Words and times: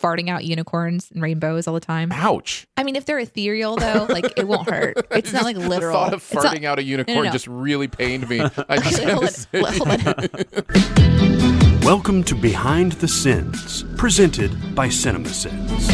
farting 0.00 0.28
out 0.30 0.44
unicorns 0.44 1.10
and 1.12 1.22
rainbows 1.22 1.66
all 1.66 1.74
the 1.74 1.80
time. 1.80 2.10
Ouch. 2.12 2.66
I 2.76 2.84
mean, 2.84 2.96
if 2.96 3.04
they're 3.04 3.18
ethereal 3.18 3.76
though, 3.76 4.06
like 4.08 4.32
it 4.38 4.48
won't 4.48 4.68
hurt. 4.74 5.06
It's 5.10 5.32
not 5.32 5.44
like 5.44 5.56
literal. 5.56 5.92
The 5.92 5.98
thought 5.98 6.14
of 6.14 6.22
It's 6.22 6.34
not- 6.34 6.44
farting 6.56 6.64
out 6.64 6.78
a 6.78 6.82
unicorn 6.94 7.26
no. 7.26 7.30
just 7.32 7.46
really 7.46 7.88
pained 7.88 8.28
me. 8.28 8.40
I 8.68 8.76
just 8.78 9.02
Hold 9.02 9.24
it, 9.24 9.46
hold 9.76 9.88
it. 10.40 11.84
Welcome 11.84 12.22
to 12.24 12.34
Behind 12.34 12.92
the 12.92 13.08
Sins, 13.08 13.84
presented 13.96 14.74
by 14.74 14.88
CinemaSins. 14.88 15.90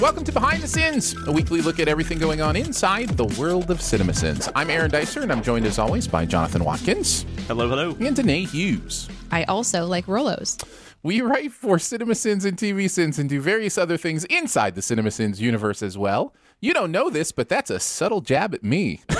Welcome 0.00 0.24
to 0.24 0.32
Behind 0.32 0.62
the 0.62 0.68
Sins, 0.68 1.14
a 1.26 1.32
weekly 1.32 1.60
look 1.60 1.78
at 1.80 1.88
everything 1.88 2.18
going 2.18 2.40
on 2.40 2.56
inside 2.56 3.08
the 3.10 3.24
world 3.38 3.70
of 3.70 3.78
CinemaSins. 3.80 4.50
I'm 4.54 4.70
Aaron 4.70 4.90
Dicer, 4.90 5.22
and 5.22 5.30
I'm 5.32 5.42
joined 5.42 5.66
as 5.66 5.78
always 5.78 6.06
by 6.08 6.24
Jonathan 6.24 6.64
Watkins 6.64 7.26
Hello, 7.48 7.68
hello. 7.68 7.96
and 8.00 8.14
Danae 8.16 8.44
Hughes. 8.44 9.08
I 9.30 9.44
also 9.44 9.86
like 9.86 10.06
Rolos. 10.06 10.56
We 11.02 11.22
write 11.22 11.52
for 11.52 11.76
CinemaSins 11.78 12.44
and 12.44 12.56
TV 12.58 12.88
Sins 12.90 13.18
and 13.18 13.28
do 13.28 13.40
various 13.40 13.78
other 13.78 13.96
things 13.96 14.24
inside 14.26 14.74
the 14.74 14.82
CinemaSins 14.82 15.38
universe 15.40 15.82
as 15.82 15.96
well. 15.96 16.34
You 16.60 16.74
don't 16.74 16.92
know 16.92 17.08
this, 17.08 17.32
but 17.32 17.48
that's 17.48 17.70
a 17.70 17.80
subtle 17.80 18.20
jab 18.20 18.52
at 18.54 18.62
me. 18.62 19.00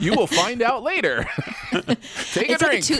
you 0.00 0.14
will 0.14 0.28
find 0.28 0.62
out 0.62 0.84
later. 0.84 1.26
Take 2.32 2.50
It's 2.50 2.62
a 2.62 2.66
like 2.66 2.78
a 2.78 2.80
drink. 2.82 2.84
two. 2.84 2.98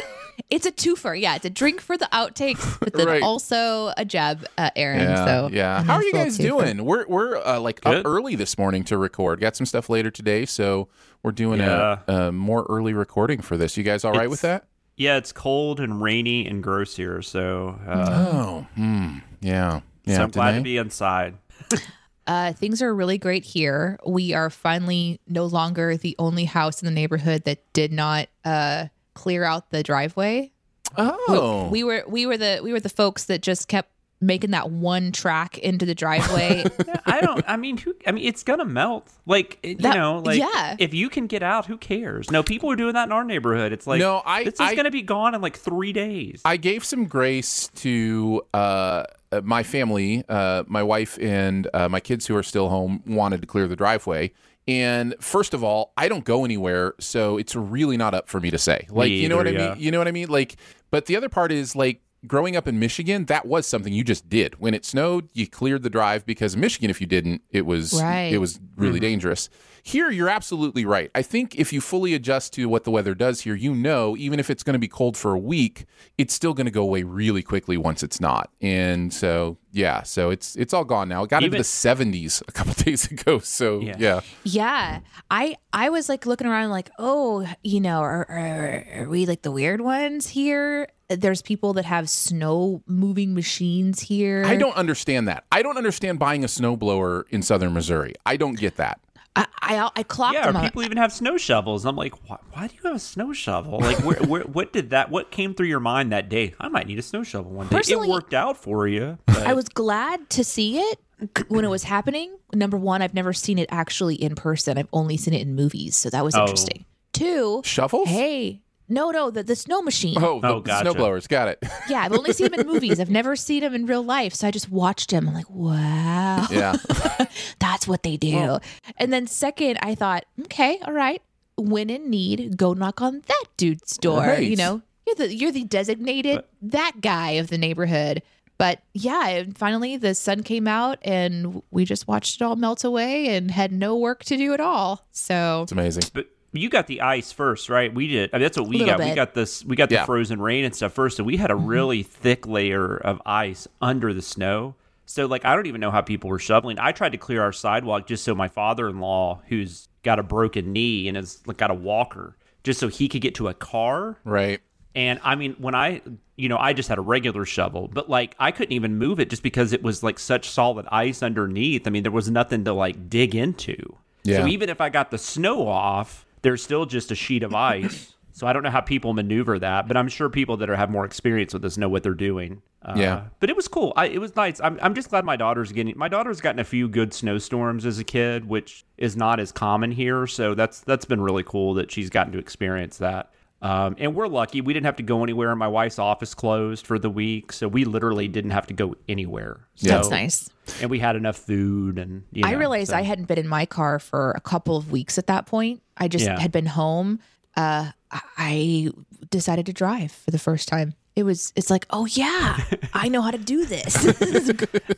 It's 0.50 0.66
a 0.66 0.72
twofer. 0.72 1.18
Yeah, 1.18 1.36
it's 1.36 1.44
a 1.44 1.50
drink 1.50 1.80
for 1.80 1.96
the 1.96 2.08
outtakes, 2.12 2.78
but 2.80 2.92
then 2.94 3.06
Right. 3.06 3.22
also 3.22 3.92
a 3.96 4.04
jab, 4.04 4.44
uh, 4.58 4.70
Aaron. 4.74 5.00
yeah, 5.02 5.24
so 5.24 5.48
yeah. 5.52 5.80
a 5.80 5.84
How 5.84 5.94
are 5.94 6.02
you 6.02 6.10
little 6.12 6.24
guys 6.24 6.38
twofer. 6.38 6.42
doing? 6.74 6.84
We're 6.84 7.06
we're 7.06 7.36
uh, 7.36 7.60
like 7.60 7.80
up 7.86 8.02
early 8.04 8.34
this 8.34 8.58
morning 8.58 8.82
to 8.84 8.98
record. 8.98 9.38
Got 9.40 9.54
some 9.54 9.64
stuff 9.66 9.88
later 9.88 10.10
today, 10.10 10.44
so 10.44 10.88
we're 11.22 11.30
doing 11.30 11.60
Yeah. 11.60 11.98
a, 12.08 12.12
a 12.12 12.32
more 12.32 12.66
early 12.68 12.92
recording 12.92 13.40
for 13.40 13.56
this. 13.56 13.76
You 13.76 13.84
guys 13.84 14.04
all 14.04 14.12
right 14.12 14.28
with 14.28 14.40
that? 14.40 14.64
Yeah, 14.96 15.16
it's 15.16 15.32
cold 15.32 15.80
and 15.80 16.00
rainy 16.00 16.46
and 16.46 16.62
gross 16.62 16.96
here, 16.96 17.20
so 17.22 17.78
uh, 17.86 18.28
Oh, 18.32 18.66
hmm. 18.76 19.18
Yeah, 19.40 19.80
yeah. 20.04 20.16
so 20.16 20.22
I'm 20.24 20.30
glad 20.30 20.46
Danae? 20.52 20.58
to 20.58 20.64
be 20.64 20.76
inside. 20.76 21.34
Uh, 22.26 22.54
things 22.54 22.80
are 22.80 22.94
really 22.94 23.18
great 23.18 23.44
here. 23.44 23.98
We 24.06 24.32
are 24.32 24.48
finally 24.48 25.20
no 25.28 25.44
longer 25.44 25.98
the 25.98 26.16
only 26.18 26.46
house 26.46 26.80
in 26.80 26.86
the 26.86 26.90
neighborhood 26.90 27.44
that 27.44 27.70
did 27.74 27.92
not 27.92 28.28
uh, 28.46 28.86
clear 29.12 29.44
out 29.44 29.68
the 29.68 29.82
driveway. 29.82 30.50
Oh, 30.96 31.68
We 31.70 31.84
were 31.84 32.02
we 32.08 32.24
were 32.24 32.38
the 32.38 32.60
we 32.64 32.72
were 32.72 32.80
the 32.80 32.88
folks 32.88 33.24
that 33.26 33.42
just 33.42 33.68
kept 33.68 33.90
making 34.26 34.50
that 34.52 34.70
one 34.70 35.12
track 35.12 35.58
into 35.58 35.84
the 35.86 35.94
driveway. 35.94 36.64
I 37.06 37.20
don't. 37.20 37.44
I 37.46 37.56
mean, 37.56 37.76
who? 37.76 37.94
I 38.06 38.12
mean, 38.12 38.24
it's 38.26 38.42
gonna 38.42 38.64
melt. 38.64 39.08
Like 39.26 39.58
it- 39.62 39.80
That- 39.82 39.94
you 39.94 40.00
know, 40.00 40.18
like 40.24 40.38
yeah. 40.38 40.76
if 40.78 40.94
you 40.94 41.08
can 41.08 41.26
get 41.26 41.42
out, 41.42 41.66
who 41.66 41.76
cares? 41.76 42.30
No, 42.30 42.42
people 42.42 42.70
are 42.70 42.76
doing 42.76 42.94
that 42.94 43.04
in 43.08 43.12
our 43.12 43.24
neighborhood. 43.24 43.72
It's 43.72 43.86
like 43.86 43.98
No, 44.00 44.22
I- 44.24 44.44
this 44.44 44.54
is 44.54 44.60
I- 44.60 44.74
gonna 44.74 44.90
be 44.90 45.02
gone 45.02 45.34
in 45.34 45.40
like 45.40 45.56
three 45.56 45.92
days. 45.92 46.40
I 46.44 46.56
gave 46.56 46.84
some 46.84 47.04
grace 47.06 47.68
to 47.76 48.42
uh, 48.54 49.04
uh, 49.32 49.40
my 49.42 49.62
family, 49.62 50.24
uh, 50.28 50.64
my 50.66 50.82
wife 50.82 51.18
and 51.20 51.68
uh, 51.74 51.88
my 51.88 52.00
kids 52.00 52.26
who 52.26 52.36
are 52.36 52.42
still 52.42 52.68
home 52.68 53.02
wanted 53.06 53.40
to 53.40 53.46
clear 53.46 53.66
the 53.68 53.76
driveway. 53.76 54.32
And 54.66 55.14
first 55.20 55.52
of 55.52 55.62
all, 55.62 55.92
I 55.98 56.08
don't 56.08 56.24
go 56.24 56.42
anywhere, 56.44 56.94
so 56.98 57.36
it's 57.36 57.54
really 57.54 57.98
not 57.98 58.14
up 58.14 58.28
for 58.30 58.40
me 58.40 58.50
to 58.50 58.56
say. 58.56 58.86
Like, 58.88 59.10
you 59.10 59.28
know 59.28 59.36
what 59.36 59.46
I 59.46 59.50
either, 59.50 59.74
mean? 59.74 59.82
You 59.82 59.90
know 59.90 59.98
what 59.98 60.08
I 60.08 60.12
mean? 60.12 60.28
Like, 60.30 60.56
but 60.90 61.04
the 61.04 61.16
other 61.16 61.28
part 61.28 61.52
is 61.52 61.76
like 61.76 62.00
growing 62.26 62.56
up 62.56 62.66
in 62.68 62.78
Michigan, 62.78 63.26
that 63.26 63.46
was 63.46 63.66
something 63.66 63.92
you 63.92 64.04
just 64.04 64.28
did. 64.28 64.60
When 64.60 64.74
it 64.74 64.84
snowed, 64.84 65.28
you 65.32 65.46
cleared 65.46 65.82
the 65.82 65.90
drive 65.90 66.24
because 66.26 66.54
in 66.54 66.60
Michigan, 66.60 66.90
if 66.90 67.00
you 67.00 67.06
didn't, 67.06 67.42
it 67.50 67.66
was 67.66 68.00
Right. 68.00 68.32
it 68.32 68.38
was 68.38 68.60
really 68.76 68.98
mm-hmm. 68.98 69.06
dangerous. 69.06 69.48
Here, 69.86 70.10
you're 70.10 70.30
absolutely 70.30 70.86
right. 70.86 71.10
I 71.14 71.20
think 71.20 71.56
if 71.56 71.70
you 71.70 71.82
fully 71.82 72.14
adjust 72.14 72.54
to 72.54 72.66
what 72.70 72.84
the 72.84 72.90
weather 72.90 73.14
does 73.14 73.42
here, 73.42 73.54
you 73.54 73.74
know, 73.74 74.16
even 74.16 74.40
if 74.40 74.48
it's 74.48 74.62
going 74.62 74.72
to 74.72 74.78
be 74.78 74.88
cold 74.88 75.14
for 75.14 75.32
a 75.34 75.38
week, 75.38 75.84
it's 76.16 76.32
still 76.32 76.54
going 76.54 76.64
to 76.64 76.70
go 76.70 76.80
away 76.80 77.02
really 77.02 77.42
quickly 77.42 77.76
once 77.76 78.02
it's 78.02 78.18
not. 78.18 78.50
And 78.62 79.12
so, 79.12 79.58
yeah, 79.72 80.02
so 80.02 80.30
it's 80.30 80.56
it's 80.56 80.72
all 80.72 80.84
gone 80.84 81.10
now. 81.10 81.24
It 81.24 81.28
got 81.28 81.44
into 81.44 81.58
the 81.58 81.64
70s 81.64 82.42
a 82.48 82.52
couple 82.52 82.72
days 82.82 83.10
ago. 83.10 83.40
So, 83.40 83.80
yeah. 83.80 83.96
Yeah. 83.98 84.20
yeah, 84.44 85.00
I 85.30 85.56
I 85.74 85.90
was 85.90 86.08
like 86.08 86.24
looking 86.24 86.46
around 86.46 86.70
like, 86.70 86.88
oh, 86.98 87.46
you 87.62 87.80
know, 87.80 87.98
are, 87.98 88.24
are, 88.30 88.86
are 88.94 89.08
we 89.10 89.26
like 89.26 89.42
the 89.42 89.50
weird 89.50 89.82
ones 89.82 90.28
here? 90.28 90.88
There's 91.08 91.42
people 91.42 91.72
that 91.74 91.84
have 91.84 92.08
snow 92.08 92.82
moving 92.86 93.34
machines 93.34 94.00
here. 94.00 94.44
I 94.46 94.56
don't 94.56 94.76
understand 94.76 95.28
that. 95.28 95.44
I 95.52 95.62
don't 95.62 95.76
understand 95.76 96.18
buying 96.18 96.44
a 96.44 96.46
snowblower 96.46 97.24
in 97.30 97.42
southern 97.42 97.74
Missouri. 97.74 98.14
I 98.24 98.36
don't 98.36 98.58
get 98.58 98.76
that. 98.76 99.00
I 99.36 99.46
I, 99.60 99.90
I 99.96 100.02
clocked 100.04 100.34
yeah, 100.34 100.46
them. 100.46 100.56
or 100.56 100.58
on- 100.60 100.64
people 100.64 100.82
even 100.84 100.96
have 100.98 101.12
snow 101.12 101.36
shovels. 101.36 101.84
I'm 101.84 101.96
like, 101.96 102.14
why, 102.28 102.38
why 102.52 102.68
do 102.68 102.74
you 102.74 102.80
have 102.88 102.96
a 102.96 103.00
snow 103.00 103.32
shovel? 103.32 103.80
Like, 103.80 103.98
where, 104.04 104.16
where, 104.22 104.42
what 104.44 104.72
did 104.72 104.90
that? 104.90 105.10
What 105.10 105.30
came 105.30 105.54
through 105.54 105.66
your 105.66 105.80
mind 105.80 106.12
that 106.12 106.28
day? 106.28 106.54
I 106.60 106.68
might 106.68 106.86
need 106.86 106.98
a 106.98 107.02
snow 107.02 107.22
shovel 107.22 107.50
one 107.50 107.66
day. 107.68 107.76
Personally- 107.76 108.08
it 108.08 108.12
worked 108.12 108.32
out 108.34 108.56
for 108.56 108.86
you. 108.86 109.18
but- 109.26 109.38
I 109.46 109.52
was 109.54 109.68
glad 109.68 110.30
to 110.30 110.44
see 110.44 110.78
it 110.78 111.00
when 111.48 111.64
it 111.64 111.68
was 111.68 111.84
happening. 111.84 112.36
Number 112.52 112.76
one, 112.76 113.02
I've 113.02 113.14
never 113.14 113.32
seen 113.32 113.58
it 113.58 113.68
actually 113.70 114.14
in 114.14 114.34
person. 114.36 114.78
I've 114.78 114.88
only 114.92 115.16
seen 115.16 115.34
it 115.34 115.42
in 115.42 115.54
movies, 115.54 115.96
so 115.96 116.08
that 116.10 116.24
was 116.24 116.34
Oh. 116.34 116.42
interesting. 116.42 116.84
Two, 117.12 117.60
Shovels? 117.64 118.08
hey, 118.08 118.62
no, 118.88 119.10
no, 119.10 119.30
the, 119.30 119.42
the 119.42 119.56
snow 119.56 119.80
machine. 119.82 120.16
Oh, 120.18 120.40
the 120.40 120.48
Oh, 120.48 120.60
gotcha. 120.60 120.90
snowblowers. 120.90 121.26
Got 121.28 121.48
it. 121.48 121.58
Yeah, 121.88 122.00
I've 122.02 122.12
only 122.12 122.32
seen 122.32 122.46
him 122.52 122.60
in 122.60 122.66
movies. 122.66 122.98
I've 123.00 123.10
never 123.10 123.36
seen 123.36 123.62
him 123.62 123.74
in 123.74 123.86
real 123.86 124.02
life, 124.02 124.34
so 124.34 124.48
I 124.48 124.50
just 124.50 124.70
watched 124.70 125.10
him. 125.10 125.28
I'm 125.28 125.34
like, 125.34 125.48
wow, 125.50 126.46
yeah. 126.50 126.76
that's 127.58 127.86
what 127.88 128.02
they 128.02 128.16
do. 128.16 128.58
and 128.96 129.12
then 129.12 129.26
second, 129.26 129.78
I 129.82 129.94
thought, 129.94 130.24
okay, 130.42 130.78
all 130.86 130.92
right, 130.92 131.20
when 131.56 131.90
in 131.90 132.08
need, 132.10 132.56
go 132.56 132.72
knock 132.72 133.00
on 133.02 133.22
that 133.26 133.44
dude's 133.56 133.96
door. 133.98 134.20
Right. 134.20 134.42
You 134.48 134.56
know, 134.56 134.82
you're 135.06 135.16
the 135.16 135.34
you're 135.34 135.52
the 135.52 135.64
designated 135.64 136.42
that 136.62 137.00
guy 137.00 137.32
of 137.32 137.48
the 137.48 137.58
neighborhood. 137.58 138.22
But 138.56 138.80
yeah, 138.92 139.28
and 139.28 139.58
finally 139.58 139.96
the 139.96 140.14
sun 140.14 140.42
came 140.44 140.66
out 140.68 140.98
and 141.02 141.60
we 141.72 141.84
just 141.84 142.06
watched 142.08 142.40
it 142.40 142.44
all 142.44 142.54
melt 142.56 142.84
away 142.84 143.28
and 143.36 143.50
had 143.50 143.72
no 143.72 143.96
work 143.96 144.22
to 144.24 144.36
do 144.36 144.54
at 144.54 144.60
all. 144.60 145.04
So 145.12 145.62
It's 145.64 145.72
amazing. 145.72 146.04
But 146.14 146.28
you 146.60 146.68
got 146.68 146.86
the 146.86 147.00
ice 147.00 147.32
first, 147.32 147.68
right? 147.68 147.92
We 147.92 148.06
did. 148.08 148.30
I 148.32 148.36
mean, 148.38 148.42
that's 148.42 148.58
what 148.58 148.68
we 148.68 148.78
Little 148.78 148.96
got. 148.98 149.08
We 149.08 149.14
got 149.14 149.34
this. 149.34 149.64
We 149.64 149.76
got 149.76 149.90
Yeah. 149.90 150.00
the 150.00 150.06
frozen 150.06 150.40
rain 150.40 150.64
and 150.64 150.74
stuff 150.74 150.92
first, 150.92 151.16
so 151.16 151.24
we 151.24 151.36
had 151.36 151.50
a 151.50 151.54
Mm-hmm. 151.54 151.66
really 151.66 152.02
thick 152.02 152.46
layer 152.46 152.96
of 152.96 153.20
ice 153.26 153.66
under 153.80 154.12
the 154.14 154.22
snow. 154.22 154.74
So, 155.06 155.26
like, 155.26 155.44
I 155.44 155.54
don't 155.54 155.66
even 155.66 155.80
know 155.80 155.90
how 155.90 156.00
people 156.00 156.30
were 156.30 156.38
shoveling. 156.38 156.78
I 156.78 156.92
tried 156.92 157.12
to 157.12 157.18
clear 157.18 157.42
our 157.42 157.52
sidewalk 157.52 158.06
just 158.06 158.24
so 158.24 158.34
my 158.34 158.48
father-in-law, 158.48 159.42
who's 159.48 159.88
got 160.02 160.18
a 160.18 160.22
broken 160.22 160.72
knee 160.72 161.08
and 161.08 161.16
has 161.16 161.42
like, 161.46 161.58
got 161.58 161.70
a 161.70 161.74
walker, 161.74 162.36
just 162.62 162.80
so 162.80 162.88
he 162.88 163.08
could 163.08 163.20
get 163.20 163.34
to 163.36 163.48
a 163.48 163.54
car. 163.54 164.18
Right. 164.24 164.60
And 164.94 165.20
I 165.22 165.34
mean, 165.34 165.56
when 165.58 165.74
I, 165.74 166.00
you 166.36 166.48
know, 166.48 166.56
I 166.56 166.72
just 166.72 166.88
had 166.88 166.98
a 166.98 167.02
regular 167.02 167.44
shovel, 167.44 167.88
but 167.92 168.08
like 168.08 168.34
I 168.38 168.50
couldn't 168.52 168.72
even 168.72 168.96
move 168.96 169.18
it 169.18 169.28
just 169.28 169.42
because 169.42 169.72
it 169.72 169.82
was 169.82 170.02
like 170.04 170.18
such 170.20 170.48
solid 170.48 170.86
ice 170.92 171.22
underneath. 171.22 171.86
I 171.86 171.90
mean, 171.90 172.02
there 172.04 172.12
was 172.12 172.30
nothing 172.30 172.64
to 172.64 172.72
like 172.72 173.10
dig 173.10 173.34
into. 173.34 173.96
Yeah. 174.22 174.42
So 174.42 174.46
even 174.46 174.68
if 174.70 174.80
I 174.80 174.88
got 174.88 175.10
the 175.10 175.18
snow 175.18 175.66
off, 175.68 176.23
there's 176.44 176.62
still 176.62 176.86
just 176.86 177.10
a 177.10 177.14
sheet 177.16 177.42
of 177.42 177.54
ice. 177.54 178.14
so 178.32 178.46
I 178.46 178.52
don't 178.52 178.62
know 178.62 178.70
how 178.70 178.82
people 178.82 179.14
maneuver 179.14 179.58
that, 179.58 179.88
but 179.88 179.96
I'm 179.96 180.08
sure 180.08 180.28
people 180.28 180.58
that 180.58 180.70
are, 180.70 180.76
have 180.76 180.90
more 180.90 181.04
experience 181.04 181.52
with 181.52 181.62
this 181.62 181.76
know 181.76 181.88
what 181.88 182.02
they're 182.04 182.14
doing. 182.14 182.62
Uh, 182.82 182.92
Yeah. 182.96 183.24
But 183.40 183.48
it 183.48 183.56
was 183.56 183.66
cool. 183.66 183.94
I, 183.96 184.06
it 184.06 184.20
was 184.20 184.36
nice. 184.36 184.60
I'm, 184.60 184.78
I'm 184.82 184.94
just 184.94 185.08
glad 185.08 185.24
my 185.24 185.36
daughter's 185.36 185.72
getting. 185.72 185.96
My 185.96 186.08
daughter's 186.08 186.40
gotten 186.42 186.58
a 186.60 186.64
few 186.64 186.86
good 186.86 187.14
snowstorms 187.14 187.86
as 187.86 187.98
a 187.98 188.04
kid, 188.04 188.46
which 188.46 188.84
is 188.98 189.16
not 189.16 189.40
as 189.40 189.50
common 189.52 189.90
here. 189.90 190.26
So 190.26 190.54
that's 190.54 190.80
that's 190.80 191.06
been 191.06 191.22
really 191.22 191.42
cool 191.42 191.74
that 191.74 191.90
she's 191.90 192.10
gotten 192.10 192.32
to 192.34 192.38
experience 192.38 192.98
that. 192.98 193.30
Um, 193.64 193.96
and 193.98 194.14
we're 194.14 194.28
lucky. 194.28 194.60
We 194.60 194.74
didn't 194.74 194.84
have 194.86 194.96
to 194.96 195.02
go 195.02 195.22
anywhere. 195.22 195.48
And 195.50 195.58
my 195.58 195.68
wife's 195.68 195.98
office 195.98 196.34
closed 196.34 196.86
for 196.86 196.98
the 196.98 197.08
week, 197.08 197.50
so 197.50 197.66
we 197.66 197.84
literally 197.86 198.28
didn't 198.28 198.50
have 198.50 198.66
to 198.66 198.74
go 198.74 198.94
anywhere. 199.08 199.60
So, 199.74 199.88
that's 199.88 200.10
nice. 200.10 200.50
And 200.82 200.90
we 200.90 200.98
had 200.98 201.16
enough 201.16 201.36
food, 201.38 201.98
and 201.98 202.24
you 202.30 202.42
know, 202.42 202.48
I 202.48 202.52
realized 202.52 202.90
so- 202.90 202.96
I 202.96 203.02
hadn't 203.02 203.24
been 203.24 203.38
in 203.38 203.48
my 203.48 203.64
car 203.66 203.98
for 203.98 204.32
a 204.32 204.40
couple 204.40 204.76
of 204.76 204.92
weeks 204.92 205.16
at 205.18 205.26
that 205.28 205.46
point. 205.46 205.80
I 205.96 206.08
just 206.08 206.26
Yeah. 206.26 206.38
had 206.38 206.52
been 206.52 206.66
home. 206.66 207.20
Uh, 207.56 207.92
I 208.36 208.90
decided 209.30 209.64
to 209.66 209.72
drive 209.72 210.12
for 210.12 210.30
the 210.30 210.38
first 210.38 210.68
time. 210.68 210.94
It 211.16 211.22
was. 211.22 211.52
It's 211.54 211.70
like, 211.70 211.86
oh 211.90 212.06
yeah, 212.06 212.58
I 212.92 213.08
know 213.08 213.22
how 213.22 213.30
to 213.30 213.38
do 213.38 213.64
this. 213.66 213.94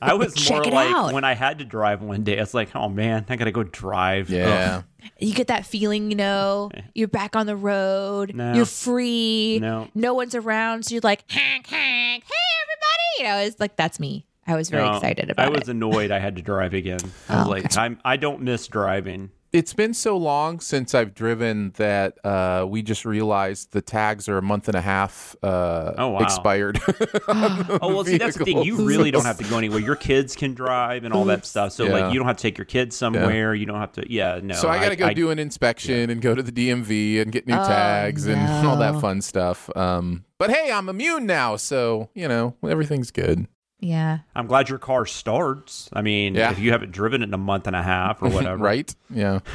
I 0.00 0.14
was 0.14 0.34
Check 0.34 0.58
more 0.58 0.66
it 0.68 0.72
like 0.72 0.90
out. 0.94 1.12
when 1.12 1.24
I 1.24 1.34
had 1.34 1.58
to 1.58 1.64
drive 1.64 2.00
one 2.00 2.22
day. 2.24 2.38
It's 2.38 2.54
like, 2.54 2.74
oh 2.74 2.88
man, 2.88 3.26
I 3.28 3.36
gotta 3.36 3.52
go 3.52 3.62
drive. 3.64 4.30
Yeah. 4.30 4.82
Ugh. 5.02 5.10
you 5.18 5.34
get 5.34 5.48
that 5.48 5.66
feeling, 5.66 6.10
you 6.10 6.16
know, 6.16 6.70
you're 6.94 7.08
back 7.08 7.36
on 7.36 7.46
the 7.46 7.56
road. 7.56 8.34
No. 8.34 8.54
You're 8.54 8.64
free. 8.64 9.58
No. 9.60 9.88
no 9.94 10.14
one's 10.14 10.34
around, 10.34 10.84
so 10.86 10.94
you're 10.94 11.00
like, 11.04 11.24
honk, 11.30 11.66
honk, 11.66 12.24
hey 12.24 12.46
everybody. 12.62 13.18
You 13.18 13.24
know, 13.24 13.36
it's 13.46 13.60
like 13.60 13.76
that's 13.76 14.00
me. 14.00 14.26
I 14.46 14.54
was 14.54 14.70
very 14.70 14.84
No, 14.84 14.94
excited 14.94 15.28
about 15.28 15.42
it 15.42 15.46
I 15.48 15.58
was 15.58 15.68
it. 15.68 15.72
annoyed. 15.72 16.10
I 16.12 16.18
had 16.20 16.36
to 16.36 16.42
drive 16.42 16.72
again. 16.72 17.00
I 17.28 17.38
was 17.38 17.46
Oh, 17.46 17.50
like, 17.50 17.76
I'm. 17.76 17.98
I 18.04 18.16
don't 18.16 18.42
miss 18.42 18.68
driving. 18.68 19.30
It's 19.56 19.72
been 19.72 19.94
so 19.94 20.18
long 20.18 20.60
since 20.60 20.94
I've 20.94 21.14
driven 21.14 21.70
that 21.78 22.18
uh, 22.22 22.66
we 22.68 22.82
just 22.82 23.06
realized 23.06 23.72
the 23.72 23.80
tags 23.80 24.28
are 24.28 24.36
a 24.36 24.42
month 24.42 24.68
and 24.68 24.76
a 24.76 24.82
half 24.82 25.34
uh, 25.42 25.94
Oh, 25.96 26.08
wow. 26.10 26.18
expired. 26.20 26.78
Oh 27.28 27.88
well, 27.94 28.04
see 28.04 28.18
that's 28.18 28.36
the 28.36 28.44
thing. 28.44 28.62
You 28.62 28.86
really 28.86 29.10
don't 29.10 29.24
have 29.24 29.38
to 29.38 29.44
go 29.44 29.56
anywhere. 29.56 29.80
Your 29.80 29.96
kids 29.96 30.36
can 30.36 30.52
drive 30.52 31.04
and 31.04 31.14
all 31.14 31.24
that 31.26 31.46
stuff. 31.52 31.72
So 31.72 31.84
Yeah. 31.86 31.92
like, 31.92 32.12
you 32.12 32.18
don't 32.18 32.28
have 32.28 32.36
to 32.36 32.42
take 32.42 32.58
your 32.58 32.64
kids 32.66 32.94
somewhere. 32.96 33.54
You 33.54 33.64
don't 33.64 33.80
have 33.80 33.92
to. 33.92 34.04
Yeah, 34.12 34.40
no. 34.42 34.54
so 34.54 34.68
I 34.68 34.78
got 34.78 34.90
to 34.90 34.96
go 34.96 35.06
I, 35.06 35.14
do 35.14 35.30
an 35.30 35.38
inspection 35.38 36.10
and 36.10 36.20
go 36.20 36.34
to 36.34 36.42
the 36.42 36.52
DMV 36.52 37.22
and 37.22 37.32
get 37.32 37.46
new 37.46 37.54
Oh, 37.54 37.66
tags 37.66 38.26
and 38.26 38.38
all 38.66 38.76
that 38.76 39.00
fun 39.00 39.22
stuff. 39.22 39.74
Um, 39.74 40.24
But 40.38 40.50
hey, 40.50 40.70
I'm 40.70 40.88
immune 40.90 41.24
now, 41.26 41.56
so 41.56 42.10
you 42.14 42.28
know 42.28 42.54
everything's 42.62 43.10
good. 43.10 43.46
Yeah. 43.80 44.18
I'm 44.34 44.46
glad 44.46 44.68
your 44.68 44.78
car 44.78 45.04
starts. 45.06 45.88
I 45.92 46.02
mean, 46.02 46.34
Yeah. 46.34 46.50
if 46.50 46.58
you 46.58 46.72
haven't 46.72 46.92
driven 46.92 47.20
it 47.22 47.26
in 47.26 47.34
a 47.34 47.38
month 47.38 47.66
and 47.66 47.76
a 47.76 47.82
half 47.82 48.22
or 48.22 48.28
whatever, 48.30 48.56
right? 48.62 48.94
Yeah. 49.10 49.40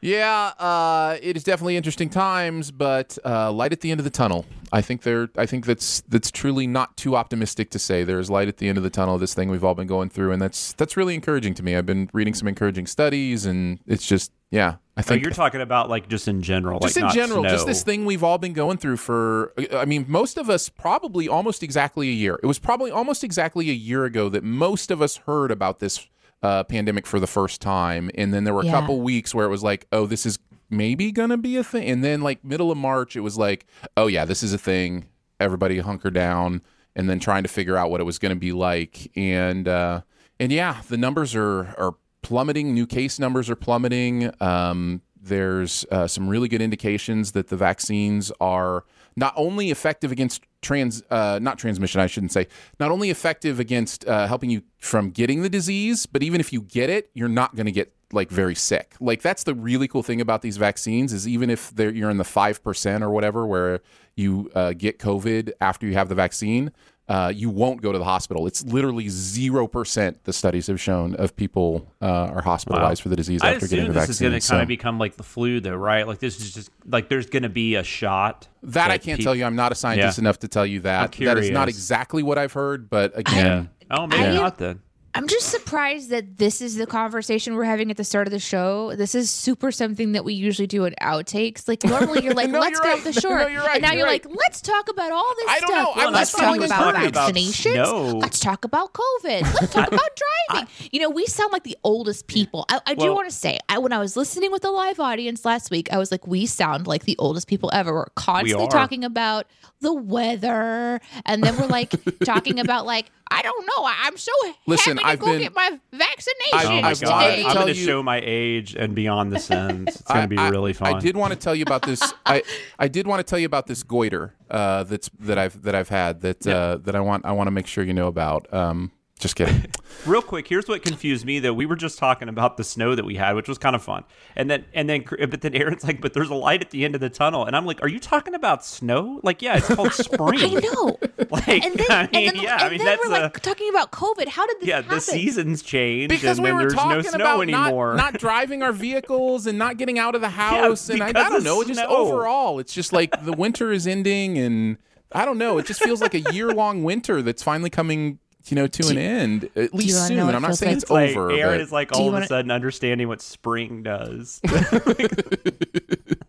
Yeah, 0.00 0.52
uh, 0.58 1.16
it 1.22 1.36
is 1.36 1.44
definitely 1.44 1.76
interesting 1.76 2.08
times, 2.08 2.72
but 2.72 3.18
uh, 3.24 3.52
light 3.52 3.72
at 3.72 3.82
the 3.82 3.90
end 3.92 4.00
of 4.00 4.04
the 4.04 4.10
tunnel. 4.10 4.44
I 4.72 4.80
think 4.80 5.02
there. 5.02 5.28
I 5.36 5.44
think 5.46 5.66
that's 5.66 6.00
that's 6.08 6.30
truly 6.30 6.66
not 6.66 6.96
too 6.96 7.14
optimistic 7.14 7.70
to 7.70 7.78
say. 7.78 8.04
There 8.04 8.18
is 8.18 8.30
light 8.30 8.48
at 8.48 8.56
the 8.56 8.68
end 8.68 8.78
of 8.78 8.84
the 8.84 8.90
tunnel. 8.90 9.16
of 9.16 9.20
This 9.20 9.34
thing 9.34 9.50
we've 9.50 9.62
all 9.64 9.74
been 9.74 9.86
going 9.86 10.08
through, 10.08 10.32
and 10.32 10.40
that's 10.40 10.72
that's 10.72 10.96
really 10.96 11.14
encouraging 11.14 11.52
to 11.54 11.62
me. 11.62 11.76
I've 11.76 11.86
been 11.86 12.08
reading 12.14 12.32
some 12.32 12.48
encouraging 12.48 12.86
studies, 12.86 13.44
and 13.44 13.80
it's 13.86 14.06
just 14.06 14.32
yeah. 14.50 14.76
I 14.96 15.02
So 15.02 15.08
think 15.10 15.22
you're 15.22 15.32
talking 15.32 15.60
about 15.60 15.90
like 15.90 16.08
just 16.08 16.26
in 16.26 16.42
general, 16.42 16.80
just 16.80 16.96
like 16.96 17.02
in 17.02 17.06
not 17.06 17.14
general, 17.14 17.42
just 17.44 17.66
this 17.66 17.82
thing 17.82 18.04
we've 18.06 18.24
all 18.24 18.38
been 18.38 18.52
going 18.52 18.76
through 18.78 18.98
for, 18.98 19.52
I 19.72 19.84
mean, 19.86 20.04
most 20.08 20.36
of 20.36 20.50
us 20.50 20.68
probably 20.68 21.28
almost 21.28 21.62
exactly 21.62 22.08
a 22.08 22.12
year. 22.12 22.38
It 22.42 22.46
was 22.46 22.58
probably 22.58 22.90
almost 22.90 23.24
exactly 23.24 23.70
a 23.70 23.74
year 23.74 24.04
ago 24.04 24.28
that 24.28 24.44
most 24.44 24.90
of 24.90 25.00
us 25.00 25.16
heard 25.18 25.50
about 25.50 25.78
this 25.80 26.06
uh, 26.42 26.64
pandemic 26.64 27.06
for 27.06 27.20
the 27.20 27.26
first 27.26 27.62
time. 27.62 28.10
And 28.16 28.34
then 28.34 28.44
there 28.44 28.52
were 28.52 28.62
a 28.62 28.66
Yeah. 28.66 28.72
couple 28.72 29.00
weeks 29.00 29.34
where 29.34 29.46
it 29.46 29.48
was 29.50 29.62
like, 29.62 29.86
oh, 29.92 30.04
this 30.06 30.26
is 30.26 30.38
maybe 30.72 31.12
to 31.30 31.36
be 31.36 31.56
a 31.56 31.64
thing. 31.64 31.88
And 31.88 32.02
then, 32.02 32.22
like, 32.22 32.44
middle 32.44 32.70
of 32.70 32.78
March, 32.78 33.14
it 33.14 33.20
was 33.20 33.36
like, 33.36 33.66
oh, 33.96 34.06
yeah, 34.06 34.24
this 34.24 34.42
is 34.42 34.52
a 34.52 34.58
thing. 34.58 35.06
Everybody 35.38 35.78
hunker 35.78 36.10
down. 36.10 36.62
And 36.96 37.08
then 37.08 37.20
trying 37.20 37.42
to 37.42 37.48
figure 37.48 37.76
out 37.76 37.90
what 37.90 38.00
it 38.00 38.04
was 38.04 38.18
to 38.34 38.40
be 38.40 38.52
like. 38.52 39.10
And, 39.16 39.68
uh, 39.68 40.02
and 40.40 40.52
yeah, 40.52 40.82
the 40.88 40.96
numbers 40.96 41.34
are, 41.34 41.74
are 41.78 41.94
plummeting. 42.22 42.74
New 42.74 42.86
case 42.86 43.18
numbers 43.18 43.48
are 43.48 43.56
plummeting. 43.56 44.32
Um, 44.42 45.02
there's 45.20 45.86
uh, 45.90 46.06
some 46.06 46.28
really 46.28 46.48
good 46.48 46.60
indications 46.60 47.32
that 47.32 47.48
the 47.48 47.56
vaccines 47.56 48.32
are 48.40 48.84
not 49.16 49.32
only 49.36 49.70
effective 49.70 50.12
against 50.12 50.44
trans, 50.62 51.02
uh, 51.10 51.38
not 51.42 51.58
transmission, 51.58 52.00
I 52.00 52.06
shouldn't 52.06 52.32
say, 52.32 52.48
not 52.78 52.90
only 52.90 53.10
effective 53.10 53.60
against 53.60 54.06
uh, 54.06 54.26
helping 54.26 54.50
you 54.50 54.62
from 54.78 55.10
getting 55.10 55.42
the 55.42 55.50
disease, 55.50 56.06
but 56.06 56.22
even 56.22 56.40
if 56.40 56.52
you 56.52 56.62
get 56.62 56.90
it, 56.90 57.10
you're 57.14 57.28
not 57.28 57.54
going 57.54 57.66
to 57.66 57.72
get 57.72 57.92
like 58.12 58.30
very 58.30 58.54
sick. 58.54 58.94
Like 59.00 59.22
that's 59.22 59.44
the 59.44 59.54
really 59.54 59.88
cool 59.88 60.02
thing 60.02 60.20
about 60.20 60.42
these 60.42 60.56
vaccines 60.56 61.12
is 61.12 61.26
even 61.26 61.50
if 61.50 61.72
you're 61.76 62.10
in 62.10 62.18
the 62.18 62.24
five 62.24 62.62
percent 62.62 63.02
or 63.02 63.10
whatever 63.10 63.46
where 63.46 63.80
you 64.14 64.50
uh, 64.54 64.74
get 64.74 64.98
COVID 64.98 65.52
after 65.60 65.86
you 65.86 65.94
have 65.94 66.08
the 66.08 66.14
vaccine, 66.14 66.72
uh, 67.12 67.28
you 67.28 67.50
won't 67.50 67.82
go 67.82 67.92
to 67.92 67.98
the 67.98 68.04
hospital. 68.04 68.46
It's 68.46 68.64
literally 68.64 69.08
zero 69.08 69.66
percent. 69.66 70.24
The 70.24 70.32
studies 70.32 70.66
have 70.68 70.80
shown 70.80 71.14
of 71.16 71.36
people 71.36 71.86
uh, 72.00 72.06
are 72.06 72.42
hospitalized 72.42 73.02
for 73.02 73.08
the 73.10 73.16
disease 73.16 73.40
I 73.42 73.54
after 73.54 73.66
getting 73.68 73.86
the 73.88 73.92
this 73.92 74.08
is 74.08 74.20
going 74.20 74.32
vaccine. 74.32 74.48
to 74.48 74.52
kind 74.52 74.62
of 74.62 74.68
become 74.68 74.98
like 74.98 75.16
the 75.16 75.22
flu, 75.22 75.60
though, 75.60 75.74
right? 75.76 76.06
Like 76.06 76.18
this 76.20 76.40
is 76.40 76.54
just 76.54 76.70
like 76.86 77.08
there's 77.08 77.26
going 77.26 77.42
to 77.42 77.48
be 77.48 77.74
a 77.74 77.82
shot. 77.84 78.48
That 78.62 78.90
I 78.90 78.98
can't 78.98 79.20
tell 79.20 79.34
you. 79.34 79.44
I'm 79.44 79.56
not 79.56 79.72
a 79.72 79.74
scientist 79.74 80.18
Yeah. 80.18 80.22
enough 80.22 80.38
to 80.40 80.48
tell 80.48 80.64
you 80.66 80.80
that. 80.80 81.12
That 81.12 81.38
is 81.38 81.50
not 81.50 81.68
exactly 81.68 82.22
what 82.22 82.38
I've 82.38 82.52
heard, 82.52 82.88
but 82.88 83.12
Yeah. 83.12 83.20
again, 83.20 83.70
Oh, 83.90 84.06
maybe 84.06 84.22
I- 84.24 84.34
not 84.34 84.58
then. 84.58 84.80
I'm 85.14 85.28
just 85.28 85.48
surprised 85.50 86.08
that 86.08 86.38
this 86.38 86.62
is 86.62 86.76
the 86.76 86.86
conversation 86.86 87.54
we're 87.54 87.64
having 87.64 87.90
at 87.90 87.98
the 87.98 88.04
start 88.04 88.26
of 88.26 88.30
the 88.32 88.38
show. 88.38 88.94
This 88.96 89.14
is 89.14 89.30
super 89.30 89.70
something 89.70 90.12
that 90.12 90.24
we 90.24 90.32
usually 90.32 90.66
do 90.66 90.86
in 90.86 90.94
outtakes. 91.02 91.68
Like 91.68 91.84
normally 91.84 92.24
you're 92.24 92.32
like, 92.42 92.48
No, 92.48 92.60
let's 92.60 92.72
you're 92.78 92.80
get 92.82 92.88
right. 92.88 92.98
off 92.98 93.04
the 93.14 93.20
shore. 93.20 93.38
no, 93.40 93.46
you're 93.46 93.60
right. 93.62 93.74
And 93.74 93.82
now 93.82 93.88
You're 93.90 93.98
you're 93.98 94.06
right. 94.06 94.24
like, 94.24 94.34
let's 94.34 94.62
talk 94.62 94.88
about 94.88 95.12
all 95.12 95.34
this 95.36 95.48
I 95.50 95.60
don't 95.60 95.68
stuff. 95.70 95.96
know. 95.96 96.02
I'm 96.02 96.12
let's 96.14 96.32
talk 96.32 96.56
about 96.56 96.94
vaccinations. 96.94 98.22
Let's 98.22 98.40
talk 98.40 98.64
about 98.64 98.94
COVID. 98.94 99.42
Let's 99.42 99.72
talk 99.74 99.88
about 99.92 100.08
driving. 100.48 100.68
you 100.92 101.00
know, 101.00 101.10
we 101.10 101.26
sound 101.26 101.52
like 101.52 101.64
the 101.64 101.76
oldest 101.84 102.26
people. 102.26 102.64
I, 102.70 102.80
I 102.86 102.94
do 102.94 103.04
Well- 103.06 103.16
want 103.16 103.28
to 103.28 103.34
say, 103.36 103.58
I, 103.68 103.78
when 103.78 103.92
I 103.92 103.98
was 103.98 104.16
listening 104.16 104.50
with 104.50 104.62
the 104.62 104.70
live 104.70 104.98
audience 104.98 105.44
last 105.44 105.70
week, 105.70 105.92
I 105.92 105.98
was 105.98 106.10
like, 106.10 106.26
we 106.26 106.46
sound 106.46 106.86
like 106.86 107.04
the 107.04 107.16
oldest 107.18 107.48
people 107.48 107.68
ever. 107.74 107.92
We're 107.92 108.06
constantly 108.16 108.64
are. 108.64 108.70
talking 108.70 109.04
about 109.04 109.46
the 109.82 109.92
weather, 109.92 111.00
and 111.26 111.42
then 111.42 111.56
we're 111.58 111.66
like 111.66 111.92
talking 112.24 112.60
about 112.60 112.86
like, 112.86 113.10
I 113.32 113.42
don't 113.42 113.66
know. 113.66 113.84
I, 113.84 113.94
I'm 114.04 114.16
so 114.16 114.32
Listen, 114.66 114.96
happy 114.98 115.04
to 115.04 115.10
I've 115.12 115.18
go 115.18 115.26
been- 115.26 115.40
get 115.42 115.54
my 115.54 115.70
vaccination 115.92 116.52
I've- 116.54 116.66
Oh 116.68 116.80
my 116.82 116.88
I've 116.90 116.98
today. 116.98 117.10
wanted 117.10 117.36
to 117.36 117.36
I'm 117.38 117.42
tell 117.44 117.54
going 117.62 117.74
to 117.74 117.80
you- 117.80 117.86
show 117.86 118.02
my 118.02 118.20
age 118.22 118.74
and 118.74 118.94
beyond 118.94 119.32
the 119.32 119.38
sins. 119.50 119.88
It's 119.88 120.02
going 120.02 120.22
to 120.22 120.28
be 120.28 120.38
I- 120.38 120.48
really 120.48 120.72
fun. 120.72 120.94
I 120.94 120.98
did 121.00 121.16
want 121.16 121.32
to 121.32 121.38
tell 121.38 121.54
you 121.54 121.62
about 121.62 121.82
this. 121.82 122.12
I 122.26 122.42
I 122.78 122.88
did 122.88 123.06
want 123.06 123.20
to 123.20 123.24
tell 123.24 123.38
you 123.38 123.46
about 123.46 123.66
this 123.66 123.82
goiter 123.82 124.34
uh, 124.50 124.84
that's 124.84 125.08
that 125.20 125.38
I've 125.38 125.62
that 125.62 125.74
I've 125.74 125.88
had 125.88 126.20
that 126.22 126.46
uh, 126.46 126.78
that 126.84 126.94
I 126.94 127.00
want 127.00 127.24
I 127.24 127.32
want 127.32 127.46
to 127.46 127.50
make 127.52 127.66
sure 127.66 127.82
you 127.84 127.94
know 127.94 128.06
about. 128.08 128.52
Um, 128.52 128.92
just 129.22 129.36
kidding. 129.36 129.66
Real 130.06 130.20
quick, 130.22 130.48
here's 130.48 130.66
what 130.68 130.82
confused 130.82 131.24
me 131.24 131.38
though. 131.38 131.52
We 131.54 131.64
were 131.64 131.76
just 131.76 131.98
talking 131.98 132.28
about 132.28 132.56
the 132.56 132.64
snow 132.64 132.94
that 132.94 133.04
we 133.04 133.14
had, 133.14 133.34
which 133.34 133.48
was 133.48 133.56
kind 133.56 133.76
of 133.76 133.82
fun. 133.82 134.04
And 134.36 134.50
then 134.50 134.64
and 134.74 134.88
then 134.88 135.04
but 135.30 135.40
then 135.40 135.54
Aaron's 135.54 135.84
like, 135.84 136.00
"But 136.00 136.12
there's 136.12 136.30
a 136.30 136.34
light 136.34 136.60
at 136.60 136.70
the 136.70 136.84
end 136.84 136.94
of 136.94 137.00
the 137.00 137.08
tunnel." 137.08 137.44
And 137.44 137.54
I'm 137.54 137.64
like, 137.64 137.82
"Are 137.82 137.88
you 137.88 138.00
talking 138.00 138.34
about 138.34 138.64
snow?" 138.64 139.20
Like, 139.22 139.40
yeah, 139.40 139.56
it's 139.56 139.72
called 139.72 139.92
spring. 139.92 140.40
I 140.40 140.60
know. 140.60 140.98
Like, 141.30 141.64
And 141.64 141.74
then, 141.76 141.86
I 141.90 142.08
mean, 142.12 142.28
and 142.28 142.36
then, 142.36 142.42
yeah, 142.42 142.54
and 142.54 142.62
I 142.62 142.68
mean 142.68 142.78
then 142.78 142.86
that's 142.86 143.06
we're 143.06 143.10
like 143.10 143.40
talking 143.40 143.70
about 143.70 143.90
COVID. 143.90 144.28
How 144.28 144.46
did 144.46 144.60
this 144.60 144.68
yeah. 144.68 144.76
happen? 144.82 144.96
The 144.96 145.00
seasons 145.00 145.62
change, 145.62 146.10
Because 146.10 146.36
and 146.36 146.44
we 146.44 146.50
then 146.50 146.56
were 146.56 146.62
there's 146.62 146.74
no 146.74 146.82
talking 146.82 147.02
snow 147.04 147.14
about 147.14 147.48
not, 147.48 147.66
anymore. 147.68 147.94
not 147.94 148.18
driving 148.18 148.62
our 148.62 148.72
vehicles 148.72 149.46
and 149.46 149.56
not 149.56 149.78
getting 149.78 149.98
out 149.98 150.14
of 150.14 150.20
the 150.20 150.28
house, 150.28 150.90
and 150.90 151.02
I, 151.02 151.08
I 151.08 151.12
don't 151.12 151.36
of 151.36 151.44
know. 151.44 151.64
Just 151.64 151.80
overall, 151.80 152.58
it's 152.58 152.74
just 152.74 152.92
like 152.92 153.24
the 153.24 153.32
winter 153.32 153.72
is 153.72 153.86
ending, 153.86 154.36
and 154.36 154.76
I 155.12 155.24
don't 155.24 155.38
know. 155.38 155.56
It 155.56 155.64
just 155.64 155.82
feels 155.82 156.02
like 156.02 156.12
a 156.12 156.20
year 156.32 156.48
long 156.52 156.84
winter 156.84 157.22
that's 157.22 157.42
finally 157.42 157.70
coming, 157.70 158.18
you 158.50 158.54
know, 158.56 158.66
to 158.66 158.88
an 158.88 158.98
end. 158.98 159.48
At 159.56 159.72
least 159.74 160.08
soon. 160.08 160.16
know 160.16 160.24
what 160.26 160.34
it 160.34 160.36
I'm 160.36 160.42
not 160.42 160.56
saying 160.56 160.74
like? 160.74 160.82
it's 160.82 160.90
like, 160.90 161.10
over. 161.10 161.30
Aaron 161.32 161.54
but- 161.58 161.60
is 161.60 161.72
like 161.72 161.92
all 161.94 162.08
of 162.08 162.12
wanna- 162.14 162.24
a 162.24 162.28
sudden 162.28 162.50
understanding 162.50 163.08
what 163.08 163.20
spring 163.20 163.82
does. 163.82 164.40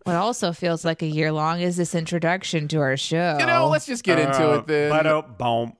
What 0.05 0.17
also 0.17 0.51
feels 0.51 0.83
like 0.83 1.01
a 1.01 1.05
year 1.07 1.31
long 1.31 1.61
is 1.61 1.77
this 1.77 1.95
introduction 1.95 2.67
to 2.67 2.79
our 2.81 2.97
show. 2.97 3.37
you 3.39 3.45
know, 3.45 3.69
let's 3.69 3.85
just 3.85 4.03
get 4.03 4.19
into 4.19 4.51
Uh, 4.51 4.57
it 4.57 4.67
then. 4.67 4.89
But 4.89 5.07
oh, 5.07 5.21
boom. 5.37 5.73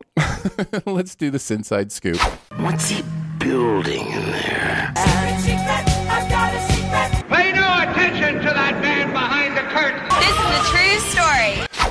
let's 0.86 1.14
do 1.16 1.30
this 1.30 1.52
inside 1.52 1.92
scoop. 1.92 2.16
What's 2.56 2.88
he 2.88 3.04
building 3.38 4.08
in 4.08 4.32
there? 4.32 4.94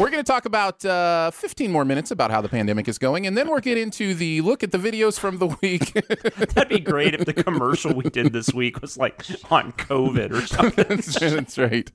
We're 0.01 0.11
going 0.11 0.25
to 0.25 0.33
talk 0.33 0.47
about 0.47 0.85
uh, 0.85 1.31
15 1.31 1.71
more 1.71 1.85
minutes 1.85 2.11
about 2.11 2.31
how 2.31 2.41
the 2.41 2.49
pandemic 2.49 2.89
is 2.89 2.99
going, 2.99 3.27
and 3.27 3.37
then 3.37 3.49
we'll 3.49 3.61
get 3.61 3.79
into 3.79 4.15
the 4.15 4.41
look 4.41 4.63
at 4.65 4.73
the 4.73 4.79
videos 4.79 5.19
from 5.19 5.39
the 5.39 5.47
week. 5.61 5.93
That'd 6.55 6.71
be 6.71 6.81
great 6.81 7.15
if 7.15 7.27
the 7.27 7.35
commercial 7.35 7.95
we 7.95 8.05
did 8.05 8.33
this 8.33 8.53
week 8.53 8.81
was 8.81 8.97
like 8.97 9.23
on 9.51 9.73
COVID 9.73 10.33
or 10.33 10.47
something. 10.47 10.85
that's, 10.89 11.21
that's 11.21 11.59
right. 11.59 11.91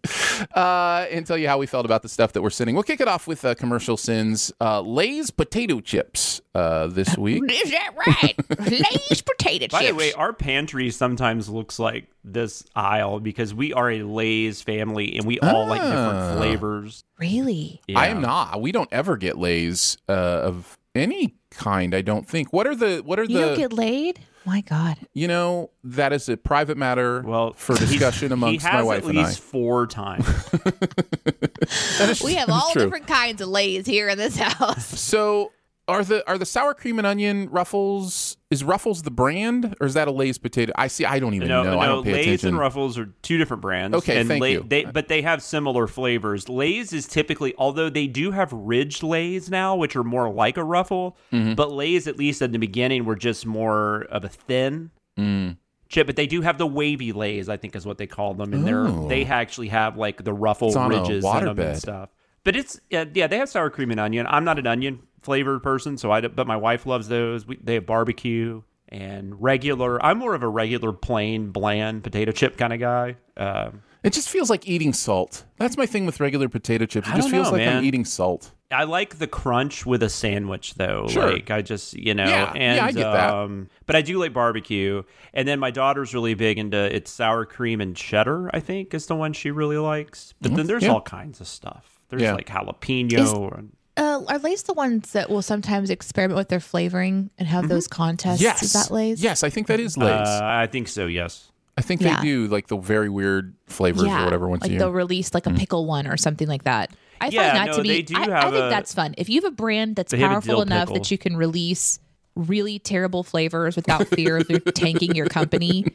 Uh, 0.56 1.08
and 1.12 1.26
tell 1.26 1.38
you 1.38 1.48
how 1.48 1.58
we 1.58 1.66
felt 1.66 1.86
about 1.86 2.04
the 2.04 2.10
stuff 2.10 2.34
that 2.34 2.42
we're 2.42 2.52
sending. 2.52 2.76
We'll 2.76 2.84
kick 2.84 3.02
it 3.02 3.08
off 3.08 3.28
with 3.28 3.44
uh, 3.44 3.56
commercial 3.56 3.98
sins. 3.98 4.54
Uh, 4.62 4.82
Lay's 4.82 5.32
potato 5.32 5.82
chips 5.82 6.40
uh, 6.56 6.88
this 6.88 7.18
week. 7.18 7.44
Is 7.52 7.72
that 7.72 7.94
right? 8.08 8.36
Lay's 8.60 9.22
potato 9.22 9.64
chips. 9.66 9.74
By 9.74 9.88
the 9.88 9.96
way, 9.96 10.14
our 10.14 10.34
pantry 10.34 10.92
sometimes 10.92 11.50
looks 11.50 11.80
like 11.80 12.08
this 12.34 12.64
aisle 12.76 13.20
because 13.20 13.54
we 13.54 13.74
are 13.74 13.90
a 13.92 14.04
Lay's 14.04 14.62
family 14.62 15.18
and 15.18 15.26
we 15.26 15.40
all 15.40 15.66
like 15.68 15.82
Ah. 15.82 15.90
different 15.90 16.38
flavors. 16.40 17.04
really? 17.20 17.82
I 17.96 18.08
am 18.08 18.22
not. 18.22 18.62
We 18.62 18.72
don't 18.72 18.90
ever 18.92 19.18
get 19.18 19.38
Lay's 19.38 19.98
uh, 20.10 20.12
of 20.12 20.78
any 20.96 21.36
kind. 21.52 21.94
I 21.96 22.02
don't 22.02 22.28
think. 22.28 22.52
What 22.54 22.68
are 22.68 22.76
the? 22.76 22.98
What 23.06 23.20
are 23.20 23.24
You 23.24 23.38
the? 23.38 23.46
don't 23.46 23.58
get 23.58 23.74
laid? 23.74 24.20
My 24.46 24.62
God. 24.62 24.96
you 25.14 25.28
know, 25.28 25.72
that 25.84 26.14
is 26.14 26.30
a 26.30 26.38
private 26.38 26.78
matter. 26.78 27.22
Well, 27.22 27.52
for 27.58 27.76
discussion 27.76 28.32
amongst 28.32 28.64
he 28.66 28.70
has 28.72 28.76
my 28.76 28.84
wife 28.84 29.04
at 29.04 29.10
and 29.10 29.20
I. 29.20 29.26
least 29.28 29.40
four 29.42 29.88
times. 29.88 30.26
We 32.24 32.36
have 32.36 32.50
all 32.50 32.72
true. 32.72 32.84
different 32.84 33.08
kinds 33.08 33.42
of 33.42 33.50
Lay's 33.50 33.86
here 33.86 34.08
in 34.08 34.18
this 34.18 34.38
house. 34.38 34.86
So 35.00 35.52
are 35.88 36.04
the 36.04 36.28
are 36.30 36.38
the 36.38 36.46
sour 36.46 36.74
cream 36.74 36.98
and 37.00 37.08
onion 37.08 37.50
Ruffles? 37.50 38.38
Is 38.50 38.64
Ruffles 38.64 39.04
the 39.04 39.12
brand, 39.12 39.76
or 39.82 39.88
is 39.88 39.94
that 39.94 40.08
a 40.08 40.12
Lay's 40.12 40.38
potato? 40.38 40.72
I 40.76 40.88
see. 40.88 41.06
I 41.06 41.20
don't 41.20 41.34
even 41.34 41.48
no, 41.48 41.64
know. 41.64 41.80
I 41.80 41.86
no, 41.86 41.96
don't 41.96 42.04
pay 42.04 42.14
Lay's 42.14 42.26
attention. 42.28 42.50
and 42.50 42.58
Ruffles 42.60 42.98
are 42.98 43.08
two 43.22 43.38
different 43.38 43.62
brands. 43.62 43.96
Okay, 43.98 44.20
and 44.20 44.28
thank 44.30 44.42
Lay- 44.42 44.52
you. 44.54 44.66
They, 44.68 44.86
but 44.86 45.08
they 45.08 45.22
have 45.22 45.42
similar 45.42 45.88
flavors. 45.88 46.48
Lay's 46.50 46.94
is 46.94 47.08
typically, 47.08 47.54
although 47.58 47.90
they 47.90 48.08
do 48.08 48.32
have 48.32 48.52
ridged 48.54 49.04
Lay's 49.04 49.50
now, 49.50 49.76
which 49.76 49.96
are 49.96 50.04
more 50.04 50.30
like 50.32 50.58
a 50.58 50.64
Ruffle, 50.64 51.18
Mm-hmm. 51.34 51.56
but 51.56 51.72
Lay's, 51.72 52.08
at 52.08 52.18
least 52.18 52.42
in 52.42 52.52
the 52.52 52.60
beginning, 52.60 53.06
were 53.06 53.16
just 53.16 53.46
more 53.46 54.04
of 54.10 54.24
a 54.24 54.30
thin 54.30 54.92
Mm. 55.20 55.58
chip. 55.90 56.06
But 56.08 56.16
they 56.16 56.28
do 56.28 56.42
have 56.42 56.58
the 56.58 56.68
wavy 56.68 57.12
Lay's, 57.12 57.50
I 57.50 57.58
think 57.58 57.76
is 57.76 57.86
what 57.86 57.98
they 57.98 58.08
call 58.08 58.34
them, 58.34 58.54
and 58.54 58.66
they're 58.68 58.88
Oh. 58.88 59.08
they 59.08 59.26
actually 59.26 59.70
have 59.70 59.98
like 59.98 60.24
the 60.24 60.34
Ruffle 60.34 60.78
on 60.78 60.90
ridges 60.90 61.24
in 61.26 61.32
them 61.46 61.56
waterbed. 61.58 61.70
and 61.70 61.78
stuff. 61.78 62.10
But 62.44 62.56
it's 62.56 62.80
yeah, 62.90 63.04
yeah, 63.14 63.28
they 63.28 63.38
have 63.40 63.50
sour 63.50 63.70
cream 63.70 63.92
and 63.92 64.00
onion. 64.00 64.26
I'm 64.30 64.46
not 64.46 64.58
an 64.60 64.68
onion 64.68 65.00
flavored 65.28 65.62
person, 65.62 65.98
so 65.98 66.12
I 66.12 66.22
but 66.22 66.48
my 66.48 66.58
wife 66.58 66.86
loves 66.86 67.08
those. 67.10 67.46
We, 67.46 67.58
they 67.62 67.76
have 67.76 67.86
barbecue 67.86 68.62
and 68.90 69.40
regular. 69.42 70.04
I'm 70.04 70.18
more 70.18 70.34
of 70.34 70.44
a 70.44 70.48
regular 70.48 70.94
plain 70.94 71.52
bland 71.52 72.04
potato 72.04 72.32
chip 72.32 72.58
kind 72.58 72.72
of 72.74 72.80
guy. 72.80 73.18
Um, 73.36 73.82
It 74.04 74.14
just 74.14 74.30
feels 74.30 74.50
like 74.50 74.66
eating 74.68 74.94
salt. 74.94 75.44
That's 75.58 75.76
my 75.76 75.86
thing 75.86 76.06
with 76.06 76.20
regular 76.22 76.48
potato 76.48 76.86
chips. 76.86 77.10
It 77.10 77.16
just 77.16 77.30
feels 77.30 77.48
know, 77.52 77.58
like 77.58 77.68
I'm 77.68 77.84
eating 77.84 78.06
salt. 78.06 78.52
I 78.72 78.84
like 78.86 79.18
the 79.20 79.28
crunch 79.28 79.86
with 79.86 80.04
a 80.04 80.10
sandwich 80.10 80.76
though. 80.76 81.08
Sure. 81.10 81.32
Like 81.34 81.52
I 81.52 81.62
just 81.62 81.94
you 81.96 82.14
know 82.14 82.26
Yeah, 82.26 82.52
and 82.56 82.78
yeah, 82.78 82.86
I 82.86 82.92
get 82.92 83.04
that. 83.12 83.34
um 83.34 83.70
but 83.86 83.96
I 83.98 84.02
do 84.02 84.18
like 84.20 84.32
barbecue. 84.34 85.04
And 85.34 85.48
then 85.48 85.60
my 85.60 85.72
daughter's 85.72 86.14
really 86.14 86.34
big 86.36 86.58
into 86.58 86.78
it's 86.96 87.12
sour 87.12 87.46
cream 87.46 87.82
and 87.82 87.96
cheddar, 87.96 88.50
I 88.54 88.60
think, 88.62 88.94
is 88.94 89.06
the 89.08 89.16
one 89.16 89.34
she 89.34 89.52
really 89.52 89.78
likes. 89.78 90.34
But 90.42 90.56
then 90.56 90.68
there's 90.68 90.84
Mm-hmm. 90.84 90.92
yeah. 90.92 90.94
all 90.96 91.02
kinds 91.20 91.42
of 91.42 91.48
stuff. 91.48 91.86
There's 92.10 92.22
like 92.24 92.48
jalapeno 92.48 93.58
and 93.58 93.72
uh, 93.98 94.24
are 94.28 94.40
Lay's 94.40 94.64
the 94.64 94.74
ones 94.74 95.12
that 95.14 95.30
will 95.30 95.42
sometimes 95.42 95.90
experiment 95.90 96.38
with 96.38 96.50
their 96.50 96.60
flavoring 96.60 97.30
and 97.38 97.48
have 97.48 97.68
those 97.68 97.88
contests? 97.88 98.36
Mm-hmm. 98.38 98.44
Yes. 98.44 98.64
Is 98.64 98.74
that 98.74 98.92
Lay's? 98.92 99.22
Yes, 99.24 99.44
I 99.44 99.50
think 99.50 99.68
that 99.68 99.80
is 99.80 99.98
Lay's. 99.98 100.28
Uh, 100.28 100.40
I 100.44 100.68
think 100.68 100.88
so. 100.88 101.08
Yes. 101.08 101.52
I 101.78 101.82
think 101.82 102.02
yeah. 102.02 102.16
they 102.18 102.24
do 102.24 102.48
like 102.48 102.68
the 102.68 102.78
very 102.78 103.10
weird 103.10 103.54
flavors 103.68 104.04
or 104.04 104.24
whatever 104.24 104.48
once 104.48 104.62
like 104.62 104.70
a 104.70 104.74
year. 104.74 104.80
Mm. 104.80 104.84
they'll 104.84 104.92
release 104.94 105.34
like 105.34 105.46
a 105.46 105.52
pickle 105.54 105.86
one 105.86 106.08
or 106.08 106.18
something 106.18 106.48
like 106.48 106.64
that. 106.64 106.92
I 107.22 107.28
Yeah, 107.28 107.54
find 107.54 107.58
that 107.58 107.68
no, 107.68 107.78
to 107.78 107.82
be. 107.84 107.90
they 107.90 108.02
do 108.02 108.16
I, 108.16 108.22
I 108.22 108.42
think 108.52 108.56
a- 108.56 108.70
that's 108.70 108.94
fun. 108.96 109.14
If 109.18 109.30
you 109.30 109.42
have 109.42 109.52
a 109.52 109.56
brand 109.56 109.96
that's 109.96 110.12
They 110.12 110.18
have 110.20 110.32
a 110.32 110.34
powerful 110.36 110.62
enough 110.62 110.88
pickle. 110.88 110.96
that 110.96 111.12
you 111.12 111.18
can 111.20 111.38
release 111.38 112.00
really 112.36 112.80
terrible 112.80 113.24
flavors 113.24 113.76
without 113.76 114.08
fear 114.10 114.38
of 114.38 114.48
tanking 114.74 115.16
your 115.16 115.28
company 115.28 115.86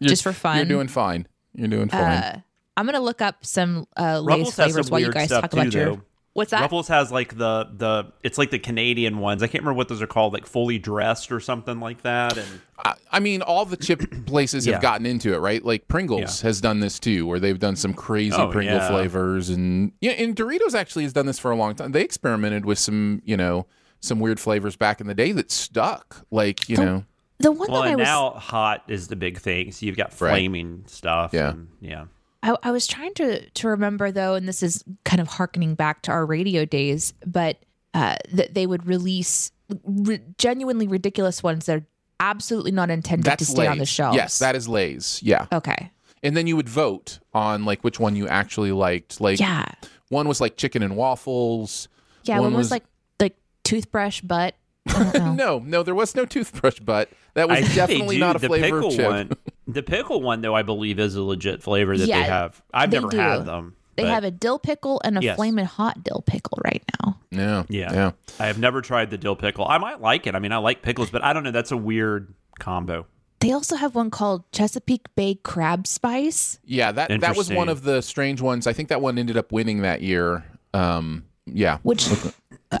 just 0.00 0.22
for 0.22 0.32
fun. 0.32 0.56
You're 0.58 0.66
doing 0.66 0.88
fine. 0.88 1.26
You're 1.54 1.68
doing 1.68 1.88
fine. 1.88 2.00
uh, 2.00 2.40
I'm 2.76 2.86
gonna 2.86 3.00
look 3.00 3.20
up 3.20 3.44
some 3.44 3.86
uh, 3.98 4.20
Lay's 4.20 4.38
Ruffles 4.38 4.54
flavors 4.54 4.90
while 4.90 5.00
you 5.00 5.12
guys 5.12 5.28
talk 5.28 5.50
too, 5.50 5.58
about 5.60 5.72
your. 5.74 6.00
Though. 6.34 6.38
What's 6.40 6.50
that? 6.52 6.60
Ruffles 6.62 6.88
has 6.88 7.12
like 7.12 7.36
the 7.36 7.68
the 7.76 8.12
it's 8.22 8.38
like 8.38 8.50
the 8.50 8.58
Canadian 8.58 9.18
ones. 9.18 9.42
I 9.42 9.46
can't 9.46 9.62
remember 9.62 9.76
what 9.76 9.88
those 9.88 10.00
are 10.00 10.06
called, 10.06 10.32
like 10.32 10.46
fully 10.46 10.78
dressed 10.78 11.30
or 11.30 11.40
something 11.40 11.78
like 11.80 12.02
that. 12.02 12.38
And 12.38 12.60
I, 12.84 12.94
I 13.12 13.20
mean, 13.20 13.42
all 13.42 13.64
the 13.66 13.76
chip 13.76 14.02
places 14.26 14.64
have 14.66 14.80
gotten 14.80 15.04
into 15.06 15.34
it, 15.34 15.38
right? 15.38 15.64
Like 15.64 15.88
Pringles 15.88 16.42
Yeah. 16.42 16.48
has 16.48 16.60
done 16.60 16.80
this 16.80 16.98
too, 16.98 17.26
where 17.26 17.38
they've 17.38 17.58
done 17.58 17.76
some 17.76 17.92
crazy 17.94 18.36
Oh, 18.36 18.50
Pringle 18.50 18.76
yeah. 18.76 18.88
flavors, 18.88 19.50
and 19.50 19.92
yeah, 20.00 20.12
and 20.12 20.34
Doritos 20.34 20.74
actually 20.74 21.02
has 21.04 21.12
done 21.12 21.26
this 21.26 21.38
for 21.38 21.50
a 21.50 21.56
long 21.56 21.74
time. 21.74 21.92
They 21.92 22.02
experimented 22.02 22.64
with 22.64 22.78
some, 22.78 23.20
you 23.24 23.36
know, 23.36 23.66
some 24.00 24.18
weird 24.18 24.40
flavors 24.40 24.74
back 24.74 25.00
in 25.00 25.06
the 25.06 25.14
day 25.14 25.32
that 25.32 25.50
stuck. 25.50 26.24
Like, 26.30 26.68
you 26.68 26.76
know, 26.78 27.04
the 27.38 27.52
one 27.52 27.70
well, 27.70 27.82
that 27.82 27.88
I 27.92 27.94
was 27.96 28.04
now 28.06 28.30
hot 28.30 28.84
is 28.88 29.08
the 29.08 29.16
big 29.16 29.38
thing. 29.38 29.70
So 29.72 29.84
you've 29.86 29.96
got 29.96 30.18
Right. 30.20 30.30
flaming 30.30 30.84
stuff. 30.86 31.32
Yeah. 31.34 31.50
and- 31.50 31.68
yeah. 31.80 32.04
I, 32.42 32.56
I 32.62 32.70
was 32.72 32.86
trying 32.86 33.14
to 33.14 33.48
to 33.50 33.68
remember 33.68 34.10
though, 34.10 34.34
and 34.34 34.48
this 34.48 34.62
is 34.62 34.82
kind 35.04 35.20
of 35.20 35.28
harkening 35.28 35.74
back 35.74 36.02
to 36.02 36.10
our 36.12 36.26
radio 36.26 36.64
days, 36.64 37.14
but 37.26 37.58
uh, 37.94 38.16
that 38.32 38.54
they 38.54 38.66
would 38.66 38.86
release 38.86 39.52
ri 39.84 40.20
genuinely 40.38 40.88
ridiculous 40.88 41.42
ones 41.42 41.66
that 41.66 41.76
are 41.78 41.86
absolutely 42.20 42.70
not 42.72 42.90
intended 42.90 43.24
that's 43.26 43.44
to 43.46 43.50
stay 43.50 43.66
on 43.66 43.76
the 43.78 43.82
Lay's. 43.82 43.88
shelves. 43.88 44.16
Yes, 44.16 44.38
that 44.40 44.54
is 44.56 44.68
Lay's. 44.68 45.20
Yeah, 45.22 45.46
okay. 45.52 45.90
and 46.22 46.36
then 46.36 46.46
you 46.46 46.56
would 46.56 46.68
vote 46.68 47.18
on 47.32 47.64
like 47.64 47.82
which 47.84 47.98
one 48.00 48.16
you 48.16 48.26
actually 48.28 48.72
liked. 48.72 49.20
Like, 49.20 49.38
Yeah, 49.40 49.66
one 50.08 50.26
was 50.28 50.40
like 50.40 50.56
chicken 50.56 50.82
and 50.82 50.96
waffles. 50.96 51.88
yeah. 52.24 52.34
One 52.36 52.44
One, 52.44 52.52
was, 52.54 52.64
was- 52.66 52.70
like 52.72 52.84
like 53.20 53.36
toothbrush 53.64 54.20
butt. 54.22 54.54
I 54.88 55.10
don't 55.12 55.14
know. 55.14 55.34
No, 55.34 55.58
no, 55.64 55.82
there 55.84 55.94
was 55.94 56.14
no 56.16 56.24
toothbrush, 56.24 56.80
but 56.80 57.08
that 57.34 57.48
was 57.48 57.58
I 57.70 57.74
definitely 57.74 58.18
not 58.18 58.34
a 58.36 58.40
the 58.40 58.48
flavor 58.48 58.80
pickle 58.82 58.90
chip. 58.96 59.06
one. 59.10 59.30
The 59.66 59.82
pickle 59.82 60.20
one, 60.22 60.40
though, 60.40 60.54
I 60.54 60.62
believe 60.62 60.98
is 60.98 61.14
a 61.14 61.22
legit 61.22 61.62
flavor 61.62 61.96
that 61.96 62.06
Yeah, 62.08 62.18
they 62.20 62.24
have. 62.24 62.62
I've 62.74 62.90
they 62.90 62.96
never 62.98 63.08
do. 63.08 63.16
had 63.18 63.44
them. 63.46 63.76
They 63.96 64.04
but- 64.04 64.10
have 64.12 64.24
a 64.24 64.30
dill 64.30 64.58
pickle 64.58 65.00
and 65.04 65.18
a 65.18 65.22
Yes. 65.22 65.36
flaming 65.36 65.66
hot 65.66 66.02
dill 66.02 66.22
pickle 66.26 66.58
right 66.64 66.82
now. 67.04 67.18
Yeah, 67.30 67.62
Yeah. 67.68 67.92
yeah. 67.92 68.10
I 68.40 68.46
have 68.46 68.58
never 68.58 68.80
tried 68.80 69.10
the 69.10 69.18
dill 69.18 69.36
pickle. 69.36 69.66
I 69.68 69.78
might 69.78 70.00
like 70.00 70.26
it. 70.26 70.34
I 70.34 70.38
mean, 70.38 70.52
I 70.52 70.56
like 70.56 70.82
pickles, 70.82 71.10
but 71.10 71.22
I 71.22 71.32
don't 71.32 71.44
know. 71.44 71.50
That's 71.50 71.70
a 71.72 71.76
weird 71.76 72.34
combo. 72.58 73.06
They 73.40 73.52
also 73.52 73.76
have 73.76 73.94
one 73.94 74.10
called 74.10 74.50
Chesapeake 74.52 75.14
Bay 75.16 75.34
Crab 75.42 75.86
Spice. 75.86 76.58
Yeah, 76.64 76.92
that 76.92 77.20
that 77.20 77.36
was 77.36 77.50
one 77.50 77.68
of 77.68 77.82
the 77.82 78.00
strange 78.00 78.40
ones. 78.40 78.66
I 78.66 78.72
think 78.72 78.88
that 78.88 79.00
one 79.00 79.18
ended 79.18 79.36
up 79.36 79.50
winning 79.52 79.82
that 79.82 80.00
year. 80.00 80.44
Um, 80.72 81.24
yeah, 81.46 81.78
which 81.82 82.08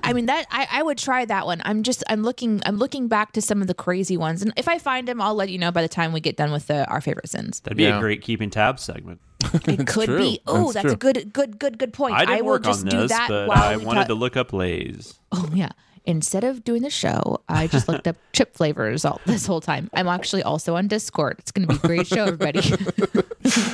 I 0.04 0.12
mean 0.12 0.26
that 0.26 0.46
I, 0.50 0.66
I 0.70 0.82
would 0.82 0.98
try 0.98 1.24
that 1.24 1.46
one. 1.46 1.60
I'm 1.64 1.82
just 1.82 2.02
I'm 2.08 2.22
looking 2.22 2.62
I'm 2.64 2.76
looking 2.76 3.08
back 3.08 3.32
to 3.32 3.42
some 3.42 3.60
of 3.60 3.66
the 3.68 3.74
crazy 3.74 4.16
ones, 4.16 4.42
and 4.42 4.52
if 4.56 4.68
I 4.68 4.78
find 4.78 5.06
them, 5.08 5.20
I'll 5.20 5.34
let 5.34 5.50
you 5.50 5.58
know 5.58 5.70
by 5.72 5.82
the 5.82 5.88
time 5.88 6.12
we 6.12 6.20
get 6.20 6.36
done 6.36 6.52
with 6.52 6.66
the 6.68 6.86
our 6.88 7.00
favorite 7.00 7.28
sins. 7.28 7.60
That'd 7.60 7.76
be 7.76 7.84
Yeah. 7.84 7.96
a 7.98 8.00
great 8.00 8.22
keeping 8.22 8.50
tabs 8.50 8.82
segment. 8.82 9.20
It 9.66 9.86
could 9.88 10.06
true. 10.06 10.18
be. 10.18 10.40
Oh, 10.46 10.72
That's 10.72 10.84
that's, 10.84 10.94
a 10.94 10.96
good 10.96 11.32
good 11.32 11.58
good 11.58 11.78
good 11.78 11.92
point. 11.92 12.14
I 12.14 12.24
didn't 12.24 12.44
will 12.44 12.52
work 12.52 12.62
just 12.62 12.84
on 12.84 12.90
do 12.90 12.96
this, 13.00 13.10
that 13.10 13.28
but 13.28 13.48
while 13.48 13.62
I 13.62 13.76
wanted 13.76 14.00
talk- 14.00 14.06
to 14.08 14.14
look 14.14 14.36
up 14.36 14.52
Lay's. 14.52 15.18
Oh 15.32 15.48
yeah. 15.52 15.70
Instead 16.04 16.42
of 16.42 16.64
doing 16.64 16.82
the 16.82 16.90
show, 16.90 17.42
I 17.48 17.68
just 17.68 17.86
looked 17.86 18.08
up 18.08 18.16
chip 18.32 18.56
flavors 18.56 19.04
all 19.04 19.20
this 19.24 19.46
whole 19.46 19.60
time. 19.60 19.88
I'm 19.94 20.08
actually 20.08 20.42
also 20.42 20.74
on 20.74 20.88
Discord. 20.88 21.36
It's 21.38 21.52
going 21.52 21.68
to 21.68 21.74
be 21.74 21.78
a 21.78 21.86
great 21.86 22.08
show, 22.08 22.24
everybody. 22.24 22.60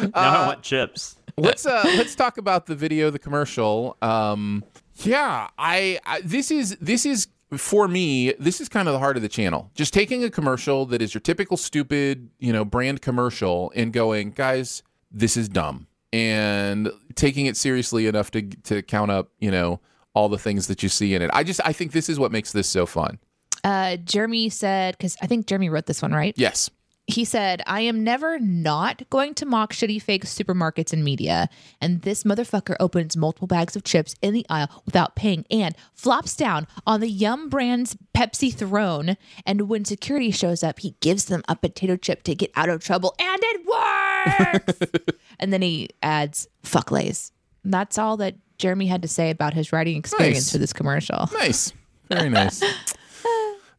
Now 0.02 0.10
I 0.14 0.46
want 0.46 0.62
chips. 0.62 1.16
Let's 1.38 1.66
uh 1.66 1.82
let's 1.96 2.14
talk 2.14 2.38
about 2.38 2.66
the 2.66 2.74
video, 2.74 3.10
the 3.10 3.18
commercial. 3.18 3.96
Um, 4.02 4.64
yeah, 4.96 5.48
I, 5.58 5.98
I 6.04 6.20
this 6.22 6.50
is 6.50 6.76
this 6.80 7.06
is 7.06 7.28
for 7.56 7.88
me. 7.88 8.34
This 8.38 8.60
is 8.60 8.68
kind 8.68 8.88
of 8.88 8.92
the 8.92 8.98
heart 8.98 9.16
of 9.16 9.22
the 9.22 9.28
channel. 9.28 9.70
Just 9.74 9.94
taking 9.94 10.22
a 10.24 10.30
commercial 10.30 10.84
that 10.86 11.00
is 11.00 11.14
your 11.14 11.20
typical 11.20 11.56
stupid, 11.56 12.30
you 12.38 12.52
know, 12.52 12.64
brand 12.64 13.00
commercial 13.00 13.72
and 13.74 13.92
going, 13.92 14.32
guys, 14.32 14.82
this 15.10 15.36
is 15.36 15.48
dumb, 15.48 15.86
and 16.12 16.90
taking 17.14 17.46
it 17.46 17.56
seriously 17.56 18.06
enough 18.06 18.30
to 18.32 18.42
to 18.42 18.82
count 18.82 19.10
up, 19.10 19.30
you 19.38 19.50
know, 19.50 19.80
all 20.14 20.28
the 20.28 20.38
things 20.38 20.66
that 20.66 20.82
you 20.82 20.88
see 20.88 21.14
in 21.14 21.22
it. 21.22 21.30
I 21.32 21.44
just 21.44 21.60
I 21.64 21.72
think 21.72 21.92
this 21.92 22.08
is 22.08 22.18
what 22.18 22.32
makes 22.32 22.52
this 22.52 22.68
so 22.68 22.84
fun. 22.86 23.18
uh, 23.64 23.96
Jeremy 23.96 24.48
said, 24.48 24.96
because 24.96 25.16
I 25.22 25.26
think 25.26 25.46
Jeremy 25.46 25.68
wrote 25.68 25.86
this 25.86 26.02
one, 26.02 26.12
right? 26.12 26.34
Yes. 26.36 26.70
He 27.10 27.24
said, 27.24 27.62
I 27.66 27.80
am 27.80 28.04
never 28.04 28.38
not 28.38 29.02
going 29.08 29.32
to 29.36 29.46
mock 29.46 29.72
shitty 29.72 30.00
fake 30.00 30.26
supermarkets 30.26 30.92
and 30.92 31.02
media. 31.02 31.48
And 31.80 32.02
this 32.02 32.22
motherfucker 32.22 32.76
opens 32.78 33.16
multiple 33.16 33.48
bags 33.48 33.74
of 33.74 33.82
chips 33.82 34.14
in 34.20 34.34
the 34.34 34.44
aisle 34.50 34.68
without 34.84 35.16
paying 35.16 35.46
and 35.50 35.74
flops 35.94 36.36
down 36.36 36.66
on 36.86 37.00
the 37.00 37.08
Yum 37.08 37.48
Brands 37.48 37.96
Pepsi 38.14 38.52
throne. 38.54 39.16
And 39.46 39.70
when 39.70 39.86
security 39.86 40.30
shows 40.30 40.62
up, 40.62 40.80
he 40.80 40.96
gives 41.00 41.24
them 41.24 41.42
a 41.48 41.56
potato 41.56 41.96
chip 41.96 42.24
to 42.24 42.34
get 42.34 42.52
out 42.54 42.68
of 42.68 42.84
trouble. 42.84 43.14
And 43.18 43.40
it 43.42 43.66
works. 43.66 45.16
and 45.40 45.50
then 45.50 45.62
he 45.62 45.88
adds, 46.02 46.46
fuck 46.62 46.90
lays. 46.90 47.32
That's 47.64 47.96
all 47.96 48.18
that 48.18 48.36
Jeremy 48.58 48.86
had 48.86 49.00
to 49.00 49.08
say 49.08 49.30
about 49.30 49.54
his 49.54 49.72
writing 49.72 49.96
experience 49.96 50.36
Nice. 50.46 50.52
for 50.52 50.58
this 50.58 50.74
commercial. 50.74 51.30
Nice. 51.32 51.72
Very 52.10 52.28
nice. 52.28 52.62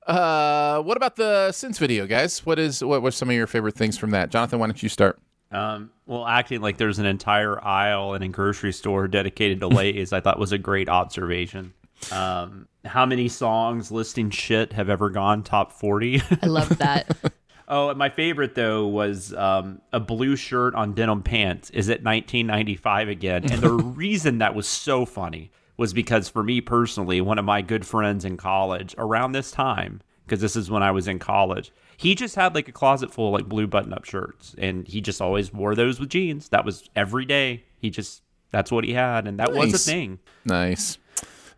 Uh, 0.10 0.82
what 0.82 0.98
about 0.98 1.16
the 1.18 1.52
Sins 1.52 1.78
video, 1.78 2.08
guys? 2.08 2.44
What 2.44 2.58
is 2.58 2.84
what 2.84 3.04
were 3.04 3.12
some 3.12 3.30
of 3.30 3.36
your 3.36 3.46
favorite 3.46 3.76
things 3.76 3.96
from 3.96 4.10
that? 4.12 4.32
Jonathan, 4.32 4.58
why 4.58 4.66
don't 4.66 4.82
you 4.82 4.90
start? 4.90 5.20
Um, 5.52 5.92
well, 6.08 6.26
acting 6.26 6.62
like 6.62 6.78
there's 6.78 6.98
an 6.98 7.06
entire 7.06 7.64
aisle 7.64 8.16
in 8.16 8.24
a 8.24 8.28
grocery 8.28 8.74
store 8.74 9.08
dedicated 9.08 9.60
to 9.60 9.68
Lay's, 9.70 10.12
I 10.12 10.20
thought 10.20 10.40
was 10.40 10.52
a 10.52 10.58
great 10.58 10.90
observation. 10.90 11.74
Um, 12.12 12.68
how 12.86 13.06
many 13.06 13.28
songs 13.28 13.92
listing 13.92 14.32
shit 14.32 14.74
have 14.74 14.90
ever 14.90 15.12
gone 15.12 15.44
top 15.44 15.72
40? 15.74 16.24
I 16.42 16.46
love 16.48 16.76
that. 16.80 17.16
oh, 17.68 17.90
and 17.90 18.00
my 18.00 18.10
favorite, 18.10 18.56
though, 18.56 18.88
was 18.88 19.34
um, 19.34 19.80
a 19.94 20.00
blue 20.00 20.36
shirt 20.36 20.74
on 20.74 20.94
denim 20.94 21.22
pants. 21.22 21.70
Is 21.70 21.88
it 21.88 22.04
1995 22.04 23.10
again? 23.10 23.52
And 23.52 23.62
the 23.62 23.70
reason 23.74 24.40
that 24.40 24.56
was 24.56 24.68
so 24.68 25.06
funny 25.06 25.52
was 25.80 25.94
because 25.94 26.28
for 26.28 26.44
me 26.44 26.60
personally, 26.60 27.22
one 27.22 27.40
of 27.40 27.46
my 27.46 27.62
good 27.62 27.86
friends 27.86 28.26
in 28.26 28.36
college 28.38 28.94
around 28.98 29.32
this 29.32 29.50
time, 29.50 30.02
because 30.26 30.42
this 30.42 30.56
is 30.56 30.70
when 30.70 30.84
I 30.84 30.92
was 30.92 31.08
in 31.08 31.20
college, 31.20 31.72
he 31.96 32.16
just 32.16 32.36
had 32.36 32.54
like 32.54 32.68
a 32.68 32.74
closet 32.74 33.12
full 33.14 33.28
of 33.28 33.34
like 33.34 33.50
blue 33.50 33.66
button 33.66 33.94
up 33.94 34.04
shirts 34.04 34.54
and 34.58 34.88
he 34.88 35.00
just 35.00 35.22
always 35.22 35.54
wore 35.54 35.76
those 35.76 36.00
with 36.00 36.10
jeans. 36.10 36.50
That 36.50 36.66
was 36.66 36.90
every 36.96 37.26
day. 37.26 37.64
He 37.78 37.90
just, 37.90 38.22
that's 38.52 38.72
what 38.72 38.84
he 38.84 38.94
had. 38.94 39.26
And 39.26 39.40
that 39.40 39.54
was 39.54 39.74
a 39.74 39.92
thing. 39.92 40.20
Nice. 40.46 40.98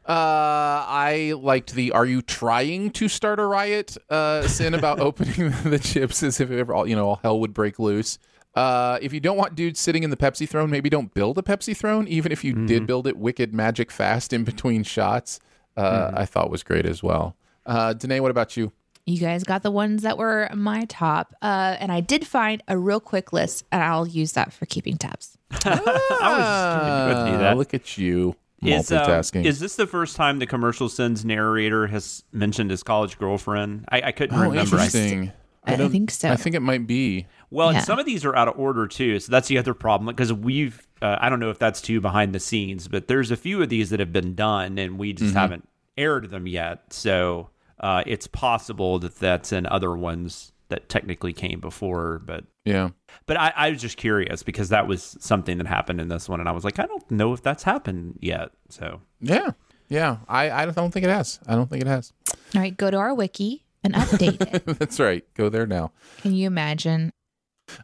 Uh, 0.07 0.83
I 0.87 1.33
liked 1.37 1.73
the 1.73 1.91
"Are 1.91 2.07
you 2.07 2.23
trying 2.23 2.89
to 2.91 3.07
start 3.07 3.39
a 3.39 3.45
riot?" 3.45 3.97
Uh, 4.09 4.47
sin 4.47 4.73
about 4.73 4.99
opening 5.07 5.51
the 5.63 5.77
chips 5.77 6.23
as 6.23 6.39
if 6.41 6.49
ever 6.49 6.73
all 6.73 6.87
you 6.87 6.95
know 6.95 7.09
all 7.09 7.19
hell 7.21 7.39
would 7.39 7.53
break 7.53 7.77
loose. 7.77 8.17
Uh, 8.53 8.99
if 9.01 9.13
you 9.13 9.19
don't 9.19 9.37
want 9.37 9.55
dudes 9.55 9.79
sitting 9.79 10.03
in 10.03 10.09
the 10.09 10.17
Pepsi 10.17 10.47
throne, 10.47 10.69
maybe 10.69 10.89
don't 10.89 11.13
build 11.13 11.37
a 11.37 11.41
Pepsi 11.41 11.75
throne. 11.75 12.07
Even 12.07 12.31
if 12.31 12.43
you 12.43 12.65
did 12.65 12.85
build 12.85 13.07
it 13.07 13.17
wicked 13.17 13.53
magic 13.53 13.91
fast 13.91 14.33
in 14.33 14.43
between 14.43 14.83
shots, 14.83 15.39
uh, 15.77 16.11
I 16.13 16.25
thought 16.25 16.49
was 16.49 16.63
great 16.63 16.85
as 16.85 17.01
well. 17.01 17.35
Uh, 17.65 17.93
Danae, 17.93 18.19
what 18.19 18.31
about 18.31 18.57
you? 18.57 18.71
You 19.05 19.19
guys 19.19 19.43
got 19.43 19.63
the 19.63 19.71
ones 19.71 20.03
that 20.03 20.17
were 20.17 20.49
my 20.53 20.85
top. 20.85 21.33
Uh, 21.41 21.75
and 21.79 21.91
I 21.91 22.01
did 22.01 22.27
find 22.27 22.61
a 22.67 22.77
real 22.77 22.99
quick 22.99 23.33
list, 23.33 23.65
and 23.71 23.81
I'll 23.81 24.07
use 24.07 24.33
that 24.33 24.53
for 24.53 24.65
keeping 24.65 24.97
tabs. 24.97 25.37
I 25.65 25.69
was 25.69 27.13
going 27.13 27.25
to 27.25 27.31
do 27.31 27.37
that. 27.39 27.53
Ah, 27.53 27.55
Look 27.55 27.73
at 27.73 27.97
you 27.97 28.35
Is, 28.61 28.91
um, 28.91 28.99
multitasking. 28.99 29.45
is 29.45 29.59
this 29.59 29.75
the 29.75 29.87
first 29.87 30.15
time 30.15 30.39
the 30.39 30.45
commercial 30.45 30.87
sins 30.87 31.25
narrator 31.25 31.87
has 31.87 32.23
mentioned 32.31 32.69
his 32.69 32.83
college 32.83 33.17
girlfriend? 33.17 33.85
I, 33.89 34.01
I 34.01 34.11
couldn't 34.11 34.37
oh, 34.37 34.41
remember. 34.49 34.77
I- 34.77 34.83
interesting. 34.85 35.31
I, 35.63 35.75
I 35.75 35.87
think 35.89 36.09
so. 36.09 36.29
I 36.29 36.35
think 36.35 36.55
it 36.55 36.61
might 36.61 36.87
be. 36.87 37.27
Well, 37.51 37.71
Yeah. 37.71 37.77
and 37.77 37.85
some 37.85 37.99
of 37.99 38.05
these 38.07 38.25
are 38.25 38.35
out 38.35 38.47
of 38.47 38.57
order 38.57 38.87
too, 38.87 39.19
so 39.19 39.31
that's 39.31 39.47
the 39.47 39.57
other 39.59 39.73
problem. 39.75 40.07
Because 40.07 40.33
we've, 40.33 40.87
uh, 41.01 41.17
I 41.21 41.29
don't 41.29 41.39
know 41.39 41.49
if 41.51 41.59
that's 41.59 41.81
too 41.81 42.01
behind 42.01 42.33
the 42.33 42.39
scenes, 42.39 42.87
but 42.87 43.07
there's 43.07 43.29
a 43.29 43.37
few 43.37 43.61
of 43.61 43.69
these 43.69 43.89
that 43.91 43.99
have 43.99 44.11
been 44.13 44.33
done, 44.35 44.77
and 44.79 44.97
we 44.97 45.13
Mm-hmm. 45.13 45.23
just 45.25 45.35
haven't 45.35 45.67
aired 45.97 46.31
them 46.31 46.47
yet. 46.47 46.91
So 46.93 47.49
uh, 47.79 48.03
it's 48.07 48.25
possible 48.27 48.97
that 48.99 49.17
that's 49.19 49.51
in 49.51 49.65
other 49.67 49.95
ones 49.95 50.51
that 50.69 50.87
technically 50.89 51.33
came 51.33 51.59
before, 51.59 52.21
but. 52.25 52.45
Yeah. 52.63 52.89
But 53.25 53.37
I, 53.37 53.51
I 53.55 53.69
was 53.71 53.81
just 53.81 53.97
curious 53.97 54.43
because 54.43 54.69
that 54.69 54.87
was 54.87 55.17
something 55.19 55.57
that 55.57 55.67
happened 55.67 55.99
in 55.99 56.07
this 56.07 56.29
one, 56.29 56.39
and 56.39 56.47
I 56.47 56.51
was 56.53 56.63
like, 56.63 56.79
I 56.79 56.85
don't 56.85 57.09
know 57.11 57.33
if 57.33 57.41
that's 57.41 57.63
happened 57.63 58.19
yet. 58.21 58.51
So 58.69 59.01
Yeah. 59.19 59.51
Yeah. 59.89 60.17
I, 60.29 60.49
I 60.51 60.65
don't 60.67 60.91
think 60.91 61.03
it 61.05 61.09
has. 61.09 61.39
I 61.47 61.55
don't 61.55 61.69
think 61.69 61.81
it 61.81 61.87
has. 61.87 62.13
All 62.55 62.61
right, 62.61 62.75
go 62.77 62.89
to 62.91 62.97
our 62.97 63.13
wiki 63.15 63.65
and 63.83 63.93
update 63.95 64.39
it. 64.53 64.65
That's 64.79 64.99
right. 64.99 65.25
Go 65.33 65.49
there 65.49 65.65
now. 65.65 65.91
Can 66.21 66.33
you 66.33 66.45
imagine? 66.47 67.11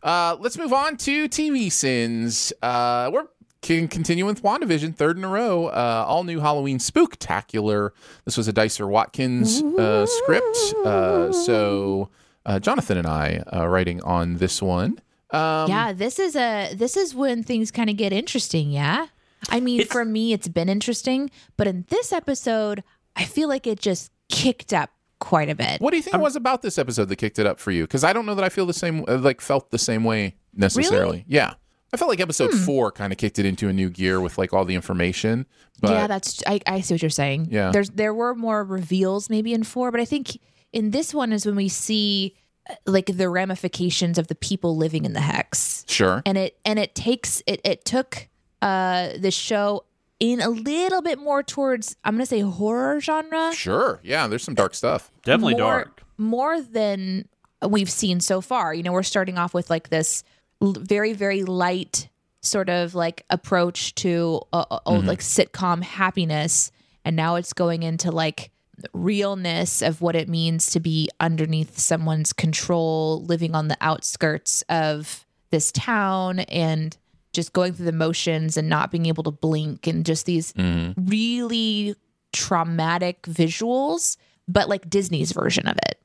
Uh, 0.03 0.37
let's 0.39 0.57
move 0.57 0.73
on 0.73 0.97
to 0.97 1.27
TV 1.29 1.71
sins. 1.71 2.53
Uh, 2.61 3.09
we're 3.13 3.27
can 3.61 3.87
continue 3.87 4.25
with 4.25 4.43
WandaVision, 4.43 4.95
third 4.95 5.17
in 5.17 5.23
a 5.23 5.27
row, 5.27 5.65
uh, 5.67 6.05
all 6.07 6.23
new 6.23 6.39
Halloween 6.39 6.77
spooktacular. 6.77 7.89
This 8.23 8.37
was 8.37 8.47
a 8.47 8.53
Dicer 8.53 8.87
Watkins 8.87 9.61
uh, 9.61 10.05
script. 10.05 10.57
Uh, 10.85 11.31
so 11.31 12.09
uh, 12.45 12.59
Jonathan 12.59 12.97
and 12.97 13.07
I 13.07 13.43
uh, 13.53 13.67
writing 13.67 14.01
on 14.03 14.37
this 14.37 14.61
one. 14.61 15.01
Um, 15.31 15.69
yeah, 15.69 15.91
this 15.91 16.19
is 16.19 16.35
a 16.37 16.73
this 16.73 16.95
is 16.95 17.13
when 17.13 17.43
things 17.43 17.69
kind 17.71 17.89
of 17.89 17.97
get 17.97 18.13
interesting. 18.13 18.71
Yeah, 18.71 19.07
I 19.49 19.59
mean, 19.59 19.85
for 19.85 20.05
me, 20.05 20.31
it's 20.31 20.47
been 20.47 20.69
interesting, 20.69 21.29
but 21.57 21.67
in 21.67 21.85
this 21.89 22.13
episode, 22.13 22.83
I 23.17 23.25
feel 23.25 23.49
like 23.49 23.67
it 23.67 23.79
just 23.79 24.11
kicked 24.29 24.71
up 24.71 24.91
quite 25.19 25.49
a 25.49 25.55
bit. 25.55 25.81
What 25.81 25.91
do 25.91 25.97
you 25.97 26.03
think 26.03 26.15
it 26.15 26.21
was 26.21 26.35
about 26.35 26.61
this 26.61 26.77
episode 26.77 27.05
that 27.09 27.15
kicked 27.17 27.39
it 27.39 27.45
up 27.45 27.59
for 27.59 27.71
you? 27.71 27.83
Because 27.83 28.03
I 28.03 28.13
don't 28.13 28.25
know 28.25 28.35
that 28.35 28.43
I 28.43 28.49
feel 28.49 28.65
the 28.65 28.73
same, 28.73 29.03
uh, 29.07 29.17
like 29.17 29.41
felt 29.41 29.71
the 29.71 29.77
same 29.77 30.03
way 30.03 30.35
necessarily. 30.53 31.23
Yeah, 31.27 31.53
I 31.93 31.97
felt 31.97 32.09
like 32.09 32.19
episode 32.19 32.51
Hmm. 32.51 32.59
four 32.65 32.91
kind 32.91 33.11
of 33.13 33.17
kicked 33.17 33.39
it 33.39 33.45
into 33.45 33.67
a 33.69 33.73
new 33.73 33.89
gear 33.89 34.19
with 34.21 34.37
like 34.37 34.53
all 34.53 34.65
the 34.65 34.75
information. 34.75 35.45
But 35.81 35.91
yeah, 35.91 36.07
that's 36.07 36.41
I, 36.47 36.59
I 36.67 36.81
see 36.81 36.93
what 36.93 37.01
you're 37.01 37.09
saying. 37.09 37.47
Yeah. 37.51 37.71
there's 37.71 37.89
there 37.91 38.13
were 38.13 38.35
more 38.35 38.63
reveals 38.63 39.29
maybe 39.29 39.53
in 39.53 39.63
four, 39.63 39.91
but 39.91 39.99
I 40.01 40.05
think 40.05 40.37
in 40.73 40.91
this 40.91 41.13
one 41.13 41.31
is 41.31 41.45
when 41.45 41.55
we 41.55 41.69
see 41.69 42.35
uh, 42.69 42.73
like 42.85 43.05
the 43.07 43.29
ramifications 43.29 44.17
of 44.17 44.27
the 44.27 44.35
people 44.35 44.75
living 44.75 45.05
in 45.05 45.13
the 45.13 45.21
hex. 45.21 45.85
sure, 45.87 46.21
and 46.25 46.37
it 46.37 46.59
and 46.65 46.77
it 46.79 46.93
takes 46.95 47.41
it 47.47 47.61
it 47.63 47.85
took 47.85 48.27
uh 48.61 49.09
the 49.19 49.31
show 49.31 49.83
in 50.19 50.41
a 50.41 50.49
little 50.49 51.01
bit 51.01 51.19
more 51.19 51.43
towards 51.43 51.95
I'm 52.03 52.15
gonna 52.15 52.25
say 52.25 52.41
horror 52.41 52.99
genre. 52.99 53.51
sure, 53.53 53.99
yeah. 54.03 54.27
There's 54.27 54.43
some 54.43 54.55
dark 54.55 54.73
stuff. 54.75 55.11
Definitely 55.23 55.53
more, 55.53 55.61
dark. 55.61 56.03
More 56.17 56.61
than 56.61 57.27
we've 57.67 57.89
seen 57.91 58.19
so 58.19 58.41
far. 58.41 58.73
You 58.73 58.83
know, 58.83 58.91
we're 58.91 59.03
starting 59.03 59.37
off 59.37 59.53
with 59.53 59.69
like 59.69 59.89
this 59.89 60.23
l- 60.61 60.75
very 60.77 61.13
very 61.13 61.43
light 61.43 62.09
sort 62.41 62.69
of 62.69 62.95
like 62.95 63.25
approach 63.29 63.93
to 63.95 64.41
uh, 64.53 64.65
uh, 64.71 64.79
old 64.85 65.05
like 65.05 65.19
sitcom 65.19 65.83
happiness, 65.83 66.71
and 67.03 67.15
now 67.15 67.35
it's 67.35 67.53
going 67.53 67.83
into 67.83 68.11
like 68.11 68.51
realness 68.93 69.81
of 69.81 70.01
what 70.01 70.15
it 70.15 70.29
means 70.29 70.67
to 70.71 70.79
be 70.79 71.09
underneath 71.19 71.77
someone's 71.79 72.31
control, 72.33 73.23
living 73.25 73.55
on 73.55 73.67
the 73.67 73.77
outskirts 73.81 74.63
of 74.69 75.25
this 75.49 75.71
town 75.71 76.39
and 76.41 76.95
just 77.37 77.53
going 77.53 77.71
through 77.73 77.85
the 77.85 77.91
motions 77.93 78.57
and 78.57 78.67
not 78.67 78.91
being 78.91 79.05
able 79.05 79.23
to 79.23 79.31
blink 79.31 79.87
and 79.87 80.05
just 80.05 80.25
these 80.25 80.51
really 80.97 81.95
traumatic 82.33 83.21
visuals, 83.23 84.17
but 84.47 84.67
like 84.67 84.89
Disney's 84.89 85.31
version 85.31 85.67
of 85.67 85.77
it, 85.87 85.99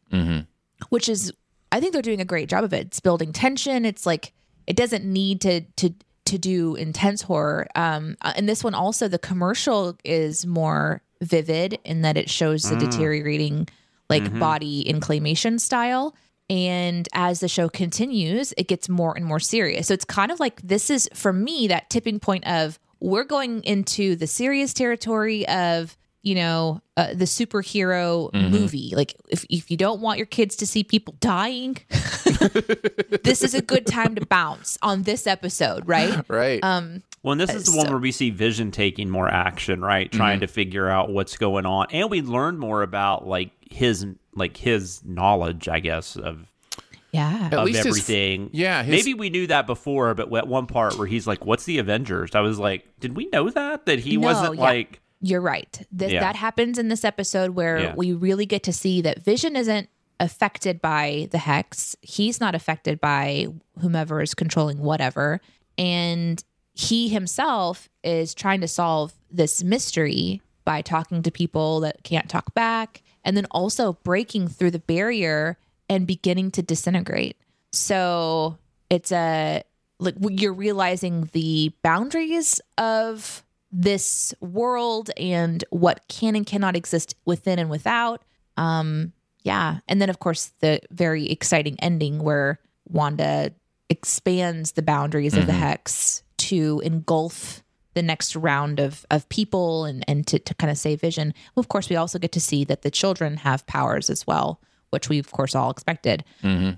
which 0.90 1.08
is, 1.08 1.32
I 1.72 1.80
think 1.80 1.92
they're 1.92 2.02
doing 2.02 2.20
a 2.20 2.24
great 2.24 2.48
job 2.48 2.62
of 2.64 2.72
it. 2.72 2.86
It's 2.88 3.00
building 3.00 3.32
tension. 3.32 3.84
It's 3.84 4.04
like 4.06 4.32
it 4.66 4.76
doesn't 4.76 5.04
need 5.04 5.40
to 5.40 5.62
to 5.76 5.90
to 6.26 6.38
do 6.38 6.76
intense 6.76 7.22
horror. 7.22 7.66
Um, 7.74 8.16
uh, 8.20 8.32
and 8.36 8.48
this 8.48 8.62
one 8.62 8.74
also, 8.74 9.08
the 9.08 9.18
commercial 9.18 9.96
is 10.04 10.46
more 10.46 11.02
vivid 11.20 11.78
in 11.84 12.02
that 12.02 12.16
it 12.16 12.30
shows 12.30 12.62
the 12.62 12.76
deteriorating 12.76 13.68
like 14.08 14.38
body 14.38 14.80
in 14.88 15.00
claymation 15.00 15.58
style. 15.58 16.14
And 16.52 17.08
as 17.14 17.40
the 17.40 17.48
show 17.48 17.70
continues, 17.70 18.52
it 18.58 18.68
gets 18.68 18.86
more 18.86 19.16
and 19.16 19.24
more 19.24 19.40
serious. 19.40 19.86
So 19.86 19.94
it's 19.94 20.04
kind 20.04 20.30
of 20.30 20.38
like 20.38 20.60
this 20.60 20.90
is 20.90 21.08
for 21.14 21.32
me 21.32 21.68
that 21.68 21.88
tipping 21.88 22.20
point 22.20 22.46
of 22.46 22.78
we're 23.00 23.24
going 23.24 23.62
into 23.62 24.16
the 24.16 24.26
serious 24.26 24.74
territory 24.74 25.48
of 25.48 25.96
you 26.20 26.34
know 26.34 26.82
uh, 26.98 27.14
the 27.14 27.24
superhero 27.24 28.30
movie. 28.34 28.92
Like 28.94 29.14
if 29.30 29.46
if 29.48 29.70
you 29.70 29.78
don't 29.78 30.02
want 30.02 30.18
your 30.18 30.26
kids 30.26 30.56
to 30.56 30.66
see 30.66 30.84
people 30.84 31.16
dying, 31.20 31.78
this 33.22 33.42
is 33.42 33.54
a 33.54 33.62
good 33.62 33.86
time 33.86 34.14
to 34.14 34.26
bounce 34.26 34.78
on 34.82 35.02
this 35.02 35.26
episode, 35.26 35.86
right? 35.88 36.24
Right. 36.28 36.62
Um, 36.62 37.02
Well, 37.22 37.32
and 37.32 37.40
this 37.40 37.54
is 37.54 37.66
the 37.66 37.76
one 37.76 37.88
where 37.88 37.98
we 37.98 38.12
see 38.12 38.30
Vision 38.30 38.70
taking 38.70 39.08
more 39.10 39.28
action, 39.28 39.80
right? 39.80 40.10
Trying 40.10 40.40
to 40.40 40.46
figure 40.46 40.88
out 40.88 41.10
what's 41.10 41.36
going 41.36 41.66
on, 41.66 41.86
and 41.92 42.10
we 42.10 42.22
learn 42.22 42.58
more 42.58 42.82
about 42.82 43.26
like 43.26 43.50
his 43.70 44.06
like 44.34 44.56
his 44.56 45.04
knowledge, 45.04 45.68
I 45.68 45.80
guess, 45.80 46.16
of 46.16 46.46
Yeah. 47.12 47.48
At 47.52 47.54
of 47.54 47.64
least 47.66 47.78
his- 47.78 47.86
everything. 47.86 48.50
yeah, 48.52 48.82
his- 48.82 49.04
maybe 49.04 49.14
we 49.14 49.30
knew 49.30 49.46
that 49.48 49.66
before, 49.66 50.14
but 50.14 50.32
at 50.34 50.48
one 50.48 50.66
part 50.66 50.96
where 50.98 51.06
he's 51.06 51.26
like, 51.26 51.44
"What's 51.44 51.64
the 51.64 51.78
Avengers?" 51.78 52.34
I 52.34 52.40
was 52.40 52.58
like, 52.58 52.86
"Did 53.00 53.14
we 53.16 53.28
know 53.32 53.50
that? 53.50 53.86
That 53.86 54.00
he 54.00 54.16
No, 54.16 54.28
wasn't 54.28 54.56
yeah. 54.56 54.60
like." 54.62 55.00
You're 55.24 55.40
right. 55.40 55.86
This, 55.92 56.10
Yeah. 56.12 56.20
That 56.20 56.34
happens 56.34 56.78
in 56.78 56.88
this 56.88 57.04
episode 57.04 57.50
where 57.52 57.78
Yeah. 57.78 57.94
we 57.94 58.12
really 58.12 58.44
get 58.46 58.64
to 58.64 58.72
see 58.72 59.00
that 59.02 59.22
Vision 59.22 59.54
isn't 59.54 59.88
affected 60.22 60.80
by 60.80 61.28
the 61.32 61.38
hex. 61.38 61.96
He's 62.00 62.40
not 62.40 62.54
affected 62.54 63.00
by 63.00 63.48
whomever 63.80 64.22
is 64.22 64.34
controlling 64.34 64.78
whatever. 64.78 65.40
And 65.76 66.42
he 66.74 67.08
himself 67.08 67.88
is 68.04 68.32
trying 68.32 68.60
to 68.60 68.68
solve 68.68 69.12
this 69.30 69.64
mystery 69.64 70.40
by 70.64 70.80
talking 70.80 71.22
to 71.24 71.30
people 71.32 71.80
that 71.80 72.04
can't 72.04 72.30
talk 72.30 72.54
back 72.54 73.02
and 73.24 73.36
then 73.36 73.46
also 73.50 73.94
breaking 74.04 74.46
through 74.46 74.70
the 74.70 74.78
barrier 74.78 75.58
and 75.88 76.06
beginning 76.06 76.52
to 76.52 76.62
disintegrate. 76.62 77.36
So 77.72 78.58
it's 78.88 79.10
a 79.10 79.64
like 79.98 80.14
you're 80.20 80.52
realizing 80.52 81.30
the 81.32 81.72
boundaries 81.82 82.60
of 82.78 83.44
this 83.72 84.34
world 84.40 85.10
and 85.16 85.64
what 85.70 86.06
can 86.08 86.36
and 86.36 86.46
cannot 86.46 86.76
exist 86.76 87.16
within 87.24 87.58
and 87.58 87.70
without. 87.70 88.22
Um, 88.56 89.12
yeah. 89.42 89.78
And 89.88 90.00
then, 90.00 90.10
of 90.10 90.18
course, 90.18 90.52
the 90.60 90.80
very 90.90 91.30
exciting 91.30 91.76
ending 91.80 92.22
where 92.22 92.58
Wanda 92.88 93.52
expands 93.88 94.72
the 94.72 94.82
boundaries 94.82 95.36
of 95.36 95.46
the 95.46 95.52
hex 95.52 96.22
to 96.38 96.80
engulf 96.84 97.62
the 97.94 98.02
next 98.02 98.34
round 98.36 98.80
of, 98.80 99.04
of 99.10 99.28
people 99.28 99.84
and, 99.84 100.02
and 100.08 100.26
to, 100.26 100.38
to 100.38 100.54
kind 100.54 100.70
of 100.70 100.78
save 100.78 101.00
vision. 101.00 101.34
Of 101.56 101.68
course, 101.68 101.90
we 101.90 101.96
also 101.96 102.18
get 102.18 102.32
to 102.32 102.40
see 102.40 102.64
that 102.64 102.82
the 102.82 102.90
children 102.90 103.36
have 103.38 103.66
powers 103.66 104.08
as 104.08 104.26
well, 104.26 104.60
which 104.90 105.08
we, 105.08 105.18
of 105.18 105.30
course, 105.30 105.54
all 105.54 105.70
expected. 105.70 106.24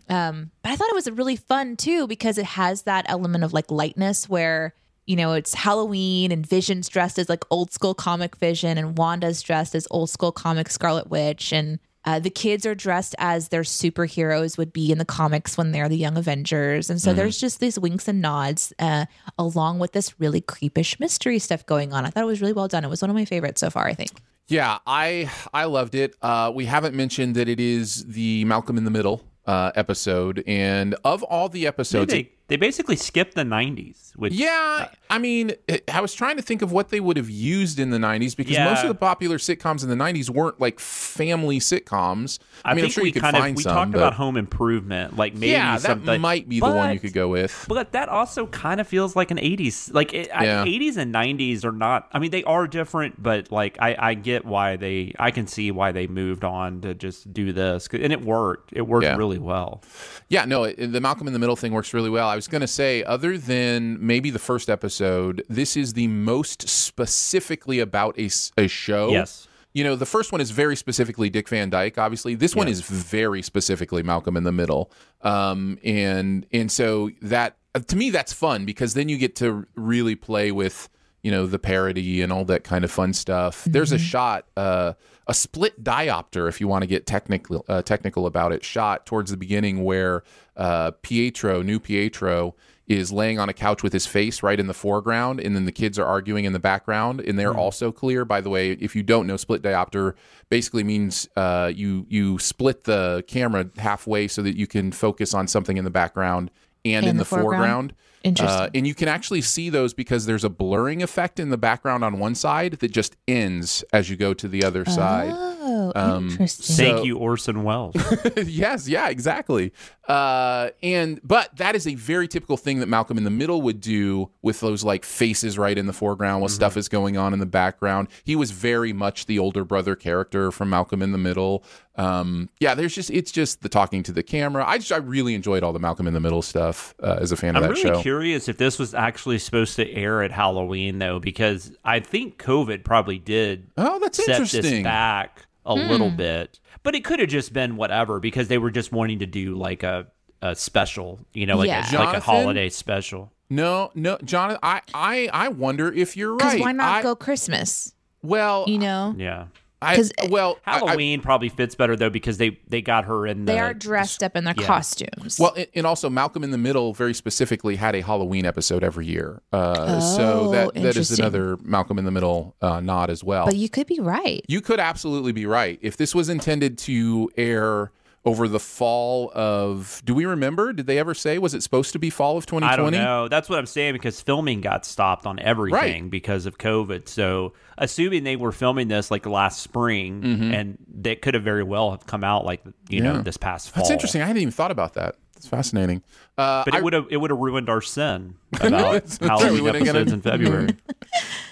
Um, 0.09 0.51
but 0.63 0.73
I 0.73 0.77
thought 0.77 0.89
it 0.89 0.95
was 0.95 1.11
really 1.11 1.37
fun 1.37 1.77
too 1.77 2.07
because 2.09 2.37
it 2.37 2.47
has 2.47 2.83
that 2.83 3.07
element 3.09 3.45
of 3.45 3.53
like 3.53 3.71
lightness 3.71 4.29
where 4.29 4.75
you 5.07 5.17
know 5.17 5.35
it's 5.35 5.55
Halloween 5.55 6.33
and 6.33 6.45
Vision's 6.47 6.89
dressed 6.89 7.19
as 7.19 7.29
like 7.29 7.45
old 7.51 7.71
school 7.71 7.95
comic 7.95 8.37
Vision 8.37 8.77
and 8.79 8.99
Wanda's 8.99 9.43
dressed 9.43 9.75
as 9.75 9.87
old 9.91 10.11
school 10.11 10.33
comic 10.33 10.69
Scarlet 10.71 11.11
Witch 11.11 11.53
and 11.53 11.79
uh, 12.05 12.19
the 12.19 12.31
kids 12.31 12.67
are 12.67 12.75
dressed 12.75 13.15
as 13.19 13.49
their 13.49 13.63
superheroes 13.63 14.59
would 14.59 14.73
be 14.73 14.93
in 14.93 14.99
the 14.99 15.05
comics 15.05 15.57
when 15.57 15.73
they're 15.73 15.89
the 15.89 15.97
Young 15.97 16.17
Avengers, 16.17 16.91
and 16.91 17.01
so 17.01 17.13
there's 17.13 17.39
just 17.39 17.61
these 17.61 17.79
winks 17.79 18.09
and 18.09 18.21
nods, 18.21 18.73
uh, 18.79 19.07
along 19.39 19.79
with 19.79 19.93
this 19.93 20.19
really 20.21 20.41
creepish 20.41 21.01
mystery 21.01 21.39
stuff 21.39 21.65
going 21.67 21.93
on. 21.93 22.05
I 22.05 22.11
thought 22.11 22.23
it 22.23 22.27
was 22.27 22.41
really 22.41 22.53
well 22.53 22.69
done. 22.69 22.85
It 22.85 22.89
was 22.89 23.01
one 23.03 23.11
of 23.11 23.17
my 23.17 23.25
favorites 23.25 23.61
so 23.61 23.71
far. 23.71 23.87
I 23.87 23.95
think. 23.95 24.11
Yeah, 24.49 24.79
I 24.87 25.31
I 25.55 25.65
loved 25.65 25.95
it. 25.95 26.15
Uh, 26.21 26.53
we 26.55 26.67
haven't 26.67 26.95
mentioned 26.95 27.35
that 27.37 27.49
it 27.49 27.61
is 27.61 28.05
the 28.05 28.45
Malcolm 28.45 28.77
in 28.77 28.85
the 28.85 28.91
Middle 28.91 29.23
uh, 29.47 29.73
episode, 29.75 30.45
and 30.47 30.95
of 31.05 31.23
all 31.23 31.49
the 31.49 31.67
episodes, 31.67 32.13
They, 32.13 32.33
they 32.49 32.57
basically 32.57 32.97
skipped 32.97 33.35
the 33.35 33.43
'90s, 33.43 34.15
which 34.17 34.35
yeah, 34.35 34.89
I 35.09 35.19
mean, 35.19 35.53
I 35.91 36.01
was 36.01 36.13
trying 36.13 36.37
to 36.37 36.43
think 36.43 36.61
of 36.61 36.73
what 36.73 36.91
they 36.91 37.01
would 37.01 37.17
have 37.17 37.31
used 37.31 37.79
in 37.79 37.91
the 37.91 37.99
'90s 37.99 38.37
because 38.37 38.53
Yeah. 38.53 38.67
most 38.69 38.83
of 38.83 38.89
the 38.89 38.95
popular 38.95 39.39
sitcoms 39.39 39.83
in 39.83 39.89
the 39.89 39.97
'90s 39.97 40.29
weren't 40.29 40.61
like 40.61 40.79
family 40.79 41.59
sitcoms. 41.59 42.39
I, 42.65 42.73
I, 42.73 42.75
mean, 42.75 42.85
I'm 42.85 42.91
sure 42.91 43.03
we 43.03 43.09
you 43.09 43.13
could 43.15 43.23
kind 43.23 43.37
of 43.37 43.43
find 43.43 43.57
we 43.57 43.63
some, 43.63 43.75
talked 43.75 43.93
but 43.93 43.99
about 43.99 44.15
Home 44.15 44.37
Improvement, 44.37 45.17
like 45.17 45.35
maybe 45.35 45.53
yeah, 45.53 45.73
that 45.73 45.81
something. 45.81 46.21
might 46.21 46.49
be 46.49 46.61
the 46.61 46.67
one 46.67 46.93
you 46.93 47.01
could 47.01 47.15
go 47.15 47.29
with. 47.29 47.65
But 47.69 47.93
that 47.93 48.09
also 48.11 48.47
kind 48.49 48.81
of 48.81 48.87
feels 48.87 49.17
like 49.17 49.31
an 49.31 49.39
80s. 49.39 49.93
Like 49.95 50.13
it, 50.13 50.29
Yeah. 50.29 50.63
I, 50.63 50.67
80s 50.67 50.97
and 50.99 51.15
90s 51.15 51.65
are 51.65 51.73
not 51.73 52.09
I 52.13 52.19
mean 52.19 52.31
they 52.31 52.45
are 52.45 52.67
different, 52.67 53.23
but 53.23 53.51
like 53.51 53.79
I 53.81 53.97
I 53.99 54.15
get 54.15 54.45
why 54.45 54.77
they 54.77 55.15
I 55.19 55.31
can 55.31 55.47
see 55.47 55.71
why 55.71 55.93
they 55.93 56.07
moved 56.07 56.45
on 56.45 56.83
to 56.83 56.95
just 56.95 57.33
do 57.33 57.53
this 57.53 57.89
and 57.91 58.13
it 58.13 58.23
worked. 58.23 58.73
It 58.75 58.83
worked 58.83 59.17
really 59.17 59.39
well. 59.39 59.83
Yeah, 60.29 60.45
no, 60.45 60.65
it, 60.65 60.93
the 60.93 61.01
Malcolm 61.01 61.27
in 61.27 61.33
the 61.33 61.39
Middle 61.39 61.57
thing 61.57 61.73
works 61.73 61.95
really 61.95 62.11
well. 62.11 62.34
I 62.35 62.37
was 62.37 62.49
going 62.49 62.63
to 62.63 62.67
say, 62.67 63.05
other 63.05 63.39
than 63.39 64.05
maybe 64.05 64.31
the 64.31 64.41
first 64.41 64.69
episode, 64.69 65.45
this 65.49 65.77
is 65.77 65.93
the 65.93 66.09
most 66.09 66.69
specifically 66.69 67.79
about 67.79 68.19
a, 68.19 68.29
a 68.57 68.67
show. 68.67 69.11
Yes. 69.11 69.47
You 69.73 69.85
know, 69.85 69.95
the 69.95 70.05
first 70.05 70.33
one 70.33 70.41
is 70.41 70.51
very 70.51 70.75
specifically 70.75 71.31
Dick 71.31 71.49
Van 71.49 71.71
Dyke, 71.71 71.97
obviously. 71.97 72.35
This 72.35 72.57
one 72.57 72.67
is 72.67 72.81
very 72.81 73.41
specifically 73.41 74.03
Malcolm 74.03 74.37
in 74.37 74.43
the 74.43 74.51
Middle. 74.51 74.91
Um, 75.23 75.79
and 75.85 76.45
and 76.53 76.73
so 76.73 77.11
that 77.23 77.57
to 77.87 77.95
me 77.95 78.11
that's 78.11 78.33
fun 78.33 78.65
because 78.65 78.95
then 78.95 79.09
you 79.09 79.17
get 79.17 79.37
to 79.37 79.69
really 79.77 80.17
play 80.17 80.51
with 80.51 80.89
you 81.23 81.31
know 81.31 81.47
the 81.47 81.61
parody 81.61 82.21
and 82.21 82.33
all 82.33 82.45
that 82.47 82.65
kind 82.65 82.85
of 82.85 82.91
fun 82.91 83.13
stuff. 83.13 83.65
There's 83.65 83.93
a 83.93 83.99
shot, 83.99 84.47
uh, 84.57 84.95
a 85.29 85.35
split 85.35 85.83
diopter, 85.83 86.49
if 86.49 86.61
you 86.61 86.67
want 86.67 86.83
to 86.83 86.87
get 86.87 87.07
technical 87.07 87.65
uh, 87.69 87.83
technical 87.83 88.27
about 88.27 88.53
it, 88.53 88.65
shot 88.65 89.07
towards 89.07 89.31
the 89.31 89.37
beginning 89.37 89.85
where 89.85 90.25
uh, 90.57 90.93
Pietro, 91.03 91.63
new 91.63 91.81
Pietro, 91.81 92.55
is 92.87 93.11
laying 93.11 93.39
on 93.39 93.49
a 93.49 93.53
couch 93.53 93.83
with 93.83 93.93
his 93.93 94.07
face 94.07 94.43
right 94.43 94.61
in 94.61 94.67
the 94.67 94.75
foreground, 94.75 95.41
and 95.41 95.57
then 95.57 95.65
the 95.65 95.73
kids 95.73 95.99
are 95.99 96.05
arguing 96.05 96.45
in 96.45 96.53
the 96.53 96.59
background, 96.59 97.21
and 97.21 97.39
they're 97.39 97.55
also 97.55 97.91
clear. 97.91 98.25
By 98.25 98.41
the 98.41 98.51
way, 98.51 98.73
if 98.73 98.95
you 98.95 99.03
don't 99.03 99.27
know, 99.27 99.37
split 99.37 99.63
diopter 99.63 100.15
basically 100.51 100.85
means 100.85 101.29
uh, 101.37 101.73
you 101.75 102.07
you 102.09 102.39
split 102.39 102.85
the 102.85 103.25
camera 103.27 103.71
halfway 103.79 104.29
so 104.29 104.43
that 104.43 104.57
you 104.57 104.67
can 104.67 104.93
focus 104.93 105.33
on 105.33 105.49
something 105.49 105.77
in 105.77 105.85
the 105.85 105.91
background 105.91 106.51
and, 106.85 107.07
in 107.07 107.17
the, 107.17 107.23
the 107.23 107.25
foreground. 107.25 107.53
foreground. 107.53 107.95
Interesting. 108.23 108.61
Uh, 108.61 108.71
and 108.75 108.87
you 108.87 108.95
can 108.95 109.07
actually 109.07 109.43
see 109.43 109.69
those 109.69 109.93
because 109.93 110.25
there's 110.25 110.45
a 110.45 110.49
blurring 110.49 111.03
effect 111.03 111.39
in 111.39 111.51
the 111.51 111.59
background 111.59 112.03
on 112.03 112.19
one 112.19 112.35
side 112.35 112.73
that 112.81 112.91
just 112.91 113.17
ends 113.29 113.85
as 113.93 114.09
you 114.09 114.17
go 114.17 114.33
to 114.33 114.49
the 114.49 114.65
other 114.65 114.87
side. 114.87 115.31
oh, 115.35 115.64
um, 115.95 116.29
interesting. 116.31 116.77
Thank 116.77 116.99
So- 116.99 117.05
you, 117.05 117.17
Orson 117.19 117.63
Welles. 117.65 117.95
yes, 118.45 118.89
yeah, 118.89 119.09
exactly. 119.09 119.73
Uh, 120.09 120.69
and 120.83 121.19
but 121.25 121.57
that 121.57 121.75
is 121.75 121.87
a 121.87 121.95
very 121.95 122.29
typical 122.29 122.59
thing 122.59 122.81
that 122.81 122.89
Malcolm 122.89 123.17
in 123.17 123.25
the 123.25 123.31
Middle 123.31 123.63
would 123.63 123.81
do 123.81 124.31
with 124.43 124.61
those 124.61 124.85
like 124.85 125.03
faces 125.05 125.57
right 125.57 125.79
in 125.79 125.87
the 125.87 125.95
foreground 125.95 126.43
while 126.43 126.51
stuff 126.51 126.77
is 126.77 126.91
going 126.91 127.17
on 127.17 127.33
in 127.33 127.39
the 127.39 127.47
background. 127.47 128.09
He 128.23 128.37
was 128.37 128.51
very 128.51 128.93
much 128.93 129.25
the 129.25 129.39
older 129.39 129.65
brother 129.65 129.97
character 129.97 130.51
from 130.51 130.69
Malcolm 130.69 131.01
in 131.01 131.13
the 131.13 131.19
Middle. 131.19 131.65
Um, 131.97 132.51
yeah, 132.61 132.75
there's 132.75 132.95
just 132.95 133.09
it's 133.11 133.33
just 133.33 133.63
the 133.63 133.69
talking 133.71 134.03
to 134.03 134.13
the 134.13 134.23
camera. 134.23 134.63
I 134.67 134.77
just 134.77 134.93
I 134.93 134.97
really 134.97 135.35
enjoyed 135.35 135.63
all 135.63 135.73
the 135.73 135.79
Malcolm 135.79 136.07
in 136.07 136.13
the 136.13 136.21
Middle 136.21 136.43
stuff 136.43 136.95
uh, 137.03 137.17
as 137.21 137.33
a 137.33 137.37
fan 137.37 137.57
I'm 137.57 137.63
of 137.63 137.69
that 137.71 137.75
really 137.83 137.97
show. 137.97 138.03
curious 138.03 138.47
if 138.47 138.59
this 138.59 138.79
was 138.79 138.93
actually 138.93 139.39
supposed 139.39 139.75
to 139.77 139.91
air 139.91 140.23
at 140.23 140.33
Halloween 140.33 140.99
though, 140.99 141.19
because 141.19 141.73
I 141.83 142.01
think 142.01 142.37
COVID 142.43 142.85
probably 142.85 143.19
did 143.19 143.71
Oh, 143.79 143.99
that's 144.01 144.19
set 144.19 144.29
interesting. 144.29 144.63
this 144.63 144.83
back 144.83 145.47
a 145.65 145.75
little 145.75 146.11
hmm. 146.11 146.17
bit. 146.17 146.61
But 146.83 146.95
it 146.95 147.05
could 147.05 147.21
have 147.21 147.29
just 147.29 147.53
been 147.53 147.77
whatever 147.77 148.21
because 148.21 148.49
they 148.49 148.59
were 148.59 148.71
just 148.71 148.93
wanting 148.93 149.21
to 149.21 149.27
do 149.27 149.55
like 149.55 149.83
a, 149.83 150.07
a 150.43 150.55
special, 150.55 151.21
you 151.33 151.47
know, 151.47 151.57
like 151.57 151.69
Yeah. 151.69 151.91
a 151.91 151.99
like 151.99 152.17
a 152.17 152.21
holiday 152.21 152.69
special. 152.69 153.33
No, 153.51 153.91
no, 153.95 154.19
John. 154.25 154.59
I 154.63 154.81
I 154.93 155.29
I 155.33 155.49
wonder 155.49 155.93
if 155.93 156.17
you're 156.17 156.37
right. 156.37 156.61
why 156.61 156.73
not 156.73 156.97
I- 156.97 157.03
go 157.03 157.15
Christmas? 157.15 157.95
Well, 158.23 158.65
You 158.67 158.79
know, 158.79 159.15
Yeah. 159.19 159.47
I 159.85 159.97
'Cause, 159.97 160.13
well 160.31 160.59
I- 160.67 160.73
I- 160.77 160.79
Halloween 160.79 161.21
probably 161.21 161.49
fits 161.49 161.75
better 161.75 161.97
though 161.97 162.11
because 162.11 162.39
they 162.39 162.59
they 162.69 162.81
got 162.83 163.05
her 163.05 163.27
in 163.27 163.45
the 163.45 163.53
they 163.53 163.59
are 163.59 163.75
dressed 163.75 164.23
up 164.23 164.37
in 164.37 164.45
their 164.45 164.55
yeah. 164.59 164.67
costumes. 164.67 165.39
Well, 165.39 165.53
and- 165.57 165.67
and 165.75 165.87
also 165.87 166.09
Malcolm 166.11 166.43
in 166.45 166.51
the 166.51 166.59
Middle 166.59 166.93
very 166.95 167.15
specifically 167.15 167.77
had 167.77 167.95
a 167.95 168.01
Halloween 168.01 168.45
episode 168.47 168.83
every 168.83 169.07
year. 169.07 169.43
Uh, 169.53 170.01
so 170.01 170.41
Oh, 170.47 170.51
that 170.53 170.75
that 170.75 170.97
is 170.97 171.17
another 171.19 171.57
Malcolm 171.63 171.99
in 171.99 172.05
the 172.05 172.11
Middle 172.11 172.55
uh, 172.63 172.81
nod 172.81 173.11
as 173.11 173.23
well. 173.23 173.45
but 173.47 173.57
you 173.57 173.69
could 173.69 173.87
be 173.87 174.01
right. 174.01 174.45
you 174.49 174.61
could 174.61 174.81
absolutely 174.81 175.33
be 175.33 175.47
right. 175.47 175.79
If 175.83 175.97
this 175.97 176.15
was 176.15 176.29
intended 176.29 176.79
to 176.79 177.31
air 177.37 177.93
over 178.27 178.49
the 178.49 178.59
fall 178.61 179.31
of, 179.35 180.01
do 180.05 180.15
we 180.15 180.25
remember? 180.25 180.73
Did 180.73 180.87
they 180.87 180.99
ever 180.99 181.13
say 181.13 181.37
was 181.39 181.53
it 181.53 181.63
supposed 181.63 181.93
to 181.93 181.99
be 181.99 182.09
fall 182.09 182.39
of 182.39 182.47
2020? 182.47 182.67
I 182.73 182.77
don't 182.77 182.93
know. 183.05 183.29
That's 183.29 183.49
what 183.51 183.59
I'm 183.59 183.67
saying 183.67 183.93
because 183.93 184.21
filming 184.21 184.63
got 184.63 184.87
stopped 184.87 185.27
on 185.27 185.39
everything 185.41 186.05
Right. 186.05 186.11
because 186.11 186.47
of 186.47 186.57
COVID. 186.57 187.07
So, 187.09 187.53
assuming 187.77 188.25
they 188.25 188.37
were 188.37 188.53
filming 188.53 188.89
this 188.89 189.11
like 189.11 189.27
last 189.27 189.61
spring, 189.61 190.25
and 190.55 190.79
they 190.89 191.17
could 191.17 191.35
have 191.35 191.43
very 191.43 191.65
well 191.65 191.91
have 191.91 192.07
come 192.07 192.25
out 192.25 192.45
like 192.47 192.63
you 192.89 193.01
know 193.03 193.15
Mm-hmm. 193.15 193.23
This 193.25 193.37
past 193.37 193.71
fall. 193.71 193.83
That's 193.83 193.91
interesting. 193.91 194.23
I 194.23 194.27
hadn't 194.27 194.41
even 194.41 194.53
thought 194.53 194.71
about 194.71 194.95
that. 194.95 195.17
That's 195.45 195.49
fascinating. 195.69 196.03
Uh, 196.39 196.65
But 196.65 196.75
it 196.75 196.83
would 196.83 196.93
have 196.95 197.07
it 197.11 197.19
would 197.19 197.31
have 197.31 197.39
ruined 197.39 197.69
our 197.69 197.81
sin 197.83 198.37
about 198.55 198.93
That's 198.93 199.21
right. 199.21 199.23
We 199.23 199.29
Halloween 199.29 199.63
wouldn't 199.65 199.85
get 199.85 199.95
episodes 199.97 200.13
in 200.13 200.21
February. 200.23 200.77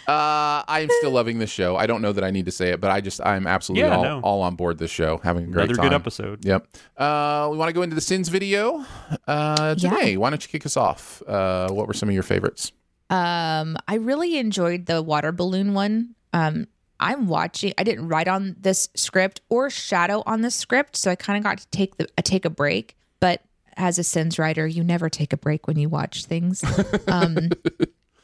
Uh, 0.08 0.64
I 0.66 0.80
am 0.80 0.88
still 0.98 1.12
loving 1.12 1.38
this 1.38 1.48
show. 1.48 1.76
I 1.76 1.86
don't 1.86 2.02
know 2.02 2.12
that 2.12 2.24
I 2.24 2.32
need 2.32 2.46
to 2.46 2.50
say 2.50 2.70
it, 2.70 2.80
but 2.80 2.90
I 2.90 3.00
just 3.00 3.20
I'm 3.24 3.46
absolutely 3.46 3.88
Yeah, 3.88 3.96
all, 3.96 4.02
no. 4.02 4.20
all 4.22 4.42
on 4.42 4.56
board 4.56 4.76
this 4.78 4.90
show, 4.90 5.18
having 5.22 5.44
a 5.44 5.46
great 5.46 5.64
Another 5.70 5.76
time. 5.76 5.84
good 5.90 5.94
episode. 5.94 6.44
Yep. 6.44 6.66
Uh, 6.96 7.48
we 7.52 7.56
want 7.56 7.68
to 7.68 7.72
go 7.72 7.82
into 7.82 7.94
the 7.94 8.00
sins 8.00 8.28
video 8.28 8.84
uh, 9.28 9.76
Yeah. 9.78 10.16
Why 10.16 10.30
don't 10.30 10.42
you 10.42 10.48
kick 10.48 10.66
us 10.66 10.76
off? 10.76 11.22
Uh, 11.26 11.68
what 11.70 11.86
were 11.86 11.94
some 11.94 12.08
of 12.08 12.14
your 12.14 12.24
favorites? 12.24 12.72
Um, 13.10 13.76
I 13.86 13.94
really 13.94 14.38
enjoyed 14.38 14.86
the 14.86 15.00
water 15.02 15.30
balloon 15.30 15.72
one. 15.72 16.16
Um, 16.32 16.66
I'm 16.98 17.28
watching. 17.28 17.72
I 17.78 17.84
didn't 17.84 18.08
write 18.08 18.26
on 18.26 18.56
this 18.60 18.88
script 18.96 19.40
or 19.50 19.70
shadow 19.70 20.24
on 20.26 20.40
this 20.40 20.56
script, 20.56 20.96
so 20.96 21.12
I 21.12 21.14
kind 21.14 21.36
of 21.38 21.44
got 21.44 21.58
to 21.58 21.66
take 21.68 21.96
the 21.96 22.08
uh, 22.18 22.22
take 22.22 22.44
a 22.44 22.50
break. 22.50 22.96
But 23.20 23.40
as 23.76 23.98
a 23.98 24.04
sins 24.04 24.38
writer, 24.38 24.66
you 24.66 24.82
never 24.84 25.08
take 25.08 25.32
a 25.32 25.36
break 25.36 25.66
when 25.66 25.78
you 25.78 25.88
watch 25.88 26.24
things. 26.24 26.62
Um, 27.08 27.50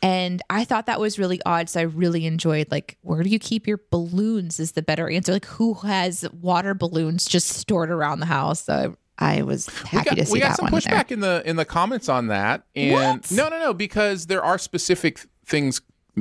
and 0.02 0.40
I 0.48 0.64
thought 0.64 0.86
that 0.86 1.00
was 1.00 1.18
really 1.18 1.40
odd. 1.44 1.68
So 1.68 1.80
I 1.80 1.82
really 1.84 2.24
enjoyed 2.26 2.70
like, 2.70 2.96
where 3.02 3.22
do 3.22 3.28
you 3.28 3.38
keep 3.38 3.66
your 3.66 3.80
balloons? 3.90 4.60
Is 4.60 4.72
the 4.72 4.82
better 4.82 5.10
answer. 5.10 5.32
Like, 5.32 5.46
who 5.46 5.74
has 5.74 6.24
water 6.32 6.74
balloons 6.74 7.26
just 7.26 7.48
stored 7.48 7.90
around 7.90 8.20
the 8.20 8.26
house? 8.26 8.62
So 8.64 8.96
I 9.18 9.42
was 9.42 9.66
happy 9.66 9.96
we 9.96 10.04
got, 10.04 10.16
to 10.16 10.16
see 10.16 10.22
that. 10.24 10.32
we 10.32 10.40
got 10.40 10.48
that 10.50 10.56
some 10.56 10.70
one. 10.70 10.80
pushback 10.80 11.10
in 11.10 11.20
the 11.20 11.42
in 11.44 11.56
the 11.56 11.64
comments 11.64 12.08
on 12.08 12.28
that. 12.28 12.62
And 12.76 13.20
What? 13.22 13.30
no, 13.32 13.48
no, 13.48 13.58
no, 13.58 13.74
because 13.74 14.26
there 14.26 14.42
are 14.42 14.58
specific 14.58 15.26
things. 15.44 15.80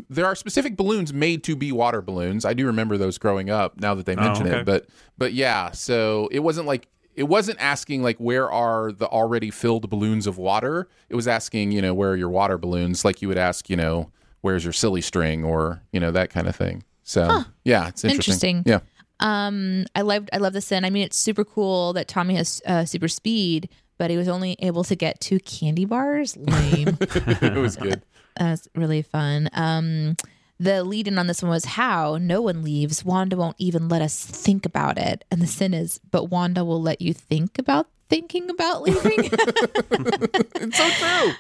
There 0.10 0.26
are 0.26 0.36
specific 0.36 0.76
balloons 0.76 1.14
made 1.14 1.44
to 1.46 1.56
be 1.56 1.72
water 1.72 2.02
balloons. 2.02 2.46
I 2.46 2.54
do 2.54 2.66
remember 2.66 2.98
those 2.98 3.18
growing 3.18 3.50
up. 3.50 3.80
Now 3.80 3.94
that 3.96 4.06
they 4.06 4.16
mention 4.16 4.48
okay. 4.48 4.60
it, 4.60 4.66
but 4.66 4.88
but 5.18 5.34
yeah, 5.34 5.72
so 5.72 6.28
it 6.32 6.40
wasn't 6.40 6.68
like 6.68 6.88
it 7.18 7.24
wasn't 7.24 7.60
asking 7.60 8.04
like 8.04 8.18
where 8.18 8.50
are 8.50 8.92
the 8.92 9.08
already 9.08 9.50
filled 9.50 9.90
balloons 9.90 10.28
of 10.28 10.38
water. 10.38 10.88
It 11.10 11.16
was 11.16 11.28
asking 11.28 11.72
you 11.72 11.82
know 11.82 11.94
where 11.94 12.12
are 12.12 12.16
your 12.16 12.30
water 12.30 12.58
balloons, 12.58 13.04
like 13.04 13.22
you 13.22 13.28
would 13.28 13.40
ask 13.40 13.70
you 13.70 13.76
know 13.76 14.12
where's 14.42 14.64
your 14.64 14.72
silly 14.72 15.02
string 15.02 15.44
or 15.44 15.82
you 15.92 16.00
know 16.00 16.12
that 16.12 16.30
kind 16.30 16.48
of 16.48 16.56
thing. 16.56 16.84
So 17.04 17.42
yeah, 17.66 17.88
it's 17.88 18.06
interesting. 18.06 18.58
Interesting. 18.58 18.64
Yeah. 18.66 18.80
Um, 19.20 19.86
I 19.96 20.02
loved 20.02 20.30
I 20.32 20.38
love 20.38 20.54
the 20.54 20.62
sin. 20.62 20.86
I 20.86 20.92
mean, 20.92 21.04
it's 21.04 21.18
super 21.18 21.44
cool 21.44 21.92
that 21.94 22.08
Tommy 22.08 22.36
has 22.36 22.62
uh, 22.68 22.86
super 22.86 23.08
speed, 23.08 23.70
but 23.98 24.12
he 24.12 24.18
was 24.18 24.28
only 24.28 24.56
able 24.60 24.84
to 24.84 24.96
get 24.96 25.20
two 25.20 25.40
candy 25.40 25.86
bars. 25.86 26.38
Lame. 26.38 26.98
it 27.02 27.58
was 27.58 27.78
good. 27.78 28.04
That's 28.38 28.68
really 28.76 29.02
fun. 29.02 29.50
Um, 29.54 30.18
the 30.60 30.84
lead 30.84 31.08
in 31.08 31.18
on 31.20 31.28
this 31.28 31.42
one 31.44 31.52
was 31.52 31.66
how 31.66 32.18
no 32.20 32.42
one 32.42 32.64
leaves. 32.64 33.06
Wanda 33.06 33.36
won't 33.38 33.56
even 33.60 33.88
let 33.90 34.02
us 34.02 34.26
think 34.26 34.66
about 34.66 34.98
it. 34.98 35.24
And 35.30 35.42
the 35.42 35.48
sin 35.48 35.74
is, 35.74 36.00
but 36.12 36.26
Wanda 36.26 36.66
will 36.66 36.82
let 36.82 37.02
you 37.02 37.14
think 37.14 37.60
about 37.60 37.88
thinking 38.10 38.50
about 38.50 38.82
leaving. 38.84 39.30
It's 40.56 40.78
so 40.78 40.90
true. 40.90 41.34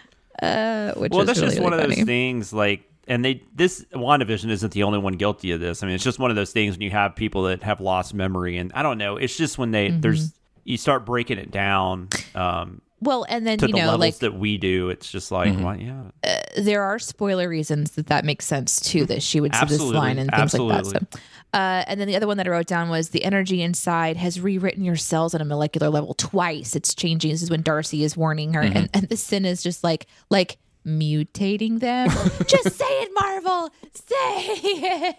uh, 0.47 0.93
which 0.93 1.11
well, 1.11 1.19
was 1.19 1.27
that's 1.27 1.39
really, 1.39 1.51
just 1.55 1.61
one 1.63 1.71
really 1.71 1.83
of 1.83 1.89
those 1.89 1.95
funny. 1.97 2.05
things. 2.05 2.53
Like, 2.53 2.83
and 3.07 3.23
they 3.25 3.41
this 3.55 3.85
WandaVision 3.93 4.49
isn't 4.49 4.71
the 4.73 4.83
only 4.83 4.99
one 4.99 5.13
guilty 5.13 5.51
of 5.51 5.59
this. 5.59 5.81
I 5.81 5.87
mean, 5.87 5.95
it's 5.95 6.03
just 6.03 6.19
one 6.19 6.29
of 6.29 6.35
those 6.35 6.51
things 6.51 6.75
when 6.75 6.81
you 6.81 6.91
have 6.91 7.15
people 7.15 7.43
that 7.43 7.63
have 7.63 7.79
lost 7.81 8.13
memory, 8.13 8.57
and 8.57 8.71
I 8.73 8.83
don't 8.83 8.97
know. 8.97 9.17
It's 9.17 9.35
just 9.35 9.57
when 9.57 9.71
they 9.71 9.87
Mm-hmm. 9.89 10.01
there's 10.01 10.33
you 10.65 10.75
start 10.77 11.05
breaking 11.05 11.37
it 11.37 11.49
down 11.49 12.09
um, 12.35 12.81
Well, 12.99 13.25
and 13.29 13.45
then 13.45 13.59
to 13.59 13.67
you 13.67 13.73
the 13.73 13.79
know, 13.79 13.95
like 13.95 14.17
that 14.19 14.33
we 14.33 14.57
do. 14.57 14.89
It's 14.89 15.09
just 15.11 15.31
like, 15.31 15.53
Mm-hmm. 15.53 15.63
well, 15.63 15.79
yeah, 16.23 16.41
there 16.57 16.81
are 16.83 16.97
spoiler 16.97 17.47
reasons 17.47 17.91
that 17.91 18.07
that 18.07 18.25
makes 18.25 18.45
sense 18.45 18.79
too 18.79 19.05
that 19.05 19.21
she 19.21 19.39
would 19.39 19.53
say 19.53 19.65
this 19.65 19.79
line 19.81 20.17
and 20.17 20.31
things 20.31 20.53
like 20.57 20.83
that. 20.83 21.07
So, 21.13 21.19
uh, 21.53 21.83
and 21.87 22.01
then 22.01 22.07
the 22.07 22.15
other 22.15 22.25
one 22.27 22.37
that 22.37 22.47
I 22.47 22.49
wrote 22.49 22.65
down 22.65 22.89
was 22.89 23.09
the 23.09 23.23
energy 23.23 23.61
inside 23.61 24.17
has 24.17 24.41
rewritten 24.41 24.83
your 24.83 24.95
cells 24.95 25.35
on 25.35 25.41
a 25.41 25.45
molecular 25.45 25.89
level 25.89 26.15
twice. 26.15 26.75
It's 26.75 26.95
changing. 26.95 27.31
This 27.31 27.43
is 27.43 27.51
when 27.51 27.61
Darcy 27.61 28.03
is 28.03 28.17
warning 28.17 28.53
her, 28.53 28.61
and, 28.61 28.89
and 28.93 29.07
the 29.07 29.17
sin 29.17 29.45
is 29.45 29.61
just 29.61 29.83
like 29.83 30.07
like 30.31 30.57
mutating 30.87 31.79
them. 31.79 32.07
just 32.47 32.71
say 32.77 32.85
it, 32.85 33.11
Marvel. 33.19 33.69
Say 33.93 34.45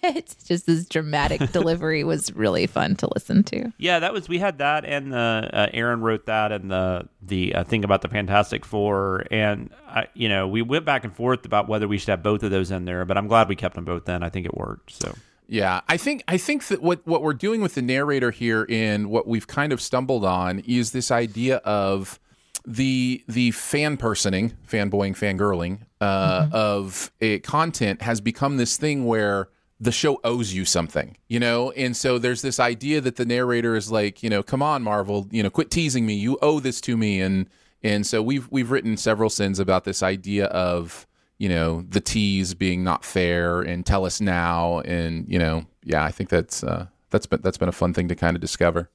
it. 0.03 0.35
Just 0.45 0.67
this 0.67 0.87
dramatic 0.87 1.53
delivery 1.53 2.03
was 2.05 2.33
really 2.33 2.67
fun 2.67 2.97
to 2.97 3.09
listen 3.15 3.45
to. 3.45 3.73
yeah. 3.79 3.99
That 3.99 4.13
was 4.13 4.29
we 4.29 4.39
had 4.39 4.59
that, 4.59 4.85
and 4.85 5.13
the 5.13 5.51
uh, 5.53 5.67
Aaron 5.73 6.01
wrote 6.01 6.27
that, 6.27 6.53
and 6.53 6.71
the 6.71 7.09
the 7.23 7.55
uh, 7.55 7.65
thing 7.65 7.85
about 7.85 8.03
the 8.03 8.09
Fantastic 8.09 8.65
Four, 8.65 9.27
and 9.31 9.71
I, 9.87 10.09
you 10.15 10.29
know, 10.29 10.49
we 10.49 10.63
went 10.63 10.85
back 10.85 11.05
and 11.05 11.15
forth 11.15 11.45
about 11.45 11.69
whether 11.69 11.87
we 11.87 11.99
should 11.99 12.09
have 12.09 12.23
both 12.23 12.43
of 12.43 12.51
those 12.51 12.71
in 12.71 12.85
there, 12.85 13.05
but 13.05 13.19
I'm 13.19 13.29
glad 13.29 13.49
we 13.49 13.57
kept 13.57 13.75
them 13.75 13.85
both 13.85 14.09
in. 14.09 14.23
I 14.23 14.31
think 14.31 14.47
it 14.47 14.55
worked. 14.57 14.93
So. 14.93 15.15
Yeah, 15.51 15.81
I 15.89 15.97
think 15.97 16.23
I 16.29 16.37
think 16.37 16.67
that 16.67 16.83
what 16.83 17.07
what 17.07 17.23
we're 17.23 17.33
doing 17.33 17.63
with 17.63 17.75
the 17.75 17.83
narrator 17.83 18.31
here 18.31 18.65
in 18.65 19.09
what 19.09 19.27
we've 19.27 19.47
kind 19.47 19.73
of 19.73 19.81
stumbled 19.81 20.25
on 20.25 20.59
is 20.61 20.93
this 20.93 21.11
idea 21.11 21.57
of 21.59 22.21
the 22.69 23.25
the 23.27 23.51
fan 23.53 23.97
personing, 23.97 24.53
fanboying, 24.71 25.17
fangirling 25.17 25.81
uh, 26.01 26.49
of 26.53 27.11
a 27.21 27.39
content 27.41 28.03
has 28.03 28.21
become 28.21 28.59
this 28.59 28.77
thing 28.77 29.07
where 29.07 29.49
the 29.81 29.93
show 29.93 30.21
owes 30.23 30.53
you 30.53 30.65
something, 30.65 31.17
you 31.29 31.41
know, 31.41 31.71
and 31.73 31.97
so 31.97 32.19
there's 32.19 32.43
this 32.43 32.61
idea 32.61 33.01
that 33.01 33.17
the 33.17 33.25
narrator 33.25 33.75
is 33.77 33.91
like, 33.91 34.23
you 34.23 34.29
know, 34.29 34.43
come 34.43 34.63
on, 34.63 34.83
Marvel, 34.83 35.29
you 35.31 35.43
know, 35.43 35.51
quit 35.51 35.71
teasing 35.71 36.05
me, 36.05 36.15
you 36.15 36.37
owe 36.43 36.61
this 36.61 36.81
to 36.83 36.97
me, 36.97 37.21
and 37.21 37.49
and 37.83 38.07
so 38.07 38.21
we've 38.23 38.49
we've 38.51 38.71
written 38.71 38.97
several 38.97 39.31
sins 39.31 39.59
about 39.59 39.85
this 39.85 40.03
idea 40.03 40.47
of 40.47 41.07
you 41.39 41.49
know 41.49 41.83
the 41.89 42.01
tease 42.01 42.53
being 42.55 42.85
not 42.85 43.05
fair 43.05 43.63
and 43.63 43.87
tell 43.87 44.05
us 44.05 44.21
now. 44.21 44.81
And 44.81 45.27
you 45.29 45.39
know 45.39 45.65
yeah 45.85 46.05
i 46.05 46.11
think 46.11 46.29
that's 46.29 46.63
uh 46.63 46.87
that's 47.11 47.25
been 47.25 47.41
that's 47.41 47.57
been 47.57 47.69
a 47.69 47.73
fun 47.73 47.95
thing 47.95 48.09
to 48.09 48.15
kind 48.15 48.37
of 48.37 48.41
discover. 48.43 48.91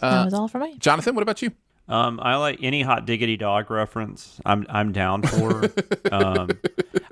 That 0.00 0.24
was 0.24 0.34
all 0.34 0.48
for 0.48 0.58
me. 0.58 0.76
jonathan 0.78 1.14
what 1.14 1.22
about 1.22 1.42
you 1.42 1.52
Um, 1.88 2.20
I 2.22 2.36
like 2.36 2.60
any 2.62 2.82
hot 2.82 3.06
diggity 3.06 3.36
dog 3.36 3.70
reference. 3.70 4.40
I'm 4.46 4.66
I'm 4.68 4.92
down 4.92 5.22
for. 5.22 5.64
um, 6.12 6.50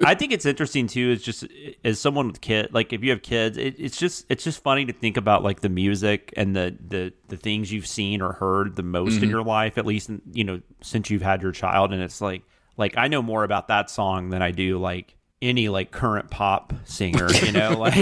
I 0.05 0.15
think 0.15 0.33
it's 0.33 0.47
interesting 0.47 0.87
too. 0.87 1.11
Is 1.11 1.23
just 1.23 1.47
as 1.85 1.99
someone 1.99 2.29
with 2.29 2.41
kid, 2.41 2.73
like 2.73 2.93
if 2.93 3.03
you 3.03 3.11
have 3.11 3.23
kids, 3.23 3.59
it, 3.59 3.75
it's 3.79 3.99
just 3.99 4.27
it's 4.29 4.45
just 4.45 4.63
funny 4.63 4.85
to 4.87 4.93
think 4.93 5.17
about 5.17 5.43
like 5.43 5.61
the 5.61 5.69
music 5.69 6.33
and 6.37 6.55
the 6.55 6.77
the 6.87 7.13
the 7.29 7.37
things 7.37 7.73
you've 7.73 7.87
seen 7.87 8.23
or 8.23 8.33
heard 8.33 8.77
the 8.77 8.83
most 8.83 9.23
in 9.23 9.29
your 9.29 9.43
life, 9.43 9.77
at 9.77 9.87
least 9.87 10.09
in, 10.09 10.23
you 10.33 10.45
know 10.45 10.61
since 10.83 11.11
you've 11.11 11.23
had 11.23 11.43
your 11.43 11.53
child, 11.53 11.93
and 11.93 12.01
it's 12.01 12.21
like 12.21 12.43
like 12.77 12.97
I 12.97 13.09
know 13.09 13.23
more 13.23 13.45
about 13.45 13.69
that 13.69 13.91
song 13.91 14.31
than 14.31 14.41
I 14.41 14.53
do 14.53 14.79
like 14.79 15.17
any 15.43 15.69
like 15.69 15.91
current 15.91 16.31
pop 16.31 16.73
singer. 16.85 17.29
You 17.33 17.53
know, 17.53 17.71
like 17.79 17.93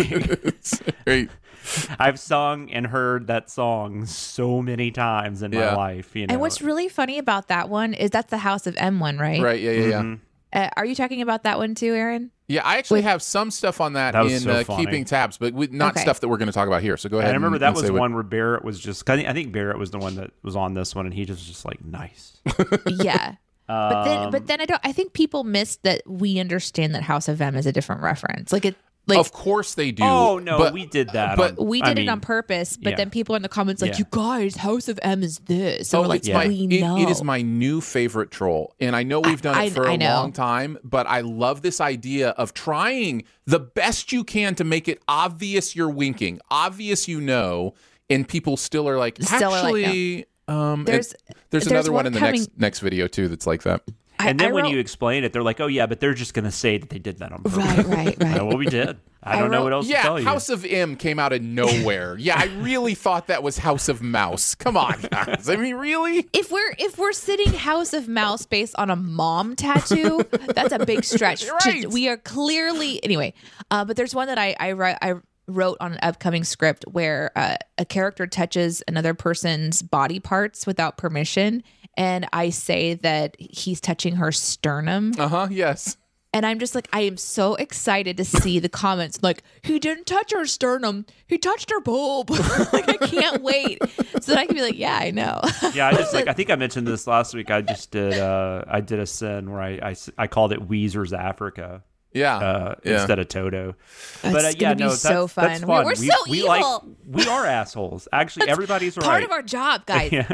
great 1.04 1.30
I've 1.98 2.18
sung 2.18 2.70
and 2.70 2.86
heard 2.86 3.26
that 3.28 3.50
song 3.50 4.06
so 4.06 4.62
many 4.62 4.90
times 4.90 5.42
in 5.42 5.52
Yeah. 5.52 5.70
my 5.70 5.76
life. 5.76 6.14
You 6.14 6.26
know, 6.26 6.32
And 6.32 6.40
what's 6.40 6.60
really 6.62 6.88
funny 6.88 7.18
about 7.18 7.48
that 7.48 7.68
one 7.68 7.94
is 7.94 8.10
that's 8.10 8.30
the 8.30 8.38
House 8.38 8.66
of 8.66 8.74
M 8.78 9.00
one, 9.00 9.18
right? 9.18 9.40
right 9.40 9.60
yeah 9.60 9.70
yeah 9.72 9.86
yeah 9.86 10.02
Mm-hmm. 10.02 10.14
Uh, 10.50 10.70
are 10.78 10.86
you 10.86 10.94
talking 10.94 11.20
about 11.20 11.42
that 11.42 11.58
one 11.58 11.74
too, 11.74 11.94
Aaron? 11.94 12.30
Yeah, 12.46 12.62
I 12.64 12.78
actually 12.78 13.02
have 13.02 13.20
some 13.22 13.50
stuff 13.50 13.82
on 13.82 13.92
that, 13.92 14.12
That 14.12 14.24
in 14.24 14.40
so 14.40 14.50
uh, 14.52 14.64
keeping 14.64 15.04
tabs, 15.04 15.36
but 15.36 15.52
we, 15.52 15.66
not 15.66 15.92
Okay. 15.92 16.00
stuff 16.00 16.20
that 16.20 16.28
we're 16.28 16.38
going 16.38 16.46
to 16.46 16.54
talk 16.54 16.66
about 16.68 16.80
here. 16.80 16.96
So 16.96 17.10
go 17.10 17.18
ahead. 17.18 17.28
And 17.28 17.34
I 17.34 17.36
remember 17.36 17.56
and- 17.56 17.62
that 17.62 17.66
and 17.68 17.76
was 17.76 17.84
say 17.84 17.90
what- 17.90 18.00
one 18.00 18.14
where 18.14 18.22
Barrett 18.22 18.64
was 18.64 18.80
just. 18.80 19.08
I 19.10 19.30
think, 19.34 19.52
Barrett 19.52 19.76
was 19.78 19.90
the 19.90 19.98
one 19.98 20.14
that 20.14 20.30
was 20.42 20.56
on 20.56 20.72
this 20.72 20.94
one, 20.94 21.04
and 21.04 21.14
he 21.14 21.26
just 21.26 21.40
was 21.40 21.46
just 21.48 21.66
like 21.66 21.84
nice. 21.84 22.38
yeah. 22.86 23.34
But 23.66 24.04
then, 24.04 24.18
Um, 24.24 24.30
but 24.30 24.46
then 24.46 24.62
I 24.62 24.64
don't. 24.64 24.80
I 24.82 24.92
think 24.92 25.12
people 25.12 25.44
miss 25.44 25.76
that 25.82 26.00
we 26.06 26.38
understand 26.40 26.94
that 26.94 27.02
House 27.02 27.28
of 27.28 27.42
M 27.42 27.54
is 27.54 27.66
a 27.66 27.72
different 27.72 28.00
reference. 28.00 28.50
Like 28.50 28.64
it, 28.64 28.76
like 29.08 29.18
of 29.18 29.32
course 29.32 29.74
they 29.74 29.90
do. 29.90 30.02
oh 30.04 30.38
no, 30.38 30.58
but- 30.58 30.72
we 30.72 30.86
did 30.86 31.08
that. 31.10 31.36
but 31.36 31.58
on- 31.58 31.66
we 31.66 31.82
I 31.82 31.88
did 31.88 31.96
mean, 31.98 32.08
it 32.08 32.10
on 32.10 32.20
purpose. 32.20 32.76
But 32.76 32.90
yeah. 32.90 32.96
then 32.96 33.10
people 33.10 33.34
in 33.34 33.42
the 33.42 33.48
comments 33.48 33.82
like, 33.82 33.92
Yeah. 33.92 33.98
"You 33.98 34.04
guys, 34.10 34.56
House 34.56 34.88
of 34.88 34.98
M 35.02 35.22
is 35.22 35.38
this." 35.40 35.92
And 35.92 35.98
Oh, 35.98 36.02
we're 36.02 36.08
like, 36.08 36.20
it's 36.20 36.28
my, 36.28 36.44
it- 36.44 36.72
it 37.02 37.08
is 37.10 37.22
my 37.22 37.42
new 37.42 37.80
favorite 37.80 38.30
troll. 38.30 38.74
And 38.80 38.94
I 38.94 39.02
know 39.02 39.20
we've 39.20 39.42
done 39.42 39.60
it 39.64 39.72
for 39.72 39.84
a 39.84 39.92
I 39.92 39.96
know. 39.96 40.14
long 40.14 40.32
time, 40.32 40.78
but 40.84 41.06
I 41.06 41.20
love 41.22 41.62
this 41.62 41.80
idea 41.80 42.30
of 42.30 42.54
trying 42.54 43.24
the 43.46 43.58
best 43.60 44.12
you 44.12 44.24
can 44.24 44.54
to 44.56 44.64
make 44.64 44.88
it 44.88 45.00
obvious 45.08 45.74
you're 45.74 45.88
winking, 45.90 46.40
obvious 46.50 47.08
you 47.08 47.20
know, 47.20 47.74
and 48.10 48.26
people 48.28 48.56
still 48.56 48.88
are 48.88 48.98
like, 48.98 49.16
Still 49.20 49.52
are 49.52 49.62
like, 49.70 49.74
no. 49.74 49.88
actually, 49.88 50.24
um, 50.48 50.84
There's- 50.84 51.12
it- 51.12 51.22
there's, 51.50 51.64
there's 51.64 51.66
another 51.68 51.90
one 51.92 51.96
one 52.04 52.06
in 52.06 52.12
the 52.12 52.18
coming- 52.18 52.40
next 52.40 52.50
next 52.58 52.78
video 52.80 53.06
too 53.08 53.28
that's 53.28 53.46
like 53.46 53.62
that. 53.62 53.82
I- 54.18 54.30
And 54.30 54.40
then 54.40 54.50
I 54.50 54.52
when 54.52 54.64
wrote- 54.64 54.72
you 54.72 54.78
explain 54.78 55.24
it, 55.24 55.32
they're 55.32 55.42
like, 55.42 55.60
"Oh 55.60 55.66
yeah, 55.68 55.86
but 55.86 56.00
they're 56.00 56.14
just 56.14 56.34
gonna 56.34 56.50
say 56.52 56.78
that 56.78 56.90
they 56.90 56.98
did 56.98 57.18
that 57.18 57.32
on 57.32 57.42
purpose." 57.42 57.56
right, 57.58 57.86
right, 57.86 58.16
right. 58.22 58.44
what 58.44 58.58
we 58.58 58.66
did. 58.66 58.98
I 59.22 59.36
I 59.36 59.38
don't 59.40 59.50
know 59.50 59.64
what 59.64 59.72
else 59.72 59.86
to 59.86 59.92
Yeah, 59.92 60.02
tell 60.02 60.18
you. 60.18 60.24
House 60.24 60.48
of 60.48 60.64
M 60.64 60.94
came 60.96 61.18
out 61.18 61.32
of 61.32 61.42
nowhere. 61.42 62.16
yeah, 62.18 62.36
I 62.38 62.44
really 62.62 62.94
thought 62.94 63.26
that 63.26 63.42
was 63.42 63.58
House 63.58 63.88
of 63.88 64.00
Mouse. 64.00 64.54
Come 64.54 64.76
on, 64.76 64.94
guys. 65.10 65.48
I 65.48 65.56
mean, 65.56 65.74
really? 65.74 66.26
if 66.32 66.50
we're 66.52 66.74
if 66.78 66.98
we're 66.98 67.12
sitting 67.12 67.52
House 67.52 67.92
of 67.92 68.08
Mouse 68.08 68.46
based 68.46 68.74
on 68.76 68.90
a 68.90 68.96
mom 68.96 69.56
tattoo, 69.56 70.22
that's 70.54 70.72
a 70.72 70.84
big 70.84 71.04
stretch. 71.04 71.44
You're 71.46 71.58
to- 71.58 71.86
we 71.88 72.08
are 72.08 72.16
clearly 72.16 73.02
anyway. 73.04 73.34
Uh, 73.70 73.84
but 73.84 73.96
there's 73.96 74.14
one 74.14 74.28
that 74.28 74.38
I 74.38 74.54
I, 74.58 74.68
wri- 74.72 74.98
I 75.02 75.14
wrote 75.48 75.78
on 75.80 75.92
an 75.94 75.98
upcoming 76.02 76.44
script 76.44 76.84
where 76.90 77.32
uh, 77.34 77.56
a 77.78 77.84
character 77.84 78.26
touches 78.26 78.82
another 78.86 79.14
person's 79.14 79.82
body 79.82 80.20
parts 80.20 80.66
without 80.66 80.96
permission, 80.98 81.62
and 81.98 82.26
I 82.32 82.48
say 82.48 82.94
that 82.94 83.36
he's 83.38 83.80
touching 83.82 84.16
her 84.16 84.32
sternum, 84.32 85.12
Uh 85.18 85.28
huh. 85.28 85.48
Yes. 85.50 85.98
and 86.32 86.46
I'm 86.46 86.58
just 86.58 86.74
like 86.74 86.88
I 86.92 87.00
am 87.00 87.16
so 87.16 87.54
excited 87.56 88.16
to 88.18 88.24
see 88.24 88.58
the 88.58 88.68
comments 88.68 89.18
like 89.22 89.42
he 89.62 89.78
didn't 89.78 90.06
touch 90.06 90.32
her 90.32 90.46
sternum, 90.46 91.04
he 91.26 91.36
touched 91.38 91.70
her 91.70 91.80
boob. 91.80 92.30
like 92.72 92.88
I 92.88 92.96
can't 93.06 93.42
wait 93.42 93.78
so 94.20 94.32
that 94.32 94.38
I 94.38 94.46
can 94.46 94.54
be 94.54 94.62
like, 94.62 94.78
yeah, 94.78 94.96
I 94.96 95.10
know. 95.10 95.40
yeah, 95.74 95.88
I 95.88 95.92
just 95.92 96.14
like 96.18 96.28
I 96.28 96.32
think 96.32 96.50
I 96.50 96.56
mentioned 96.56 96.86
this 96.86 97.06
last 97.06 97.34
week. 97.34 97.50
I 97.50 97.60
just 97.62 97.90
did 97.90 98.14
uh 98.18 98.64
I 98.68 98.80
did 98.80 98.98
a 99.00 99.06
sin 99.06 99.50
where 99.50 99.60
I 99.62 99.94
I 100.16 100.26
called 100.28 100.52
it 100.52 100.66
Weezer's 100.68 101.12
Africa 101.12 101.82
Yeah. 102.18 102.36
uh, 102.36 102.74
yeah. 102.84 102.94
instead 102.94 103.18
of 103.18 103.28
Toto. 103.28 103.74
That's 104.22 104.34
but 104.34 104.44
uh, 104.44 104.48
yeah, 104.48 104.54
gonna 104.54 104.74
be 104.76 104.84
no, 104.84 104.90
so 104.90 105.08
that's, 105.26 105.34
that's 105.34 105.60
fun. 105.60 105.68
We're- 105.68 105.78
fun. 105.78 105.84
we're 105.86 106.00
we, 106.00 106.08
so 106.08 106.16
we 106.28 106.38
evil. 106.38 106.48
Like, 106.48 106.82
we 107.06 107.26
are 107.26 107.46
assholes. 107.46 108.08
Actually, 108.12 108.48
everybody's 108.48 108.94
Part 108.94 109.06
right. 109.06 109.24
of 109.24 109.30
our 109.30 109.42
job, 109.42 109.86
guys. 109.86 110.12
yeah. 110.12 110.30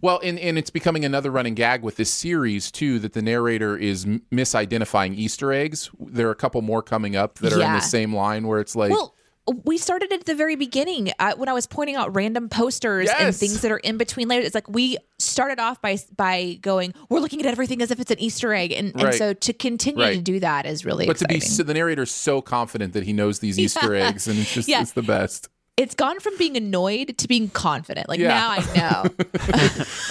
Well, 0.00 0.20
and, 0.22 0.38
and 0.38 0.58
it's 0.58 0.70
becoming 0.70 1.04
another 1.04 1.30
running 1.30 1.54
gag 1.54 1.82
with 1.82 1.96
this 1.96 2.10
series 2.10 2.70
too 2.70 2.98
that 3.00 3.12
the 3.12 3.22
narrator 3.22 3.76
is 3.76 4.04
m- 4.04 4.22
misidentifying 4.32 5.14
Easter 5.16 5.52
eggs. 5.52 5.90
There 6.00 6.28
are 6.28 6.32
a 6.32 6.36
couple 6.36 6.60
more 6.62 6.82
coming 6.82 7.16
up 7.16 7.36
that 7.38 7.52
are 7.52 7.62
in 7.62 7.72
the 7.72 7.80
same 7.80 8.14
line 8.14 8.46
where 8.46 8.60
it's 8.60 8.74
like, 8.74 8.90
Well, 8.90 9.14
we 9.64 9.76
started 9.76 10.12
at 10.12 10.24
the 10.24 10.34
very 10.36 10.54
beginning 10.54 11.10
uh, 11.18 11.34
when 11.36 11.48
I 11.48 11.52
was 11.52 11.66
pointing 11.66 11.96
out 11.96 12.14
random 12.14 12.48
posters 12.48 13.10
and 13.18 13.34
things 13.34 13.60
that 13.62 13.72
are 13.72 13.78
in 13.78 13.96
between 13.96 14.28
layers. 14.28 14.46
It's 14.46 14.54
like 14.54 14.68
we 14.68 14.98
started 15.18 15.58
off 15.58 15.82
by 15.82 15.98
by 16.16 16.58
going, 16.60 16.94
we're 17.08 17.18
looking 17.20 17.40
at 17.40 17.46
everything 17.46 17.82
as 17.82 17.90
if 17.90 17.98
it's 17.98 18.10
an 18.12 18.20
Easter 18.20 18.54
egg, 18.54 18.72
and, 18.72 18.94
and 19.00 19.14
so 19.14 19.32
to 19.34 19.52
continue 19.52 20.02
Right. 20.04 20.14
to 20.16 20.22
do 20.22 20.38
that 20.40 20.64
is 20.66 20.84
really 20.84 21.06
but 21.06 21.16
to 21.18 21.26
be 21.26 21.40
so, 21.40 21.62
the 21.64 21.74
narrator's 21.74 22.12
so 22.12 22.40
confident 22.40 22.92
that 22.92 23.02
he 23.02 23.12
knows 23.12 23.40
these 23.40 23.58
Easter 23.58 23.94
Yeah. 23.96 24.08
eggs, 24.08 24.28
and 24.28 24.38
it's 24.38 24.54
just 24.54 24.68
Yeah. 24.68 24.82
it's 24.82 24.92
the 24.92 25.02
best. 25.02 25.48
it's 25.76 25.94
gone 25.94 26.20
from 26.20 26.36
being 26.38 26.56
annoyed 26.56 27.16
to 27.18 27.26
being 27.26 27.48
confident. 27.48 28.08
Like 28.08 28.20
Yeah. 28.20 28.28
now 28.28 28.50
I 28.50 28.76
know. 28.76 29.24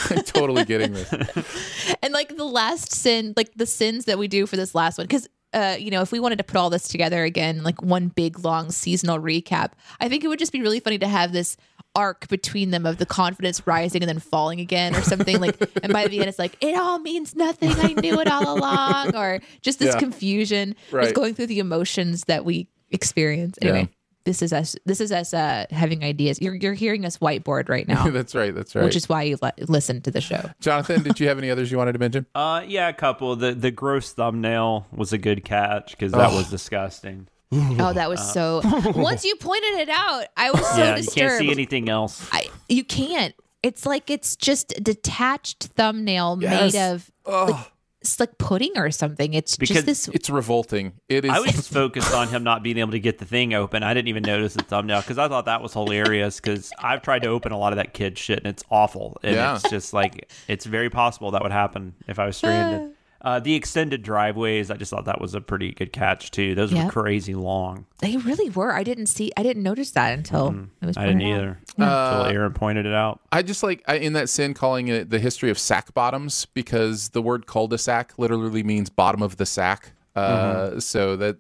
I'm 0.18 0.24
totally 0.24 0.66
getting 0.66 0.92
this. 0.94 1.10
and 2.04 2.12
like 2.14 2.36
the 2.36 2.44
last 2.44 2.92
sin, 2.94 3.34
like 3.38 3.54
the 3.56 3.66
sins 3.68 4.06
that 4.06 4.18
we 4.18 4.28
do 4.28 4.46
for 4.46 4.58
this 4.58 4.74
last 4.76 4.98
one, 4.98 5.06
because 5.08 5.28
uh, 5.54 5.76
you 5.80 5.92
know, 5.92 6.02
if 6.02 6.12
we 6.12 6.20
wanted 6.20 6.38
to 6.38 6.44
put 6.44 6.56
all 6.58 6.70
this 6.70 6.88
together 6.88 7.24
again, 7.24 7.64
like 7.64 7.82
one 7.82 8.08
big 8.08 8.40
long 8.40 8.72
seasonal 8.72 9.20
recap, 9.20 9.72
I 10.00 10.08
think 10.10 10.24
it 10.24 10.28
would 10.28 10.40
just 10.40 10.52
be 10.54 10.62
really 10.62 10.80
funny 10.80 10.98
to 11.00 11.08
have 11.08 11.32
this 11.34 11.58
arc 11.94 12.30
between 12.30 12.72
them 12.72 12.86
of 12.86 12.98
the 13.00 13.06
confidence 13.06 13.68
rising 13.68 14.02
and 14.02 14.08
then 14.08 14.20
falling 14.20 14.62
again 14.62 14.96
or 14.96 15.02
something 15.02 15.42
like 15.42 15.58
and 15.84 15.92
by 15.92 16.08
the 16.08 16.20
end 16.22 16.30
it's 16.30 16.40
like 16.40 16.56
it 16.62 16.74
all 16.78 17.00
means 17.00 17.36
nothing 17.36 17.70
i 17.82 17.92
knew 17.92 18.18
it 18.22 18.30
all 18.30 18.56
along 18.58 19.14
or 19.14 19.42
just 19.62 19.78
this 19.80 19.94
Yeah. 19.94 20.00
confusion 20.00 20.74
Right. 20.90 21.04
just 21.04 21.16
going 21.16 21.34
through 21.36 21.48
the 21.48 21.60
emotions 21.60 22.24
that 22.28 22.46
we 22.46 22.70
experience 22.92 23.58
anyway 23.62 23.80
Yeah. 23.82 23.88
This 24.24 24.42
is 24.42 24.54
us 24.54 24.76
this 24.86 25.02
is 25.02 25.12
us 25.12 25.34
uh 25.34 25.66
having 25.72 26.04
ideas 26.04 26.40
you're, 26.42 26.56
you're 26.56 26.74
hearing 26.74 27.06
us 27.06 27.18
whiteboard 27.18 27.70
right 27.70 27.88
now 27.94 28.10
that's 28.10 28.36
right. 28.36 28.54
That's 28.54 28.76
right. 28.76 28.84
which 28.84 28.96
is 28.96 29.10
why 29.10 29.24
you 29.24 29.38
li- 29.42 29.52
listen 29.68 30.02
to 30.02 30.12
the 30.12 30.22
show 30.22 30.50
Jonathan, 30.60 31.04
did 31.04 31.20
you 31.20 31.28
have 31.28 31.38
any 31.38 31.50
others 31.50 31.72
you 31.72 31.78
wanted 31.78 31.94
to 31.94 32.00
mention? 32.00 32.26
Uh, 32.36 32.64
yeah, 32.68 32.88
a 32.90 32.94
couple. 32.94 33.36
The 33.36 33.54
the 33.54 33.72
gross 33.72 34.14
thumbnail 34.14 34.88
was 34.92 35.14
a 35.14 35.18
good 35.18 35.44
catch 35.44 35.92
because 35.92 36.12
that 36.14 36.32
was 36.32 36.50
disgusting. 36.50 37.28
Oh, 37.54 37.92
that 37.94 38.10
was 38.10 38.22
so. 38.32 38.62
Once 38.96 39.26
you 39.26 39.36
pointed 39.36 39.80
it 39.80 39.90
out, 39.90 40.26
I 40.38 40.52
was 40.52 40.66
so 40.66 40.78
yeah, 40.78 40.96
you 40.98 41.08
can't 41.08 41.38
see 41.40 41.52
anything 41.52 41.90
else. 41.90 42.28
I, 42.32 42.50
you 42.70 42.84
can't. 42.84 43.36
It's 43.62 43.86
like 43.86 44.10
it's 44.10 44.36
just 44.38 44.78
a 44.78 44.82
detached 44.82 45.66
thumbnail 45.76 46.38
Yes. 46.42 46.74
made 46.74 46.82
of 46.82 47.12
like, 47.26 47.72
it's 48.02 48.20
like 48.20 48.38
pudding 48.40 48.74
or 48.78 48.90
something. 48.92 49.34
It's 49.34 49.58
Because 49.58 49.76
just 49.78 49.86
this. 49.86 50.08
It's 50.10 50.30
revolting. 50.30 50.94
It 51.08 51.24
is. 51.26 51.32
I 51.32 51.40
was 51.40 51.52
just 51.52 51.72
focused 51.74 52.14
on 52.14 52.28
him 52.30 52.44
not 52.44 52.64
being 52.64 52.78
able 52.80 52.92
to 52.92 53.00
get 53.00 53.20
the 53.20 53.26
thing 53.26 53.54
open. 53.54 53.84
I 53.84 53.94
didn't 53.94 54.08
even 54.08 54.24
notice 54.24 54.56
the 54.56 54.64
thumbnail 54.64 55.02
because 55.02 55.18
I 55.20 55.28
thought 55.28 55.46
that 55.46 55.62
was 55.62 55.74
hilarious. 55.74 56.40
Because 56.40 56.72
I've 56.80 57.02
tried 57.04 57.22
to 57.24 57.30
open 57.30 57.52
a 57.52 57.58
lot 57.58 57.74
of 57.74 57.78
that 57.78 57.94
kid 57.94 58.18
shit 58.18 58.40
and 58.40 58.48
it's 58.48 58.64
awful. 58.72 59.18
And 59.24 59.36
Yeah. 59.36 59.56
it's 59.56 59.70
just 59.70 59.94
like 59.94 60.32
it's 60.48 60.66
very 60.66 60.90
possible 60.90 61.32
that 61.32 61.44
would 61.44 61.52
happen 61.52 61.94
if 62.08 62.18
I 62.20 62.26
was 62.26 62.38
stranded. 62.38 62.96
Uh, 63.24 63.40
the 63.40 63.54
extended 63.54 64.02
driveways, 64.02 64.72
I 64.72 64.78
just 64.78 64.90
thought 64.90 65.06
that 65.06 65.22
was 65.22 65.36
a 65.36 65.42
pretty 65.42 65.74
good 65.74 65.94
catch 65.94 66.32
too. 66.32 66.56
Those 66.56 66.72
Yeah. 66.74 66.86
were 66.86 66.92
crazy 66.92 67.36
long. 67.36 67.86
They 68.00 68.18
really 68.18 68.50
were. 68.50 68.74
I 68.74 68.84
didn't 68.84 69.06
see. 69.08 69.32
I 69.38 69.44
didn't 69.44 69.62
notice 69.62 69.92
that 69.92 70.18
until 70.18 70.48
it 70.82 70.86
was. 70.86 70.96
Mm-hmm. 70.96 71.00
I 71.00 71.06
didn't 71.06 71.22
out. 71.22 71.28
either 71.36 71.60
until 71.78 72.26
Aaron 72.26 72.54
pointed 72.54 72.86
it 72.88 72.94
out. 72.94 73.20
I 73.32 73.44
just 73.44 73.62
like 73.62 73.84
I, 73.88 73.96
in 73.98 74.14
that 74.14 74.28
sin 74.30 74.56
calling 74.56 74.88
it 74.88 75.12
the 75.12 75.20
history 75.20 75.52
of 75.52 75.60
sack 75.60 75.94
bottoms 75.94 76.46
because 76.48 77.10
the 77.10 77.22
word 77.22 77.46
cul-de-sac 77.46 78.14
literally 78.18 78.64
means 78.64 78.90
bottom 78.90 79.22
of 79.22 79.38
the 79.38 79.46
sack. 79.46 79.92
Uh, 80.16 80.78
so 80.80 81.16
that 81.16 81.38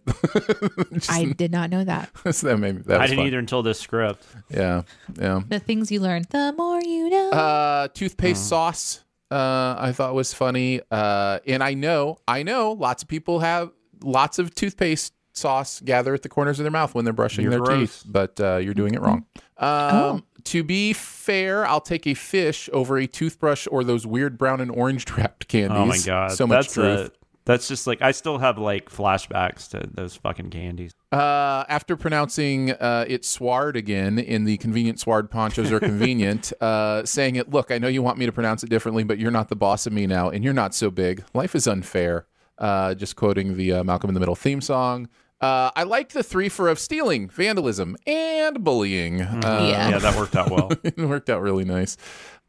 just, 0.93 1.11
I 1.11 1.25
did 1.25 1.51
not 1.51 1.69
know 1.69 1.83
that. 1.83 2.09
so 2.33 2.47
that 2.47 2.57
made 2.57 2.75
me, 2.75 2.81
that 2.85 3.01
I 3.01 3.05
didn't 3.07 3.17
fun. 3.19 3.27
either 3.27 3.39
until 3.39 3.63
this 3.63 3.79
script. 3.79 4.25
Yeah, 4.49 4.83
yeah. 5.19 5.41
The 5.49 5.59
things 5.59 5.91
you 5.91 5.99
learn, 5.99 6.23
the 6.29 6.53
more 6.57 6.79
you 6.81 7.09
know. 7.09 7.31
Uh, 7.31 7.87
toothpaste 7.89 8.47
sauce. 8.47 9.01
Uh, 9.31 9.75
I 9.79 9.91
thought 9.93 10.13
was 10.13 10.33
funny. 10.33 10.81
Uh, 10.91 11.39
and 11.47 11.63
I 11.63 11.73
know, 11.73 12.17
I 12.27 12.43
know, 12.43 12.73
lots 12.73 13.01
of 13.03 13.09
people 13.09 13.39
have 13.39 13.71
lots 14.03 14.37
of 14.39 14.53
toothpaste 14.53 15.13
sauce 15.33 15.79
gather 15.79 16.13
at 16.13 16.23
the 16.23 16.29
corners 16.29 16.59
of 16.59 16.65
their 16.65 16.71
mouth 16.71 16.93
when 16.93 17.05
they're 17.05 17.13
brushing 17.13 17.43
You're 17.43 17.51
their 17.51 17.61
gross. 17.61 18.01
teeth, 18.01 18.03
but 18.11 18.39
uh, 18.41 18.57
you're 18.57 18.73
doing 18.73 18.93
it 18.93 19.01
wrong. 19.01 19.25
Um, 19.57 20.25
To 20.43 20.63
be 20.63 20.91
fair, 20.93 21.65
I'll 21.67 21.79
take 21.81 22.07
a 22.07 22.13
fish 22.15 22.67
over 22.73 22.97
a 22.97 23.07
toothbrush 23.07 23.67
or 23.71 23.83
those 23.83 24.05
weird 24.07 24.37
brown 24.37 24.59
and 24.59 24.71
orange 24.71 25.05
trapped 25.05 25.47
candies. 25.47 25.77
Oh 25.77 25.85
my 25.85 25.99
god, 25.99 26.31
so 26.31 26.47
much 26.47 26.65
that's 26.65 26.73
truth. 26.73 27.11
A, 27.13 27.20
that's 27.51 27.67
just 27.67 27.85
like 27.87 28.01
I 28.01 28.11
still 28.11 28.37
have 28.37 28.57
like 28.57 28.89
flashbacks 28.89 29.69
to 29.69 29.87
those 29.93 30.15
fucking 30.15 30.49
candies. 30.49 30.93
Uh, 31.11 31.65
after 31.67 31.97
pronouncing 31.97 32.71
uh, 32.71 33.05
it 33.07 33.25
sward 33.25 33.75
again 33.75 34.17
in 34.17 34.45
the 34.45 34.57
convenient 34.57 34.99
sward 34.99 35.29
ponchos 35.29 35.71
are 35.71 35.79
convenient, 35.79 36.53
uh, 36.61 37.05
saying 37.05 37.35
it, 37.35 37.49
look, 37.49 37.71
I 37.71 37.77
know 37.77 37.87
you 37.87 38.01
want 38.01 38.17
me 38.17 38.25
to 38.25 38.31
pronounce 38.31 38.63
it 38.63 38.69
differently, 38.69 39.03
but 39.03 39.19
you're 39.19 39.31
not 39.31 39.49
the 39.49 39.55
boss 39.55 39.85
of 39.85 39.93
me 39.93 40.07
now, 40.07 40.29
and 40.29 40.43
you're 40.43 40.53
not 40.53 40.73
so 40.73 40.89
big. 40.89 41.23
Life 41.33 41.53
is 41.55 41.67
unfair. 41.67 42.25
Uh, 42.57 42.93
just 42.93 43.15
quoting 43.15 43.57
the 43.57 43.73
uh, 43.73 43.83
Malcolm 43.83 44.09
in 44.09 44.13
the 44.13 44.19
Middle 44.19 44.35
theme 44.35 44.61
song. 44.61 45.09
Uh, 45.41 45.71
I 45.75 45.83
like 45.83 46.09
the 46.09 46.21
three 46.21 46.49
for 46.49 46.67
of 46.67 46.77
stealing, 46.77 47.27
vandalism, 47.27 47.97
and 48.05 48.63
bullying. 48.63 49.21
Uh, 49.21 49.39
Yeah. 49.43 49.89
Yeah, 49.89 49.97
that 49.97 50.15
worked 50.15 50.35
out 50.35 50.51
well. 50.51 50.71
it 50.83 50.97
worked 50.99 51.31
out 51.31 51.41
really 51.41 51.65
nice. 51.65 51.97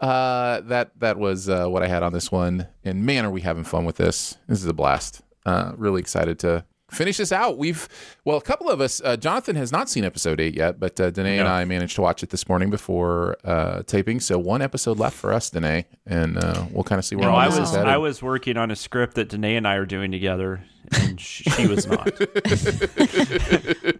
Uh, 0.03 0.61
that 0.62 0.91
that 0.99 1.17
was 1.17 1.49
uh, 1.49 1.67
what 1.69 1.83
I 1.85 1.87
had 1.87 2.03
on 2.03 2.12
this 2.12 2.33
one, 2.33 2.67
and 2.85 3.07
man, 3.07 3.25
are 3.25 3.31
we 3.31 3.41
having 3.43 3.62
fun 3.62 3.85
with 3.85 3.97
this? 3.97 4.37
This 4.49 4.59
is 4.59 4.67
a 4.67 4.75
blast. 4.75 5.23
Uh, 5.47 5.73
really 5.77 6.01
excited 6.01 6.41
to 6.41 6.65
finish 6.91 7.17
this 7.19 7.31
out. 7.31 7.57
We've 7.57 7.88
well, 8.25 8.37
a 8.37 8.43
couple 8.43 8.69
of 8.69 8.81
us. 8.81 9.01
Uh, 9.05 9.17
Jonathan 9.17 9.55
has 9.55 9.71
not 9.71 9.88
seen 9.88 10.05
episode 10.05 10.41
eight 10.41 10.55
yet, 10.57 10.81
but 10.81 11.01
uh, 11.01 11.11
Danae 11.11 11.38
and 11.38 11.49
I 11.49 11.65
managed 11.65 11.95
to 11.97 12.03
watch 12.03 12.25
it 12.25 12.31
this 12.31 12.49
morning 12.49 12.69
before 12.69 13.37
uh, 13.45 13.83
taping. 13.85 14.19
So 14.19 14.38
one 14.41 14.61
episode 14.61 14.99
left 14.99 15.17
for 15.17 15.33
us, 15.33 15.51
Danae, 15.51 15.87
and 16.05 16.37
uh, 16.37 16.67
we'll 16.73 16.85
kind 16.85 16.99
of 16.99 17.05
see 17.05 17.15
where 17.15 17.27
No, 17.27 17.33
all 17.33 17.38
I 17.38 17.49
this 17.49 17.61
was 17.61 17.71
is 17.71 17.77
headed. 17.77 17.88
I 17.88 17.99
was 17.99 18.23
working 18.23 18.57
on 18.57 18.73
a 18.73 18.77
script 18.77 19.15
that 19.15 19.29
Danae 19.29 19.55
and 19.55 19.69
I 19.69 19.77
are 19.77 19.87
doing 19.87 20.11
together, 20.11 20.65
and 21.00 21.20
sh- 21.20 21.42
she 21.57 21.66
was 21.66 21.87
not. 21.87 22.09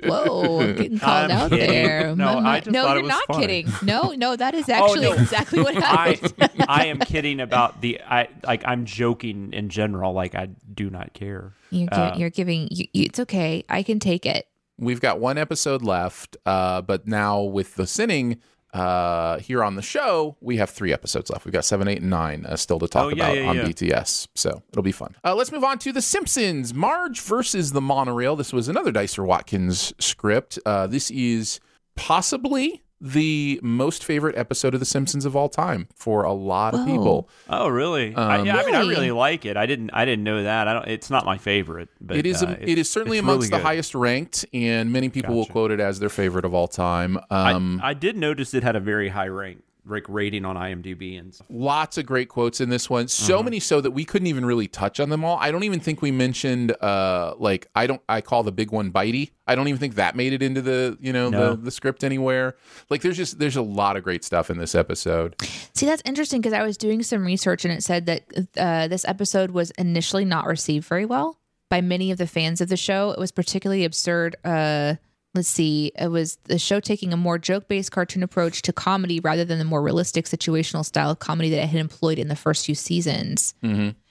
Whoa, 0.05 0.61
I'm 0.61 0.77
getting 0.77 0.99
called 0.99 1.31
I'm 1.31 1.31
out 1.31 1.51
kidding. 1.51 1.69
there. 1.69 2.17
No, 2.23 2.41
My- 2.41 2.57
I 2.57 2.61
just 2.61 2.71
no, 2.71 2.83
thought 2.85 2.95
you're 2.95 3.03
was 3.05 3.09
not 3.11 3.25
funny. 3.29 3.47
kidding. 3.47 3.73
No, 3.83 4.11
no, 4.13 4.37
that 4.37 4.55
is 4.55 4.69
actually 4.69 5.03
no. 5.03 5.13
exactly 5.15 5.61
what 5.63 5.77
I 5.77 6.15
happened. 6.15 6.65
I 6.69 6.87
am 6.87 6.99
kidding 7.01 7.41
about 7.41 7.81
the 7.81 8.01
I 8.03 8.29
like 8.45 8.63
I'm 8.67 8.85
joking 8.85 9.53
in 9.53 9.69
general. 9.69 10.13
Like 10.13 10.35
I 10.35 10.47
do 10.75 10.91
not 10.91 11.13
care. 11.15 11.55
you're, 11.71 11.89
gi- 11.89 11.95
Uh, 11.95 12.17
you're 12.17 12.31
giving. 12.31 12.69
You, 12.71 12.87
you- 12.93 13.05
it's 13.07 13.21
okay. 13.21 13.65
I 13.69 13.83
can 13.83 13.99
take 13.99 14.27
it. 14.27 14.47
We've 14.79 15.01
got 15.01 15.21
one 15.21 15.39
episode 15.39 15.83
left, 15.83 16.37
uh, 16.45 16.83
but 16.83 17.07
now 17.07 17.41
with 17.43 17.77
the 17.77 17.87
sinning 17.87 18.39
uh, 18.73 19.39
here 19.39 19.63
on 19.63 19.75
the 19.77 19.83
show, 19.83 20.37
we 20.41 20.57
have 20.57 20.71
three 20.71 20.93
episodes 20.93 21.31
left. 21.31 21.45
We've 21.45 21.53
got 21.53 21.65
seven, 21.65 21.89
eight, 21.89 22.01
and 22.01 22.11
nine 22.11 22.47
uh, 22.47 22.57
still 22.57 22.79
to 22.79 22.89
talk 22.89 23.05
Oh, 23.05 23.09
yeah, 23.11 23.15
about 23.29 23.37
yeah, 23.37 23.49
on 23.49 23.57
yeah. 23.57 23.65
BTS. 23.65 24.29
So 24.35 24.63
it'll 24.71 24.83
be 24.83 24.93
fun. 24.93 25.15
Uh, 25.25 25.35
let's 25.35 25.53
move 25.53 25.65
on 25.65 25.79
to 25.81 25.93
The 25.93 26.01
Simpsons 26.03 26.73
Marge 26.73 27.21
versus 27.21 27.73
the 27.73 27.81
Monorail. 27.83 28.35
This 28.37 28.53
was 28.53 28.69
another 28.69 28.91
Dicer 28.93 29.25
Watkins 29.25 29.93
script. 29.99 30.59
Uh, 30.65 30.87
this 30.87 31.11
is 31.11 31.61
possibly 31.97 32.83
the 33.05 33.59
most 33.65 34.05
favorite 34.05 34.37
episode 34.39 34.75
of 34.75 34.81
The 34.81 34.87
Simpsons 34.87 35.25
of 35.25 35.35
all 35.35 35.49
time 35.49 35.89
for 35.93 36.23
a 36.23 36.33
lot 36.33 36.73
of 36.73 36.81
Whoa. 36.81 36.87
people. 36.87 37.29
Oh 37.51 37.67
really? 37.69 38.15
Um, 38.15 38.31
I, 38.31 38.43
yeah, 38.43 38.57
I 38.59 38.65
mean, 38.65 38.75
I 38.77 38.79
Really? 38.79 38.95
really 38.95 39.11
like 39.11 39.45
it. 39.45 39.57
I 39.57 39.67
didn't 39.67 39.91
I 39.93 40.05
didn't 40.05 40.23
know 40.25 40.45
that. 40.45 40.69
I 40.69 40.73
don't. 40.75 40.87
It's 40.87 41.11
not 41.11 41.25
my 41.27 41.37
favorite, 41.37 41.89
but 42.01 42.17
it 42.17 42.27
is 42.27 42.45
uh, 42.45 42.57
it 42.61 42.79
is 42.79 42.89
certainly 42.89 43.19
amongst 43.19 43.51
really 43.51 43.59
the 43.61 43.67
highest 43.67 43.95
ranked, 43.97 44.47
and 44.55 44.93
many 44.93 45.09
people 45.09 45.35
will 45.35 45.47
quote 45.47 45.73
it 45.73 45.81
as 45.81 45.99
their 45.99 46.09
favorite 46.09 46.45
of 46.45 46.55
all 46.55 46.69
time. 46.69 47.19
I, 47.29 47.53
Um, 47.53 47.81
I 47.83 47.93
did 47.95 48.17
notice 48.17 48.55
it 48.55 48.63
had 48.63 48.77
a 48.77 48.81
very 48.81 49.09
high 49.09 49.29
rank 49.29 49.63
like 49.85 50.05
rating 50.09 50.45
on 50.45 50.55
IMDb 50.57 51.19
and 51.19 51.35
stuff. 51.35 51.47
lots 51.51 51.99
of 51.99 52.07
great 52.07 52.29
quotes 52.29 52.61
in 52.61 52.69
this 52.69 52.89
one 52.89 53.09
so 53.09 53.37
Mm-hmm. 53.37 53.45
many 53.45 53.61
so 53.61 53.81
that 53.81 53.91
we 53.91 54.05
couldn't 54.05 54.29
even 54.29 54.45
really 54.45 54.69
touch 54.69 55.01
on 55.01 55.09
them 55.09 55.25
all 55.25 55.37
i 55.41 55.51
don't 55.51 55.65
even 55.65 55.81
think 55.81 56.01
we 56.03 56.11
mentioned 56.13 56.71
uh 56.81 57.35
like 57.39 57.67
i 57.75 57.87
don't 57.87 58.01
i 58.09 58.21
call 58.21 58.43
the 58.45 58.53
big 58.53 58.71
one 58.71 58.93
bitey 58.93 59.33
i 59.49 59.55
don't 59.57 59.67
even 59.67 59.81
think 59.81 59.97
that 59.97 60.15
made 60.15 60.33
it 60.33 60.41
into 60.43 60.63
the 60.63 60.97
you 61.01 61.13
know 61.13 61.31
No. 61.31 61.51
the, 61.51 61.63
the 61.63 61.71
script 61.73 62.05
anywhere 62.05 62.57
like 62.91 63.03
there's 63.03 63.17
just 63.17 63.39
there's 63.41 63.57
a 63.57 63.63
lot 63.63 63.97
of 63.97 64.05
great 64.05 64.23
stuff 64.25 64.51
in 64.51 64.59
this 64.59 64.75
episode 64.75 65.35
See, 65.75 65.87
that's 65.87 66.03
interesting 66.05 66.41
because 66.41 66.53
I 66.53 66.63
was 66.63 66.77
doing 66.77 67.03
some 67.03 67.25
research 67.25 67.65
and 67.65 67.73
it 67.75 67.83
said 67.83 68.07
that 68.07 68.23
uh, 68.59 68.87
this 68.89 69.05
episode 69.07 69.51
was 69.53 69.71
initially 69.73 70.25
not 70.25 70.47
received 70.47 70.87
very 70.87 71.07
well 71.07 71.39
by 71.71 71.81
many 71.81 72.11
of 72.11 72.19
the 72.19 72.27
fans 72.27 72.61
of 72.61 72.69
the 72.69 72.77
show. 72.77 73.11
It 73.11 73.19
was 73.19 73.33
particularly 73.33 73.85
absurd. 73.85 74.37
Uh, 74.45 74.97
let's 75.35 75.49
see, 75.49 75.93
it 75.99 76.09
was 76.09 76.37
the 76.45 76.59
show 76.59 76.81
taking 76.81 77.13
a 77.13 77.17
more 77.17 77.39
joke 77.39 77.69
based 77.69 77.93
cartoon 77.93 78.23
approach 78.23 78.63
to 78.63 78.73
comedy 78.73 79.21
rather 79.21 79.45
than 79.45 79.59
the 79.59 79.65
more 79.65 79.83
realistic 79.83 80.27
situational 80.27 80.85
style 80.85 81.11
of 81.11 81.19
comedy 81.19 81.51
that 81.51 81.63
it 81.63 81.69
had 81.69 81.81
employed 81.81 82.19
in 82.19 82.29
the 82.29 82.37
first 82.37 82.67
few 82.67 82.75
seasons. 82.75 83.55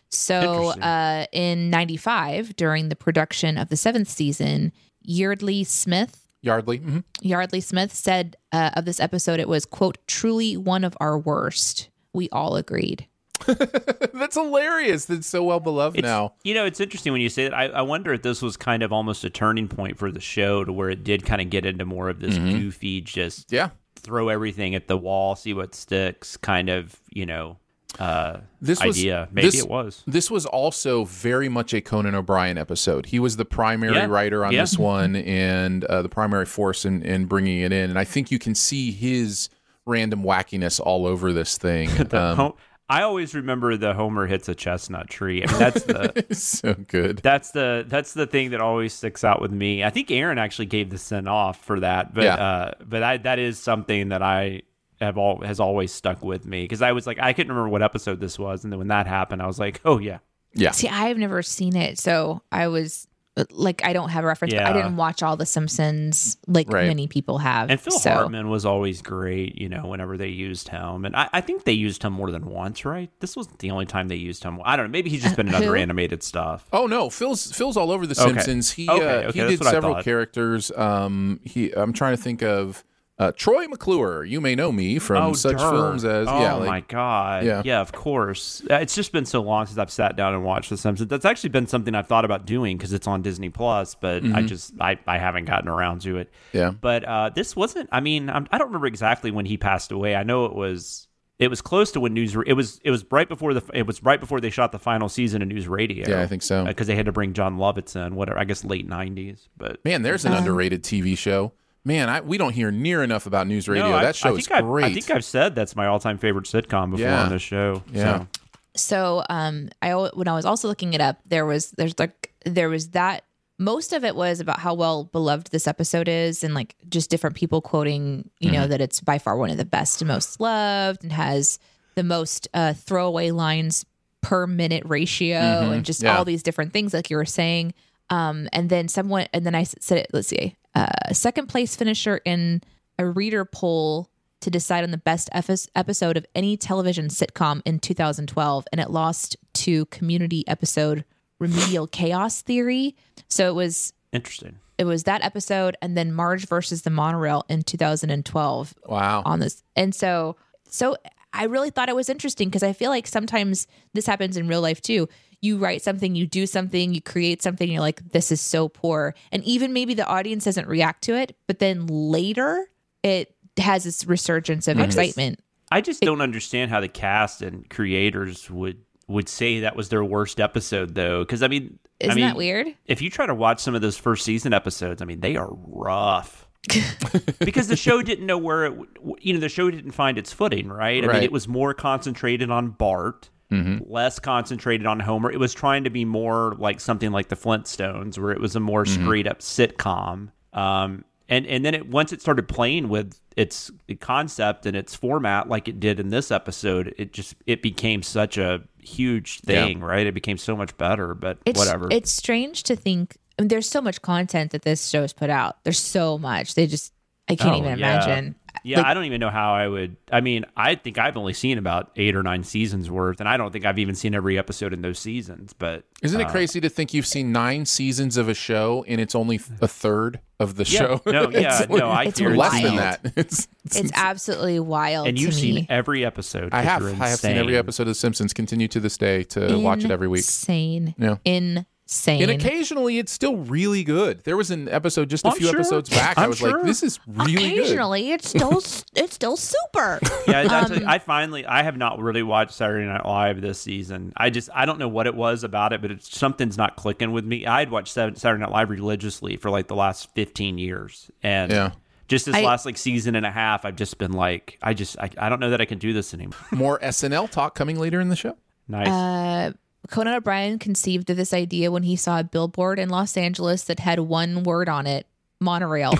So 0.09 0.69
uh, 0.81 1.25
in 1.31 1.69
95, 1.69 2.55
during 2.55 2.89
the 2.89 2.95
production 2.95 3.57
of 3.57 3.69
the 3.69 3.77
seventh 3.77 4.09
season, 4.09 4.73
Yardley 5.01 5.63
Smith 5.63 6.21
yardley 6.41 6.79
mhm. 6.79 7.03
Yardley 7.21 7.61
Smith 7.61 7.93
said 7.93 8.35
uh, 8.51 8.71
of 8.73 8.85
this 8.85 8.99
episode, 8.99 9.39
it 9.39 9.47
was, 9.47 9.65
quote, 9.65 9.97
truly 10.07 10.57
one 10.57 10.83
of 10.83 10.97
our 10.99 11.17
worst. 11.17 11.89
We 12.13 12.29
all 12.29 12.55
agreed. 12.55 13.07
that's 14.13 14.35
hilarious 14.35 15.05
that's 15.05 15.27
so 15.27 15.43
well 15.43 15.59
beloved 15.59 15.97
It's, 15.99 16.03
now 16.05 16.33
You 16.43 16.53
know, 16.53 16.65
it's 16.65 16.79
interesting 16.79 17.11
when 17.13 17.21
you 17.21 17.29
say 17.29 17.43
that. 17.43 17.53
I, 17.53 17.65
I 17.65 17.81
wonder 17.81 18.13
if 18.13 18.21
this 18.21 18.41
was 18.41 18.57
kind 18.57 18.83
of 18.83 18.91
almost 18.93 19.23
a 19.23 19.29
turning 19.29 19.67
point 19.67 19.97
for 19.97 20.11
the 20.11 20.19
show 20.21 20.63
to 20.63 20.71
where 20.73 20.89
it 20.89 21.03
did 21.03 21.25
kind 21.25 21.41
of 21.41 21.49
get 21.49 21.65
into 21.65 21.85
more 21.85 22.09
of 22.09 22.19
this 22.19 22.35
Mm-hmm. 22.37 22.59
goofy, 22.59 23.01
just 23.01 23.51
yeah 23.51 23.69
throw 23.95 24.29
everything 24.29 24.73
at 24.73 24.87
the 24.87 24.97
wall, 24.97 25.35
see 25.35 25.53
what 25.53 25.75
sticks, 25.75 26.35
kind 26.35 26.69
of, 26.69 26.99
you 27.11 27.23
know, 27.25 27.57
uh, 27.99 28.37
this 28.59 28.83
was 28.83 28.97
idea. 28.97 29.27
Maybe 29.31 29.47
this- 29.49 29.59
it 29.63 29.69
was. 29.69 30.03
This 30.07 30.31
was 30.31 30.47
also 30.47 31.03
very 31.05 31.49
much 31.49 31.71
a 31.75 31.81
Conan 31.81 32.15
O'Brien 32.15 32.57
episode. 32.57 33.05
He 33.05 33.19
was 33.19 33.37
the 33.37 33.45
primary 33.45 33.93
Yeah, 33.95 34.05
writer 34.07 34.43
on 34.43 34.53
yeah. 34.53 34.61
this 34.61 34.75
one 34.77 35.15
and 35.17 35.83
uh, 35.85 36.01
the 36.01 36.09
primary 36.09 36.45
force 36.47 36.83
in, 36.83 37.03
in 37.03 37.25
bringing 37.25 37.59
it 37.59 37.71
in. 37.71 37.91
And 37.91 37.99
I 37.99 38.03
think 38.03 38.31
you 38.31 38.39
can 38.39 38.55
see 38.55 38.91
his 38.91 39.49
random 39.85 40.23
wackiness 40.23 40.79
all 40.79 41.05
over 41.05 41.31
this 41.33 41.57
thing. 41.59 41.89
The 42.09 42.19
Um, 42.39 42.53
I 42.91 43.03
always 43.03 43.33
remember 43.33 43.77
the 43.77 43.93
Homer 43.93 44.27
hits 44.27 44.49
a 44.49 44.55
chestnut 44.55 45.09
tree. 45.09 45.43
I 45.43 45.49
mean, 45.49 45.59
that's 45.59 45.83
the 45.83 46.25
so 46.35 46.73
good. 46.73 47.17
that's 47.19 47.51
the 47.51 47.85
that's 47.87 48.13
the 48.13 48.27
thing 48.27 48.51
that 48.51 48.59
always 48.61 48.91
sticks 48.93 49.23
out 49.23 49.41
with 49.41 49.51
me. 49.51 49.83
I 49.83 49.89
think 49.89 50.11
Aaron 50.11 50.37
actually 50.37 50.65
gave 50.65 50.89
the 50.89 50.97
send 50.97 51.29
off 51.29 51.63
for 51.63 51.79
that, 51.79 52.13
but 52.13 52.23
Yeah. 52.25 52.35
uh, 52.35 52.71
but 52.85 53.01
I, 53.01 53.17
that 53.17 53.39
is 53.39 53.57
something 53.59 54.09
that 54.09 54.21
I 54.21 54.63
have 54.99 55.17
all 55.17 55.41
has 55.41 55.59
always 55.59 55.91
stuck 55.91 56.21
with 56.21 56.45
me 56.45 56.63
because 56.63 56.81
I 56.81 56.91
was 56.91 57.07
like 57.07 57.17
I 57.19 57.33
couldn't 57.33 57.51
remember 57.53 57.69
what 57.69 57.81
episode 57.81 58.19
this 58.19 58.37
was, 58.37 58.63
and 58.65 58.73
then 58.73 58.77
when 58.79 58.89
that 58.89 59.07
happened, 59.07 59.41
I 59.41 59.47
was 59.47 59.57
like, 59.57 59.79
oh 59.85 59.97
yeah, 59.97 60.19
Yeah. 60.53 60.71
See, 60.71 60.89
I've 60.89 61.17
never 61.17 61.41
seen 61.41 61.75
it. 61.77 61.97
So 61.97 62.41
I 62.51 62.67
was 62.67 63.07
like, 63.49 63.83
I 63.85 63.93
don't 63.93 64.09
have 64.09 64.23
a 64.23 64.27
reference. 64.27 64.53
But 64.53 64.63
I 64.63 64.73
didn't 64.73 64.97
watch 64.97 65.23
all 65.23 65.37
The 65.37 65.45
Simpsons 65.45 66.37
like 66.47 66.69
Right. 66.69 66.85
many 66.87 67.07
people 67.07 67.37
have. 67.37 67.69
and 67.69 67.79
Phil 67.79 67.97
so. 67.97 68.11
Hartman 68.11 68.49
was 68.49 68.65
always 68.65 69.01
great. 69.01 69.57
You 69.57 69.69
know, 69.69 69.85
whenever 69.87 70.17
they 70.17 70.27
used 70.27 70.67
him, 70.67 71.05
and 71.05 71.15
I, 71.15 71.29
I 71.31 71.41
think 71.41 71.63
they 71.63 71.71
used 71.71 72.03
him 72.03 72.13
more 72.13 72.29
than 72.31 72.45
once, 72.45 72.83
right? 72.83 73.09
This 73.21 73.35
wasn't 73.37 73.59
the 73.59 73.71
only 73.71 73.85
time 73.85 74.09
they 74.09 74.15
used 74.17 74.43
him. 74.43 74.59
I 74.65 74.75
don't 74.75 74.87
know. 74.87 74.91
Maybe 74.91 75.09
he's 75.09 75.23
just 75.23 75.35
been 75.37 75.47
in 75.47 75.53
Uh, 75.55 75.59
other 75.59 75.75
animated 75.77 76.23
stuff. 76.23 76.67
Oh 76.73 76.87
no, 76.87 77.09
Phil's 77.09 77.51
Phil's 77.51 77.77
all 77.77 77.89
over 77.91 78.05
the 78.05 78.19
Okay. 78.19 78.31
Simpsons. 78.33 78.71
He 78.71 78.89
Okay, 78.89 79.05
uh, 79.05 79.29
okay, 79.29 79.31
he 79.31 79.39
that's 79.39 79.59
did 79.61 79.67
several 79.69 80.03
characters. 80.03 80.71
Um, 80.75 81.39
he 81.43 81.71
I'm 81.71 81.93
trying 81.93 82.15
to 82.17 82.21
think 82.21 82.43
of 82.43 82.83
uh, 83.21 83.31
Troy 83.35 83.67
McClure. 83.67 84.23
You 84.23 84.41
may 84.41 84.55
know 84.55 84.71
me 84.71 84.97
from 84.97 85.23
oh, 85.23 85.33
such 85.33 85.57
Durr. 85.57 85.69
films 85.69 86.03
as 86.03 86.27
oh 86.27 86.39
yeah, 86.39 86.57
my 86.65 86.79
god, 86.79 87.45
Yeah. 87.45 87.61
yeah. 87.63 87.79
of 87.79 87.91
course. 87.91 88.63
Uh, 88.69 88.75
It's 88.75 88.95
just 88.95 89.11
been 89.11 89.25
so 89.25 89.41
long 89.41 89.67
since 89.67 89.77
I've 89.77 89.91
sat 89.91 90.15
down 90.15 90.33
and 90.33 90.43
watched 90.43 90.71
The 90.71 90.77
Simpsons. 90.77 91.07
That's 91.07 91.25
actually 91.25 91.51
been 91.51 91.67
something 91.67 91.93
I've 91.93 92.07
thought 92.07 92.25
about 92.25 92.47
doing 92.47 92.77
because 92.77 92.93
it's 92.93 93.05
on 93.05 93.21
Disney 93.21 93.49
Plus, 93.49 93.93
but 93.93 94.25
I 94.25 94.41
just 94.41 94.73
I, 94.81 94.97
I 95.05 95.19
haven't 95.19 95.45
gotten 95.45 95.69
around 95.69 96.01
to 96.01 96.17
it. 96.17 96.31
Mm-hmm. 96.31 96.57
Yeah. 96.57 96.71
but 96.71 97.03
uh, 97.03 97.29
this 97.29 97.55
wasn't. 97.55 97.89
I 97.91 97.99
mean, 97.99 98.27
I'm, 98.29 98.47
I 98.51 98.57
don't 98.57 98.67
remember 98.67 98.87
exactly 98.87 99.29
when 99.29 99.45
he 99.45 99.55
passed 99.55 99.91
away. 99.91 100.15
I 100.15 100.23
know 100.23 100.45
it 100.45 100.55
was. 100.55 101.07
It 101.37 101.49
was 101.49 101.61
close 101.61 101.91
to 101.93 101.99
when 101.99 102.13
news. 102.13 102.35
It 102.45 102.53
was. 102.53 102.79
It 102.83 102.91
was 102.91 103.05
right 103.11 103.27
before 103.27 103.53
the. 103.53 103.63
It 103.73 103.85
was 103.85 104.01
right 104.03 104.19
before 104.19 104.39
they 104.41 104.49
shot 104.49 104.71
the 104.71 104.79
final 104.79 105.09
season 105.09 105.41
of 105.43 105.47
News 105.47 105.67
Radio. 105.67 106.07
Yeah, 106.09 106.21
I 106.21 106.27
think 106.27 106.43
so. 106.43 106.65
Because 106.65 106.87
they 106.87 106.95
had 106.95 107.05
to 107.07 107.11
bring 107.11 107.33
Jon 107.33 107.57
Lovitz 107.57 107.95
in. 107.95 108.15
Whatever. 108.15 108.37
I 108.39 108.43
guess 108.43 108.63
late 108.63 108.87
'90s. 108.87 109.47
But 109.57 109.83
man, 109.85 110.01
there's 110.03 110.25
an 110.25 110.33
underrated 110.33 110.83
TV 110.83 111.17
show. 111.17 111.53
Man, 111.83 112.09
I, 112.09 112.21
we 112.21 112.37
don't 112.37 112.53
hear 112.53 112.69
near 112.71 113.01
enough 113.03 113.25
about 113.25 113.47
news 113.47 113.67
radio. 113.67 113.89
No, 113.89 113.95
I- 113.95 114.03
that 114.03 114.15
show 114.15 114.29
I 114.29 114.37
is 114.37 114.45
think 114.47 114.57
I've- 114.59 114.67
great. 114.67 114.85
I 114.85 114.93
think 114.93 115.09
I've 115.09 115.25
said 115.25 115.55
that's 115.55 115.75
my 115.75 115.87
all-time 115.87 116.17
favorite 116.17 116.45
sitcom 116.45 116.91
before 116.91 117.05
Yeah. 117.07 117.23
on 117.23 117.29
this 117.31 117.41
show. 117.41 117.83
Yeah. 117.91 118.19
So. 118.19 118.27
So 118.73 119.23
um 119.29 119.69
I 119.81 119.89
al- 119.89 120.11
when 120.13 120.27
I 120.29 120.33
was 120.35 120.45
also 120.45 120.67
looking 120.69 120.93
it 120.93 121.01
up, 121.01 121.19
there 121.25 121.45
was 121.45 121.71
there's 121.71 121.97
like 121.99 122.33
there 122.45 122.69
was 122.69 122.89
that 122.91 123.23
most 123.59 123.91
of 123.93 124.03
it 124.05 124.15
was 124.15 124.39
about 124.39 124.59
how 124.59 124.73
well 124.73 125.03
beloved 125.03 125.51
this 125.51 125.67
episode 125.67 126.07
is 126.07 126.43
and 126.43 126.53
like 126.53 126.75
just 126.89 127.09
different 127.09 127.35
people 127.35 127.61
quoting, 127.61 128.29
you 128.39 128.47
Mm-hmm. 128.49 128.55
know, 128.61 128.67
that 128.67 128.79
it's 128.79 129.01
by 129.01 129.17
far 129.17 129.35
one 129.35 129.49
of 129.49 129.57
the 129.57 129.65
best 129.65 130.01
and 130.01 130.07
most 130.07 130.39
loved 130.39 131.03
and 131.03 131.11
has 131.11 131.59
the 131.95 132.03
most 132.03 132.47
uh 132.53 132.73
throwaway 132.73 133.31
lines 133.31 133.85
per 134.21 134.47
minute 134.47 134.83
ratio 134.85 135.37
and 135.39 135.83
just 135.83 135.99
Mm-hmm. 135.99 136.05
Yeah. 136.07 136.17
all 136.19 136.25
these 136.25 136.43
different 136.43 136.71
things 136.73 136.93
like 136.93 137.09
you 137.09 137.17
were 137.17 137.25
saying. 137.25 137.73
Um 138.09 138.49
and 138.51 138.69
then 138.69 138.87
someone 138.87 139.27
and 139.33 139.45
then 139.45 139.55
I 139.55 139.63
said 139.63 139.97
it 139.99 140.07
let's 140.13 140.27
see. 140.27 140.55
Uh 140.75 141.13
second 141.13 141.47
place 141.47 141.75
finisher 141.75 142.21
in 142.25 142.61
a 142.97 143.05
reader 143.05 143.45
poll 143.45 144.09
to 144.41 144.49
decide 144.49 144.83
on 144.83 144.91
the 144.91 144.97
best 144.97 145.29
efis- 145.33 145.69
episode 145.75 146.17
of 146.17 146.25
any 146.35 146.57
television 146.57 147.07
sitcom 147.07 147.61
in 147.65 147.79
2012, 147.79 148.67
and 148.71 148.81
it 148.81 148.89
lost 148.89 149.37
to 149.53 149.85
community 149.85 150.45
episode 150.47 151.05
Remedial 151.39 151.87
Chaos 151.87 152.41
Theory. 152.41 152.95
So 153.29 153.47
it 153.47 153.55
was 153.55 153.93
Interesting. 154.11 154.57
it 154.77 154.85
was 154.85 155.03
that 155.03 155.23
episode, 155.23 155.77
and 155.81 155.95
then 155.95 156.11
Marge 156.11 156.47
versus 156.47 156.81
the 156.81 156.89
Monorail 156.89 157.45
in 157.49 157.61
2012 157.61 158.73
wow. 158.87 159.21
on 159.25 159.39
this. 159.39 159.63
And 159.75 159.93
so, 159.95 160.35
so 160.67 160.97
I 161.33 161.45
really 161.45 161.69
thought 161.69 161.89
it 161.89 161.95
was 161.95 162.09
interesting 162.09 162.49
because 162.49 162.63
I 162.63 162.73
feel 162.73 162.89
like 162.89 163.07
sometimes 163.07 163.67
this 163.93 164.05
happens 164.05 164.37
in 164.37 164.47
real 164.47 164.61
life 164.61 164.81
too. 164.81 165.07
You 165.41 165.57
write 165.57 165.81
something, 165.81 166.15
you 166.15 166.27
do 166.27 166.45
something, 166.45 166.93
you 166.93 167.01
create 167.01 167.41
something, 167.41 167.65
and 167.65 167.73
you're 167.73 167.81
like, 167.81 168.11
this 168.11 168.31
is 168.31 168.39
so 168.39 168.69
poor. 168.69 169.15
And 169.31 169.43
even 169.43 169.73
maybe 169.73 169.93
the 169.95 170.05
audience 170.05 170.45
doesn't 170.45 170.67
react 170.67 171.03
to 171.05 171.15
it, 171.15 171.35
but 171.47 171.59
then 171.59 171.87
later 171.87 172.67
it 173.03 173.35
has 173.57 173.83
this 173.83 174.05
resurgence 174.05 174.67
of 174.67 174.79
excitement. 174.79 175.39
I 175.71 175.81
just 175.81 176.01
don't 176.01 176.21
understand 176.21 176.69
how 176.69 176.79
the 176.79 176.87
cast 176.87 177.41
and 177.41 177.69
creators 177.69 178.49
would 178.51 178.77
would 179.07 179.27
say 179.27 179.61
that 179.61 179.75
was 179.75 179.89
their 179.89 180.03
worst 180.03 180.39
episode 180.39 180.93
though 180.95 181.23
because 181.23 181.41
I 181.43 181.47
mean 181.49 181.79
Isn't 181.99 182.11
I 182.11 182.15
mean, 182.15 182.25
that 182.27 182.37
weird? 182.37 182.67
If 182.85 183.01
you 183.01 183.09
try 183.09 183.25
to 183.25 183.33
watch 183.35 183.59
some 183.59 183.73
of 183.75 183.81
those 183.81 183.97
first 183.97 184.23
season 184.23 184.53
episodes, 184.53 185.01
I 185.01 185.05
mean 185.05 185.21
they 185.21 185.35
are 185.37 185.49
rough. 185.51 186.47
because 187.39 187.67
the 187.67 187.75
show 187.75 188.03
didn't 188.03 188.27
know 188.27 188.37
where 188.37 188.65
it 188.65 188.73
you 189.19 189.33
know 189.33 189.39
the 189.39 189.49
show 189.49 189.71
didn't 189.71 189.91
find 189.93 190.17
its 190.19 190.31
footing, 190.31 190.69
right? 190.69 191.03
I 191.03 191.07
Right. 191.07 191.15
mean 191.15 191.23
it 191.23 191.31
was 191.31 191.47
more 191.47 191.73
concentrated 191.73 192.51
on 192.51 192.69
Bart, 192.69 193.29
less 193.51 194.19
concentrated 194.19 194.87
on 194.87 194.99
Homer. 194.99 195.31
It 195.31 195.39
was 195.39 195.53
trying 195.53 195.83
to 195.83 195.89
be 195.89 196.05
more 196.05 196.55
like 196.57 196.79
something 196.79 197.11
like 197.11 197.27
the 197.29 197.35
Flintstones 197.35 198.17
where 198.17 198.31
it 198.31 198.39
was 198.39 198.55
a 198.55 198.59
more 198.59 198.85
straight 198.85 199.27
up 199.27 199.39
sitcom. 199.39 200.29
Um 200.53 201.03
and 201.29 201.45
and 201.47 201.63
then 201.65 201.73
it 201.75 201.87
once 201.89 202.11
it 202.13 202.21
started 202.21 202.47
playing 202.47 202.89
with 202.89 203.19
its 203.37 203.71
concept 204.01 204.65
and 204.65 204.75
its 204.75 204.93
format 204.95 205.47
like 205.47 205.67
it 205.67 205.79
did 205.79 205.99
in 205.99 206.09
this 206.09 206.31
episode, 206.31 206.93
it 206.97 207.13
just 207.13 207.35
it 207.47 207.61
became 207.61 208.03
such 208.03 208.37
a 208.37 208.61
huge 208.79 209.39
thing, 209.41 209.79
right? 209.79 210.05
It 210.07 210.13
became 210.13 210.37
so 210.37 210.55
much 210.57 210.75
better. 210.77 211.13
But 211.13 211.37
It's, 211.45 211.57
whatever. 211.57 211.87
It's 211.91 212.11
strange 212.11 212.63
to 212.63 212.75
think. 212.75 213.17
I 213.39 213.43
mean, 213.43 213.47
there's 213.47 213.69
so 213.69 213.79
much 213.81 214.01
content 214.01 214.51
that 214.51 214.63
this 214.63 214.89
show's 214.89 215.13
put 215.13 215.29
out. 215.29 215.63
There's 215.63 215.79
so 215.79 216.17
much. 216.17 216.55
They 216.55 216.67
just, 216.67 216.91
I 217.29 217.35
can't 217.35 217.55
Oh, 217.55 217.57
even 217.59 217.79
yeah. 217.79 218.03
imagine. 218.05 218.35
Yeah, 218.63 218.77
Like, 218.77 218.85
I 218.87 218.93
don't 218.93 219.05
even 219.05 219.19
know 219.19 219.29
how 219.29 219.53
I 219.53 219.67
would. 219.67 219.95
I 220.11 220.21
mean, 220.21 220.45
I 220.55 220.75
think 220.75 220.97
I've 220.97 221.17
only 221.17 221.33
seen 221.33 221.57
about 221.57 221.91
eight 221.95 222.15
or 222.15 222.23
nine 222.23 222.43
seasons 222.43 222.89
worth, 222.91 223.19
and 223.19 223.27
I 223.27 223.37
don't 223.37 223.51
think 223.51 223.65
I've 223.65 223.79
even 223.79 223.95
seen 223.95 224.13
every 224.13 224.37
episode 224.37 224.73
in 224.73 224.81
those 224.81 224.99
seasons. 224.99 225.53
But 225.53 225.83
Isn't 226.01 226.19
it 226.21 226.27
uh, 226.27 226.31
crazy 226.31 226.61
to 226.61 226.69
think 226.69 226.93
you've 226.93 227.07
seen 227.07 227.31
nine 227.31 227.65
seasons 227.65 228.17
of 228.17 228.29
a 228.29 228.33
show 228.33 228.85
and 228.87 229.01
it's 229.01 229.15
only 229.15 229.39
a 229.61 229.67
third 229.67 230.19
of 230.39 230.55
the 230.55 230.63
Yeah, 230.63 230.79
show? 230.79 231.01
no, 231.05 231.29
yeah, 231.31 231.65
no, 231.69 231.87
I 231.89 232.03
it's 232.05 232.19
guarantee 232.19 232.39
less 232.39 232.61
than 232.61 232.75
that. 232.77 232.99
It's, 233.15 233.47
it's, 233.65 233.75
It's 233.79 233.91
absolutely 233.93 234.59
wild. 234.59 235.07
And 235.07 235.19
you've 235.19 235.31
to 235.31 235.37
seen 235.37 235.55
me. 235.55 235.67
every 235.69 236.03
episode. 236.05 236.53
I 236.53 236.63
'cause 236.63 236.83
have. 236.91 237.01
I 237.01 237.07
have 237.09 237.19
seen 237.19 237.37
every 237.37 237.57
episode 237.57 237.83
of 237.83 237.87
The 237.89 237.95
Simpsons. 237.95 238.33
Continue 238.33 238.67
to 238.69 238.79
this 238.79 238.97
day 238.97 239.23
to 239.25 239.57
watch 239.59 239.83
it 239.83 239.91
every 239.91 240.07
week. 240.07 240.19
Insane. 240.19 240.95
Yeah. 240.97 241.17
Insane. 241.25 241.65
And 242.07 242.31
occasionally, 242.31 242.97
it's 242.99 243.11
still 243.11 243.35
really 243.37 243.83
good. 243.83 244.23
There 244.23 244.37
was 244.37 244.49
an 244.49 244.69
episode 244.69 245.09
just 245.09 245.25
a 245.25 245.29
I'm 245.29 245.35
few 245.35 245.47
sure. 245.47 245.59
episodes 245.59 245.89
back. 245.89 246.17
I 246.17 246.23
I'm 246.23 246.29
was 246.29 246.37
sure. 246.37 246.57
like, 246.57 246.65
"This 246.65 246.83
is 246.83 246.99
really 247.05 247.33
good." 247.33 247.59
Occasionally, 247.59 248.11
it's 248.11 248.29
still 248.29 248.57
it's 248.95 249.13
still 249.13 249.35
super. 249.37 249.99
Yeah, 250.27 250.47
I, 250.49 250.59
Um, 250.75 250.83
I 250.87 250.99
finally 250.99 251.45
I 251.45 251.63
have 251.63 251.75
not 251.77 251.99
really 251.99 252.23
watched 252.23 252.53
Saturday 252.53 252.85
Night 252.85 253.05
Live 253.05 253.41
this 253.41 253.59
season. 253.59 254.13
I 254.15 254.29
just 254.29 254.49
I 254.53 254.65
don't 254.65 254.79
know 254.79 254.87
what 254.87 255.07
it 255.07 255.15
was 255.15 255.43
about 255.43 255.73
it, 255.73 255.81
but 255.81 255.91
it's 255.91 256.15
something's 256.17 256.57
not 256.57 256.75
clicking 256.77 257.11
with 257.11 257.25
me. 257.25 257.45
I'd 257.45 257.71
watched 257.71 257.93
Saturday 257.93 258.17
Saturday 258.19 258.41
Night 258.41 258.51
Live 258.51 258.69
religiously 258.69 259.35
for 259.37 259.49
like 259.49 259.67
the 259.67 259.75
last 259.75 260.13
fifteen 260.13 260.57
years, 260.57 261.09
and 261.23 261.51
Yeah. 261.51 261.71
just 262.07 262.25
this 262.27 262.35
I- 262.35 262.43
last 262.43 262.65
like 262.65 262.77
season 262.77 263.15
and 263.15 263.25
a 263.25 263.31
half, 263.31 263.65
I've 263.65 263.75
just 263.75 263.97
been 263.97 264.13
like, 264.13 264.57
I 264.61 264.73
just 264.73 264.97
I, 264.99 265.09
I 265.17 265.27
don't 265.29 265.39
know 265.39 265.49
that 265.49 265.59
I 265.59 265.65
can 265.65 265.79
do 265.79 265.91
this 265.91 266.13
anymore. 266.13 266.37
More 266.51 266.79
SNL 266.79 267.29
talk 267.29 267.55
coming 267.55 267.77
later 267.79 267.99
in 267.99 268.07
the 268.09 268.15
show. 268.15 268.37
Nice. 268.67 268.87
Uh, 268.87 269.51
Conan 269.89 270.13
O'Brien 270.13 270.59
conceived 270.59 271.09
of 271.09 271.17
this 271.17 271.33
idea 271.33 271.71
when 271.71 271.83
he 271.83 271.95
saw 271.95 272.19
a 272.19 272.23
billboard 272.23 272.79
in 272.79 272.89
Los 272.89 273.17
Angeles 273.17 273.63
that 273.65 273.79
had 273.79 273.99
one 273.99 274.43
word 274.43 274.69
on 274.69 274.87
it 274.87 275.07
monorail. 275.41 275.91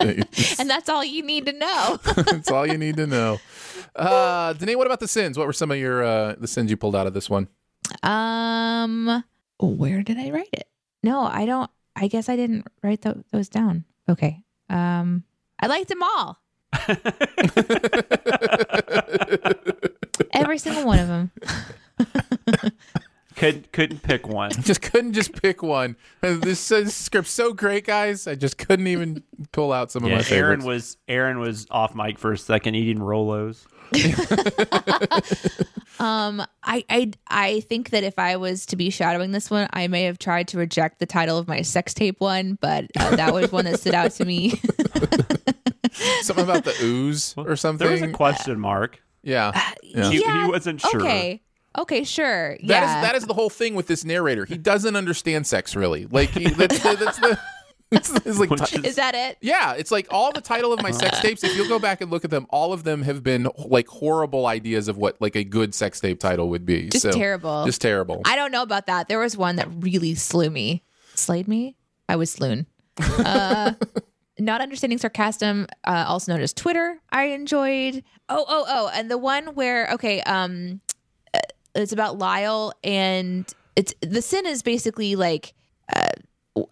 and 0.00 0.70
that's 0.70 0.88
all 0.88 1.04
you 1.04 1.22
need 1.22 1.46
to 1.46 1.52
know. 1.52 1.98
That's 2.04 2.50
all 2.50 2.66
you 2.66 2.78
need 2.78 2.96
to 2.98 3.06
know. 3.06 3.38
Uh, 3.96 4.52
Danae, 4.52 4.76
what 4.76 4.86
about 4.86 5.00
the 5.00 5.08
sins? 5.08 5.38
What 5.38 5.46
were 5.46 5.52
some 5.52 5.70
of 5.70 5.78
your 5.78 6.04
uh, 6.04 6.34
the 6.38 6.46
sins 6.46 6.70
you 6.70 6.76
pulled 6.76 6.94
out 6.94 7.06
of 7.06 7.14
this 7.14 7.30
one? 7.30 7.48
um, 8.02 9.24
where 9.58 10.02
did 10.02 10.18
I 10.18 10.30
write 10.30 10.50
it? 10.52 10.68
No, 11.02 11.22
I 11.22 11.46
don't. 11.46 11.70
I 11.96 12.08
guess 12.08 12.28
I 12.28 12.36
didn't 12.36 12.66
write 12.82 13.00
tho- 13.00 13.24
those 13.32 13.48
down. 13.48 13.84
Okay. 14.08 14.42
Um, 14.68 15.24
I 15.58 15.68
liked 15.68 15.88
them 15.88 16.02
all. 16.02 16.38
Every 20.32 20.58
single 20.58 20.84
one 20.86 20.98
of 20.98 21.08
them. 21.08 21.30
couldn't 23.36 23.70
couldn't 23.72 24.02
pick 24.02 24.26
one. 24.26 24.50
Just 24.62 24.80
couldn't 24.82 25.12
just 25.12 25.40
pick 25.42 25.62
one. 25.62 25.96
This, 26.22 26.68
this 26.68 26.94
script's 26.94 27.30
so 27.30 27.52
great, 27.52 27.84
guys. 27.86 28.26
I 28.26 28.34
just 28.34 28.56
couldn't 28.56 28.86
even 28.86 29.22
pull 29.52 29.72
out 29.72 29.90
some 29.90 30.04
of 30.04 30.10
Yeah, 30.10 30.16
my 30.16 30.24
Aaron 30.30 30.60
favorites. 30.60 30.64
was 30.64 30.96
Aaron 31.06 31.38
was 31.38 31.66
off 31.70 31.94
mic 31.94 32.18
for 32.18 32.32
a 32.32 32.38
second 32.38 32.74
eating 32.76 32.98
Rolos. 32.98 33.66
Um, 35.98 36.42
I, 36.62 36.84
I 36.90 37.10
I 37.28 37.60
think 37.60 37.88
that 37.88 38.04
if 38.04 38.18
I 38.18 38.36
was 38.36 38.66
to 38.66 38.76
be 38.76 38.90
shadowing 38.90 39.30
this 39.32 39.50
one, 39.50 39.66
I 39.72 39.88
may 39.88 40.02
have 40.02 40.18
tried 40.18 40.48
to 40.48 40.58
reject 40.58 40.98
the 40.98 41.06
title 41.06 41.38
of 41.38 41.48
my 41.48 41.62
sex 41.62 41.94
tape 41.94 42.20
one, 42.20 42.58
but 42.60 42.84
uh, 42.98 43.16
that 43.16 43.32
was 43.32 43.50
one 43.50 43.64
that 43.64 43.80
stood 43.80 43.94
out 43.94 44.10
to 44.12 44.26
me. 44.26 44.60
something 46.20 46.44
about 46.44 46.64
the 46.64 46.74
ooze 46.82 47.32
or 47.38 47.56
something. 47.56 47.86
There 47.86 47.92
was 47.92 48.02
a 48.02 48.12
question 48.12 48.60
mark. 48.60 49.00
Yeah. 49.26 49.52
yeah. 49.82 50.10
He, 50.10 50.22
he 50.22 50.48
wasn't 50.48 50.80
sure. 50.80 51.00
Okay. 51.02 51.42
Okay, 51.78 52.04
sure. 52.04 52.56
That 52.56 52.62
yeah. 52.62 52.96
is 52.98 53.02
that 53.06 53.14
is 53.16 53.26
the 53.26 53.34
whole 53.34 53.50
thing 53.50 53.74
with 53.74 53.86
this 53.86 54.04
narrator. 54.04 54.46
He 54.46 54.56
doesn't 54.56 54.96
understand 54.96 55.46
sex 55.46 55.76
really. 55.76 56.06
Like 56.06 56.30
he, 56.30 56.48
that's 56.48 56.78
the, 56.78 56.96
that's 56.96 57.18
the 57.18 57.38
it's, 57.90 58.10
it's 58.24 58.38
like 58.38 58.48
Which 58.50 58.70
ti- 58.70 58.78
is- 58.78 58.84
Is 58.84 58.94
that 58.96 59.14
it? 59.14 59.36
yeah, 59.42 59.74
it's 59.74 59.90
like 59.90 60.06
all 60.10 60.32
the 60.32 60.40
title 60.40 60.72
of 60.72 60.82
my 60.82 60.90
sex 60.90 61.20
tapes. 61.20 61.44
If 61.44 61.54
you'll 61.54 61.68
go 61.68 61.78
back 61.78 62.00
and 62.00 62.10
look 62.10 62.24
at 62.24 62.30
them, 62.30 62.46
all 62.50 62.72
of 62.72 62.84
them 62.84 63.02
have 63.02 63.22
been 63.22 63.46
like 63.58 63.88
horrible 63.88 64.46
ideas 64.46 64.88
of 64.88 64.96
what 64.96 65.20
like 65.20 65.36
a 65.36 65.44
good 65.44 65.74
sex 65.74 66.00
tape 66.00 66.18
title 66.18 66.48
would 66.48 66.64
be. 66.64 66.88
Just 66.88 67.02
So, 67.02 67.12
terrible. 67.12 67.66
Just 67.66 67.82
terrible. 67.82 68.22
I 68.24 68.36
don't 68.36 68.52
know 68.52 68.62
about 68.62 68.86
that. 68.86 69.08
There 69.08 69.18
was 69.18 69.36
one 69.36 69.56
that 69.56 69.68
really 69.80 70.14
slew 70.14 70.48
me. 70.48 70.82
Slayed 71.14 71.46
me? 71.46 71.76
I 72.08 72.16
was 72.16 72.30
sloon. 72.30 72.66
Uh, 72.98 73.72
not 74.38 74.60
understanding 74.60 74.98
sarcasm, 74.98 75.66
uh, 75.84 76.04
also 76.06 76.32
known 76.32 76.42
as 76.42 76.52
Twitter. 76.52 76.98
I 77.10 77.24
enjoyed. 77.26 78.02
Oh, 78.28 78.44
oh, 78.48 78.64
oh, 78.68 78.90
and 78.92 79.10
the 79.10 79.18
one 79.18 79.54
where 79.54 79.90
okay, 79.92 80.20
um, 80.22 80.80
uh, 81.34 81.40
it's 81.74 81.92
about 81.92 82.18
Lyle, 82.18 82.72
and 82.84 83.50
it's 83.76 83.94
the 84.00 84.22
sin 84.22 84.46
is 84.46 84.62
basically 84.62 85.16
like. 85.16 85.54
Uh, 85.94 86.08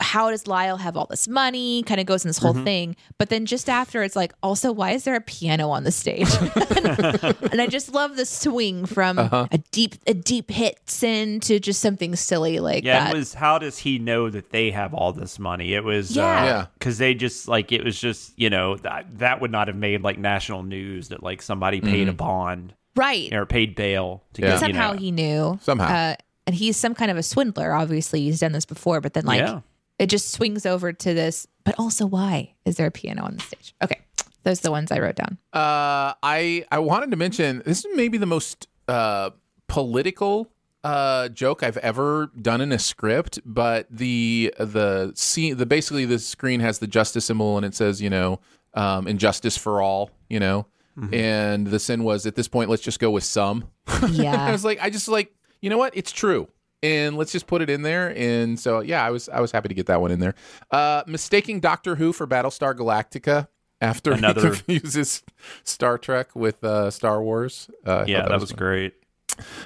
how 0.01 0.31
does 0.31 0.47
Lyle 0.47 0.77
have 0.77 0.97
all 0.97 1.07
this 1.07 1.29
money? 1.29 1.83
Kind 1.83 2.01
of 2.01 2.07
goes 2.07 2.25
in 2.25 2.29
this 2.29 2.39
whole 2.39 2.55
mm-hmm. 2.55 2.65
thing. 2.65 2.97
But 3.19 3.29
then 3.29 3.47
just 3.47 3.69
after, 3.69 4.03
it's 4.03 4.17
like, 4.17 4.33
also, 4.43 4.73
why 4.73 4.93
is 4.93 5.05
there 5.05 5.15
a 5.15 5.21
piano 5.21 5.71
on 5.71 5.85
the 5.85 5.93
stage? 5.93 6.29
and 7.53 7.61
I 7.61 7.67
just 7.69 7.93
love 7.93 8.17
the 8.17 8.27
swing 8.27 8.87
from 8.87 9.19
uh-huh. 9.19 9.49
a 9.51 9.59
deep, 9.59 9.97
a 10.07 10.15
deep 10.15 10.51
hit 10.51 10.79
sin 10.89 11.41
to 11.41 11.59
just 11.61 11.81
something 11.81 12.17
silly 12.17 12.61
like 12.61 12.85
Yeah, 12.85 13.05
that. 13.05 13.15
it 13.15 13.19
was 13.19 13.35
how 13.35 13.59
does 13.59 13.79
he 13.79 13.99
know 13.99 14.31
that 14.31 14.51
they 14.51 14.71
have 14.71 14.95
all 14.95 15.13
this 15.13 15.39
money? 15.39 15.75
It 15.75 15.85
was 15.85 16.17
uh, 16.17 16.21
Yeah. 16.21 16.45
Yeah. 16.45 16.67
because 16.79 16.99
they 16.99 17.15
just 17.15 17.49
like 17.49 17.73
it 17.73 17.85
was 17.85 17.99
just 17.99 18.33
you 18.37 18.51
know 18.51 18.77
that 18.79 19.19
that 19.19 19.41
would 19.41 19.51
not 19.51 19.69
have 19.69 19.77
made 19.77 20.03
like 20.03 20.19
national 20.19 20.63
news 20.63 21.09
that 21.09 21.23
like 21.23 21.43
somebody 21.43 21.81
paid 21.81 22.09
a 22.09 22.13
mm-hmm. 22.13 22.17
bond 22.17 22.75
right. 22.97 23.33
or 23.33 23.47
paid 23.47 23.75
bail 23.75 24.23
to 24.35 24.43
Yeah. 24.43 24.49
get 24.49 24.55
you 24.55 24.61
Somehow 24.61 24.93
know. 24.93 24.99
he 24.99 25.11
knew. 25.11 25.59
Somehow. 25.63 25.87
Uh, 25.87 26.15
and 26.47 26.55
he's 26.55 26.77
some 26.77 26.95
kind 26.95 27.11
of 27.11 27.17
a 27.17 27.23
swindler. 27.23 27.73
Obviously, 27.73 28.23
he's 28.23 28.41
done 28.41 28.53
this 28.53 28.67
before, 28.67 29.01
but 29.01 29.15
then 29.15 29.25
like 29.25 29.41
Yeah. 29.41 29.61
It 29.99 30.07
just 30.07 30.33
swings 30.33 30.67
over 30.67 30.93
to 30.93 31.15
this. 31.15 31.47
But 31.65 31.75
also, 31.79 32.07
why 32.07 32.55
is 32.65 32.77
there 32.77 32.87
a 32.87 32.91
piano 32.91 33.25
on 33.25 33.37
the 33.37 33.43
stage? 33.43 33.75
Okay, 33.83 34.01
those 34.43 34.61
are 34.61 34.65
the 34.65 34.71
ones 34.71 34.93
I 34.93 34.99
wrote 34.99 35.17
down. 35.17 35.39
Uh, 35.53 36.15
I 36.23 36.65
I 36.71 36.79
wanted 36.79 37.11
to 37.11 37.17
mention 37.17 37.63
this 37.65 37.85
is 37.85 37.97
maybe 37.97 38.19
the 38.19 38.27
most 38.27 38.69
uh, 38.89 39.31
political 39.67 40.51
uh, 40.83 41.29
joke 41.31 41.63
I've 41.63 41.79
ever 41.79 42.31
done 42.41 42.61
in 42.61 42.71
a 42.71 42.79
script, 42.79 43.41
but 43.45 43.87
the 43.91 44.53
the 44.59 45.13
scene 45.15 45.57
the 45.57 45.65
basically 45.67 46.05
the 46.05 46.19
screen 46.19 46.61
has 46.61 46.79
the 46.79 46.87
justice 46.87 47.25
symbol 47.25 47.57
and 47.57 47.65
it 47.65 47.75
says 47.75 48.03
you 48.03 48.11
know 48.11 48.41
um, 48.75 49.07
injustice 49.09 49.57
for 49.57 49.81
all 49.81 50.11
you 50.29 50.41
know, 50.41 50.67
and 51.13 51.67
the 51.67 51.79
sin 51.79 52.05
was 52.05 52.27
at 52.27 52.35
this 52.35 52.49
point 52.49 52.69
let's 52.69 52.83
just 52.83 53.01
go 53.01 53.11
with 53.11 53.25
some. 53.25 53.69
Yeah, 54.11 54.45
I 54.45 54.53
was 54.53 54.65
like 54.65 54.79
I 54.83 54.91
just 54.91 55.09
like 55.09 55.35
you 55.63 55.71
know 55.71 55.79
what 55.79 55.97
it's 55.97 56.13
true. 56.13 56.49
And 56.85 57.17
let's 57.17 57.33
just 57.33 57.47
put 57.47 57.63
it 57.63 57.71
in 57.71 57.81
there. 57.81 58.13
And 58.15 58.61
so, 58.61 58.81
yeah, 58.81 59.03
I 59.03 59.11
was 59.11 59.31
I 59.31 59.41
was 59.41 59.51
happy 59.53 59.69
to 59.69 59.75
get 59.75 59.87
that 59.87 60.03
one 60.03 60.11
in 60.11 60.21
there. 60.21 60.35
Uh, 60.71 61.03
mistaking 61.07 61.61
Doctor 61.61 61.95
Who 61.95 62.13
for 62.13 62.27
Battlestar 62.27 62.75
Galactica 62.75 63.49
after 63.81 64.13
Another- 64.19 64.51
he 64.55 64.79
confuses 64.79 65.23
Star 65.63 65.97
Trek 65.97 66.37
with 66.37 66.63
uh, 66.63 66.91
Star 66.91 67.23
Wars. 67.23 67.71
Uh, 67.87 68.05
yeah, 68.07 68.21
thought 68.21 68.29
that, 68.29 68.41
was 68.41 68.51
fun. 68.51 68.59
great. 68.59 68.95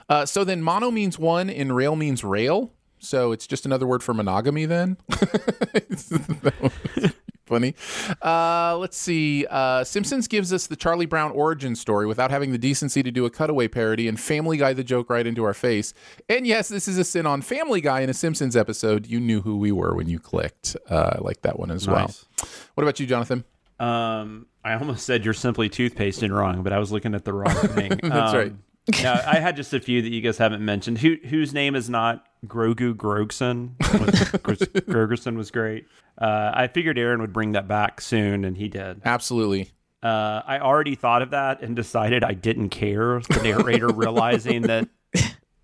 Uh, 0.08 0.24
so 0.26 0.44
then 0.44 0.62
mono 0.62 0.92
means 0.92 1.18
one 1.18 1.50
and 1.50 1.74
rail 1.74 1.96
means 1.96 2.22
rail. 2.22 2.72
So 3.00 3.32
it's 3.32 3.48
just 3.48 3.66
another 3.66 3.86
word 3.86 4.02
for 4.02 4.14
monogamy 4.14 4.64
then. 4.66 4.96
Funny. 7.48 7.74
Uh, 8.22 8.76
let's 8.78 8.96
see. 8.96 9.46
Uh, 9.48 9.82
Simpsons 9.84 10.28
gives 10.28 10.52
us 10.52 10.66
the 10.66 10.76
Charlie 10.76 11.06
Brown 11.06 11.32
origin 11.32 11.74
story 11.74 12.06
without 12.06 12.30
having 12.30 12.52
the 12.52 12.58
decency 12.58 13.02
to 13.02 13.10
do 13.10 13.24
a 13.24 13.30
cutaway 13.30 13.68
parody 13.68 14.06
and 14.06 14.20
Family 14.20 14.56
Guy 14.58 14.72
the 14.74 14.84
joke 14.84 15.08
right 15.10 15.26
into 15.26 15.44
our 15.44 15.54
face. 15.54 15.94
And 16.28 16.46
yes, 16.46 16.68
this 16.68 16.86
is 16.86 16.98
a 16.98 17.04
sin 17.04 17.24
on 17.26 17.40
Family 17.42 17.80
Guy 17.80 18.00
in 18.00 18.10
a 18.10 18.14
Simpsons 18.14 18.56
episode. 18.56 19.06
You 19.06 19.18
knew 19.18 19.40
who 19.40 19.56
we 19.56 19.72
were 19.72 19.94
when 19.94 20.08
you 20.08 20.18
clicked. 20.18 20.76
Uh, 20.90 21.14
I 21.16 21.18
like 21.20 21.40
that 21.42 21.58
one 21.58 21.70
as 21.70 21.88
well. 21.88 22.10
What 22.74 22.82
about 22.82 23.00
you, 23.00 23.06
Jonathan? 23.06 23.44
Um, 23.80 24.46
I 24.64 24.74
almost 24.74 25.06
said 25.06 25.24
you're 25.24 25.34
simply 25.34 25.70
toothpasting 25.70 26.30
wrong, 26.30 26.62
but 26.62 26.72
I 26.72 26.78
was 26.78 26.92
looking 26.92 27.14
at 27.14 27.24
the 27.24 27.32
wrong 27.32 27.54
thing. 27.54 27.90
That's 28.02 28.32
Um, 28.32 28.36
right. 28.38 28.52
no, 29.02 29.12
I 29.26 29.36
had 29.38 29.56
just 29.56 29.72
a 29.72 29.80
few 29.80 30.02
that 30.02 30.10
you 30.10 30.20
guys 30.20 30.36
haven't 30.38 30.64
mentioned. 30.64 30.98
Who 30.98 31.16
whose 31.24 31.54
name 31.54 31.74
is 31.74 31.88
not 31.88 32.24
Grogu 32.46 32.94
Grogson? 32.94 33.70
Was, 34.00 34.60
Grogerson 34.86 35.36
was 35.36 35.50
great. 35.50 35.86
Uh, 36.20 36.50
I 36.54 36.66
figured 36.68 36.98
Aaron 36.98 37.20
would 37.20 37.32
bring 37.32 37.52
that 37.52 37.68
back 37.68 38.00
soon, 38.00 38.44
and 38.44 38.56
he 38.56 38.68
did. 38.68 39.00
Absolutely. 39.04 39.70
Uh, 40.02 40.42
I 40.46 40.60
already 40.60 40.94
thought 40.94 41.22
of 41.22 41.30
that 41.30 41.62
and 41.62 41.74
decided 41.74 42.22
I 42.22 42.32
didn't 42.34 42.68
care. 42.70 43.20
The 43.20 43.40
narrator 43.42 43.88
realizing 43.88 44.62
that 44.62 44.88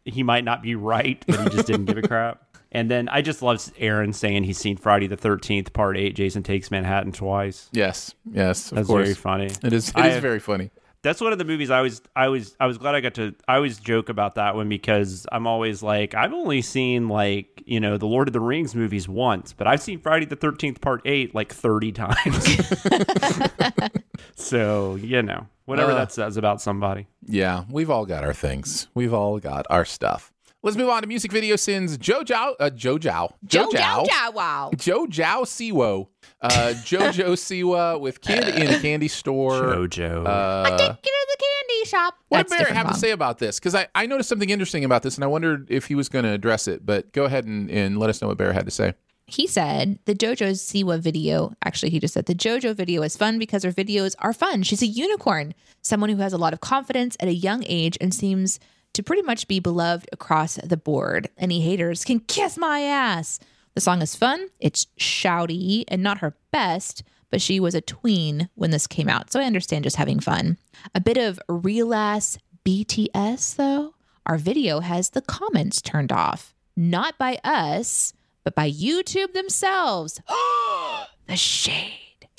he 0.05 0.23
might 0.23 0.45
not 0.45 0.63
be 0.63 0.75
right, 0.75 1.23
but 1.27 1.41
he 1.41 1.49
just 1.51 1.67
didn't 1.67 1.85
give 1.87 1.99
a 1.99 2.03
crap. 2.03 2.41
And 2.73 2.91
then 2.91 3.09
I 3.09 3.23
just 3.23 3.41
love 3.43 3.71
Aaron 3.79 4.13
saying 4.13 4.43
he's 4.43 4.59
seen 4.59 4.77
Friday 4.77 5.07
the 5.07 5.17
Thirteenth 5.17 5.73
Part 5.73 5.97
Eight. 5.97 6.17
Jason 6.17 6.43
takes 6.43 6.73
Manhattan 6.73 7.13
twice. 7.13 7.69
Yes. 7.73 8.15
Yes. 8.33 8.73
Of 8.73 8.77
That's 8.79 8.89
course. 8.89 9.05
very 9.05 9.15
funny. 9.15 9.47
It 9.47 9.73
is. 9.73 9.91
It 9.91 9.99
is 9.99 10.15
have- 10.15 10.23
very 10.23 10.41
funny. 10.41 10.71
That's 11.05 11.21
one 11.21 11.33
of 11.33 11.39
the 11.39 11.45
movies 11.45 11.71
I 11.71 11.77
always 11.77 12.03
I 12.17 12.27
was 12.29 12.57
I 12.59 12.67
was 12.67 12.79
glad 12.79 12.97
I 12.97 13.01
got 13.01 13.15
to 13.15 13.33
I 13.47 13.55
always 13.57 13.79
joke 13.79 14.09
about 14.09 14.35
that 14.35 14.57
one 14.57 14.69
because 14.69 15.27
I'm 15.31 15.47
always 15.47 15.83
like 15.83 16.15
I've 16.15 16.33
only 16.33 16.61
seen 16.63 17.09
like 17.09 17.63
you 17.67 17.79
know 17.79 17.97
the 17.97 18.07
Lord 18.07 18.27
of 18.29 18.33
the 18.33 18.41
Rings 18.41 18.75
movies 18.75 19.09
once, 19.09 19.53
but 19.53 19.67
I've 19.69 19.81
seen 19.81 20.01
Friday 20.01 20.27
the 20.27 20.35
Thirteenth 20.37 20.81
Part 20.81 21.03
Eight 21.05 21.35
like 21.35 21.53
thirty 21.53 21.93
times. 21.93 22.57
so 24.37 24.97
you 24.97 25.23
know 25.23 25.47
whatever 25.67 25.93
Uh. 25.93 25.97
that 25.97 26.13
says 26.13 26.37
about 26.37 26.61
somebody. 26.61 27.07
Yeah, 27.27 27.65
we've 27.71 27.91
all 27.91 28.07
got 28.07 28.25
our 28.25 28.35
things. 28.35 28.89
We've 28.95 29.15
all 29.15 29.39
got 29.39 29.67
our 29.71 29.85
stuff. 29.85 30.33
Let's 30.63 30.79
move 30.79 30.89
on 30.89 31.03
to 31.03 31.09
music 31.09 31.31
video 31.31 31.57
sins. 31.57 31.99
Jojo, 31.99 32.55
uh, 32.59 32.71
Jojo, 32.71 33.33
Joe 33.45 33.71
Jow 33.71 33.71
Jow 33.71 34.31
Wow. 34.33 34.71
Jojo 34.75 35.43
Siwo, 35.45 36.09
uh, 36.45 36.75
Jojo 36.85 37.33
Siwa 37.35 37.99
with 38.01 38.21
Kid 38.21 38.49
in 38.49 38.69
a 38.73 38.79
Candy 38.81 39.09
Store. 39.09 39.53
Jojo. 39.53 40.27
Uh, 40.27 40.77
Take 40.77 40.89
you 40.89 40.95
to 40.95 41.27
the 41.31 41.37
candy 41.39 41.85
shop. 41.87 42.15
what 42.29 42.39
That's 42.39 42.51
did 42.51 42.57
Barrett 42.57 42.69
different 42.69 42.87
have 42.87 42.95
to 42.95 43.01
say 43.01 43.11
about 43.11 43.39
this? 43.39 43.59
Because 43.59 43.75
I, 43.75 43.89
I 43.95 44.07
noticed 44.07 44.29
something 44.29 44.51
interesting 44.51 44.85
about 44.85 45.03
this, 45.03 45.17
and 45.17 45.25
I 45.25 45.27
wondered 45.27 45.67
if 45.71 45.87
he 45.87 45.95
was 45.95 46.09
going 46.09 46.25
to 46.25 46.31
address 46.31 46.69
it. 46.69 46.85
But 46.85 47.13
go 47.13 47.25
ahead 47.25 47.47
and, 47.47 47.71
and 47.71 47.99
let 47.99 48.11
us 48.11 48.21
know 48.21 48.29
what 48.29 48.37
Barrett 48.37 48.55
had 48.55 48.67
to 48.67 48.71
say. 48.71 48.95
He 49.27 49.47
said 49.47 49.99
the 50.05 50.15
JoJo 50.15 50.51
Siwa 50.51 51.01
video, 51.01 51.55
actually, 51.65 51.91
he 51.91 51.99
just 51.99 52.13
said 52.13 52.27
the 52.27 52.35
JoJo 52.35 52.75
video 52.75 53.03
is 53.03 53.17
fun 53.17 53.39
because 53.39 53.63
her 53.65 53.73
videos 53.73 54.15
are 54.19 54.35
fun. 54.35 54.63
She's 54.63 54.83
a 54.83 54.87
unicorn, 54.87 55.55
someone 55.81 56.11
who 56.11 56.19
has 56.19 56.35
a 56.35 56.39
lot 56.39 56.53
of 56.53 56.61
confidence 56.61 57.17
at 57.21 57.29
a 57.29 57.35
young 57.35 57.65
age 57.67 57.97
and 58.03 58.13
seems 58.13 58.61
to 58.93 59.03
pretty 59.03 59.23
much 59.23 59.49
be 59.49 59.61
beloved 59.61 60.09
across 60.13 60.57
the 60.57 60.77
board. 60.77 61.31
Any 61.39 61.61
haters 61.63 62.05
can 62.05 62.21
kiss 62.21 62.59
my 62.59 62.81
ass. 62.81 63.41
The 63.75 63.81
song 63.81 64.03
is 64.03 64.15
fun, 64.15 64.49
it's 64.61 64.87
shouty 64.99 65.85
and 65.89 66.03
not 66.03 66.19
her 66.19 66.37
best, 66.53 67.03
but 67.31 67.43
she 67.43 67.59
was 67.59 67.75
a 67.75 67.81
tween 67.81 68.49
when 68.55 68.71
this 68.71 68.87
came 68.87 69.09
out, 69.09 69.33
so 69.33 69.41
I 69.41 69.45
understand 69.45 69.83
just 69.85 69.97
having 69.97 70.21
fun. 70.21 70.59
A 70.95 71.01
bit 71.01 71.17
of 71.17 71.41
real 71.49 71.93
ass 71.93 72.39
BTS, 72.65 73.57
though. 73.57 73.95
Our 74.27 74.39
video 74.39 74.81
has 74.81 75.11
the 75.11 75.21
comments 75.23 75.83
turned 75.83 76.13
off, 76.13 76.55
not 76.77 77.19
by 77.19 77.39
us, 77.43 78.13
but 78.45 78.55
by 78.55 78.71
YouTube 78.71 79.33
themselves. 79.33 80.21
the 81.27 81.37
shade. 81.37 81.91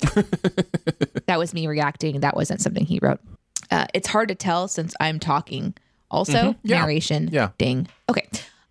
that 1.26 1.38
was 1.38 1.52
me 1.52 1.66
reacting. 1.66 2.20
That 2.20 2.34
wasn't 2.34 2.60
something 2.62 2.84
he 2.86 2.98
wrote. 3.00 3.20
Uh, 3.70 3.86
it's 3.94 4.08
hard 4.08 4.28
to 4.28 4.34
tell 4.34 4.68
since 4.68 4.94
I'm 5.00 5.18
talking. 5.20 5.74
Also, 6.10 6.54
Yeah. 6.62 6.80
narration. 6.80 7.28
Yeah. 7.30 7.50
Ding. 7.58 7.88
Okay. 8.08 8.26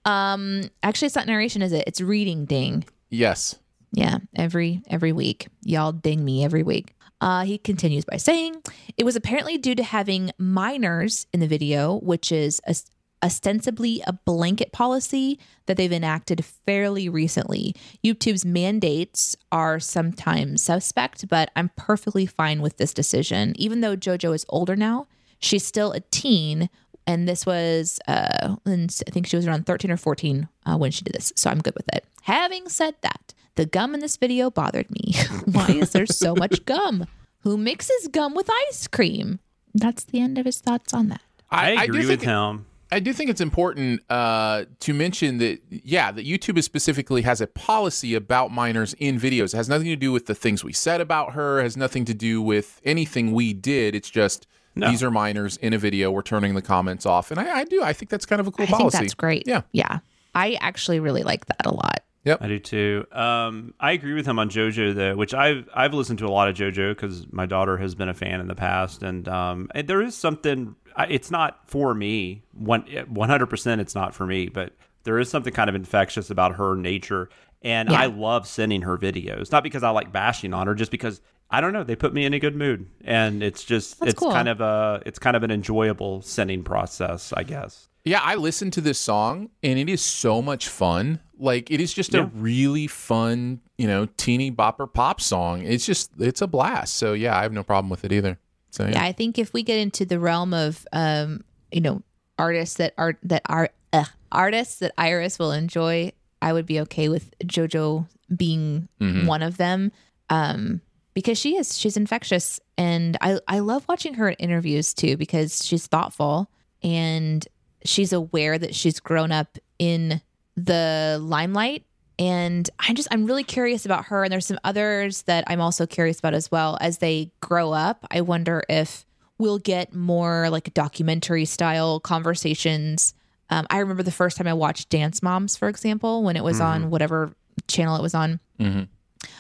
Um. 0.06 0.70
Actually, 0.84 1.08
it's 1.08 1.16
not 1.16 1.28
narration, 1.28 1.62
is 1.62 1.74
it? 1.74 1.84
It's 1.88 2.02
reading. 2.02 2.46
Ding. 2.46 2.86
Yes. 3.10 3.56
Yeah, 3.92 4.18
every 4.36 4.82
every 4.90 5.12
week. 5.14 5.48
Y'all 5.64 5.92
ding 5.92 6.24
me 6.24 6.44
every 6.44 6.64
week. 6.64 6.96
Uh, 7.22 7.46
he 7.46 7.58
continues 7.58 8.04
by 8.04 8.18
saying, 8.18 8.62
"It 8.98 9.06
was 9.06 9.16
apparently 9.16 9.58
due 9.58 9.74
to 9.76 9.84
having 9.84 10.32
minors 10.38 11.28
in 11.34 11.40
the 11.40 11.48
video, 11.48 12.00
which 12.00 12.30
is 12.32 12.62
os- 12.68 12.92
ostensibly 13.24 14.04
a 14.06 14.14
blanket 14.14 14.74
policy 14.74 15.40
that 15.66 15.78
they've 15.78 15.92
enacted 15.92 16.44
fairly 16.44 17.08
recently. 17.08 17.74
YouTube's 18.04 18.46
mandates 18.46 19.36
are 19.52 19.80
sometimes 19.80 20.62
suspect, 20.62 21.28
but 21.30 21.50
I'm 21.56 21.72
perfectly 21.78 22.26
fine 22.26 22.62
with 22.62 22.78
this 22.78 22.94
decision. 22.94 23.54
Even 23.56 23.80
though 23.80 23.96
JoJo 23.96 24.36
is 24.36 24.46
older 24.50 24.76
now, 24.76 25.08
she's 25.40 25.66
still 25.66 25.94
a 25.94 26.02
teen." 26.02 26.70
And 27.08 27.28
this 27.28 27.46
was, 27.46 28.00
uh, 28.08 28.56
and 28.66 28.96
I 29.08 29.12
think 29.12 29.28
she 29.28 29.36
was 29.36 29.46
around 29.48 29.66
13 29.66 29.92
or 29.92 29.98
14 29.98 30.48
uh, 30.66 30.78
when 30.78 30.92
she 30.92 31.04
did 31.04 31.14
this. 31.14 31.32
So 31.36 31.50
I'm 31.50 31.60
good 31.60 31.76
with 31.76 31.88
it. 31.94 32.06
Having 32.24 32.70
said 32.70 32.96
that, 33.02 33.34
the 33.56 33.66
gum 33.66 33.94
in 33.94 34.00
this 34.00 34.18
video 34.18 34.50
bothered 34.50 34.90
me. 34.90 35.14
Why 35.46 35.68
is 35.68 35.92
there 35.92 36.08
so 36.08 36.36
much 36.38 36.66
gum? 36.66 37.06
Who 37.42 37.58
mixes 37.58 38.08
gum 38.08 38.34
with 38.34 38.50
ice 38.70 38.88
cream? 38.88 39.40
That's 39.74 40.04
the 40.04 40.20
end 40.20 40.38
of 40.38 40.46
his 40.46 40.60
thoughts 40.60 40.94
on 40.94 41.10
that. 41.10 41.22
I, 41.52 41.76
do 41.76 41.82
agree 41.84 42.00
think 42.00 42.10
with 42.10 42.24
it- 42.24 42.26
him. 42.26 42.66
I 42.92 43.00
do 43.00 43.14
think 43.14 43.30
it's 43.32 43.42
important 43.42 44.02
uh, 44.10 44.66
to 44.82 44.94
mention 44.94 45.40
that, 45.40 45.60
yeah, 45.70 46.12
that 46.12 46.26
YouTube 46.26 46.58
is 46.58 46.66
specifically 46.66 47.24
has 47.24 47.42
a 47.42 47.48
policy 47.48 48.14
about 48.14 48.52
minors 48.52 48.94
in 49.00 49.20
videos. 49.20 49.54
It 49.54 49.58
has 49.58 49.68
nothing 49.68 49.88
to 49.88 49.96
do 49.96 50.12
with 50.12 50.28
the 50.28 50.36
things 50.36 50.64
we 50.64 50.72
said 50.72 51.02
about 51.02 51.34
her. 51.34 51.62
Has 51.62 51.76
nothing 51.76 52.06
to 52.06 52.14
do 52.14 52.42
with 52.44 52.80
anything 52.86 53.32
we 53.34 53.54
did. 53.54 53.96
It's 53.96 54.10
just 54.10 54.48
No. 54.76 54.90
these 54.90 55.02
are 55.04 55.12
minors 55.12 55.58
in 55.58 55.74
a 55.74 55.78
video. 55.78 56.12
We're 56.12 56.22
turning 56.22 56.54
the 56.56 56.62
comments 56.62 57.06
off, 57.06 57.32
and 57.32 57.40
I, 57.40 57.60
I 57.60 57.64
do. 57.64 57.82
I 57.84 57.94
think 57.94 58.10
that's 58.10 58.26
kind 58.26 58.40
of 58.40 58.48
a 58.48 58.52
cool 58.52 58.66
I 58.66 58.70
policy. 58.70 58.98
think 58.98 59.04
that's 59.08 59.14
great. 59.16 59.44
Yeah. 59.48 59.62
Yeah. 59.72 60.00
I 60.34 60.58
actually 60.60 61.00
really 61.00 61.24
like 61.24 61.46
that 61.46 61.66
a 61.66 61.72
lot. 61.74 62.02
Yep. 62.26 62.42
I 62.42 62.48
do 62.48 62.60
too. 62.60 63.06
Um, 63.12 63.74
I 63.80 63.92
agree 63.92 64.14
with 64.16 64.26
him 64.26 64.40
on 64.40 64.50
JoJo 64.50 64.96
though, 64.96 65.16
which 65.16 65.34
I've 65.34 65.70
I've 65.74 65.94
listened 65.94 66.20
to 66.20 66.26
a 66.26 66.30
lot 66.30 66.50
of 66.50 66.56
JoJo 66.56 66.92
because 66.96 67.32
my 67.32 67.46
daughter 67.46 67.78
has 67.78 67.94
been 67.96 68.10
a 68.10 68.14
fan 68.16 68.40
in 68.42 68.48
the 68.48 68.56
past, 68.56 69.04
and 69.04 69.28
um, 69.28 69.70
and 69.76 69.88
there 69.88 70.02
is 70.02 70.16
something. 70.16 70.76
It's 71.08 71.30
not 71.30 71.70
for 71.70 71.94
me. 71.94 72.42
One 72.54 72.82
one 73.08 73.30
hundred 73.30 73.46
percent, 73.48 73.80
it's 73.80 73.94
not 73.96 74.16
for 74.16 74.26
me. 74.26 74.48
But 74.50 74.74
there 75.04 75.20
is 75.20 75.30
something 75.30 75.54
kind 75.54 75.70
of 75.70 75.76
infectious 75.76 76.32
about 76.32 76.56
her 76.56 76.76
nature, 76.76 77.30
and 77.62 77.90
Yeah. 77.92 78.00
I 78.02 78.06
love 78.08 78.48
sending 78.48 78.82
her 78.82 78.98
videos. 78.98 79.52
Not 79.52 79.62
because 79.64 79.84
I 79.84 79.92
like 79.92 80.12
bashing 80.12 80.52
on 80.54 80.66
her, 80.66 80.74
just 80.74 80.90
because 80.90 81.22
I 81.50 81.62
don't 81.62 81.74
know. 81.74 81.84
They 81.84 81.96
put 81.96 82.14
me 82.14 82.26
in 82.26 82.34
a 82.34 82.40
good 82.40 82.56
mood, 82.56 82.88
and 83.04 83.44
it's 83.44 83.64
just 83.64 84.00
That's 84.00 84.12
it's 84.12 84.20
cool. 84.20 84.32
kind 84.32 84.50
of 84.50 84.62
a 84.62 85.02
it's 85.06 85.20
kind 85.20 85.36
of 85.36 85.44
an 85.44 85.52
enjoyable 85.52 86.22
sending 86.22 86.64
process, 86.64 87.32
I 87.36 87.44
guess. 87.44 87.88
Yeah, 88.04 88.22
I 88.22 88.36
listened 88.36 88.74
to 88.74 88.82
this 88.82 89.00
song 89.00 89.50
and 89.64 89.80
it 89.80 89.90
is 89.90 90.00
so 90.00 90.40
much 90.40 90.68
fun. 90.68 91.20
Like 91.40 91.72
it 91.72 91.82
is 91.82 91.92
just 91.92 92.14
a 92.14 92.26
really 92.36 92.86
fun, 92.86 93.62
you 93.80 93.88
know, 93.88 94.08
teeny 94.18 94.52
bopper 94.52 94.92
pop 94.92 95.20
song. 95.20 95.64
It's 95.64 95.86
just 95.88 96.12
it's 96.20 96.42
a 96.42 96.48
blast. 96.48 96.96
So 96.96 97.14
yeah, 97.14 97.36
I 97.36 97.42
have 97.42 97.52
no 97.52 97.64
problem 97.64 97.90
with 97.90 98.06
it 98.06 98.12
either. 98.12 98.38
So 98.70 98.86
Yeah, 98.86 99.04
I 99.04 99.12
think 99.12 99.40
if 99.40 99.54
we 99.54 99.64
get 99.64 99.80
into 99.80 100.06
the 100.06 100.20
realm 100.20 100.54
of 100.54 100.86
um, 100.94 101.44
you 101.72 101.82
know, 101.82 102.04
artists 102.38 102.76
that 102.76 102.94
are 103.00 103.18
that 103.24 103.42
are 103.48 103.70
uh, 103.92 104.06
artists 104.32 104.78
that 104.80 104.94
Iris 105.00 105.40
will 105.40 105.52
enjoy, 105.52 106.12
I 106.44 106.54
would 106.54 106.68
be 106.68 106.80
okay 106.82 107.10
with 107.10 107.34
JoJo 107.40 108.08
being 108.36 108.88
one 109.26 109.42
of 109.42 109.58
them. 109.58 109.92
Um 110.30 110.82
because 111.16 111.40
she 111.40 111.56
is 111.56 111.76
she's 111.76 111.98
infectious. 111.98 112.60
And 112.78 113.18
I 113.22 113.40
I 113.48 113.60
love 113.60 113.88
watching 113.90 114.14
her 114.16 114.30
in 114.30 114.36
interviews 114.36 114.94
too 114.94 115.18
because 115.18 115.66
she's 115.66 115.88
thoughtful 115.88 116.52
and 116.84 117.48
she's 117.84 118.14
aware 118.14 118.60
that 118.60 118.76
she's 118.76 119.00
grown 119.00 119.32
up 119.32 119.58
in 119.80 120.22
the 120.56 121.18
limelight. 121.20 121.84
And 122.20 122.70
I'm 122.80 122.96
just 122.96 123.08
I'm 123.12 123.26
really 123.26 123.44
curious 123.44 123.86
about 123.86 124.06
her. 124.06 124.24
And 124.24 124.32
there's 124.32 124.46
some 124.46 124.60
others 124.64 125.24
that 125.24 125.46
I'm 125.48 125.62
also 125.62 125.88
curious 125.88 126.20
about 126.20 126.36
as 126.36 126.52
well. 126.52 126.78
As 126.80 127.00
they 127.00 127.32
grow 127.42 127.72
up. 127.72 128.06
I 128.12 128.22
wonder 128.22 128.64
if 128.70 129.06
we'll 129.38 129.60
get 129.60 129.94
more 129.94 130.50
like 130.50 130.74
documentary 130.74 131.46
style 131.46 132.00
conversations. 132.00 133.14
Um, 133.50 133.68
I 133.70 133.80
remember 133.80 134.02
the 134.04 134.12
first 134.12 134.38
time 134.38 134.48
I 134.48 134.54
watched 134.54 134.90
Dance 134.90 135.22
Moms, 135.22 135.56
for 135.56 135.68
example, 135.68 136.24
when 136.24 136.36
it 136.36 136.44
was 136.44 136.60
on 136.62 136.90
whatever 136.90 137.32
channel 137.68 137.96
it 137.96 138.02
was 138.02 138.16
on, 138.16 138.40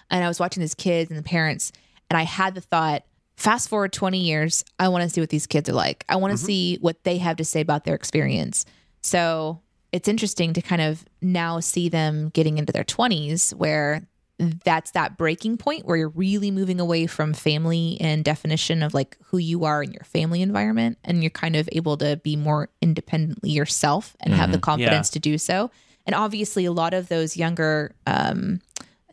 and 0.09 0.23
I 0.23 0.27
was 0.27 0.39
watching 0.39 0.61
these 0.61 0.75
kids 0.75 1.09
and 1.09 1.17
the 1.17 1.23
parents, 1.23 1.71
and 2.09 2.17
I 2.17 2.23
had 2.23 2.55
the 2.55 2.61
thought. 2.61 3.03
Fast 3.37 3.67
forward 3.67 3.91
20 3.91 4.17
years, 4.17 4.63
I 4.79 4.87
want 4.87 5.03
to 5.03 5.09
see 5.09 5.19
what 5.19 5.29
these 5.29 5.45
kids 5.45 5.67
are 5.67 5.73
like. 5.73 6.05
I 6.07 6.15
want 6.15 6.31
to 6.31 6.37
see 6.37 6.77
what 6.79 7.03
they 7.03 7.17
have 7.17 7.35
to 7.35 7.43
say 7.43 7.59
about 7.59 7.83
their 7.83 7.93
experience. 7.93 8.65
So 9.01 9.61
it's 9.91 10.07
interesting 10.07 10.53
to 10.53 10.61
kind 10.61 10.81
of 10.81 11.03
now 11.21 11.59
see 11.59 11.89
them 11.89 12.29
getting 12.29 12.57
into 12.57 12.71
their 12.71 12.85
20s 12.85 13.53
where 13.53 14.07
that's 14.37 14.91
that 14.91 15.17
breaking 15.17 15.57
point 15.57 15.85
where 15.85 15.95
you're 15.95 16.09
really 16.09 16.51
moving 16.51 16.79
away 16.79 17.07
from 17.07 17.33
family 17.33 17.97
and 18.01 18.25
definition 18.25 18.83
of 18.83 18.93
like 18.93 19.17
who 19.25 19.37
you 19.37 19.63
are 19.63 19.81
in 19.81 19.93
your 19.93 20.03
family 20.03 20.41
environment 20.41 20.97
and 21.05 21.23
you're 21.23 21.29
kind 21.29 21.55
of 21.55 21.69
able 21.71 21.95
to 21.95 22.17
be 22.17 22.35
more 22.35 22.69
independently 22.81 23.49
yourself 23.51 24.15
and 24.19 24.33
have 24.33 24.51
the 24.51 24.59
confidence 24.59 25.09
to 25.11 25.19
do 25.19 25.37
so 25.37 25.71
and 26.05 26.13
obviously 26.13 26.65
a 26.65 26.71
lot 26.71 26.93
of 26.93 27.07
those 27.07 27.37
younger 27.37 27.95
um, 28.05 28.59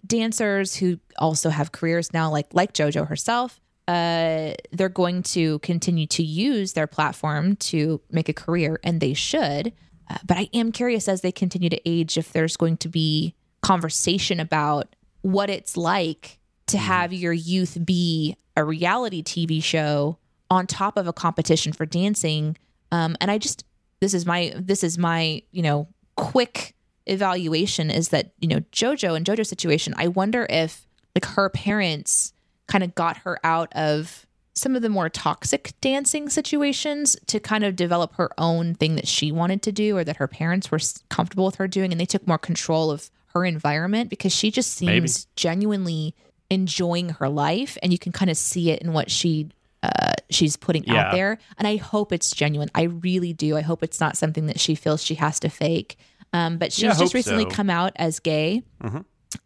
dancers 0.06 0.76
who 0.76 0.98
also 1.18 1.48
have 1.48 1.72
careers 1.72 2.12
now 2.12 2.30
like 2.30 2.52
like 2.52 2.72
jojo 2.72 3.06
herself 3.06 3.60
uh, 3.88 4.54
they're 4.70 4.88
going 4.88 5.22
to 5.22 5.58
continue 5.58 6.06
to 6.06 6.22
use 6.22 6.72
their 6.72 6.86
platform 6.86 7.56
to 7.56 8.00
make 8.10 8.28
a 8.28 8.32
career, 8.32 8.78
and 8.84 9.00
they 9.00 9.14
should. 9.14 9.72
Uh, 10.08 10.18
but 10.24 10.38
I 10.38 10.48
am 10.54 10.72
curious 10.72 11.08
as 11.08 11.22
they 11.22 11.32
continue 11.32 11.68
to 11.68 11.80
age 11.88 12.16
if 12.16 12.32
there's 12.32 12.56
going 12.56 12.76
to 12.78 12.88
be 12.88 13.34
conversation 13.60 14.40
about 14.40 14.94
what 15.22 15.50
it's 15.50 15.76
like 15.76 16.38
to 16.66 16.78
have 16.78 17.12
your 17.12 17.32
youth 17.32 17.78
be 17.84 18.36
a 18.56 18.64
reality 18.64 19.22
TV 19.22 19.62
show 19.62 20.18
on 20.50 20.66
top 20.66 20.96
of 20.96 21.06
a 21.06 21.12
competition 21.12 21.72
for 21.72 21.86
dancing. 21.86 22.56
Um, 22.92 23.16
and 23.20 23.30
I 23.30 23.38
just 23.38 23.64
this 24.00 24.14
is 24.14 24.26
my 24.26 24.52
this 24.56 24.84
is 24.84 24.96
my 24.96 25.42
you 25.50 25.62
know 25.62 25.88
quick 26.16 26.74
evaluation 27.06 27.90
is 27.90 28.08
that 28.10 28.32
you 28.38 28.48
know 28.48 28.60
JoJo 28.72 29.16
and 29.16 29.24
JoJo's 29.26 29.48
situation. 29.48 29.94
I 29.96 30.08
wonder 30.08 30.46
if 30.48 30.86
like 31.14 31.24
her 31.34 31.48
parents 31.48 32.32
kind 32.66 32.82
of 32.84 32.94
got 32.94 33.18
her 33.18 33.38
out 33.44 33.72
of 33.74 34.26
some 34.54 34.76
of 34.76 34.82
the 34.82 34.88
more 34.88 35.08
toxic 35.08 35.72
dancing 35.80 36.28
situations 36.28 37.16
to 37.26 37.40
kind 37.40 37.64
of 37.64 37.74
develop 37.74 38.14
her 38.14 38.30
own 38.38 38.74
thing 38.74 38.96
that 38.96 39.08
she 39.08 39.32
wanted 39.32 39.62
to 39.62 39.72
do 39.72 39.96
or 39.96 40.04
that 40.04 40.16
her 40.16 40.28
parents 40.28 40.70
were 40.70 40.78
comfortable 41.08 41.46
with 41.46 41.54
her 41.56 41.66
doing 41.66 41.90
and 41.90 42.00
they 42.00 42.04
took 42.06 42.26
more 42.26 42.38
control 42.38 42.90
of 42.90 43.10
her 43.28 43.44
environment 43.46 44.10
because 44.10 44.30
she 44.32 44.50
just 44.50 44.72
seems 44.72 45.24
Maybe. 45.26 45.30
genuinely 45.36 46.14
enjoying 46.50 47.10
her 47.10 47.28
life 47.30 47.78
and 47.82 47.92
you 47.92 47.98
can 47.98 48.12
kind 48.12 48.30
of 48.30 48.36
see 48.36 48.70
it 48.70 48.82
in 48.82 48.92
what 48.92 49.10
she 49.10 49.48
uh 49.82 50.12
she's 50.28 50.56
putting 50.56 50.84
Yeah. 50.84 51.06
out 51.06 51.12
there 51.12 51.38
and 51.56 51.66
i 51.66 51.76
hope 51.76 52.12
it's 52.12 52.30
genuine 52.30 52.70
i 52.74 52.82
really 52.82 53.32
do 53.32 53.56
i 53.56 53.62
hope 53.62 53.82
it's 53.82 54.00
not 54.00 54.18
something 54.18 54.46
that 54.46 54.60
she 54.60 54.74
feels 54.74 55.02
she 55.02 55.14
has 55.14 55.40
to 55.40 55.48
fake 55.48 55.96
um, 56.32 56.58
but 56.58 56.72
she's 56.72 56.84
Yeah, 56.84 56.94
just 56.94 57.14
recently 57.14 57.42
so. 57.44 57.48
Mm-hmm. 57.48 57.56
come 57.56 57.70
out 57.70 57.92
as 57.96 58.18
gay 58.20 58.62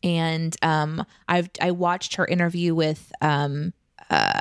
and 0.02 0.56
um, 0.62 1.04
i've 1.28 1.48
i 1.60 1.70
watched 1.70 2.16
her 2.16 2.26
interview 2.26 2.74
with 2.74 3.12
um, 3.20 3.72
uh, 4.10 4.32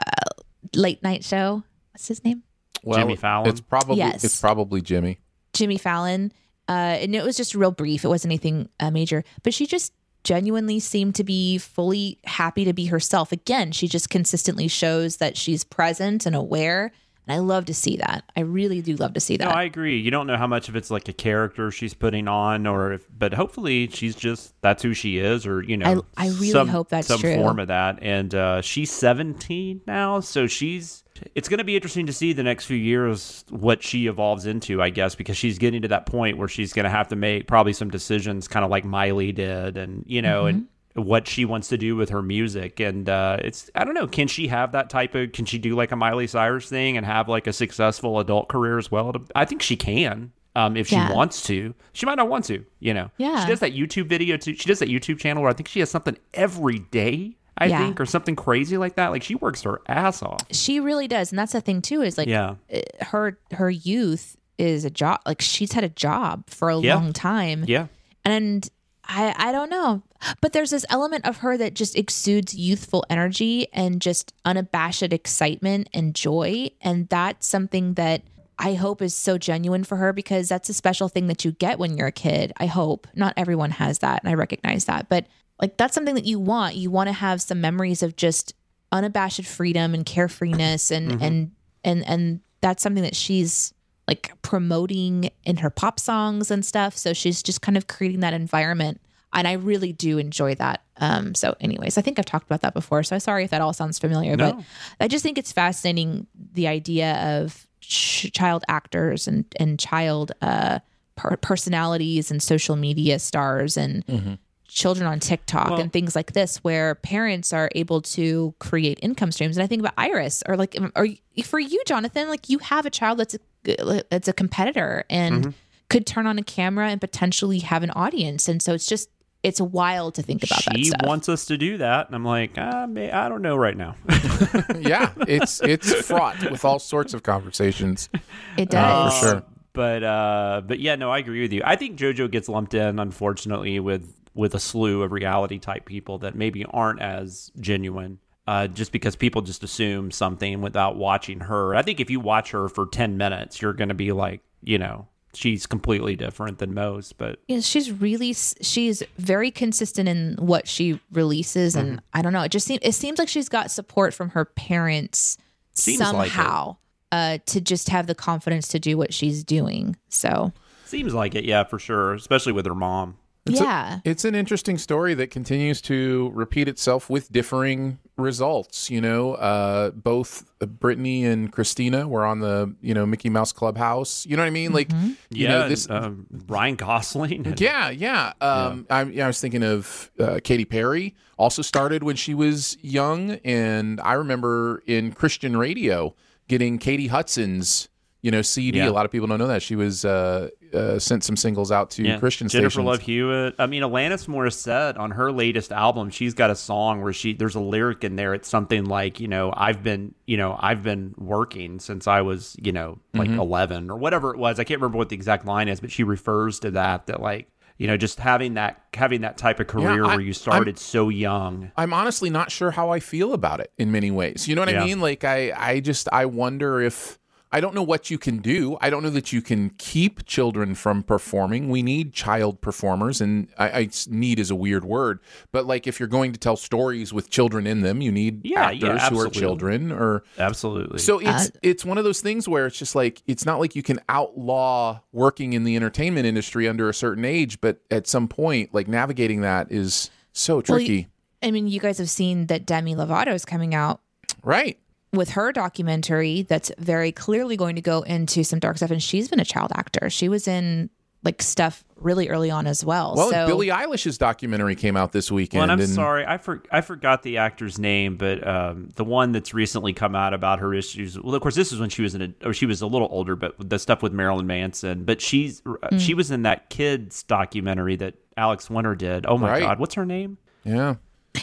late 0.76 1.02
night 1.04 1.24
show 1.24 1.64
what's 1.94 2.08
his 2.08 2.24
name 2.24 2.44
Well, 2.84 3.00
Jimmy 3.00 3.16
Fallon? 3.16 3.50
It's 3.50 3.62
probably 3.62 3.98
Yes. 3.98 4.24
it's 4.24 4.40
probably 4.40 4.82
Jimmy. 4.82 5.20
Jimmy 5.54 5.78
Fallon. 5.78 6.32
Uh, 6.68 6.98
and 7.02 7.16
it 7.16 7.24
was 7.24 7.38
just 7.38 7.54
real 7.56 7.72
brief. 7.72 8.04
It 8.04 8.08
wasn't 8.10 8.32
anything 8.32 8.70
uh, 8.80 8.90
major, 8.92 9.24
but 9.44 9.54
she 9.54 9.66
just 9.68 9.94
genuinely 10.24 10.80
seemed 10.80 11.14
to 11.16 11.24
be 11.24 11.58
fully 11.60 12.20
happy 12.26 12.66
to 12.66 12.74
be 12.74 12.86
herself. 12.88 13.32
Again, 13.32 13.72
she 13.72 13.88
just 13.88 14.10
consistently 14.10 14.68
shows 14.68 15.18
that 15.18 15.38
she's 15.38 15.64
present 15.64 16.26
and 16.26 16.36
aware. 16.36 16.92
And 17.28 17.36
I 17.36 17.40
love 17.40 17.66
to 17.66 17.74
see 17.74 17.98
that. 17.98 18.24
I 18.36 18.42
really 18.42 18.82
do 18.82 18.96
love 18.96 19.14
to 19.14 19.20
see 19.20 19.38
that. 19.38 19.46
No, 19.46 19.52
I 19.52 19.64
agree. 19.64 19.98
You 20.00 20.12
don't 20.12 20.28
know 20.28 20.38
how 20.38 20.48
much 20.48 20.70
of 20.70 20.76
it's 20.76 20.92
like 20.92 21.08
a 21.08 21.14
character 21.14 21.72
she's 21.72 21.94
putting 21.94 22.28
on, 22.28 22.68
or 22.68 22.94
if, 22.94 23.08
but 23.18 23.34
hopefully 23.34 23.88
she's 23.88 24.16
just 24.16 24.54
that's 24.62 24.84
who 24.84 24.94
she 24.94 25.18
is, 25.18 25.46
or 25.48 25.64
you 25.64 25.78
know, 25.78 26.04
I- 26.18 26.26
I 26.26 26.28
really 26.28 26.50
some, 26.52 26.68
hope 26.68 26.90
that's 26.90 27.08
some 27.08 27.20
true. 27.20 27.36
form 27.36 27.60
of 27.60 27.68
that. 27.70 28.00
And 28.02 28.34
uh, 28.36 28.62
she's 28.62 28.92
17 28.92 29.82
now, 29.88 30.20
so 30.20 30.48
she's. 30.48 31.04
It's 31.34 31.48
going 31.48 31.60
to 31.60 31.64
be 31.64 31.76
interesting 31.76 32.08
to 32.08 32.14
see 32.14 32.34
the 32.34 32.44
next 32.44 32.66
few 32.66 32.76
years 32.76 33.46
what 33.50 33.82
she 33.82 34.08
evolves 34.08 34.46
into, 34.46 34.82
I 34.82 34.90
guess, 34.90 35.16
because 35.16 35.38
she's 35.38 35.58
getting 35.58 35.82
to 35.84 35.88
that 35.88 36.06
point 36.06 36.38
where 36.38 36.50
she's 36.50 36.74
going 36.74 36.84
to 36.84 36.90
have 36.90 37.08
to 37.08 37.16
make 37.16 37.48
probably 37.48 37.72
some 37.72 37.90
decisions, 37.90 38.50
kind 38.50 38.66
of 38.66 38.70
like 38.70 38.84
Miley 38.84 39.32
did, 39.32 39.78
and 39.78 40.04
you 40.06 40.22
know, 40.22 40.46
and 40.48 40.68
what 40.96 41.28
she 41.28 41.44
wants 41.46 41.68
to 41.68 41.78
do 41.78 41.96
with 41.96 42.10
her 42.10 42.22
music 42.22 42.80
and 42.80 43.10
uh 43.10 43.36
it's 43.42 43.70
i 43.76 43.84
don't 43.84 43.94
know 43.94 44.08
can 44.08 44.28
she 44.30 44.48
have 44.48 44.72
that 44.72 44.90
type 44.90 45.14
of 45.14 45.32
can 45.34 45.44
she 45.46 45.58
do 45.58 45.76
like 45.76 45.92
a 45.92 45.96
miley 45.96 46.26
cyrus 46.26 46.70
thing 46.70 46.96
and 46.96 47.06
have 47.06 47.28
like 47.28 47.48
a 47.48 47.54
successful 47.54 48.18
adult 48.20 48.48
career 48.48 48.78
as 48.78 48.90
well 48.90 49.14
i 49.36 49.44
think 49.44 49.62
she 49.62 49.76
can 49.76 50.32
um 50.56 50.78
if 50.78 50.88
she 50.88 50.96
Yeah. 50.96 51.12
wants 51.14 51.44
to 51.48 51.74
she 51.92 52.06
might 52.06 52.16
not 52.16 52.30
want 52.30 52.46
to 52.46 52.64
you 52.80 52.94
know 52.94 53.12
Yeah. 53.18 53.42
she 53.44 53.48
does 53.52 53.60
that 53.60 53.74
youtube 53.74 54.08
video 54.08 54.38
too 54.38 54.54
she 54.56 54.70
does 54.70 54.80
that 54.80 54.88
youtube 54.88 55.20
channel 55.20 55.44
where 55.44 55.52
i 55.52 55.54
think 55.54 55.68
she 55.68 55.82
has 55.82 55.90
something 55.90 56.18
every 56.34 56.80
day 56.80 57.36
i 57.58 57.66
Yeah. 57.66 57.80
think 57.80 58.00
or 58.00 58.06
something 58.06 58.38
crazy 58.38 58.78
like 58.78 58.96
that 58.96 59.12
like 59.12 59.22
she 59.24 59.36
works 59.36 59.64
her 59.64 59.82
ass 59.90 60.24
off 60.24 60.40
she 60.52 60.80
really 60.80 61.10
does. 61.10 61.30
And 61.32 61.38
that's 61.40 61.52
the 61.52 61.60
thing 61.62 61.82
too, 61.82 62.04
is 62.04 62.18
like 62.18 62.30
yeah 62.30 62.56
uh, 62.74 62.80
her 63.08 63.38
her 63.52 63.70
youth 63.70 64.38
is 64.58 64.86
a 64.86 64.90
job 64.90 65.20
like 65.26 65.42
she's 65.42 65.74
had 65.74 65.84
a 65.84 65.90
job 65.90 66.50
for 66.50 66.70
a 66.70 66.80
Yeah. 66.80 66.96
long 66.96 67.12
time. 67.12 67.66
yeah 67.68 67.88
and 68.24 68.70
I 69.08 69.36
I 69.38 69.52
don't 69.52 69.70
know. 69.70 70.02
But 70.42 70.54
there's 70.54 70.72
this 70.72 70.86
element 70.90 71.26
of 71.28 71.38
her 71.38 71.58
that 71.58 71.74
just 71.74 71.98
exudes 71.98 72.54
youthful 72.54 73.06
energy 73.10 73.68
and 73.74 74.02
just 74.02 74.34
unabashed 74.46 75.04
excitement 75.04 75.90
and 75.94 76.16
joy. 76.16 76.70
And 76.82 77.08
that's 77.10 77.48
something 77.48 77.96
that 77.96 78.24
I 78.58 78.74
hope 78.74 79.02
is 79.02 79.14
so 79.14 79.38
genuine 79.38 79.84
for 79.84 79.98
her 79.98 80.14
because 80.14 80.48
that's 80.48 80.70
a 80.70 80.74
special 80.74 81.10
thing 81.10 81.28
that 81.28 81.44
you 81.44 81.52
get 81.52 81.80
when 81.80 81.98
you're 81.98 82.08
a 82.08 82.12
kid. 82.12 82.54
I 82.58 82.68
hope. 82.68 83.08
Not 83.14 83.34
everyone 83.38 83.72
has 83.72 84.00
that, 84.00 84.24
and 84.24 84.30
I 84.30 84.36
recognize 84.36 84.86
that. 84.86 85.10
But 85.10 85.28
like 85.62 85.78
that's 85.78 85.94
something 85.94 86.16
that 86.16 86.26
you 86.26 86.40
want. 86.40 86.76
You 86.76 86.92
want 86.92 87.08
to 87.08 87.14
have 87.14 87.42
some 87.42 87.62
memories 87.62 88.04
of 88.04 88.16
just 88.16 88.54
unabashed 88.92 89.46
freedom 89.46 89.94
and 89.94 90.06
carefreeness 90.06 90.92
and 90.92 91.12
mm-hmm. 91.12 91.24
and 91.24 91.52
and 91.84 92.08
and 92.08 92.40
that's 92.62 92.82
something 92.82 93.04
that 93.04 93.16
she's 93.16 93.74
like 94.08 94.32
promoting 94.42 95.30
in 95.44 95.58
her 95.58 95.70
pop 95.70 96.00
songs 96.00 96.52
and 96.52 96.66
stuff. 96.66 96.96
So 96.96 97.14
she's 97.14 97.42
just 97.44 97.62
kind 97.62 97.78
of 97.78 97.88
creating 97.88 98.22
that 98.22 98.34
environment. 98.34 99.02
And 99.36 99.48
I 99.48 99.54
really 99.54 99.94
do 99.94 100.18
enjoy 100.18 100.56
that. 100.56 100.82
Um, 100.98 101.36
so, 101.36 101.56
anyways, 101.60 101.98
I 101.98 102.02
think 102.02 102.18
I've 102.18 102.26
talked 102.26 102.46
about 102.48 102.62
that 102.62 102.74
before. 102.74 103.04
So, 103.04 103.20
sorry 103.20 103.44
if 103.44 103.52
that 103.52 103.62
all 103.62 103.74
sounds 103.74 104.00
familiar, 104.00 104.38
but 104.38 104.58
I 105.00 105.08
just 105.08 105.24
think 105.24 105.38
it's 105.38 105.52
fascinating 105.52 106.26
the 106.54 106.68
idea 106.68 107.40
of 107.42 107.68
ch- 107.82 108.32
child 108.34 108.64
actors 108.68 109.28
and 109.28 109.46
and 109.60 109.78
child 109.78 110.32
uh, 110.42 110.80
per- 111.16 111.38
personalities 111.38 112.32
and 112.32 112.42
social 112.42 112.76
media 112.76 113.20
stars 113.20 113.78
and 113.78 114.40
children 114.68 115.08
on 115.08 115.20
TikTok 115.20 115.70
Well- 115.72 115.80
and 115.80 115.92
things 115.94 116.16
like 116.16 116.34
this, 116.34 116.58
where 116.64 116.96
parents 116.96 117.54
are 117.54 117.70
able 117.76 118.02
to 118.02 118.54
create 118.60 119.00
income 119.02 119.32
streams. 119.32 119.58
And 119.58 119.64
I 119.64 119.68
think 119.68 119.82
about 119.82 119.94
Iris, 119.98 120.44
or 120.48 120.58
like, 120.58 120.76
or 120.96 121.08
for 121.44 121.60
you, 121.60 121.82
Jonathan, 121.86 122.30
like 122.30 122.50
you 122.50 122.58
have 122.60 122.86
a 122.86 122.90
child 122.90 123.20
that's 123.20 123.36
a 123.36 124.04
that's 124.10 124.28
a 124.28 124.34
competitor 124.34 125.04
and 125.10 125.36
Mm-hmm. 125.44 125.52
could 125.90 126.06
turn 126.06 126.26
on 126.28 126.38
a 126.40 126.44
camera 126.44 126.90
and 126.90 127.00
potentially 127.02 127.60
have 127.60 127.84
an 127.84 127.92
audience. 127.92 128.48
And 128.48 128.62
so 128.62 128.74
it's 128.74 128.88
just 128.88 129.10
it's 129.46 129.62
wild 129.62 130.16
to 130.16 130.22
think 130.22 130.44
about 130.44 130.66
that 130.66 130.78
she 130.78 130.86
stuff. 130.86 131.02
wants 131.04 131.30
us 131.30 131.46
to 131.46 131.58
do 131.58 131.78
that 131.78 132.08
and 132.08 132.16
i'm 132.16 132.26
like 132.26 132.52
ah, 132.58 132.86
may, 132.86 133.12
i 133.12 133.30
don't 133.30 133.42
know 133.42 133.56
right 133.56 133.78
now 133.78 133.96
yeah, 134.80 135.12
it's 135.28 135.62
it's 135.62 135.92
fraught 136.06 136.52
with 136.52 136.66
all 136.66 136.80
sorts 136.80 137.14
of 137.14 137.24
conversations. 137.24 138.10
it 138.58 138.70
does. 138.70 139.20
for 139.20 139.26
sure. 139.26 139.44
But 139.74 140.04
uh, 140.04 140.62
but 140.66 140.80
yeah, 140.80 140.96
no, 140.96 141.12
I 141.12 141.20
agree 141.20 141.42
with 141.42 141.54
you. 141.54 141.62
I 141.66 141.76
think 141.76 141.98
JoJo 141.98 142.32
gets 142.32 142.48
lumped 142.48 142.74
in, 142.74 143.00
unfortunately, 143.00 143.80
with 143.80 144.14
with 144.34 144.54
a 144.56 144.60
slew 144.60 145.04
of 145.04 145.12
reality 145.12 145.60
type 145.60 145.86
people 145.86 146.20
that 146.20 146.36
maybe 146.36 146.66
aren't 146.66 147.02
as 147.02 147.52
genuine. 147.60 148.20
Uh, 148.48 148.68
just 148.68 148.92
because 148.92 149.16
people 149.16 149.42
just 149.42 149.64
assume 149.64 150.12
something 150.12 150.62
without 150.62 150.98
watching 150.98 151.40
her. 151.40 151.74
I 151.74 151.82
think 151.82 152.00
if 152.00 152.12
you 152.12 152.20
watch 152.20 152.52
her 152.52 152.70
for 152.70 152.86
ten 152.86 153.18
minutes, 153.18 153.60
you're 153.62 153.74
going 153.74 153.90
to 153.90 153.96
be 153.96 154.12
like, 154.12 154.42
you 154.62 154.78
know, 154.78 155.08
she's 155.36 155.66
completely 155.66 156.16
different 156.16 156.60
than 156.60 156.74
most. 156.74 157.18
But 157.18 157.40
Yeah, 157.48 157.60
she's 157.60 157.92
really 157.92 158.34
she's 158.34 159.04
very 159.18 159.52
consistent 159.52 160.10
in 160.10 160.36
what 160.40 160.68
she 160.68 161.00
releases, 161.12 161.76
and 161.76 161.98
Mm-hmm. 161.98 162.00
I 162.14 162.22
don't 162.22 162.34
know. 162.34 162.42
It 162.42 162.52
just 162.52 162.66
seems 162.66 162.80
it 162.82 162.94
seems 162.94 163.20
like 163.20 163.28
she's 163.28 163.50
got 163.50 163.72
support 163.72 164.14
from 164.14 164.30
her 164.30 164.46
parents 164.46 165.38
Seems 165.74 166.00
like 166.00 166.32
somehow 166.32 166.78
uh, 167.12 167.38
to 167.46 167.62
just 167.62 167.90
have 167.90 168.08
the 168.08 168.16
confidence 168.16 168.68
to 168.70 168.80
do 168.80 168.98
what 168.98 169.14
she's 169.14 169.44
doing. 169.44 169.96
So 170.10 170.52
seems 170.86 171.14
like 171.14 171.36
it, 171.36 171.46
yeah, 171.46 171.64
for 171.64 171.80
sure. 171.80 172.14
Especially 172.14 172.54
with 172.54 172.66
her 172.66 172.76
mom. 172.76 173.18
It's 173.48 173.60
a- 173.62 173.64
yeah, 173.64 174.00
It's 174.04 174.26
an 174.26 174.34
interesting 174.34 174.78
story 174.80 175.14
that 175.14 175.30
continues 175.30 175.80
to 175.84 176.32
repeat 176.34 176.68
itself 176.68 177.10
with 177.12 177.32
differing 177.32 178.00
results. 178.18 178.90
You 178.90 179.02
know, 179.02 179.34
uh, 179.36 179.92
both 179.92 180.46
Brittany 180.60 181.26
and 181.26 181.52
Christina 181.52 182.08
were 182.08 182.26
on 182.26 182.40
the 182.40 182.74
you 182.82 182.94
know 182.96 183.06
Mickey 183.06 183.30
Mouse 183.30 183.52
Clubhouse. 183.52 184.26
You 184.26 184.36
know 184.36 184.42
what 184.42 184.48
I 184.48 184.52
mean? 184.52 184.74
Like, 184.74 184.92
you 184.92 185.16
Yeah, 185.30 185.50
know 185.50 185.62
and, 185.64 185.72
this. 185.72 185.88
um, 185.90 186.26
Ryan 186.48 186.76
Gosling. 186.76 187.46
and- 187.46 187.62
Yeah, 187.62 187.90
yeah. 187.92 188.34
Um, 188.42 188.88
I, 188.90 189.04
yeah, 189.04 189.26
I 189.26 189.28
was 189.28 189.40
thinking 189.40 189.64
of 189.64 190.10
uh, 190.20 190.40
Katy 190.44 190.66
Perry. 190.66 191.14
Also 191.38 191.62
started 191.62 192.02
when 192.02 192.16
she 192.16 192.34
was 192.34 192.78
young, 192.82 193.32
and 193.44 194.00
I 194.02 194.14
remember 194.14 194.82
in 194.88 195.12
Christian 195.12 195.56
radio 195.58 196.16
getting 196.48 196.78
Katy 196.80 197.08
Hudson's 197.08 197.90
you 198.26 198.32
know 198.32 198.42
CD. 198.42 198.80
Yeah. 198.80 198.90
A 198.90 198.92
lot 198.92 199.06
of 199.06 199.12
people 199.12 199.28
don't 199.28 199.38
know 199.38 199.48
that 199.48 199.62
she 199.62 199.76
was 199.76 200.04
uh, 200.04 200.50
uh, 200.74 200.98
sent 200.98 201.24
some 201.24 201.36
singles 201.38 201.72
out 201.72 201.92
to 201.92 202.04
Yeah. 202.04 202.18
Christian 202.18 202.48
Jennifer 202.50 202.70
stations. 202.72 202.86
Love 202.88 203.02
Hewitt. 203.02 203.56
I 203.60 203.68
mean, 203.68 203.84
Alanis 203.84 204.28
Morissette 204.28 204.98
on 204.98 205.12
her 205.12 205.32
latest 205.32 205.72
album, 205.72 206.10
she's 206.10 206.34
got 206.34 206.50
a 206.50 206.56
song 206.56 207.02
where 207.04 207.14
she 207.14 207.34
there's 207.34 207.54
a 207.56 207.60
lyric 207.60 208.04
in 208.04 208.16
there. 208.16 208.34
It's 208.34 208.50
something 208.50 208.86
like, 208.86 209.20
you 209.20 209.28
know, 209.28 209.54
I've 209.56 209.84
been, 209.84 210.16
you 210.26 210.38
know, 210.38 210.58
I've 210.60 210.82
been 210.82 211.14
working 211.18 211.80
since 211.80 212.08
I 212.08 212.22
was, 212.22 212.56
you 212.62 212.72
know, 212.72 212.98
like 213.14 213.30
Mm-hmm. 213.30 213.40
11 213.40 213.90
or 213.92 213.98
whatever 213.98 214.34
it 214.34 214.38
was. 214.40 214.60
I 214.60 214.64
can't 214.64 214.82
remember 214.82 214.98
what 214.98 215.10
the 215.10 215.16
exact 215.16 215.46
line 215.46 215.68
is, 215.68 215.80
but 215.80 215.92
she 215.92 216.04
refers 216.04 216.60
to 216.62 216.72
that 216.72 217.06
that 217.06 217.22
like, 217.22 217.48
you 217.78 217.88
know, 217.88 217.96
just 217.98 218.20
having 218.20 218.56
that 218.56 218.82
having 218.94 219.22
that 219.22 219.38
type 219.38 219.60
of 219.60 219.68
career 219.68 220.04
I- 220.06 220.08
where 220.16 220.20
you 220.22 220.34
started 220.34 220.80
so 220.80 221.10
young. 221.10 221.72
I'm 221.78 221.94
honestly 221.94 222.30
not 222.32 222.50
sure 222.50 222.72
how 222.72 222.90
I 222.90 223.00
feel 223.00 223.34
about 223.34 223.60
it 223.60 223.72
in 223.78 223.92
many 223.92 224.10
ways. 224.12 224.48
You 224.48 224.56
know 224.56 224.62
what 224.62 224.72
Yeah. 224.72 224.82
I 224.82 224.86
mean? 224.86 225.00
Like 225.00 225.24
I 225.24 225.52
I 225.56 225.80
just 225.80 226.08
I 226.12 226.26
wonder 226.26 226.82
if 226.82 227.20
I 227.56 227.62
don't 227.62 227.74
know 227.74 227.84
what 227.84 228.10
you 228.12 228.18
can 228.18 228.40
do. 228.40 228.78
I 228.82 228.90
don't 228.90 229.02
know 229.02 229.10
that 229.12 229.32
you 229.32 229.42
can 229.42 229.70
keep 229.78 230.26
children 230.26 230.76
from 230.76 231.04
performing. 231.04 231.70
We 231.70 231.82
need 231.84 232.12
child 232.12 232.60
performers, 232.60 233.22
and 233.22 233.48
I, 233.58 233.70
I 233.70 233.90
need 234.10 234.40
is 234.40 234.52
a 234.52 234.56
weird 234.56 234.84
word, 234.84 235.22
but 235.54 235.66
like 235.66 235.88
if 235.88 235.98
you're 235.98 236.10
going 236.10 236.34
to 236.34 236.38
tell 236.40 236.58
stories 236.58 237.14
with 237.14 237.30
children 237.30 237.66
in 237.66 237.80
them, 237.80 238.02
you 238.02 238.12
need 238.12 238.42
Yeah, 238.46 238.66
actors 238.66 238.82
yeah, 238.82 238.90
who 238.90 238.96
are 238.98 239.00
absolutely. 239.28 239.40
children. 239.40 239.92
Or 239.94 240.24
Absolutely. 240.38 241.00
so 241.00 241.18
uh, 241.20 241.22
it's 241.34 241.52
it's 241.64 241.86
one 241.86 241.98
of 241.98 242.04
those 242.04 242.20
things 242.20 242.46
where 242.48 242.66
it's 242.66 242.78
just 242.78 242.94
like 242.94 243.24
it's 243.26 243.46
not 243.46 243.60
like 243.62 243.74
you 243.74 243.84
can 243.84 244.02
outlaw 244.10 245.00
working 245.14 245.54
in 245.54 245.64
the 245.64 245.78
entertainment 245.78 246.26
industry 246.26 246.68
under 246.68 246.90
a 246.90 246.94
certain 246.94 247.24
age, 247.24 247.62
but 247.62 247.80
at 247.90 248.06
some 248.06 248.28
point, 248.28 248.74
like 248.74 248.90
navigating 248.90 249.40
that 249.42 249.72
is 249.72 250.10
so 250.34 250.56
Well, 250.56 250.62
tricky, 250.64 250.94
you- 250.94 251.06
I 251.42 251.52
mean, 251.52 251.68
you 251.68 251.80
guys 251.80 252.00
have 252.00 252.10
seen 252.10 252.48
that 252.48 252.66
Demi 252.66 252.96
Lovato 252.96 253.34
is 253.34 253.46
coming 253.46 253.74
out 253.74 254.02
right? 254.44 254.78
With 255.16 255.32
her 255.32 255.52
documentary 255.52 256.44
that's 256.44 256.72
very 256.78 257.12
clearly 257.12 257.58
going 257.58 257.76
to 257.76 257.82
go 257.82 258.02
into 258.02 258.44
some 258.44 258.60
dark 258.60 258.78
stuff, 258.78 258.92
and 258.92 259.02
she's 259.02 259.28
been 259.28 259.40
a 259.40 259.46
child 259.46 259.72
actor. 259.76 260.10
She 260.10 260.30
was 260.30 260.48
in 260.48 260.90
like 261.24 261.42
stuff 261.42 261.84
really 261.96 262.30
early 262.30 262.52
on 262.52 262.68
as 262.68 262.86
well. 262.86 263.16
Well, 263.18 263.32
so 263.32 263.48
Billie 263.48 263.70
Eilish's 263.70 264.18
documentary 264.20 264.76
came 264.76 264.96
out 264.96 265.12
this 265.12 265.32
weekend. 265.32 265.60
Well, 265.60 265.64
and 265.64 265.72
I'm 265.72 265.80
and 265.80 265.90
sorry, 265.90 266.24
I 266.24 266.38
for, 266.38 266.62
I 266.72 266.82
forgot 266.82 267.24
the 267.24 267.38
actor's 267.38 267.80
name, 267.80 268.16
but 268.16 268.48
um, 268.48 268.90
the 268.96 269.04
one 269.04 269.32
that's 269.32 269.52
recently 269.52 269.92
come 269.92 270.14
out 270.14 270.36
about 270.36 270.60
her 270.60 270.72
issues. 270.74 271.20
Well, 271.20 271.34
of 271.34 271.42
course, 271.42 271.56
this 271.56 271.74
is 271.74 271.80
when 271.80 271.90
she 271.90 272.04
was 272.04 272.14
in 272.14 272.22
a, 272.22 272.48
or 272.48 272.54
she 272.54 272.68
was 272.68 272.82
a 272.82 272.88
little 272.88 273.08
older, 273.10 273.36
but 273.36 273.56
the 273.58 273.80
stuff 273.80 274.04
with 274.04 274.14
Marilyn 274.14 274.46
Manson. 274.46 275.04
But 275.04 275.20
she's 275.20 275.64
uh, 275.66 275.98
she 275.98 276.14
was 276.14 276.30
in 276.30 276.44
that 276.44 276.70
kids 276.70 277.24
documentary 277.24 277.96
that 277.96 278.14
Alex 278.38 278.70
Winter 278.70 278.94
did. 278.94 279.26
Oh 279.26 279.38
my 279.40 279.50
Right. 279.50 279.62
God, 279.62 279.80
what's 279.80 279.96
her 279.96 280.06
name? 280.06 280.38
Yeah. 280.64 280.96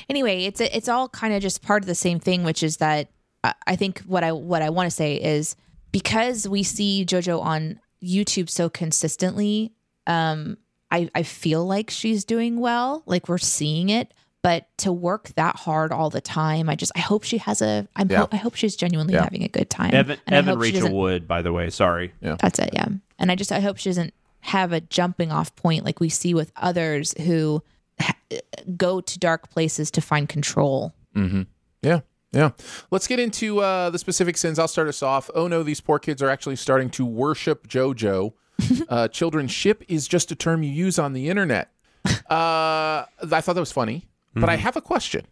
anyway, 0.08 0.44
it's 0.44 0.60
it's 0.60 0.88
all 0.88 1.08
kind 1.08 1.34
of 1.34 1.42
just 1.42 1.60
part 1.60 1.82
of 1.82 1.86
the 1.88 1.94
same 1.96 2.20
thing, 2.20 2.44
which 2.44 2.62
is 2.62 2.76
that 2.76 3.08
I, 3.44 3.54
I 3.66 3.76
think 3.76 4.00
what 4.00 4.24
I 4.24 4.32
what 4.32 4.62
I 4.62 4.70
want 4.70 4.86
to 4.88 4.94
say 4.94 5.14
is 5.16 5.56
because 5.92 6.48
we 6.48 6.62
see 6.62 7.04
JoJo 7.06 7.40
on 7.42 7.80
YouTube 8.02 8.48
so 8.48 8.68
consistently, 8.68 9.72
um, 10.06 10.56
I 10.90 11.08
I 11.14 11.22
feel 11.22 11.64
like 11.66 11.90
she's 11.90 12.24
doing 12.24 12.60
well. 12.60 13.02
Like 13.06 13.28
we're 13.28 13.38
seeing 13.38 13.88
it. 13.90 14.12
But 14.42 14.66
to 14.78 14.92
work 14.92 15.28
that 15.36 15.54
hard 15.54 15.92
all 15.92 16.10
the 16.10 16.20
time, 16.20 16.68
I 16.68 16.74
just 16.74 16.90
I 16.96 16.98
hope 16.98 17.22
she 17.22 17.38
has 17.38 17.62
a 17.62 17.86
I'm 17.94 18.10
Yeah. 18.10 18.18
ho- 18.22 18.28
I 18.32 18.36
hope 18.36 18.56
she's 18.56 18.74
genuinely 18.74 19.14
Yeah. 19.14 19.22
having 19.22 19.44
a 19.44 19.48
good 19.48 19.70
time. 19.70 19.94
Evan, 19.94 20.18
And 20.26 20.34
Evan 20.34 20.58
Rachel 20.58 20.92
Wood, 20.92 21.28
by 21.28 21.42
the 21.42 21.52
way. 21.52 21.70
Sorry. 21.70 22.12
That's 22.20 22.58
it, 22.58 22.70
yeah. 22.72 22.88
And 23.20 23.30
I 23.30 23.36
just 23.36 23.52
I 23.52 23.60
hope 23.60 23.76
she 23.76 23.88
doesn't 23.88 24.12
have 24.40 24.72
a 24.72 24.80
jumping 24.80 25.30
off 25.30 25.54
point 25.54 25.84
like 25.84 26.00
we 26.00 26.08
see 26.08 26.34
with 26.34 26.50
others 26.56 27.14
who 27.22 27.62
ha- 28.00 28.16
go 28.76 29.00
to 29.00 29.18
dark 29.20 29.48
places 29.50 29.92
to 29.92 30.00
find 30.00 30.28
control. 30.28 30.92
Yeah. 31.82 32.00
Yeah. 32.32 32.50
Let's 32.90 33.06
get 33.06 33.20
into 33.20 33.60
uh, 33.60 33.90
the 33.90 33.98
specific 33.98 34.36
sins. 34.36 34.58
I'll 34.58 34.68
start 34.68 34.88
us 34.88 35.02
off. 35.02 35.30
Oh 35.34 35.48
no, 35.48 35.62
these 35.62 35.80
poor 35.80 35.98
kids 35.98 36.22
are 36.22 36.30
actually 36.30 36.56
starting 36.56 36.88
to 36.90 37.04
worship 37.04 37.68
JoJo. 37.68 38.32
uh, 38.88 39.08
children 39.08 39.48
ship 39.48 39.84
is 39.88 40.08
just 40.08 40.30
a 40.30 40.34
term 40.34 40.62
you 40.62 40.70
use 40.70 40.98
on 40.98 41.12
the 41.12 41.28
internet. 41.28 41.70
Uh, 42.30 43.04
I 43.30 43.40
thought 43.42 43.54
that 43.54 43.60
was 43.60 43.72
funny, 43.72 44.08
but 44.34 44.48
I 44.48 44.56
have 44.56 44.76
a 44.76 44.80
question. 44.80 45.26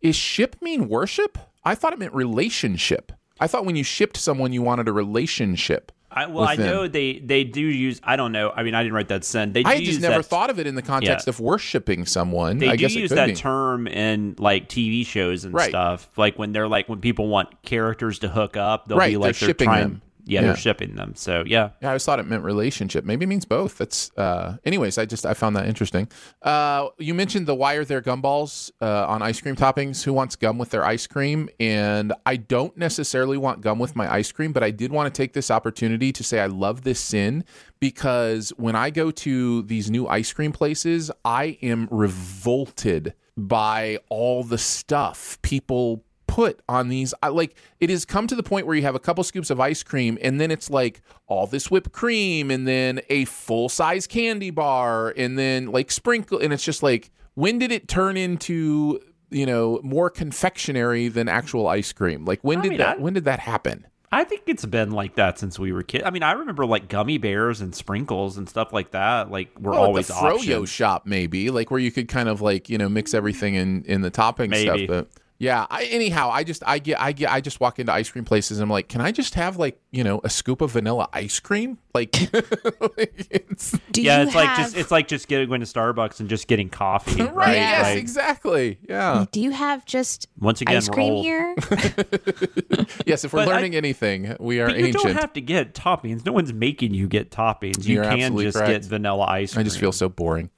Is 0.00 0.16
ship 0.16 0.56
mean 0.62 0.88
worship? 0.88 1.36
I 1.62 1.74
thought 1.74 1.92
it 1.92 1.98
meant 1.98 2.14
relationship. 2.14 3.12
I 3.38 3.46
thought 3.46 3.66
when 3.66 3.76
you 3.76 3.84
shipped 3.84 4.16
someone, 4.16 4.52
you 4.54 4.62
wanted 4.62 4.88
a 4.88 4.92
relationship. 4.92 5.92
I, 6.16 6.26
well, 6.26 6.44
I 6.48 6.56
them. 6.56 6.66
know 6.66 6.88
they 6.88 7.18
they 7.18 7.44
do 7.44 7.60
use. 7.60 8.00
I 8.02 8.16
don't 8.16 8.32
know. 8.32 8.50
I 8.50 8.62
mean, 8.62 8.74
I 8.74 8.82
didn't 8.82 8.94
write 8.94 9.08
that 9.08 9.22
sin. 9.22 9.52
They 9.52 9.62
do 9.62 9.68
I 9.68 9.84
just 9.84 10.00
never 10.00 10.16
that, 10.16 10.24
thought 10.24 10.48
of 10.48 10.58
it 10.58 10.66
in 10.66 10.74
the 10.74 10.82
context 10.82 11.26
Yeah. 11.26 11.30
of 11.30 11.40
worshiping 11.40 12.06
someone. 12.06 12.56
They 12.58 12.68
I 12.68 12.72
do 12.72 12.76
guess 12.78 12.92
it 12.96 13.00
use 13.00 13.10
that 13.10 13.26
be. 13.26 13.34
term 13.34 13.86
in 13.86 14.34
like 14.38 14.68
TV 14.70 15.04
shows 15.04 15.44
and 15.44 15.52
Right. 15.52 15.68
stuff. 15.68 16.08
Like 16.16 16.38
when 16.38 16.52
they're 16.52 16.68
like 16.68 16.88
when 16.88 17.00
people 17.00 17.28
want 17.28 17.62
characters 17.62 18.18
to 18.20 18.28
hook 18.28 18.56
up, 18.56 18.88
they'll 18.88 18.96
Right, 18.98 19.10
be 19.10 19.16
like 19.18 19.24
they're 19.24 19.32
they're, 19.40 19.48
shipping 19.48 19.66
trying. 19.66 19.82
them. 19.82 20.02
Yeah, 20.26 20.40
Yeah. 20.40 20.46
they're 20.48 20.56
shipping 20.56 20.96
them. 20.96 21.14
So 21.14 21.44
yeah, 21.46 21.70
Yeah, 21.80 21.88
I 21.88 21.90
always 21.92 22.04
thought 22.04 22.18
it 22.18 22.26
meant 22.26 22.42
relationship. 22.42 23.04
Maybe 23.04 23.24
it 23.24 23.28
means 23.28 23.44
both. 23.44 23.78
That's 23.78 24.10
uh 24.16 24.56
anyways, 24.64 24.98
I 24.98 25.06
just 25.06 25.24
I 25.24 25.34
found 25.34 25.54
that 25.56 25.66
interesting. 25.66 26.08
Uh 26.42 26.88
you 26.98 27.14
mentioned 27.14 27.46
the 27.46 27.54
why 27.54 27.74
are 27.74 27.84
there 27.84 28.02
gumballs 28.02 28.70
uh 28.80 29.06
on 29.06 29.22
ice 29.22 29.40
cream 29.40 29.56
toppings. 29.56 30.02
Who 30.04 30.12
wants 30.12 30.34
gum 30.36 30.58
with 30.58 30.70
their 30.70 30.84
ice 30.84 31.06
cream? 31.06 31.48
And 31.60 32.12
I 32.26 32.36
don't 32.36 32.76
necessarily 32.76 33.36
want 33.38 33.60
gum 33.60 33.78
with 33.78 33.94
my 33.94 34.12
ice 34.12 34.32
cream, 34.32 34.52
but 34.52 34.62
I 34.62 34.70
did 34.72 34.90
want 34.92 35.12
to 35.12 35.16
take 35.16 35.32
this 35.32 35.50
opportunity 35.50 36.12
to 36.12 36.24
say 36.24 36.40
I 36.40 36.46
love 36.46 36.82
this 36.82 36.98
sin 37.00 37.44
because 37.78 38.50
when 38.56 38.74
I 38.74 38.90
go 38.90 39.10
to 39.10 39.62
these 39.62 39.90
new 39.90 40.06
ice 40.08 40.32
cream 40.32 40.50
places, 40.52 41.10
I 41.24 41.58
am 41.62 41.88
revolted 41.90 43.14
by 43.36 43.98
all 44.08 44.42
the 44.42 44.56
stuff 44.58 45.38
people 45.42 46.02
put 46.36 46.60
on 46.68 46.88
these 46.90 47.14
I, 47.22 47.28
like 47.28 47.56
it 47.80 47.88
has 47.88 48.04
come 48.04 48.26
to 48.26 48.34
the 48.34 48.42
point 48.42 48.66
where 48.66 48.76
you 48.76 48.82
have 48.82 48.94
a 48.94 48.98
couple 49.00 49.24
scoops 49.24 49.48
of 49.48 49.58
ice 49.58 49.82
cream 49.82 50.18
and 50.20 50.38
then 50.38 50.50
it's 50.50 50.68
like 50.68 51.00
all 51.28 51.46
this 51.46 51.70
whipped 51.70 51.92
cream 51.92 52.50
and 52.50 52.68
then 52.68 53.00
a 53.08 53.24
full 53.24 53.70
size 53.70 54.06
candy 54.06 54.50
bar 54.50 55.14
and 55.16 55.38
then 55.38 55.66
like 55.72 55.90
sprinkle 55.90 56.38
and 56.38 56.52
it's 56.52 56.62
just 56.62 56.82
like 56.82 57.10
when 57.34 57.58
did 57.58 57.72
it 57.72 57.88
turn 57.88 58.18
into 58.18 59.00
you 59.30 59.46
know 59.46 59.80
more 59.82 60.10
confectionery 60.10 61.08
than 61.08 61.26
actual 61.28 61.66
ice 61.68 61.92
cream 61.92 62.24
like 62.26 62.40
when 62.42 62.58
I 62.58 62.62
did 62.62 62.68
mean, 62.70 62.78
that 62.78 62.98
I- 62.98 63.00
when 63.00 63.14
did 63.14 63.24
that 63.24 63.40
happen 63.40 63.86
I 64.12 64.22
think 64.24 64.42
it's 64.46 64.64
been 64.64 64.92
like 64.92 65.16
that 65.16 65.36
since 65.36 65.58
we 65.58 65.72
were 65.72 65.82
kids. 65.82 66.04
I 66.06 66.10
mean, 66.10 66.22
I 66.22 66.32
remember 66.32 66.64
like 66.64 66.88
gummy 66.88 67.18
bears 67.18 67.60
and 67.60 67.74
sprinkles 67.74 68.38
and 68.38 68.48
stuff 68.48 68.72
like 68.72 68.92
that. 68.92 69.32
Like 69.32 69.50
were 69.58 69.72
Well, 69.72 69.82
at 69.82 69.86
always 69.88 70.06
the 70.06 70.14
froyo 70.14 70.36
options. 70.36 70.68
shop 70.68 71.06
maybe 71.06 71.50
like 71.50 71.72
where 71.72 71.80
you 71.80 71.90
could 71.90 72.06
kind 72.06 72.28
of 72.28 72.40
like 72.40 72.70
you 72.70 72.78
know 72.78 72.88
mix 72.88 73.14
everything 73.14 73.56
in 73.56 73.82
in 73.84 74.02
the 74.02 74.10
topping 74.10 74.50
Maybe. 74.50 74.86
stuff 74.86 74.88
but 74.88 75.08
yeah 75.38 75.66
I, 75.68 75.84
anyhow 75.84 76.30
i 76.30 76.44
just 76.44 76.62
i 76.66 76.78
get 76.78 77.00
i 77.00 77.12
get 77.12 77.30
i 77.30 77.40
just 77.40 77.60
walk 77.60 77.78
into 77.78 77.92
ice 77.92 78.08
cream 78.10 78.24
places 78.24 78.58
and 78.58 78.62
i'm 78.64 78.70
like 78.70 78.88
can 78.88 79.00
i 79.02 79.12
just 79.12 79.34
have 79.34 79.56
like 79.58 79.78
you 79.90 80.02
know 80.02 80.20
a 80.24 80.30
scoop 80.30 80.60
of 80.62 80.70
vanilla 80.70 81.08
ice 81.12 81.40
cream 81.40 81.76
like 81.94 82.10
it's 82.96 83.78
Do 83.92 84.02
yeah, 84.02 84.20
you 84.20 84.26
it's 84.26 84.34
like 84.34 84.56
just 84.56 84.76
it's 84.76 84.90
like 84.90 85.08
just 85.08 85.28
getting 85.28 85.48
going 85.48 85.60
to 85.60 85.66
Starbucks 85.66 86.20
and 86.20 86.28
just 86.28 86.46
getting 86.46 86.68
coffee. 86.68 87.20
right, 87.22 87.34
right? 87.34 87.54
yes 87.56 87.82
Like, 87.84 87.98
exactly 87.98 88.78
yeah 88.88 89.24
do 89.30 89.40
you 89.40 89.50
have 89.50 89.84
just 89.84 90.26
Once 90.38 90.60
again, 90.60 90.76
ice 90.76 90.88
cream 90.88 91.12
old. 91.14 91.24
here? 91.24 91.54
yes 93.06 93.24
if 93.24 93.32
we're 93.32 93.44
But 93.44 93.48
I- 93.48 93.56
learning 93.56 93.74
anything 93.76 94.36
we 94.40 94.60
are 94.60 94.66
But 94.68 94.78
you 94.78 94.86
ancient 94.86 95.04
don't 95.04 95.14
have 95.16 95.32
to 95.34 95.40
get 95.40 95.74
toppings. 95.74 96.24
No 96.24 96.32
one's 96.32 96.52
making 96.52 96.94
you 96.94 97.08
get 97.08 97.30
toppings. 97.30 97.84
You 97.86 97.96
You're 97.96 98.04
can 98.04 98.36
just 98.38 98.56
correct. 98.56 98.70
get 98.72 98.84
vanilla 98.84 99.24
ice 99.24 99.52
cream. 99.54 99.60
I 99.60 99.64
just 99.64 99.78
feel 99.78 99.92
so 99.92 100.08
boring. 100.08 100.50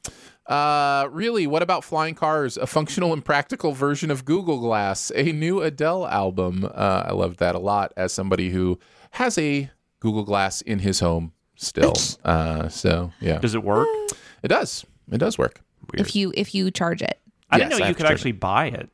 Uh, 0.48 1.08
really, 1.12 1.46
what 1.46 1.62
about 1.62 1.84
Flying 1.84 2.14
Cars? 2.14 2.56
A 2.56 2.66
functional 2.66 3.12
and 3.12 3.22
practical 3.24 3.72
version 3.72 4.10
of 4.10 4.24
Google 4.24 4.58
Glass, 4.58 5.12
a 5.14 5.30
new 5.32 5.60
Adele 5.60 6.06
album. 6.08 6.64
Uh, 6.64 7.04
I 7.06 7.12
loved 7.12 7.38
that 7.40 7.54
a 7.54 7.58
lot 7.58 7.92
as 7.96 8.12
somebody 8.12 8.50
who 8.50 8.78
has 9.12 9.36
a 9.38 9.70
Google 10.00 10.24
Glass 10.24 10.62
in 10.62 10.78
his 10.78 11.00
home 11.00 11.32
still. 11.56 11.92
Uh, 12.24 12.68
so 12.68 13.12
yeah, 13.20 13.38
Does 13.38 13.54
it 13.54 13.62
work? 13.62 13.86
it 14.42 14.48
does. 14.48 14.86
It 15.12 15.18
does 15.18 15.36
work. 15.36 15.60
if 15.94 16.16
you 16.16 16.32
if 16.34 16.54
you 16.54 16.70
charge 16.70 17.02
it. 17.02 17.18
I 17.50 17.56
Yes, 17.58 17.68
didn't 17.68 17.78
know 17.80 17.84
have 17.84 17.88
you 17.90 17.94
could 17.94 18.02
charge 18.06 18.12
actually 18.14 18.32
buy 18.32 18.66
it. 18.66 18.90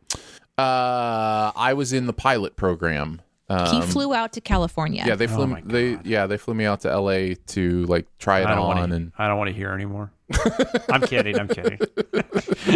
Uh, 0.57 1.51
I 1.57 1.75
was 1.75 1.93
in 1.93 2.07
the 2.07 2.13
pilot 2.13 2.57
program. 2.57 3.21
He 3.49 3.81
flew 3.83 4.15
out 4.15 4.33
to 4.33 4.41
California. 4.41 5.03
Um, 5.03 5.09
Yeah, 5.09 5.15
they 5.17 5.27
flew. 5.27 5.47
my 5.47 5.61
they 5.65 5.99
yeah, 6.05 6.27
they 6.27 6.37
flew 6.39 6.55
me 6.55 6.65
out 6.65 6.81
to 6.81 6.91
L.A. 6.91 7.35
to 7.35 7.85
like 7.87 8.07
try 8.19 8.41
it 8.41 8.47
I 8.47 8.51
don't 8.55 8.59
on 8.61 8.77
want 8.79 8.91
to. 8.91 8.97
and 8.97 9.13
I 9.19 9.29
don't 9.29 9.37
want 9.39 9.49
to 9.49 9.55
hear 9.55 9.71
anymore. 9.73 10.11
I'm 10.91 11.03
kidding. 11.03 11.39
I'm 11.39 11.49
kidding. 11.49 11.79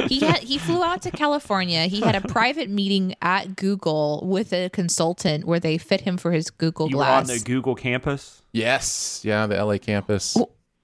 he 0.09 0.21
had 0.21 0.39
he 0.41 0.59
flew 0.59 0.85
out 0.85 1.01
to 1.03 1.11
California. 1.11 1.87
He 1.87 2.01
had 2.03 2.15
a 2.15 2.21
private 2.21 2.69
meeting 2.69 3.15
at 3.23 3.57
Google 3.57 4.23
with 4.27 4.53
a 4.53 4.69
consultant 4.69 5.45
where 5.47 5.59
they 5.59 5.79
fit 5.79 6.03
him 6.03 6.19
for 6.19 6.33
his 6.33 6.51
Google 6.51 6.89
You 6.89 6.97
Glass. 6.97 7.29
were 7.29 7.33
on 7.33 7.39
the 7.39 7.45
Google 7.45 7.75
campus. 7.75 8.43
yes, 8.53 9.23
yeah, 9.25 9.47
the 9.47 9.57
L.A. 9.57 9.79
campus. 9.79 10.37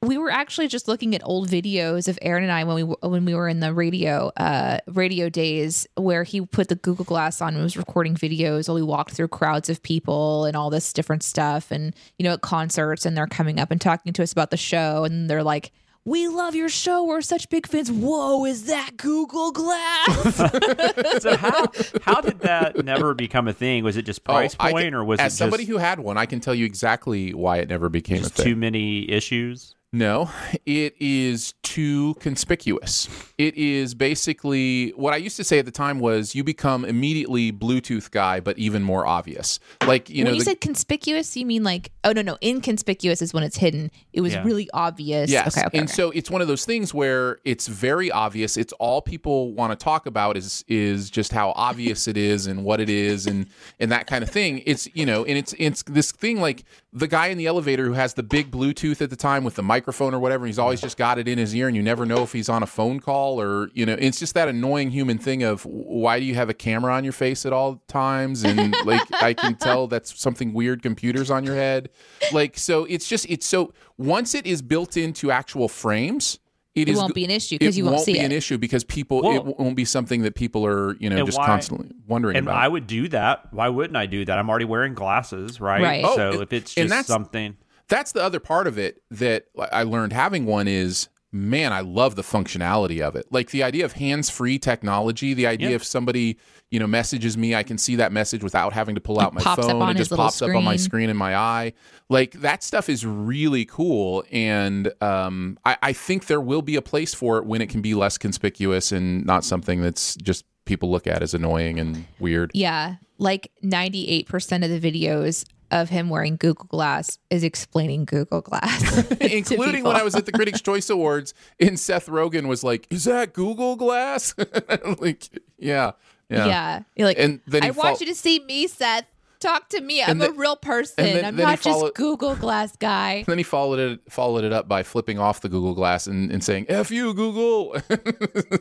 We 0.06 0.18
were 0.18 0.30
actually 0.30 0.68
just 0.68 0.88
looking 0.88 1.14
at 1.14 1.22
old 1.24 1.48
videos 1.48 2.08
of 2.08 2.18
Aaron 2.22 2.42
and 2.42 2.52
I 2.52 2.64
when 2.64 2.76
we 2.76 2.82
when 3.08 3.24
we 3.24 3.34
were 3.34 3.48
in 3.48 3.60
the 3.60 3.72
radio 3.72 4.28
uh 4.36 4.78
radio 4.86 5.28
days 5.28 5.86
where 5.96 6.24
he 6.24 6.40
put 6.44 6.68
the 6.68 6.76
Google 6.76 7.04
Glass 7.04 7.40
on 7.40 7.54
and 7.54 7.62
was 7.62 7.76
recording 7.76 8.14
videos 8.14 8.68
while 8.68 8.74
we 8.76 8.82
walked 8.82 9.12
through 9.12 9.28
crowds 9.28 9.68
of 9.68 9.82
people 9.82 10.44
and 10.44 10.56
all 10.56 10.70
this 10.70 10.92
different 10.92 11.22
stuff 11.22 11.70
and 11.70 11.94
you 12.18 12.24
know 12.24 12.32
at 12.34 12.40
concerts 12.42 13.04
and 13.06 13.16
they're 13.16 13.26
coming 13.26 13.58
up 13.60 13.70
and 13.70 13.80
talking 13.80 14.12
to 14.12 14.22
us 14.22 14.32
about 14.32 14.50
the 14.50 14.56
show 14.56 15.04
and 15.04 15.28
they're 15.30 15.42
like 15.42 15.72
we 16.06 16.28
love 16.28 16.54
your 16.54 16.68
show. 16.68 17.02
We're 17.02 17.22
such 17.22 17.48
big 17.48 17.66
fans. 17.66 17.90
Whoa, 17.90 18.44
is 18.44 18.66
that 18.66 18.98
Google 18.98 19.52
Glass? 19.52 20.36
So 21.22 21.34
how 21.34 21.66
how 22.02 22.20
did 22.20 22.40
that 22.40 22.84
never 22.84 23.14
become 23.14 23.48
a 23.48 23.54
thing? 23.54 23.84
Was 23.84 23.96
it 23.96 24.02
just 24.02 24.22
price 24.22 24.54
Oh, 24.60 24.64
I 24.64 24.72
point, 24.72 24.84
can- 24.84 24.94
or 24.94 25.02
was 25.04 25.18
as 25.18 25.32
it 25.32 25.36
somebody 25.36 25.62
just, 25.64 25.70
who 25.72 25.78
had 25.78 26.00
one? 26.00 26.18
I 26.18 26.26
can 26.26 26.40
tell 26.40 26.54
you 26.54 26.66
exactly 26.66 27.32
why 27.32 27.56
it 27.58 27.70
never 27.70 27.88
became 27.88 28.18
just 28.18 28.32
a 28.38 28.42
thing. 28.42 28.52
too 28.52 28.56
many 28.56 29.10
issues? 29.10 29.74
No, 29.94 30.28
it 30.66 30.96
is 30.98 31.54
too 31.62 32.14
conspicuous. 32.14 33.08
It 33.38 33.54
is 33.56 33.94
basically 33.94 34.90
what 34.96 35.14
I 35.14 35.18
used 35.18 35.36
to 35.36 35.44
say 35.44 35.60
at 35.60 35.66
the 35.66 35.70
time 35.70 36.00
was 36.00 36.34
you 36.34 36.42
become 36.42 36.84
immediately 36.84 37.52
Bluetooth 37.52 38.10
guy, 38.10 38.40
but 38.40 38.58
even 38.58 38.82
more 38.82 39.06
obvious. 39.06 39.60
Like 39.86 40.10
you 40.10 40.24
when 40.24 40.32
know, 40.32 40.32
you 40.32 40.40
the- 40.40 40.46
said 40.46 40.60
conspicuous, 40.60 41.36
you 41.36 41.46
mean 41.46 41.62
like 41.62 41.92
oh 42.02 42.10
no 42.10 42.22
no 42.22 42.36
inconspicuous 42.42 43.22
is 43.22 43.32
when 43.32 43.44
it's 43.44 43.56
hidden. 43.58 43.92
It 44.12 44.20
was 44.20 44.32
Yeah. 44.32 44.42
really 44.42 44.68
obvious. 44.74 45.30
Yes. 45.30 45.56
Okay, 45.56 45.64
okay, 45.68 45.78
and 45.78 45.88
okay. 45.88 45.94
so 45.94 46.10
it's 46.10 46.28
one 46.28 46.42
of 46.42 46.48
those 46.48 46.64
things 46.64 46.92
where 46.92 47.38
it's 47.44 47.68
very 47.68 48.10
obvious. 48.10 48.56
It's 48.56 48.72
all 48.74 49.00
people 49.00 49.52
want 49.54 49.78
to 49.78 49.84
talk 49.84 50.06
about 50.06 50.36
is 50.36 50.64
is 50.66 51.08
just 51.08 51.32
how 51.32 51.52
obvious 51.54 52.08
it 52.08 52.16
is 52.16 52.48
and 52.48 52.64
what 52.64 52.80
it 52.80 52.90
is 52.90 53.28
and 53.28 53.46
and 53.78 53.92
that 53.92 54.08
kind 54.08 54.24
of 54.24 54.30
thing. 54.30 54.60
It's 54.66 54.88
you 54.92 55.06
know, 55.06 55.24
and 55.24 55.38
it's 55.38 55.54
it's 55.56 55.84
this 55.84 56.10
thing 56.10 56.40
like 56.40 56.64
the 56.96 57.08
guy 57.08 57.26
in 57.26 57.36
the 57.36 57.46
elevator 57.46 57.86
who 57.86 57.94
has 57.94 58.14
the 58.14 58.22
big 58.22 58.52
Bluetooth 58.52 59.02
at 59.02 59.10
the 59.10 59.16
time 59.16 59.42
with 59.42 59.56
the 59.56 59.64
microphone 59.64 60.14
or 60.14 60.20
whatever, 60.20 60.44
and 60.44 60.48
he's 60.48 60.60
always 60.60 60.80
just 60.80 60.96
got 60.96 61.18
it 61.18 61.26
in 61.26 61.38
his 61.38 61.52
ear 61.52 61.66
and 61.66 61.76
you 61.76 61.82
never 61.82 62.06
know 62.06 62.22
if 62.22 62.32
he's 62.32 62.48
on 62.48 62.62
a 62.62 62.66
phone 62.66 63.00
call 63.00 63.40
or 63.40 63.68
you 63.74 63.84
know, 63.84 63.96
it's 63.98 64.20
just 64.20 64.34
that 64.34 64.46
annoying 64.46 64.92
human 64.92 65.18
thing 65.18 65.42
of 65.42 65.64
why 65.64 66.20
do 66.20 66.24
you 66.24 66.36
have 66.36 66.48
a 66.48 66.54
camera 66.54 66.94
on 66.94 67.02
your 67.02 67.12
face 67.12 67.44
at 67.44 67.52
all 67.52 67.82
times 67.88 68.44
and 68.44 68.76
like 68.84 69.02
I 69.20 69.34
can 69.34 69.56
tell 69.56 69.88
that's 69.88 70.18
something 70.18 70.52
weird 70.52 70.82
computers 70.82 71.32
on 71.32 71.42
your 71.42 71.56
head. 71.56 71.90
Like 72.30 72.56
so 72.56 72.84
it's 72.84 73.08
just 73.08 73.26
it's 73.28 73.46
so 73.46 73.72
once 73.98 74.32
it 74.32 74.46
is 74.46 74.62
built 74.62 74.96
into 74.96 75.32
actual 75.32 75.68
frames, 75.68 76.38
It 76.74 76.88
is 76.88 76.96
won't 76.96 77.10
go- 77.10 77.14
be 77.14 77.24
an 77.24 77.30
issue 77.30 77.56
'cause 77.58 77.68
it 77.68 77.76
you 77.78 77.84
won't 77.84 78.00
see 78.00 78.14
be 78.14 78.18
it. 78.18 78.24
an 78.24 78.32
issue 78.32 78.58
because 78.58 78.82
people 78.82 79.22
Well- 79.22 79.48
it 79.48 79.58
won't 79.60 79.76
be 79.76 79.84
something 79.84 80.22
that 80.22 80.34
people 80.34 80.66
are 80.66 80.96
you 80.96 81.08
know 81.08 81.24
just 81.24 81.38
why- 81.38 81.46
constantly 81.46 81.90
wondering 82.08 82.36
And 82.36 82.46
about. 82.48 82.56
I 82.62 82.66
would 82.66 82.86
do 82.86 83.06
that. 83.08 83.52
Why 83.52 83.68
wouldn't 83.68 83.96
I 83.96 84.06
do 84.06 84.24
that? 84.24 84.38
I'm 84.38 84.50
already 84.50 84.64
wearing 84.64 84.94
glasses, 84.94 85.60
right? 85.60 85.80
Right. 85.82 86.04
Oh, 86.04 86.16
So 86.16 86.32
and- 86.32 86.42
if 86.42 86.52
it's 86.52 86.74
and 86.76 86.84
just 86.84 86.90
that's- 86.90 87.06
something, 87.06 87.56
That's 87.86 88.12
the 88.12 88.22
other 88.24 88.40
part 88.40 88.66
of 88.66 88.78
it 88.78 89.02
that 89.10 89.44
I 89.70 89.82
learned 89.82 90.14
having 90.14 90.46
one 90.46 90.66
is 90.66 91.08
man, 91.34 91.72
I 91.72 91.80
love 91.80 92.14
the 92.14 92.22
functionality 92.22 93.00
of 93.00 93.16
it. 93.16 93.26
Like 93.30 93.50
the 93.50 93.62
idea 93.64 93.84
of 93.84 93.92
hands-free 93.94 94.60
technology, 94.60 95.34
the 95.34 95.46
idea 95.48 95.70
Yeah. 95.70 95.74
if 95.76 95.84
somebody, 95.84 96.38
you 96.70 96.78
know, 96.78 96.86
messages 96.86 97.36
me, 97.36 97.54
I 97.56 97.64
can 97.64 97.76
see 97.76 97.96
that 97.96 98.12
message 98.12 98.44
without 98.44 98.72
having 98.72 98.94
to 98.94 99.00
pull 99.00 99.20
out 99.20 99.34
my 99.34 99.40
phone. 99.42 99.90
it 99.90 99.96
just 99.96 100.12
pops 100.12 100.40
up 100.40 100.50
on 100.54 100.62
my 100.64 100.76
screen. 100.76 100.78
screen 100.78 101.10
in 101.10 101.16
my 101.16 101.34
eye. 101.36 101.72
Like 102.08 102.32
that 102.34 102.62
stuff 102.62 102.88
is 102.88 103.04
really 103.04 103.64
cool. 103.64 104.22
And 104.30 104.92
um, 105.02 105.58
I, 105.64 105.76
I 105.82 105.92
think 105.92 106.26
there 106.26 106.40
will 106.40 106.62
be 106.62 106.76
a 106.76 106.82
place 106.82 107.14
for 107.14 107.38
it 107.38 107.46
when 107.46 107.60
it 107.60 107.68
can 107.68 107.82
be 107.82 107.94
less 107.94 108.16
conspicuous 108.16 108.92
and 108.92 109.26
not 109.26 109.44
something 109.44 109.82
that's 109.82 110.14
just 110.16 110.44
people 110.66 110.90
look 110.90 111.06
at 111.06 111.22
as 111.22 111.34
annoying 111.34 111.78
and 111.80 112.06
weird. 112.20 112.50
Yeah. 112.54 112.96
like 113.18 113.50
98% 113.62 114.28
of 114.64 114.70
the 114.70 114.92
videos 114.92 115.44
of 115.70 115.88
him 115.88 116.08
wearing 116.08 116.36
Google 116.36 116.66
Glass 116.66 117.18
is 117.30 117.42
explaining 117.44 118.04
Google 118.04 118.40
Glass. 118.40 119.10
including 119.20 119.84
when. 119.84 119.96
I 119.96 120.02
was 120.02 120.14
at 120.14 120.26
the 120.26 120.32
Critics' 120.32 120.60
Choice 120.60 120.90
Awards, 120.90 121.34
and 121.60 121.78
Seth 121.78 122.06
Rogen 122.06 122.46
was 122.46 122.62
like, 122.64 122.86
"Is 122.90 123.04
that 123.04 123.32
Google 123.32 123.76
Glass?" 123.76 124.34
like, 125.00 125.28
yeah, 125.58 125.92
yeah, 126.28 126.46
Yeah. 126.46 126.82
You're 126.96 127.08
like, 127.08 127.18
And 127.18 127.40
then 127.46 127.62
he 127.62 127.68
I 127.68 127.70
want 127.72 128.00
you 128.00 128.06
to 128.06 128.14
see 128.14 128.38
me, 128.40 128.66
Seth. 128.66 129.04
Talk 129.40 129.68
to 129.70 129.80
me. 129.82 130.02
I'm 130.02 130.18
then- 130.18 130.30
a 130.30 130.32
real 130.32 130.56
person. 130.56 131.04
then- 131.04 131.16
I'm 131.24 131.36
then 131.36 131.46
he 131.46 131.52
not 131.52 131.60
just 131.60 131.78
followed- 131.78 131.94
Google 131.94 132.34
Glass 132.34 132.76
guy. 132.76 133.24
Then 133.26 133.36
he 133.36 133.44
followed 133.44 133.78
it 133.78 134.00
followed 134.10 134.42
it 134.44 134.52
up 134.54 134.68
by 134.68 134.82
flipping 134.82 135.18
off 135.18 135.42
the 135.42 135.50
Google 135.50 135.74
Glass 135.74 136.06
and, 136.06 136.30
and 136.32 136.42
saying 136.42 136.66
"F 136.70 136.90
you, 136.90 137.12
Google." 137.12 137.76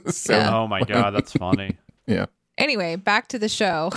so, 0.08 0.34
Yeah. 0.34 0.54
Oh 0.58 0.68
my 0.68 0.82
god, 0.82 1.12
that's 1.12 1.32
funny. 1.34 1.78
yeah. 2.06 2.26
Anyway, 2.58 2.96
back 2.98 3.28
to 3.30 3.40
the 3.40 3.48
show. 3.50 3.92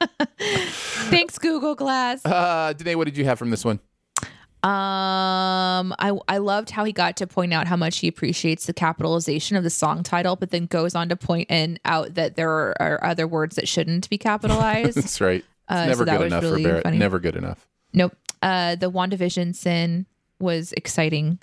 Thanks, 0.38 1.38
Google 1.38 1.74
Glass. 1.74 2.24
Uh, 2.24 2.72
Danae, 2.76 2.94
what 2.94 3.04
did 3.06 3.16
you 3.16 3.24
have 3.24 3.38
from 3.38 3.50
this 3.50 3.64
one? 3.64 3.80
Um, 4.64 5.94
I 6.00 6.18
I 6.26 6.38
loved 6.38 6.70
how 6.70 6.82
he 6.84 6.92
got 6.92 7.16
to 7.18 7.28
point 7.28 7.54
out 7.54 7.68
how 7.68 7.76
much 7.76 7.98
he 7.98 8.08
appreciates 8.08 8.66
the 8.66 8.72
capitalization 8.72 9.56
of 9.56 9.62
the 9.62 9.70
song 9.70 10.02
title, 10.02 10.34
but 10.34 10.50
then 10.50 10.66
goes 10.66 10.96
on 10.96 11.08
to 11.10 11.16
point 11.16 11.46
and 11.48 11.78
out 11.84 12.14
that 12.14 12.34
there 12.34 12.50
are, 12.50 12.74
are 12.82 13.04
other 13.04 13.28
words 13.28 13.54
that 13.54 13.68
shouldn't 13.68 14.10
be 14.10 14.18
capitalized. 14.18 14.96
That's 14.96 15.20
right. 15.20 15.44
It's 15.44 15.46
Uh, 15.68 15.82
so 15.84 15.88
never 15.88 16.04
that 16.06 16.18
good 16.18 16.26
enough 16.26 16.42
really 16.42 16.62
for 16.64 16.68
Barrett. 16.70 16.82
funny. 16.82 16.98
Never 16.98 17.20
good 17.20 17.36
enough. 17.36 17.68
nope. 17.92 18.16
Uh, 18.42 18.74
the 18.74 18.90
WandaVision 18.90 19.54
sin 19.54 20.06
was 20.40 20.72
exciting 20.72 21.38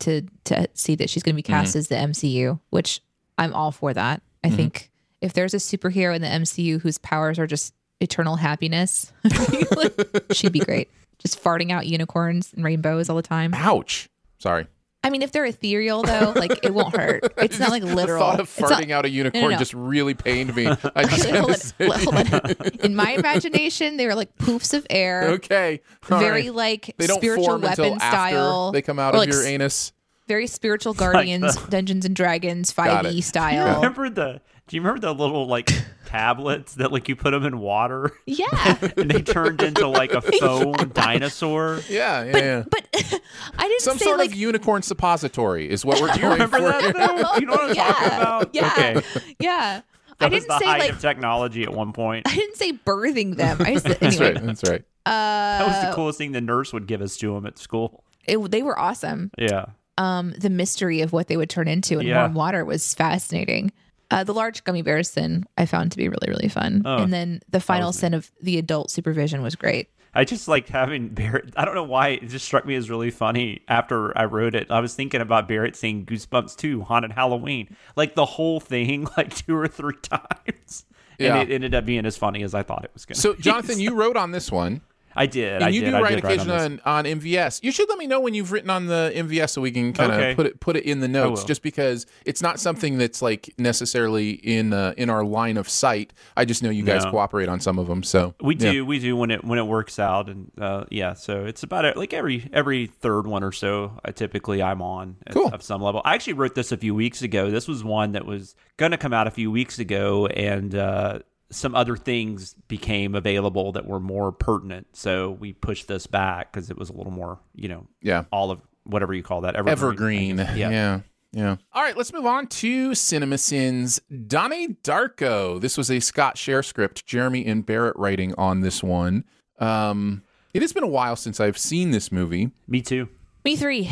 to 0.00 0.22
to 0.44 0.68
see 0.74 0.94
that 0.94 1.10
she's 1.10 1.22
going 1.24 1.34
to 1.34 1.36
be 1.38 1.42
cast 1.42 1.74
as 1.74 1.88
the 1.88 1.96
MCU, 1.96 2.60
which 2.70 3.00
I'm 3.36 3.52
all 3.52 3.72
for 3.72 3.92
that. 3.94 4.22
I 4.44 4.50
think 4.50 4.90
if 5.20 5.32
there's 5.32 5.54
a 5.54 5.58
superhero 5.58 6.14
in 6.14 6.22
the 6.22 6.28
MCU 6.28 6.80
whose 6.80 6.98
powers 6.98 7.38
are 7.38 7.46
just 7.48 7.74
eternal 8.00 8.36
happiness, 8.36 9.12
she'd 10.32 10.52
be 10.52 10.60
great. 10.60 10.88
Just 11.18 11.42
farting 11.42 11.70
out 11.70 11.86
unicorns 11.86 12.52
and 12.54 12.64
rainbows 12.64 13.08
all 13.10 13.16
the 13.16 13.22
time. 13.22 13.52
Ouch. 13.54 14.08
Sorry. 14.38 14.66
I 15.02 15.08
mean, 15.08 15.22
if 15.22 15.32
they're 15.32 15.46
ethereal 15.46 16.02
though, 16.02 16.32
like 16.36 16.62
it 16.64 16.74
won't 16.74 16.94
hurt. 16.94 17.24
It's 17.38 17.58
not 17.58 17.70
like 17.70 17.82
literal. 17.84 18.18
The 18.18 18.24
thought 18.24 18.40
of 18.40 18.48
It's 18.58 18.60
not- 18.60 18.82
farting 18.82 18.90
out 18.90 19.04
a 19.06 19.10
unicorn 19.10 19.52
no. 19.52 19.58
just 19.58 19.72
really 19.74 20.12
pained 20.14 20.54
me. 20.54 20.66
I 20.66 21.04
just 21.04 21.24
Wait, 21.24 21.36
hold 21.36 21.54
to 21.54 21.86
hold 22.04 22.34
on. 22.34 22.54
In 22.84 22.94
my 22.94 23.12
imagination, 23.12 23.96
they 23.96 24.06
were 24.06 24.14
like 24.14 24.34
poofs 24.36 24.74
of 24.74 24.86
air, 24.90 25.28
okay. 25.32 25.80
All 26.10 26.18
very 26.20 26.42
right. 26.50 26.54
like 26.54 26.94
They 26.98 27.06
don't 27.06 27.16
spiritual 27.18 27.46
form 27.46 27.62
weapon 27.62 27.84
until 27.84 28.02
after 28.02 28.16
style. 28.34 28.72
they 28.72 28.82
come 28.82 28.98
out 28.98 29.14
or, 29.14 29.16
of 29.16 29.20
like, 29.20 29.30
your 29.30 29.40
s- 29.40 29.46
anus. 29.46 29.92
Very 30.28 30.46
spiritual 30.46 30.92
Guardians, 30.94 31.56
Dungeons 31.68 32.04
and 32.04 32.14
Dragons, 32.14 32.72
5e 32.72 33.18
it. 33.18 33.22
style. 33.24 33.76
Remember 33.76 34.08
the? 34.10 34.40
Do 34.68 34.76
you 34.76 34.82
remember 34.82 35.00
the 35.00 35.14
little 35.14 35.46
like 35.48 35.70
tablets 36.10 36.74
that 36.74 36.92
like 36.92 37.08
you 37.08 37.16
put 37.16 37.30
them 37.32 37.44
in 37.44 37.58
water 37.58 38.12
Yeah, 38.26 38.76
and 38.96 39.10
they 39.10 39.22
turned 39.22 39.62
into 39.62 39.86
like 39.86 40.12
a 40.12 40.20
foam 40.20 40.72
dinosaur? 40.92 41.80
Yeah, 41.88 42.24
yeah, 42.24 42.32
but 42.32 42.42
yeah. 42.42 42.62
but 42.70 42.86
I 43.58 43.68
didn't 43.68 43.80
Some 43.82 43.98
say 43.98 44.06
sort 44.06 44.18
like 44.18 44.30
of 44.30 44.36
unicorn 44.36 44.82
suppository 44.82 45.68
is 45.70 45.84
what 45.84 46.00
we're 46.00 46.08
doing. 46.08 46.20
you 46.22 46.30
remember 46.32 46.56
for. 46.58 46.62
that 46.62 46.94
though? 46.94 47.36
You 47.38 47.46
know 47.46 47.52
what 47.52 47.70
I'm 47.70 47.74
talking 47.76 47.76
yeah, 47.76 48.16
about? 48.20 48.54
yeah, 48.54 48.72
Okay. 48.76 49.02
yeah. 49.38 49.80
That 50.18 50.26
I 50.26 50.34
was 50.34 50.42
didn't 50.44 50.48
the 50.48 50.58
say 50.58 50.64
height 50.66 50.80
like 50.80 50.92
of 50.92 51.00
technology 51.00 51.62
at 51.62 51.72
one 51.72 51.92
point. 51.92 52.28
I 52.28 52.34
didn't 52.34 52.56
say 52.56 52.72
birthing 52.72 53.36
them. 53.36 53.56
I 53.60 53.72
just 53.74 53.86
That's 53.86 54.02
anyway. 54.02 54.34
right. 54.34 54.44
That's 54.46 54.68
right. 54.68 54.82
That 55.06 55.66
was 55.66 55.76
Uh, 55.76 55.88
the 55.90 55.94
coolest 55.96 56.18
thing 56.18 56.32
the 56.32 56.40
nurse 56.42 56.72
would 56.74 56.86
give 56.86 57.00
us 57.00 57.16
to 57.18 57.34
him 57.34 57.46
at 57.46 57.56
school. 57.58 58.04
it, 58.26 58.36
they 58.50 58.62
were 58.62 58.78
awesome. 58.78 59.30
Yeah. 59.38 59.66
um, 59.96 60.32
the 60.38 60.50
mystery 60.50 61.00
of 61.00 61.12
what 61.14 61.28
they 61.28 61.36
would 61.38 61.48
turn 61.50 61.68
into 61.68 61.98
in 61.98 62.06
Yeah. 62.06 62.20
warm 62.20 62.34
water 62.34 62.64
was 62.66 62.94
fascinating. 62.94 63.72
Uh, 64.10 64.24
the 64.24 64.34
large 64.34 64.64
gummy 64.64 64.82
bear 64.82 65.02
sin 65.02 65.44
I 65.56 65.66
found 65.66 65.92
to 65.92 65.96
be 65.96 66.08
really, 66.08 66.28
really 66.28 66.48
fun. 66.48 66.82
Oh, 66.84 66.98
and 66.98 67.12
then 67.12 67.40
the 67.48 67.60
final 67.60 67.92
sin 67.92 68.12
of 68.14 68.30
the 68.42 68.58
adult 68.58 68.90
supervision 68.90 69.42
was 69.42 69.54
great. 69.54 69.88
I 70.12 70.24
just 70.24 70.48
liked 70.48 70.68
having 70.68 71.08
Barrett. 71.08 71.54
I 71.56 71.64
don't 71.64 71.76
know 71.76 71.84
why 71.84 72.08
it 72.08 72.26
just 72.28 72.44
struck 72.44 72.66
me 72.66 72.74
as 72.74 72.90
really 72.90 73.10
funny 73.10 73.62
after 73.68 74.16
I 74.18 74.24
wrote 74.24 74.56
it. 74.56 74.68
I 74.70 74.80
was 74.80 74.94
thinking 74.94 75.20
about 75.20 75.46
Barrett 75.46 75.76
saying 75.76 76.06
Goosebumps 76.06 76.56
2, 76.56 76.82
Haunted 76.82 77.12
Halloween, 77.12 77.76
like 77.94 78.16
the 78.16 78.24
whole 78.24 78.58
thing, 78.58 79.06
like 79.16 79.34
two 79.34 79.56
or 79.56 79.68
three 79.68 79.96
times. 80.02 80.84
Yeah. 81.18 81.36
And 81.36 81.48
it 81.50 81.54
ended 81.54 81.74
up 81.74 81.84
being 81.84 82.06
as 82.06 82.16
funny 82.16 82.42
as 82.42 82.54
I 82.54 82.62
thought 82.62 82.84
it 82.84 82.90
was 82.94 83.04
going 83.04 83.14
to 83.14 83.20
So, 83.20 83.34
Jonathan, 83.34 83.78
you 83.80 83.94
wrote 83.94 84.16
on 84.16 84.32
this 84.32 84.50
one, 84.50 84.80
I 85.16 85.26
did. 85.26 85.54
and 85.54 85.64
I 85.64 85.68
you 85.68 85.80
did. 85.80 85.90
do 85.90 85.96
I 85.96 86.00
write 86.02 86.18
occasionally 86.18 86.58
on, 86.58 86.80
on 86.84 87.04
MVS. 87.04 87.60
You 87.62 87.72
should 87.72 87.88
let 87.88 87.98
me 87.98 88.06
know 88.06 88.20
when 88.20 88.34
you've 88.34 88.52
written 88.52 88.70
on 88.70 88.86
the 88.86 89.12
MVS 89.14 89.50
so 89.50 89.60
we 89.60 89.70
can 89.70 89.92
kind 89.92 90.12
of 90.12 90.18
Okay. 90.18 90.34
put 90.34 90.46
it 90.46 90.60
put 90.60 90.76
it 90.76 90.84
in 90.84 91.00
the 91.00 91.08
notes. 91.08 91.44
Just 91.44 91.62
because 91.62 92.06
it's 92.24 92.40
not 92.42 92.60
something 92.60 92.98
that's 92.98 93.20
like 93.22 93.52
necessarily 93.58 94.30
in 94.30 94.72
uh, 94.72 94.94
in 94.96 95.10
our 95.10 95.24
line 95.24 95.56
of 95.56 95.68
sight. 95.68 96.12
I 96.36 96.44
just 96.44 96.62
know 96.62 96.70
you 96.70 96.84
guys 96.84 97.04
No. 97.04 97.10
cooperate 97.10 97.48
on 97.48 97.60
some 97.60 97.78
of 97.78 97.86
them. 97.88 98.02
So 98.02 98.34
We 98.40 98.56
yeah. 98.56 98.72
do, 98.72 98.86
we 98.86 98.98
do 98.98 99.16
when 99.16 99.30
it 99.30 99.44
when 99.44 99.58
it 99.58 99.66
works 99.66 99.98
out, 99.98 100.28
and 100.28 100.50
uh, 100.60 100.84
yeah. 100.90 101.14
So 101.14 101.44
it's 101.44 101.62
about 101.62 101.84
it, 101.84 101.96
like 101.96 102.12
every 102.12 102.48
every 102.52 102.86
third 102.86 103.26
one 103.26 103.42
or 103.42 103.52
so. 103.52 103.98
I 104.04 104.12
typically 104.12 104.62
I'm 104.62 104.82
on 104.82 105.16
at, 105.26 105.34
Cool. 105.34 105.48
of 105.52 105.62
some 105.62 105.82
level. 105.82 106.02
I 106.04 106.14
actually 106.14 106.34
wrote 106.34 106.54
this 106.54 106.72
a 106.72 106.76
few 106.76 106.94
weeks 106.94 107.22
ago. 107.22 107.50
This 107.50 107.66
was 107.68 107.82
one 107.84 108.12
that 108.12 108.24
was 108.26 108.54
going 108.76 108.92
to 108.92 108.98
come 108.98 109.12
out 109.12 109.26
a 109.26 109.30
few 109.30 109.50
weeks 109.50 109.78
ago, 109.78 110.26
and 110.26 110.74
uh, 110.74 111.20
some 111.50 111.74
other 111.74 111.96
things 111.96 112.54
became 112.68 113.14
available 113.14 113.72
that 113.72 113.86
were 113.86 114.00
more 114.00 114.30
pertinent. 114.32 114.86
So 114.92 115.30
we 115.32 115.52
pushed 115.52 115.88
this 115.88 116.06
back 116.06 116.52
because 116.52 116.70
it 116.70 116.78
was 116.78 116.90
a 116.90 116.92
little 116.92 117.12
more, 117.12 117.38
you 117.54 117.68
know, 117.68 117.86
Yeah. 118.02 118.24
all 118.30 118.50
of 118.50 118.60
whatever 118.84 119.12
you 119.14 119.22
call 119.22 119.40
that 119.42 119.56
evergreen. 119.56 120.38
Evergreen. 120.38 120.38
Yeah. 120.38 120.70
Yeah. 120.70 121.00
yeah. 121.32 121.56
All 121.72 121.82
right, 121.82 121.96
let's 121.96 122.12
move 122.12 122.26
on 122.26 122.46
to 122.46 122.94
Cinema 122.94 123.36
Sins. 123.38 124.00
Donnie 124.26 124.76
Darko. 124.84 125.60
This 125.60 125.76
was 125.76 125.90
a 125.90 126.00
Scott 126.00 126.38
Share 126.38 126.62
script. 126.62 127.04
Jeremy 127.06 127.44
and 127.46 127.64
Barrett 127.66 127.96
writing 127.96 128.34
on 128.38 128.60
this 128.60 128.82
one. 128.82 129.24
Um, 129.58 130.22
it 130.54 130.62
has 130.62 130.72
been 130.72 130.82
a 130.82 130.88
while 130.88 131.16
since 131.16 131.38
I've 131.40 131.58
seen 131.58 131.90
this 131.90 132.10
movie, 132.10 132.50
Me 132.66 132.80
too. 132.80 133.08
Me 133.44 133.56
three. 133.56 133.90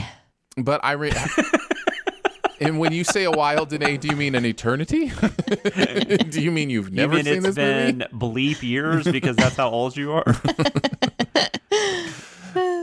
but 0.56 0.80
I. 0.84 0.92
Re- 0.92 1.12
and 2.60 2.78
when 2.78 2.92
you 2.92 3.04
say 3.04 3.24
a 3.24 3.30
while, 3.30 3.64
Danae, 3.66 3.96
do 3.96 4.08
you 4.08 4.16
mean 4.16 4.34
an 4.34 4.44
eternity? 4.44 5.10
do 6.30 6.40
you 6.40 6.50
mean 6.50 6.70
you've 6.70 6.92
never 6.92 7.14
Even 7.18 7.24
seen 7.24 7.34
it's 7.36 7.46
this 7.46 7.54
been 7.54 7.98
movie? 8.12 8.12
bleep 8.58 8.62
years 8.62 9.04
because 9.06 9.36
that's 9.36 9.56
how 9.56 9.70
old 9.70 9.96
you 9.96 10.12
are. 10.12 10.24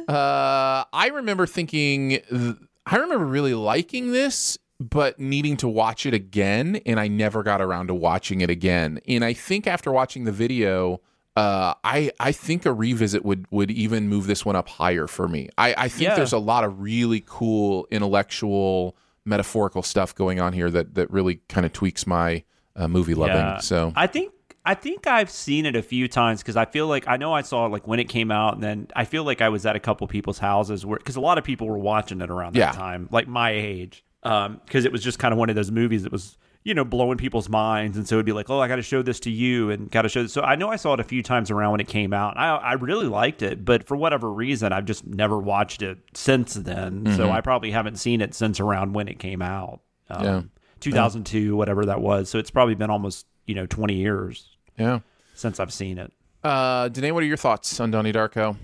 Uh, 0.08 0.84
I 0.94 1.10
remember 1.14 1.48
thinking, 1.48 2.10
th- 2.30 2.56
I 2.86 2.96
remember 2.98 3.26
really 3.26 3.56
liking 3.56 4.12
this, 4.12 4.58
but 4.80 5.20
needing 5.20 5.58
to 5.58 5.68
watch 5.68 6.06
it 6.06 6.14
again, 6.14 6.80
and 6.86 7.00
I 7.00 7.08
never 7.08 7.42
got 7.42 7.60
around 7.60 7.88
to 7.88 7.96
watching 7.96 8.42
it 8.42 8.50
again. 8.52 9.00
And 9.08 9.26
I 9.26 9.34
think 9.34 9.66
after 9.66 9.92
watching 9.92 10.26
the 10.26 10.32
video, 10.32 11.02
uh, 11.36 11.74
I 11.84 12.12
I 12.20 12.32
think 12.32 12.66
a 12.68 12.72
revisit 12.74 13.26
would 13.26 13.48
would 13.50 13.72
even 13.72 14.08
move 14.08 14.28
this 14.28 14.46
one 14.46 14.56
up 14.56 14.70
higher 14.70 15.08
for 15.08 15.28
me. 15.28 15.50
I, 15.58 15.74
I 15.76 15.88
think 15.90 16.10
Yeah. 16.10 16.16
there's 16.16 16.34
a 16.34 16.38
lot 16.40 16.64
of 16.64 16.80
really 16.80 17.24
cool 17.26 17.88
intellectual, 17.90 18.96
metaphorical 19.26 19.84
stuff 19.84 20.14
going 20.16 20.40
on 20.40 20.54
here 20.54 20.70
that 20.70 20.96
that 20.96 21.10
really 21.12 21.42
kind 21.50 21.66
of 21.66 21.74
tweaks 21.74 22.06
my 22.08 22.44
uh, 22.76 22.88
movie 22.88 23.16
loving. 23.16 23.60
So 23.62 23.92
I 23.96 24.08
think 24.08 24.32
I 24.64 24.74
think 24.74 25.08
I've 25.08 25.30
seen 25.30 25.66
it 25.66 25.76
a 25.76 25.82
few 25.82 26.08
times 26.08 26.42
because 26.42 26.56
I 26.56 26.66
feel 26.66 26.88
like 26.88 27.08
I 27.08 27.18
know 27.18 27.34
I 27.34 27.42
saw 27.42 27.66
it 27.66 27.70
like 27.70 27.88
when 27.88 28.00
it 28.00 28.10
came 28.10 28.32
out, 28.32 28.56
and 28.56 28.64
then 28.64 28.88
I 28.96 29.06
feel 29.06 29.24
like 29.24 29.42
I 29.42 29.50
was 29.50 29.66
at 29.66 29.76
a 29.76 29.80
couple 29.80 30.08
people's 30.08 30.40
houses 30.40 30.86
where 30.86 30.98
because 30.98 31.16
a 31.16 31.22
lot 31.22 31.38
of 31.38 31.44
people 31.44 31.68
were 31.68 31.78
watching 31.78 32.22
it 32.22 32.30
around 32.30 32.54
that 32.54 32.60
Yeah. 32.60 32.72
time, 32.72 33.08
like 33.12 33.28
my 33.28 33.52
age, 33.52 34.04
because 34.24 34.86
it 34.86 34.92
was 34.92 35.04
just 35.04 35.20
kind 35.20 35.32
of 35.32 35.38
one 35.38 35.50
of 35.50 35.56
those 35.56 35.72
movies 35.72 36.04
that 36.04 36.12
was 36.12 36.38
you 36.66 36.74
know 36.74 36.84
blowing 36.84 37.18
people's 37.18 37.48
minds, 37.48 37.96
and 37.96 38.06
so 38.06 38.16
it'd 38.16 38.26
be 38.26 38.34
like, 38.34 38.50
oh, 38.50 38.60
I 38.60 38.68
got 38.68 38.76
to 38.78 38.82
show 38.82 39.02
this 39.02 39.22
to 39.22 39.32
you, 39.32 39.70
and 39.70 39.90
got 39.90 40.02
to 40.02 40.10
show 40.10 40.24
this. 40.24 40.34
So 40.34 40.42
I 40.42 40.56
know 40.56 40.68
I 40.70 40.76
saw 40.76 40.96
it 40.96 41.00
a 41.00 41.04
few 41.04 41.24
times 41.24 41.52
around 41.52 41.72
when 41.72 41.80
it 41.80 41.88
came 41.88 42.12
out. 42.12 42.36
I 42.36 42.50
I 42.56 42.74
really 42.74 43.06
liked 43.06 43.42
it, 43.44 43.64
but 43.64 43.88
for 43.88 43.96
whatever 43.96 44.34
reason, 44.34 44.74
I've 44.74 44.86
just 44.86 45.06
never 45.06 45.38
watched 45.38 45.82
it 45.84 46.00
since 46.14 46.56
then. 46.56 47.16
So 47.16 47.32
I 47.32 47.40
probably 47.40 47.72
haven't 47.72 47.98
seen 47.98 48.20
it 48.20 48.34
since 48.34 48.60
around 48.60 48.94
when 48.94 49.08
it 49.08 49.20
came 49.20 49.42
out. 49.42 49.80
Um, 50.10 50.26
Yeah. 50.26 50.42
2002, 50.82 51.56
whatever 51.56 51.86
that 51.86 52.02
was. 52.02 52.30
So 52.30 52.38
it's 52.38 52.52
probably 52.52 52.76
been 52.76 52.90
almost 52.90 53.28
you 53.46 53.56
know 53.56 53.66
20 53.68 53.94
years 53.94 54.58
yeah. 54.78 55.00
since 55.36 55.60
I've 55.60 55.72
seen 55.72 55.98
it. 55.98 56.12
Uh, 56.44 56.90
Danae, 56.90 57.12
what 57.12 57.24
are 57.24 57.28
your 57.28 57.38
thoughts 57.38 57.80
on 57.80 57.92
Donnie 57.92 58.12
Darko? 58.12 58.56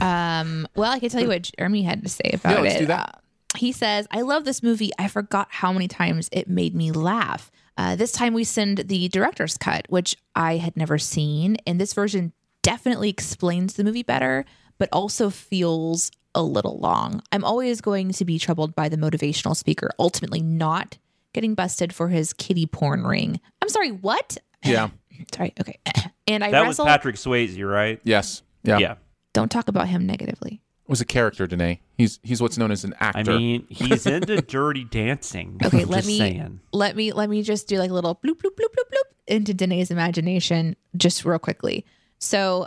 Um, 0.00 0.66
well, 0.74 0.90
I 0.90 0.98
can 0.98 1.08
tell 1.10 1.20
you 1.20 1.28
what 1.28 1.50
Jeremy 1.56 1.82
had 1.82 2.02
to 2.02 2.08
say 2.08 2.30
about 2.34 2.56
Yeah, 2.56 2.60
let's 2.60 2.80
it. 2.80 3.21
Do 3.52 3.58
that. 3.58 3.60
He 3.60 3.72
says, 3.72 4.06
I 4.10 4.22
love 4.22 4.44
this 4.44 4.62
movie. 4.62 4.90
I 4.98 5.08
forgot 5.08 5.48
how 5.50 5.72
many 5.72 5.88
times 5.88 6.28
it 6.32 6.48
made 6.48 6.74
me 6.74 6.92
laugh. 6.92 7.50
Uh, 7.76 7.96
this 7.96 8.12
time 8.12 8.34
we 8.34 8.44
send 8.44 8.78
the 8.78 9.08
director's 9.08 9.56
cut, 9.56 9.86
which 9.88 10.16
I 10.34 10.58
had 10.58 10.76
never 10.76 10.98
seen. 10.98 11.56
And 11.66 11.80
this 11.80 11.94
version 11.94 12.32
definitely 12.62 13.08
explains 13.08 13.74
the 13.74 13.84
movie 13.84 14.02
better, 14.02 14.44
but 14.78 14.88
also 14.92 15.30
feels 15.30 16.10
a 16.34 16.42
little 16.42 16.78
long. 16.78 17.22
I'm 17.32 17.44
always 17.44 17.80
going 17.80 18.12
to 18.12 18.24
be 18.24 18.38
troubled 18.38 18.74
by 18.74 18.88
the 18.88 18.96
motivational 18.96 19.56
speaker 19.56 19.90
ultimately 19.98 20.40
not 20.42 20.98
getting 21.34 21.54
busted 21.54 21.94
for 21.94 22.08
his 22.08 22.32
kitty 22.32 22.66
porn 22.66 23.04
ring. 23.04 23.40
I'm 23.60 23.68
sorry, 23.68 23.90
what? 23.90 24.38
Yeah. 24.64 24.90
Sorry, 25.34 25.52
okay. 25.60 25.78
and 26.26 26.42
I 26.42 26.50
That 26.50 26.66
was. 26.66 26.78
Patrick 26.78 27.16
Swayze, 27.16 27.56
you're 27.56 27.70
right? 27.70 28.00
yes. 28.02 28.42
Yeah. 28.64 28.78
Yeah. 28.78 28.94
Don't 29.34 29.50
talk 29.50 29.68
about 29.68 29.88
him 29.88 30.06
negatively. 30.06 30.62
Was 30.86 31.00
a 31.00 31.04
character, 31.04 31.46
Danae. 31.46 31.80
He's 31.96 32.18
he's 32.22 32.40
what's 32.42 32.58
known 32.58 32.70
as 32.70 32.84
an 32.84 32.94
actor. 33.00 33.32
I 33.32 33.36
mean, 33.38 33.66
he's 33.68 34.06
into 34.06 34.40
dirty 34.42 34.84
dancing. 34.84 35.58
Okay, 35.64 35.82
I'm 35.82 35.88
let 35.88 36.04
me 36.06 36.18
saying. 36.18 36.60
let 36.72 36.96
me 36.96 37.12
let 37.12 37.30
me 37.30 37.42
just 37.42 37.68
do 37.68 37.78
like 37.78 37.90
a 37.90 37.94
little 37.94 38.14
bloop 38.16 38.36
bloop 38.38 38.50
bloop 38.56 38.72
bloop 38.76 38.88
bloop 38.90 39.04
into 39.26 39.54
Danae's 39.54 39.90
imagination 39.90 40.76
just 40.96 41.24
real 41.24 41.38
quickly. 41.38 41.84
So 42.18 42.66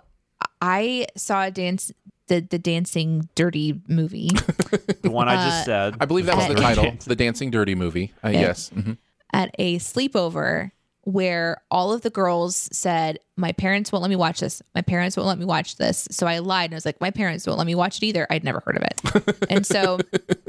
I 0.61 1.07
saw 1.17 1.43
a 1.43 1.51
dance 1.51 1.91
the 2.27 2.39
the 2.41 2.57
dancing 2.57 3.29
dirty 3.35 3.81
movie 3.87 4.29
The 5.01 5.11
one 5.11 5.27
I 5.29 5.35
Uh, 5.35 5.45
just 5.49 5.65
said. 5.65 5.95
I 5.99 6.05
believe 6.05 6.25
that 6.25 6.37
was 6.37 6.47
the 6.47 6.53
Uh, 6.55 6.61
title, 6.61 6.95
the 7.05 7.15
Dancing 7.15 7.51
Dirty 7.51 7.75
movie. 7.75 8.13
Uh, 8.23 8.29
Yes. 8.29 8.71
Mhm. 8.75 8.97
at 9.33 9.53
a 9.59 9.77
sleepover 9.77 10.71
where 11.05 11.61
all 11.71 11.93
of 11.93 12.01
the 12.01 12.09
girls 12.09 12.67
said, 12.71 13.19
My 13.37 13.51
parents 13.53 13.91
won't 13.91 14.01
let 14.01 14.09
me 14.09 14.15
watch 14.15 14.39
this. 14.41 14.61
My 14.73 14.81
parents 14.81 15.15
won't 15.15 15.27
let 15.27 15.37
me 15.39 15.45
watch 15.45 15.77
this. 15.77 16.07
So 16.11 16.27
I 16.27 16.39
lied 16.39 16.65
and 16.65 16.73
I 16.73 16.77
was 16.77 16.85
like, 16.85 16.99
My 16.99 17.11
parents 17.11 17.45
won't 17.47 17.57
let 17.57 17.67
me 17.67 17.75
watch 17.75 17.97
it 17.97 18.03
either. 18.05 18.27
I'd 18.29 18.43
never 18.43 18.59
heard 18.65 18.77
of 18.77 18.83
it. 18.83 19.45
and 19.49 19.65
so 19.65 19.99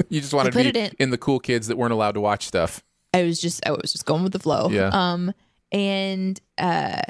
You 0.09 0.20
just 0.20 0.34
wanted 0.34 0.52
put 0.52 0.64
to 0.64 0.72
be 0.72 0.78
it 0.80 0.92
in. 0.92 0.96
in- 0.98 1.11
the 1.11 1.18
cool 1.18 1.38
kids 1.40 1.68
that 1.68 1.76
weren't 1.76 1.92
allowed 1.92 2.12
to 2.12 2.20
watch 2.20 2.46
stuff. 2.46 2.82
I 3.14 3.22
was 3.22 3.40
just 3.40 3.64
I 3.66 3.70
was 3.70 3.92
just 3.92 4.04
going 4.07 4.22
with 4.24 4.32
the 4.32 4.38
flow. 4.38 4.68
Yeah. 4.70 4.90
Um 4.92 5.32
and 5.72 6.40
uh 6.59 7.00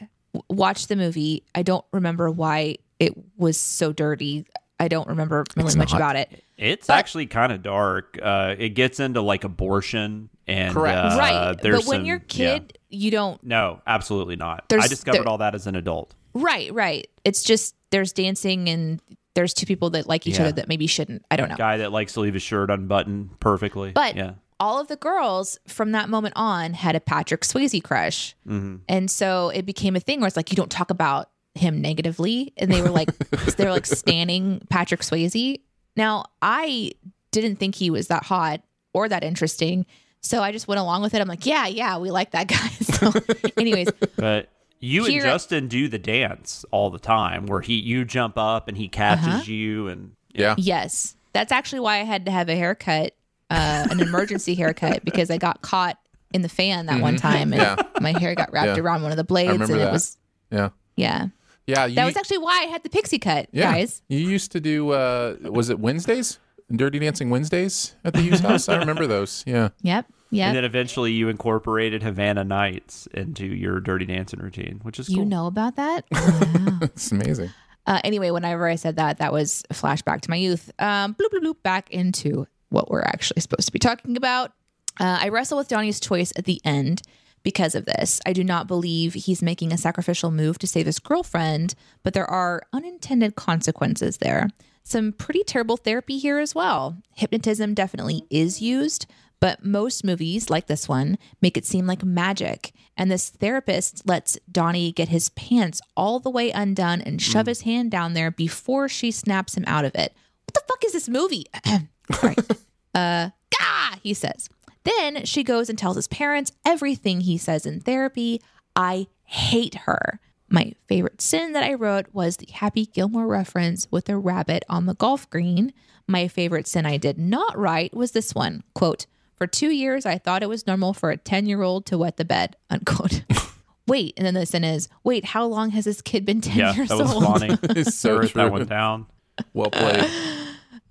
watched 0.50 0.88
the 0.88 0.96
movie. 0.96 1.44
I 1.54 1.62
don't 1.62 1.84
remember 1.92 2.30
why 2.30 2.76
it 2.98 3.12
was 3.36 3.58
so 3.58 3.92
dirty. 3.92 4.46
I 4.78 4.88
don't 4.88 5.08
remember 5.08 5.44
really 5.56 5.68
It's 5.68 5.76
much 5.76 5.92
not. 5.92 5.96
about 5.98 6.16
it. 6.16 6.44
It's 6.58 6.90
actually 6.90 7.26
kind 7.26 7.52
of 7.52 7.62
dark. 7.62 8.18
Uh, 8.22 8.54
it 8.58 8.70
gets 8.70 8.98
into 9.00 9.20
like 9.22 9.44
abortion 9.44 10.28
and 10.46 10.72
Correct. 10.74 10.96
uh, 11.14 11.16
right. 11.18 11.60
There's 11.60 11.80
But 11.80 11.88
when 11.88 11.98
some- 12.00 12.04
you're 12.06 12.16
a 12.18 12.20
yeah. 12.34 12.58
kid, 12.58 12.78
you 12.88 13.10
don't 13.10 13.42
no, 13.42 13.80
absolutely 13.86 14.36
not. 14.36 14.64
I 14.72 14.86
discovered 14.88 15.18
there- 15.18 15.28
all 15.28 15.38
that 15.38 15.54
as 15.54 15.66
an 15.66 15.74
adult. 15.76 16.14
Right, 16.34 16.72
right. 16.72 17.08
It's 17.24 17.42
just 17.42 17.74
there's 17.90 18.12
dancing 18.12 18.68
and 18.68 19.00
there's 19.34 19.54
two 19.54 19.66
people 19.66 19.90
that 19.90 20.06
like 20.06 20.26
each 20.26 20.36
Yeah. 20.36 20.42
other 20.44 20.52
that 20.52 20.68
maybe 20.68 20.86
shouldn't. 20.86 21.24
I 21.30 21.36
don't 21.36 21.48
know. 21.48 21.56
Guy 21.56 21.78
that 21.78 21.92
likes 21.92 22.12
to 22.14 22.20
leave 22.20 22.34
his 22.34 22.42
shirt 22.42 22.70
unbuttoned 22.70 23.38
perfectly. 23.40 23.92
But 23.92 24.16
yeah, 24.16 24.32
all 24.60 24.80
of 24.80 24.88
the 24.88 24.96
girls 24.96 25.58
from 25.66 25.92
that 25.92 26.08
moment 26.08 26.34
on 26.36 26.72
had 26.74 26.94
a 26.96 27.00
Patrick 27.00 27.42
Swayze 27.42 27.82
crush. 27.82 28.34
Mm-hmm. 28.46 28.76
And 28.88 29.10
so 29.10 29.50
it 29.50 29.66
became 29.66 29.96
a 29.96 30.00
thing 30.00 30.20
where 30.20 30.26
it's 30.28 30.36
like, 30.36 30.50
you 30.50 30.56
don't 30.56 30.70
talk 30.70 30.90
about 30.90 31.30
him 31.54 31.80
negatively. 31.80 32.52
And 32.56 32.70
they 32.72 32.80
were 32.82 32.90
like, 32.90 33.08
they 33.56 33.64
were 33.64 33.72
like 33.72 33.86
standing 33.86 34.60
Patrick 34.70 35.00
Swayze. 35.02 35.60
Now, 35.96 36.26
I 36.42 36.92
didn't 37.30 37.56
think 37.56 37.74
he 37.74 37.90
was 37.90 38.08
that 38.08 38.24
hot 38.24 38.62
or 38.94 39.08
that 39.08 39.24
interesting. 39.24 39.84
So 40.26 40.42
I 40.42 40.50
just 40.52 40.66
went 40.68 40.80
along 40.80 41.02
with 41.02 41.14
it. 41.14 41.20
I'm 41.20 41.28
like, 41.28 41.46
yeah, 41.46 41.66
yeah, 41.66 41.98
we 41.98 42.10
like 42.10 42.32
that 42.32 42.48
guy. 42.48 42.68
So, 42.96 43.12
anyways, 43.58 43.88
but 44.16 44.48
you 44.80 45.04
Here- 45.04 45.22
and 45.22 45.30
Justin 45.30 45.68
do 45.68 45.86
the 45.88 45.98
dance 45.98 46.64
all 46.70 46.88
the 46.90 46.98
time, 46.98 47.46
where 47.46 47.60
he 47.60 47.74
you 47.74 48.04
jump 48.04 48.38
up 48.38 48.68
and 48.68 48.76
he 48.76 48.88
catches 48.88 49.26
Uh-huh. 49.26 49.42
you, 49.46 49.88
and 49.88 50.12
Yeah. 50.32 50.54
yes, 50.56 51.14
that's 51.32 51.52
actually 51.52 51.80
why 51.80 52.00
I 52.00 52.04
had 52.04 52.24
to 52.26 52.30
have 52.32 52.48
a 52.48 52.56
haircut, 52.56 53.12
uh, 53.50 53.86
an 53.90 54.00
emergency 54.00 54.54
haircut, 54.62 55.04
because 55.04 55.30
I 55.30 55.36
got 55.38 55.60
caught 55.62 55.98
in 56.32 56.40
the 56.42 56.48
fan 56.48 56.86
that 56.86 57.00
one 57.02 57.16
time 57.16 57.52
and 57.52 57.60
Mm-hmm. 57.62 57.80
Yeah. 57.96 58.00
my 58.00 58.18
hair 58.18 58.34
got 58.34 58.50
wrapped 58.52 58.76
Yeah. 58.78 58.82
around 58.82 59.02
one 59.02 59.10
of 59.12 59.16
the 59.18 59.24
blades. 59.24 59.52
and 59.52 59.62
that. 59.68 59.88
it 59.88 59.92
was, 59.92 60.16
Yeah. 60.50 60.70
yeah. 60.96 61.26
Yeah. 61.66 61.84
You, 61.86 61.94
That 61.96 62.06
was 62.06 62.16
actually 62.16 62.38
why 62.38 62.62
I 62.62 62.66
had 62.70 62.82
the 62.82 62.90
pixie 62.90 63.18
cut, 63.18 63.48
yeah. 63.52 63.72
guys. 63.72 64.02
You 64.08 64.18
used 64.20 64.52
to 64.52 64.60
do, 64.60 64.90
uh, 64.90 65.36
was 65.42 65.68
it 65.68 65.78
Wednesdays? 65.78 66.38
Dirty 66.74 66.98
Dancing 66.98 67.28
Wednesdays 67.30 67.94
at 68.04 68.12
the 68.14 68.22
Hughes 68.22 68.40
house? 68.40 68.68
I 68.68 68.76
remember 68.78 69.06
those. 69.06 69.44
Yeah. 69.46 69.68
Yep. 69.82 70.06
Yep. 70.30 70.46
and 70.48 70.56
then 70.56 70.64
eventually 70.64 71.12
you 71.12 71.28
incorporated 71.28 72.02
Havana 72.02 72.42
Nights 72.44 73.06
into 73.14 73.46
your 73.46 73.80
Dirty 73.80 74.04
Dancing 74.06 74.40
routine, 74.40 74.80
which 74.82 74.98
is 74.98 75.08
you 75.08 75.18
cool. 75.18 75.26
know 75.26 75.46
about 75.46 75.76
that? 75.76 76.04
Wow. 76.12 76.78
It's 76.82 77.12
amazing. 77.12 77.50
uh, 77.86 78.00
anyway, 78.04 78.30
whenever 78.30 78.66
I 78.68 78.74
said 78.74 78.96
that, 78.96 79.18
that 79.18 79.32
was 79.32 79.62
a 79.70 79.74
flashback 79.74 80.20
to 80.22 80.30
my 80.30 80.36
youth. 80.36 80.70
Um, 80.78 81.14
bloop, 81.14 81.30
bloop, 81.32 81.44
bloop, 81.44 81.62
back 81.62 81.90
into 81.90 82.46
what 82.70 82.90
we're 82.90 83.02
actually 83.02 83.40
supposed 83.40 83.66
to 83.66 83.72
be 83.72 83.78
talking 83.78 84.16
about. 84.16 84.52
Uh, 84.98 85.18
I 85.20 85.28
wrestle 85.28 85.58
with 85.58 85.68
Donnie's 85.68 86.00
choice 86.00 86.32
at 86.36 86.44
the 86.46 86.60
end 86.64 87.02
because 87.44 87.74
of 87.76 87.84
this. 87.84 88.20
I 88.26 88.32
do 88.32 88.42
not 88.42 88.66
believe 88.66 89.14
he's 89.14 89.42
making 89.42 89.72
a 89.72 89.78
sacrificial 89.78 90.30
move 90.32 90.58
to 90.58 90.66
save 90.66 90.86
his 90.86 90.98
girlfriend, 90.98 91.74
but 92.02 92.12
there 92.12 92.28
are 92.28 92.62
unintended 92.72 93.36
consequences 93.36 94.16
there. 94.16 94.48
Some 94.82 95.12
pretty 95.12 95.44
terrible 95.44 95.76
therapy 95.76 96.18
here 96.18 96.38
as 96.38 96.54
well. 96.54 96.96
Hypnotism 97.14 97.74
definitely 97.74 98.24
is 98.30 98.60
used, 98.60 99.06
but 99.40 99.64
most 99.64 100.04
movies, 100.04 100.50
like 100.50 100.66
this 100.66 100.88
one, 100.88 101.18
make 101.42 101.56
it 101.56 101.66
seem 101.66 101.86
like 101.86 102.04
magic. 102.04 102.72
And 102.96 103.10
this 103.10 103.28
therapist 103.28 104.06
lets 104.06 104.38
Donnie 104.50 104.92
get 104.92 105.08
his 105.08 105.28
pants 105.30 105.80
all 105.96 106.20
the 106.20 106.30
way 106.30 106.50
undone 106.50 107.02
and 107.02 107.20
shove 107.20 107.46
his 107.46 107.62
hand 107.62 107.90
down 107.90 108.14
there 108.14 108.30
before 108.30 108.88
she 108.88 109.10
snaps 109.10 109.56
him 109.56 109.64
out 109.66 109.84
of 109.84 109.94
it. 109.94 110.14
What 110.46 110.54
the 110.54 110.62
fuck 110.66 110.84
is 110.84 110.92
this 110.92 111.08
movie? 111.08 111.46
right. 112.22 112.38
Uh, 112.94 113.28
gah, 113.50 113.98
he 114.02 114.14
says. 114.14 114.48
Then 114.84 115.26
she 115.26 115.44
goes 115.44 115.68
and 115.68 115.78
tells 115.78 115.96
his 115.96 116.08
parents 116.08 116.50
everything 116.64 117.20
he 117.20 117.36
says 117.36 117.66
in 117.66 117.80
therapy. 117.80 118.40
I 118.74 119.08
hate 119.24 119.74
her. 119.84 120.18
My 120.48 120.72
favorite 120.88 121.20
sin 121.20 121.52
that 121.52 121.62
I 121.62 121.74
wrote 121.74 122.06
was 122.14 122.38
the 122.38 122.48
Happy 122.50 122.86
Gilmore 122.86 123.26
reference 123.26 123.86
with 123.90 124.08
a 124.08 124.16
rabbit 124.16 124.64
on 124.70 124.86
the 124.86 124.94
golf 124.94 125.28
green. 125.28 125.74
My 126.06 126.26
favorite 126.26 126.66
sin 126.68 126.86
I 126.86 126.96
did 126.96 127.18
not 127.18 127.58
write 127.58 127.94
was 127.94 128.12
this 128.12 128.34
one 128.34 128.62
quote, 128.74 129.04
For 129.36 129.46
two 129.46 129.70
years, 129.70 130.06
I 130.06 130.18
thought 130.18 130.42
it 130.42 130.48
was 130.48 130.66
normal 130.66 130.94
for 130.94 131.10
a 131.10 131.16
10 131.16 131.46
year 131.46 131.62
old 131.62 131.86
to 131.86 131.98
wet 131.98 132.16
the 132.16 132.24
bed, 132.24 132.56
unquote. 132.70 133.22
wait, 133.86 134.14
and 134.16 134.24
then 134.26 134.34
the 134.34 134.46
sin 134.46 134.64
is, 134.64 134.88
wait, 135.04 135.24
how 135.26 135.44
long 135.46 135.70
has 135.70 135.84
this 135.84 136.00
kid 136.02 136.24
been 136.24 136.40
10 136.40 136.56
Yeah, 136.56 136.74
years 136.74 136.88
that 136.88 136.98
was 136.98 137.12
old? 137.12 137.24
funny. 137.24 137.58
It's 137.78 137.88
I 137.88 137.90
so 137.90 138.14
wrote 138.16 138.22
that 138.22 138.32
true. 138.32 138.50
one 138.50 138.66
down. 138.66 139.06
Well 139.52 139.70
played. 139.70 140.04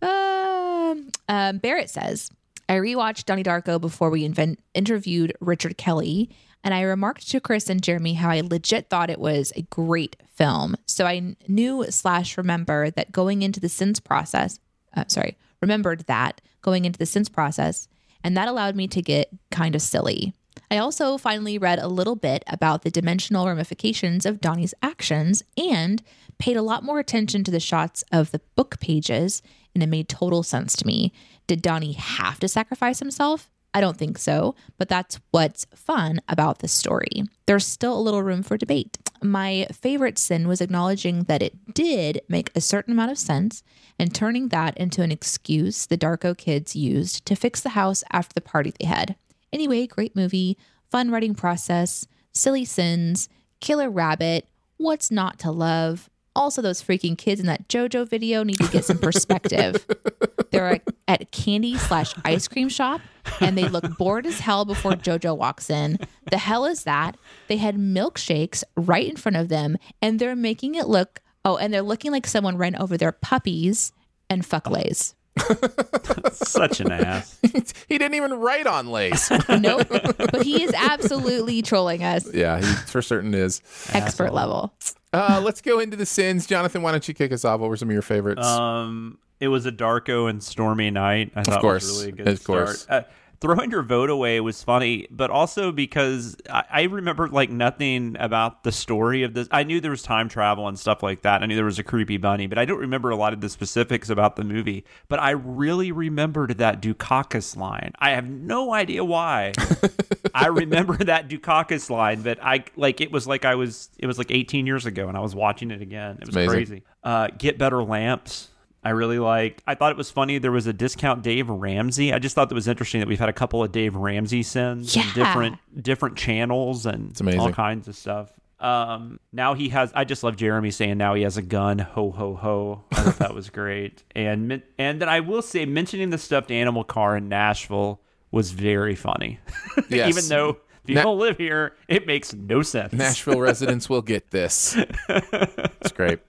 Um, 0.01 1.09
um, 1.27 1.57
Barrett 1.57 1.89
says, 1.89 2.29
I 2.69 2.73
rewatched 2.75 3.25
Donnie 3.25 3.43
Darko 3.43 3.79
before 3.81 4.09
we 4.09 4.23
invent- 4.25 4.59
interviewed 4.73 5.35
Richard 5.39 5.77
Kelly, 5.77 6.29
and 6.63 6.73
I 6.73 6.81
remarked 6.81 7.27
to 7.29 7.39
Chris 7.39 7.69
and 7.69 7.81
Jeremy 7.81 8.13
how 8.15 8.29
I 8.29 8.41
legit 8.41 8.89
thought 8.89 9.09
it 9.09 9.19
was 9.19 9.51
a 9.55 9.63
great 9.63 10.15
film. 10.35 10.75
So 10.85 11.05
I 11.05 11.35
knew 11.47 11.85
slash 11.89 12.37
remember 12.37 12.91
that 12.91 13.11
going 13.11 13.41
into 13.41 13.59
the 13.59 13.69
sins 13.69 13.99
process, 13.99 14.59
uh, 14.95 15.05
sorry, 15.07 15.37
remembered 15.61 16.01
that 16.07 16.41
going 16.61 16.85
into 16.85 16.99
the 16.99 17.05
sins 17.05 17.29
process, 17.29 17.87
and 18.26 18.36
that 18.36 18.47
allowed 18.47 18.76
me 18.76 18.88
to 18.88 19.03
get 19.03 19.30
kind 19.51 19.76
of 19.76 19.84
silly. 19.84 20.34
I 20.71 20.80
also 20.80 21.19
finally 21.19 21.59
read 21.59 21.78
a 21.78 21.88
little 21.88 22.15
bit 22.15 22.43
about 22.47 22.82
the 22.82 22.89
dimensional 22.89 23.45
ramifications 23.45 24.26
of 24.26 24.41
Donnie's 24.41 24.73
actions 24.82 25.43
and 25.55 26.01
paid 26.39 26.57
a 26.57 26.63
lot 26.63 26.84
more 26.84 26.97
attention 26.97 27.43
to 27.43 27.51
the 27.51 27.59
shots 27.59 28.03
of 28.11 28.32
the 28.32 28.41
book 28.55 28.80
pages, 28.80 29.43
and 29.76 29.84
it 29.84 29.88
made 29.88 30.09
total 30.09 30.41
sense 30.41 30.76
to 30.78 30.88
me. 30.88 31.13
Did 31.45 31.61
Donnie 31.61 31.93
have 31.93 32.39
to 32.39 32.47
sacrifice 32.47 32.97
himself? 32.97 33.51
I 33.76 33.82
don't 33.82 33.97
think 33.97 34.17
so, 34.17 34.55
but 34.78 34.88
that's 34.88 35.19
what's 35.32 35.65
fun 35.76 36.21
about 36.30 36.59
the 36.59 36.67
story. 36.69 37.26
There's 37.45 37.65
still 37.65 37.99
a 37.99 37.99
little 37.99 38.23
room 38.23 38.41
for 38.41 38.55
debate. 38.55 38.97
My 39.21 39.67
favorite 39.73 40.17
sin 40.17 40.47
was 40.47 40.61
acknowledging 40.61 41.23
that 41.23 41.41
it 41.41 41.73
did 41.73 42.21
make 42.30 42.51
a 42.55 42.61
certain 42.61 42.93
amount 42.93 43.11
of 43.11 43.17
sense 43.17 43.63
and 43.99 44.15
turning 44.15 44.47
that 44.47 44.78
into 44.78 45.01
an 45.01 45.11
excuse 45.11 45.88
the 45.88 45.97
Darko 45.97 46.38
kids 46.38 46.73
used 46.73 47.26
to 47.26 47.36
fix 47.36 47.59
the 47.59 47.69
house 47.69 48.01
after 48.13 48.34
the 48.34 48.39
party 48.39 48.71
they 48.80 48.86
had. 48.86 49.17
Anyway, 49.51 49.88
great 49.88 50.15
movie, 50.15 50.57
fun 50.89 51.11
writing 51.11 51.36
process, 51.36 52.07
silly 52.32 52.63
sins, 52.63 53.28
killer 53.59 53.89
rabbit, 53.89 54.47
what's 54.78 55.11
not 55.11 55.38
to 55.39 55.51
love. 55.51 56.09
Also, 56.36 56.61
those 56.61 56.81
freaking 56.81 57.17
kids 57.17 57.39
in 57.39 57.47
that 57.47 57.67
JoJo 57.69 58.07
video 58.09 58.43
need 58.43 58.57
to 58.57 58.67
get 58.67 58.83
some 58.83 58.97
perspective. 58.97 59.86
They're 60.51 60.75
at, 60.75 60.81
at 61.07 61.31
candy 61.31 61.77
slash 61.77 62.13
ice 62.25 62.47
cream 62.47 62.69
shop 62.69 63.01
and 63.39 63.57
they 63.57 63.67
look 63.67 63.97
bored 63.97 64.25
as 64.25 64.39
hell 64.39 64.65
before 64.65 64.93
JoJo 64.93 65.38
walks 65.38 65.69
in. 65.69 65.97
The 66.29 66.38
hell 66.38 66.65
is 66.65 66.83
that? 66.83 67.17
They 67.47 67.57
had 67.57 67.77
milkshakes 67.77 68.63
right 68.75 69.07
in 69.07 69.15
front 69.15 69.38
of 69.38 69.49
them 69.49 69.77
and 70.01 70.19
they're 70.19 70.36
making 70.36 70.75
it 70.75 70.88
look, 70.88 71.21
oh, 71.43 71.57
and 71.57 71.73
they're 71.73 71.81
looking 71.81 72.11
like 72.11 72.27
someone 72.27 72.57
ran 72.57 72.75
over 72.75 72.97
their 72.97 73.11
puppies 73.11 73.93
and 74.29 74.45
fuck 74.45 74.69
lays. 74.69 75.15
Such 76.31 76.79
an 76.79 76.91
ass. 76.91 77.38
he 77.88 77.97
didn't 77.97 78.13
even 78.13 78.33
write 78.36 78.67
on 78.67 78.88
lace. 78.88 79.29
Nope. 79.49 79.88
but 79.89 80.43
he 80.43 80.63
is 80.63 80.73
absolutely 80.73 81.61
trolling 81.61 82.03
us, 82.03 82.31
yeah, 82.33 82.59
he 82.59 82.65
for 82.65 83.01
certain 83.01 83.33
is. 83.33 83.61
expert 83.93 84.33
level. 84.33 84.73
Uh, 85.16 85.41
let's 85.41 85.61
go 85.61 85.80
into 85.80 85.95
the 85.97 86.05
sins. 86.05 86.45
Jonathan, 86.45 86.82
why 86.82 86.91
don't 86.91 87.07
you 87.07 87.13
kick 87.13 87.32
us 87.32 87.45
off? 87.45 87.59
What 87.59 87.70
were 87.70 87.78
some 87.78 87.89
of 87.89 87.93
your 87.93 88.01
favorites? 88.01 88.45
Um, 88.45 89.18
it 89.39 89.47
was 89.49 89.66
a 89.66 89.72
Darko 89.72 90.30
and 90.30 90.41
stormy 90.43 90.91
night. 90.91 91.32
I 91.36 91.43
thought 91.43 91.61
course. 91.61 91.84
was 91.88 91.99
really 91.99 92.09
a 92.09 92.16
good 92.16 92.28
Of 92.28 92.39
start. 92.39 92.66
course. 92.66 92.88
Uh, 92.89 93.03
throwing 93.41 93.71
your 93.71 93.83
vote 93.83 94.09
away 94.09 94.39
was 94.39 94.63
funny, 94.63 95.07
but 95.11 95.29
also 95.29 95.71
because 95.71 96.36
I, 96.49 96.63
I 96.69 96.81
remember 96.83 97.27
like 97.27 97.49
nothing 97.49 98.15
about 98.19 98.63
the 98.63 98.71
story 98.71 99.23
of 99.23 99.33
this. 99.33 99.47
I 99.51 99.63
knew 99.63 99.81
there 99.81 99.91
was 99.91 100.03
time 100.03 100.29
travel 100.29 100.67
and 100.67 100.77
stuff 100.77 101.03
like 101.03 101.21
that. 101.21 101.43
I 101.43 101.45
knew 101.45 101.55
there 101.55 101.65
was 101.65 101.79
a 101.79 101.83
creepy 101.83 102.17
bunny, 102.17 102.47
but 102.47 102.57
I 102.57 102.65
don't 102.65 102.79
remember 102.79 103.09
a 103.09 103.15
lot 103.15 103.33
of 103.33 103.41
the 103.41 103.49
specifics 103.49 104.09
about 104.09 104.36
the 104.36 104.43
movie. 104.43 104.86
But 105.07 105.19
I 105.19 105.31
really 105.31 105.91
remembered 105.91 106.57
that 106.57 106.81
Dukakis 106.81 107.55
line. 107.55 107.93
I 107.99 108.11
have 108.11 108.27
no 108.27 108.73
idea 108.73 109.03
why. 109.03 109.53
I 110.33 110.47
remember 110.47 110.97
that 110.97 111.29
Dukakis 111.29 111.89
line, 111.89 112.21
but 112.21 112.39
I 112.41 112.65
like 112.75 113.01
it 113.01 113.11
was 113.11 113.27
like 113.27 113.45
I 113.45 113.55
was 113.55 113.89
it 113.97 114.07
was 114.07 114.17
like 114.17 114.31
18 114.31 114.65
years 114.65 114.86
ago 114.86 115.07
and 115.07 115.17
I 115.17 115.21
was 115.21 115.36
watching 115.36 115.71
it 115.71 115.81
again. 115.81 116.19
It 116.21 116.33
was 116.33 116.47
crazy. 116.47 116.83
Uh, 117.03 117.27
get 117.38 117.57
better 117.57 117.83
lamps. 117.83 118.49
I 118.86 118.91
really 118.91 119.17
like. 119.19 119.61
I 119.65 119.73
thought 119.75 119.91
it 119.91 119.97
was 119.97 120.11
funny. 120.11 120.38
There 120.38 120.51
was 120.51 120.67
a 120.67 120.73
discount 120.73 121.23
Dave 121.23 121.49
Ramsey. 121.49 122.13
I 122.13 122.19
just 122.19 122.36
thought 122.36 122.49
that 122.49 122.55
was 122.55 122.67
interesting 122.67 122.99
that 123.01 123.07
we've 123.07 123.19
had 123.19 123.29
a 123.29 123.33
couple 123.33 123.63
of 123.63 123.71
Dave 123.71 123.95
Ramsey 123.95 124.43
sins 124.43 124.95
Yeah. 124.95 125.01
in 125.07 125.13
different 125.15 125.57
different 125.83 126.15
channels 126.17 126.86
and 126.86 127.19
all 127.39 127.51
kinds 127.51 127.88
of 127.88 127.95
stuff. 127.95 128.31
Um, 128.59 129.19
now 129.33 129.53
he 129.55 129.69
has. 129.69 129.91
I 129.95 130.05
just 130.05 130.23
love 130.23 130.38
Jeremy 130.38 130.71
saying 130.71 130.97
now 130.97 131.13
he 131.15 131.23
has 131.23 131.36
a 131.36 131.41
gun. 131.41 131.79
Ho 131.79 132.11
ho 132.11 132.36
ho! 132.36 132.83
I 132.93 132.95
thought 133.01 133.17
that 133.19 133.33
was 133.36 133.49
great. 133.49 134.03
And 134.15 134.47
men- 134.47 134.63
and 134.77 135.01
then 135.01 135.09
I 135.09 135.19
will 135.19 135.41
say 135.41 135.65
mentioning 135.65 136.09
the 136.11 136.17
stuffed 136.17 136.51
animal 136.51 136.83
car 136.86 137.17
in 137.17 137.27
Nashville 137.27 137.99
was 138.31 138.51
very 138.51 138.95
funny. 138.95 139.39
Yes. 139.89 140.09
Even 140.09 140.29
though 140.29 140.49
if 140.83 140.89
you 140.89 140.95
Na- 140.95 141.03
don't 141.03 141.19
live 141.19 141.38
here, 141.38 141.73
it 141.88 142.05
makes 142.07 142.33
no 142.33 142.61
sense. 142.61 142.93
Nashville 142.93 143.39
residents 143.41 143.89
will 143.89 144.01
get 144.03 144.29
this. 144.31 144.77
It's 145.09 145.91
great. 145.91 146.19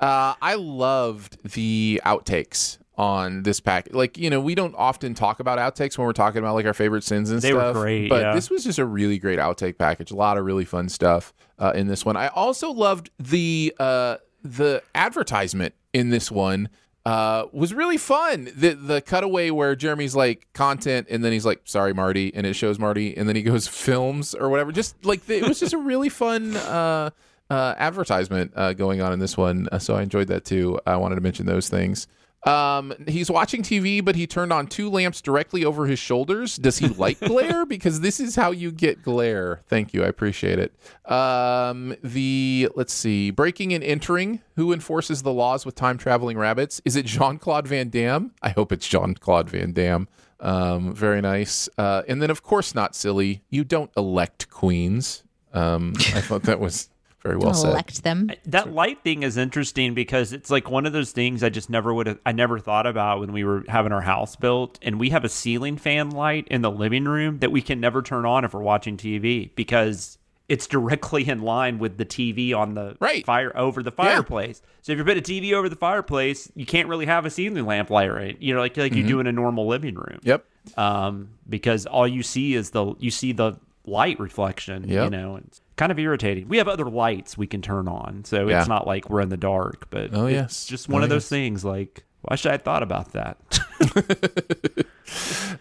Uh, 0.00 0.34
I 0.42 0.54
loved 0.54 1.52
the 1.54 2.00
outtakes 2.04 2.78
on 2.98 3.42
this 3.42 3.60
pack. 3.60 3.88
Like, 3.92 4.16
you 4.16 4.30
know, 4.30 4.40
we 4.40 4.54
don't 4.54 4.74
often 4.76 5.14
talk 5.14 5.38
about 5.40 5.58
outtakes 5.58 5.98
when 5.98 6.06
we're 6.06 6.12
talking 6.14 6.38
about 6.38 6.54
like 6.54 6.66
our 6.66 6.74
favorite 6.74 7.04
sins 7.04 7.30
and 7.30 7.40
They 7.42 7.52
were 7.52 7.60
stuff. 7.60 7.74
great, 7.74 8.08
But 8.08 8.22
yeah. 8.22 8.34
this 8.34 8.48
was 8.50 8.64
just 8.64 8.78
a 8.78 8.84
really 8.86 9.18
great 9.18 9.38
outtake 9.38 9.78
package. 9.78 10.10
A 10.10 10.16
lot 10.16 10.38
of 10.38 10.44
really 10.44 10.64
fun 10.64 10.88
stuff 10.88 11.32
uh, 11.58 11.72
in 11.74 11.88
this 11.88 12.04
one. 12.04 12.16
I 12.16 12.28
also 12.28 12.70
loved 12.70 13.10
the 13.18 13.74
uh, 13.78 14.16
the 14.42 14.82
advertisement 14.94 15.74
in 15.92 16.10
this 16.10 16.30
one. 16.30 16.68
Uh, 17.04 17.46
was 17.52 17.72
really 17.72 17.98
fun. 17.98 18.48
The 18.56 18.70
the 18.74 19.00
cutaway 19.00 19.50
where 19.50 19.76
Jeremy's 19.76 20.16
like 20.16 20.48
content, 20.54 21.06
and 21.08 21.24
then 21.24 21.30
he's 21.30 21.46
like, 21.46 21.60
"Sorry, 21.64 21.94
Marty," 21.94 22.34
and 22.34 22.44
it 22.44 22.54
shows 22.54 22.80
Marty, 22.80 23.16
and 23.16 23.28
then 23.28 23.36
he 23.36 23.42
goes 23.42 23.68
films 23.86 24.34
or 24.34 24.48
whatever. 24.48 24.72
Just 24.72 25.04
like 25.04 25.24
the, 25.26 25.36
it 25.36 25.46
was 25.46 25.60
just 25.60 25.72
a 25.72 25.78
really 25.78 26.08
fun 26.08 26.56
uh, 26.56 27.10
uh, 27.50 27.74
advertisement 27.78 28.52
uh, 28.56 28.72
going 28.72 29.00
on 29.00 29.12
in 29.12 29.18
this 29.18 29.36
one. 29.36 29.68
Uh, 29.70 29.78
so 29.78 29.94
I 29.94 30.02
enjoyed 30.02 30.28
that 30.28 30.44
too. 30.44 30.78
I 30.86 30.96
wanted 30.96 31.16
to 31.16 31.20
mention 31.20 31.46
those 31.46 31.68
things. 31.68 32.06
Um, 32.46 32.94
he's 33.08 33.28
watching 33.28 33.62
TV, 33.62 34.04
but 34.04 34.14
he 34.14 34.26
turned 34.26 34.52
on 34.52 34.68
two 34.68 34.88
lamps 34.88 35.20
directly 35.20 35.64
over 35.64 35.86
his 35.86 35.98
shoulders. 35.98 36.56
Does 36.56 36.78
he 36.78 36.86
like 36.88 37.18
glare? 37.26 37.66
Because 37.66 38.00
this 38.00 38.20
is 38.20 38.36
how 38.36 38.52
you 38.52 38.70
get 38.70 39.02
glare. 39.02 39.62
Thank 39.66 39.92
you, 39.92 40.04
I 40.04 40.06
appreciate 40.06 40.60
it. 40.60 40.72
Um, 41.10 41.96
the 42.04 42.68
let's 42.76 42.92
see, 42.92 43.32
breaking 43.32 43.72
and 43.74 43.82
entering. 43.82 44.42
Who 44.54 44.72
enforces 44.72 45.22
the 45.22 45.32
laws 45.32 45.66
with 45.66 45.74
time 45.74 45.98
traveling 45.98 46.38
rabbits? 46.38 46.80
Is 46.84 46.94
it 46.94 47.06
Jean 47.06 47.38
Claude 47.38 47.66
Van 47.66 47.88
Damme? 47.88 48.32
I 48.42 48.50
hope 48.50 48.70
it's 48.70 48.86
Jean 48.86 49.14
Claude 49.14 49.50
Van 49.50 49.72
Damme. 49.72 50.06
Um, 50.38 50.94
very 50.94 51.20
nice. 51.20 51.68
Uh, 51.76 52.02
and 52.06 52.22
then 52.22 52.30
of 52.30 52.42
course 52.44 52.74
not 52.74 52.94
silly. 52.94 53.42
You 53.50 53.64
don't 53.64 53.90
elect 53.96 54.50
queens. 54.50 55.24
Um, 55.52 55.94
I 56.14 56.20
thought 56.20 56.42
that 56.44 56.60
was 56.60 56.90
very 57.26 57.36
well 57.36 57.46
Don't 57.52 57.62
said. 57.62 57.70
elect 57.72 58.02
them. 58.02 58.30
that 58.46 58.72
light 58.72 59.02
thing 59.02 59.22
is 59.22 59.36
interesting 59.36 59.94
because 59.94 60.32
it's 60.32 60.50
like 60.50 60.70
one 60.70 60.86
of 60.86 60.92
those 60.92 61.12
things 61.12 61.42
I 61.42 61.48
just 61.48 61.68
never 61.70 61.92
would 61.92 62.06
have 62.06 62.18
I 62.24 62.32
never 62.32 62.58
thought 62.58 62.86
about 62.86 63.20
when 63.20 63.32
we 63.32 63.44
were 63.44 63.64
having 63.68 63.92
our 63.92 64.00
house 64.02 64.36
built 64.36 64.78
and 64.82 64.98
we 65.00 65.10
have 65.10 65.24
a 65.24 65.28
ceiling 65.28 65.76
fan 65.76 66.10
light 66.10 66.46
in 66.50 66.62
the 66.62 66.70
living 66.70 67.04
room 67.04 67.38
that 67.40 67.50
we 67.52 67.62
can 67.62 67.80
never 67.80 68.02
turn 68.02 68.24
on 68.24 68.44
if 68.44 68.54
we're 68.54 68.62
watching 68.62 68.96
TV 68.96 69.50
because 69.56 70.18
it's 70.48 70.68
directly 70.68 71.28
in 71.28 71.42
line 71.42 71.80
with 71.80 71.96
the 71.98 72.04
TV 72.04 72.54
on 72.54 72.74
the 72.74 72.96
Right. 73.00 73.26
fire 73.26 73.50
over 73.56 73.82
the 73.82 73.90
fireplace. 73.90 74.62
So 74.82 74.92
if 74.92 74.98
you 74.98 75.04
put 75.04 75.16
a 75.16 75.20
TV 75.20 75.52
over 75.54 75.68
the 75.68 75.74
fireplace, 75.74 76.48
you 76.54 76.64
can't 76.64 76.88
really 76.88 77.06
have 77.06 77.26
a 77.26 77.30
ceiling 77.30 77.66
lamp 77.66 77.90
light 77.90 78.12
right, 78.12 78.36
you 78.40 78.54
know, 78.54 78.60
like 78.60 78.76
like 78.76 78.94
you 78.94 79.04
do 79.04 79.18
in 79.18 79.26
a 79.26 79.32
normal 79.32 79.66
living 79.66 79.96
room. 79.96 80.20
Yep. 80.22 80.44
Um, 80.76 81.30
because 81.48 81.84
all 81.86 82.06
you 82.06 82.22
see 82.22 82.54
is 82.54 82.70
the 82.70 82.94
you 83.00 83.10
see 83.10 83.32
the 83.32 83.54
light 83.86 84.18
reflection, 84.20 84.88
you 84.88 84.94
Yep. 84.96 85.10
know, 85.12 85.36
it's 85.36 85.60
kind 85.76 85.90
of 85.92 85.98
irritating. 85.98 86.48
We 86.48 86.58
have 86.58 86.68
other 86.68 86.88
lights 86.90 87.38
we 87.38 87.46
can 87.46 87.62
turn 87.62 87.88
on, 87.88 88.24
so 88.24 88.48
Yeah. 88.48 88.58
it's 88.60 88.68
not 88.68 88.86
like 88.86 89.08
we're 89.10 89.20
in 89.20 89.28
the 89.28 89.36
dark, 89.36 89.88
but 89.90 90.10
Oh, 90.12 90.26
it's 90.26 90.32
yes. 90.34 90.66
just 90.66 90.88
one 90.88 91.02
Oh, 91.02 91.04
of 91.04 91.10
those 91.10 91.24
yes. 91.24 91.28
things 91.30 91.64
like 91.64 92.04
why 92.22 92.34
should 92.34 92.48
I 92.48 92.52
have 92.52 92.62
thought 92.62 92.82
about 92.82 93.12
that? 93.12 93.38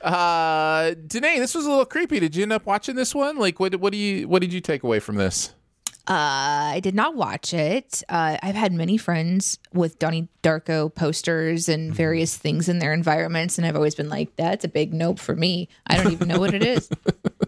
Uh, 0.01 0.93
Danae, 1.07 1.39
this 1.39 1.55
was 1.55 1.65
a 1.65 1.69
little 1.69 1.85
creepy. 1.85 2.19
Did 2.19 2.35
you 2.35 2.43
end 2.43 2.53
up 2.53 2.65
watching 2.65 2.95
this 2.95 3.13
one? 3.15 3.37
Like, 3.37 3.59
what 3.59 3.75
what 3.79 3.91
do 3.91 3.97
you 3.97 4.27
what 4.27 4.41
did 4.41 4.51
you 4.53 4.61
take 4.61 4.83
away 4.83 4.99
from 4.99 5.15
this? 5.15 5.53
Uh, 6.07 6.77
I 6.77 6.79
did 6.83 6.93
not 6.93 7.15
watch 7.15 7.51
it. 7.53 8.03
Uh, 8.09 8.37
I've 8.43 8.53
had 8.55 8.71
many 8.73 8.97
friends 8.97 9.57
with 9.73 9.97
Donnie 9.97 10.27
Darko 10.43 10.93
posters 10.93 11.67
and 11.67 11.93
various 11.93 12.37
things 12.37 12.69
in 12.69 12.77
their 12.79 12.93
environments, 12.93 13.57
and 13.57 13.65
I've 13.65 13.75
always 13.75 13.95
been 13.95 14.09
like, 14.09 14.35
"That's 14.35 14.63
a 14.63 14.67
big 14.67 14.93
nope 14.93 15.17
for 15.19 15.35
me. 15.35 15.67
I 15.87 15.97
don't 15.97 16.11
even 16.11 16.27
know 16.27 16.39
what 16.39 16.53
it 16.53 16.63
is." 16.63 16.89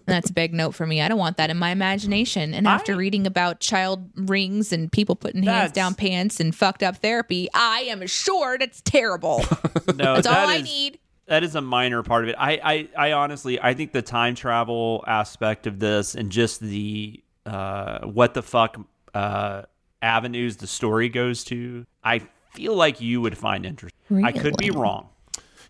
And 0.07 0.13
that's 0.15 0.29
a 0.29 0.33
big 0.33 0.53
note 0.53 0.71
for 0.73 0.87
me. 0.87 1.01
I 1.01 1.09
don't 1.09 1.17
want 1.17 1.35
that 1.37 1.49
in 1.49 1.57
my 1.57 1.69
imagination. 1.71 2.53
And 2.53 2.65
after 2.65 2.93
I- 2.93 2.95
reading 2.95 3.27
about 3.27 3.59
child 3.59 4.09
rings 4.15 4.71
and 4.71 4.89
people 4.91 5.15
putting 5.17 5.43
hands 5.43 5.73
down 5.73 5.95
pants 5.95 6.39
and 6.39 6.55
fucked 6.55 6.81
up 6.81 6.97
therapy, 6.97 7.49
I 7.53 7.81
am 7.89 8.01
assured 8.01 8.61
it's 8.61 8.81
terrible. 8.81 9.39
no, 9.95 10.15
That's 10.15 10.27
all 10.27 10.33
that 10.33 10.47
I 10.49 10.55
is- 10.57 10.63
need. 10.63 10.99
That 11.25 11.43
is 11.43 11.55
a 11.55 11.61
minor 11.61 12.03
part 12.03 12.23
of 12.23 12.29
it. 12.29 12.35
I, 12.39 12.87
I, 12.95 13.09
I 13.09 13.11
honestly, 13.11 13.59
I 13.61 13.73
think 13.73 13.91
the 13.91 14.01
time 14.01 14.33
travel 14.33 15.03
aspect 15.05 15.67
of 15.67 15.77
this 15.77 16.15
and 16.15 16.31
just 16.31 16.61
the 16.61 17.21
uh, 17.45 17.99
what 18.07 18.33
the 18.33 18.41
fuck 18.41 18.77
uh, 19.13 19.63
avenues 20.01 20.55
the 20.55 20.67
story 20.67 21.09
goes 21.09 21.43
to, 21.45 21.85
I 22.01 22.21
feel 22.53 22.75
like 22.75 23.01
you 23.01 23.19
would 23.19 23.37
find 23.37 23.65
interesting. 23.65 24.23
I 24.23 24.31
could 24.31 24.55
be 24.55 24.71
wrong. 24.71 25.09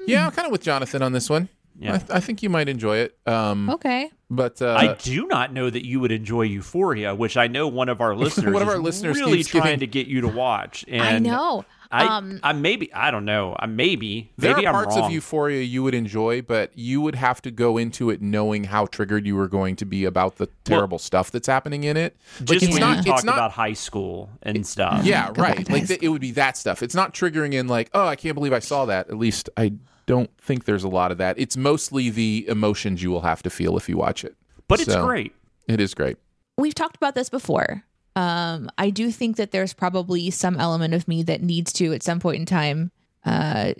Yeah, 0.06 0.28
I'm 0.28 0.32
kind 0.32 0.46
of 0.46 0.52
with 0.52 0.62
Jonathan 0.62 1.02
on 1.02 1.12
this 1.12 1.28
one. 1.28 1.50
Yeah. 1.80 1.94
I, 1.94 1.98
th- 2.00 2.12
I 2.12 2.20
think 2.20 2.42
you 2.44 2.50
might 2.50 2.68
enjoy 2.70 2.98
it. 2.98 3.18
Um, 3.28 3.70
Okay. 3.70 4.10
but 4.32 4.62
uh, 4.62 4.74
I 4.74 4.94
do 4.96 5.28
not 5.28 5.54
know 5.54 5.70
that 5.70 5.86
you 5.86 6.00
would 6.00 6.12
enjoy 6.12 6.42
Euphoria, 6.44 7.14
which 7.14 7.38
I 7.38 7.48
know 7.48 7.68
one 7.68 7.88
of 7.90 8.02
our 8.02 8.16
listeners, 8.24 8.54
One 8.54 8.62
of 8.64 8.68
is 8.68 8.74
our 8.74 8.80
listeners 8.80 9.18
really 9.18 9.44
trying 9.44 9.64
giving- 9.64 9.80
to 9.82 9.88
get 9.88 10.08
you 10.08 10.22
to 10.22 10.28
watch. 10.28 10.84
And 10.88 11.02
I 11.04 11.20
know. 11.20 11.66
I, 11.90 12.18
um, 12.18 12.42
I 12.44 12.52
maybe 12.52 12.94
I 12.94 13.12
don't 13.12 13.24
know. 13.24 13.56
I 13.58 13.66
maybe 13.66 14.30
there 14.38 14.54
maybe 14.56 14.66
are 14.68 14.70
I'm 14.72 14.74
parts 14.84 14.98
wrong. 14.98 15.06
of 15.06 15.12
Euphoria 15.14 15.62
you 15.62 15.84
would 15.84 15.96
enjoy, 15.96 16.42
but 16.42 16.78
you 16.78 17.00
would 17.00 17.16
have 17.16 17.42
to 17.44 17.52
go 17.52 17.78
into 17.78 18.10
it 18.10 18.22
knowing 18.22 18.66
how 18.66 18.88
triggered 18.88 19.26
you 19.26 19.38
were 19.38 19.48
going 19.48 19.78
to 19.78 19.86
be 19.86 20.04
about 20.04 20.36
the 20.36 20.50
terrible 20.66 21.00
stuff 21.00 21.32
that's 21.32 21.48
happening 21.48 21.86
in 21.86 21.96
it. 21.96 22.18
Like 22.42 22.48
just 22.50 22.64
it's 22.66 22.74
when 22.74 22.82
not. 22.82 23.06
you 23.06 23.14
It's 23.14 23.22
talk 23.22 23.24
not. 23.24 23.36
about 23.36 23.52
high 23.52 23.72
school 23.72 24.30
and 24.44 24.68
stuff. 24.68 25.06
yeah, 25.06 25.28
right. 25.38 25.60
Like 25.70 25.84
high 25.84 25.86
the, 25.96 26.04
it 26.04 26.10
would 26.10 26.20
be 26.20 26.32
that 26.32 26.58
stuff. 26.58 26.84
It's 26.84 26.94
not 26.96 27.14
triggering 27.14 27.54
in 27.54 27.68
like, 27.70 27.90
oh, 27.94 28.06
I 28.06 28.18
can't 28.18 28.36
believe 28.36 28.52
I 28.52 28.60
saw 28.60 28.84
that. 28.88 29.08
At 29.10 29.18
least 29.18 29.50
I 29.56 29.72
don't 30.08 30.32
think 30.42 30.66
there's 30.66 30.84
a 30.84 30.90
lot 30.90 31.12
of 31.12 31.20
that. 31.20 31.38
It's 31.38 31.56
mostly 31.56 32.10
the 32.10 32.46
emotions 32.48 33.04
you 33.04 33.12
will 33.12 33.22
have 33.22 33.44
to 33.44 33.50
feel 33.52 33.78
if 33.78 33.88
you 33.88 33.98
watch 33.98 34.24
it. 34.24 34.36
but 34.68 34.80
it's 34.82 34.96
great. 34.96 35.34
It 35.68 35.80
is 35.80 35.94
great. 35.94 36.18
we've 36.58 36.74
talked 36.74 36.96
about 36.96 37.14
this 37.14 37.30
before. 37.30 37.84
Um, 38.16 38.72
I 38.80 38.90
do 38.90 39.12
think 39.12 39.36
that 39.38 39.52
there's 39.52 39.74
probably 39.74 40.32
some 40.32 40.60
element 40.60 40.96
of 40.96 41.08
me 41.08 41.22
that 41.24 41.44
needs 41.44 41.72
to, 41.74 41.94
at 41.94 42.02
some 42.02 42.20
point 42.20 42.38
in 42.38 42.46
time, 42.48 42.92
uh, 43.26 43.74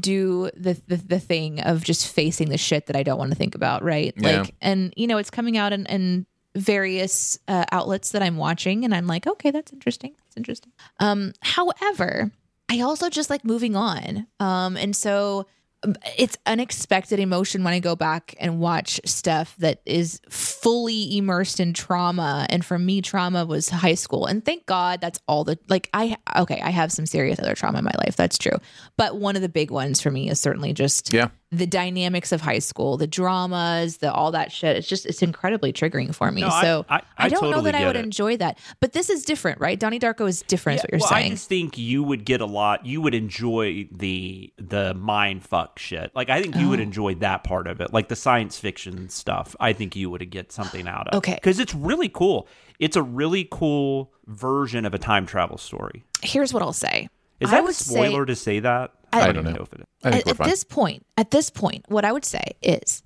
do 0.00 0.50
the, 0.56 0.80
the 0.86 0.96
the 0.96 1.18
thing 1.18 1.60
of 1.60 1.82
just 1.84 2.08
facing 2.12 2.48
the 2.48 2.56
shit 2.56 2.86
that 2.86 2.96
I 2.96 3.02
don't 3.02 3.18
want 3.18 3.32
to 3.32 3.36
think 3.36 3.54
about, 3.54 3.82
right? 3.82 4.14
Yeah. 4.16 4.40
Like, 4.42 4.54
and 4.62 4.94
you 4.96 5.06
know, 5.06 5.18
it's 5.18 5.30
coming 5.30 5.58
out 5.58 5.72
in, 5.72 5.84
in 5.86 6.24
various 6.54 7.36
uh, 7.48 7.64
outlets 7.72 8.12
that 8.12 8.22
I'm 8.22 8.36
watching, 8.36 8.84
and 8.84 8.94
I'm 8.94 9.06
like, 9.08 9.26
okay, 9.26 9.50
that's 9.50 9.72
interesting. 9.72 10.14
That's 10.24 10.36
interesting. 10.36 10.72
Um, 11.00 11.32
however, 11.42 12.30
I 12.70 12.80
also 12.80 13.10
just 13.10 13.30
like 13.30 13.44
moving 13.44 13.76
on. 13.76 14.26
Um, 14.40 14.76
and 14.76 14.96
so 14.96 15.46
um, 15.84 15.94
it's 16.16 16.38
unexpected 16.46 17.20
emotion 17.20 17.62
when 17.62 17.74
I 17.74 17.78
go 17.78 17.94
back 17.94 18.34
and 18.38 18.58
watch 18.58 19.00
stuff 19.04 19.54
that 19.58 19.82
is 19.84 20.20
fully 20.30 21.16
immersed 21.16 21.60
in 21.60 21.74
trauma. 21.74 22.46
And 22.48 22.64
for 22.64 22.78
me, 22.78 23.02
trauma 23.02 23.44
was 23.44 23.68
high 23.68 23.94
school. 23.94 24.26
And 24.26 24.44
thank 24.44 24.66
God 24.66 25.00
that's 25.00 25.20
all 25.28 25.44
the 25.44 25.58
like 25.68 25.90
I 25.92 26.16
okay, 26.36 26.60
I 26.62 26.70
have 26.70 26.90
some 26.90 27.06
serious 27.06 27.38
other 27.38 27.54
trauma 27.54 27.78
in 27.78 27.84
my 27.84 27.94
life. 27.98 28.16
That's 28.16 28.38
true. 28.38 28.58
But 28.96 29.16
one 29.18 29.36
of 29.36 29.42
the 29.42 29.48
big 29.48 29.70
ones 29.70 30.00
for 30.00 30.10
me 30.10 30.30
is 30.30 30.40
certainly 30.40 30.72
just 30.72 31.12
Yeah. 31.12 31.28
The 31.58 31.66
dynamics 31.66 32.32
of 32.32 32.40
high 32.40 32.58
school, 32.58 32.96
the 32.96 33.06
dramas, 33.06 33.98
the 33.98 34.12
all 34.12 34.30
that 34.32 34.50
shit. 34.52 34.76
It's 34.76 34.88
just 34.88 35.06
it's 35.06 35.22
incredibly 35.22 35.72
triggering 35.72 36.14
for 36.14 36.30
me. 36.30 36.40
No, 36.42 36.48
I- 36.48 36.62
so 36.62 36.86
I- 36.88 37.02
I 37.16 37.28
don't 37.28 37.50
know 37.50 37.60
that 37.62 37.74
I 37.74 37.86
would 37.86 37.96
it. 37.96 38.04
enjoy 38.04 38.36
that. 38.38 38.58
But 38.80 38.92
this 38.92 39.08
is 39.10 39.24
different, 39.24 39.60
right? 39.60 39.78
Donnie 39.78 39.98
Darko 39.98 40.28
is 40.28 40.42
different, 40.42 40.78
is 40.78 40.82
what 40.82 40.90
you're 40.92 41.00
well, 41.00 41.08
saying. 41.08 41.26
I 41.32 41.34
just 41.34 41.48
think 41.48 41.78
you 41.78 42.02
would 42.02 42.24
get 42.24 42.40
a 42.40 42.46
lot. 42.46 42.84
You 42.84 43.00
would 43.00 43.14
enjoy 43.14 43.88
the 43.92 44.52
the 44.58 44.94
mind 44.94 45.44
fuck 45.44 45.78
shit. 45.78 46.10
Like 46.14 46.28
I 46.30 46.42
think 46.42 46.56
you 46.56 46.66
Oh. 46.66 46.70
would 46.70 46.80
enjoy 46.80 47.14
that 47.16 47.44
part 47.44 47.66
of 47.66 47.80
it, 47.80 47.92
like 47.92 48.08
the 48.08 48.16
science 48.16 48.58
fiction 48.58 49.08
stuff. 49.08 49.54
I 49.60 49.72
think 49.72 49.96
you 49.96 50.10
would 50.10 50.28
get 50.30 50.52
something 50.52 50.88
out 50.88 51.08
of. 51.08 51.18
Okay. 51.18 51.34
because 51.34 51.58
it's 51.58 51.74
really 51.74 52.08
cool. 52.08 52.48
It's 52.78 52.96
a 52.96 53.02
really 53.02 53.46
cool 53.50 54.12
version 54.26 54.84
of 54.84 54.94
a 54.94 54.98
time 54.98 55.26
travel 55.26 55.58
story. 55.58 56.04
Here's 56.22 56.52
what 56.52 56.62
I'll 56.62 56.72
say. 56.72 57.08
Is 57.40 57.50
that 57.50 57.64
a 57.68 57.72
spoiler 57.72 58.22
say 58.22 58.26
to 58.26 58.36
say 58.36 58.60
that? 58.60 58.92
I- 59.14 59.22
I 59.22 59.26
don't 59.26 59.34
don't 59.36 59.44
even 59.44 59.54
know. 59.54 59.62
if 59.62 59.72
it 59.72 59.80
is. 59.80 59.86
I 60.04 60.08
at, 60.18 60.40
at 60.40 60.44
this 60.46 60.64
point, 60.64 61.06
at 61.16 61.30
this 61.30 61.50
point, 61.50 61.84
what 61.88 62.04
I 62.04 62.12
would 62.12 62.24
say 62.24 62.42
is 62.62 63.02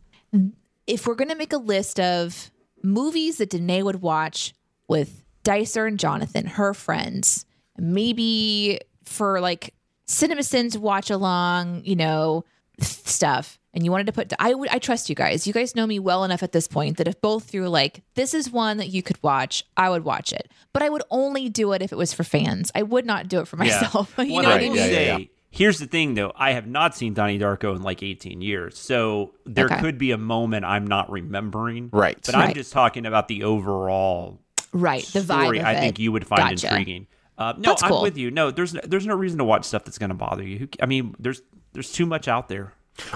if 0.87 1.07
we're 1.07 1.15
going 1.15 1.29
to 1.31 1.35
make 1.37 1.53
a 1.53 1.59
list 1.59 2.01
of 2.01 2.51
movies 2.83 3.39
that 3.39 3.51
Danae 3.51 3.83
would 3.83 4.01
watch 4.03 4.55
with 4.89 5.23
Dicer 5.45 5.87
and 5.87 5.99
Jonathan, 5.99 6.47
her 6.47 6.75
friends, 6.75 7.45
maybe 7.77 8.81
for 9.05 9.41
like 9.41 9.75
CinemaSins 10.07 10.77
watch 10.79 11.11
along, 11.11 11.83
you 11.85 11.97
know, 11.97 12.45
stuff, 12.81 13.59
and 13.75 13.85
you 13.85 13.91
wanted 13.91 14.07
to 14.07 14.13
put 14.13 14.33
I 14.39 14.55
would 14.55 14.69
I 14.71 14.79
trust 14.79 15.09
you 15.09 15.15
guys. 15.15 15.47
You 15.47 15.53
guys 15.53 15.75
know 15.75 15.87
me 15.87 15.99
well 15.99 16.25
enough 16.25 16.43
at 16.43 16.53
this 16.53 16.67
point 16.69 16.97
that 16.97 17.07
if 17.09 17.21
both 17.21 17.45
through 17.45 17.69
like 17.69 18.03
this 18.15 18.35
is 18.35 18.51
one 18.51 18.79
that 18.79 18.89
you 18.89 19.03
could 19.03 19.23
watch, 19.23 19.65
I 19.77 19.91
would 19.91 20.05
watch 20.05 20.33
it. 20.33 20.51
But 20.73 20.83
I 20.83 20.89
would 20.89 21.03
only 21.11 21.49
do 21.49 21.73
it 21.73 21.83
if 21.83 21.93
it 21.93 21.99
was 21.99 22.13
for 22.13 22.25
fans. 22.25 22.71
I 22.75 22.83
would 22.83 23.05
not 23.07 23.29
do 23.29 23.41
it 23.41 23.49
for 23.49 23.57
myself. 23.57 24.15
you 24.19 24.33
Well, 24.35 24.43
know 24.45 24.51
I 24.51 24.53
what 24.55 24.61
I 24.61 24.65
mean? 24.65 24.75
yeah, 24.75 24.83
say, 24.87 25.07
yeah. 25.07 25.19
Here's 25.51 25.79
the 25.79 25.87
thing 25.87 26.15
though, 26.15 26.33
I 26.37 26.53
have 26.53 26.67
not 26.67 26.95
seen 26.97 27.15
Donnie 27.15 27.39
Darko 27.39 27.75
in 27.77 27.83
like 27.83 28.03
18 28.03 28.41
years, 28.41 28.77
so 28.79 29.35
there 29.45 29.67
Okay. 29.67 29.81
could 29.81 29.99
be 29.99 30.11
a 30.11 30.19
moment 30.19 30.65
I'm 30.65 30.87
not 30.87 31.11
remembering. 31.11 31.91
Right. 31.93 32.19
But 32.25 32.35
I'm 32.35 32.55
just 32.55 32.73
talking 32.73 33.07
about 33.07 33.29
the 33.29 33.43
overall 33.45 34.41
Right. 34.73 35.05
The 35.05 35.21
vibe. 35.21 35.43
story. 35.43 35.59
Of 35.61 35.67
I 35.67 35.73
it. 35.73 35.81
think 35.81 35.99
you 35.99 36.13
would 36.13 36.27
find 36.27 36.41
Gotcha. 36.57 36.69
intriguing. 36.69 37.07
Uh, 37.39 37.55
no, 37.57 37.71
That's 37.71 37.83
I'm 37.85 37.91
cool. 37.91 38.03
with 38.03 38.19
you. 38.19 38.31
No, 38.31 38.51
there's 38.51 38.75
no, 38.75 38.81
there's 38.85 39.07
no 39.07 39.15
reason 39.15 39.39
to 39.39 39.45
watch 39.45 39.65
stuff 39.65 39.85
that's 39.85 39.97
going 39.99 40.11
to 40.11 40.15
bother 40.15 40.43
you. 40.43 40.69
I 40.83 40.87
mean, 40.87 41.15
there's 41.19 41.41
there's 41.73 41.93
too 41.93 42.05
much 42.05 42.27
out 42.29 42.49
there. 42.49 42.75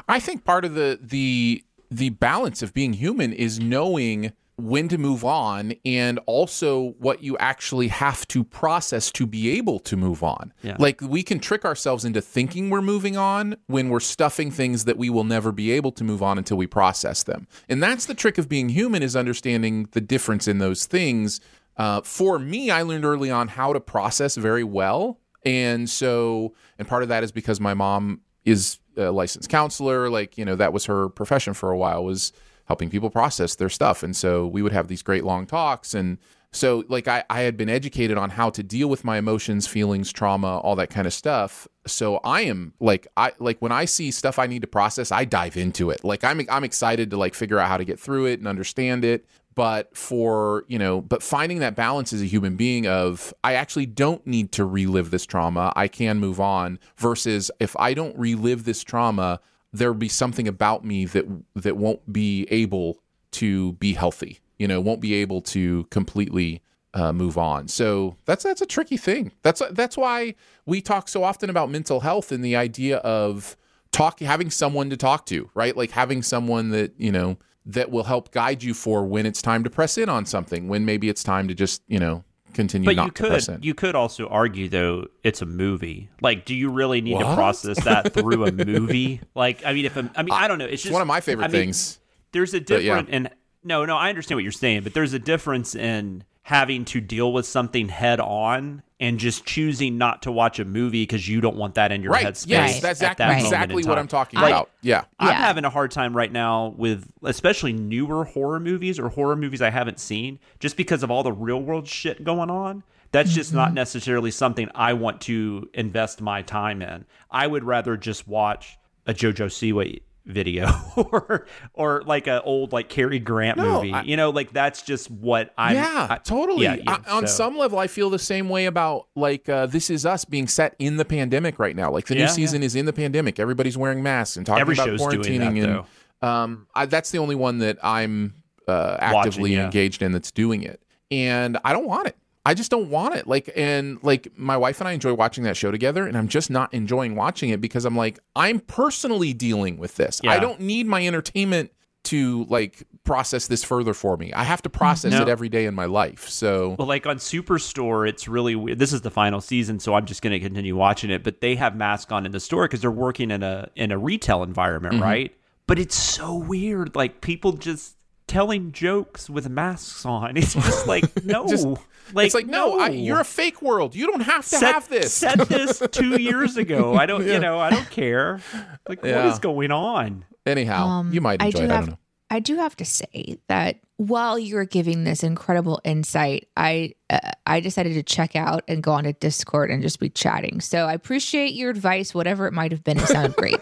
I 0.08 0.20
think 0.20 0.44
part 0.44 0.64
of 0.64 0.74
the 0.74 0.98
the 1.02 1.64
the 1.90 2.10
balance 2.10 2.62
of 2.62 2.72
being 2.72 2.92
human 2.94 3.32
is 3.32 3.58
knowing 3.58 4.32
when 4.56 4.88
to 4.88 4.98
move 4.98 5.24
on 5.24 5.74
and 5.84 6.18
also 6.26 6.94
what 6.98 7.22
you 7.22 7.36
actually 7.38 7.88
have 7.88 8.26
to 8.28 8.44
process 8.44 9.10
to 9.10 9.26
be 9.26 9.50
able 9.50 9.78
to 9.80 9.96
move 9.96 10.22
on. 10.22 10.52
Yeah. 10.62 10.76
Like 10.78 11.00
we 11.00 11.22
can 11.22 11.38
trick 11.38 11.64
ourselves 11.64 12.04
into 12.04 12.20
thinking 12.20 12.68
we're 12.68 12.82
moving 12.82 13.16
on 13.16 13.56
when 13.66 13.88
we're 13.88 14.00
stuffing 14.00 14.50
things 14.50 14.84
that 14.84 14.98
we 14.98 15.08
will 15.08 15.24
never 15.24 15.52
be 15.52 15.70
able 15.72 15.92
to 15.92 16.04
move 16.04 16.22
on 16.22 16.38
until 16.38 16.56
we 16.56 16.66
process 16.66 17.22
them. 17.22 17.48
And 17.68 17.82
that's 17.82 18.06
the 18.06 18.14
trick 18.14 18.38
of 18.38 18.48
being 18.48 18.68
human 18.68 19.02
is 19.02 19.16
understanding 19.16 19.88
the 19.92 20.00
difference 20.00 20.46
in 20.46 20.58
those 20.58 20.86
things. 20.86 21.40
Uh, 21.76 22.02
for 22.02 22.38
me, 22.38 22.70
I 22.70 22.82
learned 22.82 23.04
early 23.04 23.30
on 23.30 23.48
how 23.48 23.72
to 23.72 23.80
process 23.80 24.36
very 24.36 24.64
well. 24.64 25.18
And 25.44 25.88
so, 25.88 26.54
and 26.78 26.86
part 26.86 27.02
of 27.02 27.08
that 27.08 27.24
is 27.24 27.32
because 27.32 27.58
my 27.58 27.74
mom 27.74 28.20
is 28.44 28.78
a 28.96 29.10
licensed 29.10 29.48
counselor. 29.48 30.10
Like, 30.10 30.36
you 30.36 30.44
know, 30.44 30.56
that 30.56 30.72
was 30.72 30.84
her 30.84 31.08
profession 31.08 31.54
for 31.54 31.70
a 31.70 31.78
while 31.78 32.04
was 32.04 32.32
helping 32.66 32.90
people 32.90 33.10
process 33.10 33.54
their 33.54 33.68
stuff. 33.68 34.02
And 34.02 34.16
so 34.16 34.46
we 34.46 34.62
would 34.62 34.72
have 34.72 34.88
these 34.88 35.02
great 35.02 35.24
long 35.24 35.46
talks. 35.46 35.94
And 35.94 36.18
so, 36.54 36.84
like, 36.88 37.08
I, 37.08 37.24
I 37.30 37.40
had 37.40 37.56
been 37.56 37.70
educated 37.70 38.18
on 38.18 38.28
how 38.28 38.50
to 38.50 38.62
deal 38.62 38.88
with 38.88 39.04
my 39.04 39.16
emotions, 39.16 39.66
feelings, 39.66 40.12
trauma, 40.12 40.58
all 40.58 40.76
that 40.76 40.90
kind 40.90 41.06
of 41.06 41.14
stuff. 41.14 41.66
So 41.86 42.16
I 42.18 42.42
am 42.42 42.74
like, 42.78 43.08
I 43.16 43.32
like 43.38 43.60
when 43.60 43.72
I 43.72 43.86
see 43.86 44.10
stuff 44.10 44.38
I 44.38 44.46
need 44.46 44.60
to 44.60 44.68
process, 44.68 45.10
I 45.10 45.24
dive 45.24 45.56
into 45.56 45.88
it. 45.88 46.04
Like, 46.04 46.24
I'm, 46.24 46.42
I'm 46.50 46.62
excited 46.62 47.10
to 47.10 47.16
like 47.16 47.34
figure 47.34 47.58
out 47.58 47.68
how 47.68 47.78
to 47.78 47.86
get 47.86 47.98
through 47.98 48.26
it 48.26 48.38
and 48.38 48.46
understand 48.46 49.04
it 49.04 49.26
but 49.54 49.94
for 49.96 50.64
you 50.68 50.78
know 50.78 51.00
but 51.00 51.22
finding 51.22 51.58
that 51.58 51.74
balance 51.74 52.12
as 52.12 52.22
a 52.22 52.26
human 52.26 52.56
being 52.56 52.86
of 52.86 53.34
i 53.44 53.54
actually 53.54 53.86
don't 53.86 54.26
need 54.26 54.52
to 54.52 54.64
relive 54.64 55.10
this 55.10 55.26
trauma 55.26 55.72
i 55.76 55.88
can 55.88 56.18
move 56.18 56.40
on 56.40 56.78
versus 56.96 57.50
if 57.60 57.76
i 57.78 57.92
don't 57.94 58.16
relive 58.18 58.64
this 58.64 58.82
trauma 58.82 59.40
there'll 59.72 59.94
be 59.94 60.08
something 60.08 60.46
about 60.46 60.84
me 60.84 61.04
that 61.06 61.26
that 61.54 61.76
won't 61.76 62.12
be 62.12 62.46
able 62.50 62.98
to 63.30 63.72
be 63.74 63.94
healthy 63.94 64.40
you 64.58 64.68
know 64.68 64.80
won't 64.80 65.00
be 65.00 65.14
able 65.14 65.40
to 65.40 65.84
completely 65.90 66.62
uh, 66.94 67.12
move 67.12 67.38
on. 67.38 67.68
So 67.68 68.16
that's 68.26 68.44
that's 68.44 68.60
a 68.60 68.66
tricky 68.66 68.96
thing. 68.96 69.32
That's 69.42 69.62
that's 69.70 69.96
why 69.96 70.34
we 70.66 70.80
talk 70.80 71.08
so 71.08 71.24
often 71.24 71.50
about 71.50 71.70
mental 71.70 72.00
health 72.00 72.32
and 72.32 72.44
the 72.44 72.56
idea 72.56 72.98
of 72.98 73.56
talk 73.92 74.20
having 74.20 74.50
someone 74.50 74.90
to 74.90 74.96
talk 74.96 75.26
to 75.26 75.50
right? 75.54 75.76
Like 75.76 75.90
having 75.90 76.22
someone 76.22 76.70
that 76.70 76.92
you 76.98 77.12
know 77.12 77.38
that 77.64 77.90
will 77.90 78.04
help 78.04 78.32
guide 78.32 78.62
you 78.62 78.74
for 78.74 79.04
when 79.04 79.24
it's 79.24 79.40
time 79.40 79.64
to 79.64 79.70
press 79.70 79.96
in 79.96 80.08
on 80.08 80.26
something 80.26 80.68
when 80.68 80.84
maybe 80.84 81.08
it's 81.08 81.22
time 81.22 81.48
to 81.48 81.54
just 81.54 81.82
you 81.86 81.98
know 81.98 82.24
continue 82.52 82.86
But 82.86 82.96
not 82.96 83.06
you 83.06 83.10
to 83.12 83.22
press 83.28 83.46
could 83.46 83.64
you 83.64 83.74
could 83.74 83.94
also 83.94 84.28
argue 84.28 84.68
though 84.68 85.06
it's 85.22 85.42
a 85.42 85.46
movie. 85.46 86.10
Like, 86.20 86.44
do 86.44 86.54
you 86.54 86.70
really 86.70 87.00
need 87.00 87.18
to 87.18 87.34
process 87.34 87.82
that 87.84 88.12
through 88.14 88.46
a 88.46 88.52
movie? 88.52 89.20
Like, 89.34 89.64
I 89.64 89.72
mean, 89.72 89.84
if 89.84 89.96
a, 89.96 90.10
I 90.16 90.22
mean, 90.22 90.32
I 90.32 90.48
don't 90.48 90.58
know. 90.58 90.64
It's 90.64 90.74
it's 90.74 90.82
just 90.84 90.92
one 90.92 91.02
of 91.02 91.08
my 91.08 91.20
favorite 91.20 91.44
I 91.44 91.48
mean, 91.48 91.62
things 91.62 91.98
There's 92.32 92.54
a 92.54 92.60
But, 92.60 92.82
yeah. 92.82 92.96
different 92.96 93.08
and 93.10 93.30
no, 93.64 93.84
no, 93.84 93.96
I 93.96 94.08
understand 94.08 94.36
what 94.36 94.42
you're 94.42 94.52
saying, 94.52 94.82
but 94.82 94.94
there's 94.94 95.12
a 95.12 95.18
difference 95.18 95.74
in 95.74 96.24
having 96.42 96.84
to 96.86 97.00
deal 97.00 97.32
with 97.32 97.46
something 97.46 97.88
head 97.88 98.18
on 98.20 98.82
and 98.98 99.18
just 99.18 99.44
choosing 99.44 99.96
not 99.98 100.22
to 100.22 100.32
watch 100.32 100.58
a 100.58 100.64
movie 100.64 101.02
because 101.02 101.28
you 101.28 101.40
don't 101.40 101.56
want 101.56 101.74
that 101.76 101.92
in 101.92 102.02
your 102.02 102.12
right 102.12 102.26
headspace. 102.26 102.48
yes 102.48 102.72
Right. 102.74 102.82
that's 102.82 103.02
at 103.02 103.12
exactly, 103.12 103.24
that 103.24 103.28
moment 103.28 103.46
exactly 103.46 103.84
what 103.84 103.98
i'm 103.98 104.08
talking 104.08 104.38
I- 104.40 104.48
about 104.48 104.70
yeah 104.80 105.04
I'm 105.20 105.28
Yeah. 105.28 105.34
having 105.34 105.64
a 105.64 105.70
hard 105.70 105.90
time 105.92 106.16
right 106.16 106.30
now 106.30 106.74
with 106.76 107.08
especially 107.22 107.72
newer 107.72 108.24
horror 108.24 108.58
movies 108.60 108.98
or 108.98 109.08
horror 109.08 109.36
movies 109.36 109.62
I 109.62 109.70
haven't 109.70 110.00
seen 110.00 110.38
just 110.58 110.76
because 110.76 111.02
of 111.04 111.10
all 111.10 111.22
the 111.22 111.32
real 111.32 111.60
world 111.62 111.86
shit 111.86 112.24
going 112.24 112.50
on. 112.50 112.82
That's 113.12 113.32
just 113.32 113.50
Mm-hmm. 113.50 113.58
not 113.58 113.74
necessarily 113.74 114.30
something 114.30 114.68
I 114.74 114.94
want 114.94 115.20
to 115.22 115.68
invest 115.74 116.20
my 116.20 116.42
time 116.42 116.80
in. 116.82 117.04
I 117.30 117.46
would 117.46 117.62
rather 117.62 117.96
just 117.96 118.26
watch 118.26 118.78
a 119.06 119.12
JoJo 119.14 119.46
Siwa 119.46 120.00
video 120.24 120.70
or 120.96 121.46
or 121.74 122.02
like 122.06 122.26
a 122.26 122.42
old 122.42 122.72
like 122.72 122.88
Cary 122.88 123.18
Grant 123.18 123.58
No, 123.58 123.76
movie. 123.82 123.92
I- 123.92 124.02
you 124.02 124.16
know, 124.16 124.30
like 124.30 124.52
that's 124.52 124.82
just 124.82 125.10
what 125.10 125.52
I'm 125.58 125.74
yeah, 125.76 126.06
I- 126.10 126.18
totally. 126.18 126.64
yeah, 126.64 126.74
yeah, 126.76 126.98
I- 127.06 127.10
on 127.16 127.26
so- 127.26 127.34
some 127.34 127.58
level, 127.58 127.78
I 127.78 127.86
feel 127.86 128.10
the 128.10 128.18
same 128.18 128.48
way 128.48 128.66
about 128.66 129.08
like 129.16 129.48
uh, 129.48 129.66
this 129.66 129.90
is 129.90 130.06
us 130.06 130.24
being 130.24 130.46
set 130.46 130.74
in 130.78 130.96
the 130.96 131.04
pandemic 131.04 131.58
right 131.58 131.74
now. 131.74 131.90
Like 131.90 132.06
the 132.06 132.14
Yeah, 132.16 132.26
new 132.26 132.28
season 132.32 132.62
is 132.62 132.74
in 132.76 132.86
the 132.86 132.92
pandemic. 132.92 133.40
Everybody's 133.40 133.76
wearing 133.76 134.02
masks 134.02 134.36
and 134.36 134.46
talking 134.46 134.60
Every 134.60 134.74
about 134.74 134.88
quarantining, 134.90 135.60
that, 135.60 135.84
and 136.22 136.28
um, 136.30 136.66
I, 136.74 136.86
that's 136.86 137.10
the 137.10 137.18
only 137.18 137.34
one 137.34 137.58
that 137.58 137.78
I'm 137.82 138.34
uh, 138.68 138.96
actively 139.00 139.54
yeah. 139.54 139.64
engaged 139.64 140.02
in 140.02 140.12
that's 140.12 140.30
doing 140.30 140.62
it, 140.62 140.80
and 141.10 141.58
I 141.64 141.72
don't 141.72 141.86
want 141.86 142.06
it. 142.06 142.16
I 142.44 142.54
just 142.54 142.70
don't 142.70 142.90
want 142.90 143.14
it. 143.14 143.26
Like, 143.28 143.50
and 143.56 143.98
like 144.02 144.28
my 144.36 144.56
wife 144.56 144.80
and 144.80 144.88
I 144.88 144.92
enjoy 144.92 145.14
watching 145.14 145.44
that 145.44 145.56
show 145.56 145.70
together, 145.70 146.06
and 146.06 146.16
I'm 146.18 146.28
just 146.28 146.50
not 146.50 146.72
enjoying 146.74 147.14
watching 147.14 147.50
it 147.50 147.60
because 147.60 147.84
I'm 147.84 147.96
like, 147.96 148.18
I'm 148.34 148.58
personally 148.60 149.32
dealing 149.32 149.76
with 149.78 149.94
this. 149.96 150.20
I 150.26 150.38
don't 150.38 150.60
need 150.60 150.86
my 150.86 151.06
entertainment 151.06 151.70
to 152.04 152.44
like 152.46 152.82
process 153.04 153.46
this 153.46 153.62
further 153.62 153.94
for 153.94 154.16
me. 154.16 154.32
I 154.32 154.42
have 154.42 154.60
to 154.62 154.68
process 154.68 155.12
No. 155.12 155.22
it 155.22 155.28
every 155.28 155.48
day 155.48 155.66
in 155.66 155.74
my 155.74 155.84
life. 155.84 156.28
So 156.28 156.74
Well, 156.76 156.88
like 156.88 157.06
on 157.06 157.18
Superstore, 157.18 158.08
it's 158.08 158.26
really 158.26 158.56
weird. 158.56 158.80
This 158.80 158.92
is 158.92 159.02
the 159.02 159.10
final 159.10 159.40
season, 159.40 159.78
so 159.78 159.94
I'm 159.94 160.04
just 160.04 160.20
going 160.20 160.32
to 160.32 160.40
continue 160.40 160.74
watching 160.74 161.10
it. 161.10 161.22
But 161.22 161.40
they 161.40 161.54
have 161.54 161.76
masks 161.76 162.10
on 162.10 162.26
in 162.26 162.32
the 162.32 162.40
store 162.40 162.64
because 162.64 162.80
they're 162.80 162.90
working 162.90 163.30
in 163.30 163.44
a 163.44 163.68
in 163.76 163.92
a 163.92 163.98
retail 163.98 164.42
environment, 164.42 164.94
Mm-hmm. 164.96 165.02
right? 165.04 165.36
But 165.68 165.78
it's 165.78 165.94
so 165.94 166.34
weird, 166.34 166.96
like 166.96 167.20
people 167.20 167.52
just 167.52 167.96
telling 168.26 168.72
jokes 168.72 169.30
with 169.30 169.48
masks 169.48 170.04
on. 170.04 170.36
It's 170.36 170.54
just 170.54 170.88
like 170.88 171.04
no, 171.24 171.46
Just- 171.46 171.68
like 172.12 172.26
it's 172.26 172.34
like, 172.34 172.46
no, 172.46 172.78
I, 172.78 172.88
you're 172.88 173.20
a 173.20 173.24
fake 173.24 173.62
world. 173.62 173.94
You 173.94 174.06
don't 174.06 174.20
have 174.22 174.42
to 174.44 174.56
set, 174.56 174.74
have 174.74 174.88
this. 174.88 175.12
Set 175.12 175.38
this 175.48 175.82
two 175.92 176.20
years 176.20 176.56
ago. 176.56 176.94
I 176.94 177.06
don't, 177.06 177.26
you 177.26 177.38
know, 177.38 177.58
I 177.58 177.70
don't 177.70 177.90
care. 177.90 178.40
Like, 178.88 179.04
Yeah. 179.04 179.24
what 179.24 179.32
is 179.32 179.38
going 179.38 179.70
on? 179.72 180.24
Anyhow, 180.44 180.86
um, 180.86 181.12
you 181.12 181.20
might 181.20 181.40
Um, 181.40 181.44
I 181.44 181.46
enjoy 181.46 181.58
do 181.60 181.64
it. 181.64 181.70
I 181.70 181.74
have, 181.74 181.84
don't 181.86 181.90
know. 181.92 181.98
I 182.30 182.40
do 182.40 182.56
have 182.56 182.74
to 182.76 182.84
say 182.84 183.38
that 183.48 183.76
while 183.98 184.38
you're 184.38 184.64
giving 184.64 185.04
this 185.04 185.22
incredible 185.22 185.80
insight, 185.84 186.48
I 186.56 186.94
uh, 187.10 187.18
I 187.46 187.60
decided 187.60 187.92
to 187.94 188.02
check 188.02 188.34
out 188.34 188.64
and 188.66 188.82
go 188.82 188.92
on 188.92 189.04
to 189.04 189.12
Discord 189.12 189.70
and 189.70 189.82
just 189.82 190.00
be 190.00 190.08
chatting. 190.08 190.60
So 190.60 190.86
I 190.86 190.94
appreciate 190.94 191.52
your 191.52 191.70
advice, 191.70 192.14
whatever 192.14 192.46
it 192.46 192.52
might 192.52 192.72
have 192.72 192.82
been. 192.82 192.98
It 192.98 193.06
sounded 193.06 193.36
great. 193.36 193.60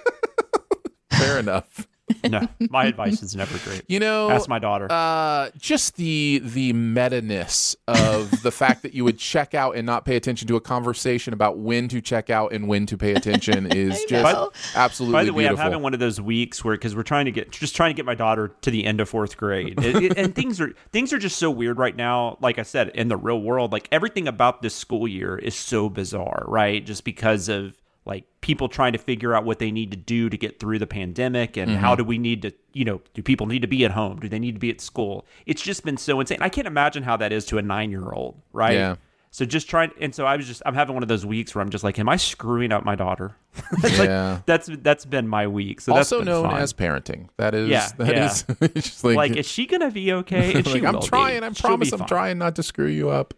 Fair 1.11 1.39
enough. 1.41 1.87
No, 2.28 2.47
my 2.70 2.87
advice 2.87 3.23
is 3.23 3.35
never 3.37 3.57
great. 3.69 3.82
You 3.89 4.01
know, 4.01 4.31
Ask 4.31 4.49
my 4.49 4.59
daughter. 4.59 4.87
uh, 4.91 5.51
just 5.59 5.97
the 5.97 6.41
the 6.45 6.73
meta 6.73 7.23
ness 7.23 7.77
of 7.89 8.43
the 8.43 8.51
fact 8.51 8.82
that 8.82 8.95
you 8.95 9.05
would 9.05 9.19
check 9.19 9.55
out 9.55 9.77
and 9.77 9.87
not 9.87 10.05
pay 10.05 10.16
attention 10.16 10.47
to 10.49 10.57
a 10.57 10.61
conversation 10.61 11.32
about 11.32 11.59
when 11.59 11.89
to 11.89 12.01
check 12.01 12.31
out 12.31 12.53
and 12.53 12.69
when 12.69 12.87
to 12.87 12.97
pay 12.97 13.12
attention 13.15 13.66
is 13.73 14.05
just 14.09 14.35
know. 14.35 14.51
absolutely 14.74 15.12
By 15.12 15.24
the 15.24 15.32
way, 15.32 15.43
beautiful. 15.45 15.61
I'm 15.61 15.65
having 15.73 15.82
one 15.82 15.95
of 15.95 16.01
those 16.01 16.20
weeks 16.20 16.65
where 16.65 16.74
because 16.74 16.95
we're 16.95 17.03
trying 17.03 17.24
to 17.27 17.32
get 17.32 17.51
just 17.53 17.74
trying 17.77 17.91
to 17.91 17.95
get 17.97 18.05
my 18.07 18.15
daughter 18.15 18.49
to 18.62 18.70
the 18.70 18.85
end 18.85 19.01
of 19.01 19.09
fourth 19.09 19.37
grade, 19.37 19.82
It- 19.82 19.97
it- 19.97 20.19
and 20.19 20.35
things 20.35 20.61
are 20.61 20.73
things 20.93 21.12
are 21.12 21.19
just 21.19 21.39
so 21.39 21.51
weird 21.51 21.78
right 21.78 21.97
now. 21.97 22.39
Like 22.41 22.59
I 22.59 22.62
said, 22.62 22.89
in 22.91 23.09
the 23.09 23.16
real 23.16 23.41
world, 23.41 23.73
like 23.73 23.89
everything 23.93 24.28
about 24.28 24.62
this 24.62 24.74
school 24.74 25.07
year 25.09 25.37
is 25.37 25.55
so 25.55 25.89
bizarre, 25.89 26.45
right? 26.47 26.85
Just 26.85 27.05
because 27.05 27.49
of 27.49 27.74
like 28.11 28.24
people 28.43 28.69
trying 28.69 28.93
to 28.93 28.99
figure 28.99 29.35
out 29.35 29.45
what 29.45 29.59
they 29.61 29.70
need 29.70 29.91
to 29.93 29.97
do 29.97 30.28
to 30.28 30.37
get 30.37 30.59
through 30.61 30.78
the 30.78 30.87
pandemic 30.87 31.57
and 31.57 31.70
Mm-hmm. 31.70 31.81
how 31.81 31.95
do 31.95 32.05
we 32.05 32.19
need 32.19 32.43
to 32.43 32.53
you 32.74 32.85
know 32.85 33.01
do 33.15 33.23
people 33.23 33.47
need 33.47 33.62
to 33.62 33.69
be 33.69 33.85
at 33.87 33.93
home 33.93 34.19
do 34.20 34.28
they 34.28 34.39
need 34.39 34.53
to 34.57 34.59
be 34.61 34.70
at 34.70 34.81
school 34.81 35.24
it's 35.47 35.62
just 35.62 35.85
been 35.85 35.97
so 35.97 36.20
insane 36.20 36.39
i 36.43 36.49
can't 36.49 36.66
imagine 36.66 37.03
how 37.05 37.16
that 37.16 37.32
is 37.32 37.47
to 37.47 37.57
a 37.59 37.62
nine 37.62 37.91
year 37.91 38.11
old 38.12 38.35
right 38.53 38.74
Yeah. 38.74 38.97
so 39.31 39.45
just 39.45 39.69
trying, 39.70 39.93
and 40.01 40.12
so 40.12 40.27
I 40.27 40.37
was 40.37 40.47
just, 40.49 40.61
I'm 40.66 40.74
having 40.74 40.95
one 40.95 41.05
of 41.05 41.09
those 41.09 41.24
weeks 41.24 41.55
where 41.55 41.62
I'm 41.62 41.70
just 41.70 41.85
like, 41.85 42.01
am 42.01 42.09
I 42.09 42.16
screwing 42.16 42.73
up 42.73 42.85
my 42.85 42.97
daughter? 42.97 43.37
That's 43.81 43.99
like- 44.01 44.09
Yeah. 44.09 44.41
that's 44.45 44.69
that's 44.82 45.05
been 45.05 45.28
my 45.28 45.47
week. 45.47 45.81
So 45.81 45.95
that's 45.95 46.11
also 46.12 46.24
known 46.24 46.51
fun. 46.51 46.61
as 46.61 46.73
parenting. 46.73 47.28
That 47.37 47.55
is 47.55 47.69
Yeah, 47.69 47.89
that 47.99 48.09
yeah. 48.16 48.27
is 48.27 48.45
just 48.74 49.05
like, 49.05 49.16
like, 49.16 49.37
is 49.37 49.47
she 49.47 49.66
gonna 49.66 49.93
be 49.93 50.12
okay? 50.15 50.53
And 50.57 50.66
she 50.66 50.74
like, 50.81 50.85
I'm 50.85 50.95
will 50.95 51.01
be. 51.03 51.07
trying. 51.07 51.45
I 51.45 51.51
promise 51.51 51.93
I'm 51.93 52.01
fine. 52.01 52.09
trying 52.09 52.39
not 52.39 52.57
to 52.57 52.65
screw 52.65 52.89
you 52.89 53.11
up. 53.11 53.35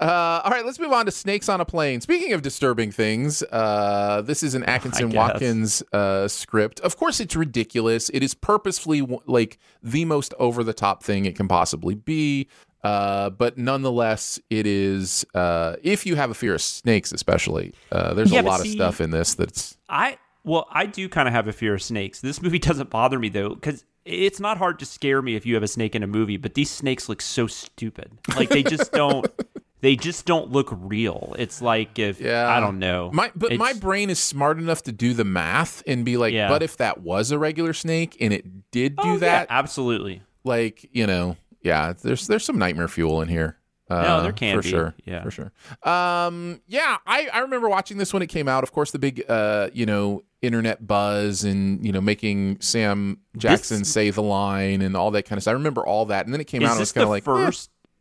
Uh, 0.00 0.40
all 0.42 0.50
right, 0.50 0.64
let's 0.64 0.78
move 0.78 0.92
on 0.92 1.04
to 1.04 1.12
Snakes 1.12 1.48
on 1.50 1.60
a 1.60 1.64
Plane. 1.66 2.00
Speaking 2.00 2.32
of 2.32 2.40
disturbing 2.40 2.90
things, 2.90 3.42
uh, 3.52 4.22
this 4.22 4.42
is 4.42 4.54
an 4.54 4.64
Atkinson 4.68 5.10
Watkins 5.10 5.82
uh, 5.92 6.26
script. 6.26 6.80
Of 6.80 6.96
course, 6.96 7.20
it's 7.20 7.36
ridiculous. 7.36 8.08
It 8.08 8.22
is 8.22 8.32
purposefully 8.32 9.06
like 9.26 9.58
the 9.82 10.06
most 10.06 10.32
over 10.38 10.64
the 10.64 10.72
top 10.72 11.02
thing 11.02 11.26
it 11.26 11.36
can 11.36 11.48
possibly 11.48 11.94
be. 11.94 12.48
Uh, 12.82 13.28
but 13.28 13.58
nonetheless, 13.58 14.40
it 14.48 14.66
is. 14.66 15.26
Uh, 15.34 15.76
if 15.82 16.06
you 16.06 16.16
have 16.16 16.30
a 16.30 16.34
fear 16.34 16.54
of 16.54 16.62
snakes, 16.62 17.12
especially, 17.12 17.74
uh, 17.92 18.14
there's 18.14 18.32
Yeah, 18.32 18.40
a 18.40 18.42
lot 18.42 18.60
of 18.60 18.66
stuff 18.68 19.02
in 19.02 19.10
this 19.10 19.34
that's 19.34 19.76
I 19.90 20.16
Well, 20.44 20.66
I 20.70 20.86
do 20.86 21.10
kind 21.10 21.28
of 21.28 21.34
have 21.34 21.46
a 21.46 21.52
fear 21.52 21.74
of 21.74 21.82
snakes. 21.82 22.22
This 22.22 22.40
movie 22.40 22.58
doesn't 22.70 22.88
bother 22.88 23.18
me 23.18 23.28
though, 23.28 23.50
because 23.50 23.84
it's 24.06 24.40
not 24.40 24.56
hard 24.56 24.78
to 24.78 24.86
scare 24.86 25.20
me 25.20 25.36
if 25.36 25.44
you 25.44 25.52
have 25.54 25.62
a 25.62 25.68
snake 25.68 25.94
in 25.94 26.02
a 26.02 26.06
movie. 26.06 26.38
But 26.38 26.54
these 26.54 26.70
snakes 26.70 27.06
look 27.06 27.20
so 27.20 27.46
stupid. 27.46 28.12
Like 28.34 28.48
they 28.48 28.62
just 28.62 28.92
don't. 28.92 29.26
They 29.82 29.96
just 29.96 30.26
don't 30.26 30.50
look 30.50 30.68
real. 30.72 31.34
It's 31.38 31.62
like 31.62 31.98
if 31.98 32.20
I 32.20 32.60
don't 32.60 32.78
know. 32.78 33.10
My 33.12 33.30
but 33.34 33.56
my 33.56 33.72
brain 33.72 34.10
is 34.10 34.18
smart 34.18 34.58
enough 34.58 34.82
to 34.84 34.92
do 34.92 35.14
the 35.14 35.24
math 35.24 35.82
and 35.86 36.04
be 36.04 36.16
like, 36.16 36.32
Yeah. 36.34 36.48
but 36.48 36.62
if 36.62 36.76
that 36.78 37.00
was 37.00 37.30
a 37.30 37.38
regular 37.38 37.72
snake 37.72 38.16
and 38.20 38.32
it 38.32 38.70
did 38.70 38.96
do 38.96 39.02
Oh, 39.04 39.12
yeah, 39.14 39.18
that, 39.20 39.46
absolutely. 39.50 40.22
like 40.44 40.88
you 40.92 41.06
know, 41.06 41.36
yeah, 41.62 41.92
there's 42.02 42.26
there's 42.26 42.44
some 42.44 42.58
nightmare 42.58 42.88
fuel 42.88 43.22
in 43.22 43.28
here. 43.28 43.56
Uh, 43.88 44.02
No, 44.02 44.22
there 44.22 44.32
can 44.32 44.54
for 44.56 44.62
be. 44.62 44.68
sure. 44.68 44.94
Yeah. 45.04 45.22
for 45.24 45.30
sure. 45.32 45.50
Um, 45.82 46.60
yeah, 46.68 46.98
I 47.06 47.28
I 47.32 47.40
remember 47.40 47.68
watching 47.68 47.96
this 47.98 48.12
when 48.12 48.22
it 48.22 48.28
came 48.28 48.46
out. 48.48 48.62
Of 48.62 48.72
course, 48.72 48.90
the 48.92 48.98
big 49.00 49.24
uh, 49.28 49.70
you 49.72 49.84
know, 49.86 50.22
internet 50.42 50.86
buzz 50.86 51.42
and 51.42 51.84
you 51.84 51.90
know, 51.90 52.00
making 52.00 52.58
Sam 52.60 53.18
Jackson 53.36 53.84
say 53.84 54.10
the 54.10 54.22
line 54.22 54.80
and 54.82 54.96
all 54.96 55.10
that 55.12 55.24
kind 55.24 55.38
of 55.38 55.42
stuff. 55.42 55.52
I 55.52 55.54
remember 55.54 55.84
all 55.84 56.04
that, 56.06 56.24
and 56.26 56.32
then 56.32 56.40
it 56.40 56.46
came 56.46 56.62
out. 56.62 56.70
And 56.72 56.76
it 56.76 56.80
was 56.80 56.92
kind 56.92 57.02
of 57.04 57.10
like 57.10 57.26
eh. 57.26 57.50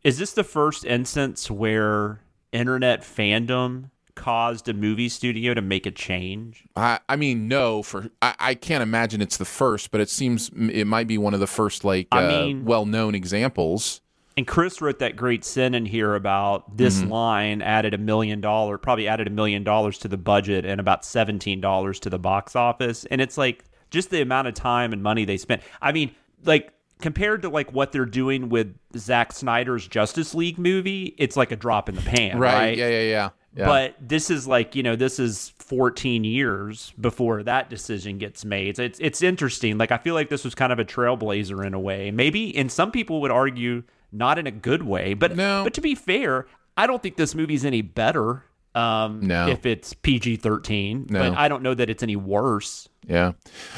Is 0.04 0.18
this 0.18 0.32
the 0.34 0.44
first 0.44 0.86
instance 0.86 1.52
where 1.52 2.22
internet 2.52 3.02
fandom 3.02 3.90
caused 4.16 4.68
a 4.68 4.74
movie 4.74 5.10
studio 5.10 5.54
to 5.54 5.62
make 5.62 5.86
a 5.86 5.92
change? 5.92 6.66
I, 6.76 7.00
I 7.10 7.16
mean, 7.16 7.48
no, 7.48 7.84
for 7.84 8.10
I, 8.22 8.36
I 8.40 8.56
can't 8.56 8.82
imagine 8.82 9.22
it's 9.22 9.38
the 9.38 9.46
first, 9.46 9.92
but 9.92 10.02
it 10.02 10.10
seems 10.10 10.50
it 10.56 10.86
might 10.88 11.08
be 11.08 11.18
one 11.18 11.34
of 11.34 11.40
the 11.40 11.48
first 11.48 11.84
like 11.84 12.08
I 12.12 12.24
uh, 12.26 12.28
mean- 12.28 12.66
well-known 12.66 13.16
examples. 13.16 14.02
And 14.38 14.48
Chris 14.48 14.80
wrote 14.82 15.00
that 15.00 15.18
great 15.18 15.44
sin 15.44 15.76
in 15.76 15.86
here 15.86 16.16
about 16.16 16.78
this 16.78 17.00
Mm-hmm. 17.02 17.12
line 17.12 17.62
added 17.62 17.94
a 17.94 17.98
million 17.98 18.40
dollar, 18.40 18.78
probably 18.78 19.06
added 19.06 19.28
a 19.28 19.32
million 19.32 19.66
dollars 19.66 19.98
to 19.98 20.08
the 20.08 20.18
budget 20.18 20.64
and 20.66 20.80
about 20.80 21.04
seventeen 21.04 21.60
dollars 21.60 22.00
to 22.02 22.10
the 22.10 22.20
box 22.20 22.56
office. 22.56 23.04
And 23.06 23.20
it's 23.20 23.38
like 23.38 23.66
just 23.92 24.12
the 24.12 24.22
amount 24.22 24.48
of 24.48 24.54
time 24.54 24.94
and 24.94 25.04
money 25.04 25.26
they 25.26 25.36
spent. 25.36 25.62
I 25.82 25.92
mean, 25.92 26.12
like 26.46 26.72
compared 27.02 27.42
to 27.44 27.50
like 27.50 27.72
what 27.74 27.92
they're 27.92 28.06
doing 28.06 28.50
with 28.50 28.76
Zack 28.98 29.32
Snyder's 29.34 29.88
Justice 29.88 30.36
League 30.36 30.58
movie, 30.58 31.16
it's 31.18 31.38
like 31.38 31.52
a 31.52 31.56
drop 31.56 31.90
in 31.90 31.96
the 31.96 32.02
pan, 32.02 32.38
right? 32.40 32.78
Yeah, 32.78 32.88
yeah, 32.90 33.02
yeah. 33.02 33.30
yeah. 33.56 33.66
But 33.66 33.96
this 34.02 34.30
is 34.30 34.48
like 34.48 34.76
you 34.76 34.84
know 34.84 34.96
this 34.96 35.20
is 35.20 35.54
14 35.60 36.24
years 36.24 36.94
before 37.00 37.44
that 37.44 37.70
decision 37.70 38.18
gets 38.18 38.44
made. 38.46 38.78
So 38.78 38.84
it's 38.84 39.00
it's 39.00 39.22
interesting. 39.22 39.78
Like 39.78 39.92
I 39.92 39.98
feel 39.98 40.14
like 40.16 40.30
this 40.30 40.44
was 40.44 40.56
kind 40.56 40.72
of 40.72 40.80
a 40.80 40.86
trailblazer 40.86 41.66
in 41.66 41.74
a 41.74 41.80
way. 41.80 42.12
Maybe, 42.12 42.56
and 42.56 42.72
some 42.72 42.92
people 42.92 43.22
would 43.22 43.32
argue 43.32 43.84
not 44.12 44.40
in 44.40 44.48
a 44.48 44.52
good 44.52 44.84
way. 44.84 45.14
But 45.14 45.36
No. 45.36 45.64
but 45.64 45.74
to 45.76 45.82
be 45.82 45.96
fair, 45.96 46.48
I 46.76 46.88
don't 46.88 47.02
think 47.04 47.16
this 47.18 47.36
movie's 47.36 47.64
any 47.66 47.82
better. 47.82 48.44
Um, 48.76 49.22
No. 49.22 49.48
if 49.48 49.66
it's 49.66 49.94
PG 49.94 50.38
13, 50.38 51.08
No. 51.10 51.20
but 51.32 51.38
I 51.38 51.48
don't 51.48 51.64
know 51.64 51.74
that 51.74 51.90
it's 51.90 52.04
any 52.04 52.16
worse. 52.16 52.88
Yeah. 53.08 53.32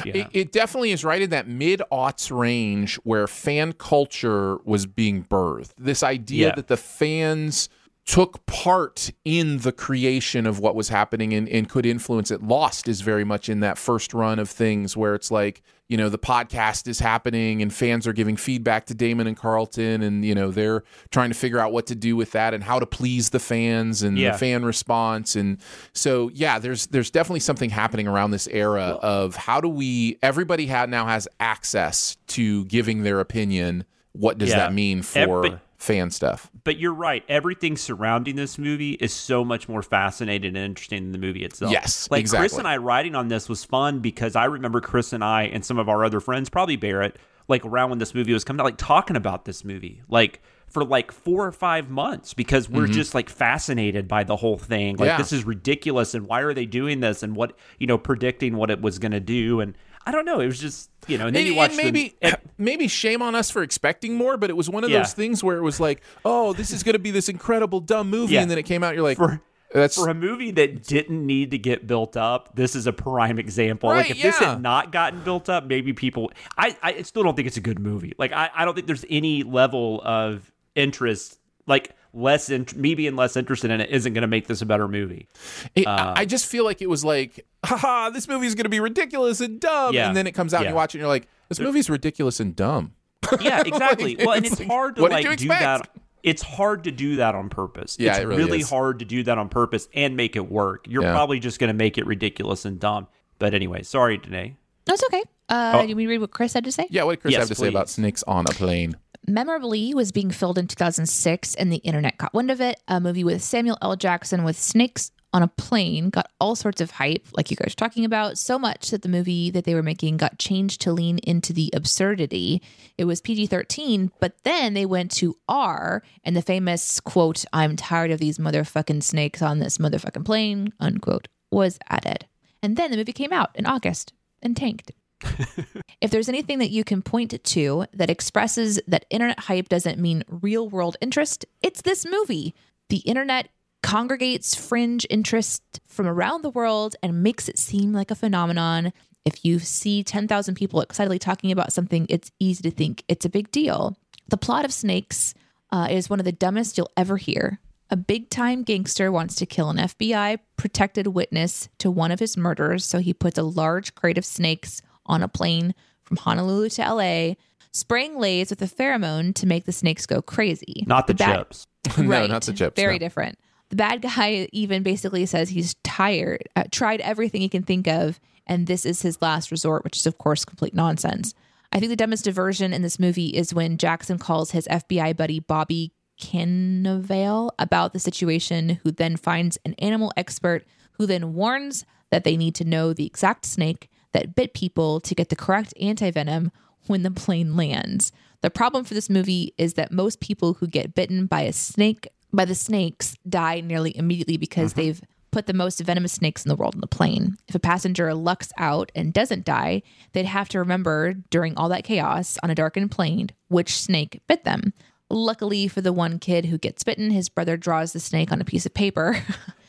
Yeah. 0.04 0.12
It, 0.16 0.26
it 0.32 0.52
definitely 0.52 0.92
is 0.92 1.04
right 1.04 1.22
in 1.22 1.30
that 1.30 1.48
mid 1.48 1.80
aughts 1.90 2.36
range 2.36 2.96
where 2.96 3.26
fan 3.26 3.72
culture 3.72 4.58
was 4.64 4.84
being 4.84 5.24
birthed. 5.24 5.70
This 5.78 6.02
idea 6.02 6.48
Yeah. 6.48 6.54
that 6.56 6.68
the 6.68 6.76
fans 6.76 7.68
took 8.04 8.44
part 8.46 9.10
in 9.24 9.58
the 9.58 9.70
creation 9.72 10.44
of 10.46 10.58
what 10.58 10.74
was 10.74 10.88
happening 10.88 11.32
and, 11.32 11.48
and 11.48 11.68
could 11.68 11.86
influence 11.86 12.30
it. 12.32 12.42
Lost 12.42 12.88
is 12.88 13.00
very 13.00 13.24
much 13.24 13.48
in 13.48 13.60
that 13.60 13.78
first 13.78 14.12
run 14.12 14.38
of 14.40 14.50
things 14.50 14.96
where 14.96 15.14
it's 15.14 15.30
like, 15.30 15.62
you 15.88 15.96
know, 15.96 16.08
the 16.08 16.18
podcast 16.18 16.88
is 16.88 16.98
happening 16.98 17.62
and 17.62 17.72
fans 17.72 18.06
are 18.06 18.12
giving 18.12 18.36
feedback 18.36 18.86
to 18.86 18.94
Damon 18.94 19.26
and 19.28 19.36
Carlton 19.36 20.02
and, 20.02 20.24
you 20.24 20.34
know, 20.34 20.50
they're 20.50 20.82
trying 21.10 21.30
to 21.30 21.34
figure 21.36 21.60
out 21.60 21.72
what 21.72 21.86
to 21.86 21.94
do 21.94 22.16
with 22.16 22.32
that 22.32 22.54
and 22.54 22.64
how 22.64 22.80
to 22.80 22.86
please 22.86 23.30
the 23.30 23.38
fans 23.38 24.02
and 24.02 24.18
Yeah. 24.18 24.32
the 24.32 24.38
fan 24.38 24.64
response. 24.64 25.36
And 25.36 25.58
so, 25.92 26.28
yeah, 26.34 26.58
there's 26.58 26.86
there's 26.88 27.10
definitely 27.10 27.40
something 27.40 27.70
happening 27.70 28.08
around 28.08 28.32
this 28.32 28.48
era 28.48 28.98
of 29.00 29.36
how 29.36 29.60
do 29.60 29.68
we 29.68 30.18
everybody 30.22 30.66
had 30.66 30.90
now 30.90 31.06
has 31.06 31.28
access 31.38 32.16
to 32.28 32.64
giving 32.64 33.02
their 33.04 33.20
opinion. 33.20 33.84
What 34.12 34.38
does 34.38 34.48
Yeah. 34.50 34.56
that 34.58 34.74
mean 34.74 35.02
for 35.02 35.18
Every- 35.46 35.58
fan 35.82 36.10
stuff? 36.10 36.50
But 36.64 36.78
you're 36.78 36.94
right. 36.94 37.24
Everything 37.28 37.76
surrounding 37.76 38.36
this 38.36 38.56
movie 38.58 38.92
is 38.92 39.12
so 39.12 39.44
much 39.44 39.68
more 39.68 39.82
fascinating 39.82 40.48
and 40.56 40.64
interesting 40.64 41.02
than 41.04 41.12
the 41.12 41.18
movie 41.26 41.44
itself. 41.44 41.72
Yes, 41.72 42.08
like 42.10 42.28
Chris 42.28 42.56
and 42.58 42.68
I 42.68 42.76
writing 42.76 43.14
on 43.14 43.28
this 43.28 43.48
was 43.48 43.64
fun 43.64 44.00
because 44.00 44.36
I 44.36 44.44
remember 44.46 44.80
Chris 44.80 45.12
and 45.12 45.22
I 45.24 45.44
and 45.44 45.64
some 45.64 45.78
of 45.78 45.88
our 45.88 46.04
other 46.04 46.20
friends, 46.20 46.48
probably 46.48 46.76
Barrett, 46.76 47.16
like 47.48 47.64
around 47.64 47.90
when 47.90 47.98
this 47.98 48.14
movie 48.14 48.32
was 48.32 48.44
coming 48.44 48.60
out, 48.60 48.64
like 48.64 48.76
talking 48.76 49.16
about 49.16 49.44
this 49.44 49.64
movie, 49.64 50.02
like 50.08 50.40
for 50.68 50.84
like 50.84 51.12
four 51.12 51.44
or 51.46 51.52
five 51.52 51.90
months 51.90 52.32
because 52.32 52.66
we're 52.66 52.86
just 52.86 53.14
like 53.14 53.28
fascinated 53.28 54.08
by 54.08 54.24
the 54.24 54.36
whole 54.36 54.56
thing. 54.56 54.96
Like 54.96 55.00
Mm-hmm. 55.00 55.04
Yeah. 55.06 55.16
this 55.18 55.32
is 55.32 55.44
ridiculous, 55.44 56.14
and 56.14 56.26
why 56.26 56.40
are 56.40 56.54
they 56.54 56.64
doing 56.64 57.00
this? 57.00 57.22
And 57.22 57.36
what 57.36 57.58
you 57.78 57.86
know, 57.86 57.98
predicting 57.98 58.56
what 58.56 58.70
it 58.70 58.80
was 58.80 58.98
going 58.98 59.12
to 59.12 59.20
do, 59.20 59.60
and 59.60 59.76
I 60.04 60.12
don't 60.12 60.24
know. 60.24 60.40
It 60.40 60.46
was 60.46 60.58
just 60.60 60.90
you 61.08 61.18
know, 61.18 61.26
and 61.26 61.34
then 61.34 61.42
And- 61.42 61.50
you 61.50 61.56
watch 61.56 61.70
and 61.70 61.78
the- 61.80 61.84
maybe 61.84 62.14
and- 62.22 62.36
maybe 62.58 62.86
shame 62.88 63.22
on 63.22 63.34
us 63.34 63.50
for 63.50 63.62
expecting 63.62 64.14
more, 64.14 64.36
but 64.36 64.50
it 64.50 64.56
was 64.56 64.70
one 64.70 64.84
of 64.84 64.90
Yeah. 64.90 64.98
those 64.98 65.12
things 65.12 65.42
where 65.42 65.56
it 65.56 65.62
was 65.62 65.80
like, 65.80 66.02
oh, 66.24 66.52
this 66.52 66.70
is 66.70 66.82
going 66.82 66.92
to 66.94 66.98
be 67.00 67.10
this 67.10 67.28
incredible 67.28 67.80
dumb 67.80 68.08
movie, 68.10 68.34
Yeah. 68.34 68.42
and 68.42 68.50
then 68.50 68.58
it 68.58 68.62
came 68.64 68.84
out, 68.84 68.94
you're 68.94 69.02
like, 69.02 69.16
For- 69.16 69.42
that's 69.74 69.96
for 69.96 70.08
a 70.10 70.14
movie 70.14 70.50
that 70.52 70.82
didn't 70.84 71.26
need 71.26 71.50
to 71.52 71.58
get 71.58 71.86
built 71.86 72.16
up, 72.16 72.54
this 72.54 72.76
is 72.76 72.86
a 72.86 72.92
prime 72.92 73.38
example. 73.38 73.90
Right, 73.90 74.02
like 74.02 74.10
if 74.10 74.20
this 74.22 74.36
had 74.38 74.60
not 74.60 74.92
gotten 74.92 75.22
built 75.24 75.48
up, 75.48 75.64
maybe 75.66 75.92
people. 75.92 76.30
I 76.58 76.76
I 76.82 77.02
still 77.02 77.22
don't 77.22 77.34
think 77.34 77.48
it's 77.48 77.56
a 77.56 77.60
good 77.62 77.78
movie. 77.78 78.12
Like 78.18 78.32
I 78.32 78.50
I 78.54 78.64
don't 78.66 78.74
think 78.74 78.86
there's 78.86 79.06
any 79.08 79.42
level 79.44 80.02
of 80.04 80.52
interest. 80.74 81.38
Like 81.66 81.90
less 82.14 82.50
int- 82.50 82.76
me 82.76 82.94
being 82.94 83.16
less 83.16 83.36
interested 83.36 83.70
in 83.70 83.80
it 83.80 83.90
isn't 83.90 84.12
going 84.12 84.22
to 84.22 84.28
make 84.28 84.46
this 84.46 84.60
a 84.62 84.66
better 84.66 84.86
movie. 84.88 85.28
It, 85.74 85.86
Uh, 85.86 86.12
I 86.16 86.24
just 86.26 86.46
feel 86.46 86.64
like 86.64 86.82
it 86.82 86.88
was 86.88 87.04
like, 87.04 87.46
haha, 87.64 88.10
this 88.10 88.28
movie 88.28 88.46
is 88.46 88.54
going 88.54 88.64
to 88.64 88.70
be 88.70 88.80
ridiculous 88.80 89.40
and 89.40 89.58
dumb, 89.60 89.94
Yeah. 89.94 90.08
and 90.08 90.16
then 90.16 90.26
it 90.26 90.32
comes 90.32 90.52
out 90.54 90.62
and 90.62 90.70
you 90.70 90.74
watch 90.74 90.94
it, 90.94 90.98
and 90.98 91.02
you're 91.02 91.08
like, 91.08 91.26
this 91.48 91.58
movie's 91.60 91.88
ridiculous 91.90 92.38
and 92.40 92.54
dumb. 92.56 92.92
Yeah, 93.40 93.62
exactly. 93.66 94.16
well, 94.18 94.32
and 94.32 94.44
it's 94.44 94.52
it's 94.54 94.60
like, 94.60 94.68
hard 94.68 94.96
to 94.96 95.02
like 95.02 95.36
do 95.38 95.48
that. 95.48 95.88
It's 96.22 96.42
hard 96.42 96.84
to 96.84 96.90
do 96.92 97.16
that 97.16 97.34
on 97.34 97.48
purpose. 97.48 97.96
Yeah, 97.98 98.12
it's 98.12 98.20
it 98.20 98.26
really 98.28 98.60
is. 98.60 98.70
hard 98.70 99.00
to 99.00 99.04
do 99.04 99.22
that 99.24 99.38
on 99.38 99.48
purpose 99.48 99.88
and 99.94 100.16
make 100.16 100.36
it 100.36 100.48
work. 100.50 100.86
You're 100.88 101.02
Yeah. 101.02 101.12
probably 101.12 101.40
just 101.40 101.58
going 101.58 101.68
to 101.68 101.74
make 101.74 101.98
it 101.98 102.06
ridiculous 102.06 102.64
and 102.64 102.78
dumb. 102.78 103.08
But 103.40 103.54
anyway, 103.54 103.82
sorry, 103.82 104.18
Danae. 104.18 104.56
That's 104.84 105.02
okay. 105.04 105.22
Uh, 105.48 105.72
Oh. 105.74 105.82
Do 105.82 105.88
you 105.88 105.96
want 105.96 106.04
to 106.04 106.08
read 106.08 106.18
what 106.20 106.30
Chris 106.30 106.52
had 106.54 106.62
to 106.64 106.70
say? 106.72 106.86
Yeah, 106.90 107.02
what 107.04 107.12
did 107.16 107.22
Chris 107.22 107.32
Yes, 107.32 107.40
have 107.40 107.48
to 107.48 107.54
say 107.56 107.68
about 107.68 107.88
snakes 107.88 108.22
on 108.24 108.44
a 108.46 108.50
plane? 108.50 108.96
Memorably 109.28 109.94
was 109.94 110.10
being 110.10 110.30
filmed 110.30 110.58
in 110.58 110.66
2006, 110.66 111.54
and 111.54 111.72
the 111.72 111.76
internet 111.76 112.18
caught 112.18 112.34
wind 112.34 112.50
of 112.50 112.60
it. 112.60 112.80
A 112.88 113.00
movie 113.00 113.24
with 113.24 113.42
Samuel 113.42 113.78
L. 113.80 113.94
Jackson 113.94 114.42
with 114.42 114.58
snakes 114.58 115.12
on 115.32 115.42
a 115.42 115.48
plane 115.48 116.10
got 116.10 116.30
all 116.40 116.56
sorts 116.56 116.80
of 116.80 116.90
hype, 116.90 117.26
like 117.36 117.50
you 117.50 117.56
guys 117.56 117.72
are 117.72 117.76
talking 117.76 118.04
about, 118.04 118.36
so 118.36 118.58
much 118.58 118.90
that 118.90 119.02
the 119.02 119.08
movie 119.08 119.50
that 119.50 119.64
they 119.64 119.74
were 119.74 119.82
making 119.82 120.16
got 120.16 120.38
changed 120.38 120.80
to 120.82 120.92
lean 120.92 121.18
into 121.18 121.52
the 121.52 121.70
absurdity. 121.72 122.60
It 122.98 123.04
was 123.04 123.20
PG 123.20 123.46
13, 123.46 124.10
but 124.20 124.42
then 124.42 124.74
they 124.74 124.84
went 124.84 125.10
to 125.12 125.36
R, 125.48 126.02
and 126.24 126.36
the 126.36 126.42
famous 126.42 127.00
quote, 127.00 127.44
I'm 127.52 127.76
tired 127.76 128.10
of 128.10 128.18
these 128.18 128.38
motherfucking 128.38 129.02
snakes 129.02 129.40
on 129.40 129.60
this 129.60 129.78
motherfucking 129.78 130.24
plane, 130.24 130.72
unquote, 130.80 131.28
was 131.50 131.78
added. 131.88 132.26
And 132.62 132.76
then 132.76 132.90
the 132.90 132.96
movie 132.96 133.12
came 133.12 133.32
out 133.32 133.50
in 133.54 133.66
August 133.66 134.12
and 134.42 134.56
tanked. 134.56 134.92
If 136.02 136.10
there's 136.10 136.28
anything 136.28 136.58
that 136.58 136.70
you 136.70 136.82
can 136.82 137.00
point 137.00 137.32
to 137.42 137.86
that 137.94 138.10
expresses 138.10 138.80
that 138.88 139.06
internet 139.08 139.38
hype 139.38 139.68
doesn't 139.68 140.00
mean 140.00 140.24
real 140.28 140.68
world 140.68 140.96
interest, 141.00 141.46
it's 141.62 141.82
this 141.82 142.04
movie. 142.04 142.56
The 142.88 142.98
internet 142.98 143.50
congregates 143.84 144.52
fringe 144.56 145.06
interest 145.10 145.62
from 145.86 146.08
around 146.08 146.42
the 146.42 146.50
world 146.50 146.96
and 147.04 147.22
makes 147.22 147.48
it 147.48 147.56
seem 147.56 147.92
like 147.92 148.10
a 148.10 148.16
phenomenon. 148.16 148.92
If 149.24 149.44
you 149.44 149.60
see 149.60 150.02
10,000 150.02 150.56
people 150.56 150.80
excitedly 150.80 151.20
talking 151.20 151.52
about 151.52 151.72
something, 151.72 152.06
it's 152.08 152.32
easy 152.40 152.62
to 152.64 152.70
think 152.72 153.04
it's 153.06 153.24
a 153.24 153.30
big 153.30 153.52
deal. 153.52 153.96
The 154.26 154.36
plot 154.36 154.64
of 154.64 154.72
Snakes 154.72 155.34
uh, 155.70 155.86
is 155.88 156.10
one 156.10 156.18
of 156.18 156.24
the 156.24 156.32
dumbest 156.32 156.76
you'll 156.76 156.90
ever 156.96 157.16
hear. 157.16 157.60
A 157.90 157.96
big 157.96 158.28
time 158.28 158.64
gangster 158.64 159.12
wants 159.12 159.36
to 159.36 159.46
kill 159.46 159.70
an 159.70 159.76
FBI 159.76 160.38
protected 160.56 161.08
witness 161.08 161.68
to 161.78 161.92
one 161.92 162.10
of 162.10 162.18
his 162.18 162.36
murders, 162.36 162.84
so 162.84 162.98
he 162.98 163.14
puts 163.14 163.38
a 163.38 163.42
large 163.42 163.94
crate 163.94 164.18
of 164.18 164.24
snakes 164.24 164.82
on 165.06 165.22
a 165.22 165.28
plane 165.28 165.74
from 166.02 166.16
Honolulu 166.18 166.68
to 166.70 166.82
LA, 166.94 167.34
spraying 167.72 168.18
leis 168.18 168.50
with 168.50 168.62
a 168.62 168.66
pheromone 168.66 169.34
to 169.36 169.46
make 169.46 169.64
the 169.64 169.72
snakes 169.72 170.06
go 170.06 170.20
crazy. 170.22 170.84
Not 170.86 171.06
the, 171.06 171.14
bad- 171.14 171.38
chips. 171.38 171.66
No, 171.98 172.04
right. 172.08 172.30
not 172.30 172.42
the 172.42 172.52
chips, 172.52 172.80
Very 172.80 172.94
no. 172.94 172.98
different. 172.98 173.38
The 173.70 173.76
bad 173.76 174.02
guy 174.02 174.48
even 174.52 174.82
basically 174.82 175.24
says 175.26 175.48
he's 175.48 175.74
tired, 175.82 176.48
uh, 176.54 176.64
tried 176.70 177.00
everything 177.00 177.40
he 177.40 177.48
can 177.48 177.62
think 177.62 177.88
of, 177.88 178.20
and 178.46 178.66
this 178.66 178.84
is 178.84 179.02
his 179.02 179.22
last 179.22 179.50
resort, 179.50 179.82
which 179.82 179.96
is, 179.96 180.06
of 180.06 180.18
course, 180.18 180.44
complete 180.44 180.74
nonsense. 180.74 181.32
I 181.72 181.78
think 181.80 181.88
the 181.88 181.96
dumbest 181.96 182.24
diversion 182.24 182.72
in 182.74 182.82
this 182.82 182.98
movie 182.98 183.28
is 183.28 183.54
when 183.54 183.78
Jackson 183.78 184.18
calls 184.18 184.50
his 184.50 184.68
FBI 184.68 185.16
buddy 185.16 185.40
Bobby 185.40 185.92
Cannavale 186.20 187.50
about 187.58 187.92
the 187.92 187.98
situation, 187.98 188.80
who 188.82 188.90
then 188.92 189.16
finds 189.16 189.58
an 189.64 189.74
animal 189.78 190.12
expert 190.16 190.64
who 190.92 191.06
then 191.06 191.32
warns 191.34 191.84
that 192.10 192.24
they 192.24 192.36
need 192.36 192.54
to 192.56 192.64
know 192.64 192.92
the 192.92 193.06
exact 193.06 193.46
snake 193.46 193.88
that 194.12 194.34
bit 194.34 194.54
people 194.54 195.00
to 195.00 195.14
get 195.14 195.28
the 195.28 195.36
correct 195.36 195.74
antivenom 195.80 196.50
when 196.86 197.02
the 197.02 197.10
plane 197.10 197.56
lands. 197.56 198.12
The 198.40 198.50
problem 198.50 198.84
for 198.84 198.94
this 198.94 199.10
movie 199.10 199.54
is 199.56 199.74
that 199.74 199.92
most 199.92 200.20
people 200.20 200.54
who 200.54 200.66
get 200.66 200.94
bitten 200.94 201.26
by 201.26 201.42
a 201.42 201.52
snake 201.52 202.08
by 202.32 202.44
the 202.44 202.54
snakes 202.54 203.16
die 203.28 203.60
nearly 203.60 203.96
immediately 203.96 204.36
because 204.36 204.72
mm-hmm. 204.72 204.80
they've 204.80 205.02
put 205.30 205.46
the 205.46 205.54
most 205.54 205.80
venomous 205.80 206.12
snakes 206.12 206.44
in 206.44 206.48
the 206.48 206.56
world 206.56 206.74
on 206.74 206.80
the 206.80 206.86
plane. 206.86 207.36
If 207.48 207.54
a 207.54 207.58
passenger 207.58 208.12
lucks 208.14 208.52
out 208.58 208.92
and 208.94 209.12
doesn't 209.12 209.44
die, 209.44 209.82
they'd 210.12 210.26
have 210.26 210.48
to 210.50 210.58
remember 210.58 211.14
during 211.30 211.56
all 211.56 211.68
that 211.70 211.84
chaos 211.84 212.38
on 212.42 212.50
a 212.50 212.54
darkened 212.54 212.90
plane 212.90 213.30
which 213.48 213.74
snake 213.74 214.20
bit 214.28 214.44
them. 214.44 214.72
Luckily 215.08 215.68
for 215.68 215.80
the 215.80 215.92
one 215.92 216.18
kid 216.18 216.46
who 216.46 216.58
gets 216.58 216.84
bitten, 216.84 217.10
his 217.10 217.28
brother 217.28 217.56
draws 217.56 217.92
the 217.92 218.00
snake 218.00 218.32
on 218.32 218.40
a 218.40 218.46
piece 218.46 218.66
of 218.66 218.74
paper. 218.74 219.22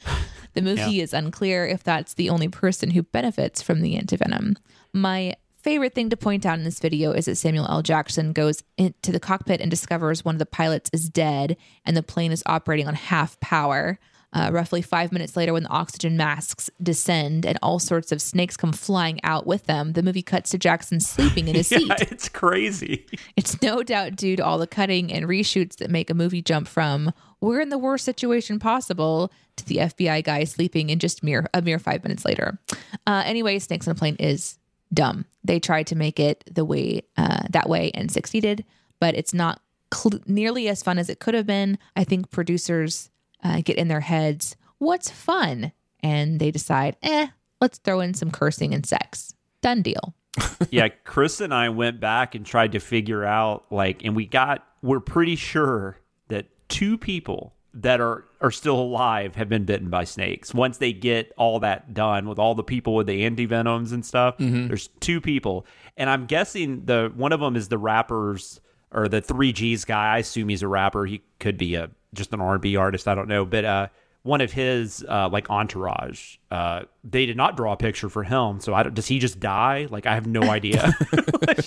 the 0.54 0.62
movie 0.62 1.02
is 1.02 1.14
unclear 1.14 1.66
if 1.66 1.84
that's 1.84 2.14
the 2.14 2.30
only 2.30 2.48
person 2.48 2.92
who 2.92 3.04
benefits 3.04 3.62
from 3.62 3.82
the 3.82 3.96
antivenom. 3.96 4.58
My 4.94 5.36
favorite 5.58 5.96
thing 5.96 6.10
to 6.10 6.18
point 6.18 6.46
out 6.46 6.58
in 6.58 6.66
this 6.66 6.80
video 6.80 7.12
is 7.12 7.26
that 7.26 7.36
Samuel 7.38 7.68
L. 7.70 7.82
Jackson 7.82 8.34
goes 8.34 8.64
into 8.78 9.12
the 9.12 9.20
cockpit 9.20 9.62
and 9.62 9.72
discovers 9.72 10.24
one 10.24 10.36
of 10.36 10.40
the 10.40 10.46
pilots 10.46 10.90
is 10.94 11.10
dead 11.10 11.58
and 11.86 11.96
the 11.96 12.04
plane 12.04 12.32
is 12.32 12.44
operating 12.46 12.88
on 12.88 12.96
half 12.96 13.40
power. 13.40 13.98
Uh, 14.34 14.50
roughly 14.52 14.82
five 14.82 15.12
minutes 15.12 15.38
later, 15.38 15.54
when 15.54 15.64
the 15.64 15.70
oxygen 15.70 16.18
masks 16.18 16.70
descend 16.82 17.46
and 17.46 17.58
all 17.62 17.80
sorts 17.80 18.12
of 18.12 18.22
snakes 18.22 18.58
come 18.58 18.74
flying 18.74 19.20
out 19.24 19.46
with 19.46 19.66
them, 19.66 19.94
the 19.94 20.02
movie 20.04 20.24
cuts 20.24 20.50
to 20.50 20.58
Jackson 20.58 21.00
sleeping 21.00 21.48
in 21.48 21.56
his 21.56 21.68
seat. 21.70 21.92
It's 22.02 22.30
crazy. 22.30 23.06
It's 23.36 23.62
no 23.62 23.84
doubt 23.84 24.16
due 24.16 24.36
to 24.36 24.44
all 24.44 24.58
the 24.58 24.68
cutting 24.68 25.14
and 25.14 25.26
reshoots 25.28 25.78
that 25.78 25.92
make 25.92 26.10
a 26.10 26.16
movie 26.16 26.42
jump 26.42 26.68
from 26.68 27.14
we're 27.44 27.60
in 27.60 27.70
the 27.70 27.78
worst 27.78 28.06
situation 28.06 28.58
possible 28.58 29.32
to 29.58 29.66
the 29.66 29.78
FBI 29.78 30.24
guy 30.24 30.46
sleeping 30.46 30.90
in 30.90 31.00
just 31.00 31.24
mere 31.24 31.46
a 31.54 31.62
mere 31.62 31.78
five 31.78 32.04
minutes 32.04 32.26
later. 32.26 32.58
Uh, 33.06 33.22
anyway, 33.26 33.60
Snakes 33.60 33.88
on 33.88 33.92
a 33.92 33.96
Plane 33.96 34.16
is 34.18 34.58
dumb. 34.94 35.26
They 35.44 35.60
tried 35.60 35.88
to 35.88 35.96
make 35.96 36.20
it 36.20 36.44
the 36.50 36.64
way 36.64 37.02
uh, 37.18 37.42
that 37.50 37.68
way 37.68 37.92
and 37.94 38.10
succeeded, 38.10 38.64
but 39.00 39.16
it's 39.16 39.34
not 39.34 39.62
cl- 39.94 40.22
nearly 40.26 40.70
as 40.70 40.82
fun 40.82 40.98
as 40.98 41.10
it 41.10 41.20
could 41.20 41.34
have 41.34 41.46
been. 41.46 41.78
I 41.98 42.06
think 42.06 42.32
producers 42.32 43.10
uh, 43.44 43.62
get 43.62 43.78
in 43.78 43.88
their 43.88 44.00
heads, 44.00 44.56
what's 44.80 45.10
fun? 45.10 45.72
And 46.02 46.40
they 46.40 46.52
decide, 46.52 46.98
eh, 47.04 47.28
let's 47.62 47.78
throw 47.80 48.00
in 48.00 48.14
some 48.14 48.32
cursing 48.32 48.74
and 48.74 48.86
sex. 48.86 49.34
Done 49.62 49.82
deal. 49.82 50.16
yeah, 50.72 50.88
Chris 51.04 51.42
and 51.42 51.54
I 51.54 51.70
went 51.70 52.00
back 52.00 52.36
and 52.36 52.46
tried 52.46 52.72
to 52.74 52.80
figure 52.80 53.24
out 53.24 53.66
like, 53.72 54.04
and 54.04 54.16
we 54.16 54.26
got, 54.26 54.66
we're 54.82 55.00
pretty 55.00 55.36
sure 55.36 56.00
that 56.30 56.48
two 56.70 56.98
people 56.98 57.54
that 57.76 58.00
are 58.00 58.26
are 58.42 58.52
still 58.52 58.80
alive 58.80 59.36
have 59.36 59.50
been 59.50 59.66
bitten 59.66 59.90
by 59.90 60.04
snakes. 60.04 60.54
Once 60.54 60.78
they 60.78 60.94
get 60.94 61.32
all 61.38 61.60
that 61.62 61.94
done 61.94 62.28
with 62.28 62.38
all 62.38 62.54
the 62.54 62.64
people 62.64 62.94
with 62.94 63.08
the 63.08 63.24
anti 63.24 63.46
venoms 63.46 63.92
and 63.92 64.06
stuff, 64.06 64.36
there's 64.68 64.90
two 65.00 65.20
people, 65.22 65.66
and 65.98 66.10
I'm 66.10 66.26
guessing 66.26 66.86
the 66.86 67.12
one 67.16 67.32
of 67.32 67.40
them 67.40 67.56
is 67.56 67.70
the 67.70 67.78
rappers 67.78 68.60
or 68.94 69.08
the 69.08 69.22
three 69.22 69.52
Gs 69.52 69.86
guy. 69.86 70.16
I 70.16 70.18
assume 70.20 70.50
he's 70.50 70.62
a 70.62 70.68
rapper. 70.68 71.06
He 71.06 71.24
could 71.40 71.58
be 71.58 71.76
a 71.76 71.90
just 72.14 72.34
an 72.34 72.42
R&B 72.42 72.76
artist. 72.76 73.08
I 73.08 73.16
don't 73.16 73.28
know, 73.28 73.44
but 73.44 73.66
uh, 73.66 73.88
one 74.24 74.40
of 74.40 74.52
his 74.52 75.06
uh, 75.08 75.30
like 75.30 75.50
entourage. 75.50 76.38
Uh, 76.50 76.84
they 77.04 77.26
did 77.26 77.38
not 77.38 77.58
draw 77.58 77.74
a 77.74 77.78
picture 77.78 78.10
for 78.10 78.24
him, 78.24 78.60
so 78.60 78.74
I 78.74 78.84
don't, 78.84 78.96
does 78.96 79.08
he 79.08 79.20
just 79.20 79.40
die? 79.40 79.88
Like 79.90 80.06
I 80.06 80.16
have 80.16 80.26
no 80.26 80.44
idea. 80.44 80.96
but 81.12 81.58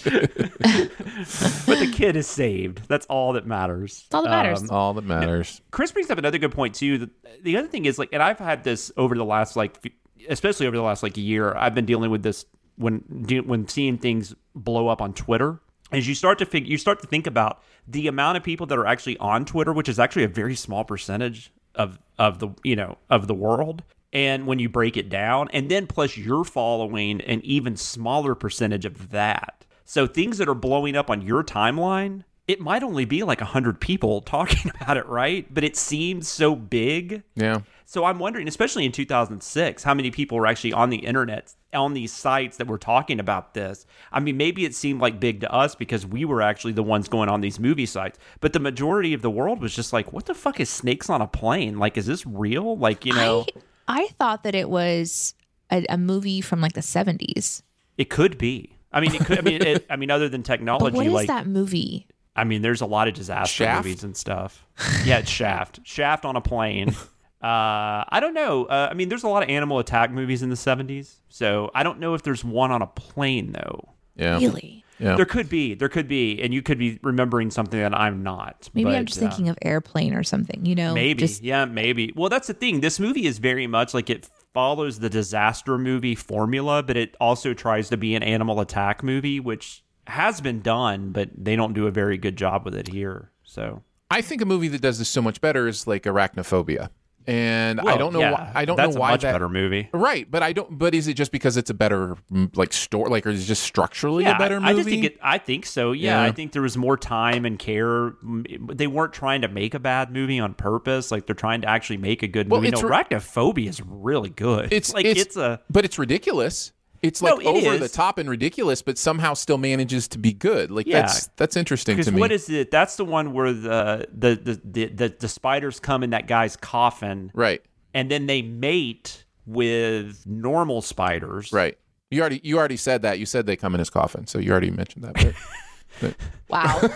the 1.78 1.90
kid 1.92 2.16
is 2.16 2.26
saved. 2.26 2.88
That's 2.88 3.06
all 3.06 3.34
that 3.34 3.46
matters. 3.46 4.06
That's 4.10 4.14
all 4.14 4.22
that 4.22 4.30
matters. 4.30 4.62
Um, 4.62 4.70
All 4.70 4.94
that 4.94 5.04
matters. 5.04 5.60
Chris 5.70 5.92
brings 5.92 6.10
up 6.10 6.18
another 6.18 6.38
good 6.38 6.52
point 6.52 6.74
too. 6.74 6.98
The, 6.98 7.10
the 7.42 7.56
other 7.58 7.68
thing 7.68 7.84
is 7.84 7.98
like, 7.98 8.08
and 8.12 8.22
I've 8.22 8.38
had 8.38 8.64
this 8.64 8.90
over 8.96 9.14
the 9.14 9.24
last 9.24 9.56
like, 9.56 9.92
especially 10.28 10.66
over 10.66 10.76
the 10.76 10.82
last 10.82 11.02
like 11.02 11.16
year. 11.16 11.54
I've 11.54 11.74
been 11.74 11.86
dealing 11.86 12.10
with 12.10 12.22
this 12.22 12.46
when 12.76 12.98
when 13.46 13.68
seeing 13.68 13.98
things 13.98 14.34
blow 14.54 14.88
up 14.88 15.02
on 15.02 15.12
Twitter. 15.12 15.60
As 15.92 16.08
you 16.08 16.14
start 16.14 16.38
to 16.38 16.46
figure, 16.46 16.70
you 16.70 16.78
start 16.78 17.00
to 17.00 17.06
think 17.06 17.26
about 17.26 17.62
the 17.86 18.08
amount 18.08 18.36
of 18.36 18.42
people 18.42 18.66
that 18.66 18.78
are 18.78 18.86
actually 18.86 19.16
on 19.18 19.44
Twitter, 19.44 19.72
which 19.72 19.88
is 19.88 19.98
actually 19.98 20.24
a 20.24 20.28
very 20.28 20.56
small 20.56 20.84
percentage 20.84 21.52
of 21.74 21.98
of 22.18 22.38
the 22.38 22.48
you 22.64 22.76
know 22.76 22.98
of 23.10 23.26
the 23.26 23.34
world. 23.34 23.82
And 24.12 24.46
when 24.46 24.58
you 24.58 24.68
break 24.68 24.96
it 24.96 25.08
down, 25.08 25.48
and 25.52 25.70
then 25.70 25.86
plus 25.86 26.16
you're 26.16 26.44
following 26.44 27.20
an 27.22 27.40
even 27.44 27.76
smaller 27.76 28.34
percentage 28.34 28.84
of 28.84 29.10
that. 29.10 29.66
So 29.84 30.06
things 30.06 30.38
that 30.38 30.48
are 30.48 30.54
blowing 30.54 30.96
up 30.96 31.10
on 31.10 31.22
your 31.22 31.44
timeline, 31.44 32.24
it 32.48 32.60
might 32.60 32.82
only 32.82 33.04
be 33.04 33.22
like 33.24 33.40
100 33.40 33.80
people 33.80 34.20
talking 34.22 34.70
about 34.74 34.96
it, 34.96 35.06
right? 35.06 35.52
But 35.52 35.64
it 35.64 35.76
seems 35.76 36.28
so 36.28 36.56
big. 36.56 37.22
Yeah. 37.34 37.60
So 37.84 38.04
I'm 38.04 38.18
wondering, 38.18 38.48
especially 38.48 38.84
in 38.84 38.92
2006, 38.92 39.82
how 39.82 39.94
many 39.94 40.10
people 40.10 40.38
were 40.38 40.46
actually 40.46 40.72
on 40.72 40.90
the 40.90 40.98
internet, 40.98 41.54
on 41.76 41.94
these 41.94 42.12
sites 42.12 42.56
that 42.56 42.66
were 42.66 42.78
talking 42.78 43.20
about 43.20 43.54
this. 43.54 43.86
I 44.10 44.20
mean, 44.20 44.36
maybe 44.36 44.64
it 44.64 44.74
seemed 44.74 45.00
like 45.00 45.20
big 45.20 45.40
to 45.42 45.52
us 45.52 45.74
because 45.74 46.04
we 46.06 46.24
were 46.24 46.42
actually 46.42 46.72
the 46.72 46.82
ones 46.82 47.08
going 47.08 47.28
on 47.28 47.40
these 47.42 47.60
movie 47.60 47.86
sites, 47.86 48.18
but 48.40 48.52
the 48.52 48.58
majority 48.60 49.14
of 49.14 49.22
the 49.22 49.30
world 49.30 49.60
was 49.60 49.74
just 49.74 49.92
like, 49.92 50.12
what 50.12 50.26
the 50.26 50.34
fuck 50.34 50.58
is 50.58 50.68
snakes 50.70 51.08
on 51.08 51.20
a 51.20 51.26
plane? 51.26 51.78
Like, 51.78 51.96
is 51.96 52.06
this 52.06 52.26
real? 52.26 52.76
Like, 52.76 53.04
you 53.04 53.12
know, 53.12 53.46
I, 53.86 54.02
I 54.02 54.06
thought 54.18 54.42
that 54.42 54.54
it 54.54 54.68
was 54.68 55.34
a, 55.70 55.84
a 55.88 55.98
movie 55.98 56.40
from 56.40 56.60
like 56.60 56.72
the 56.72 56.80
70s. 56.80 57.62
it 57.96 58.10
could 58.10 58.38
be. 58.38 58.72
I 58.92 59.00
mean, 59.00 59.14
it 59.14 59.24
could. 59.26 59.38
I 59.38 59.42
mean, 59.42 59.62
it, 59.62 59.86
I 59.90 59.96
mean, 59.96 60.10
other 60.10 60.28
than 60.28 60.40
But 60.42 60.46
technology, 60.46 60.96
what 60.96 61.06
is 61.06 61.12
like 61.12 61.26
that 61.28 61.46
movie? 61.46 62.06
I 62.34 62.44
mean, 62.44 62.62
there's 62.62 62.80
a 62.82 62.86
lot 62.86 63.08
of 63.08 63.14
disaster 63.14 63.64
Shaft? 63.64 63.84
movies 63.84 64.04
and 64.04 64.16
stuff. 64.16 64.64
Yeah, 65.04 65.18
it's 65.18 65.30
Shaft. 65.30 65.80
Shaft 65.84 66.24
on 66.24 66.36
a 66.36 66.40
plane. 66.40 66.94
Uh, 67.46 68.04
I 68.08 68.18
don't 68.18 68.34
know. 68.34 68.64
Uh, 68.64 68.88
I 68.90 68.94
mean, 68.94 69.08
there's 69.08 69.22
a 69.22 69.28
lot 69.28 69.44
of 69.44 69.48
animal 69.48 69.78
attack 69.78 70.10
movies 70.10 70.42
in 70.42 70.50
the 70.50 70.56
70s. 70.56 71.20
So 71.28 71.70
I 71.76 71.84
don't 71.84 72.00
know 72.00 72.14
if 72.14 72.22
there's 72.22 72.44
one 72.44 72.72
on 72.72 72.82
a 72.82 72.88
plane, 72.88 73.52
though. 73.52 73.94
Yeah. 74.16 74.38
Really? 74.38 74.84
Yeah. 74.98 75.14
There 75.14 75.26
could 75.26 75.48
be. 75.48 75.74
There 75.74 75.88
could 75.88 76.08
be. 76.08 76.42
And 76.42 76.52
you 76.52 76.60
could 76.60 76.76
be 76.76 76.98
remembering 77.04 77.52
something 77.52 77.78
that 77.78 77.94
I'm 77.94 78.24
not. 78.24 78.68
Maybe 78.74 78.90
I'm 78.90 79.06
just 79.06 79.22
uh, 79.22 79.28
thinking 79.28 79.48
of 79.48 79.56
Airplane 79.62 80.12
or 80.12 80.24
something, 80.24 80.66
you 80.66 80.74
know? 80.74 80.92
Maybe. 80.92 81.20
Just, 81.20 81.44
yeah, 81.44 81.66
maybe. 81.66 82.12
Well, 82.16 82.30
that's 82.30 82.48
the 82.48 82.54
thing. 82.54 82.80
This 82.80 82.98
movie 82.98 83.26
is 83.26 83.38
very 83.38 83.68
much 83.68 83.94
like 83.94 84.10
it 84.10 84.28
follows 84.52 84.98
the 84.98 85.10
disaster 85.10 85.78
movie 85.78 86.16
formula, 86.16 86.82
but 86.82 86.96
it 86.96 87.14
also 87.20 87.54
tries 87.54 87.88
to 87.90 87.96
be 87.96 88.16
an 88.16 88.24
animal 88.24 88.58
attack 88.58 89.04
movie, 89.04 89.38
which 89.38 89.84
has 90.08 90.40
been 90.40 90.62
done, 90.62 91.12
but 91.12 91.30
they 91.36 91.54
don't 91.54 91.74
do 91.74 91.86
a 91.86 91.92
very 91.92 92.18
good 92.18 92.34
job 92.34 92.64
with 92.64 92.74
it 92.74 92.88
here. 92.88 93.30
So 93.44 93.84
I 94.10 94.20
think 94.20 94.42
a 94.42 94.46
movie 94.46 94.68
that 94.68 94.80
does 94.80 94.98
this 94.98 95.08
so 95.08 95.22
much 95.22 95.40
better 95.40 95.68
is 95.68 95.86
like 95.86 96.02
Arachnophobia. 96.04 96.88
And 97.26 97.80
I 97.80 97.96
don't 97.96 98.12
know 98.12 98.20
yeah, 98.20 98.32
why 98.32 98.52
I 98.54 98.64
don't 98.64 98.76
that's 98.76 98.94
know 98.94 98.98
a 98.98 99.00
why 99.00 99.10
much 99.10 99.22
that 99.22 99.32
better 99.32 99.48
movie. 99.48 99.88
Right, 99.92 100.30
but 100.30 100.42
I 100.42 100.52
don't 100.52 100.78
but 100.78 100.94
is 100.94 101.08
it 101.08 101.14
just 101.14 101.32
because 101.32 101.56
it's 101.56 101.70
a 101.70 101.74
better 101.74 102.16
mm, 102.32 102.56
like 102.56 102.72
story 102.72 103.10
like 103.10 103.26
or 103.26 103.30
is 103.30 103.42
it 103.42 103.46
just 103.46 103.62
structurally 103.64 104.24
Yeah, 104.24 104.36
a 104.36 104.38
better 104.38 104.60
movie? 104.60 104.72
I 104.72 104.74
just 104.76 104.88
think 104.88 105.04
it. 105.04 105.18
I 105.22 105.38
think 105.38 105.66
so. 105.66 105.92
Yeah, 105.92 106.20
Yeah. 106.22 106.28
I 106.28 106.30
think 106.32 106.52
there 106.52 106.62
was 106.62 106.76
more 106.76 106.96
time 106.96 107.44
and 107.44 107.58
care. 107.58 108.10
Mm, 108.24 108.76
They 108.76 108.86
weren't 108.86 109.12
trying 109.12 109.40
to 109.42 109.48
make 109.48 109.74
a 109.74 109.78
bad 109.80 110.12
movie 110.12 110.38
on 110.38 110.54
purpose. 110.54 111.10
Like 111.10 111.26
they're 111.26 111.34
trying 111.34 111.62
to 111.62 111.68
actually 111.68 111.96
make 111.96 112.22
a 112.22 112.28
good 112.28 112.48
Well, 112.48 112.60
movie. 112.60 112.68
it's 112.72 112.82
no, 112.82 112.88
re- 112.88 112.96
Arachnophobia 113.04 113.68
is 113.68 113.82
really 113.82 114.30
good. 114.30 114.72
it's 114.72 114.94
like 114.94 115.04
it's, 115.04 115.20
it's, 115.20 115.36
a 115.36 115.60
but 115.68 115.84
it's 115.84 115.98
ridiculous. 115.98 116.72
It's 117.06 117.22
No, 117.22 117.34
like 117.34 117.44
it 117.44 117.48
over 117.48 117.74
is. 117.74 117.80
the 117.80 117.88
top 117.88 118.18
and 118.18 118.28
ridiculous, 118.28 118.82
but 118.82 118.98
somehow 118.98 119.34
still 119.34 119.58
manages 119.58 120.08
to 120.08 120.18
be 120.18 120.32
good. 120.32 120.70
Like 120.70 120.86
Yeah. 120.86 121.02
that's 121.02 121.26
that's 121.36 121.56
interesting 121.56 122.00
to 122.02 122.12
me. 122.12 122.20
what 122.20 122.32
is 122.32 122.48
it? 122.50 122.70
That's 122.70 122.96
the 122.96 123.04
one 123.04 123.32
where 123.32 123.52
the 123.52 124.06
the, 124.12 124.34
the 124.36 124.60
the 124.64 124.86
the 124.86 125.16
the 125.20 125.28
spiders 125.28 125.80
come 125.80 126.02
in 126.02 126.10
that 126.10 126.26
guy's 126.26 126.56
coffin, 126.56 127.30
right, 127.34 127.62
and 127.94 128.10
then 128.10 128.26
they 128.26 128.42
mate 128.42 129.24
with 129.46 130.26
normal 130.26 130.82
spiders. 130.82 131.52
right. 131.52 131.78
You 132.10 132.20
already 132.20 132.40
you 132.44 132.56
already 132.58 132.76
said 132.76 133.02
that. 133.02 133.18
You 133.18 133.26
said 133.26 133.46
they 133.46 133.56
come 133.56 133.74
in 133.74 133.80
his 133.80 133.90
coffin, 133.90 134.26
so 134.28 134.38
you 134.38 134.52
already 134.52 134.70
mentioned 134.70 135.04
that. 135.04 135.34
But 136.00 136.14
wow. 136.48 136.80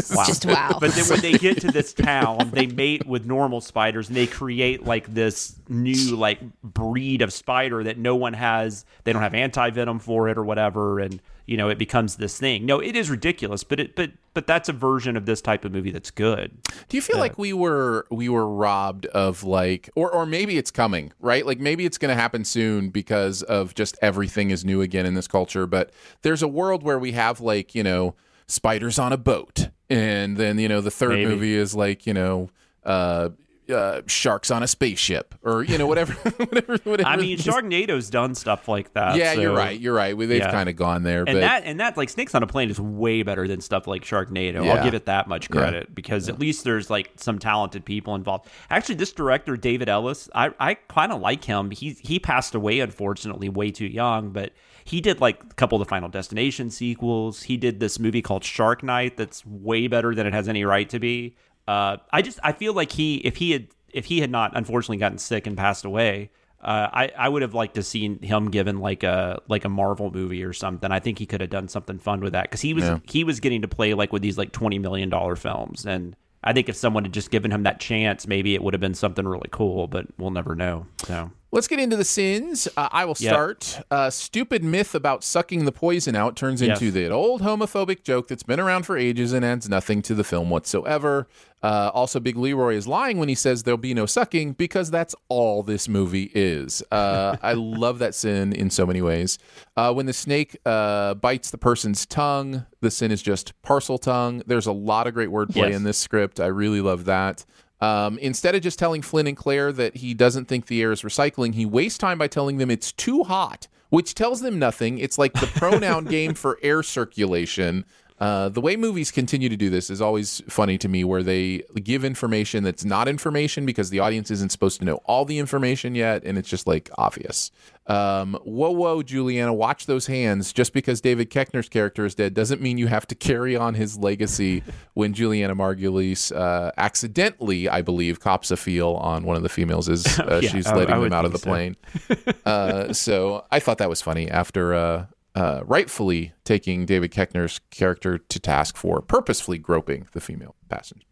Wow. 0.12 0.24
Just 0.24 0.46
wow. 0.46 0.78
But 0.80 0.92
then 0.92 1.04
when 1.08 1.20
they 1.20 1.32
get 1.32 1.60
to 1.60 1.70
this 1.70 1.92
town, 1.92 2.50
they 2.52 2.66
mate 2.66 3.06
with 3.06 3.26
normal 3.26 3.60
spiders 3.60 4.08
and 4.08 4.16
they 4.16 4.26
create 4.26 4.84
like 4.84 5.12
this 5.12 5.56
new 5.68 6.16
like 6.16 6.40
breed 6.62 7.22
of 7.22 7.32
spider 7.32 7.84
that 7.84 7.98
no 7.98 8.16
one 8.16 8.32
has. 8.32 8.84
They 9.04 9.12
don't 9.12 9.22
have 9.22 9.34
anti 9.34 9.70
venom 9.70 9.98
for 9.98 10.28
it 10.28 10.38
or 10.38 10.44
whatever, 10.44 11.00
and 11.00 11.20
you 11.50 11.56
know 11.56 11.68
it 11.68 11.78
becomes 11.78 12.14
this 12.14 12.38
thing. 12.38 12.64
No, 12.64 12.78
it 12.78 12.94
is 12.94 13.10
ridiculous, 13.10 13.64
but 13.64 13.80
it 13.80 13.96
but 13.96 14.12
but 14.34 14.46
that's 14.46 14.68
a 14.68 14.72
version 14.72 15.16
of 15.16 15.26
this 15.26 15.40
type 15.40 15.64
of 15.64 15.72
movie 15.72 15.90
that's 15.90 16.12
good. 16.12 16.52
Do 16.88 16.96
you 16.96 17.02
feel 17.02 17.18
like 17.18 17.38
we 17.38 17.52
were 17.52 18.06
we 18.08 18.28
were 18.28 18.46
robbed 18.46 19.06
of 19.06 19.42
like 19.42 19.90
or 19.96 20.08
or 20.12 20.26
maybe 20.26 20.58
it's 20.58 20.70
coming, 20.70 21.12
right? 21.18 21.44
Like 21.44 21.58
maybe 21.58 21.84
it's 21.84 21.98
going 21.98 22.14
to 22.14 22.20
happen 22.20 22.44
soon 22.44 22.90
because 22.90 23.42
of 23.42 23.74
just 23.74 23.98
everything 24.00 24.50
is 24.50 24.64
new 24.64 24.80
again 24.80 25.06
in 25.06 25.14
this 25.14 25.26
culture, 25.26 25.66
but 25.66 25.90
there's 26.22 26.40
a 26.40 26.48
world 26.48 26.84
where 26.84 27.00
we 27.00 27.12
have 27.12 27.40
like, 27.40 27.74
you 27.74 27.82
know, 27.82 28.14
spiders 28.46 29.00
on 29.00 29.12
a 29.12 29.18
boat. 29.18 29.70
And 29.88 30.36
then, 30.36 30.56
you 30.60 30.68
know, 30.68 30.80
the 30.80 30.92
third 30.92 31.14
Maybe. 31.14 31.26
movie 31.26 31.56
is 31.56 31.74
like, 31.74 32.06
you 32.06 32.14
know, 32.14 32.48
uh 32.84 33.30
uh, 33.72 34.02
sharks 34.06 34.50
on 34.50 34.62
a 34.62 34.66
spaceship, 34.66 35.34
or 35.42 35.62
you 35.62 35.78
know, 35.78 35.86
whatever, 35.86 36.12
whatever, 36.36 36.78
whatever. 36.84 37.08
I 37.08 37.16
mean, 37.16 37.38
Sharknado's 37.38 38.10
done 38.10 38.34
stuff 38.34 38.68
like 38.68 38.92
that. 38.94 39.16
yeah, 39.16 39.34
so- 39.34 39.40
you're 39.40 39.54
right. 39.54 39.78
You're 39.78 39.94
right. 39.94 40.16
They've 40.18 40.30
Yeah. 40.30 40.50
kind 40.50 40.68
of 40.68 40.76
gone 40.76 41.02
there, 41.02 41.20
And 41.20 41.36
but 41.36 41.40
that 41.40 41.62
and 41.64 41.80
that 41.80 41.96
like 41.96 42.08
Snakes 42.08 42.34
on 42.34 42.42
a 42.42 42.46
Plane 42.46 42.70
is 42.70 42.80
way 42.80 43.22
better 43.22 43.46
than 43.48 43.60
stuff 43.60 43.86
like 43.86 44.02
Sharknado. 44.02 44.64
Yeah. 44.64 44.74
I'll 44.74 44.84
give 44.84 44.94
it 44.94 45.06
that 45.06 45.28
much 45.28 45.50
credit 45.50 45.94
because 45.94 46.28
at 46.28 46.38
least 46.38 46.64
there's 46.64 46.90
like 46.90 47.10
some 47.16 47.38
talented 47.38 47.84
people 47.84 48.14
involved. 48.14 48.48
Actually, 48.70 48.96
this 48.96 49.12
director 49.12 49.56
David 49.56 49.88
Ellis, 49.88 50.28
I 50.34 50.50
I 50.58 50.74
kind 50.74 51.12
of 51.12 51.20
like 51.20 51.44
him. 51.44 51.70
He 51.70 51.96
he 52.00 52.18
passed 52.18 52.54
away 52.54 52.80
unfortunately 52.80 53.48
way 53.48 53.70
too 53.70 53.86
young, 53.86 54.30
but 54.30 54.52
he 54.84 55.00
did 55.00 55.20
like 55.20 55.42
a 55.42 55.54
couple 55.54 55.80
of 55.80 55.86
the 55.86 55.88
Final 55.88 56.08
Destination 56.08 56.70
sequels. 56.70 57.42
He 57.42 57.56
did 57.56 57.80
this 57.80 57.98
movie 57.98 58.22
called 58.22 58.42
Shark 58.44 58.82
Night 58.82 59.16
that's 59.16 59.44
way 59.46 59.86
better 59.86 60.14
than 60.14 60.26
it 60.26 60.32
has 60.32 60.48
any 60.48 60.64
right 60.64 60.88
to 60.88 60.98
be. 60.98 61.36
Uh, 61.68 61.98
I 62.12 62.22
just 62.22 62.38
I 62.42 62.52
feel 62.52 62.72
like 62.74 62.92
he 62.92 63.16
if 63.16 63.36
he 63.36 63.52
had 63.52 63.68
if 63.92 64.06
he 64.06 64.20
had 64.20 64.30
not 64.30 64.52
unfortunately 64.56 64.96
gotten 64.98 65.18
sick 65.18 65.46
and 65.46 65.56
passed 65.56 65.84
away, 65.84 66.30
uh, 66.62 66.88
I 66.92 67.10
I 67.16 67.28
would 67.28 67.42
have 67.42 67.54
liked 67.54 67.74
to 67.76 67.82
seen 67.82 68.20
him 68.22 68.50
given 68.50 68.78
like 68.80 69.02
a 69.02 69.40
like 69.48 69.64
a 69.64 69.68
Marvel 69.68 70.10
movie 70.10 70.42
or 70.42 70.52
something. 70.52 70.90
I 70.90 70.98
think 71.00 71.18
he 71.18 71.26
could 71.26 71.40
have 71.40 71.50
done 71.50 71.68
something 71.68 71.98
fun 71.98 72.20
with 72.20 72.32
that 72.32 72.44
because 72.44 72.60
he 72.60 72.74
was 72.74 72.84
Yeah. 72.84 72.98
he 73.04 73.24
was 73.24 73.40
getting 73.40 73.62
to 73.62 73.68
play 73.68 73.94
like 73.94 74.12
with 74.12 74.22
these 74.22 74.36
like 74.38 74.52
twenty 74.52 74.78
million 74.78 75.08
dollar 75.10 75.36
films, 75.36 75.86
and 75.86 76.16
I 76.42 76.52
think 76.52 76.68
if 76.68 76.76
someone 76.76 77.04
had 77.04 77.12
just 77.12 77.30
given 77.30 77.50
him 77.50 77.64
that 77.64 77.80
chance, 77.80 78.26
maybe 78.26 78.54
it 78.54 78.62
would 78.62 78.74
have 78.74 78.80
been 78.80 78.94
something 78.94 79.26
really 79.28 79.48
cool. 79.50 79.86
But 79.86 80.06
we'll 80.18 80.30
never 80.30 80.54
know. 80.54 80.86
So 81.04 81.30
Let's 81.52 81.66
get 81.66 81.80
into 81.80 81.96
the 81.96 82.04
sins. 82.04 82.68
Uh, 82.76 82.88
I 82.92 83.04
will 83.04 83.16
Yep. 83.18 83.32
start. 83.32 83.80
Uh, 83.90 84.08
stupid 84.08 84.62
myth 84.62 84.94
about 84.94 85.24
sucking 85.24 85.64
the 85.64 85.72
poison 85.72 86.14
out 86.14 86.36
turns 86.36 86.62
Yes. 86.62 86.80
into 86.80 86.92
the 86.92 87.08
old 87.10 87.42
homophobic 87.42 88.04
joke 88.04 88.28
that's 88.28 88.44
been 88.44 88.60
around 88.60 88.84
for 88.86 88.96
ages 88.96 89.32
and 89.32 89.44
adds 89.44 89.68
nothing 89.68 90.00
to 90.02 90.14
the 90.14 90.22
film 90.22 90.48
whatsoever. 90.48 91.26
Uh, 91.60 91.90
also, 91.92 92.20
Big 92.20 92.36
Leroy 92.36 92.76
is 92.76 92.86
lying 92.86 93.18
when 93.18 93.28
he 93.28 93.34
says 93.34 93.64
there'll 93.64 93.76
be 93.78 93.92
no 93.94 94.06
sucking 94.06 94.52
because 94.52 94.92
that's 94.92 95.14
all 95.28 95.64
this 95.64 95.88
movie 95.88 96.30
is. 96.36 96.84
Uh, 96.92 97.36
I 97.42 97.54
love 97.54 97.98
that 97.98 98.14
sin 98.14 98.52
in 98.52 98.70
so 98.70 98.86
many 98.86 99.02
ways. 99.02 99.36
Uh, 99.76 99.92
when 99.92 100.06
the 100.06 100.12
snake 100.12 100.56
uh, 100.64 101.14
bites 101.14 101.50
the 101.50 101.58
person's 101.58 102.06
tongue, 102.06 102.64
the 102.80 102.92
sin 102.92 103.10
is 103.10 103.22
just 103.22 103.60
Parseltongue. 103.62 104.44
There's 104.46 104.66
a 104.66 104.72
lot 104.72 105.08
of 105.08 105.14
great 105.14 105.30
wordplay 105.30 105.68
Yes. 105.70 105.74
in 105.76 105.82
this 105.82 105.98
script. 105.98 106.38
I 106.38 106.46
really 106.46 106.80
love 106.80 107.06
that. 107.06 107.44
Um, 107.80 108.18
instead 108.18 108.54
of 108.54 108.62
just 108.62 108.78
telling 108.78 109.02
Flynn 109.02 109.26
and 109.26 109.36
Claire 109.36 109.72
that 109.72 109.96
he 109.96 110.14
doesn't 110.14 110.46
think 110.46 110.66
the 110.66 110.82
air 110.82 110.92
is 110.92 111.02
recycling, 111.02 111.54
he 111.54 111.64
wastes 111.64 111.98
time 111.98 112.18
by 112.18 112.26
telling 112.26 112.58
them 112.58 112.70
it's 112.70 112.92
too 112.92 113.24
hot, 113.24 113.68
which 113.88 114.14
tells 114.14 114.40
them 114.42 114.58
nothing. 114.58 114.98
It's 114.98 115.18
like 115.18 115.32
the 115.32 115.46
pronoun 115.46 116.04
game 116.06 116.34
for 116.34 116.58
air 116.62 116.82
circulation. 116.82 117.84
Uh, 118.20 118.50
the 118.50 118.60
way 118.60 118.76
movies 118.76 119.10
continue 119.10 119.48
to 119.48 119.56
do 119.56 119.70
this 119.70 119.88
is 119.88 120.02
always 120.02 120.42
funny 120.46 120.76
to 120.76 120.88
me, 120.88 121.04
where 121.04 121.22
they 121.22 121.62
give 121.82 122.04
information 122.04 122.62
that's 122.62 122.84
not 122.84 123.08
information 123.08 123.64
because 123.64 123.88
the 123.88 123.98
audience 123.98 124.30
isn't 124.30 124.52
supposed 124.52 124.78
to 124.78 124.84
know 124.84 124.96
all 125.06 125.24
the 125.24 125.38
information 125.38 125.94
yet, 125.94 126.22
and 126.24 126.36
it's 126.36 126.48
just 126.48 126.66
like 126.66 126.90
obvious. 126.98 127.50
Um, 127.90 128.38
whoa, 128.44 128.70
whoa, 128.70 129.02
Julianna, 129.02 129.52
watch 129.52 129.86
those 129.86 130.06
hands. 130.06 130.52
Just 130.52 130.72
because 130.72 131.00
David 131.00 131.28
Koechner's 131.30 131.68
character 131.68 132.04
is 132.04 132.14
dead 132.14 132.34
doesn't 132.34 132.60
mean 132.60 132.78
you 132.78 132.86
have 132.86 133.06
to 133.08 133.14
carry 133.30 133.56
on 133.56 133.74
his 133.74 133.98
legacy 133.98 134.62
when 134.94 135.12
Julianna 135.12 135.56
Margulies 135.56 136.30
uh, 136.34 136.70
accidentally, 136.76 137.68
I 137.68 137.82
believe, 137.82 138.20
cops 138.20 138.50
a 138.50 138.56
feel 138.56 138.90
on 138.92 139.24
one 139.24 139.36
of 139.36 139.42
the 139.42 139.48
females 139.48 139.88
as 139.88 140.06
uh, 140.20 140.40
Yeah, 140.42 140.50
she's 140.50 140.66
letting 140.66 140.90
I 140.90 140.92
them 140.92 141.00
would 141.00 141.12
out 141.12 141.24
of 141.24 141.32
the 141.32 141.38
think 141.38 141.76
plane. 142.24 142.36
uh, 142.44 142.92
so 142.92 143.44
I 143.50 143.58
thought 143.58 143.78
that 143.78 143.88
was 143.88 144.00
funny 144.00 144.30
after 144.30 144.72
uh, 144.74 145.06
uh, 145.34 145.62
rightfully 145.64 146.32
taking 146.44 146.86
David 146.86 147.10
Koechner's 147.12 147.60
character 147.70 148.18
to 148.18 148.38
task 148.38 148.76
for 148.76 149.00
purposefully 149.00 149.58
groping 149.58 150.06
the 150.12 150.20
female 150.20 150.54
passenger. 150.68 151.06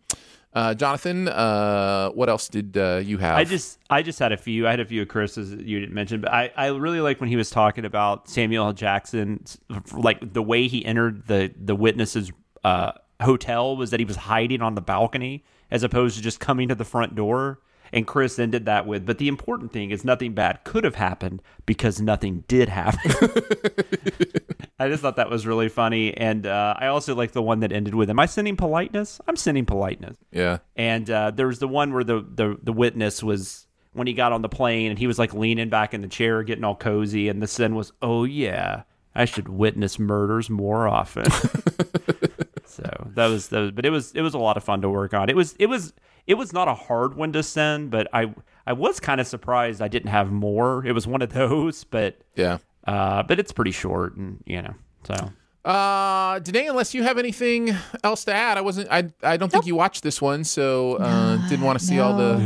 Uh, 0.53 0.75
Jonathan, 0.75 1.29
uh, 1.29 2.11
what 2.11 2.29
else 2.29 2.49
did 2.49 2.77
uh, 2.77 3.01
you 3.05 3.19
have? 3.19 3.37
I 3.37 3.45
just 3.45 3.79
I 3.91 4.03
just 4.03 4.19
had 4.19 4.33
a 4.33 4.37
few. 4.37 4.67
I 4.67 4.71
had 4.71 4.81
a 4.81 4.85
few 4.85 5.03
of 5.03 5.09
Chris's 5.09 5.51
that 5.51 5.67
you 5.67 5.79
didn't 5.79 5.95
mention, 5.95 6.21
but 6.23 6.33
I, 6.33 6.51
I 6.57 6.69
really 6.69 7.01
like 7.01 7.21
when 7.21 7.29
he 7.29 7.37
was 7.37 7.51
talking 7.51 7.85
about 7.85 8.29
Samuel 8.29 8.67
L. 8.67 8.73
Jackson, 8.73 9.45
like 9.93 10.33
the 10.33 10.43
way 10.43 10.67
he 10.67 10.85
entered 10.85 11.27
the 11.27 11.53
the 11.57 11.75
witnesses 11.75 12.33
uh, 12.65 12.93
hotel 13.21 13.77
was 13.77 13.91
that 13.91 14.01
he 14.01 14.07
was 14.07 14.17
hiding 14.17 14.63
on 14.63 14.75
the 14.75 14.81
balcony 14.81 15.45
as 15.71 15.83
opposed 15.83 16.17
to 16.17 16.23
just 16.23 16.41
coming 16.41 16.69
to 16.69 16.75
the 16.75 16.85
front 16.85 17.15
door. 17.15 17.61
And 17.93 18.07
Chris 18.07 18.39
ended 18.39 18.67
that 18.67 18.87
with, 18.87 19.07
but 19.07 19.19
the 19.19 19.29
important 19.29 19.73
thing 19.73 19.91
is 19.91 20.05
nothing 20.05 20.35
bad 20.35 20.65
could 20.65 20.85
have 20.85 20.97
happened 20.97 21.43
because 21.67 22.01
nothing 22.01 22.45
did 22.49 22.69
happen. 22.69 23.11
I 24.79 24.89
just 24.89 25.03
thought 25.03 25.17
that 25.17 25.31
was 25.31 25.47
really 25.47 25.69
funny, 25.69 26.17
and 26.17 26.47
uh, 26.47 26.75
I 26.79 26.87
also 26.87 27.15
like 27.15 27.33
the 27.33 27.43
one 27.43 27.61
that 27.61 27.73
ended 27.73 27.95
with, 27.95 28.11
"Am 28.11 28.21
I 28.21 28.27
sending 28.27 28.57
politeness? 28.57 29.21
I'm 29.27 29.37
sending 29.37 29.67
politeness." 29.67 30.17
yeah. 30.31 30.59
And 30.77 31.11
uh, 31.11 31.33
there 31.33 31.49
was 31.49 31.59
the 31.59 31.69
one 31.69 31.93
where 31.93 32.05
the, 32.05 32.21
the 32.21 32.59
the 32.63 32.73
witness 32.73 33.23
was 33.23 33.67
when 33.93 34.07
he 34.07 34.13
got 34.13 34.33
on 34.33 34.43
the 34.43 34.49
plane 34.49 34.91
and 34.91 34.99
he 34.99 35.07
was 35.07 35.19
like 35.19 35.35
leaning 35.35 35.69
back 35.69 35.95
in 35.95 36.01
the 36.01 36.09
chair, 36.09 36.43
getting 36.43 36.65
all 36.65 36.77
cozy, 36.77 37.29
and 37.29 37.43
the 37.43 37.49
sin 37.49 37.75
was, 37.75 37.93
"Oh 38.01 38.25
yeah, 38.25 38.83
I 39.15 39.25
should 39.25 39.49
witness 39.49 39.99
murders 39.99 40.49
more 40.49 40.87
often." 40.87 41.31
so 42.65 43.11
that 43.15 43.27
was 43.27 43.49
the, 43.49 43.73
but 43.75 43.85
it 43.85 43.91
was 43.91 44.13
it 44.13 44.23
was 44.23 44.35
a 44.35 44.39
lot 44.39 44.57
of 44.57 44.65
fun 44.65 44.81
to 44.83 44.89
work 44.89 45.13
on. 45.13 45.29
It 45.29 45.37
was 45.37 45.55
it 45.59 45.67
was 45.67 45.93
it 46.29 46.35
was 46.35 46.53
not 46.53 46.69
a 46.69 46.75
hard 46.75 47.15
one 47.17 47.33
to 47.33 47.43
send, 47.43 47.91
but 47.91 48.07
I 48.13 48.33
I 48.67 48.75
was 48.75 49.01
kind 49.01 49.21
of 49.21 49.27
surprised 49.27 49.83
I 49.83 49.89
didn't 49.89 50.11
have 50.11 50.31
more. 50.31 50.87
It 50.87 50.93
was 50.93 51.07
one 51.09 51.23
of 51.23 51.33
those, 51.41 51.83
but 51.85 52.19
Yeah. 52.37 52.59
uh, 52.87 53.25
but 53.25 53.41
it's 53.41 53.51
pretty 53.53 53.73
short, 53.73 54.15
and 54.17 54.43
you 54.47 54.63
know, 54.63 54.75
so 55.05 55.15
Uh, 55.65 56.39
Danae, 56.39 56.67
unless 56.69 56.95
you 56.95 57.03
have 57.03 57.19
anything 57.19 57.75
else 58.05 58.25
to 58.27 58.33
add, 58.33 58.57
I 58.57 58.61
wasn't. 58.63 58.89
I 58.91 59.11
I 59.23 59.37
don't 59.37 59.51
think 59.51 59.67
you 59.67 59.75
watched 59.75 60.03
this 60.03 60.23
one, 60.23 60.45
so 60.45 60.95
uh, 60.97 61.37
didn't 61.49 61.65
want 61.65 61.79
to 61.81 61.85
see 61.85 61.99
all 61.99 62.17
the 62.17 62.37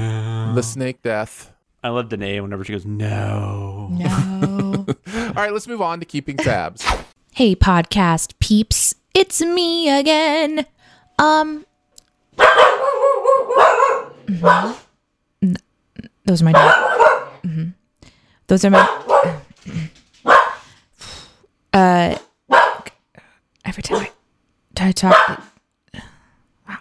the 0.54 0.62
snake 0.62 1.02
death. 1.02 1.52
I 1.84 1.88
love 1.90 2.09
Danae 2.09 2.40
whenever 2.40 2.64
she 2.64 2.72
goes, 2.72 2.86
"No." 2.86 3.88
No. 3.92 4.86
All 5.14 5.32
right, 5.34 5.52
let's 5.52 5.66
move 5.68 5.82
on 5.82 5.98
to 6.00 6.06
keeping 6.06 6.36
tabs. 6.36 6.84
hey, 7.34 7.54
podcast 7.56 8.34
peeps. 8.40 8.94
It's 9.14 9.40
me 9.40 9.88
again. 9.90 10.64
Um. 11.18 11.66
Mhm. 14.32 15.56
Those 16.24 16.40
are 16.42 16.44
my 16.44 16.52
dog. 16.52 16.72
Mhm. 17.44 17.74
Those 18.46 18.64
are 18.64 18.70
my. 18.70 18.88
Uh. 21.72 22.16
Every 23.64 23.82
time 23.82 23.98
I, 24.02 24.10
I 24.88 24.92
talk. 24.92 25.42
Wow. 26.68 26.78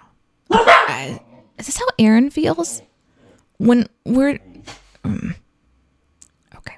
Uh, 0.49 1.18
is 1.60 1.68
this 1.68 1.78
how 1.78 1.86
Aaron 1.99 2.30
feels? 2.30 2.82
When 3.57 3.88
we're. 4.06 4.40
mm. 5.06 5.36
Okay. 6.57 6.78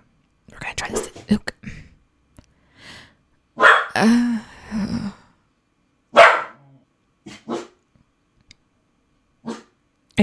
We're 0.52 0.60
to 0.76 0.76
try 0.76 0.90
this. 0.90 1.10
Okay. 1.32 1.54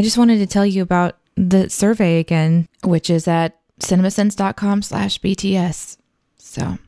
I 0.00 0.02
just 0.02 0.16
wanted 0.16 0.38
to 0.38 0.46
tell 0.46 0.64
you 0.64 0.80
about 0.80 1.18
the 1.36 1.68
survey 1.68 2.20
again, 2.20 2.66
which 2.82 3.10
is 3.10 3.28
at 3.28 3.58
cinemasins.com 3.80 4.80
slash 4.80 5.20
BTS. 5.20 5.98
So 6.38 6.78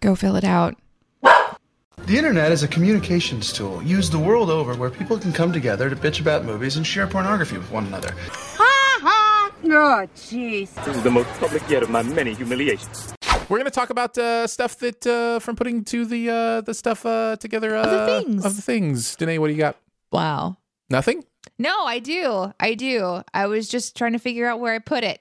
go 0.00 0.14
fill 0.14 0.36
it 0.36 0.44
out. 0.44 0.76
The 1.22 2.18
internet 2.18 2.52
is 2.52 2.62
a 2.62 2.68
communications 2.68 3.54
tool 3.54 3.82
used 3.82 4.12
the 4.12 4.18
world 4.18 4.50
over 4.50 4.74
where 4.74 4.90
people 4.90 5.18
can 5.18 5.32
come 5.32 5.50
together 5.50 5.88
to 5.88 5.96
bitch 5.96 6.20
about 6.20 6.44
movies 6.44 6.76
and 6.76 6.86
share 6.86 7.06
pornography 7.06 7.56
with 7.56 7.70
one 7.70 7.86
another. 7.86 8.12
Ha 8.12 8.98
ha! 9.00 9.50
Oh, 9.64 10.06
jeez. 10.14 10.74
This 10.84 10.96
is 10.96 11.02
the 11.02 11.10
most 11.10 11.30
public 11.40 11.66
yet 11.70 11.82
of 11.82 11.88
my 11.88 12.02
many 12.02 12.34
humiliations. 12.34 13.14
We're 13.48 13.56
gonna 13.56 13.70
talk 13.70 13.88
about 13.88 14.18
uh, 14.18 14.46
stuff 14.46 14.76
that 14.80 15.06
uh, 15.06 15.38
from 15.38 15.56
putting 15.56 15.84
to 15.84 16.04
the 16.04 16.28
uh, 16.28 16.60
the 16.60 16.74
stuff 16.74 17.06
uh, 17.06 17.36
together 17.36 17.74
uh, 17.74 17.86
the 17.86 18.24
things. 18.24 18.44
of 18.44 18.56
the 18.56 18.62
things. 18.62 19.16
Danae, 19.16 19.38
what 19.38 19.46
do 19.46 19.54
you 19.54 19.58
got? 19.58 19.78
Wow. 20.12 20.58
Nothing. 20.90 21.24
No, 21.60 21.84
I 21.84 21.98
do. 21.98 22.52
I 22.58 22.74
do. 22.74 23.22
I 23.34 23.46
was 23.46 23.68
just 23.68 23.94
trying 23.96 24.12
to 24.12 24.18
figure 24.18 24.46
out 24.46 24.60
where 24.60 24.74
I 24.74 24.78
put 24.78 25.04
it. 25.04 25.20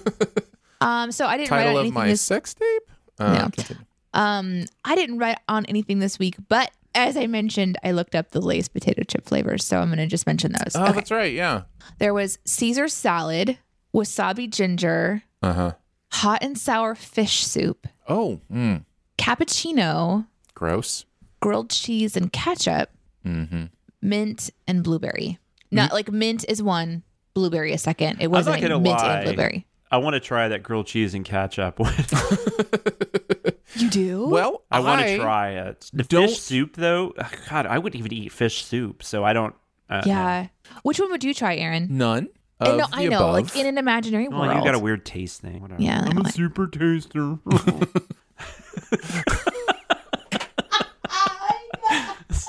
um, 0.80 1.12
so 1.12 1.26
I 1.26 1.36
didn't 1.36 1.50
write 1.52 1.66
on 1.66 1.74
of 1.74 1.80
anything 1.80 1.94
my 1.94 2.06
this 2.08 2.22
sex 2.22 2.54
tape. 2.54 2.82
Uh, 3.18 3.48
No. 3.60 3.74
Um, 4.14 4.64
I 4.84 4.94
didn't 4.96 5.18
write 5.18 5.38
on 5.48 5.66
anything 5.66 5.98
this 5.98 6.18
week, 6.18 6.36
but 6.48 6.70
as 6.94 7.16
I 7.16 7.26
mentioned, 7.26 7.76
I 7.84 7.92
looked 7.92 8.14
up 8.14 8.30
the 8.30 8.40
Lay's 8.40 8.68
potato 8.68 9.02
chip 9.04 9.24
flavors, 9.26 9.62
so 9.64 9.78
I'm 9.78 9.88
going 9.88 9.98
to 9.98 10.06
just 10.06 10.26
mention 10.26 10.52
those. 10.52 10.74
Oh, 10.74 10.84
Okay. 10.84 10.92
that's 10.94 11.10
right. 11.10 11.32
Yeah. 11.32 11.62
There 11.98 12.12
was 12.14 12.38
Caesar 12.46 12.88
salad, 12.88 13.58
wasabi 13.94 14.48
ginger, 14.50 15.22
Uh 15.42 15.52
huh. 15.52 15.72
hot 16.10 16.42
and 16.42 16.58
sour 16.58 16.94
fish 16.96 17.44
soup, 17.46 17.86
Oh, 18.08 18.40
mm, 18.52 18.84
cappuccino, 19.18 20.26
gross. 20.54 21.04
grilled 21.40 21.70
cheese 21.70 22.16
and 22.16 22.32
ketchup, 22.32 22.88
Mm-hmm. 23.24 23.64
mint 24.02 24.50
and 24.66 24.82
blueberry. 24.82 25.38
Not 25.70 25.92
like 25.92 26.10
mint 26.10 26.44
is 26.48 26.62
one, 26.62 27.02
blueberry 27.34 27.72
a 27.72 27.78
second. 27.78 28.18
It 28.20 28.28
wasn't 28.28 28.56
not 28.56 28.62
gonna 28.68 28.80
mint 28.80 28.98
lie. 28.98 29.14
and 29.16 29.24
blueberry. 29.24 29.66
I 29.92 29.96
want 29.98 30.14
to 30.14 30.20
try 30.20 30.48
that 30.48 30.62
grilled 30.62 30.86
cheese 30.86 31.14
and 31.14 31.24
ketchup. 31.24 31.78
With. 31.80 33.56
you 33.76 33.90
do? 33.90 34.28
Well, 34.28 34.62
I 34.70 34.80
want 34.80 35.02
to 35.02 35.16
try 35.18 35.50
it. 35.52 35.90
The 35.92 36.04
don't- 36.04 36.28
fish 36.28 36.38
soup, 36.40 36.76
though, 36.76 37.12
God, 37.48 37.66
I 37.66 37.78
wouldn't 37.78 37.98
even 37.98 38.12
eat 38.12 38.30
fish 38.32 38.64
soup, 38.64 39.02
so 39.02 39.24
I 39.24 39.32
don't. 39.32 39.54
Uh, 39.88 40.02
yeah. 40.06 40.46
Which 40.84 41.00
one 41.00 41.10
would 41.10 41.24
you 41.24 41.34
try, 41.34 41.56
Aaron? 41.56 41.88
none. 41.90 42.28
I 42.60 42.68
Of 42.68 42.76
know, 42.76 42.86
the 42.90 42.96
I 42.96 43.06
know, 43.06 43.16
above. 43.16 43.32
like 43.34 43.56
in 43.56 43.66
an 43.66 43.78
imaginary 43.78 44.28
Well, 44.28 44.40
world. 44.42 44.54
you 44.58 44.62
got 44.62 44.74
a 44.74 44.78
weird 44.78 45.04
taste 45.06 45.40
thing. 45.40 45.62
Whatever. 45.62 45.82
Yeah, 45.82 46.02
I'm 46.06 46.18
a 46.18 46.22
like- 46.24 46.34
super 46.34 46.66
taster. 46.68 47.38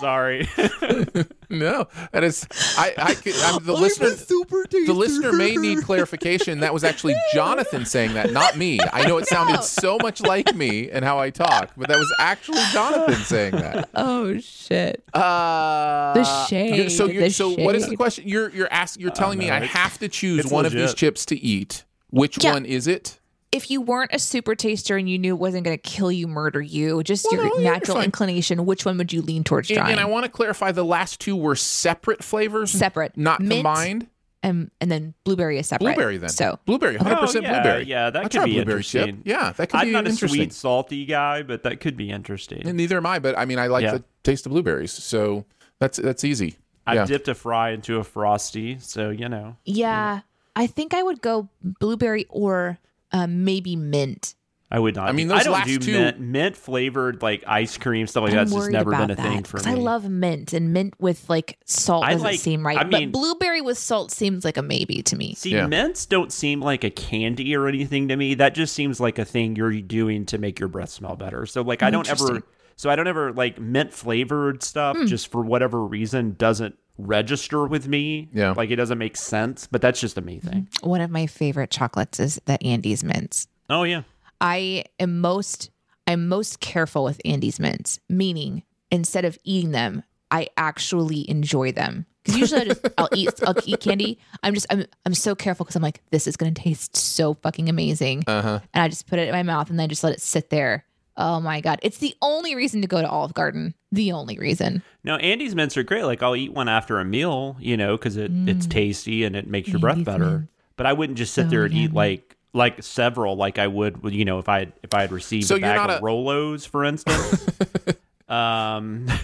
sorry. 0.01 0.49
No, 1.53 1.89
that 2.13 2.23
is 2.23 2.47
I. 2.77 2.93
I 2.97 3.13
could, 3.13 3.35
I'm 3.43 3.61
the 3.65 3.73
listener. 3.73 4.11
the 4.11 4.93
listener 4.93 5.33
may 5.33 5.57
need 5.57 5.83
clarification. 5.83 6.61
That 6.61 6.73
was 6.73 6.85
actually 6.85 7.13
Jonathan 7.33 7.83
saying 7.83 8.13
that, 8.13 8.31
not 8.31 8.55
me. 8.57 8.79
I 8.93 9.05
know 9.05 9.17
it 9.17 9.27
sounded 9.27 9.61
so 9.61 9.97
much 10.01 10.21
like 10.21 10.55
me 10.55 10.89
and 10.89 11.03
how 11.03 11.19
I 11.19 11.29
talk, 11.29 11.71
but 11.75 11.89
that 11.89 11.97
was 11.97 12.09
actually 12.19 12.61
Jonathan 12.71 13.15
saying 13.25 13.51
that. 13.57 13.89
Oh 13.95 14.39
shit. 14.39 15.03
Uh, 15.13 16.13
The 16.13 16.23
shade, 16.47 16.75
you're- 16.77 16.89
So, 16.89 17.07
you're, 17.07 17.23
the 17.23 17.29
so 17.31 17.49
what 17.49 17.75
is 17.75 17.85
the 17.89 17.97
question? 17.97 18.25
You're 18.29 18.49
you're 18.51 18.71
asking. 18.71 19.01
You're 19.01 19.11
telling 19.11 19.37
me 19.37 19.47
no, 19.47 19.55
I 19.55 19.65
have 19.65 19.97
to 19.99 20.07
choose 20.07 20.45
it's 20.45 20.51
one 20.53 20.65
of 20.65 20.71
these 20.71 20.93
chips 20.93 21.25
to 21.25 21.35
eat. 21.37 21.83
Which 22.11 22.41
Yeah. 22.41 22.53
one 22.53 22.65
is 22.65 22.87
it? 22.87 23.19
If 23.51 23.69
you 23.69 23.81
weren't 23.81 24.11
a 24.13 24.19
super 24.19 24.55
taster 24.55 24.95
and 24.95 25.09
you 25.09 25.19
knew 25.19 25.35
it 25.35 25.39
wasn't 25.39 25.65
going 25.65 25.77
to 25.77 25.81
kill 25.81 26.09
you, 26.11 26.27
murder 26.27 26.61
you, 26.61 27.03
just 27.03 27.27
Well, 27.29 27.43
your 27.45 27.57
no, 27.61 27.71
natural 27.71 27.99
inclination, 28.01 28.65
which 28.65 28.85
one 28.85 28.97
would 28.97 29.11
you 29.11 29.21
lean 29.21 29.43
towards 29.43 29.69
And, 29.69 29.77
trying? 29.79 29.91
and 29.91 29.99
I 29.99 30.05
want 30.05 30.23
to 30.25 30.31
clarify: 30.31 30.71
the 30.71 30.85
last 30.85 31.19
two 31.19 31.35
were 31.35 31.55
separate 31.57 32.23
flavors, 32.23 32.71
Separate. 32.71 33.17
not 33.17 33.41
Mint. 33.41 33.51
combined. 33.59 34.07
and, 34.41 34.71
and 34.79 34.89
then 34.89 35.13
blueberry 35.25 35.57
is 35.59 35.67
separate. 35.67 35.95
Blueberry 35.95 36.17
then. 36.17 36.29
So 36.29 36.59
blueberry, 36.65 36.95
100 36.95 37.19
percent 37.19 37.45
Oh, 37.45 37.49
yeah, 37.49 37.61
blueberry. 37.61 37.83
Yeah, 37.83 38.09
that 38.09 38.23
I'll 38.23 38.29
could 38.29 38.45
be 38.45 38.53
blueberry 38.53 38.83
chip. 38.83 39.07
interesting. 39.09 39.23
Yeah, 39.29 39.51
that 39.51 39.67
could 39.69 39.77
be. 39.77 39.81
I'm 39.81 39.87
be 39.87 39.91
not 39.91 40.07
a 40.07 40.13
sweet, 40.13 40.53
salty 40.53 41.05
guy, 41.05 41.43
but 41.43 41.63
that 41.63 41.81
could 41.81 41.97
be 41.97 42.09
interesting. 42.09 42.61
And 42.65 42.77
neither 42.77 42.97
am 42.97 43.05
I, 43.05 43.19
but 43.19 43.37
I 43.37 43.43
mean, 43.45 43.59
I 43.59 43.67
like 43.67 43.83
Yeah. 43.83 43.95
the 43.97 44.03
taste 44.23 44.45
of 44.45 44.53
blueberries, 44.53 44.91
so 44.93 45.43
that's 45.79 45.97
that's 45.97 46.23
easy. 46.23 46.55
I 46.87 46.95
yeah. 46.95 47.05
dipped 47.05 47.27
a 47.27 47.35
fry 47.35 47.71
into 47.71 47.97
a 47.97 48.03
frosty, 48.05 48.77
so 48.79 49.09
you 49.09 49.27
know. 49.29 49.57
yeah, 49.65 50.21
I 50.55 50.67
think 50.67 50.93
I 50.93 51.03
would 51.03 51.21
go 51.21 51.49
blueberry 51.61 52.25
or 52.29 52.79
um, 53.11 53.43
maybe 53.43 53.75
mint. 53.75 54.35
I 54.73 54.79
would 54.79 54.95
not. 54.95 55.09
I 55.09 55.11
mean, 55.11 55.27
do- 55.27 55.33
those 55.33 55.41
I 55.41 55.43
don't 55.43 55.53
last 55.53 55.67
do 55.67 55.79
two- 55.79 55.91
mint, 55.91 56.19
mint 56.21 56.55
flavored 56.55 57.21
like 57.21 57.43
ice 57.45 57.77
cream 57.77 58.07
stuff 58.07 58.23
like 58.23 58.31
I'm 58.31 58.37
that's 58.37 58.53
just 58.53 58.69
never 58.71 58.91
been 58.91 59.11
a 59.11 59.15
that 59.15 59.21
thing 59.21 59.43
for 59.43 59.57
me. 59.57 59.63
I 59.65 59.73
love 59.73 60.09
mint, 60.09 60.53
and 60.53 60.71
mint 60.71 60.93
with 60.97 61.29
like 61.29 61.59
salt 61.65 62.05
I 62.05 62.11
doesn't 62.13 62.23
like- 62.25 62.39
seem 62.39 62.65
right. 62.65 62.77
I 62.77 62.85
mean- 62.85 63.11
but 63.11 63.19
blueberry 63.19 63.59
with 63.59 63.77
salt 63.77 64.11
seems 64.11 64.45
like 64.45 64.55
a 64.55 64.61
maybe 64.61 65.01
to 65.03 65.17
me. 65.17 65.33
See, 65.33 65.51
Yeah. 65.51 65.67
mints 65.67 66.05
don't 66.05 66.31
seem 66.31 66.61
like 66.61 66.85
a 66.85 66.89
candy 66.89 67.53
or 67.53 67.67
anything 67.67 68.07
to 68.07 68.15
me. 68.15 68.33
That 68.35 68.55
just 68.55 68.73
seems 68.73 69.01
like 69.01 69.19
a 69.19 69.25
thing 69.25 69.57
you're 69.57 69.73
doing 69.81 70.25
to 70.27 70.37
make 70.37 70.57
your 70.57 70.69
breath 70.69 70.89
smell 70.91 71.17
better. 71.17 71.45
So 71.45 71.63
like 71.63 71.83
I 71.83 71.89
don't 71.89 72.09
ever 72.09 72.41
so 72.77 72.89
I 72.89 72.95
don't 72.95 73.07
ever 73.07 73.33
like 73.33 73.59
mint 73.59 73.91
flavored 73.93 74.63
stuff 74.63 74.95
just 75.05 75.29
for 75.29 75.41
whatever 75.43 75.85
reason 75.85 76.35
doesn't 76.37 76.77
register 77.05 77.65
with 77.67 77.87
me. 77.87 78.29
Yeah. 78.33 78.53
Like 78.55 78.69
it 78.71 78.75
doesn't 78.77 78.97
make 78.97 79.17
sense, 79.17 79.67
but 79.69 79.81
that's 79.81 79.99
just 79.99 80.17
a 80.17 80.21
me 80.21 80.39
thing. 80.39 80.67
One 80.81 81.01
of 81.01 81.09
my 81.11 81.27
favorite 81.27 81.69
chocolates 81.71 82.19
is 82.19 82.39
the 82.45 82.61
Andes 82.63 83.03
mints. 83.03 83.47
Oh 83.69 83.83
yeah. 83.83 84.03
I 84.39 84.85
am 84.99 85.19
most 85.21 85.69
I'm 86.07 86.27
most 86.27 86.59
careful 86.59 87.03
with 87.03 87.21
Andes 87.25 87.59
mints, 87.59 87.99
meaning 88.09 88.63
instead 88.89 89.23
of 89.25 89.37
eating 89.43 89.71
them, 89.71 90.03
I 90.29 90.47
actually 90.57 91.29
enjoy 91.29 91.71
them. 91.71 92.05
Because 92.23 92.39
usually 92.39 92.61
I 92.61 92.65
just 92.65 92.87
I'll 92.97 93.09
eat 93.15 93.29
I'll 93.45 93.55
eat 93.65 93.79
candy. 93.79 94.19
I'm 94.43 94.53
just 94.53 94.67
I'm 94.69 94.85
I'm 95.05 95.13
so 95.13 95.33
careful 95.35 95.63
because 95.63 95.75
I'm 95.75 95.81
like 95.81 96.01
this 96.11 96.27
is 96.27 96.37
gonna 96.37 96.51
taste 96.51 96.95
so 96.95 97.33
fucking 97.35 97.67
amazing, 97.69 98.23
Uh-huh. 98.27 98.59
and 98.73 98.83
I 98.83 98.87
just 98.89 99.07
put 99.07 99.17
it 99.19 99.27
in 99.27 99.33
my 99.33 99.43
mouth 99.43 99.69
and 99.69 99.79
then 99.79 99.89
just 99.89 100.03
let 100.03 100.13
it 100.13 100.21
sit 100.21 100.49
there. 100.49 100.85
Oh 101.17 101.39
my 101.39 101.61
god, 101.61 101.79
it's 101.83 101.97
the 101.97 102.15
only 102.21 102.55
reason 102.55 102.81
to 102.81 102.87
go 102.87 103.01
to 103.01 103.07
Olive 103.07 103.33
Garden. 103.33 103.73
The 103.91 104.11
only 104.13 104.37
reason. 104.39 104.81
No, 105.03 105.17
Andes 105.17 105.53
mints 105.55 105.75
are 105.77 105.83
great. 105.83 106.03
Like 106.05 106.23
I'll 106.23 106.35
eat 106.35 106.53
one 106.53 106.69
after 106.69 106.99
a 106.99 107.05
meal, 107.05 107.57
you 107.59 107.75
know, 107.77 107.97
because 107.97 108.17
it, 108.17 108.31
it's 108.47 108.65
tasty 108.65 109.23
and 109.25 109.35
it 109.35 109.47
makes 109.47 109.67
your 109.69 109.79
breath 109.79 110.03
better. 110.05 110.25
mint. 110.39 110.47
But 110.77 110.85
I 110.85 110.93
wouldn't 110.93 111.17
just 111.17 111.33
sit 111.33 111.43
So 111.45 111.49
there 111.49 111.65
and 111.65 111.73
eat 111.73 111.93
like 111.93 112.37
like 112.53 112.81
several, 112.83 113.35
like 113.35 113.59
I 113.59 113.67
would, 113.67 113.99
you 114.05 114.25
know, 114.25 114.39
if 114.39 114.47
I 114.49 114.59
had, 114.59 114.73
if 114.83 114.93
I 114.93 115.01
had 115.01 115.11
received 115.11 115.47
So 115.47 115.55
a 115.55 115.59
bag 115.59 115.89
of 115.89 115.97
a- 115.97 116.01
Rolos, 116.01 116.67
for 116.67 116.83
instance. 116.85 117.45
um, 118.29 119.07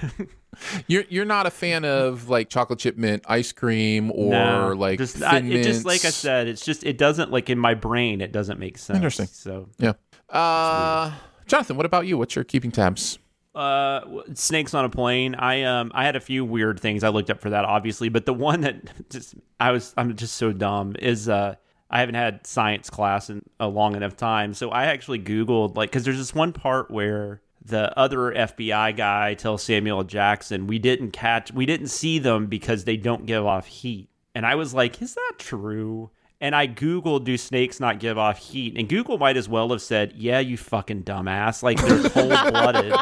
You're 0.87 1.03
you're 1.07 1.23
not 1.25 1.45
a 1.45 1.51
fan 1.51 1.85
of 1.85 2.29
like 2.29 2.49
chocolate 2.49 2.79
chip 2.79 2.97
mint 2.97 3.23
ice 3.27 3.51
cream 3.51 4.11
or 4.11 4.31
no, 4.31 4.73
like 4.75 4.97
just, 4.97 5.17
thin 5.17 5.23
I, 5.23 5.37
it 5.39 5.61
just 5.63 5.85
like 5.85 6.03
I 6.03 6.09
said, 6.09 6.47
it's 6.47 6.65
just 6.65 6.83
it 6.83 6.97
doesn't 6.97 7.31
like 7.31 7.51
in 7.51 7.59
my 7.59 7.75
brain, 7.75 8.21
it 8.21 8.31
doesn't 8.31 8.59
make 8.59 8.79
sense. 8.79 8.95
Interesting. 8.97 9.27
So, 9.27 9.69
Yeah. 9.77 9.93
Uh, 10.29 11.11
Jonathan, 11.47 11.77
what 11.77 11.85
about 11.85 12.05
you? 12.05 12.17
What's 12.17 12.35
your 12.35 12.43
keeping 12.43 12.71
tabs? 12.71 13.19
uh, 13.57 14.01
snakes 14.35 14.75
on 14.75 14.85
a 14.85 14.89
plane. 14.89 15.33
I 15.33 15.63
um 15.63 15.91
I 15.95 16.05
had 16.05 16.15
a 16.15 16.19
few 16.19 16.45
weird 16.45 16.79
things 16.79 17.03
I 17.03 17.09
looked 17.09 17.31
up 17.31 17.41
for 17.41 17.49
that, 17.49 17.65
obviously, 17.65 18.07
but 18.07 18.25
the 18.25 18.33
one 18.33 18.61
that 18.61 18.81
just 19.09 19.33
I 19.59 19.71
was 19.71 19.93
I'm 19.97 20.15
just 20.15 20.35
so 20.35 20.53
dumb 20.53 20.95
is 20.99 21.27
uh. 21.27 21.55
I 21.89 22.01
haven't 22.01 22.15
had 22.15 22.45
science 22.45 22.89
class 22.89 23.29
in 23.29 23.43
a 23.61 23.67
long 23.69 23.95
enough 23.95 24.17
time, 24.17 24.53
so 24.53 24.71
I 24.71 24.87
actually 24.87 25.19
Googled 25.19 25.77
like 25.77 25.89
because 25.89 26.03
there's 26.03 26.17
this 26.17 26.35
one 26.35 26.51
part 26.51 26.91
where 26.91 27.39
the 27.63 27.97
other 27.97 28.33
FBI 28.33 28.97
guy 28.97 29.35
tells 29.35 29.63
Samuel 29.63 30.03
Jackson 30.03 30.67
we 30.67 30.79
didn't 30.79 31.11
catch 31.11 31.53
we 31.53 31.65
didn't 31.65 31.87
see 31.87 32.19
them 32.19 32.47
because 32.47 32.83
they 32.83 32.97
don't 32.97 33.25
give 33.25 33.45
off 33.45 33.67
heat, 33.67 34.09
and 34.35 34.45
I 34.45 34.55
was 34.55 34.73
like, 34.73 35.01
is 35.01 35.15
that 35.15 35.35
true? 35.37 36.09
And 36.39 36.55
I 36.55 36.67
Googled, 36.67 37.23
do 37.23 37.35
snakes 37.35 37.79
not 37.79 37.99
give 37.99 38.17
off 38.17 38.37
heat? 38.37 38.75
And 38.77 38.87
Google 38.87 39.17
might 39.17 39.37
as 39.37 39.49
well 39.49 39.69
have 39.71 39.81
said, 39.81 40.13
yeah, 40.15 40.39
you 40.39 40.55
fucking 40.55 41.03
dumbass. 41.03 41.63
Like, 41.63 41.81
they're 41.81 42.09
cold 42.09 42.29
blooded. 42.29 42.93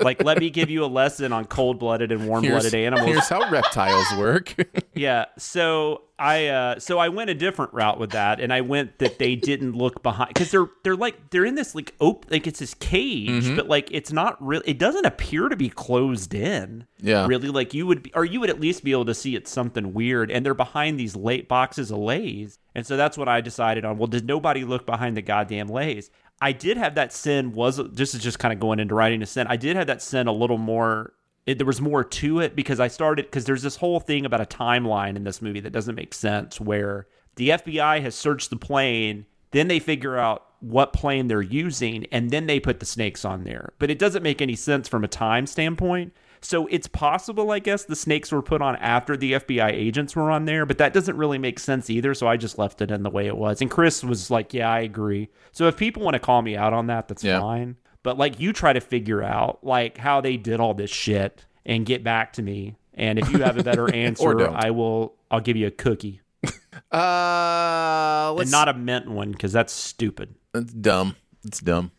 like, 0.00 0.24
let 0.24 0.38
me 0.38 0.48
give 0.48 0.70
you 0.70 0.84
a 0.84 0.86
lesson 0.86 1.34
on 1.34 1.44
cold 1.44 1.78
blooded 1.78 2.10
and 2.10 2.26
warm 2.26 2.46
blooded 2.46 2.74
animals. 2.74 3.06
Here's 3.10 3.28
how 3.28 3.50
reptiles 3.50 4.06
work. 4.18 4.54
Yeah. 4.94 5.26
So 5.38 6.02
I 6.18 6.46
uh 6.46 6.78
so 6.80 6.98
I 6.98 7.08
went 7.10 7.30
a 7.30 7.34
different 7.34 7.72
route 7.72 7.98
with 8.00 8.10
that 8.10 8.40
and 8.40 8.52
I 8.52 8.60
went 8.60 8.98
that 8.98 9.18
they 9.18 9.36
didn't 9.36 9.72
look 9.76 10.02
behind 10.02 10.34
cuz 10.34 10.50
they're 10.50 10.66
they're 10.82 10.96
like 10.96 11.30
they're 11.30 11.44
in 11.44 11.54
this 11.54 11.74
like 11.74 11.94
open 12.00 12.28
like 12.30 12.46
it's 12.46 12.58
this 12.58 12.74
cage 12.74 13.28
Mm-hmm. 13.28 13.56
but 13.56 13.68
like 13.68 13.88
it's 13.92 14.12
not 14.12 14.36
really 14.44 14.64
it 14.66 14.78
doesn't 14.78 15.04
appear 15.06 15.48
to 15.48 15.56
be 15.56 15.68
closed 15.68 16.34
in. 16.34 16.86
Yeah. 17.00 17.26
Really 17.26 17.48
like 17.48 17.72
you 17.74 17.86
would 17.86 18.02
be, 18.02 18.12
or 18.14 18.24
you 18.24 18.40
would 18.40 18.50
at 18.50 18.60
least 18.60 18.82
be 18.82 18.92
able 18.92 19.04
to 19.04 19.14
see 19.14 19.36
it's 19.36 19.50
something 19.50 19.94
weird 19.94 20.30
and 20.30 20.44
they're 20.44 20.54
behind 20.54 20.98
these 20.98 21.14
late 21.14 21.48
boxes 21.48 21.90
of 21.90 21.98
leis. 21.98 22.58
And 22.74 22.86
so 22.86 22.96
that's 22.96 23.16
what 23.18 23.28
I 23.28 23.40
decided 23.40 23.84
on. 23.84 23.98
Well, 23.98 24.06
did 24.08 24.26
nobody 24.26 24.64
look 24.64 24.86
behind 24.86 25.16
the 25.16 25.22
goddamn 25.22 25.68
leis? 25.68 26.10
I 26.40 26.52
did 26.52 26.76
have 26.76 26.94
that 26.94 27.12
sin 27.12 27.52
was 27.52 27.76
this 27.92 28.14
is 28.14 28.22
just 28.22 28.38
kind 28.38 28.52
of 28.52 28.60
going 28.60 28.78
into 28.78 28.94
writing 28.94 29.22
a 29.22 29.26
sin. 29.26 29.46
I 29.48 29.56
did 29.56 29.76
have 29.76 29.88
that 29.88 30.00
sin 30.02 30.26
a 30.28 30.32
little 30.32 30.58
more 30.58 31.12
it, 31.48 31.58
there 31.58 31.66
was 31.66 31.80
more 31.80 32.04
to 32.04 32.40
it 32.40 32.54
because 32.54 32.78
I 32.78 32.88
started 32.88 33.26
because 33.26 33.44
there's 33.46 33.62
this 33.62 33.76
whole 33.76 34.00
thing 34.00 34.24
about 34.26 34.40
a 34.40 34.44
timeline 34.44 35.16
in 35.16 35.24
this 35.24 35.40
movie 35.40 35.60
that 35.60 35.72
doesn't 35.72 35.94
make 35.94 36.12
sense 36.14 36.60
where 36.60 37.06
the 37.36 37.48
FBI 37.50 38.02
has 38.02 38.14
searched 38.14 38.50
the 38.50 38.56
plane, 38.56 39.24
then 39.52 39.68
they 39.68 39.78
figure 39.78 40.16
out 40.18 40.44
what 40.60 40.92
plane 40.92 41.28
they're 41.28 41.40
using, 41.40 42.04
and 42.10 42.30
then 42.30 42.46
they 42.46 42.58
put 42.60 42.80
the 42.80 42.86
snakes 42.86 43.24
on 43.24 43.44
there. 43.44 43.72
But 43.78 43.90
it 43.90 43.98
doesn't 43.98 44.22
make 44.24 44.42
any 44.42 44.56
sense 44.56 44.88
from 44.88 45.04
a 45.04 45.08
time 45.08 45.46
standpoint. 45.46 46.12
So 46.40 46.66
it's 46.66 46.86
possible, 46.88 47.50
I 47.50 47.60
guess, 47.60 47.84
the 47.84 47.96
snakes 47.96 48.30
were 48.30 48.42
put 48.42 48.60
on 48.60 48.76
after 48.76 49.16
the 49.16 49.32
FBI 49.34 49.70
agents 49.72 50.14
were 50.16 50.30
on 50.30 50.44
there, 50.44 50.66
but 50.66 50.78
that 50.78 50.92
doesn't 50.92 51.16
really 51.16 51.38
make 51.38 51.58
sense 51.60 51.88
either. 51.90 52.12
So 52.14 52.26
I 52.28 52.36
just 52.36 52.58
left 52.58 52.80
it 52.82 52.90
in 52.90 53.02
the 53.04 53.10
way 53.10 53.26
it 53.26 53.36
was. 53.36 53.60
And 53.60 53.70
Chris 53.70 54.04
was 54.04 54.30
like, 54.30 54.52
"Yeah, 54.52 54.70
I 54.70 54.80
agree." 54.80 55.28
So 55.52 55.66
if 55.68 55.76
people 55.76 56.02
want 56.02 56.14
to 56.14 56.20
call 56.20 56.42
me 56.42 56.56
out 56.56 56.72
on 56.72 56.88
that, 56.88 57.08
that's 57.08 57.24
Yeah. 57.24 57.40
fine. 57.40 57.76
But 58.08 58.16
like, 58.16 58.40
you 58.40 58.54
try 58.54 58.72
to 58.72 58.80
figure 58.80 59.22
out 59.22 59.62
like 59.62 59.98
how 59.98 60.22
they 60.22 60.38
did 60.38 60.60
all 60.60 60.72
this 60.72 60.88
shit 60.88 61.44
and 61.66 61.84
get 61.84 62.02
back 62.02 62.32
to 62.32 62.42
me. 62.42 62.74
And 62.94 63.18
if 63.18 63.30
you 63.30 63.42
have 63.42 63.58
a 63.58 63.62
better 63.62 63.94
answer. 63.94 64.48
I 64.48 64.70
will. 64.70 65.12
I'll 65.30 65.42
give 65.42 65.58
you 65.58 65.66
a 65.66 65.70
cookie 65.70 66.22
Uh, 66.90 68.34
and 68.40 68.50
not 68.50 68.66
a 68.66 68.72
mint 68.72 69.10
one 69.10 69.32
because 69.32 69.52
that's 69.52 69.74
stupid. 69.74 70.34
It's 70.54 70.72
dumb. 70.72 71.16
It's 71.44 71.60
dumb. 71.60 71.92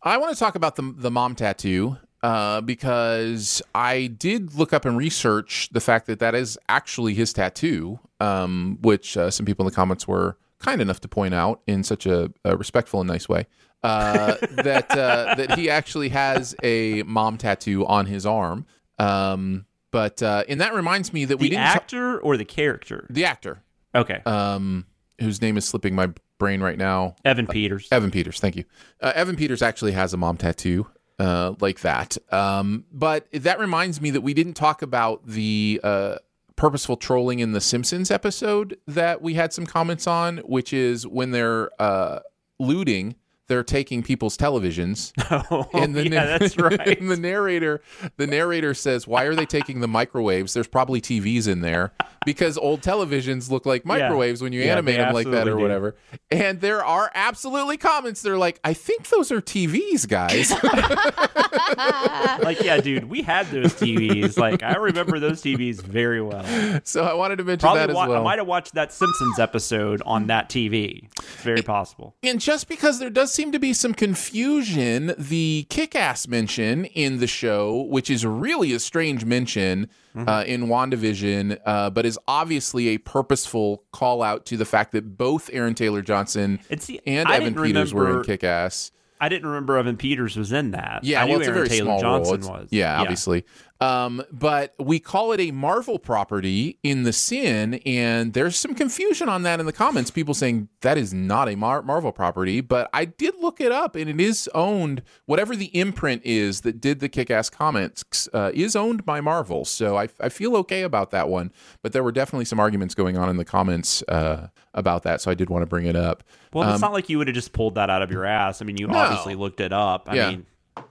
I 0.00 0.16
want 0.18 0.32
to 0.32 0.38
talk 0.38 0.54
about 0.54 0.76
the 0.76 0.94
the 0.96 1.10
mom 1.10 1.34
tattoo 1.34 1.96
uh, 2.22 2.60
because 2.60 3.60
I 3.74 4.06
did 4.06 4.54
look 4.54 4.72
up 4.72 4.84
and 4.84 4.96
research 4.96 5.70
the 5.72 5.80
fact 5.80 6.06
that 6.06 6.20
that 6.20 6.36
is 6.36 6.56
actually 6.68 7.14
his 7.14 7.32
tattoo, 7.32 7.98
um, 8.20 8.78
which 8.80 9.16
uh, 9.16 9.32
some 9.32 9.44
people 9.44 9.66
in 9.66 9.70
the 9.70 9.74
comments 9.74 10.06
were 10.06 10.36
kind 10.60 10.80
enough 10.80 11.00
to 11.00 11.08
point 11.08 11.34
out 11.34 11.62
in 11.66 11.82
such 11.82 12.06
a, 12.06 12.32
a 12.44 12.56
respectful 12.56 13.00
and 13.00 13.08
nice 13.08 13.28
way. 13.28 13.46
Uh, 13.82 14.34
that 14.50 14.90
uh, 14.90 15.34
that 15.36 15.56
he 15.56 15.70
actually 15.70 16.08
has 16.08 16.54
a 16.62 17.02
mom 17.04 17.36
tattoo 17.38 17.86
on 17.86 18.06
his 18.06 18.26
arm. 18.26 18.66
Um, 18.98 19.66
but 19.90 20.22
uh, 20.22 20.44
and 20.48 20.60
that 20.60 20.74
reminds 20.74 21.12
me 21.12 21.24
that 21.26 21.38
we 21.38 21.48
didn't 21.48 21.64
ta- 21.64 21.72
actor 21.74 22.20
or 22.20 22.36
the 22.36 22.44
character? 22.44 23.06
the 23.08 23.24
actor 23.24 23.62
Okay, 23.94 24.20
um, 24.26 24.86
whose 25.20 25.40
name 25.40 25.56
is 25.56 25.64
slipping 25.64 25.94
my 25.94 26.10
brain 26.38 26.60
right 26.60 26.78
now. 26.78 27.16
Evan 27.24 27.46
Peters. 27.46 27.88
Evan 27.90 28.10
Peters, 28.10 28.40
thank 28.40 28.56
you. 28.56 28.64
Uh, 29.00 29.12
Evan 29.14 29.36
Peters 29.36 29.62
actually 29.62 29.92
has 29.92 30.12
a 30.12 30.16
mom 30.16 30.36
tattoo 30.36 30.86
uh, 31.18 31.54
like 31.60 31.80
that. 31.80 32.16
Um, 32.32 32.84
but 32.92 33.26
that 33.32 33.58
reminds 33.58 34.00
me 34.00 34.10
that 34.10 34.20
we 34.20 34.34
didn't 34.34 34.54
talk 34.54 34.82
about 34.82 35.26
the 35.26 35.80
uh, 35.82 36.16
purposeful 36.56 36.96
trolling 36.96 37.40
in 37.40 37.52
the 37.52 37.60
Simpsons 37.60 38.10
episode 38.10 38.78
that 38.86 39.22
we 39.22 39.34
had 39.34 39.52
some 39.52 39.66
comments 39.66 40.06
on, 40.06 40.38
which 40.38 40.72
is 40.72 41.06
when 41.06 41.30
they're 41.30 41.70
uh, 41.80 42.20
looting. 42.58 43.16
They're 43.48 43.64
taking 43.64 44.02
people's 44.02 44.36
televisions, 44.36 45.12
Oh, 45.50 45.68
and 45.72 45.94
the 45.94 46.08
yeah, 46.08 46.38
that's 46.38 46.56
right. 46.58 46.98
and 47.00 47.10
the 47.10 47.16
narrator, 47.16 47.80
the 48.16 48.26
narrator 48.26 48.74
says, 48.74 49.06
"Why 49.06 49.24
are 49.24 49.34
they 49.34 49.46
taking 49.46 49.80
the 49.80 49.88
microwaves? 49.88 50.54
There's 50.54 50.68
probably 50.68 51.00
TVs 51.00 51.48
in 51.48 51.62
there 51.62 51.92
because 52.28 52.58
old 52.58 52.82
televisions 52.82 53.50
look 53.50 53.64
like 53.64 53.86
microwaves 53.86 54.42
when 54.42 54.52
you 54.52 54.60
Yeah, 54.60 54.72
animate 54.72 54.98
them 54.98 55.14
like 55.14 55.30
that 55.30 55.48
or 55.48 55.52
do. 55.52 55.58
whatever. 55.62 55.96
And 56.30 56.60
there 56.60 56.84
are 56.84 57.10
absolutely 57.14 57.78
comments 57.78 58.20
that 58.20 58.30
are 58.30 58.36
like, 58.36 58.60
I 58.62 58.74
think 58.74 59.08
those 59.08 59.32
are 59.32 59.40
TVs, 59.40 60.06
guys. 60.06 60.50
like, 62.42 62.60
yeah, 62.62 62.80
dude, 62.82 63.04
we 63.08 63.22
had 63.22 63.46
those 63.50 63.72
TVs. 63.74 64.36
Like, 64.36 64.62
I 64.62 64.76
remember 64.76 65.18
those 65.18 65.42
TVs 65.42 65.80
very 65.82 66.20
well. 66.20 66.44
so 66.84 67.02
I 67.04 67.14
wanted 67.14 67.36
to 67.36 67.44
mention 67.44 67.60
Probably 67.66 67.80
that 67.80 67.90
as 67.90 67.96
wa- 67.96 68.02
I 68.04 68.08
well. 68.08 68.24
might 68.24 68.38
have 68.38 68.46
watched 68.46 68.74
that 68.74 68.92
Simpsons 68.92 69.38
episode 69.38 70.02
on 70.04 70.26
that 70.26 70.48
TV. 70.50 71.08
It's 71.18 71.42
very 71.42 71.62
possible. 71.62 72.14
And 72.22 72.40
just 72.40 72.68
because 72.68 72.98
there 72.98 73.10
does 73.10 73.32
seem 73.32 73.52
to 73.52 73.58
be 73.58 73.72
some 73.72 73.94
confusion, 73.94 75.14
the 75.16 75.66
kick 75.70 75.94
ass 75.94 76.28
mention 76.28 76.84
in 76.86 77.20
the 77.20 77.26
show, 77.26 77.82
which 77.84 78.10
is 78.10 78.26
really 78.26 78.72
a 78.72 78.78
strange 78.80 79.24
mention 79.24 79.88
Mm-hmm. 80.18 80.28
uh, 80.28 80.42
in 80.42 80.66
WandaVision, 80.66 81.58
uh, 81.64 81.90
but 81.90 82.04
is 82.06 82.18
obviously 82.26 82.88
a 82.88 82.98
purposeful 82.98 83.84
call 83.92 84.22
out 84.22 84.46
to 84.46 84.56
the 84.56 84.64
fact 84.64 84.92
that 84.92 85.16
both 85.16 85.48
Aaron 85.52 85.74
Taylor 85.74 86.02
Johnson 86.02 86.58
And 86.70 86.82
see, 86.82 87.00
and 87.06 87.28
I 87.28 87.36
Evan 87.36 87.52
didn't 87.54 87.64
Peters 87.66 87.94
were 87.94 88.02
in 88.02 88.08
remember- 88.08 88.24
kick 88.26 88.44
ass. 88.44 88.90
I 89.20 89.28
didn't 89.28 89.46
remember 89.46 89.76
Evan 89.76 89.96
Peters 89.96 90.36
was 90.36 90.52
in 90.52 90.70
that. 90.70 91.02
Yeah, 91.02 91.20
I 91.20 91.24
well, 91.24 91.34
knew 91.34 91.38
it's 91.40 91.48
a 91.48 91.50
Aaron 91.50 91.58
very 91.58 91.68
Taylor 91.68 91.84
small 91.86 92.00
Johnson 92.00 92.30
role. 92.32 92.34
It's- 92.34 92.48
was. 92.62 92.68
Yeah, 92.70 93.00
obviously. 93.00 93.44
Um, 93.80 94.24
but 94.32 94.74
we 94.80 94.98
call 94.98 95.30
it 95.30 95.38
a 95.38 95.52
Marvel 95.52 96.00
property 96.00 96.78
in 96.82 97.04
the 97.04 97.12
sin, 97.12 97.74
and 97.86 98.32
there's 98.32 98.56
some 98.56 98.74
confusion 98.74 99.28
on 99.28 99.44
that 99.44 99.60
in 99.60 99.66
the 99.66 99.72
comments. 99.72 100.10
People 100.10 100.34
saying 100.34 100.68
that 100.80 100.98
is 100.98 101.14
not 101.14 101.48
a 101.48 101.54
Mar- 101.54 101.82
Marvel 101.82 102.10
property, 102.10 102.60
but 102.60 102.90
I 102.92 103.04
did 103.04 103.34
look 103.40 103.60
it 103.60 103.70
up, 103.70 103.94
and 103.94 104.10
it 104.10 104.20
is 104.20 104.48
owned. 104.52 105.02
Whatever 105.26 105.54
the 105.54 105.66
imprint 105.78 106.22
is 106.24 106.62
that 106.62 106.80
did 106.80 106.98
the 106.98 107.08
Kick-Ass 107.08 107.50
comments 107.50 108.28
uh, 108.34 108.50
is 108.52 108.74
owned 108.74 109.04
by 109.06 109.20
Marvel, 109.20 109.64
so 109.64 109.96
I, 109.96 110.08
I 110.20 110.28
feel 110.28 110.56
okay 110.56 110.82
about 110.82 111.12
that 111.12 111.28
one. 111.28 111.52
But 111.80 111.92
there 111.92 112.02
were 112.02 112.12
definitely 112.12 112.46
some 112.46 112.58
arguments 112.58 112.96
going 112.96 113.16
on 113.16 113.28
in 113.28 113.36
the 113.36 113.44
comments 113.44 114.02
uh, 114.08 114.48
about 114.74 115.04
that, 115.04 115.20
so 115.20 115.30
I 115.30 115.34
did 115.34 115.50
want 115.50 115.62
to 115.62 115.66
bring 115.66 115.86
it 115.86 115.94
up. 115.94 116.24
Well, 116.52 116.68
it's 116.72 116.80
not 116.80 116.92
like 116.92 117.08
you 117.08 117.18
would 117.18 117.28
have 117.28 117.34
just 117.34 117.52
pulled 117.52 117.76
that 117.76 117.90
out 117.90 118.02
of 118.02 118.10
your 118.10 118.24
ass. 118.24 118.60
I 118.60 118.64
mean, 118.64 118.76
you 118.76 118.86
Um, 118.86 118.92
No. 118.92 118.98
obviously 118.98 119.36
looked 119.36 119.60
it 119.60 119.72
up. 119.72 120.08
I 120.10 120.14
Yeah. 120.16 120.30
mean, 120.30 120.46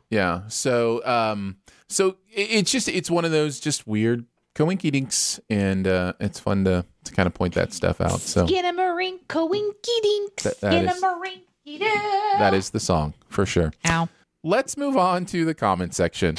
Yeah. 0.10 0.42
So 0.48 1.02
um 1.06 1.58
so 1.90 2.18
it's 2.30 2.72
just 2.72 2.88
it's 2.88 3.10
one 3.10 3.26
of 3.26 3.32
those 3.32 3.60
just 3.60 3.88
weird 3.88 4.26
coinky 4.56 4.92
dinks 4.92 5.40
and 5.50 5.88
uh 5.88 6.14
it's 6.20 6.40
fun 6.40 6.64
to 6.66 6.84
to 7.04 7.12
kind 7.14 7.28
of 7.28 7.34
point 7.34 7.54
that 7.54 7.74
stuff 7.74 8.02
out. 8.02 8.20
So 8.20 8.46
Skinnamarink, 8.48 9.50
winky 9.50 9.92
dink, 10.04 10.36
That- 10.42 10.60
that 10.62 10.74
is- 10.74 11.02
skinnamarink, 11.02 11.80
that 11.80 12.54
is 12.54 12.70
the 12.72 12.80
song 12.80 13.14
for 13.30 13.46
sure. 13.46 13.72
Ow. 13.86 14.10
Let's 14.44 14.78
move 14.78 14.98
on 14.98 15.26
to 15.28 15.46
the 15.46 15.54
comment 15.54 15.94
section. 15.94 16.36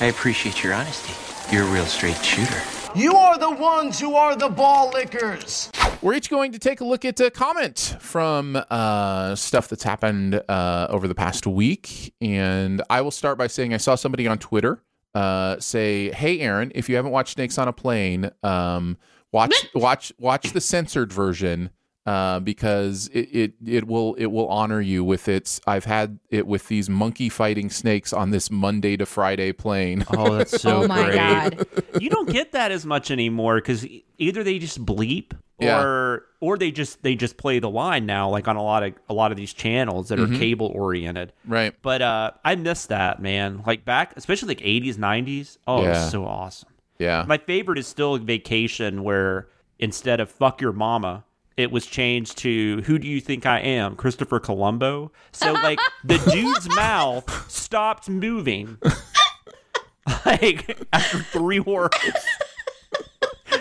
I 0.00 0.06
appreciate 0.10 0.62
your 0.64 0.74
honesty. 0.74 1.12
You're 1.54 1.64
a 1.64 1.70
real 1.72 1.84
straight 1.86 2.16
shooter. 2.24 2.60
You 2.94 3.14
are 3.14 3.38
the 3.38 3.50
ones 3.50 4.00
who 4.00 4.14
are 4.16 4.34
the 4.34 4.48
ball 4.48 4.90
lickers. 4.90 5.70
We're 6.02 6.14
each 6.14 6.30
going 6.30 6.50
to 6.50 6.58
take 6.58 6.80
a 6.80 6.84
look 6.84 7.04
at 7.04 7.20
a 7.20 7.30
comment 7.30 7.96
from 8.00 8.60
uh, 8.70 9.36
stuff 9.36 9.68
that's 9.68 9.84
happened 9.84 10.34
uh, 10.48 10.88
over 10.90 11.06
the 11.06 11.14
past 11.14 11.46
week. 11.46 12.12
And 12.20 12.82
I 12.90 13.02
will 13.02 13.12
start 13.12 13.38
by 13.38 13.46
saying 13.46 13.72
I 13.72 13.76
saw 13.76 13.94
somebody 13.94 14.26
on 14.26 14.38
Twitter 14.38 14.82
uh, 15.14 15.60
say, 15.60 16.10
"Hey, 16.10 16.40
Aaron, 16.40 16.72
if 16.74 16.88
you 16.88 16.96
haven't 16.96 17.12
watched 17.12 17.34
Snakes 17.34 17.56
on 17.56 17.68
a 17.68 17.72
Plane, 17.72 18.32
um, 18.42 18.96
watch 19.30 19.54
watch 19.76 20.12
watch 20.18 20.52
the 20.52 20.60
censored 20.60 21.12
version." 21.12 21.70
Uh, 22.04 22.40
because 22.40 23.06
it, 23.12 23.28
it 23.30 23.52
it 23.64 23.86
will 23.86 24.14
it 24.14 24.26
will 24.26 24.48
honor 24.48 24.80
you 24.80 25.04
with 25.04 25.28
its 25.28 25.60
I've 25.68 25.84
had 25.84 26.18
it 26.30 26.48
with 26.48 26.66
these 26.66 26.90
monkey 26.90 27.28
fighting 27.28 27.70
snakes 27.70 28.12
on 28.12 28.32
this 28.32 28.50
Monday 28.50 28.96
to 28.96 29.06
Friday 29.06 29.52
plane. 29.52 30.04
oh, 30.10 30.34
that's 30.34 30.60
so 30.62 30.82
oh 30.82 30.88
my 30.88 31.04
great. 31.04 31.14
god. 31.14 31.66
you 32.00 32.10
don't 32.10 32.28
get 32.28 32.50
that 32.52 32.72
as 32.72 32.84
much 32.84 33.12
anymore 33.12 33.58
because 33.58 33.86
either 34.18 34.42
they 34.42 34.58
just 34.58 34.84
bleep 34.84 35.30
Yeah. 35.62 35.80
or 35.82 36.26
or 36.40 36.58
they 36.58 36.70
just 36.70 37.02
they 37.02 37.14
just 37.14 37.36
play 37.36 37.58
the 37.58 37.70
line 37.70 38.04
now, 38.06 38.28
like 38.28 38.48
on 38.48 38.56
a 38.56 38.62
lot 38.62 38.82
of 38.82 38.94
a 39.08 39.14
lot 39.14 39.30
of 39.30 39.36
these 39.36 39.52
channels 39.52 40.08
that 40.08 40.18
Mm-hmm. 40.18 40.34
are 40.34 40.38
cable 40.38 40.66
oriented. 40.74 41.32
right. 41.46 41.74
But 41.82 42.02
uh, 42.02 42.30
I 42.44 42.54
miss 42.56 42.86
that 42.86 43.20
man. 43.22 43.62
Like 43.66 43.84
back, 43.84 44.12
especially 44.16 44.48
like 44.48 44.62
eighties, 44.62 44.98
nineties. 44.98 45.58
Oh, 45.66 45.80
it 45.82 45.88
Yeah. 45.88 46.08
so 46.08 46.24
awesome. 46.26 46.68
Yeah. 46.98 47.24
My 47.26 47.38
favorite 47.38 47.78
is 47.78 47.86
still 47.86 48.16
Vacation, 48.18 49.02
where 49.02 49.48
instead 49.78 50.20
of 50.20 50.30
"fuck 50.30 50.60
your 50.60 50.72
mama," 50.72 51.24
it 51.56 51.70
was 51.72 51.86
changed 51.86 52.38
to 52.38 52.82
"Who 52.86 52.98
do 52.98 53.08
you 53.08 53.20
think 53.20 53.44
I 53.46 53.58
am?" 53.60 53.96
Christopher 53.96 54.38
Columbo. 54.40 55.10
So 55.32 55.52
like 55.52 55.78
the 56.04 56.18
dude's 56.32 56.68
mouth 56.76 57.50
stopped 57.50 58.08
moving, 58.08 58.78
like 60.26 60.78
after 60.92 61.18
three 61.18 61.60
words. 61.60 61.96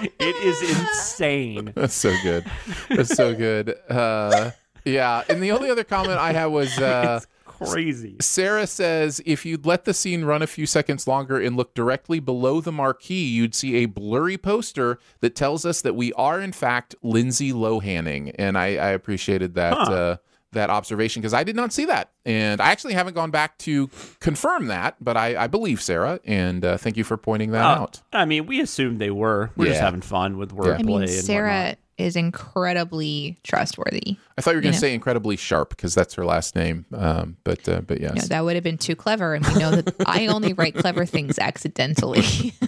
It 0.02 0.36
is 0.44 0.62
insane. 0.62 1.74
That's 1.76 1.94
so 1.94 2.14
good. 2.24 2.46
That's 2.90 3.16
so 3.16 3.34
good. 3.34 3.76
Uh, 3.90 4.52
yeah. 4.86 5.24
And 5.30 5.42
the 5.42 5.52
only 5.52 5.70
other 5.70 5.84
comment 5.84 6.18
I 6.18 6.34
had 6.34 6.48
was 6.48 6.78
uh, 6.80 7.22
Crazy. 7.70 8.18
Sarah 8.20 8.66
says 8.66 9.22
if 9.26 9.46
you'd 9.46 9.66
let 9.66 9.86
the 9.86 9.94
scene 9.94 10.26
run 10.26 10.42
a 10.42 10.48
few 10.48 10.66
seconds 10.66 11.08
longer 11.08 11.40
and 11.40 11.56
look 11.56 11.74
directly 11.74 12.20
below 12.20 12.60
the 12.60 12.72
marquee, 12.72 13.28
you'd 13.28 13.54
see 13.54 13.76
a 13.76 13.86
blurry 13.86 14.38
poster 14.38 14.98
that 15.20 15.36
tells 15.36 15.66
us 15.66 15.82
that 15.82 15.96
we 15.96 16.12
are 16.14 16.42
in 16.42 16.52
fact 16.52 16.96
Lindsay 17.04 17.54
Lohaning. 17.54 18.32
And 18.32 18.58
I, 18.58 18.76
I 18.78 18.90
appreciated 18.90 19.54
that. 19.56 19.78
Uh, 19.78 20.18
that 20.54 20.70
observation 20.70 21.22
because 21.22 21.34
I 21.34 21.44
did 21.44 21.56
not 21.56 21.72
see 21.74 21.86
that, 21.86 22.12
and 22.26 22.60
I 22.62 22.72
actually 22.72 22.94
haven't 22.94 23.14
gone 23.14 23.32
back 23.32 23.58
to 23.60 23.90
confirm 24.20 24.68
that, 24.68 24.96
but 25.00 25.16
I, 25.18 25.44
I 25.44 25.48
believe 25.48 25.82
Sarah, 25.82 26.20
and 26.26 26.64
uh, 26.66 26.78
thank 26.78 26.98
you 26.98 27.04
for 27.04 27.18
pointing 27.18 27.52
that 27.52 27.64
Oh, 27.64 27.82
out. 27.84 28.02
I 28.12 28.26
mean, 28.26 28.46
we 28.46 28.60
assumed 28.62 29.00
they 29.00 29.12
were. 29.12 29.52
We're 29.56 29.68
just 29.68 29.80
having 29.82 30.02
fun 30.02 30.38
with 30.38 30.54
wordplay. 30.56 30.80
I 30.80 30.84
mean, 30.84 31.08
Sarah 31.08 31.52
whatnot. 31.60 31.78
is 31.98 32.16
incredibly 32.16 33.38
trustworthy. 33.44 34.18
I 34.38 34.42
thought 34.42 34.52
you 34.52 34.58
were 34.58 34.62
going 34.62 34.74
to 34.74 34.80
say 34.80 34.94
incredibly 34.94 35.36
sharp 35.38 35.70
because 35.70 35.94
that's 35.96 36.16
her 36.16 36.26
last 36.26 36.56
name, 36.56 36.86
um, 36.94 37.38
but 37.44 37.68
uh, 37.70 37.82
but 37.82 38.02
yes, 38.02 38.16
No, 38.16 38.22
that 38.36 38.44
would 38.44 38.56
have 38.56 38.64
been 38.64 38.78
too 38.78 38.96
clever, 38.96 39.34
and 39.36 39.46
we 39.48 39.54
know 39.56 39.72
that 39.72 39.96
I 40.06 40.28
only 40.28 40.54
write 40.54 40.76
clever 40.76 41.06
things 41.06 41.40
accidentally. 41.40 42.54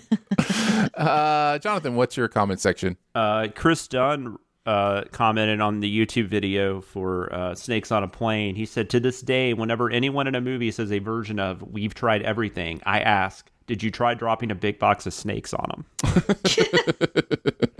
Uh, 0.95 1.57
Jonathan, 1.59 1.95
what's 1.95 2.17
your 2.17 2.27
comment 2.27 2.59
section? 2.59 2.97
Uh, 3.15 3.47
Chris 3.55 3.87
Dunn 3.87 4.37
uh, 4.65 5.03
commented 5.11 5.59
on 5.59 5.79
the 5.81 6.05
YouTube 6.05 6.27
video 6.27 6.79
for 6.81 7.33
uh, 7.33 7.53
Snakes 7.55 7.91
on 7.91 8.03
a 8.03 8.07
Plane. 8.07 8.55
He 8.55 8.65
said, 8.65 8.89
To 8.91 8.99
this 8.99 9.21
day, 9.21 9.53
whenever 9.53 9.89
anyone 9.89 10.27
in 10.27 10.35
a 10.35 10.41
movie 10.41 10.71
says 10.71 10.91
a 10.91 10.99
version 10.99 11.39
of 11.39 11.61
We've 11.71 11.93
tried 11.93 12.21
everything, 12.21 12.81
I 12.85 12.99
ask, 13.01 13.49
Did 13.67 13.83
you 13.83 13.91
try 13.91 14.13
dropping 14.13 14.51
a 14.51 14.55
big 14.55 14.79
box 14.79 15.05
of 15.05 15.13
snakes 15.13 15.53
on 15.53 15.69
them? 15.69 15.85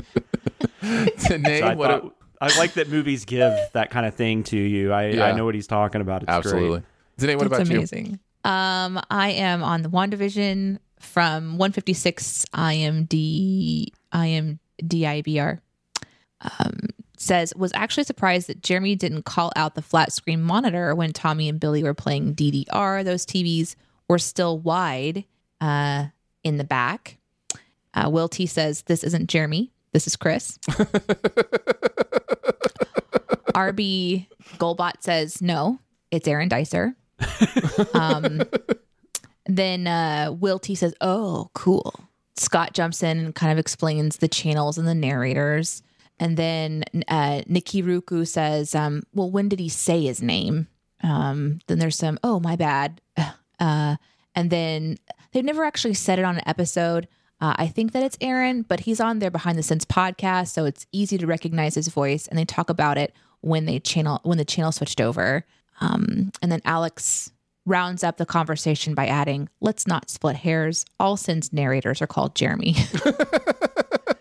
To 1.27 1.37
name 1.37 1.63
I, 1.63 1.75
what 1.75 1.89
thought- 1.89 2.05
it- 2.05 2.11
I 2.41 2.57
like 2.57 2.73
that 2.73 2.89
movies 2.89 3.23
give 3.23 3.53
that 3.71 3.89
kind 3.89 4.05
of 4.05 4.15
thing 4.15 4.43
to 4.45 4.57
you. 4.57 4.91
I, 4.91 5.11
Yeah. 5.11 5.23
I 5.27 5.31
know 5.31 5.45
what 5.45 5.55
he's 5.55 5.67
talking 5.67 6.01
about. 6.01 6.23
It's 6.23 6.29
absolutely. 6.31 6.79
Great. 6.79 6.83
Danae, 7.17 7.35
what 7.37 7.49
That's 7.49 7.61
about 7.61 7.71
you? 7.71 7.77
amazing. 7.77 8.19
Um, 8.43 8.99
I 9.09 9.29
am 9.31 9.63
on 9.63 9.81
the 9.83 9.89
WandaVision 9.89 10.79
from 10.99 11.57
156 11.57 12.45
IMD 12.53 13.87
IMDIBR. 14.13 15.59
Um, 16.59 16.89
says 17.17 17.53
was 17.55 17.71
actually 17.73 18.03
surprised 18.03 18.47
that 18.47 18.61
Jeremy 18.61 18.95
didn't 18.95 19.23
call 19.23 19.51
out 19.55 19.75
the 19.75 19.81
flat 19.81 20.11
screen 20.11 20.41
monitor 20.41 20.93
when 20.93 21.13
Tommy 21.13 21.47
and 21.49 21.59
Billy 21.59 21.83
were 21.83 21.93
playing 21.93 22.35
DDR. 22.35 23.03
Those 23.03 23.25
TVs 23.25 23.75
were 24.07 24.19
still 24.19 24.59
wide 24.59 25.23
uh, 25.61 26.07
in 26.43 26.57
the 26.57 26.63
back. 26.63 27.17
Uh, 27.93 28.09
Will 28.09 28.27
T 28.27 28.45
says 28.45 28.83
this 28.83 29.03
isn't 29.03 29.29
Jeremy. 29.29 29.71
This 29.93 30.07
is 30.07 30.15
Chris. 30.15 30.57
RB 33.53 34.27
Golbot 34.57 34.93
says 35.01 35.41
no, 35.41 35.79
it's 36.11 36.27
Aaron 36.27 36.49
Dicer. 36.49 36.95
um, 37.93 38.41
then 39.45 39.87
uh, 39.87 40.31
Will 40.31 40.59
T 40.59 40.75
says, 40.75 40.93
"Oh, 41.01 41.49
cool." 41.53 41.93
Scott 42.35 42.73
jumps 42.73 43.03
in 43.03 43.19
and 43.19 43.35
kind 43.35 43.51
of 43.51 43.59
explains 43.59 44.17
the 44.17 44.27
channels 44.27 44.79
and 44.79 44.87
the 44.87 44.95
narrators. 44.95 45.83
And 46.19 46.37
then 46.37 46.83
uh, 47.07 47.41
Nikki 47.47 47.81
Ruku 47.81 48.27
says, 48.27 48.75
um, 48.75 49.03
"Well, 49.13 49.31
when 49.31 49.49
did 49.49 49.59
he 49.59 49.69
say 49.69 50.03
his 50.03 50.21
name?" 50.21 50.67
Um, 51.01 51.59
then 51.67 51.79
there's 51.79 51.97
some, 51.97 52.19
"Oh, 52.23 52.39
my 52.39 52.55
bad." 52.55 53.01
Uh, 53.59 53.95
and 54.35 54.49
then 54.49 54.97
they've 55.31 55.45
never 55.45 55.63
actually 55.63 55.93
said 55.93 56.19
it 56.19 56.25
on 56.25 56.35
an 56.35 56.47
episode. 56.47 57.07
Uh, 57.39 57.53
I 57.57 57.67
think 57.67 57.93
that 57.93 58.03
it's 58.03 58.17
Aaron, 58.19 58.63
but 58.63 58.81
he's 58.81 58.99
on 58.99 59.19
their 59.19 59.31
Behind 59.31 59.57
the 59.57 59.63
Scenes 59.63 59.85
podcast, 59.85 60.49
so 60.49 60.65
it's 60.65 60.85
easy 60.91 61.17
to 61.17 61.27
recognize 61.27 61.75
his 61.75 61.87
voice. 61.87 62.27
And 62.27 62.37
they 62.37 62.43
talk 62.43 62.69
about 62.69 62.97
it 62.97 63.13
when 63.41 63.65
they 63.65 63.79
channel 63.79 64.19
when 64.23 64.37
the 64.37 64.43
channel 64.43 64.71
switched 64.71 64.99
over. 64.99 65.45
Um, 65.81 66.31
and 66.41 66.51
then 66.51 66.61
Alex 66.65 67.31
rounds 67.65 68.03
up 68.03 68.17
the 68.17 68.25
conversation 68.25 68.95
by 68.95 69.07
adding, 69.07 69.47
"Let's 69.61 69.87
not 69.87 70.09
split 70.09 70.37
hairs. 70.37 70.83
All 70.99 71.15
Sins 71.15 71.53
narrators 71.53 72.01
are 72.01 72.07
called 72.07 72.35
Jeremy." 72.35 72.75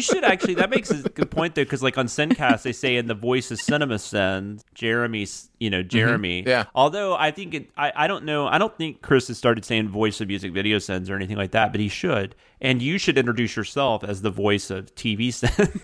You 0.00 0.14
You 0.14 0.14
should 0.14 0.24
actually. 0.24 0.54
That 0.54 0.70
makes 0.70 0.90
a 0.90 1.08
good 1.10 1.30
point 1.30 1.54
though, 1.54 1.62
because 1.64 1.82
like 1.82 1.98
on 1.98 2.06
Sincast, 2.06 2.62
they 2.62 2.72
say 2.72 2.96
in 2.96 3.06
the 3.06 3.14
voice 3.14 3.50
of 3.50 3.60
Cinema 3.60 3.98
Sin, 3.98 4.60
Jeremy's, 4.74 5.50
you 5.58 5.68
know, 5.68 5.80
mm-hmm. 5.80 5.88
Jeremy. 5.88 6.44
Yeah. 6.46 6.64
Although 6.74 7.14
I 7.14 7.30
think 7.30 7.52
it, 7.54 7.70
I, 7.76 7.92
I 7.94 8.06
don't 8.06 8.24
know. 8.24 8.46
I 8.46 8.56
don't 8.56 8.74
think 8.78 9.02
Chris 9.02 9.28
has 9.28 9.36
started 9.36 9.64
saying 9.64 9.88
voice 9.90 10.20
of 10.22 10.28
music 10.28 10.52
video 10.54 10.78
sins 10.78 11.10
or 11.10 11.16
anything 11.16 11.36
like 11.36 11.50
that, 11.50 11.70
but 11.72 11.80
he 11.80 11.88
should. 11.88 12.34
And 12.62 12.80
you 12.80 12.96
should 12.96 13.18
introduce 13.18 13.56
yourself 13.56 14.02
as 14.02 14.22
the 14.22 14.30
voice 14.30 14.70
of 14.70 14.94
TV 14.94 15.32
sins 15.34 15.82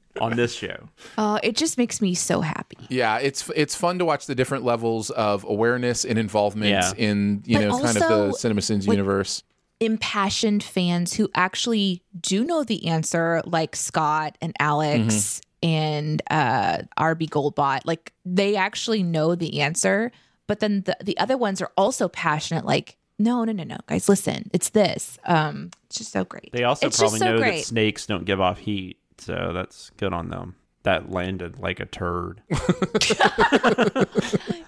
on 0.20 0.36
this 0.36 0.54
show. 0.54 0.88
Oh, 1.18 1.38
it 1.42 1.56
just 1.56 1.76
makes 1.78 2.00
me 2.00 2.14
so 2.14 2.40
happy. 2.40 2.78
Yeah, 2.88 3.18
it's 3.18 3.50
it's 3.54 3.74
fun 3.74 3.98
to 3.98 4.04
watch 4.04 4.26
the 4.26 4.34
different 4.34 4.64
levels 4.64 5.10
of 5.10 5.44
awareness 5.44 6.04
and 6.04 6.18
involvement 6.18 6.70
Yeah. 6.70 6.92
in 6.96 7.42
you 7.44 7.58
But 7.58 7.64
know 7.64 7.72
kind 7.82 7.96
of 7.96 8.08
the 8.08 8.26
also, 8.28 8.48
CinemaSins 8.48 8.86
like- 8.86 8.96
universe. 8.96 9.42
Impassioned 9.80 10.62
fans 10.62 11.14
who 11.14 11.28
actually 11.34 12.02
do 12.20 12.44
know 12.44 12.64
the 12.64 12.88
answer, 12.88 13.42
like 13.44 13.76
Scott 13.76 14.36
and 14.40 14.52
Alex 14.58 15.40
and 15.62 16.22
uh, 16.30 16.78
RB 16.98 17.28
Goldbot. 17.28 17.82
Like 17.84 18.12
they 18.24 18.56
actually 18.56 19.02
know 19.02 19.34
the 19.34 19.60
answer, 19.60 20.12
but 20.46 20.60
then 20.60 20.82
the, 20.82 20.96
the 21.02 21.18
other 21.18 21.36
ones 21.36 21.60
are 21.62 21.70
also 21.76 22.08
passionate, 22.08 22.64
like, 22.64 22.96
no, 23.18 23.44
no, 23.44 23.52
no, 23.52 23.64
no, 23.64 23.76
guys, 23.86 24.08
listen, 24.08 24.50
it's 24.52 24.70
this. 24.70 25.18
Um, 25.24 25.70
it's 25.86 25.98
just 25.98 26.12
so 26.12 26.24
great. 26.24 26.50
They 26.52 26.64
also 26.64 26.86
it's 26.86 26.98
probably 26.98 27.18
so 27.18 27.32
know 27.32 27.38
great. 27.38 27.58
that 27.58 27.64
snakes 27.66 28.06
don't 28.06 28.24
give 28.24 28.40
off 28.40 28.58
heat, 28.58 28.98
so 29.18 29.52
that's 29.52 29.90
good 29.96 30.12
on 30.12 30.30
them. 30.30 30.54
That 30.84 31.10
landed 31.10 31.58
like 31.58 31.80
a 31.80 31.86
turd. 31.86 32.40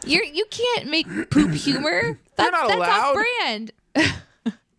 You're 0.05 0.25
you 0.25 0.45
can't 0.51 0.89
make 0.89 1.07
poop 1.31 1.53
humor. 1.53 2.19
That, 2.37 2.51
not 2.51 2.69
that's 2.69 2.75
allowed. 2.75 3.09
off 3.11 3.15
brand. 3.15 3.73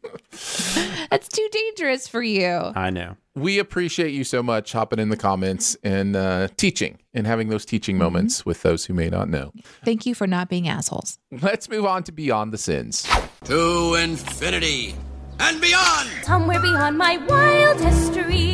that's 1.10 1.28
too 1.28 1.48
dangerous 1.52 2.08
for 2.08 2.22
you. 2.24 2.50
I 2.76 2.90
know. 2.90 3.16
We 3.36 3.60
appreciate 3.60 4.12
you 4.12 4.24
so 4.24 4.44
much 4.44 4.72
hopping 4.74 5.00
in 5.00 5.10
the 5.10 5.18
comments 5.18 5.78
and 5.84 6.16
uh, 6.16 6.50
teaching 6.58 6.98
and 7.14 7.26
having 7.28 7.50
those 7.50 7.66
teaching 7.66 7.96
Mm-hmm. 7.96 8.04
moments 8.04 8.46
with 8.46 8.62
those 8.62 8.86
who 8.86 8.94
may 8.94 9.10
not 9.10 9.30
know. 9.30 9.52
Thank 9.86 10.06
you 10.06 10.16
for 10.16 10.28
not 10.28 10.50
being 10.50 10.68
assholes. 10.68 11.18
Let's 11.32 11.70
move 11.70 11.86
on 11.86 12.04
to 12.04 12.12
Beyond 12.12 12.52
the 12.54 12.58
Sins. 12.58 13.08
To 13.46 13.96
infinity 13.96 14.96
and 15.40 15.60
beyond! 15.60 16.10
Somewhere 16.24 16.60
beyond 16.62 16.98
my 16.98 17.18
wild 17.18 17.80
history. 17.82 18.54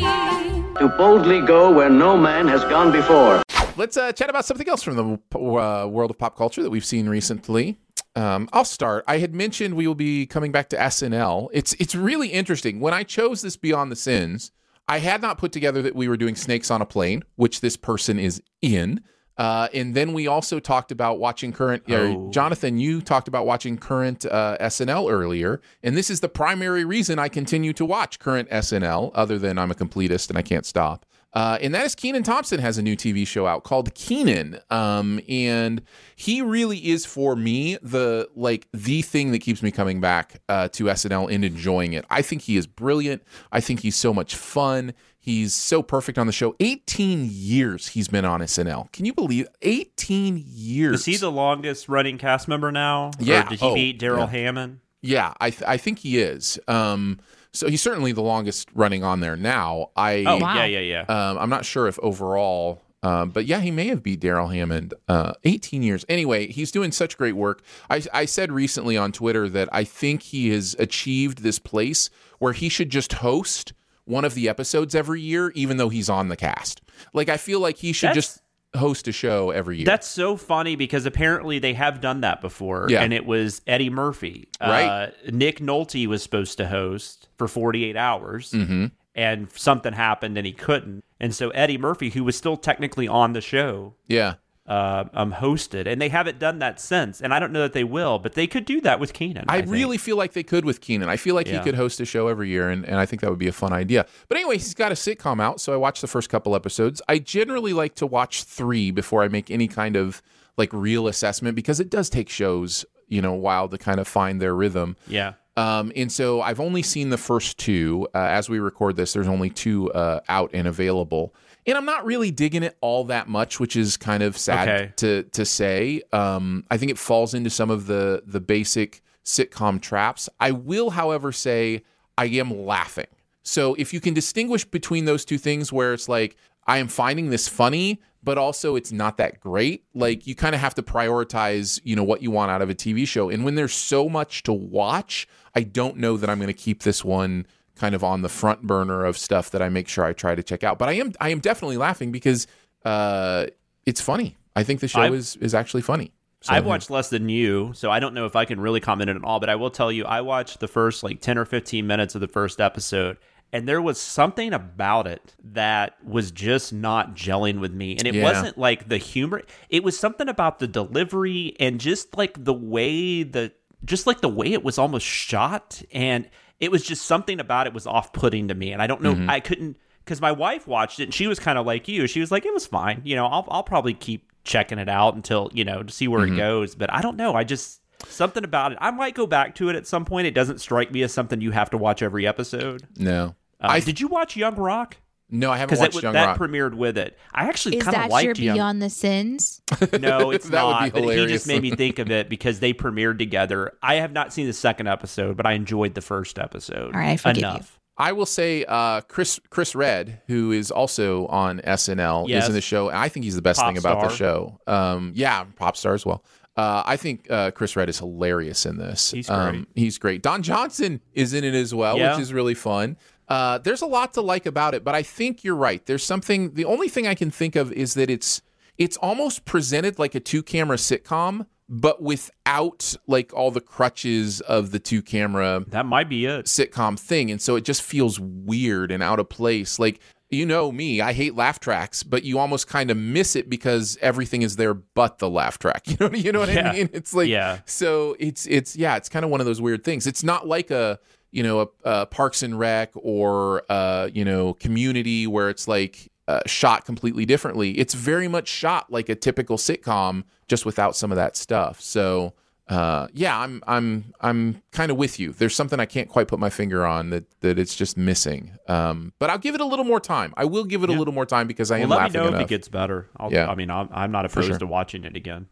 To 0.80 0.88
boldly 0.96 1.40
go 1.40 1.72
where 1.72 1.90
no 1.90 2.16
man 2.16 2.46
has 2.48 2.62
gone 2.64 2.92
before. 2.92 3.42
Let's 3.76 3.96
uh, 3.96 4.12
chat 4.12 4.30
about 4.30 4.44
something 4.44 4.68
else 4.68 4.82
from 4.82 4.96
the 4.96 5.38
uh, 5.38 5.86
world 5.86 6.10
of 6.10 6.18
pop 6.18 6.36
culture 6.36 6.62
that 6.62 6.70
we've 6.70 6.84
seen 6.84 7.08
recently. 7.08 7.78
Um, 8.18 8.48
I'll 8.52 8.64
start. 8.64 9.04
I 9.06 9.18
had 9.18 9.32
mentioned 9.32 9.74
we 9.74 9.86
will 9.86 9.94
be 9.94 10.26
coming 10.26 10.50
back 10.50 10.68
to 10.70 10.76
SNL. 10.76 11.50
It's 11.52 11.74
it's 11.74 11.94
really 11.94 12.28
interesting. 12.28 12.80
When 12.80 12.92
I 12.92 13.04
chose 13.04 13.42
this 13.42 13.56
Beyond 13.56 13.92
the 13.92 13.96
Sins, 13.96 14.50
I 14.88 14.98
had 14.98 15.22
not 15.22 15.38
put 15.38 15.52
together 15.52 15.82
that 15.82 15.94
we 15.94 16.08
were 16.08 16.16
doing 16.16 16.34
Snakes 16.34 16.68
on 16.68 16.82
a 16.82 16.86
Plane, 16.86 17.22
which 17.36 17.60
this 17.60 17.76
person 17.76 18.18
is 18.18 18.42
in. 18.60 19.02
Uh, 19.36 19.68
and 19.72 19.94
then 19.94 20.14
we 20.14 20.26
also 20.26 20.58
talked 20.58 20.90
about 20.90 21.20
watching 21.20 21.52
current. 21.52 21.84
Oh. 21.88 22.26
Uh, 22.26 22.30
Jonathan, 22.32 22.78
you 22.78 23.00
talked 23.00 23.28
about 23.28 23.46
watching 23.46 23.78
current 23.78 24.26
uh, 24.26 24.56
SNL 24.60 25.12
earlier, 25.12 25.60
and 25.84 25.96
this 25.96 26.10
is 26.10 26.18
the 26.18 26.28
primary 26.28 26.84
reason 26.84 27.20
I 27.20 27.28
continue 27.28 27.72
to 27.74 27.84
watch 27.84 28.18
current 28.18 28.50
SNL, 28.50 29.12
other 29.14 29.38
than 29.38 29.58
I'm 29.58 29.70
a 29.70 29.76
completist 29.76 30.28
and 30.28 30.36
I 30.36 30.42
can't 30.42 30.66
stop. 30.66 31.06
Uh, 31.34 31.58
and 31.60 31.74
that 31.74 31.84
is 31.84 31.94
Kenan 31.94 32.22
Thompson 32.22 32.58
has 32.58 32.78
a 32.78 32.82
new 32.82 32.96
TV 32.96 33.26
show 33.26 33.46
out 33.46 33.62
called 33.62 33.94
Kenan, 33.94 34.58
um, 34.70 35.20
and 35.28 35.82
he 36.16 36.40
really 36.42 36.78
is 36.88 37.04
for 37.04 37.36
me 37.36 37.76
the 37.82 38.28
like 38.34 38.66
the 38.72 39.02
thing 39.02 39.30
that 39.32 39.40
keeps 39.40 39.62
me 39.62 39.70
coming 39.70 40.00
back 40.00 40.40
uh, 40.48 40.68
to 40.68 40.84
SNL 40.84 41.32
and 41.32 41.44
enjoying 41.44 41.92
it. 41.92 42.04
I 42.08 42.22
think 42.22 42.42
he 42.42 42.56
is 42.56 42.66
brilliant. 42.66 43.22
I 43.52 43.60
think 43.60 43.80
he's 43.80 43.94
so 43.96 44.14
much 44.14 44.34
fun. 44.34 44.94
He's 45.20 45.52
so 45.52 45.82
perfect 45.82 46.16
on 46.16 46.26
the 46.26 46.32
show. 46.32 46.56
18 46.60 47.28
years 47.30 47.88
he's 47.88 48.08
been 48.08 48.24
on 48.24 48.40
SNL. 48.40 48.90
Can 48.92 49.04
you 49.04 49.12
believe 49.12 49.46
18 49.60 50.42
years? 50.46 51.00
Is 51.00 51.04
he 51.04 51.16
the 51.18 51.30
longest 51.30 51.88
running 51.90 52.16
cast 52.16 52.48
member 52.48 52.72
now? 52.72 53.10
Yeah. 53.20 53.44
Or 53.44 53.50
did 53.50 53.60
he 53.60 53.66
Oh, 53.66 53.74
beat 53.74 53.98
Darrell 53.98 54.20
yeah. 54.20 54.26
Hammond? 54.30 54.80
Yeah, 55.02 55.34
I 55.40 55.50
th- 55.50 55.62
I 55.68 55.76
think 55.76 55.98
he 55.98 56.18
is. 56.18 56.58
Um, 56.66 57.20
so 57.52 57.68
he's 57.68 57.82
certainly 57.82 58.12
the 58.12 58.22
longest 58.22 58.68
running 58.74 59.02
on 59.04 59.20
there 59.20 59.36
now. 59.36 59.90
I 59.96 60.24
Oh, 60.26 60.38
yeah, 60.38 60.64
yeah, 60.66 60.80
yeah. 60.80 61.00
Um, 61.30 61.38
I'm 61.38 61.50
not 61.50 61.64
sure 61.64 61.86
if 61.88 61.98
overall, 62.00 62.82
um, 63.02 63.30
but 63.30 63.46
yeah, 63.46 63.60
he 63.60 63.70
may 63.70 63.86
have 63.88 64.02
beat 64.02 64.20
Darrell 64.20 64.48
Hammond. 64.48 64.94
Uh, 65.08 65.32
18 65.44 65.82
years. 65.82 66.04
Anyway, 66.08 66.48
he's 66.48 66.70
doing 66.70 66.92
such 66.92 67.16
great 67.16 67.34
work. 67.36 67.62
I, 67.88 68.02
I 68.12 68.24
said 68.24 68.50
recently 68.52 68.96
on 68.96 69.12
Twitter 69.12 69.48
that 69.48 69.68
I 69.72 69.84
think 69.84 70.22
he 70.22 70.50
has 70.50 70.74
achieved 70.78 71.42
this 71.42 71.58
place 71.58 72.10
where 72.38 72.52
he 72.52 72.68
should 72.68 72.90
just 72.90 73.14
host 73.14 73.72
one 74.04 74.24
of 74.24 74.34
the 74.34 74.48
episodes 74.48 74.94
every 74.94 75.20
year, 75.20 75.50
even 75.54 75.76
though 75.76 75.90
he's 75.90 76.08
on 76.08 76.28
the 76.28 76.36
cast. 76.36 76.80
Like 77.12 77.28
I 77.28 77.36
feel 77.36 77.60
like 77.60 77.78
he 77.78 77.92
should 77.92 78.08
That's- 78.08 78.24
just 78.34 78.42
host 78.76 79.08
a 79.08 79.12
show 79.12 79.50
every 79.50 79.78
year. 79.78 79.86
That's 79.86 80.06
so 80.06 80.36
funny 80.36 80.76
because 80.76 81.06
apparently 81.06 81.58
they 81.58 81.74
have 81.74 82.00
done 82.00 82.20
that 82.20 82.40
before. 82.40 82.86
Yeah. 82.90 83.02
And 83.02 83.12
it 83.12 83.24
was 83.24 83.60
Eddie 83.66 83.90
Murphy. 83.90 84.48
Right. 84.60 84.84
Uh, 84.86 85.10
Nick 85.30 85.60
Nolte 85.60 86.06
was 86.06 86.22
supposed 86.22 86.58
to 86.58 86.66
host 86.68 87.28
for 87.38 87.48
48 87.48 87.96
hours. 87.96 88.52
hmm 88.52 88.86
And 89.14 89.50
something 89.52 89.94
happened 89.94 90.36
and 90.36 90.46
he 90.46 90.52
couldn't. 90.52 91.02
And 91.18 91.34
so 91.34 91.50
Eddie 91.50 91.78
Murphy, 91.78 92.10
who 92.10 92.22
was 92.24 92.36
still 92.36 92.56
technically 92.56 93.08
on 93.08 93.32
the 93.32 93.40
show, 93.40 93.94
Yeah. 94.06 94.34
Uh, 94.68 95.08
um, 95.14 95.32
hosted. 95.32 95.86
And 95.86 95.98
they 95.98 96.10
haven't 96.10 96.38
done 96.38 96.58
that 96.58 96.78
since. 96.78 97.22
And 97.22 97.32
I 97.32 97.38
don't 97.38 97.52
know 97.52 97.62
that 97.62 97.72
they 97.72 97.84
will, 97.84 98.18
but 98.18 98.34
they 98.34 98.46
could 98.46 98.66
do 98.66 98.82
that 98.82 99.00
with 99.00 99.14
Kenan. 99.14 99.46
I, 99.48 99.62
think. 99.62 99.72
really 99.72 99.96
feel 99.96 100.18
like 100.18 100.34
they 100.34 100.42
could 100.42 100.66
with 100.66 100.82
Kenan. 100.82 101.08
I 101.08 101.16
feel 101.16 101.34
like 101.34 101.46
he 101.46 101.58
could 101.60 101.74
host 101.74 102.00
a 102.00 102.04
show 102.04 102.28
every 102.28 102.50
year, 102.50 102.68
and, 102.68 102.84
and 102.84 102.96
I 102.96 103.06
think 103.06 103.22
that 103.22 103.30
would 103.30 103.38
be 103.38 103.48
a 103.48 103.52
fun 103.52 103.72
idea. 103.72 104.04
But 104.28 104.36
anyway, 104.36 104.58
he's 104.58 104.74
got 104.74 104.92
a 104.92 104.94
sitcom 104.94 105.40
out, 105.40 105.58
so 105.62 105.72
I 105.72 105.76
watched 105.76 106.02
the 106.02 106.06
first 106.06 106.28
couple 106.28 106.54
episodes. 106.54 107.00
I 107.08 107.18
generally 107.18 107.72
like 107.72 107.94
to 107.94 108.06
watch 108.06 108.42
three 108.42 108.90
before 108.90 109.22
I 109.22 109.28
make 109.28 109.50
any 109.50 109.68
kind 109.68 109.96
of 109.96 110.20
like 110.58 110.70
real 110.74 111.08
assessment 111.08 111.56
because 111.56 111.80
it 111.80 111.88
does 111.88 112.10
take 112.10 112.28
shows, 112.28 112.84
you 113.06 113.22
know, 113.22 113.32
a 113.32 113.38
while 113.38 113.68
to 113.68 113.78
kind 113.78 113.98
of 113.98 114.06
find 114.06 114.38
their 114.38 114.54
rhythm. 114.54 114.96
Yeah. 115.06 115.34
Um, 115.56 115.92
and 115.96 116.12
so 116.12 116.40
I've 116.40 116.60
only 116.60 116.82
seen 116.82 117.10
the 117.10 117.18
first 117.18 117.58
two. 117.58 118.06
Uh, 118.14 118.18
as 118.18 118.48
we 118.48 118.58
record 118.58 118.96
this, 118.96 119.12
there's 119.12 119.26
only 119.26 119.50
two 119.50 119.90
uh, 119.92 120.20
out 120.28 120.50
and 120.52 120.68
available. 120.68 121.34
And 121.68 121.76
I'm 121.76 121.84
not 121.84 122.04
really 122.06 122.30
digging 122.30 122.62
it 122.62 122.76
all 122.80 123.04
that 123.04 123.28
much, 123.28 123.60
which 123.60 123.76
is 123.76 123.96
kind 123.96 124.22
of 124.22 124.36
sad 124.36 124.68
Okay. 124.68 124.92
to 124.96 125.22
to 125.24 125.44
say. 125.44 126.02
Um, 126.12 126.64
I 126.70 126.78
think 126.78 126.90
it 126.90 126.98
falls 126.98 127.34
into 127.34 127.50
some 127.50 127.70
of 127.70 127.86
the 127.86 128.22
the 128.26 128.40
basic 128.40 129.02
sitcom 129.24 129.80
traps. 129.80 130.28
I 130.40 130.50
will, 130.52 130.90
however, 130.90 131.30
say 131.30 131.82
I 132.16 132.24
am 132.26 132.64
laughing. 132.66 133.06
So 133.42 133.74
if 133.74 133.92
you 133.92 134.00
can 134.00 134.14
distinguish 134.14 134.64
between 134.64 135.04
those 135.04 135.24
two 135.24 135.38
things, 135.38 135.72
where 135.72 135.92
it's 135.92 136.08
like 136.08 136.36
I 136.66 136.78
am 136.78 136.88
finding 136.88 137.30
this 137.30 137.48
funny, 137.48 138.00
but 138.22 138.38
also 138.38 138.74
it's 138.74 138.90
not 138.92 139.18
that 139.18 139.38
great. 139.40 139.84
Like 139.94 140.26
you 140.26 140.34
kind 140.34 140.54
of 140.54 140.60
have 140.62 140.74
to 140.76 140.82
prioritize, 140.82 141.80
you 141.84 141.96
know, 141.96 142.02
what 142.04 142.22
you 142.22 142.30
want 142.30 142.50
out 142.50 142.62
of 142.62 142.70
a 142.70 142.74
TV 142.74 143.06
show. 143.06 143.28
And 143.30 143.44
when 143.44 143.54
there's 143.54 143.74
so 143.74 144.08
much 144.08 144.42
to 144.44 144.52
watch, 144.52 145.28
I 145.54 145.62
don't 145.62 145.98
know 145.98 146.16
that 146.16 146.28
I'm 146.30 146.38
going 146.38 146.48
to 146.48 146.52
keep 146.54 146.82
this 146.82 147.04
one 147.04 147.46
kind 147.78 147.94
of 147.94 148.04
on 148.04 148.22
the 148.22 148.28
front 148.28 148.62
burner 148.62 149.04
of 149.04 149.16
stuff 149.16 149.50
that 149.52 149.62
I 149.62 149.68
make 149.68 149.88
sure 149.88 150.04
I 150.04 150.12
try 150.12 150.34
to 150.34 150.42
check 150.42 150.62
out. 150.64 150.78
But 150.78 150.88
I 150.88 150.92
am 150.94 151.12
I 151.20 151.30
am 151.30 151.40
definitely 151.40 151.76
laughing 151.78 152.12
because 152.12 152.46
uh, 152.84 153.46
it's 153.86 154.00
funny. 154.00 154.36
I 154.56 154.64
think 154.64 154.80
the 154.80 154.88
show 154.88 155.00
I've- 155.02 155.16
is 155.16 155.36
is 155.36 155.54
actually 155.54 155.82
funny. 155.82 156.12
So, 156.40 156.52
I've 156.54 156.66
watched 156.66 156.88
less 156.88 157.10
than 157.10 157.28
you, 157.28 157.72
so 157.74 157.90
I 157.90 157.98
don't 157.98 158.14
know 158.14 158.24
if 158.24 158.36
I 158.36 158.44
can 158.44 158.60
really 158.60 158.78
comment 158.78 159.10
on 159.10 159.16
it 159.16 159.24
all, 159.24 159.40
but 159.40 159.48
I 159.50 159.56
will 159.56 159.70
tell 159.70 159.90
you, 159.90 160.04
I 160.04 160.20
watched 160.20 160.60
the 160.60 160.68
first 160.68 161.02
like 161.02 161.20
10 161.20 161.36
or 161.36 161.44
15 161.44 161.84
minutes 161.84 162.14
of 162.14 162.20
the 162.20 162.28
first 162.28 162.60
episode, 162.60 163.16
and 163.52 163.66
there 163.66 163.82
was 163.82 164.00
something 164.00 164.52
about 164.52 165.08
it 165.08 165.34
that 165.42 165.96
was 166.04 166.30
just 166.30 166.72
not 166.72 167.16
gelling 167.16 167.58
with 167.58 167.72
me. 167.74 167.96
And 167.96 168.06
it 168.06 168.14
Yeah. 168.14 168.22
wasn't 168.22 168.56
like 168.56 168.88
the 168.88 168.98
humor, 168.98 169.42
it 169.68 169.82
was 169.82 169.98
something 169.98 170.28
about 170.28 170.60
the 170.60 170.68
delivery 170.68 171.56
and 171.58 171.80
just 171.80 172.16
like 172.16 172.44
the 172.44 172.54
way 172.54 173.24
the 173.24 173.50
just 173.84 174.06
like 174.06 174.20
the 174.20 174.28
way 174.28 174.52
it 174.52 174.62
was 174.62 174.78
almost 174.78 175.06
shot 175.06 175.82
and 175.92 176.28
it 176.60 176.70
was 176.70 176.82
just 176.84 177.06
something 177.06 177.38
about 177.40 177.66
it 177.66 177.72
was 177.74 177.86
off-putting 177.86 178.48
to 178.48 178.54
me 178.54 178.72
and 178.72 178.80
I 178.82 178.86
don't 178.86 179.00
know 179.02 179.14
Mhm. 179.14 179.28
I 179.28 179.40
couldn't 179.40 179.76
because 180.04 180.20
my 180.20 180.32
wife 180.32 180.66
watched 180.66 181.00
it 181.00 181.04
and 181.04 181.14
she 181.14 181.26
was 181.26 181.38
kind 181.38 181.58
of 181.58 181.66
like 181.66 181.86
you. 181.88 182.06
She 182.06 182.20
was 182.20 182.30
like, 182.32 182.44
it 182.46 182.52
was 182.54 182.66
fine. 182.66 183.02
You 183.04 183.14
know, 183.16 183.26
I'll, 183.26 183.46
I'll 183.50 183.62
probably 183.62 183.92
keep 183.94 184.30
checking 184.44 184.78
it 184.78 184.88
out 184.88 185.14
until, 185.14 185.50
you 185.52 185.64
know, 185.64 185.82
to 185.82 185.92
see 185.92 186.08
where 186.08 186.26
Mhm. 186.26 186.32
it 186.34 186.36
goes. 186.38 186.74
But 186.74 186.92
I 186.92 187.02
don't 187.02 187.16
know. 187.16 187.34
I 187.34 187.44
just, 187.44 187.80
something 188.06 188.42
about 188.44 188.72
it. 188.72 188.78
I 188.80 188.90
might 188.90 189.14
go 189.14 189.26
back 189.26 189.54
to 189.56 189.68
it 189.68 189.76
at 189.76 189.86
some 189.86 190.04
point. 190.06 190.26
It 190.26 190.32
doesn't 190.34 190.60
strike 190.60 190.90
me 190.90 191.02
as 191.02 191.12
something 191.12 191.40
you 191.42 191.50
have 191.50 191.68
to 191.70 191.76
watch 191.76 192.00
every 192.02 192.26
episode. 192.26 192.86
no. 192.96 193.34
Uh, 193.60 193.66
I 193.70 193.80
did 193.80 193.98
you 194.00 194.06
watch 194.08 194.36
Young 194.36 194.54
Rock? 194.54 194.96
No, 195.30 195.50
I 195.50 195.58
haven't 195.58 195.78
Because 195.78 195.80
watched 195.80 195.94
that, 195.96 196.02
Young 196.04 196.12
that 196.14 196.26
Rock. 196.26 196.38
premiered 196.38 196.74
with 196.74 196.96
it. 196.96 197.18
I 197.34 197.44
actually 197.48 197.76
kind 197.78 197.88
of 197.88 197.94
that 198.02 198.10
liked 198.10 198.38
your 198.38 198.46
Young 198.46 198.56
Beyond 198.56 198.82
the 198.82 198.90
Sins? 198.90 199.60
No, 200.00 200.30
it's 200.32 200.48
That 200.48 200.64
would 200.64 200.70
not. 200.70 200.84
be 200.94 201.00
But 201.02 201.16
he 201.18 201.26
just 201.26 201.46
made 201.46 201.60
me 201.62 201.70
think 201.72 201.98
of 201.98 202.10
it 202.10 202.28
because 202.30 202.60
they 202.60 202.72
premiered 202.72 203.18
together. 203.18 203.72
I 203.82 203.96
have 203.96 204.12
not 204.12 204.32
seen 204.32 204.46
the 204.46 204.52
second 204.54 204.86
episode, 204.88 205.36
but 205.36 205.44
I 205.44 205.52
enjoyed 205.52 205.94
the 205.94 206.00
first 206.00 206.38
episode. 206.38 206.94
All 206.94 207.00
right, 207.00 207.10
I 207.10 207.16
forgive 207.18 207.42
you. 207.42 207.48
enough. 207.48 207.78
I 208.00 208.12
will 208.12 208.26
say 208.26 208.64
uh, 208.66 209.00
Chris 209.02 209.38
Chris 209.50 209.74
Redd, 209.74 210.22
who 210.28 210.52
is 210.52 210.70
also 210.70 211.26
on 211.26 211.58
SNL, 211.60 212.28
Yes. 212.28 212.44
is 212.44 212.48
in 212.50 212.54
the 212.54 212.60
show. 212.60 212.88
I 212.90 213.08
think 213.08 213.24
he's 213.24 213.34
the 213.34 213.42
best 213.42 213.58
Pop 213.60 213.68
thing 213.68 213.76
about 213.76 214.00
the 214.08 214.14
show. 214.14 214.60
Um, 214.68 215.12
yeah, 215.16 215.44
pop 215.56 215.76
star 215.76 215.94
as 215.94 216.06
well. 216.06 216.24
Uh, 216.56 216.82
I 216.86 216.96
think 216.96 217.26
uh, 217.30 217.50
Chris 217.50 217.76
Redd 217.76 217.88
is 217.88 217.98
hilarious 217.98 218.66
in 218.66 218.78
this. 218.78 219.10
He's 219.10 219.28
Um, 219.28 219.50
great. 219.50 219.66
he's 219.74 219.98
great. 219.98 220.22
Don 220.22 220.42
Johnson 220.42 221.00
is 221.12 221.34
in 221.34 221.44
it 221.44 221.54
as 221.54 221.74
well, 221.74 221.98
Yeah. 221.98 222.12
which 222.12 222.22
is 222.22 222.32
really 222.32 222.54
fun. 222.54 222.96
Uh, 223.28 223.58
there's 223.58 223.82
a 223.82 223.86
lot 223.86 224.14
to 224.14 224.20
like 224.22 224.46
about 224.46 224.74
it, 224.74 224.82
but 224.84 224.94
I 224.94 225.02
think 225.02 225.44
you're 225.44 225.54
right. 225.56 225.84
There's 225.86 226.02
something. 226.04 226.54
The 226.54 226.64
only 226.64 226.88
thing 226.88 227.06
I 227.06 227.14
can 227.14 227.30
think 227.30 227.56
of 227.56 227.72
is 227.72 227.94
that 227.94 228.08
it's 228.10 228.40
it's 228.78 228.96
almost 228.98 229.44
presented 229.44 229.98
like 229.98 230.14
a 230.14 230.20
two 230.20 230.42
camera 230.42 230.76
sitcom, 230.76 231.46
but 231.68 232.00
without 232.02 232.94
like 233.06 233.34
all 233.34 233.50
the 233.50 233.60
crutches 233.60 234.40
of 234.42 234.70
the 234.70 234.78
two 234.78 235.02
camera 235.02 235.64
That 235.68 235.84
might 235.86 236.08
be 236.08 236.24
it. 236.26 236.46
sitcom 236.46 236.98
thing, 236.98 237.30
and 237.30 237.40
so 237.42 237.56
it 237.56 237.64
just 237.64 237.82
feels 237.82 238.18
weird 238.18 238.90
and 238.90 239.02
out 239.02 239.18
of 239.18 239.28
place. 239.28 239.78
Like 239.78 240.00
you 240.30 240.44
know 240.44 240.70
me, 240.70 241.00
I 241.00 241.14
hate 241.14 241.34
laugh 241.34 241.58
tracks, 241.58 242.02
but 242.02 242.22
you 242.22 242.38
almost 242.38 242.66
kind 242.68 242.90
of 242.90 242.96
miss 242.98 243.34
it 243.34 243.48
because 243.48 243.96
everything 244.02 244.42
is 244.42 244.56
there 244.56 244.74
but 244.74 245.18
the 245.18 245.28
laugh 245.28 245.58
track. 245.58 245.84
You 245.88 245.96
know, 246.00 246.14
you 246.14 246.32
know 246.32 246.40
what 246.40 246.48
Yeah. 246.52 246.70
I 246.70 246.72
mean? 246.74 246.90
It's 246.92 247.14
like 247.14 247.28
Yeah. 247.28 247.60
so 247.66 248.14
it's 248.18 248.46
it's 248.46 248.76
yeah, 248.76 248.96
it's 248.96 249.08
kind 249.08 249.24
of 249.24 249.30
one 249.30 249.40
of 249.40 249.46
those 249.46 249.60
weird 249.60 249.84
things. 249.84 250.06
It's 250.06 250.22
not 250.22 250.46
like 250.46 250.70
a 250.70 250.98
you 251.30 251.42
know 251.42 251.60
a, 251.60 251.66
a 251.84 252.06
Parks 252.06 252.42
and 252.42 252.58
Rec 252.58 252.90
or 252.94 253.62
uh 253.70 254.08
you 254.12 254.24
know 254.24 254.54
Community 254.54 255.26
where 255.26 255.48
it's 255.50 255.68
like 255.68 256.10
uh, 256.26 256.40
shot 256.46 256.84
completely 256.84 257.24
differently. 257.24 257.70
It's 257.78 257.94
very 257.94 258.28
much 258.28 258.48
shot 258.48 258.92
like 258.92 259.08
a 259.08 259.14
typical 259.14 259.56
sitcom, 259.56 260.24
just 260.46 260.66
without 260.66 260.94
some 260.94 261.10
of 261.10 261.16
that 261.16 261.36
stuff. 261.38 261.80
So 261.80 262.34
uh, 262.68 263.08
yeah, 263.14 263.38
I'm 263.40 263.62
I'm 263.66 264.12
I'm 264.20 264.62
kind 264.72 264.90
of 264.90 264.98
with 264.98 265.18
you. 265.18 265.32
There's 265.32 265.56
something 265.56 265.80
I 265.80 265.86
can't 265.86 266.06
quite 266.10 266.28
put 266.28 266.38
my 266.38 266.50
finger 266.50 266.84
on 266.84 267.08
that 267.10 267.24
that 267.40 267.58
it's 267.58 267.74
just 267.74 267.96
missing. 267.96 268.58
Um, 268.68 269.14
but 269.18 269.30
I'll 269.30 269.38
give 269.38 269.54
it 269.54 269.62
a 269.62 269.64
little 269.64 269.86
more 269.86 270.00
time. 270.00 270.34
I 270.36 270.44
will 270.44 270.64
give 270.64 270.84
it 270.84 270.90
a 270.90 270.92
little 270.92 271.14
more 271.14 271.24
time 271.24 271.46
because 271.46 271.70
I 271.70 271.76
Well, 271.78 271.84
am 271.84 271.88
let 271.98 272.12
me 272.12 272.18
know 272.18 272.28
enough. 272.28 272.40
if 272.42 272.44
it 272.44 272.48
gets 272.50 272.68
better. 272.68 273.08
I'll, 273.16 273.32
Yeah. 273.32 273.48
I 273.48 273.54
mean, 273.54 273.70
I'm, 273.70 273.88
I'm 273.90 274.12
not 274.12 274.26
opposed 274.26 274.48
sure. 274.48 274.58
to 274.58 274.66
watching 274.66 275.04
it 275.04 275.16
again. 275.16 275.46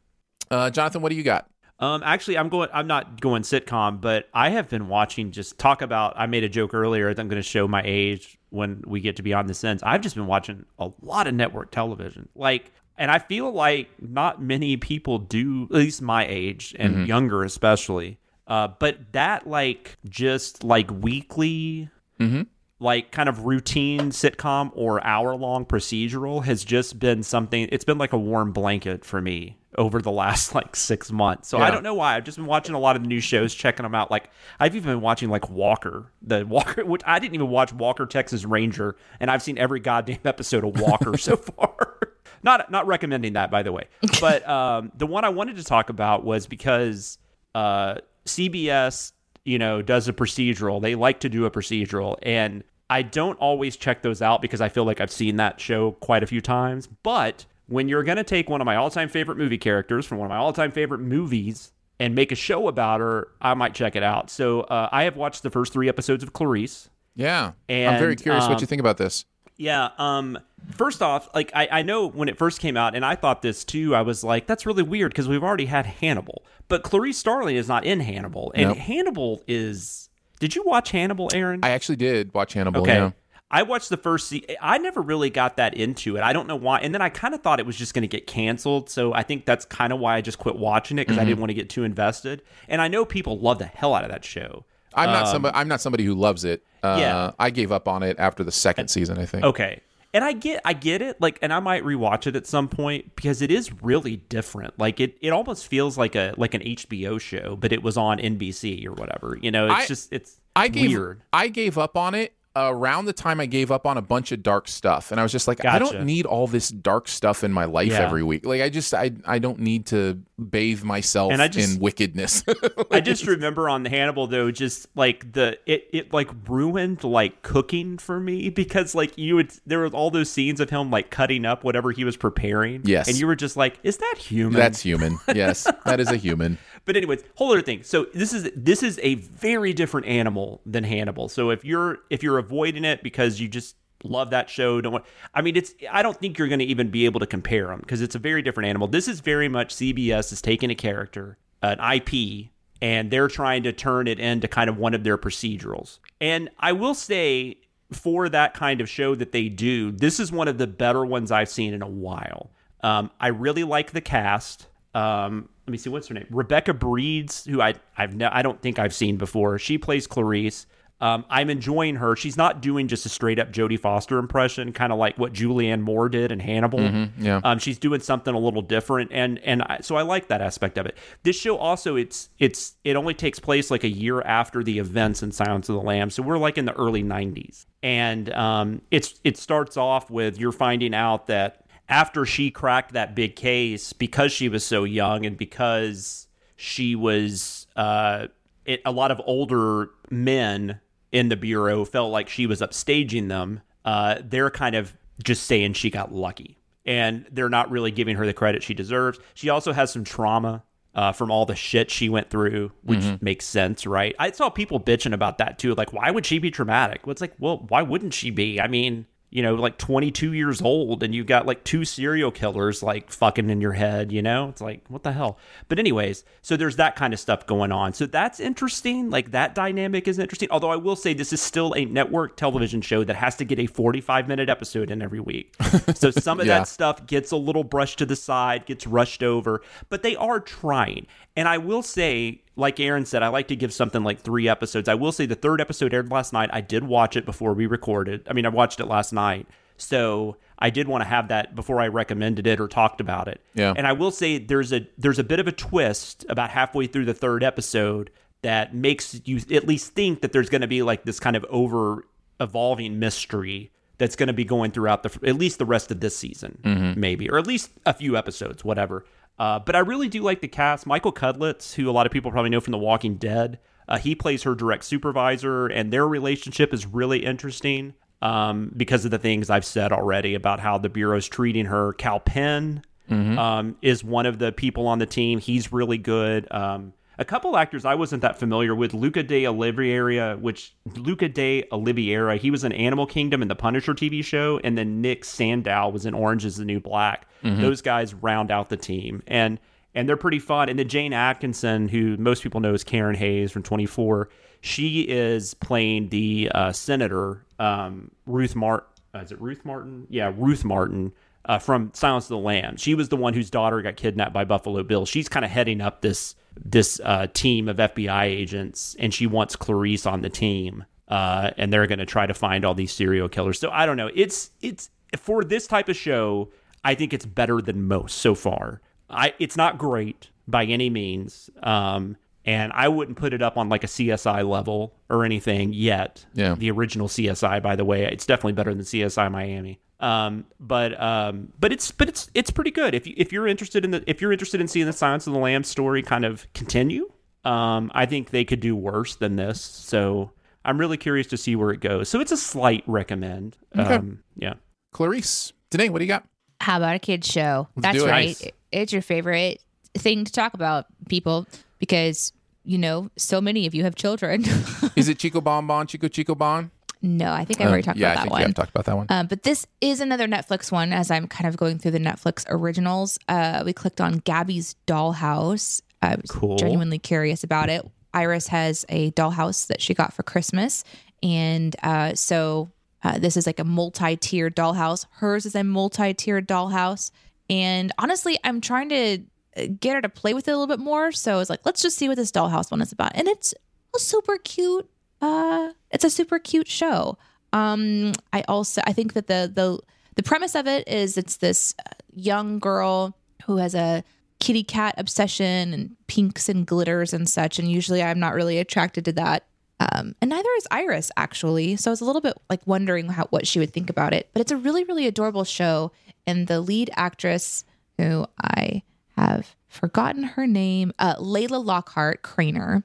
uh, 0.51 0.69
Jonathan, 0.69 1.01
what 1.01 1.09
do 1.09 1.17
you 1.17 1.23
got? 1.23 1.49
Um, 1.79 2.03
actually, 2.05 2.39
I'm 2.39 2.49
going. 2.49 2.69
I'm 2.73 2.87
not 2.87 3.21
going 3.21 3.43
sitcom, 3.43 4.01
but 4.01 4.29
I 4.33 4.51
have 4.51 4.69
been 4.71 4.89
watching. 4.89 5.31
Just 5.31 5.59
talk 5.59 5.83
about. 5.83 6.15
I 6.17 6.27
made 6.27 6.43
a 6.45 6.49
joke 6.49 6.73
earlier 6.73 7.13
that 7.13 7.21
I'm 7.21 7.29
going 7.29 7.43
to 7.43 7.47
show 7.47 7.69
my 7.69 7.83
age 7.85 8.39
when 8.51 8.83
we 8.87 9.01
get 9.01 9.17
to 9.17 9.23
Beyond 9.23 9.49
the 9.49 9.55
Sins. 9.55 9.83
I've 9.83 10.01
just 10.01 10.15
been 10.17 10.27
watching 10.27 10.65
a 10.79 10.91
lot 11.03 11.27
of 11.27 11.35
network 11.35 11.71
television, 11.73 12.29
like, 12.35 12.73
and 12.97 13.11
I 13.11 13.19
feel 13.19 13.53
like 13.53 13.91
not 14.01 14.41
many 14.43 14.79
people 14.79 15.19
do, 15.19 15.65
at 15.65 15.73
least 15.73 16.01
my 16.01 16.25
age 16.27 16.75
and 16.79 16.97
Mhm. 16.97 17.07
younger 17.09 17.43
especially. 17.43 18.19
Uh, 18.47 18.69
but 18.79 19.13
that 19.13 19.47
like 19.47 19.99
just 20.09 20.63
like 20.65 20.91
weekly 20.91 21.91
Mm-hmm. 22.21 22.43
like 22.81 23.11
kind 23.13 23.29
of 23.29 23.45
routine 23.45 24.11
sitcom 24.11 24.71
or 24.75 25.05
hour 25.05 25.35
long 25.37 25.67
procedural 25.67 26.45
has 26.45 26.65
just 26.65 26.99
been 26.99 27.23
something 27.23 27.69
it's 27.73 27.85
been 27.85 27.99
like 27.99 28.15
a 28.15 28.19
warm 28.19 28.53
blanket 28.53 29.05
for 29.05 29.21
me 29.21 29.59
over 29.77 30.01
the 30.01 30.11
last 30.11 30.55
like 30.55 30.75
six 30.77 31.11
months. 31.13 31.49
So 31.49 31.59
i 31.59 31.71
don't 31.71 31.83
know 31.83 31.95
why. 31.95 32.17
I've 32.17 32.25
just 32.25 32.37
been 32.37 32.47
watching 32.47 32.75
a 32.75 32.79
lot 32.79 32.97
of 32.97 33.03
the 33.03 33.09
new 33.09 33.21
shows 33.21 33.55
checking 33.55 33.83
them 33.85 33.95
out. 33.95 34.11
Like 34.11 34.31
i've 34.61 34.75
even 34.77 34.93
been 34.95 35.01
watching 35.01 35.29
like 35.29 35.49
walker 35.51 36.11
the 36.23 36.47
walker 36.49 36.85
which 36.85 37.03
i 37.05 37.19
didn't 37.19 37.35
even 37.35 37.49
watch 37.49 37.73
walker 37.73 38.07
texas 38.07 38.45
ranger 38.45 38.97
and 39.21 39.31
i've 39.31 39.43
seen 39.43 39.59
every 39.59 39.81
goddamn 39.81 40.19
episode 40.25 40.65
of 40.65 40.81
walker 40.81 41.17
so 41.17 41.37
far. 41.37 41.99
Not 42.43 42.71
not 42.71 42.87
recommending 42.87 43.35
that 43.35 43.51
by 43.51 43.63
the 43.63 43.73
way. 43.73 43.85
But 44.21 44.49
um 44.49 44.93
the 44.97 45.07
one 45.07 45.25
i 45.25 45.29
wanted 45.29 45.57
to 45.57 45.65
talk 45.65 45.91
about 45.91 46.25
was 46.25 46.47
because 46.47 47.19
uh 47.55 47.97
cbs 48.27 49.13
you 49.45 49.59
know 49.59 49.83
does 49.83 50.09
a 50.09 50.13
procedural. 50.13 50.81
They 50.81 50.95
like 50.95 51.21
to 51.21 51.29
do 51.29 51.45
a 51.45 51.51
procedural 51.51 52.17
and 52.23 52.65
i 52.89 53.03
don't 53.03 53.39
always 53.39 53.77
check 53.77 54.03
those 54.03 54.23
out 54.23 54.41
because 54.41 54.61
i 54.61 54.69
feel 54.69 54.85
like 54.85 55.01
i've 55.01 55.11
seen 55.11 55.37
that 55.37 55.61
show 55.61 55.93
quite 55.93 56.23
a 56.23 56.27
few 56.27 56.41
times. 56.41 56.87
But 56.87 57.47
when 57.69 57.89
you're 57.89 58.03
going 58.05 58.17
to 58.17 58.25
take 58.25 58.49
one 58.49 58.61
of 58.61 58.65
my 58.65 58.77
all-time 58.77 59.09
favorite 59.09 59.39
movie 59.39 59.59
characters 59.59 60.07
from 60.07 60.19
one 60.19 60.27
of 60.27 60.31
my 60.31 60.37
all-time 60.37 60.71
favorite 60.73 61.01
movies 61.01 61.73
and 61.99 62.15
make 62.15 62.31
a 62.31 62.35
show 62.37 62.69
about 62.69 63.01
her 63.01 63.29
i 63.41 63.55
might 63.55 63.75
check 63.75 63.97
it 63.97 64.03
out 64.03 64.29
so 64.31 64.61
uh, 64.63 64.89
i 64.93 65.05
have 65.05 65.17
watched 65.17 65.43
the 65.43 65.51
first 65.51 65.73
three 65.73 65.89
episodes 65.89 66.23
of 66.23 66.33
clarice 66.33 66.89
Yeah, 67.15 67.53
I'm 67.69 67.99
very 67.99 68.13
And, 68.13 68.23
curious 68.23 68.45
what 68.45 68.55
um, 68.57 68.61
you 68.61 68.67
think 68.67 68.81
about 68.81 68.99
this. 68.99 69.25
yeah. 69.57 69.89
Um. 69.99 70.39
First 70.73 71.01
off, 71.01 71.31
like 71.35 71.51
I, 71.55 71.69
I 71.71 71.83
know 71.83 72.09
when 72.09 72.29
it 72.29 72.37
first 72.37 72.61
came 72.61 72.77
out, 72.77 72.95
and 72.97 73.05
I 73.05 73.15
thought 73.15 73.41
this 73.41 73.65
too. 73.65 73.95
I 73.95 74.03
was 74.03 74.25
like, 74.25 74.47
that's 74.49 74.67
really 74.67 74.83
weird 74.83 75.13
because 75.13 75.29
we've 75.29 75.43
already 75.45 75.67
had 75.67 75.87
Hannibal, 75.87 76.45
but 76.69 76.83
Clarice 76.83 77.17
Starling 77.19 77.55
is 77.57 77.69
not 77.69 77.85
in 77.87 78.01
Hannibal, 78.01 78.53
and 78.55 78.71
Nope. 78.71 78.77
Hannibal 78.79 79.43
is. 79.47 80.11
Did 80.41 80.55
you 80.57 80.65
watch 80.65 80.91
Hannibal, 80.91 81.31
Aaron? 81.33 81.61
I 81.63 81.71
actually 81.71 81.97
did 81.97 82.35
watch 82.35 82.53
Hannibal. 82.55 82.83
okay. 82.83 82.95
Yeah. 82.97 83.11
I 83.51 83.63
watched 83.63 83.89
the 83.91 83.97
first 83.97 84.29
season. 84.29 84.57
I 84.61 84.79
never 84.79 85.01
really 85.01 85.31
got 85.31 85.57
that 85.59 85.75
into 85.75 86.17
it. 86.17 86.23
I 86.23 86.33
don't 86.33 86.49
know 86.49 86.57
why. 86.57 86.79
And 86.81 86.93
then 86.93 87.01
I 87.01 87.09
kind 87.11 87.33
of 87.35 87.43
thought 87.43 87.61
it 87.61 87.67
was 87.67 87.77
just 87.77 87.95
going 87.95 88.03
to 88.03 88.09
get 88.09 88.27
canceled. 88.27 88.91
So 88.91 89.15
I 89.15 89.23
think 89.23 89.45
that's 89.47 89.65
kind 89.65 89.93
of 89.93 90.01
why 90.01 90.17
I 90.17 90.21
just 90.21 90.39
quit 90.39 90.57
watching 90.57 90.99
it 90.99 91.07
because 91.07 91.19
I 91.19 91.23
Mhm. 91.23 91.27
didn't 91.29 91.41
want 91.41 91.51
to 91.51 91.55
get 91.55 91.71
too 91.71 91.85
invested. 91.85 92.43
And 92.69 92.83
I 92.83 92.89
know 92.89 93.05
people 93.05 93.39
love 93.39 93.59
the 93.59 93.67
hell 93.67 93.95
out 93.95 94.03
of 94.05 94.11
that 94.11 94.25
show. 94.25 94.65
I'm 94.95 95.11
not 95.11 95.27
Um, 95.27 95.33
somebody. 95.33 95.55
I'm 95.57 95.69
not 95.69 95.81
somebody 95.81 96.05
who 96.05 96.15
loves 96.15 96.45
it. 96.45 96.65
Uh, 96.83 96.97
Yeah. 96.99 97.31
I 97.39 97.51
gave 97.51 97.71
up 97.71 97.87
on 97.87 98.03
it 98.03 98.17
after 98.19 98.43
the 98.43 98.51
second 98.53 98.89
season. 98.89 99.19
I 99.19 99.27
think. 99.27 99.45
Okay. 99.45 99.81
And 100.15 100.25
I 100.25 100.33
get 100.33 100.63
I 100.65 100.73
get 100.73 101.03
it. 101.03 101.21
Like 101.21 101.39
and 101.43 101.53
I 101.53 101.61
might 101.61 101.85
rewatch 101.85 102.27
it 102.27 102.35
at 102.37 102.47
some 102.47 102.69
point 102.69 103.15
because 103.17 103.43
it 103.43 103.51
is 103.51 103.71
really 103.83 104.17
different. 104.17 104.79
Like 104.79 104.99
it 104.99 105.19
it 105.21 105.31
almost 105.31 105.67
feels 105.69 105.99
like 105.99 106.15
a 106.17 106.33
like 106.39 106.55
an 106.55 106.63
HBO 106.63 107.19
show, 107.21 107.55
but 107.55 107.71
it 107.73 107.83
was 107.83 107.97
on 107.99 108.19
NBC 108.19 108.87
or 108.87 108.93
whatever. 108.93 109.39
You 109.41 109.51
know, 109.51 109.67
it's 109.67 109.75
I- 109.75 109.87
just 109.87 110.13
it's 110.13 110.41
I 110.57 110.69
gave 110.69 110.89
weird. 110.91 111.21
I 111.35 111.49
gave 111.49 111.77
up 111.77 111.99
on 111.99 112.15
it 112.15 112.33
around 112.57 113.05
the 113.05 113.13
time 113.13 113.41
I 113.41 113.47
gave 113.47 113.71
up 113.71 113.87
on 113.87 113.97
a 113.99 114.03
bunch 114.03 114.33
of 114.33 114.43
dark 114.43 114.67
stuff, 114.69 115.11
and 115.11 115.21
I 115.21 115.23
was 115.23 115.31
just 115.33 115.47
like, 115.47 115.65
I 115.65 115.79
don't 115.79 116.05
need 116.05 116.27
all 116.27 116.47
this 116.47 116.69
dark 116.71 117.07
stuff 117.09 117.45
in 117.45 117.53
my 117.53 117.67
life 117.67 117.91
Yeah. 117.93 118.01
every 118.01 118.23
week. 118.23 118.47
Like, 118.47 118.63
I 118.63 118.69
just 118.71 118.95
I 118.95 119.13
I 119.27 119.39
don't 119.39 119.59
need 119.61 119.87
to 119.87 120.21
bathe 120.39 120.83
myself 120.83 121.33
And 121.33 121.41
I 121.43 121.49
just- 121.49 121.75
in 121.77 121.81
wickedness. 121.81 122.43
I 122.91 123.01
just 123.01 123.27
remember 123.27 123.69
on 123.69 123.83
the 123.83 123.91
Hannibal 123.91 124.27
though, 124.27 124.51
just 124.51 124.87
like 124.95 125.33
the 125.33 125.59
it 125.67 125.89
it 125.93 126.13
like 126.13 126.31
ruined 126.49 127.05
like 127.05 127.43
cooking 127.43 127.99
for 127.99 128.19
me 128.21 128.49
because 128.51 128.95
like 128.95 129.17
you 129.19 129.37
would 129.37 129.53
there 129.67 129.79
were 129.81 129.89
all 129.89 130.11
those 130.11 130.31
scenes 130.31 130.61
of 130.61 130.71
him 130.71 130.91
like 130.91 131.11
cutting 131.11 131.45
up 131.45 131.65
whatever 131.65 131.91
he 131.93 132.05
was 132.05 132.17
preparing. 132.17 132.83
Yes. 132.85 133.09
And 133.09 133.19
you 133.19 133.27
were 133.27 133.37
just 133.37 133.57
like, 133.57 133.79
is 133.83 133.99
that 133.99 134.17
human? 134.19 134.55
That's 134.55 134.81
human. 134.83 135.19
Yes, 135.35 135.67
that 135.85 136.01
is 136.01 136.11
a 136.11 136.17
human. 136.17 136.59
But 136.87 136.97
anyways, 136.97 137.25
whole 137.35 137.51
other 137.53 137.63
thing. 137.63 137.83
So 137.83 138.07
this 138.15 138.33
is 138.33 138.49
this 138.57 138.83
is 138.83 138.99
a 139.03 139.17
very 139.17 139.73
different 139.73 140.07
animal 140.07 140.63
than 140.65 140.85
Hannibal. 140.85 141.29
So 141.29 141.51
if 141.51 141.65
you're 141.65 141.99
if 142.11 142.23
you're 142.23 142.39
avoiding 142.39 142.85
it 142.85 143.03
because 143.03 143.41
you 143.41 143.49
just 143.49 143.75
love 144.05 144.31
that 144.31 144.49
show, 144.49 144.81
don't 144.81 144.93
want. 144.93 145.05
I 145.35 145.43
mean, 145.43 145.57
it's. 145.57 145.75
I 145.91 146.03
don't 146.03 146.17
think 146.17 146.39
you're 146.39 146.49
going 146.49 146.61
to 146.61 146.65
even 146.65 146.91
be 146.91 147.05
able 147.05 147.21
to 147.21 147.27
compare 147.27 147.67
them 147.67 147.81
because 147.81 148.01
it's 148.01 148.15
a 148.15 148.21
very 148.21 148.41
different 148.41 148.69
animal. 148.69 148.87
This 148.87 149.09
is 149.09 149.19
very 149.19 149.49
much 149.49 149.75
CBS 149.75 150.33
is 150.33 150.41
taking 150.41 150.71
a 150.71 150.77
character, 150.77 151.39
an 151.61 151.79
IP, 151.81 152.51
and 152.81 153.11
they're 153.11 153.29
trying 153.29 153.65
to 153.65 153.73
turn 153.73 154.07
it 154.07 154.21
into 154.21 154.47
kind 154.47 154.71
of 154.71 154.79
one 154.79 154.95
of 154.95 155.03
their 155.03 155.19
procedurals. 155.19 155.99
And 156.21 156.49
I 156.59 156.73
will 156.73 156.95
say. 156.95 157.59
For 157.93 158.29
that 158.31 158.53
kind 158.55 158.81
of 158.81 158.89
show 158.89 159.15
that 159.15 159.31
they 159.31 159.49
do, 159.49 159.93
this 159.93 160.19
is 160.19 160.33
one 160.33 160.49
of 160.49 160.59
the 160.59 160.67
better 160.67 161.07
ones 161.07 161.31
I've 161.31 161.49
seen 161.49 161.73
in 161.73 161.83
a 161.83 161.89
while. 161.89 162.51
Um, 162.81 163.13
I 163.21 163.29
really 163.29 163.63
like 163.63 163.93
the 163.93 164.01
cast. 164.01 164.67
Um, 164.93 165.49
let 165.67 165.73
me 165.73 165.79
see 165.79 165.91
what's 165.91 166.09
her 166.09 166.15
name. 166.15 166.27
Rebecca 166.31 166.73
Breeds, 166.75 167.45
who 167.47 167.61
I 167.61 167.75
I've 167.99 168.15
ne- 168.15 168.27
I 168.27 168.43
don't 168.43 168.61
think 168.63 168.79
I've 168.79 168.95
seen 168.95 169.17
before. 169.17 169.59
She 169.59 169.79
plays 169.79 170.07
Clarice. 170.07 170.67
Um, 170.99 171.27
I'm 171.29 171.51
enjoying 171.51 171.97
her. 171.97 172.17
She's 172.17 172.39
not 172.39 172.63
doing 172.63 172.89
just 172.89 173.05
a 173.05 173.11
straight 173.11 173.39
up 173.39 173.53
Jodie 173.53 173.79
Foster 173.79 174.17
impression, 174.17 174.73
kind 174.73 174.95
of 174.95 174.99
like 174.99 175.19
what 175.19 175.35
Julianne 175.35 175.83
Moore 175.83 176.09
did 176.09 176.33
in 176.33 176.41
Hannibal. 176.41 176.79
Mhm, 176.79 177.11
yeah. 177.19 177.39
Um, 177.45 177.59
she's 177.59 177.79
doing 177.79 178.01
something 178.01 178.33
a 178.35 178.39
little 178.39 178.63
different, 178.63 179.11
and 179.13 179.39
and 179.41 179.61
I, 179.63 179.81
so 179.83 179.97
I 179.97 180.03
like 180.03 180.29
that 180.29 180.41
aspect 180.41 180.79
of 180.79 180.87
it. 180.87 180.97
This 181.23 181.37
show 181.39 181.59
also 181.59 181.97
it's 181.97 182.31
it's 182.39 182.77
it 182.83 182.97
only 182.97 183.13
takes 183.13 183.39
place 183.39 183.71
like 183.71 183.85
a 183.85 183.91
year 183.91 184.23
after 184.23 184.63
the 184.63 184.79
events 184.79 185.23
in 185.23 185.33
Silence 185.33 185.69
of 185.69 185.75
the 185.75 185.83
Lambs, 185.83 186.15
so 186.15 186.23
we're 186.23 186.39
like 186.39 186.57
in 186.57 186.65
the 186.65 186.73
early 186.75 187.03
'90s, 187.03 187.67
and 187.83 188.33
um, 188.33 188.81
it's 188.91 189.21
it 189.23 189.37
starts 189.37 189.77
off 189.77 190.11
with 190.11 190.39
you're 190.41 190.51
finding 190.51 190.95
out 190.95 191.27
that 191.27 191.66
after 191.89 192.25
she 192.27 192.51
cracked 192.51 192.93
that 192.93 193.15
big 193.15 193.37
case 193.37 193.93
because 193.93 194.33
she 194.33 194.49
was 194.49 194.65
so 194.65 194.85
young 194.85 195.25
and 195.27 195.37
because 195.37 196.27
she 196.57 196.95
was 196.97 197.67
uh, 197.77 198.27
it, 198.65 198.81
a 198.85 198.91
lot 198.93 199.11
of 199.11 199.21
older 199.27 199.91
men 200.11 200.81
in 201.13 201.29
the 201.29 201.37
bureau 201.37 201.85
felt 201.85 202.11
like 202.11 202.29
she 202.29 202.47
was 202.47 202.61
upstaging 202.61 203.29
them. 203.29 203.61
Uh, 203.85 204.17
they're 204.25 204.51
kind 204.51 204.75
of 204.75 204.95
just 205.23 205.45
saying 205.45 205.73
she 205.75 205.89
got 205.91 206.13
lucky, 206.13 206.59
and 206.85 207.25
they're 207.31 207.49
not 207.49 207.71
really 207.71 207.91
giving 207.91 208.17
her 208.17 208.27
the 208.27 208.33
credit 208.35 208.63
she 208.63 208.75
deserves. 208.75 209.19
She 209.35 209.49
also 209.49 209.73
has 209.73 209.93
some 209.93 210.03
trauma 210.05 210.65
uh, 210.95 211.13
from 211.13 211.31
all 211.31 211.45
the 211.47 211.55
shit 211.55 211.91
she 211.91 212.09
went 212.09 212.31
through, 212.31 212.73
which 212.83 213.01
Mhm. 213.01 213.23
makes 213.23 213.45
sense, 213.45 213.87
right? 213.87 214.15
I 214.19 214.31
saw 214.33 214.49
people 214.51 214.81
bitching 214.81 215.13
about 215.13 215.39
that 215.39 215.59
too. 215.59 215.75
Like, 215.75 215.93
why 215.93 216.11
would 216.11 216.25
she 216.27 216.39
be 216.39 216.51
traumatic? 216.51 217.07
Well, 217.07 217.13
it's 217.13 217.21
like, 217.21 217.35
well, 217.39 217.65
why 217.69 217.83
wouldn't 217.83 218.15
she 218.15 218.31
be? 218.31 218.59
I 218.61 218.67
mean, 218.67 219.07
you 219.37 219.43
know, 219.43 219.55
like 219.55 219.77
22 219.77 220.33
years 220.33 220.63
old 220.63 221.03
and 221.03 221.15
you've 221.15 221.27
got 221.27 221.45
like 221.45 221.63
two 221.63 221.85
serial 221.85 222.31
killers 222.31 222.83
like 222.83 223.11
fucking 223.11 223.51
in 223.51 223.61
your 223.61 223.73
head, 223.75 224.11
you 224.11 224.23
know? 224.23 224.49
It's 224.49 224.63
like, 224.63 224.81
what 224.89 225.03
the 225.03 225.13
hell? 225.13 225.37
But, 225.69 225.79
anyways, 225.79 226.25
so 226.41 226.57
there's 226.57 226.77
that 226.77 226.97
kind 226.97 227.13
of 227.13 227.21
stuff 227.21 227.47
going 227.47 227.71
on. 227.71 227.93
So 227.93 228.07
that's 228.07 228.41
interesting. 228.41 229.11
Like, 229.11 229.33
that 229.33 229.55
dynamic 229.55 230.09
is 230.09 230.19
interesting. 230.19 230.49
Although 230.51 230.71
I 230.71 230.77
will 230.77 230.97
say 230.97 231.13
this 231.13 231.35
is 231.35 231.43
still 231.43 231.75
a 231.77 231.85
network 231.85 232.39
television 232.39 232.81
show 232.81 233.05
that 233.05 233.17
has 233.17 233.37
to 233.37 233.45
get 233.45 233.59
a 233.59 233.67
45 233.67 234.27
minute 234.27 234.49
episode 234.49 234.91
in 234.91 235.03
every 235.03 235.21
week. 235.21 235.55
So 235.97 236.11
some 236.11 236.41
of 236.41 236.47
Yeah. 236.47 236.61
that 236.61 236.69
stuff 236.69 237.07
gets 237.07 237.31
a 237.31 237.37
little 237.37 237.63
brushed 237.65 237.99
to 237.99 238.07
the 238.07 238.17
side, 238.17 238.65
gets 238.65 238.87
rushed 238.87 239.23
over, 239.23 239.61
but 239.91 240.03
they 240.03 240.17
are 240.17 240.41
trying. 240.41 241.07
And 241.37 241.47
I 241.47 241.59
will 241.59 241.83
say, 241.83 242.41
like 242.57 242.81
Aaron 242.81 243.05
said, 243.07 243.23
I 243.23 243.29
like 243.29 243.49
to 243.49 243.57
give 243.57 243.73
something 243.73 244.03
like 244.03 244.21
three 244.21 244.49
episodes. 244.49 244.89
I 244.89 244.95
will 244.95 245.13
say 245.13 245.27
the 245.27 245.35
third 245.35 245.61
episode 245.61 245.93
aired 245.95 246.11
last 246.11 246.33
night. 246.33 246.51
I 246.53 246.61
did 246.63 246.85
watch 246.85 247.17
it 247.17 247.25
before 247.27 247.53
we 247.53 247.67
recorded. 247.67 248.27
I 248.29 248.33
mean, 248.33 248.47
I 248.47 248.49
watched 248.49 248.81
it 248.81 248.87
last 248.87 249.13
night. 249.13 249.47
So 249.79 250.39
I 250.59 250.71
did 250.71 250.89
want 250.89 251.03
to 251.03 251.09
have 251.09 251.29
that 251.29 251.55
before 251.55 251.81
I 251.83 251.89
recommended 251.89 252.47
it 252.47 252.59
or 252.61 252.67
talked 252.67 253.01
about 253.01 253.29
it. 253.29 253.43
Yeah. 253.55 253.75
And 253.77 253.87
I 253.87 253.93
will 253.93 254.11
say 254.11 254.39
there's 254.39 254.73
a 254.73 254.87
there's 254.97 255.19
a 255.19 255.25
bit 255.25 255.39
of 255.39 255.47
a 255.47 255.53
twist 255.53 256.25
about 256.31 256.49
halfway 256.51 256.87
through 256.87 257.05
the 257.05 257.13
third 257.15 257.45
episode 257.45 258.11
that 258.43 258.75
makes 258.75 259.21
you 259.27 259.39
at 259.55 259.67
least 259.67 259.93
think 259.93 260.23
that 260.23 260.33
there's 260.33 260.49
going 260.49 260.63
to 260.63 260.67
be 260.67 260.83
like 260.83 261.05
this 261.05 261.21
kind 261.21 261.37
of 261.37 261.45
over 261.51 262.07
evolving 262.41 262.99
mystery 262.99 263.71
that's 263.99 264.17
going 264.17 264.27
to 264.29 264.33
be 264.33 264.45
going 264.45 264.71
throughout 264.71 265.03
the 265.03 265.29
at 265.29 265.37
least 265.37 265.59
the 265.59 265.65
rest 265.67 265.91
of 265.91 266.01
this 266.01 266.17
season, 266.17 266.59
Mhm. 266.65 266.97
maybe, 266.97 267.29
or 267.31 267.39
at 267.39 267.47
least 267.47 267.71
a 267.87 267.93
few 267.95 268.17
episodes, 268.17 268.65
whatever. 268.65 269.05
Uh, 269.39 269.59
but 269.59 269.77
I 269.77 269.81
really 269.81 270.09
do 270.09 270.23
like 270.23 270.41
the 270.41 270.49
cast. 270.49 270.87
Michael 270.87 271.13
Cudlitz, 271.13 271.75
who 271.75 271.91
a 271.91 271.93
lot 271.93 272.07
of 272.07 272.13
people 272.13 272.31
probably 272.31 272.51
know 272.51 272.61
from 272.61 272.73
The 272.73 272.79
Walking 272.79 273.17
Dead, 273.17 273.59
uh, 273.89 273.99
he 273.99 274.15
plays 274.15 274.43
her 274.45 274.55
direct 274.55 274.85
supervisor, 274.85 275.67
and 275.67 275.93
their 275.93 276.07
relationship 276.09 276.73
is 276.75 276.87
really 276.87 277.25
interesting 277.25 277.95
um, 278.23 278.73
because 278.77 279.05
of 279.05 279.11
the 279.11 279.19
things 279.19 279.51
I've 279.51 279.65
said 279.65 279.93
already 279.93 280.35
about 280.35 280.59
how 280.59 280.79
the 280.79 280.89
bureau's 280.89 281.29
treating 281.29 281.67
her. 281.67 281.93
Kal 281.93 282.19
Penn 282.21 282.83
Mhm. 283.11 283.39
um, 283.39 283.77
is 283.83 284.03
one 284.03 284.27
of 284.27 284.39
the 284.39 284.51
people 284.53 284.87
on 284.89 284.99
the 284.99 285.07
team. 285.07 285.39
He's 285.39 285.71
really 285.73 285.99
good. 285.99 286.49
Um, 286.51 286.93
a 287.19 287.25
couple 287.25 287.57
actors 287.57 287.85
I 287.85 287.95
wasn't 287.95 288.23
that 288.23 288.39
familiar 288.39 288.75
with. 288.75 288.93
Lucca 288.95 289.23
De 289.23 289.47
Oliveira, 289.47 290.37
which 290.37 290.75
Lucca 290.97 291.29
De 291.29 291.65
Oliveira, 291.73 292.37
he 292.37 292.51
was 292.51 292.65
in 292.65 292.73
Animal 292.73 293.07
Kingdom 293.07 293.43
and 293.43 293.51
the 293.51 293.55
Punisher 293.57 293.95
TV 293.95 294.25
show, 294.25 294.61
and 294.65 294.77
then 294.77 295.01
Nick 295.01 295.25
Sandow 295.25 295.89
was 295.89 296.07
in 296.07 296.15
Orange 296.15 296.45
Is 296.45 296.57
the 296.57 296.65
New 296.65 296.81
Black. 296.81 297.27
Mhm. 297.43 297.61
Those 297.61 297.83
guys 297.83 298.15
round 298.15 298.51
out 298.51 298.69
the 298.69 298.77
team, 298.77 299.23
and 299.27 299.59
and 299.95 300.07
they're 300.07 300.17
pretty 300.19 300.39
fun. 300.39 300.69
And 300.69 300.79
then 300.79 300.89
Jayne 300.89 301.15
Atkinson, 301.15 301.89
who 301.89 302.19
most 302.19 302.43
people 302.43 302.61
know 302.61 302.75
as 302.75 302.85
Karen 302.85 303.15
Hayes 303.17 303.51
from 303.51 303.63
24, 303.63 304.29
she 304.61 305.01
is 305.09 305.55
playing 305.55 306.11
the 306.11 306.51
uh, 306.55 306.71
senator 306.73 307.47
um, 307.59 308.11
Ruth 308.27 308.55
Mart. 308.55 308.87
Uh, 309.15 309.21
is 309.21 309.33
it 309.33 309.41
Ruth 309.41 309.65
Martin? 309.65 310.07
Yeah, 310.11 310.31
Ruth 310.37 310.65
Martin 310.67 311.13
uh, 311.47 311.59
from 311.59 311.91
Silence 311.95 312.27
of 312.27 312.31
the 312.31 312.39
Lambs. 312.39 312.83
She 312.83 312.95
was 312.95 313.09
the 313.09 313.17
one 313.17 313.35
whose 313.35 313.51
daughter 313.51 313.81
got 313.81 313.97
kidnapped 313.97 314.33
by 314.33 314.45
Buffalo 314.45 314.83
Bill. 314.83 315.07
She's 315.07 315.29
kind 315.29 315.45
of 315.45 315.51
heading 315.51 315.81
up 315.81 316.03
this 316.03 316.35
this 316.63 317.01
uh, 317.05 317.27
team 317.33 317.69
of 317.69 317.77
FBI 317.77 318.25
agents, 318.25 318.97
and 318.99 319.13
she 319.13 319.27
wants 319.27 319.57
Clarice 319.57 320.07
on 320.07 320.23
the 320.23 320.31
team. 320.31 320.85
Uh, 321.09 321.51
and 321.57 321.73
they're 321.73 321.87
going 321.87 322.01
to 322.01 322.07
try 322.07 322.27
to 322.27 322.35
find 322.35 322.65
all 322.65 322.75
these 322.75 322.93
serial 322.93 323.29
killers. 323.29 323.61
So 323.61 323.71
I 323.71 323.87
don't 323.87 323.97
know. 323.97 324.11
It's 324.15 324.51
it's 324.61 324.91
for 325.17 325.45
this 325.45 325.67
type 325.67 325.89
of 325.89 325.97
show. 325.97 326.51
I 326.85 326.95
think 326.95 327.13
it's 327.13 327.27
better 327.27 327.61
than 327.61 327.87
most 327.87 328.19
so 328.19 328.35
far. 328.35 328.81
I 329.09 329.35
it's 329.39 329.57
not 329.57 329.79
great 329.79 330.31
by 330.49 330.65
any 330.65 330.91
means. 330.91 331.49
Um, 331.63 332.17
and 332.45 332.73
I 332.73 332.89
wouldn't 332.89 333.17
put 333.19 333.33
it 333.33 333.43
up 333.43 333.57
on 333.57 333.69
like 333.69 333.83
a 333.85 333.89
CSI 333.89 334.49
level 334.49 334.95
or 335.11 335.25
anything 335.25 335.73
yet. 335.73 336.25
Yeah. 336.33 336.55
The 336.55 336.71
original 336.71 337.09
CSI, 337.09 337.61
by 337.61 337.75
the 337.75 337.85
way, 337.85 338.05
it's 338.05 338.25
definitely 338.25 338.53
better 338.53 338.73
than 338.73 338.85
CSI 338.85 339.31
Miami. 339.31 339.81
Um, 339.99 340.45
but 340.61 341.01
um, 341.01 341.53
but 341.59 341.73
it's 341.73 341.91
but 341.91 342.09
it's 342.09 342.31
it's 342.35 342.51
pretty 342.51 342.71
good. 342.71 342.95
If 342.95 343.07
you 343.07 343.15
if 343.17 343.33
you're 343.33 343.47
interested 343.47 343.85
in 343.85 343.93
the 343.93 344.05
if 344.07 344.21
you're 344.21 344.33
interested 344.33 344.61
in 344.61 344.69
seeing 344.69 344.87
the 344.87 344.93
Silence 344.93 345.27
of 345.27 345.33
the 345.33 345.39
Lambs 345.39 345.69
story 345.69 346.03
kind 346.03 346.25
of 346.25 346.47
continue, 346.53 347.11
um, 347.45 347.91
I 347.95 348.07
think 348.07 348.31
they 348.31 348.45
could 348.45 348.61
do 348.61 348.77
worse 348.77 349.17
than 349.17 349.37
this. 349.37 349.61
So 349.61 350.33
I'm 350.65 350.79
really 350.79 350.97
curious 350.97 351.29
to 351.29 351.37
see 351.37 351.57
where 351.57 351.71
it 351.71 351.81
goes. 351.81 352.09
So 352.09 352.21
it's 352.21 352.33
a 352.33 352.37
slight 352.37 352.85
recommend. 352.87 353.57
Okay. 353.77 353.95
Um, 353.95 354.21
yeah. 354.37 354.55
Clarice, 354.93 355.53
Danae, 355.71 355.89
what 355.89 356.01
do 356.01 356.05
you 356.05 356.09
got? 356.09 356.27
How 356.61 356.79
about 356.79 356.97
a 356.97 356.99
kids 356.99 357.31
show? 357.31 357.69
Let's 357.77 357.83
That's 357.83 358.05
it. 358.05 358.07
right. 358.09 358.27
Nice. 358.27 358.49
It's 358.73 358.93
your 358.93 359.03
favorite 359.03 359.63
thing 359.95 360.25
to 360.25 360.33
talk 360.33 360.55
about, 360.55 360.87
people, 361.09 361.47
because 361.79 362.33
you 362.65 362.79
know 362.79 363.11
so 363.17 363.41
many 363.41 363.67
of 363.67 363.75
you 363.75 363.85
have 363.85 363.95
children. 363.95 364.45
Is 364.97 365.09
it 365.09 365.19
Chico 365.19 365.41
Bon 365.41 365.67
Bon, 365.67 365.87
Chico 365.87 366.09
Chico 366.09 366.35
Bon? 366.35 366.71
No, 367.03 367.33
I 367.33 367.45
think 367.45 367.61
I've 367.61 367.67
Uh, 367.67 367.71
already 367.71 367.83
talked 367.85 367.99
about 367.99 367.99
that 367.99 367.99
one. 367.99 368.01
yeah, 368.01 368.07
about 368.07 368.13
I 368.13 368.15
that 368.17 368.23
think 368.23 368.33
one. 368.33 368.41
you 368.41 368.47
have 368.47 368.55
talked 368.55 368.71
about 368.71 368.85
that 368.87 368.97
one. 368.97 369.07
Um, 369.11 369.27
but 369.27 369.43
this 369.43 369.67
is 369.81 370.01
another 370.01 370.27
Netflix 370.27 370.73
one. 370.73 370.93
As 370.93 371.11
I'm 371.11 371.27
kind 371.29 371.47
of 371.49 371.57
going 371.57 371.79
through 371.79 371.93
the 371.93 371.99
Netflix 372.01 372.45
originals, 372.49 373.19
uh, 373.29 373.63
we 373.65 373.73
clicked 373.73 374.01
on 374.01 374.15
Gabby's 374.19 374.75
Dollhouse. 374.87 375.81
I 376.03 376.17
was 376.17 376.31
Cool. 376.31 376.57
genuinely 376.57 376.99
curious 376.99 377.43
about 377.45 377.69
it. 377.69 377.87
Iris 378.15 378.49
has 378.49 378.85
a 378.89 379.11
dollhouse 379.13 379.67
that 379.69 379.81
she 379.83 379.93
got 379.95 380.13
for 380.15 380.23
Christmas, 380.23 380.85
and 381.23 381.77
uh, 381.83 382.15
so 382.15 382.71
uh, 383.05 383.19
this 383.19 383.37
is 383.37 383.47
like 383.47 383.59
a 383.59 383.65
multi-tiered 383.65 384.57
dollhouse. 384.57 385.05
Hers 385.13 385.45
is 385.47 385.55
a 385.55 385.63
multi-tiered 385.65 386.49
dollhouse, 386.49 387.11
and 387.51 387.93
honestly, 387.99 388.39
I'm 388.43 388.61
trying 388.61 388.89
to 388.89 389.19
uh, 389.57 389.67
get 389.81 389.95
her 389.97 390.01
to 390.01 390.09
play 390.09 390.33
with 390.35 390.49
it 390.49 390.53
a 390.53 390.57
little 390.57 390.75
bit 390.75 390.83
more. 390.83 391.13
So 391.13 391.35
I 391.35 391.37
was 391.37 391.51
like, 391.51 391.61
let's 391.65 391.83
just 391.83 391.97
see 391.99 392.09
what 392.09 392.17
this 392.17 392.33
dollhouse 392.33 392.71
one 392.71 392.81
is 392.81 392.91
about, 392.93 393.13
and 393.15 393.29
it's 393.29 393.55
a 393.95 393.99
super 393.99 394.39
cute. 394.39 394.89
Uh, 395.21 395.71
it's 395.91 396.05
a 396.05 396.11
super 396.11 396.39
cute 396.39 396.69
show. 396.69 397.19
Um, 397.53 398.13
I 398.33 398.43
also 398.49 398.83
I 398.87 398.93
think 398.93 399.15
that 399.15 399.27
the 399.29 399.51
the 399.53 399.79
the 400.17 400.23
premise 400.23 400.55
of 400.55 400.67
it 400.67 400.87
is 400.89 401.17
it's 401.17 401.37
this 401.37 401.75
uh, 401.79 401.91
young 402.15 402.59
girl 402.59 403.17
who 403.47 403.57
has 403.59 403.75
a 403.75 404.05
kitty 404.41 404.63
cat 404.63 404.95
obsession 404.99 405.73
and 405.73 405.97
pinks 406.07 406.49
and 406.49 406.67
glitters 406.67 407.13
and 407.13 407.29
such. 407.29 407.59
And 407.59 407.71
usually 407.71 408.03
I'm 408.03 408.19
not 408.19 408.35
really 408.35 408.59
attracted 408.59 409.05
to 409.07 409.13
that. 409.13 409.47
Um, 409.79 410.15
and 410.21 410.31
neither 410.31 410.49
is 410.57 410.67
Iris 410.71 411.11
actually. 411.17 411.77
So 411.77 411.91
I 411.91 411.93
was 411.93 412.01
a 412.01 412.05
little 412.05 412.21
bit 412.21 412.35
like 412.51 412.61
wondering 412.67 413.09
how 413.09 413.27
what 413.27 413.47
she 413.47 413.59
would 413.59 413.73
think 413.73 413.91
about 413.91 414.13
it. 414.13 414.29
But 414.33 414.41
it's 414.41 414.53
a 414.53 414.57
really 414.57 414.85
really 414.85 415.07
adorable 415.07 415.45
show. 415.45 415.93
And 416.27 416.47
the 416.47 416.61
lead 416.61 416.91
actress 416.97 417.65
who 417.99 418.27
I 418.43 418.83
have 419.17 419.55
forgotten 419.69 420.23
her 420.23 420.47
name, 420.47 420.93
uh, 420.99 421.15
Laila 421.19 421.57
Lockhart 421.57 422.23
Kraner, 422.23 422.83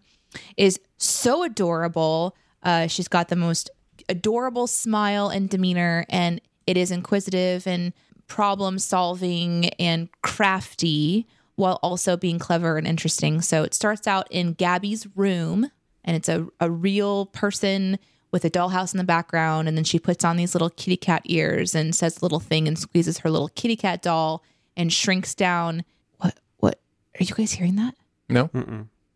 is 0.57 0.79
so 0.97 1.43
adorable. 1.43 2.35
Uh, 2.63 2.87
she's 2.87 3.07
got 3.07 3.29
the 3.29 3.35
most 3.35 3.69
adorable 4.09 4.67
smile 4.67 5.29
and 5.29 5.49
demeanor, 5.49 6.05
and 6.09 6.41
it 6.67 6.77
is 6.77 6.91
inquisitive 6.91 7.67
and 7.67 7.93
problem 8.27 8.79
solving 8.79 9.65
and 9.79 10.09
crafty 10.21 11.27
while 11.55 11.79
also 11.83 12.15
being 12.15 12.39
clever 12.39 12.77
and 12.77 12.87
interesting. 12.87 13.41
So 13.41 13.63
it 13.63 13.73
starts 13.73 14.07
out 14.07 14.27
in 14.31 14.53
Gabby's 14.53 15.07
room, 15.15 15.69
and 16.03 16.15
it's 16.15 16.29
a, 16.29 16.47
a 16.59 16.71
real 16.71 17.27
person 17.27 17.99
with 18.31 18.45
a 18.45 18.49
dollhouse 18.49 18.93
in 18.93 18.97
the 18.97 19.03
background. 19.03 19.67
And 19.67 19.75
then 19.75 19.83
she 19.83 19.99
puts 19.99 20.23
on 20.23 20.37
these 20.37 20.55
little 20.55 20.69
kitty 20.69 20.97
cat 20.97 21.21
ears 21.25 21.75
and 21.75 21.93
says 21.93 22.17
a 22.17 22.25
little 22.25 22.39
thing 22.39 22.67
and 22.67 22.79
squeezes 22.79 23.19
her 23.19 23.29
little 23.29 23.49
kitty 23.49 23.75
cat 23.75 24.01
doll 24.01 24.43
and 24.77 24.91
shrinks 24.91 25.35
down. 25.35 25.83
What? 26.17 26.35
What? 26.57 26.79
Are 27.19 27.23
you 27.23 27.35
guys 27.35 27.51
hearing 27.51 27.75
that? 27.75 27.95
No. 28.29 28.49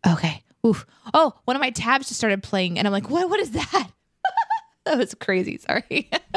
Okay. 0.06 0.42
Oof. 0.66 0.86
Oh, 1.14 1.32
one 1.44 1.56
of 1.56 1.60
my 1.60 1.70
tabs 1.70 2.08
just 2.08 2.18
started 2.18 2.42
playing, 2.42 2.78
and 2.78 2.86
I'm 2.86 2.92
like, 2.92 3.08
what? 3.08 3.30
What 3.30 3.38
is 3.40 3.52
that? 3.52 3.90
that 4.84 4.98
was 4.98 5.14
crazy. 5.14 5.58
Sorry. 5.58 6.10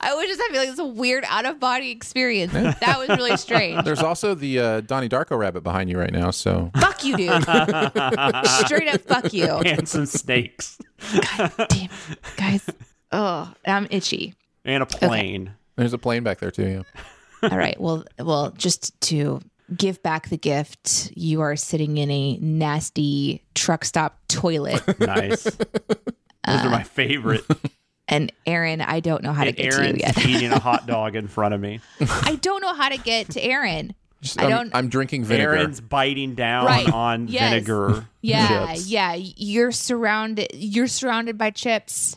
I 0.00 0.14
was 0.14 0.26
just 0.26 0.40
having 0.40 0.56
like 0.56 0.76
this 0.76 0.80
weird 0.96 1.24
out 1.28 1.46
of 1.46 1.60
body 1.60 1.90
experience. 1.90 2.52
That 2.52 2.96
was 2.98 3.08
really 3.10 3.36
strange. 3.36 3.84
There's 3.84 4.02
also 4.02 4.34
the 4.34 4.58
uh, 4.58 4.80
Donnie 4.80 5.08
Darko 5.08 5.38
rabbit 5.38 5.62
behind 5.62 5.88
you 5.88 5.98
right 5.98 6.12
now. 6.12 6.30
So 6.30 6.70
fuck 6.78 7.04
you, 7.04 7.16
dude. 7.16 7.42
Straight 7.44 8.88
up, 8.92 9.00
fuck 9.02 9.32
you. 9.32 9.46
And 9.46 9.88
some 9.88 10.06
snakes. 10.06 10.78
God 11.36 11.52
damn, 11.68 11.90
Guys, 12.36 12.68
oh, 13.12 13.52
I'm 13.66 13.86
itchy. 13.90 14.34
And 14.64 14.82
a 14.82 14.86
plane. 14.86 15.54
There's 15.76 15.92
a 15.92 15.98
plane 15.98 16.22
back 16.22 16.38
there 16.40 16.50
too. 16.50 16.84
Yeah. 17.42 17.50
All 17.50 17.56
right. 17.56 17.80
Well, 17.80 18.04
well, 18.18 18.50
just 18.50 19.00
to 19.02 19.40
give 19.76 20.02
back 20.02 20.28
the 20.28 20.36
gift, 20.38 21.12
you 21.14 21.40
are 21.40 21.56
sitting 21.56 21.96
in 21.98 22.10
a 22.10 22.36
nasty 22.38 23.44
truck 23.54 23.84
stop 23.84 24.18
toilet. 24.28 24.82
Nice. 25.00 25.44
Those 25.44 26.64
are 26.64 26.70
my 26.70 26.82
favorite. 26.82 27.44
And 28.12 28.32
Aaron, 28.44 28.80
I 28.80 28.98
don't 28.98 29.22
know 29.22 29.32
how 29.32 29.44
to 29.44 29.52
get 29.52 29.72
Aaron's 29.72 29.92
to 29.92 29.98
you 29.98 30.02
yet. 30.04 30.26
eating 30.26 30.50
a 30.50 30.58
hot 30.58 30.84
dog 30.88 31.14
in 31.14 31.28
front 31.28 31.54
of 31.54 31.60
me. 31.60 31.78
I 32.00 32.40
don't 32.42 32.60
know 32.60 32.74
how 32.74 32.88
to 32.88 32.98
get 32.98 33.30
to 33.30 33.40
Aaron. 33.40 33.94
I 34.36 34.42
I'm, 34.46 34.50
don't. 34.50 34.74
I'm 34.74 34.88
drinking 34.88 35.22
vinegar. 35.26 35.54
Aaron's 35.54 35.80
biting 35.80 36.34
down 36.34 36.66
Right. 36.66 36.92
on 36.92 37.28
Yes. 37.28 37.50
vinegar. 37.52 38.08
Yeah, 38.20 38.66
chips. 38.74 38.88
yeah. 38.88 39.14
You're 39.14 39.70
surrounded. 39.70 40.48
You're 40.54 40.88
surrounded 40.88 41.38
by 41.38 41.50
chips 41.50 42.16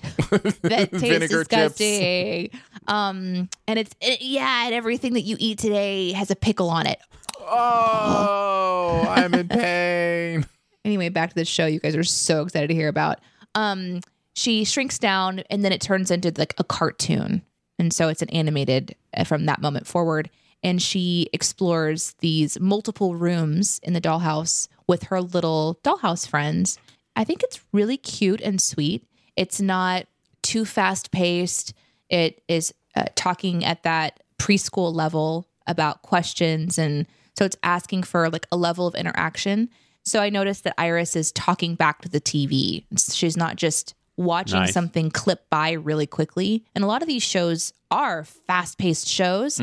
that 0.63 0.89
taste 0.91 0.93
Vinegar 0.93 1.43
chips. 1.43 1.75
disgusting. 1.77 2.49
Um, 2.87 3.49
and 3.67 3.77
it's 3.77 3.93
it, 4.01 4.23
yeah, 4.23 4.65
and 4.65 4.73
everything 4.73 5.13
that 5.13 5.21
you 5.21 5.35
eat 5.39 5.59
today 5.59 6.11
has 6.13 6.31
a 6.31 6.35
pickle 6.35 6.71
on 6.71 6.87
it. 6.87 6.99
Oh, 7.47 9.05
I'm 9.09 9.33
in 9.33 9.47
pain. 9.47 10.45
Anyway, 10.85 11.07
back 11.07 11.29
to 11.29 11.35
the 11.35 11.45
show. 11.45 11.65
You 11.65 11.79
guys 11.79 11.95
are 11.95 12.03
so 12.03 12.43
excited 12.43 12.67
to 12.67 12.73
hear 12.73 12.89
about. 12.89 13.19
Um, 13.55 14.01
she 14.33 14.65
shrinks 14.65 14.99
down, 14.99 15.39
and 15.49 15.63
then 15.63 15.71
it 15.71 15.79
turns 15.79 16.11
into 16.11 16.33
like 16.37 16.53
a 16.57 16.63
cartoon, 16.65 17.41
and 17.79 17.93
so 17.93 18.09
it's 18.09 18.21
an 18.21 18.29
animated 18.31 18.93
uh, 19.15 19.23
from 19.23 19.45
that 19.45 19.61
moment 19.61 19.87
forward. 19.87 20.29
And 20.61 20.81
she 20.81 21.29
explores 21.31 22.15
these 22.19 22.59
multiple 22.59 23.15
rooms 23.15 23.79
in 23.81 23.93
the 23.93 24.01
dollhouse 24.01 24.67
with 24.85 25.03
her 25.03 25.21
little 25.21 25.79
dollhouse 25.85 26.27
friends. 26.27 26.77
I 27.15 27.23
think 27.23 27.43
it's 27.43 27.61
really 27.71 27.95
cute 27.95 28.41
and 28.41 28.59
sweet. 28.59 29.07
It's 29.37 29.61
not 29.61 30.07
too 30.41 30.65
fast 30.65 31.11
paced. 31.11 31.73
It 32.09 32.43
is 32.49 32.73
uh, 32.93 33.05
talking 33.15 33.63
at 33.63 33.83
that 33.83 34.21
preschool 34.37 34.93
level 34.93 35.47
about 35.65 36.01
questions 36.01 36.77
and 36.77 37.07
so 37.37 37.45
it's 37.45 37.57
asking 37.63 38.03
for 38.03 38.29
like 38.29 38.45
a 38.51 38.57
level 38.57 38.85
of 38.87 38.95
interaction 38.95 39.69
So 40.05 40.19
I 40.21 40.29
noticed 40.29 40.63
that 40.65 40.73
Iris 40.77 41.15
is 41.15 41.31
talking 41.31 41.75
back 41.75 42.01
to 42.01 42.09
the 42.09 42.19
TV. 42.19 42.83
She's 43.11 43.37
not 43.37 43.55
just 43.55 43.95
watching 44.17 44.59
Nice. 44.59 44.73
something 44.73 45.09
clip 45.09 45.49
by 45.49 45.71
really 45.71 46.05
quickly. 46.07 46.65
And 46.75 46.83
a 46.83 46.87
lot 46.87 47.01
of 47.01 47.07
these 47.07 47.23
shows 47.23 47.73
are 47.89 48.25
fast 48.25 48.77
paced 48.77 49.07
shows. 49.07 49.61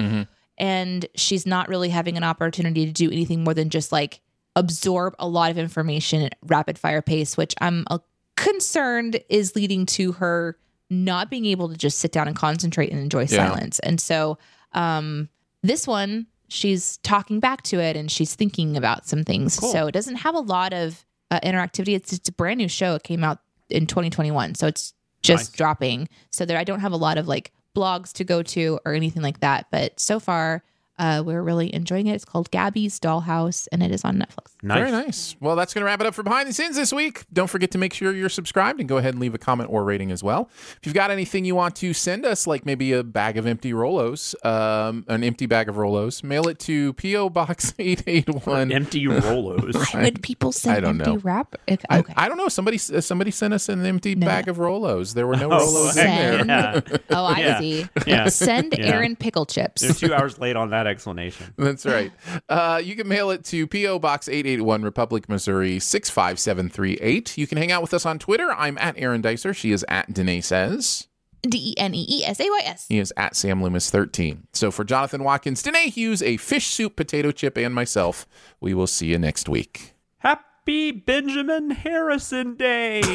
And 0.59 1.07
she's 1.15 1.47
not 1.47 1.69
really 1.69 1.91
having 1.91 2.17
an 2.17 2.25
opportunity 2.25 2.87
to 2.87 2.93
do 2.93 3.11
anything 3.11 3.45
more 3.45 3.53
than 3.55 3.69
just 3.71 3.93
like 3.93 4.21
absorb 4.57 5.15
a 5.19 5.29
lot 5.29 5.51
of 5.51 5.59
information 5.59 6.23
at 6.23 6.35
rapid 6.43 6.79
fire 6.79 7.03
pace, 7.03 7.37
which 7.37 7.55
I'm 7.61 7.85
uh, 7.91 7.99
concerned 8.37 9.21
is 9.29 9.55
leading 9.55 9.87
to 9.87 10.13
her 10.13 10.57
not 10.89 11.31
being 11.31 11.45
able 11.47 11.69
to 11.69 11.77
just 11.77 11.99
sit 11.99 12.13
down 12.13 12.27
and 12.27 12.37
concentrate 12.37 12.91
and 12.91 12.99
enjoy 13.01 13.21
Yeah. 13.23 13.27
silence. 13.47 13.79
And 13.79 14.01
so 14.01 14.39
um, 14.73 15.29
this 15.63 15.87
one, 15.87 16.27
she's 16.51 16.99
talking 16.99 17.41
back 17.41 17.63
to 17.63 17.81
it 17.81 17.97
and 17.97 18.11
she's 18.11 18.35
thinking 18.35 18.77
about 18.77 19.07
some 19.07 19.25
things. 19.25 19.55
So 19.55 19.87
it 19.87 19.93
doesn't 19.93 20.17
have 20.17 20.35
a 20.35 20.41
lot 20.41 20.73
of 20.73 21.07
uh, 21.31 21.41
interactivity. 21.41 21.95
It's 21.95 22.11
just 22.11 22.29
a 22.29 22.33
brand 22.33 22.59
new 22.59 22.69
show. 22.69 22.95
It 22.97 23.05
came 23.05 23.25
out 23.25 23.39
in 23.71 23.87
2021, 23.87 24.57
so 24.57 24.67
it's 24.67 24.93
just 25.23 25.51
Nice. 25.53 25.57
dropping. 25.57 26.09
So 26.31 26.45
there, 26.45 26.59
I 26.59 26.65
don't 26.65 26.81
have 26.81 26.93
a 26.93 26.97
lot 26.97 27.19
of 27.19 27.29
like 27.29 27.53
blogs 27.77 28.13
to 28.15 28.25
go 28.25 28.43
to 28.43 28.81
or 28.85 28.95
anything 28.95 29.23
like 29.23 29.41
that. 29.41 29.67
But 29.71 30.01
so 30.01 30.19
far, 30.19 30.65
uh, 31.01 31.23
we're 31.27 31.43
really 31.43 31.75
enjoying 31.75 32.07
it. 32.07 32.15
It's 32.15 32.25
called 32.25 32.51
Gabby's 32.53 33.01
Dollhouse, 33.01 33.67
and 33.73 33.83
it 33.83 33.91
is 33.91 34.05
on 34.05 34.19
Netflix. 34.19 34.53
Nice. 34.63 34.79
Very 34.79 34.91
nice. 34.93 35.37
Well, 35.41 35.57
that's 35.57 35.75
going 35.75 35.81
to 35.81 35.87
wrap 35.87 36.01
it 36.01 36.07
up 36.07 36.15
for 36.15 36.23
Behind 36.23 36.49
the 36.49 36.53
Scenes 36.53 36.77
this 36.77 36.93
week. 36.93 37.25
Don't 37.33 37.49
forget 37.49 37.71
to 37.73 37.79
make 37.79 37.93
sure 37.95 38.13
you're 38.13 38.29
subscribed 38.29 38.79
and 38.79 38.89
go 38.89 38.99
ahead 38.99 39.15
and 39.15 39.21
leave 39.21 39.35
a 39.35 39.39
comment 39.39 39.71
or 39.73 39.83
rating 39.83 40.13
as 40.13 40.23
well. 40.23 40.49
If 40.77 40.81
you've 40.85 40.95
got 40.95 41.11
anything 41.11 41.45
you 41.45 41.55
want 41.57 41.75
to 41.77 41.93
send 41.95 42.25
us, 42.25 42.47
like 42.47 42.65
maybe 42.67 42.93
a 42.93 43.03
bag 43.03 43.37
of 43.39 43.47
empty 43.47 43.73
Rolos, 43.73 44.35
um, 44.47 45.05
an 45.09 45.25
empty 45.25 45.47
bag 45.47 45.69
of 45.71 45.77
Rolos, 45.77 46.23
mail 46.23 46.47
it 46.49 46.59
to 46.61 46.93
P.O. 46.93 47.31
Box 47.31 47.75
881. 47.79 48.71
Empty 48.71 49.07
Rolos. 49.07 49.95
Why 49.95 50.03
would 50.05 50.23
people 50.23 50.53
send 50.53 50.77
I 50.77 50.81
don't 50.81 51.01
empty 51.01 51.13
know. 51.13 51.19
wrap? 51.19 51.55
Okay. 51.69 51.85
I, 51.89 52.05
I 52.17 52.29
don't 52.29 52.37
know. 52.37 52.49
Somebody 52.49 52.77
uh, 52.77 53.01
somebody 53.01 53.31
sent 53.31 53.55
us 53.55 53.69
an 53.71 53.85
empty 53.87 54.15
bag 54.15 54.49
of 54.49 54.59
Rolos. 54.59 55.15
There 55.15 55.27
were 55.27 55.37
no 55.37 55.51
Oh, 55.53 55.59
Rolos 55.59 55.91
in 55.91 56.05
there. 56.07 56.45
Yeah. 56.47 56.81
oh, 57.11 57.25
I 57.25 57.39
Yeah. 57.41 57.59
see. 57.59 57.87
Yeah. 58.07 58.29
Send 58.29 58.75
Yeah. 58.79 58.87
Aaron 58.87 59.17
pickle 59.17 59.47
chips. 59.47 59.81
They're 59.83 59.93
two 59.95 60.13
hours 60.15 60.39
late 60.39 60.57
on 60.57 60.71
that 60.71 60.87
explanation. 60.91 61.55
That's 61.57 61.87
right. 61.87 62.13
Uh, 62.49 62.81
you 62.83 62.97
can 62.97 63.09
mail 63.09 63.31
it 63.31 63.45
to 63.47 63.67
P.O. 63.67 63.99
Box 63.99 64.29
881, 64.29 64.83
Republic, 64.83 65.29
Missouri 65.29 65.79
65738. 65.79 67.39
You 67.39 67.47
can 67.47 67.57
hang 67.57 67.73
out 67.73 67.83
with 67.83 67.95
us 67.95 68.05
on 68.05 68.19
Twitter. 68.19 68.51
I'm 68.53 68.77
at 68.79 68.99
Aaron 68.99 69.23
Dicer. 69.23 69.55
She 69.55 69.73
is 69.73 69.85
at 69.89 70.13
Danae 70.13 70.41
Says. 70.41 71.09
D 71.43 71.71
E 71.71 71.75
N 71.81 71.95
E 71.95 72.07
E 72.09 72.25
S 72.25 72.39
A 72.41 72.45
Y 72.45 72.61
S. 72.65 72.87
He 72.89 72.99
is 72.99 73.15
at 73.17 73.35
Sam 73.35 73.63
Loomis 73.63 73.91
13. 73.91 74.47
So 74.53 74.71
for 74.71 74.85
Jonathan 74.85 75.25
Watkins, 75.25 75.63
Danae 75.63 75.89
Hughes, 75.89 76.23
a 76.23 76.37
fish 76.37 76.67
soup, 76.67 76.97
potato 76.97 77.31
chip, 77.31 77.57
and 77.57 77.75
myself, 77.75 78.27
we 78.61 78.75
will 78.75 78.87
see 78.87 79.07
you 79.07 79.19
next 79.19 79.49
week. 79.49 79.95
Happy 80.19 80.93
Benjamin 80.93 81.71
Harrison 81.71 82.57
Day. 82.57 83.01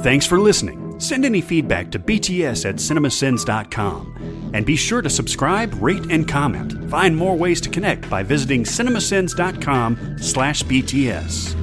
Thanks 0.00 0.26
for 0.26 0.40
listening. 0.40 0.87
Send 0.98 1.24
any 1.24 1.40
feedback 1.40 1.90
to 1.92 1.98
bts 1.98 2.68
at 2.68 2.76
cinemasins.com. 2.76 4.50
And 4.54 4.64
be 4.66 4.76
sure 4.76 5.02
to 5.02 5.10
subscribe, 5.10 5.74
rate, 5.82 6.10
and 6.10 6.26
comment. 6.28 6.90
Find 6.90 7.16
more 7.16 7.36
ways 7.36 7.60
to 7.62 7.68
connect 7.68 8.08
by 8.10 8.22
visiting 8.22 8.64
cinemasins.com 8.64 10.18
slash 10.18 10.62
bts. 10.64 11.54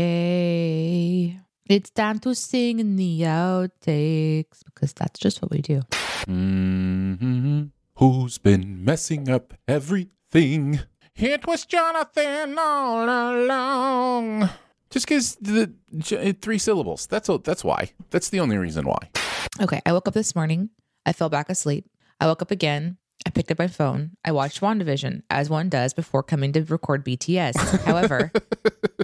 Okay. 0.00 1.38
It's 1.66 1.90
time 1.90 2.18
to 2.20 2.34
sing 2.34 2.80
in 2.80 2.96
the 2.96 3.20
outtakes 3.22 4.64
because 4.64 4.92
that's 4.92 5.18
just 5.20 5.40
what 5.42 5.50
we 5.50 5.60
do. 5.60 5.82
hmm 6.26 7.64
Who's 7.96 8.38
been 8.38 8.84
messing 8.84 9.28
up 9.28 9.54
everything? 9.68 10.80
It 11.16 11.46
was 11.46 11.66
Jonathan 11.66 12.56
all 12.58 13.04
along. 13.04 14.48
Just 14.90 15.06
because 15.06 15.36
the 15.36 15.72
j- 15.98 16.16
eh, 16.16 16.32
three 16.40 16.58
syllables. 16.58 17.06
That's 17.06 17.28
all, 17.28 17.38
that's 17.38 17.62
why. 17.62 17.90
That's 18.10 18.28
the 18.28 18.40
only 18.40 18.56
reason 18.58 18.86
why. 18.86 18.98
Okay. 19.60 19.80
I 19.86 19.92
woke 19.92 20.08
up 20.08 20.14
this 20.14 20.34
morning. 20.34 20.70
I 21.06 21.12
fell 21.12 21.28
back 21.28 21.48
asleep. 21.48 21.86
I 22.20 22.26
woke 22.26 22.42
up 22.42 22.50
again. 22.50 22.98
I 23.26 23.30
picked 23.30 23.50
up 23.50 23.58
my 23.58 23.68
phone. 23.68 24.12
I 24.24 24.32
watched 24.32 24.60
WandaVision, 24.60 25.22
as 25.30 25.50
one 25.50 25.68
does 25.68 25.92
before 25.92 26.22
coming 26.22 26.52
to 26.52 26.62
record 26.64 27.04
BTS. 27.04 27.84
However, 27.84 28.32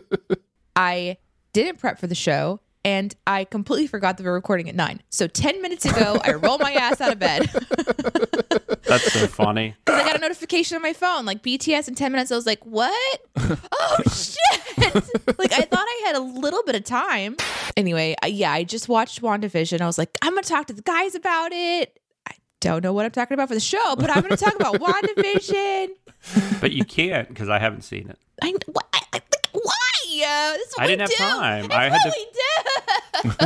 I 0.77 1.19
didn't 1.53 1.79
prep 1.79 1.99
for 1.99 2.07
the 2.07 2.15
show 2.15 2.61
and 2.87 3.17
I 3.27 3.43
completely 3.43 3.89
forgot 3.89 4.17
that 4.17 4.23
we 4.23 4.29
were 4.29 4.35
recording 4.37 4.69
at 4.69 4.77
nine. 4.77 5.03
So 5.11 5.27
10 5.27 5.61
minutes 5.61 5.85
ago, 5.85 6.21
I 6.23 6.35
rolled 6.35 6.61
my 6.61 6.73
ass 6.73 7.01
out 7.01 7.13
of 7.13 7.19
bed. 7.19 7.51
That's 8.85 9.13
so 9.13 9.27
funny. 9.27 9.75
Because 9.85 10.03
I 10.03 10.05
got 10.05 10.17
a 10.17 10.21
notification 10.21 10.77
on 10.77 10.83
my 10.83 10.93
phone, 10.93 11.25
like 11.25 11.43
BTS 11.43 11.89
in 11.89 11.97
10 11.97 12.13
minutes. 12.13 12.31
I 12.31 12.37
was 12.37 12.47
like, 12.47 12.65
what? 12.65 13.21
oh, 13.37 13.99
shit. 14.13 14.95
like, 15.37 15.53
I 15.53 15.63
thought 15.63 15.85
I 15.89 16.03
had 16.07 16.15
a 16.15 16.21
little 16.21 16.63
bit 16.63 16.77
of 16.77 16.85
time. 16.85 17.37
Anyway, 17.77 18.15
I, 18.23 18.29
yeah, 18.29 18.53
I 18.53 18.63
just 18.63 18.89
watched 18.89 19.21
WandaVision. 19.21 19.81
I 19.81 19.87
was 19.87 19.99
like, 19.99 20.17
I'm 20.23 20.33
going 20.33 20.45
to 20.45 20.49
talk 20.49 20.67
to 20.67 20.73
the 20.73 20.83
guys 20.83 21.17
about 21.17 21.53
it. 21.53 21.99
I 22.29 22.35
don't 22.61 22.85
know 22.85 22.93
what 22.93 23.05
I'm 23.05 23.11
talking 23.11 23.35
about 23.35 23.49
for 23.49 23.55
the 23.55 23.61
show, 23.61 23.97
but 23.97 24.11
I'm 24.11 24.23
going 24.23 24.37
to 24.37 24.45
talk 24.45 24.55
about 24.55 24.77
WandaVision. 24.77 25.89
But 26.61 26.71
you 26.71 26.85
can't 26.85 27.29
because 27.29 27.49
I 27.49 27.59
haven't 27.59 27.83
seen 27.83 28.11
it. 28.11 28.19
I, 28.43 28.55
I, 28.93 29.01
I, 29.15 29.21
why? 29.63 30.23
Uh, 30.25 30.53
this 30.55 30.69
is 30.69 30.75
what 30.77 30.83
I 30.83 30.87
didn't 30.87 31.09
we 31.09 31.15
have 31.17 31.31
do. 31.31 31.35
time. 31.39 31.73
I, 31.73 31.87
I 31.87 31.89
had 31.89 32.03
to- 32.03 32.13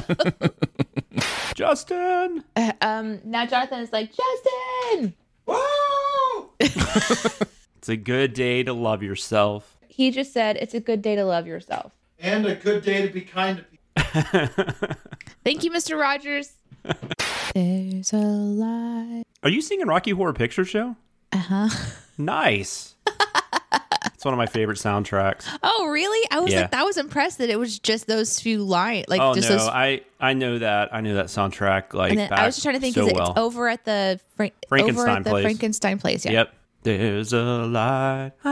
really 0.08 0.30
do. 0.40 1.20
Justin. 1.54 2.44
Uh, 2.56 2.72
um, 2.80 3.20
now 3.24 3.46
Jonathan 3.46 3.80
is 3.80 3.92
like, 3.92 4.10
Justin. 4.14 5.14
It's 6.60 7.88
a 7.88 7.96
good 7.96 8.34
day 8.34 8.62
to 8.62 8.74
love 8.74 9.02
yourself. 9.02 9.78
He 9.88 10.10
just 10.10 10.34
said 10.34 10.58
it's 10.58 10.74
a 10.74 10.80
good 10.80 11.00
day 11.00 11.16
to 11.16 11.24
love 11.24 11.46
yourself. 11.46 11.92
And 12.18 12.44
a 12.44 12.54
good 12.54 12.84
day 12.84 13.06
to 13.06 13.12
be 13.12 13.22
kind 13.22 13.56
to 13.56 13.64
people. 13.64 14.94
Thank 15.44 15.64
you, 15.64 15.70
Mr. 15.70 15.98
Rogers. 15.98 16.52
There's 17.54 18.12
a 18.12 18.18
lie. 18.18 19.22
Are 19.42 19.48
you 19.48 19.62
singing 19.62 19.86
Rocky 19.86 20.10
Horror 20.10 20.34
Picture 20.34 20.66
Show? 20.66 20.94
Uh 21.32 21.38
huh. 21.38 21.68
Nice. 22.18 22.96
It's 24.20 24.24
one 24.26 24.34
of 24.34 24.38
my 24.38 24.44
favorite 24.44 24.76
soundtracks. 24.76 25.46
Oh, 25.62 25.86
really? 25.86 26.28
I 26.30 26.40
was 26.40 26.52
Yeah. 26.52 26.60
like, 26.60 26.72
that 26.72 26.84
was 26.84 26.98
impressed 26.98 27.38
that 27.38 27.48
it 27.48 27.58
was 27.58 27.78
just 27.78 28.06
those 28.06 28.38
few 28.38 28.62
lines, 28.62 29.06
like 29.08 29.18
oh 29.18 29.32
just 29.32 29.48
no, 29.48 29.56
those. 29.56 29.66
I 29.66 30.02
I 30.20 30.34
know 30.34 30.58
that. 30.58 30.94
I 30.94 31.00
knew 31.00 31.14
that 31.14 31.28
soundtrack 31.28 31.94
like 31.94 32.10
and 32.10 32.18
then 32.18 32.30
I 32.30 32.44
was 32.44 32.56
just 32.56 32.62
trying 32.62 32.74
to 32.74 32.82
think, 32.82 32.96
so 32.96 33.06
is 33.06 33.12
it 33.12 33.14
well. 33.14 33.30
it's 33.30 33.40
over 33.40 33.66
at 33.66 33.86
the 33.86 34.20
Frank, 34.36 34.52
over 34.66 34.68
Frankenstein 34.68 35.16
at 35.16 35.24
the 35.24 35.30
place. 35.30 35.42
Frankenstein 35.42 35.98
place? 35.98 36.26
Yeah. 36.26 36.32
Yep. 36.32 36.54
There's 36.82 37.32
a 37.32 37.42
light 37.42 38.32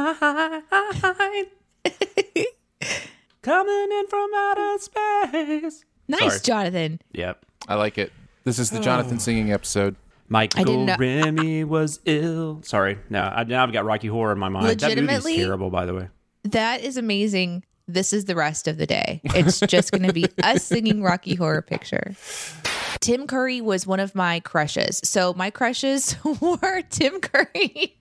coming 3.42 3.88
in 3.92 4.06
from 4.06 4.30
outer 4.34 4.78
space. 4.78 5.84
Nice, 6.08 6.20
Sorry. 6.20 6.40
Jonathan. 6.44 6.98
Yep. 7.12 7.44
I 7.68 7.74
like 7.74 7.98
it. 7.98 8.10
This 8.44 8.58
is 8.58 8.70
the 8.70 8.80
Jonathan 8.80 9.16
oh. 9.16 9.20
singing 9.20 9.52
episode. 9.52 9.96
Michael 10.28 10.86
Rennie 10.98 11.64
was 11.64 12.00
ill. 12.04 12.60
Sorry, 12.62 12.98
no, 13.08 13.22
I, 13.22 13.44
now 13.44 13.62
I've 13.62 13.72
got 13.72 13.84
Rocky 13.84 14.08
Horror 14.08 14.32
in 14.32 14.38
my 14.38 14.48
mind. 14.48 14.80
That 14.80 14.96
movie's 14.98 15.36
terrible, 15.36 15.70
by 15.70 15.86
the 15.86 15.94
way. 15.94 16.08
That 16.44 16.82
is 16.82 16.96
amazing. 16.96 17.64
This 17.86 18.12
is 18.12 18.26
the 18.26 18.34
rest 18.34 18.68
of 18.68 18.76
the 18.76 18.86
day. 18.86 19.22
It's 19.24 19.60
just 19.60 19.90
going 19.92 20.02
to 20.06 20.12
be 20.12 20.26
us 20.42 20.64
singing 20.64 21.02
Rocky 21.02 21.34
Horror 21.34 21.62
Picture. 21.62 22.14
Tim 23.00 23.26
Curry 23.26 23.60
was 23.62 23.86
one 23.86 24.00
of 24.00 24.14
my 24.14 24.40
crushes. 24.40 25.00
So 25.04 25.32
my 25.34 25.50
crushes 25.50 26.14
were 26.40 26.82
Tim 26.90 27.20
Curry. 27.20 27.96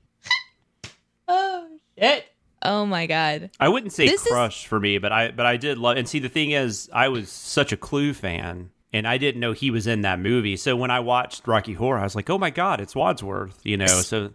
oh 1.28 1.68
shit. 1.98 2.26
Oh 2.62 2.86
my 2.86 3.06
god. 3.06 3.52
I 3.60 3.70
wouldn't 3.70 3.94
say 3.94 4.08
This 4.08 4.26
is- 4.26 4.32
crush 4.32 4.68
for 4.68 4.80
me, 4.80 4.98
but 4.98 5.12
I 5.12 5.32
but 5.32 5.46
I 5.46 5.56
did 5.58 5.78
love. 5.78 5.96
And 5.98 6.08
see, 6.10 6.20
the 6.20 6.30
thing 6.30 6.52
is, 6.52 6.90
I 6.92 7.08
was 7.08 7.30
such 7.30 7.72
a 7.72 7.78
Clue 7.78 8.14
fan, 8.14 8.72
and 8.94 9.08
I 9.08 9.18
didn't 9.18 9.42
know 9.42 9.52
he 9.52 9.72
was 9.72 9.88
in 9.88 10.02
that 10.02 10.20
movie. 10.20 10.56
So 10.56 10.76
when 10.76 10.92
I 10.92 11.00
watched 11.00 11.48
Rocky 11.48 11.74
Horror, 11.74 12.00
I 12.00 12.04
was 12.04 12.16
like, 12.16 12.30
oh 12.30 12.38
my 12.38 12.50
god, 12.50 12.82
it's 12.82 12.96
Wadsworth. 12.96 13.60
You 13.64 13.78
know, 13.78 13.88
so 13.88 14.32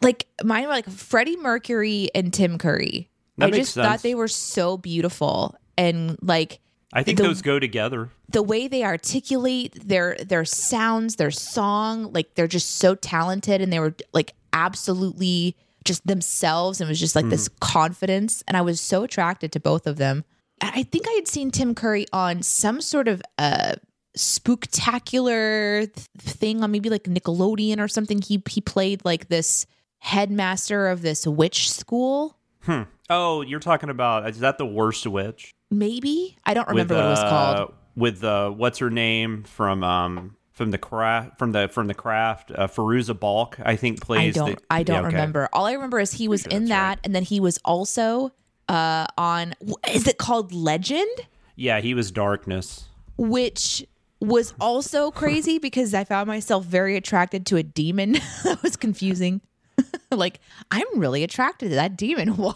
Like 0.00 0.26
mine 0.44 0.64
were 0.64 0.70
like 0.70 0.88
Freddie 0.88 1.36
Mercury 1.36 2.08
and 2.14 2.32
Tim 2.32 2.58
Curry. 2.58 3.08
That 3.38 3.48
I 3.48 3.50
just 3.50 3.74
thought 3.74 4.02
they 4.02 4.14
were 4.14 4.28
so 4.28 4.76
beautiful 4.76 5.56
and 5.78 6.18
like 6.20 6.60
I 6.92 7.02
think 7.02 7.18
the- 7.18 7.24
those 7.24 7.42
go 7.42 7.58
together. 7.58 8.10
the 8.28 8.42
way 8.42 8.68
they 8.68 8.84
articulate 8.84 9.76
their 9.86 10.16
their 10.16 10.44
sounds, 10.44 11.16
their 11.16 11.30
song, 11.30 12.12
like 12.12 12.34
they're 12.34 12.46
just 12.46 12.76
so 12.76 12.94
talented 12.94 13.60
and 13.60 13.72
they 13.72 13.80
were 13.80 13.94
like 14.12 14.34
absolutely 14.52 15.56
just 15.84 16.06
themselves 16.06 16.80
and 16.80 16.88
it 16.88 16.90
was 16.90 17.00
just 17.00 17.16
like 17.16 17.28
this 17.28 17.48
mm-hmm. 17.48 17.58
confidence 17.60 18.44
and 18.46 18.56
I 18.56 18.60
was 18.60 18.80
so 18.80 19.02
attracted 19.04 19.52
to 19.52 19.60
both 19.60 19.86
of 19.86 19.96
them. 19.96 20.24
I 20.60 20.82
think 20.82 21.06
I 21.08 21.12
had 21.12 21.28
seen 21.28 21.50
Tim 21.50 21.74
Curry 21.74 22.06
on 22.12 22.42
some 22.42 22.80
sort 22.80 23.08
of 23.08 23.22
uh 23.38 23.74
spooktacular 24.16 25.90
thing 26.18 26.62
on 26.62 26.70
maybe 26.70 26.90
like 26.90 27.04
Nickelodeon 27.04 27.80
or 27.80 27.88
something. 27.88 28.20
He 28.20 28.42
he 28.48 28.60
played 28.60 29.04
like 29.04 29.28
this 29.28 29.66
headmaster 29.98 30.88
of 30.88 31.02
this 31.02 31.26
witch 31.26 31.70
school. 31.70 32.36
Hmm. 32.62 32.82
Oh, 33.08 33.42
you're 33.42 33.60
talking 33.60 33.90
about 33.90 34.28
is 34.28 34.40
that 34.40 34.58
the 34.58 34.66
worst 34.66 35.06
witch? 35.06 35.52
Maybe 35.70 36.36
I 36.44 36.54
don't 36.54 36.68
remember 36.68 36.94
With, 36.94 37.02
what 37.02 37.06
it 37.06 37.10
was 37.10 37.18
uh, 37.20 37.30
called. 37.30 37.74
With 37.96 38.24
uh, 38.24 38.50
what's 38.50 38.78
her 38.78 38.90
name 38.90 39.44
from 39.44 39.84
um, 39.84 40.36
from 40.60 40.70
the 40.70 40.78
craft 40.78 41.38
from 41.38 41.52
the 41.52 41.68
from 41.68 41.86
the 41.86 41.94
craft. 41.94 42.50
Uh, 42.50 42.66
Fairuza 42.66 43.18
Balk, 43.18 43.58
I 43.64 43.76
think, 43.76 44.00
plays. 44.00 44.36
I 44.36 44.38
don't. 44.38 44.56
the, 44.56 44.64
I 44.70 44.82
don't 44.82 44.94
yeah, 44.94 45.00
okay. 45.00 45.16
remember. 45.16 45.48
All 45.52 45.66
I 45.66 45.72
remember 45.72 45.98
is 45.98 46.12
he 46.12 46.28
was 46.28 46.46
in 46.46 46.66
that, 46.66 46.98
and 47.04 47.14
then 47.14 47.22
he 47.22 47.40
was 47.40 47.58
also 47.64 48.32
uh, 48.70 49.06
on. 49.18 49.54
Is 49.90 50.06
it 50.06 50.16
called 50.16 50.52
Legend? 50.52 51.10
Yeah, 51.56 51.80
he 51.80 51.92
was 51.92 52.10
Darkness. 52.10 52.84
Which 53.18 53.84
was 54.20 54.54
also 54.60 55.10
crazy 55.22 55.58
because 55.58 55.92
I 55.92 56.04
found 56.04 56.28
myself 56.28 56.64
very 56.64 56.96
attracted 56.96 57.44
to 57.46 57.56
a 57.56 57.62
demon. 57.62 58.12
that 58.44 58.62
was 58.62 58.76
confusing. 58.76 59.40
like 60.10 60.40
I'm 60.70 60.86
really 60.94 61.22
attracted 61.24 61.70
to 61.70 61.74
that 61.74 61.96
demon. 61.96 62.28
Why? 62.36 62.54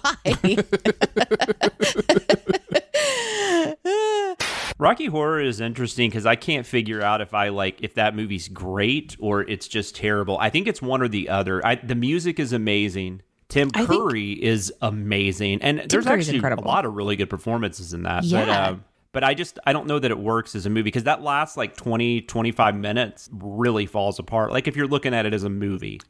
Rocky 4.79 5.07
Horror 5.07 5.41
is 5.41 5.61
interesting 5.61 6.11
because 6.11 6.27
I 6.27 6.37
can't 6.37 6.67
figure 6.67 7.01
out 7.01 7.21
if 7.21 7.33
I 7.33 7.49
like 7.49 7.83
if 7.83 7.95
that 7.95 8.15
movie's 8.15 8.49
great 8.49 9.17
or 9.19 9.43
it's 9.43 9.67
just 9.69 9.97
terrible. 9.97 10.37
I 10.39 10.51
think 10.51 10.69
it's 10.69 10.83
one 10.83 11.01
or 11.01 11.09
the 11.09 11.29
other. 11.29 11.65
I, 11.65 11.77
the 11.77 11.95
music 11.95 12.39
is 12.39 12.53
amazing. 12.53 13.23
Tim 13.49 13.71
I 13.75 13.85
think- 13.87 13.91
Curry 13.91 14.33
is 14.33 14.73
amazing, 14.83 15.63
and 15.63 15.79
there's 15.89 16.05
Curry's 16.05 16.27
actually 16.27 16.37
incredible. 16.37 16.65
a 16.65 16.67
lot 16.67 16.85
of 16.85 16.95
really 16.95 17.17
good 17.17 17.31
performances 17.31 17.93
in 17.93 18.03
that. 18.05 18.23
But, 18.23 18.47
Yeah. 18.49 18.67
um, 18.69 18.85
but 19.13 19.23
I 19.23 19.35
just 19.35 19.59
I 19.67 19.73
don't 19.73 19.87
know 19.87 19.99
that 19.99 20.11
it 20.11 20.19
works 20.19 20.55
as 20.55 20.67
a 20.67 20.71
movie 20.71 20.83
because 20.83 21.05
that 21.05 21.23
last 21.23 21.57
like 21.57 21.77
20 21.77 22.23
25 22.23 22.75
minutes 22.75 23.29
really 23.33 23.87
falls 23.87 24.19
apart. 24.19 24.51
Like 24.51 24.67
if 24.67 24.77
you're 24.77 24.89
looking 24.89 25.15
at 25.15 25.25
it 25.27 25.33
as 25.35 25.45
a 25.45 25.51
movie 25.51 26.01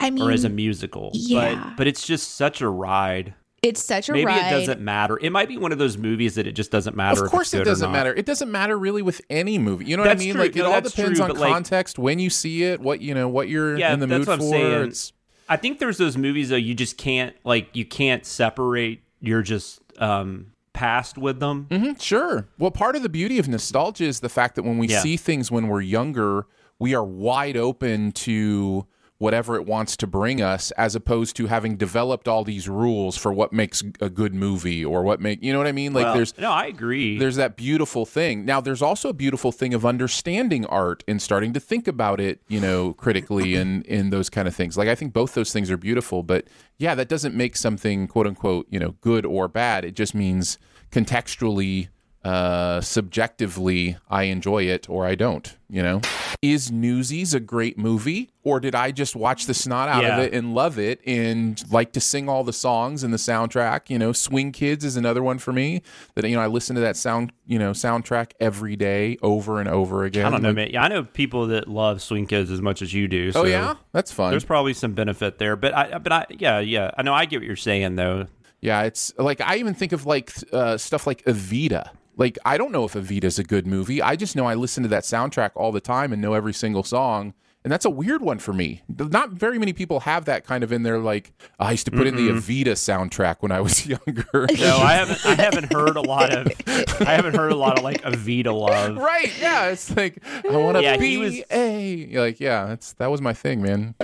I 0.00 0.10
mean, 0.10 0.22
or 0.22 0.30
as 0.30 0.44
a 0.44 0.48
musical, 0.48 1.10
yeah. 1.14 1.54
but 1.64 1.76
but 1.78 1.86
it's 1.86 2.06
just 2.06 2.36
such 2.36 2.60
a 2.60 2.68
ride. 2.68 3.34
it's 3.62 3.82
such 3.82 4.08
a 4.08 4.12
Maybe 4.12 4.26
ride. 4.26 4.52
it 4.52 4.58
doesn't 4.60 4.80
matter. 4.82 5.18
It 5.20 5.30
might 5.30 5.48
be 5.48 5.56
one 5.56 5.72
of 5.72 5.78
those 5.78 5.96
movies 5.98 6.34
that 6.36 6.46
it 6.46 6.52
just 6.52 6.70
doesn't 6.70 6.94
matter. 6.94 7.20
Of 7.20 7.26
if 7.26 7.30
course, 7.32 7.48
it's 7.48 7.54
it 7.54 7.56
good 7.58 7.62
or 7.62 7.70
doesn't 7.70 7.92
matter. 7.92 8.14
It 8.14 8.26
doesn't 8.26 8.50
matter 8.52 8.78
really 8.78 9.02
with 9.02 9.20
any 9.30 9.58
movie. 9.58 9.86
You 9.86 9.96
know 9.96 10.04
That's 10.04 10.18
what 10.18 10.22
I 10.22 10.26
mean? 10.26 10.34
true. 10.34 10.42
Like 10.42 10.56
it 10.56 10.58
No, 10.60 10.72
all 10.72 10.80
depends 10.82 11.18
true, 11.18 11.24
on 11.24 11.30
but, 11.32 11.38
like- 11.40 11.52
context, 11.52 11.98
when 11.98 12.18
you 12.18 12.28
see 12.30 12.62
it, 12.64 12.80
what 12.80 13.00
you 13.00 13.14
know, 13.14 13.26
what 13.28 13.48
you're 13.48 13.76
Yeah, 13.78 13.92
in 13.94 14.00
the 14.00 14.06
that's 14.06 14.18
mood 14.20 14.26
what 14.28 14.32
I'm 14.34 14.38
for. 14.40 14.50
saying. 14.50 14.88
It's 14.88 15.12
I 15.48 15.56
think 15.56 15.78
there's 15.78 15.98
those 15.98 16.16
movies 16.16 16.48
though 16.48 16.56
you 16.56 16.74
just 16.74 16.96
can't 16.96 17.34
like 17.44 17.68
you 17.74 17.84
can't 17.84 18.24
separate. 18.24 19.02
You're 19.20 19.42
just 19.42 19.80
um 19.98 20.52
past 20.72 21.16
with 21.16 21.38
them. 21.40 21.66
Mm-hmm, 21.70 21.92
sure. 22.00 22.48
Well, 22.58 22.70
part 22.72 22.96
of 22.96 23.02
the 23.02 23.08
beauty 23.08 23.38
of 23.38 23.46
nostalgia 23.48 24.04
is 24.04 24.20
the 24.20 24.28
fact 24.28 24.56
that 24.56 24.62
when 24.64 24.78
we 24.78 24.88
Yeah. 24.88 25.00
see 25.00 25.16
things 25.16 25.50
when 25.50 25.68
we're 25.68 25.80
younger, 25.82 26.46
we 26.78 26.94
are 26.94 27.04
wide 27.04 27.56
open 27.56 28.10
to 28.12 28.86
whatever 29.18 29.54
it 29.54 29.64
wants 29.64 29.96
to 29.96 30.06
bring 30.06 30.42
us 30.42 30.70
as 30.72 30.94
opposed 30.96 31.36
to 31.36 31.46
having 31.46 31.76
developed 31.76 32.26
all 32.26 32.42
these 32.44 32.68
rules 32.68 33.16
for 33.16 33.32
what 33.32 33.52
makes 33.52 33.82
a 34.00 34.10
good 34.10 34.34
movie 34.34 34.84
or 34.84 35.02
what 35.04 35.20
make 35.20 35.40
you 35.42 35.52
know 35.52 35.58
what 35.58 35.68
I 35.68 35.72
mean 35.72 35.92
like 35.92 36.04
Well, 36.06 36.14
there's 36.16 36.36
no, 36.36 36.50
I 36.50 36.66
agree. 36.66 37.16
there's 37.16 37.36
that 37.36 37.56
beautiful 37.56 38.04
thing. 38.06 38.44
Now, 38.44 38.60
there's 38.60 38.82
also 38.82 39.08
a 39.08 39.12
beautiful 39.12 39.52
thing 39.52 39.72
of 39.72 39.86
understanding 39.86 40.66
art 40.66 41.04
and 41.06 41.22
starting 41.22 41.52
to 41.52 41.60
think 41.60 41.86
about 41.86 42.20
it, 42.20 42.40
you 42.48 42.60
know, 42.60 42.92
critically 42.94 43.54
and 43.54 43.86
in 43.86 44.10
those 44.10 44.28
kind 44.28 44.48
of 44.48 44.54
things. 44.54 44.76
Like, 44.76 44.88
I 44.88 44.94
think 44.96 45.12
both 45.12 45.34
those 45.34 45.52
things 45.52 45.70
are 45.70 45.76
beautiful, 45.76 46.22
but 46.22 46.46
yeah, 46.78 46.94
that 46.96 47.08
doesn't 47.08 47.34
make 47.36 47.56
something 47.56 48.08
quote 48.08 48.26
unquote, 48.26 48.66
you 48.68 48.80
know, 48.80 48.96
good 49.00 49.24
or 49.24 49.46
bad. 49.48 49.84
It 49.84 49.94
just 49.94 50.14
means 50.14 50.58
contextually, 50.90 51.88
uh, 52.24 52.80
subjectively, 52.80 53.96
I 54.08 54.24
enjoy 54.24 54.62
it 54.64 54.88
or 54.88 55.06
I 55.06 55.14
don't, 55.14 55.56
you 55.68 55.82
know? 55.82 56.00
Is 56.42 56.70
Newsies 56.70 57.32
a 57.34 57.40
great 57.40 57.78
movie 57.78 58.30
or 58.42 58.60
did 58.60 58.74
I 58.74 58.90
just 58.90 59.14
watch 59.14 59.46
the 59.46 59.54
snot 59.54 59.88
out 59.88 60.02
Yeah. 60.02 60.16
of 60.18 60.24
it 60.24 60.34
and 60.34 60.54
love 60.54 60.78
it 60.78 61.00
and 61.06 61.62
like 61.70 61.92
to 61.92 62.00
sing 62.00 62.28
all 62.28 62.42
the 62.44 62.52
songs 62.52 63.02
and 63.02 63.12
the 63.12 63.18
soundtrack? 63.18 63.88
You 63.88 63.98
know, 63.98 64.12
Swing 64.12 64.52
Kids 64.52 64.84
is 64.84 64.96
another 64.96 65.22
one 65.22 65.38
for 65.38 65.52
me 65.52 65.82
that, 66.14 66.28
you 66.28 66.34
know, 66.36 66.42
I 66.42 66.46
listen 66.46 66.74
to 66.76 66.80
that 66.82 66.96
sound, 66.96 67.32
you 67.46 67.58
know, 67.58 67.70
soundtrack 67.72 68.32
every 68.40 68.76
day 68.76 69.16
over 69.22 69.60
and 69.60 69.68
over 69.68 70.04
again. 70.04 70.26
I 70.26 70.30
don't 70.30 70.42
know, 70.42 70.48
Like- 70.48 70.56
man. 70.56 70.70
Yeah, 70.72 70.82
I 70.82 70.88
know 70.88 71.04
people 71.04 71.46
that 71.48 71.68
love 71.68 72.02
Swing 72.02 72.26
Kids 72.26 72.50
as 72.50 72.60
much 72.60 72.82
as 72.82 72.92
you 72.92 73.06
do. 73.08 73.28
Oh, 73.28 73.42
so 73.42 73.44
yeah? 73.44 73.74
That's 73.92 74.12
fun. 74.12 74.30
There's 74.30 74.44
probably 74.44 74.74
some 74.74 74.92
benefit 74.92 75.38
there, 75.38 75.56
but 75.56 75.74
I, 75.74 75.98
but 75.98 76.12
I, 76.12 76.26
yeah, 76.30 76.58
yeah. 76.60 76.90
I 76.98 77.02
know. 77.02 77.14
I 77.14 77.24
get 77.26 77.40
what 77.40 77.46
you're 77.46 77.56
saying 77.56 77.96
though. 77.96 78.26
Yeah, 78.60 78.82
it's 78.84 79.12
like 79.18 79.42
I 79.42 79.56
even 79.56 79.74
think 79.74 79.92
of 79.92 80.06
like 80.06 80.32
uh, 80.52 80.78
stuff 80.78 81.06
like 81.06 81.22
Evita. 81.26 81.90
Like 82.16 82.38
I 82.44 82.56
don't 82.58 82.72
know 82.72 82.84
if 82.84 82.92
Evita's 82.94 83.38
a 83.38 83.44
good 83.44 83.66
movie. 83.66 84.00
I 84.02 84.16
just 84.16 84.36
know 84.36 84.46
I 84.46 84.54
listen 84.54 84.82
to 84.84 84.88
that 84.90 85.02
soundtrack 85.04 85.50
all 85.54 85.72
the 85.72 85.80
time 85.80 86.12
and 86.12 86.20
know 86.22 86.34
every 86.34 86.52
single 86.54 86.82
song. 86.82 87.34
And 87.64 87.72
that's 87.72 87.86
a 87.86 87.90
weird 87.90 88.20
one 88.20 88.38
for 88.40 88.52
me. 88.52 88.82
Not 88.94 89.30
very 89.30 89.58
many 89.58 89.72
people 89.72 90.00
have 90.00 90.26
that 90.26 90.44
kind 90.44 90.62
of 90.62 90.70
in 90.70 90.82
their 90.82 90.98
like. 90.98 91.32
I 91.58 91.70
used 91.70 91.86
to 91.86 91.90
put 91.92 92.06
in 92.06 92.14
the 92.14 92.28
Evita 92.28 92.72
soundtrack 92.72 93.36
when 93.40 93.52
I 93.52 93.62
was 93.62 93.86
younger. 93.88 94.26
No, 94.34 94.76
I 94.76 94.92
haven't. 94.96 95.24
I 95.24 95.34
haven't 95.34 95.72
heard 95.72 95.96
a 95.96 96.02
lot 96.02 96.30
of. 96.30 96.46
I 96.66 97.14
haven't 97.14 97.34
heard 97.36 97.52
a 97.52 97.56
lot 97.56 97.78
of 97.78 97.82
like 97.84 98.02
Avita 98.02 98.52
love. 98.54 98.98
right? 98.98 99.32
Yeah, 99.40 99.68
it's 99.68 99.96
like 99.96 100.18
I 100.46 100.54
want 100.58 100.76
to 100.76 100.82
Yeah, 100.82 100.98
be 100.98 101.08
he 101.08 101.16
was- 101.16 101.40
a 101.50 102.06
like 102.18 102.38
yeah. 102.38 102.66
That's 102.66 102.92
that 102.94 103.06
was 103.10 103.22
my 103.22 103.32
thing, 103.32 103.62
man. 103.62 103.94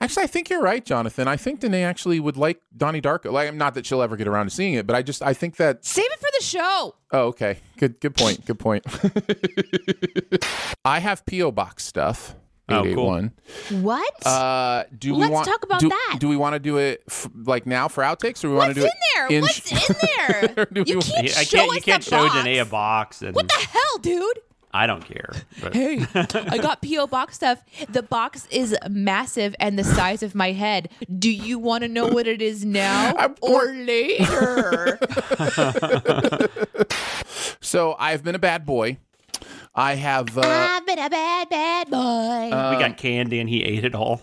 Actually, 0.00 0.24
I 0.24 0.26
think 0.26 0.50
you're 0.50 0.62
right, 0.62 0.84
Jonathan. 0.84 1.28
I 1.28 1.36
think 1.36 1.60
Danae 1.60 1.84
actually 1.84 2.18
would 2.20 2.36
like 2.36 2.60
Donnie 2.76 3.00
Darko. 3.00 3.30
Like, 3.32 3.52
not 3.54 3.74
that 3.74 3.86
she'll 3.86 4.02
ever 4.02 4.16
get 4.16 4.26
around 4.26 4.46
to 4.46 4.50
seeing 4.50 4.74
it, 4.74 4.86
but 4.86 4.96
I 4.96 5.02
just 5.02 5.22
I 5.22 5.32
think 5.34 5.56
that 5.56 5.84
Save 5.84 6.04
it 6.06 6.18
for 6.18 6.28
the 6.38 6.44
show. 6.44 6.94
Oh, 7.12 7.26
okay. 7.28 7.58
Good 7.78 8.00
good 8.00 8.14
point. 8.14 8.44
Good 8.44 8.58
point. 8.58 8.84
I 10.84 10.98
have 10.98 11.24
PO 11.26 11.52
box 11.52 11.84
stuff. 11.84 12.34
Oh, 12.68 12.82
cool. 12.94 13.16
881. 13.16 13.82
What? 13.82 14.26
Uh, 14.26 14.84
do 14.96 15.12
we 15.14 15.20
Let's 15.22 15.32
want 15.32 15.46
talk 15.46 15.62
about 15.64 15.80
do, 15.80 15.88
that. 15.90 16.16
Do 16.20 16.28
we 16.28 16.36
want 16.36 16.54
to 16.54 16.58
do 16.60 16.78
it 16.78 17.02
f- 17.08 17.28
like 17.34 17.66
now 17.66 17.88
for 17.88 18.02
outtakes, 18.02 18.44
or 18.44 18.50
we 18.50 18.54
want 18.54 18.74
to 18.74 18.80
do 18.80 18.86
it 18.86 19.40
What's 19.40 19.58
in 19.70 19.74
it 19.74 19.98
there? 19.98 20.46
What's 20.46 20.50
in 20.50 20.56
there? 20.56 20.68
You 20.86 20.96
we- 20.96 21.02
can't 21.02 21.36
I 21.38 21.42
show 21.44 21.58
can't. 21.58 21.70
us 21.70 21.76
You 21.76 21.82
can't 21.82 22.04
the 22.04 22.10
show 22.10 22.22
box. 22.24 22.34
Danae 22.34 22.58
a 22.58 22.64
box, 22.64 23.22
and 23.22 23.34
What 23.34 23.48
the 23.48 23.66
hell, 23.68 23.98
dude? 24.00 24.38
I 24.74 24.86
don't 24.86 25.04
care. 25.04 25.30
But- 25.60 25.74
Hey, 25.74 26.04
I 26.14 26.58
got 26.58 26.80
PO 26.86 27.06
box 27.08 27.34
stuff. 27.34 27.62
The 27.90 28.02
box 28.02 28.46
is 28.50 28.76
massive 28.88 29.54
and 29.60 29.78
the 29.78 29.84
size 29.84 30.22
of 30.22 30.34
my 30.34 30.52
head. 30.52 30.88
Do 31.18 31.30
you 31.30 31.58
want 31.58 31.82
to 31.82 31.88
know 31.88 32.06
what 32.08 32.26
it 32.26 32.40
is 32.40 32.64
now 32.64 33.14
I'm- 33.18 33.34
or 33.42 33.66
later? 33.72 34.98
So 37.60 37.94
I've 37.98 38.22
been 38.24 38.34
a 38.34 38.38
bad 38.40 38.66
boy. 38.66 38.98
I 39.74 39.94
have. 39.94 40.36
Uh, 40.36 40.42
I've 40.44 40.84
been 40.86 40.98
a 40.98 41.08
bad, 41.08 41.48
bad 41.48 41.90
boy. 41.90 42.44
we 42.46 42.82
got 42.82 42.96
candy, 42.98 43.38
and 43.40 43.48
he 43.48 43.62
ate 43.64 43.84
it 43.84 43.94
all. 43.94 44.20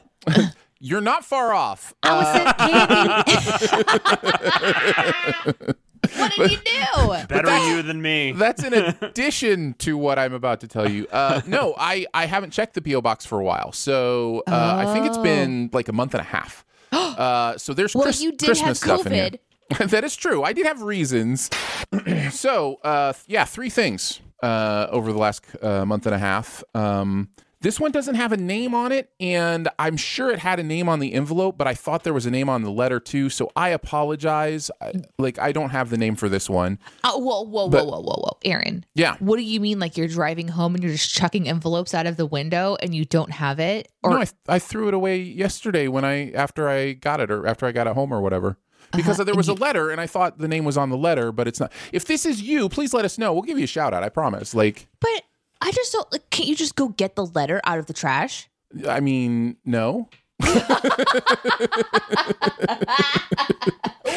You're 0.80 1.02
not 1.02 1.24
far 1.26 1.54
off. 1.54 1.94
I 2.04 2.16
was 2.16 2.26
Uh, 2.28 3.24
sent 3.26 3.78
candy. 3.98 5.74
what 6.18 6.32
did 6.36 6.52
you 6.52 6.58
do? 6.58 7.28
Better 7.28 7.58
you 7.70 7.82
than 7.82 8.02
me. 8.02 8.32
That's 8.32 8.64
in 8.64 8.74
addition 9.02 9.74
to 9.80 9.98
what 9.98 10.18
I'm 10.20 10.34
about 10.34 10.62
to 10.62 10.68
tell 10.68 10.90
you. 10.90 11.08
Uh, 11.12 11.42
no, 11.46 11.76
I, 11.78 12.06
I 12.14 12.26
haven't 12.26 12.52
checked 12.52 12.74
the 12.76 12.82
PO 12.82 13.02
box 13.02 13.26
for 13.26 13.40
a 13.40 13.44
while, 13.44 13.72
so 13.72 14.44
uh, 14.48 14.86
I 14.86 14.94
think 14.94 15.06
it's 15.06 15.18
been 15.18 15.70
like 15.74 15.88
a 15.90 15.94
month 15.94 16.14
and 16.14 16.22
a 16.22 16.26
half. 16.26 16.66
Uh, 17.20 17.58
so 17.58 17.74
there's 17.74 17.94
Well, 17.94 18.04
Chris- 18.06 18.22
you 18.22 18.32
did 18.32 18.46
Christmas 18.46 18.82
have 18.82 19.02
stuff 19.02 19.06
in 19.06 19.12
here. 19.14 19.30
that 19.88 20.04
is 20.06 20.16
true. 20.16 20.42
I 20.44 20.54
did 20.54 20.66
have 20.66 20.82
reasons. 20.82 21.50
so 22.32 22.76
uh, 22.84 23.12
yeah, 23.28 23.44
three 23.44 23.70
things 23.70 24.22
uh, 24.42 24.88
over 24.90 25.12
the 25.12 25.18
last 25.20 25.44
uh, 25.62 25.86
month 25.86 26.06
and 26.06 26.16
a 26.16 26.18
half. 26.18 26.64
Um, 26.74 27.30
this 27.62 27.80
one 27.80 27.92
doesn't 27.92 28.16
have 28.16 28.32
a 28.32 28.38
name 28.38 28.74
on 28.74 28.92
it, 28.92 29.12
and 29.20 29.68
I'm 29.78 29.98
sure 29.98 30.32
it 30.32 30.40
had 30.40 30.60
a 30.60 30.64
name 30.64 30.88
on 30.88 31.00
the 31.00 31.14
envelope, 31.14 31.58
but 31.58 31.68
I 31.68 31.74
thought 31.74 32.04
there 32.04 32.14
was 32.14 32.26
a 32.26 32.32
name 32.32 32.48
on 32.50 32.64
the 32.64 32.72
letter 32.72 33.00
too. 33.00 33.30
So 33.30 33.52
I 33.56 33.70
apologize. 33.70 34.72
I, 34.82 34.94
like 35.18 35.38
I 35.40 35.52
don't 35.52 35.72
have 35.72 35.90
the 35.90 35.98
name 35.98 36.16
for 36.16 36.30
this 36.30 36.50
one. 36.50 36.80
Oh, 37.04 37.18
whoa, 37.18 37.42
whoa, 37.42 37.66
whoa, 37.66 37.70
But- 37.70 37.86
whoa, 37.88 38.00
whoa, 38.00 38.16
whoa, 38.24 38.38
Aaron. 38.46 38.86
Yeah. 38.96 39.16
What 39.20 39.38
do 39.38 39.44
you 39.44 39.60
mean? 39.60 39.80
Like 39.80 39.98
you're 39.98 40.08
driving 40.08 40.48
home 40.48 40.76
and 40.76 40.84
you're 40.84 40.94
just 40.94 41.14
chucking 41.14 41.50
envelopes 41.50 41.94
out 41.94 42.08
of 42.08 42.18
the 42.18 42.26
window 42.26 42.78
and 42.82 42.96
you 42.96 43.06
don't 43.06 43.32
have 43.32 43.60
it? 43.60 43.90
Or 44.04 44.12
no, 44.12 44.18
I, 44.20 44.28
I 44.48 44.60
threw 44.60 44.88
it 44.88 44.94
away 44.94 45.18
yesterday 45.20 45.88
when 45.88 46.06
I 46.06 46.32
after 46.32 46.70
I 46.70 46.94
got 46.94 47.20
it 47.20 47.30
or 47.30 47.46
after 47.46 47.66
I 47.66 47.72
got 47.72 47.88
it 47.88 47.94
home 47.94 48.14
or 48.14 48.22
whatever. 48.22 48.58
Uh-huh. 48.92 48.98
Because 48.98 49.18
there 49.18 49.36
was 49.36 49.48
a 49.50 49.54
letter 49.54 49.92
and 49.92 50.02
I 50.02 50.08
thought 50.08 50.40
the 50.40 50.48
name 50.48 50.66
was 50.66 50.78
on 50.78 50.90
the 50.90 50.98
letter, 50.98 51.32
but 51.32 51.48
it's 51.48 51.60
not. 51.60 51.72
If 51.92 52.06
this 52.06 52.26
is 52.26 52.42
you, 52.42 52.70
please 52.70 52.94
let 52.94 53.06
us 53.06 53.18
know. 53.18 53.34
We'll 53.34 53.44
give 53.44 53.58
you 53.60 53.66
a 53.66 53.68
shout 53.68 53.94
out. 53.94 54.02
I 54.04 54.10
promise. 54.10 54.56
Like, 54.56 54.88
but 55.00 55.24
I 55.62 55.72
just 55.72 55.92
don't. 55.94 56.12
Like, 56.12 56.30
can't 56.30 56.48
you 56.48 56.56
just 56.56 56.76
go 56.76 56.90
get 56.90 57.16
the 57.16 57.26
letter 57.26 57.60
out 57.66 57.80
of 57.80 57.86
the 57.88 57.94
trash? 57.94 58.50
I 58.88 59.00
mean, 59.00 59.58
no. 59.66 60.10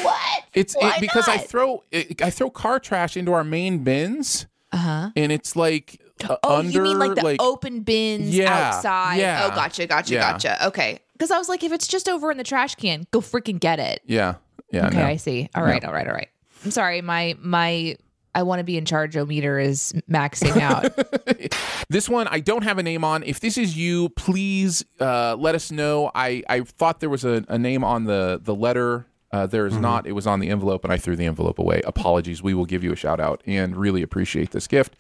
What? 0.03 0.43
It's 0.55 0.75
it, 0.79 1.01
because 1.01 1.29
I 1.29 1.39
throw 1.39 1.83
it, 1.91 2.21
I 2.23 2.31
throw 2.31 2.51
car 2.51 2.79
trash 2.79 3.17
into 3.17 3.33
our 3.33 3.45
main 3.45 3.79
bins, 3.85 4.47
Uh 4.73 4.77
huh. 4.77 5.11
and 5.17 5.33
it's 5.33 5.57
like 5.57 6.01
uh, 6.29 6.37
Oh, 6.43 6.57
under 6.57 6.79
you 6.79 6.83
mean 6.83 6.99
like 6.99 7.15
the 7.15 7.37
open 7.41 7.81
bins 7.81 8.37
Yeah, 8.37 8.69
outside? 8.75 9.17
yeah, 9.17 9.49
Oh, 9.51 9.55
gotcha, 9.55 9.87
gotcha, 9.87 10.15
yeah. 10.15 10.33
gotcha. 10.33 10.67
Okay. 10.69 10.99
Because 11.15 11.31
I 11.31 11.39
was 11.39 11.49
like, 11.49 11.63
if 11.63 11.73
it's 11.73 11.87
just 11.87 12.09
over 12.09 12.31
in 12.31 12.37
the 12.37 12.45
trash 12.45 12.75
can, 12.75 13.07
go 13.13 13.21
freaking 13.21 13.61
get 13.61 13.79
it. 13.81 14.03
Yeah, 14.07 14.35
yeah. 14.73 14.87
okay, 14.89 14.99
no. 14.99 15.05
I 15.07 15.17
see. 15.17 15.49
All 15.55 15.63
right, 15.63 15.85
all 15.85 15.93
right, 15.93 16.07
all 16.07 16.15
right. 16.15 16.29
I'm 16.65 16.71
sorry. 16.71 17.01
My 17.03 17.37
my 17.41 17.97
I 18.35 18.43
want 18.45 18.61
to 18.61 18.65
be 18.65 18.77
in 18.79 18.85
charge. 18.85 19.17
O 19.17 19.27
meter 19.27 19.59
is 19.59 19.93
maxing 20.11 20.57
out. 20.61 20.93
This 21.89 22.09
one 22.09 22.27
I 22.29 22.41
don't 22.41 22.63
have 22.63 22.79
a 22.79 22.83
name 22.83 23.05
on. 23.05 23.23
If 23.23 23.41
this 23.41 23.59
is 23.59 23.77
you, 23.77 24.09
please 24.11 24.83
uh, 24.99 25.37
let 25.39 25.55
us 25.55 25.71
know. 25.71 26.11
I, 26.15 26.43
I 26.49 26.61
thought 26.63 27.01
there 27.01 27.11
was 27.11 27.23
a, 27.25 27.45
a 27.49 27.59
name 27.59 27.85
on 27.85 28.05
the 28.05 28.41
the 28.43 28.55
letter 28.55 29.05
Uh, 29.31 29.47
there 29.47 29.67
is 29.67 29.77
not. 29.77 30.07
It 30.07 30.13
was 30.13 30.27
on 30.27 30.41
the 30.41 30.49
envelope, 30.49 30.85
and 30.85 30.93
I 30.93 30.97
threw 30.97 31.17
the 31.17 31.27
envelope 31.27 31.59
away. 31.59 31.83
Apologies. 31.87 32.43
We 32.43 32.55
will 32.55 32.65
give 32.67 32.83
you 32.85 32.93
a 32.93 32.97
shout 32.97 33.21
out 33.21 33.43
and 33.47 33.77
really 33.77 34.03
appreciate 34.03 34.53
this 34.53 34.67
gift. 34.67 34.95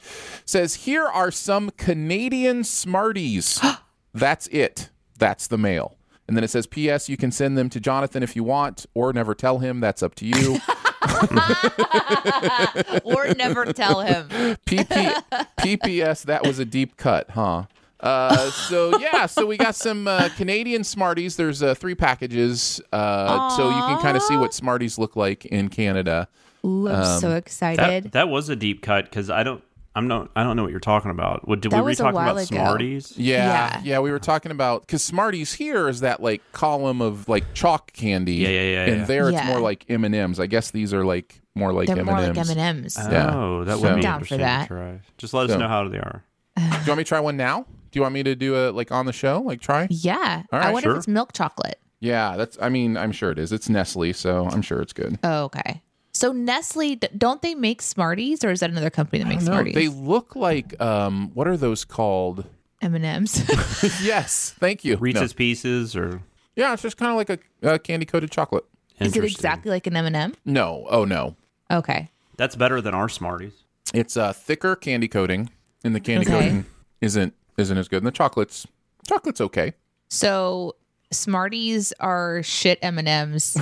Says 0.44 0.74
here 0.86 1.06
are 1.06 1.30
some 1.30 1.70
Canadian 1.78 2.64
Smarties. 2.64 3.58
That's 4.12 4.46
it. 4.48 4.90
That's 5.18 5.46
the 5.46 5.58
mail. 5.58 5.96
And 6.28 6.36
then 6.36 6.44
it 6.44 6.48
says, 6.50 6.66
P.S. 6.66 7.08
You 7.08 7.16
can 7.16 7.30
send 7.32 7.56
them 7.58 7.68
to 7.70 7.80
Jonathan 7.80 8.22
if 8.22 8.36
you 8.36 8.44
want, 8.44 8.86
or 8.94 9.12
never 9.12 9.34
tell 9.34 9.58
him. 9.60 9.80
That's 9.80 10.02
up 10.02 10.14
to 10.16 10.26
you. 10.26 10.58
or 13.04 13.34
never 13.34 13.72
tell 13.72 14.00
him. 14.00 14.28
PP, 14.66 15.22
PPS, 15.60 16.24
that 16.24 16.46
was 16.46 16.58
a 16.58 16.64
deep 16.64 16.96
cut, 16.96 17.30
huh? 17.30 17.64
Uh, 18.00 18.50
so 18.50 18.98
yeah, 18.98 19.26
so 19.26 19.46
we 19.46 19.56
got 19.56 19.76
some 19.76 20.08
uh, 20.08 20.28
Canadian 20.36 20.82
Smarties. 20.82 21.36
There's 21.36 21.62
uh, 21.62 21.74
three 21.74 21.94
packages, 21.94 22.80
uh, 22.92 23.48
so 23.56 23.68
you 23.68 23.80
can 23.82 23.98
kind 24.02 24.16
of 24.16 24.22
see 24.24 24.36
what 24.36 24.52
Smarties 24.52 24.98
look 24.98 25.14
like 25.14 25.44
in 25.46 25.68
Canada. 25.68 26.26
Ooh, 26.64 26.88
I'm 26.88 27.02
Um, 27.02 27.20
so 27.20 27.36
excited. 27.36 28.04
That, 28.04 28.12
that 28.12 28.28
was 28.28 28.48
a 28.48 28.56
deep 28.56 28.82
cut 28.82 29.04
because 29.04 29.30
I 29.30 29.42
don't. 29.44 29.62
I'm 29.94 30.08
not. 30.08 30.30
I 30.34 30.42
don't 30.42 30.56
know 30.56 30.62
what 30.62 30.70
you're 30.70 30.80
talking 30.80 31.10
about. 31.10 31.46
What 31.46 31.60
did 31.60 31.72
That 31.72 31.84
we 31.84 31.90
were 31.90 31.94
talking 31.94 32.18
about? 32.18 32.36
ago. 32.36 32.44
Smarties. 32.44 33.12
Yeah, 33.18 33.44
Yeah. 33.44 33.80
yeah, 33.84 33.98
we 33.98 34.10
were 34.10 34.18
talking 34.18 34.50
about 34.50 34.82
because 34.82 35.02
Smarties 35.02 35.52
here 35.52 35.88
is 35.88 36.00
that 36.00 36.22
like 36.22 36.40
column 36.52 37.02
of 37.02 37.28
like 37.28 37.44
chalk 37.54 37.92
candy. 37.92 38.34
Yeah, 38.36 38.48
yeah, 38.48 38.60
yeah, 38.62 38.84
And 38.86 38.96
yeah. 39.00 39.04
there 39.04 39.28
it's 39.28 39.34
Yeah. 39.38 39.46
more 39.48 39.60
like 39.60 39.84
M 39.88 40.04
and 40.04 40.14
M's. 40.14 40.40
I 40.40 40.46
guess 40.46 40.70
these 40.70 40.94
are 40.94 41.04
like 41.04 41.40
more 41.54 41.72
like 41.74 41.88
They're 41.88 41.98
M 41.98 42.06
more 42.06 42.16
and 42.16 42.28
like 42.28 42.38
M's. 42.38 42.50
M&Ms. 42.56 42.96
Oh, 43.00 43.10
yeah. 43.10 43.34
Oh, 43.34 43.64
that 43.64 43.76
So- 43.78 43.82
would 43.82 43.96
be 43.96 44.00
Down 44.02 44.20
for 44.20 44.34
interesting 44.34 44.38
that. 44.38 44.62
to 44.62 44.66
try. 44.68 45.00
Just 45.18 45.34
let 45.34 45.44
us 45.44 45.50
So- 45.52 45.58
know 45.58 45.68
how 45.68 45.86
they 45.88 45.98
are. 45.98 46.24
Do 46.56 46.62
you 46.62 46.70
want 46.88 46.98
me 46.98 47.04
to 47.04 47.08
try 47.08 47.20
one 47.20 47.36
now? 47.36 47.66
Do 47.90 47.98
you 47.98 48.02
want 48.02 48.14
me 48.14 48.22
to 48.22 48.34
do 48.34 48.56
a 48.56 48.70
like 48.70 48.90
on 48.90 49.04
the 49.04 49.12
show? 49.12 49.42
Like 49.44 49.60
try? 49.60 49.86
Yeah. 49.90 50.44
All 50.52 50.58
I 50.58 50.70
wonder 50.72 50.86
sure. 50.86 50.92
if 50.92 50.98
it's 51.00 51.08
milk 51.08 51.34
chocolate. 51.34 51.78
Yeah, 52.00 52.36
that's. 52.38 52.56
I 52.60 52.68
mean, 52.70 52.96
I'm 52.96 53.12
sure 53.12 53.30
it 53.30 53.38
is. 53.38 53.52
It's 53.52 53.68
Nestle, 53.68 54.12
so 54.14 54.48
I'm 54.50 54.62
sure 54.62 54.80
it's 54.80 54.92
good. 54.94 55.18
Oh, 55.22 55.44
okay. 55.44 55.82
So 56.14 56.32
Nestle, 56.32 56.96
don't 57.16 57.40
they 57.42 57.54
make 57.54 57.80
Smarties, 57.80 58.44
or 58.44 58.50
is 58.50 58.60
that 58.60 58.70
another 58.70 58.90
company 58.90 59.22
that 59.22 59.28
makes 59.28 59.44
No, 59.44 59.52
Smarties? 59.52 59.74
they 59.74 59.88
look 59.88 60.36
like 60.36 60.80
um. 60.80 61.30
What 61.34 61.48
are 61.48 61.56
those 61.56 61.84
called? 61.84 62.44
M 62.82 62.94
and 62.94 63.04
M's. 63.04 63.38
yes, 64.02 64.54
thank 64.58 64.84
you. 64.84 64.94
No. 64.94 65.00
Reese's 65.00 65.32
Pieces 65.32 65.94
or 65.96 66.20
Yeah, 66.56 66.72
it's 66.72 66.82
just 66.82 66.96
kind 66.96 67.10
of 67.10 67.16
like 67.16 67.30
a, 67.30 67.68
uh 67.74 67.78
candy 67.78 68.04
coated 68.06 68.30
chocolate. 68.30 68.64
Is 68.98 69.16
it 69.16 69.24
exactly 69.24 69.70
like 69.70 69.86
an 69.86 69.96
M 69.96 70.04
and 70.06 70.14
M? 70.16 70.34
No, 70.44 70.86
oh 70.90 71.04
no, 71.04 71.36
Okay. 71.70 72.10
That's 72.36 72.56
better 72.56 72.80
than 72.80 72.92
our 72.94 73.08
Smarties. 73.08 73.52
it's 73.94 74.16
a 74.16 74.32
thicker 74.34 74.74
candy 74.76 75.08
coating, 75.08 75.50
and 75.84 75.94
the 75.94 76.00
candy 76.00 76.26
Okay. 76.26 76.38
coating 76.38 76.64
isn't 77.00 77.34
isn't 77.56 77.78
as 77.78 77.88
good. 77.88 77.98
And 77.98 78.06
the 78.06 78.10
chocolate's 78.12 78.66
chocolate's 79.08 79.40
okay. 79.40 79.72
So 80.08 80.74
Smarties 81.10 81.92
are 82.00 82.42
shit 82.42 82.78
M 82.82 82.98
and 82.98 83.08
M's, 83.08 83.56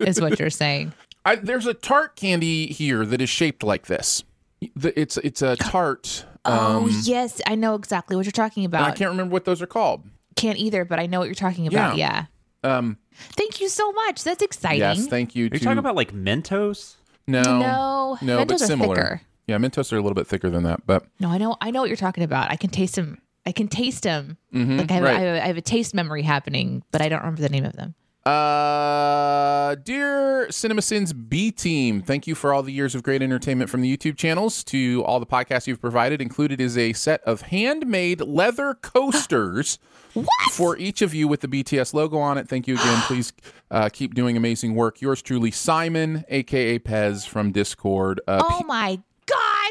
is 0.00 0.20
what 0.20 0.38
you're 0.40 0.50
saying. 0.50 0.92
I, 1.24 1.36
there's 1.36 1.66
a 1.66 1.74
tart 1.74 2.16
candy 2.16 2.66
here 2.66 3.04
that 3.06 3.20
is 3.20 3.30
shaped 3.30 3.62
like 3.62 3.86
this. 3.86 4.22
The, 4.76 4.98
it's 4.98 5.16
it's 5.18 5.42
a 5.42 5.56
tart. 5.60 6.24
oh 6.44 6.84
um, 6.84 6.90
yes, 7.04 7.40
I 7.46 7.54
know 7.54 7.74
exactly 7.74 8.16
what 8.16 8.24
you're 8.26 8.32
talking 8.32 8.64
about. 8.64 8.82
I 8.82 8.92
can't 8.92 9.10
remember 9.10 9.32
what 9.32 9.44
those 9.44 9.62
are 9.62 9.66
called. 9.66 10.02
Can't 10.36 10.58
either, 10.58 10.84
but 10.84 10.98
I 10.98 11.06
know 11.06 11.20
what 11.20 11.26
you're 11.26 11.34
talking 11.34 11.66
about. 11.66 11.96
Yeah. 11.96 12.26
Yeah. 12.64 12.76
Um, 12.76 12.96
Thank 13.14 13.60
you 13.60 13.68
so 13.68 13.92
much. 13.92 14.24
That's 14.24 14.42
exciting. 14.42 14.80
yes, 14.80 15.06
thank 15.06 15.36
you. 15.36 15.44
Are 15.44 15.46
you 15.46 15.50
to, 15.50 15.60
talking 15.60 15.78
about 15.78 15.94
like 15.94 16.12
Mentos? 16.12 16.94
no, 17.26 17.42
No, 17.42 18.18
no, 18.22 18.38
but 18.38 18.48
Mentos 18.48 18.54
are 18.62 18.66
similar. 18.66 18.96
thicker. 18.96 19.20
Yeah, 19.46 19.58
Mentos 19.58 19.92
are 19.92 19.96
a 19.96 20.00
little 20.00 20.14
bit 20.14 20.26
thicker 20.26 20.50
than 20.50 20.62
that, 20.64 20.86
but 20.86 21.04
No, 21.20 21.28
I 21.28 21.38
know. 21.38 21.56
I 21.60 21.70
know 21.70 21.80
what 21.80 21.88
you're 21.90 21.96
talking 21.96 22.24
about. 22.24 22.50
I 22.50 22.56
can 22.56 22.70
taste 22.70 22.96
them. 22.96 23.18
I 23.46 23.52
can 23.52 23.68
taste 23.68 24.02
them. 24.02 24.38
Mhm, 24.54 24.78
like 24.78 24.90
I 24.90 24.94
have, 24.94 25.02
right. 25.04 25.16
I, 25.16 25.20
have, 25.20 25.42
I 25.42 25.46
have 25.46 25.56
a 25.58 25.62
taste 25.62 25.94
memory 25.94 26.22
happening, 26.22 26.82
but 26.90 27.02
I 27.02 27.08
don't 27.10 27.20
remember 27.20 27.42
the 27.42 27.50
name 27.50 27.64
of 27.66 27.74
them. 27.74 27.94
Uh, 28.26 29.74
dear 29.74 30.46
CinemaSins 30.48 31.28
B 31.28 31.50
team, 31.50 32.00
thank 32.00 32.26
you 32.26 32.34
for 32.34 32.54
all 32.54 32.62
the 32.62 32.72
years 32.72 32.94
of 32.94 33.02
great 33.02 33.20
entertainment 33.20 33.68
from 33.68 33.82
the 33.82 33.96
YouTube 33.96 34.16
channels 34.16 34.64
to 34.64 35.04
all 35.04 35.20
the 35.20 35.26
podcasts 35.26 35.66
you've 35.66 35.80
provided. 35.80 36.22
Included 36.22 36.58
is 36.58 36.78
a 36.78 36.94
set 36.94 37.20
of 37.24 37.42
handmade 37.42 38.22
leather 38.22 38.74
coasters 38.74 39.78
for 40.52 40.78
each 40.78 41.02
of 41.02 41.12
you 41.12 41.28
with 41.28 41.42
the 41.42 41.48
BTS 41.48 41.92
logo 41.92 42.16
on 42.18 42.38
it. 42.38 42.48
Thank 42.48 42.66
you 42.66 42.76
again. 42.76 43.02
Please 43.06 43.32
uh, 43.70 43.90
keep 43.92 44.14
doing 44.14 44.38
amazing 44.38 44.74
work. 44.74 45.02
Yours 45.02 45.20
truly, 45.20 45.50
Simon, 45.50 46.24
aka 46.28 46.78
Pez 46.78 47.26
from 47.26 47.52
Discord. 47.52 48.22
Uh, 48.26 48.42
oh 48.42 48.64
my 48.64 49.00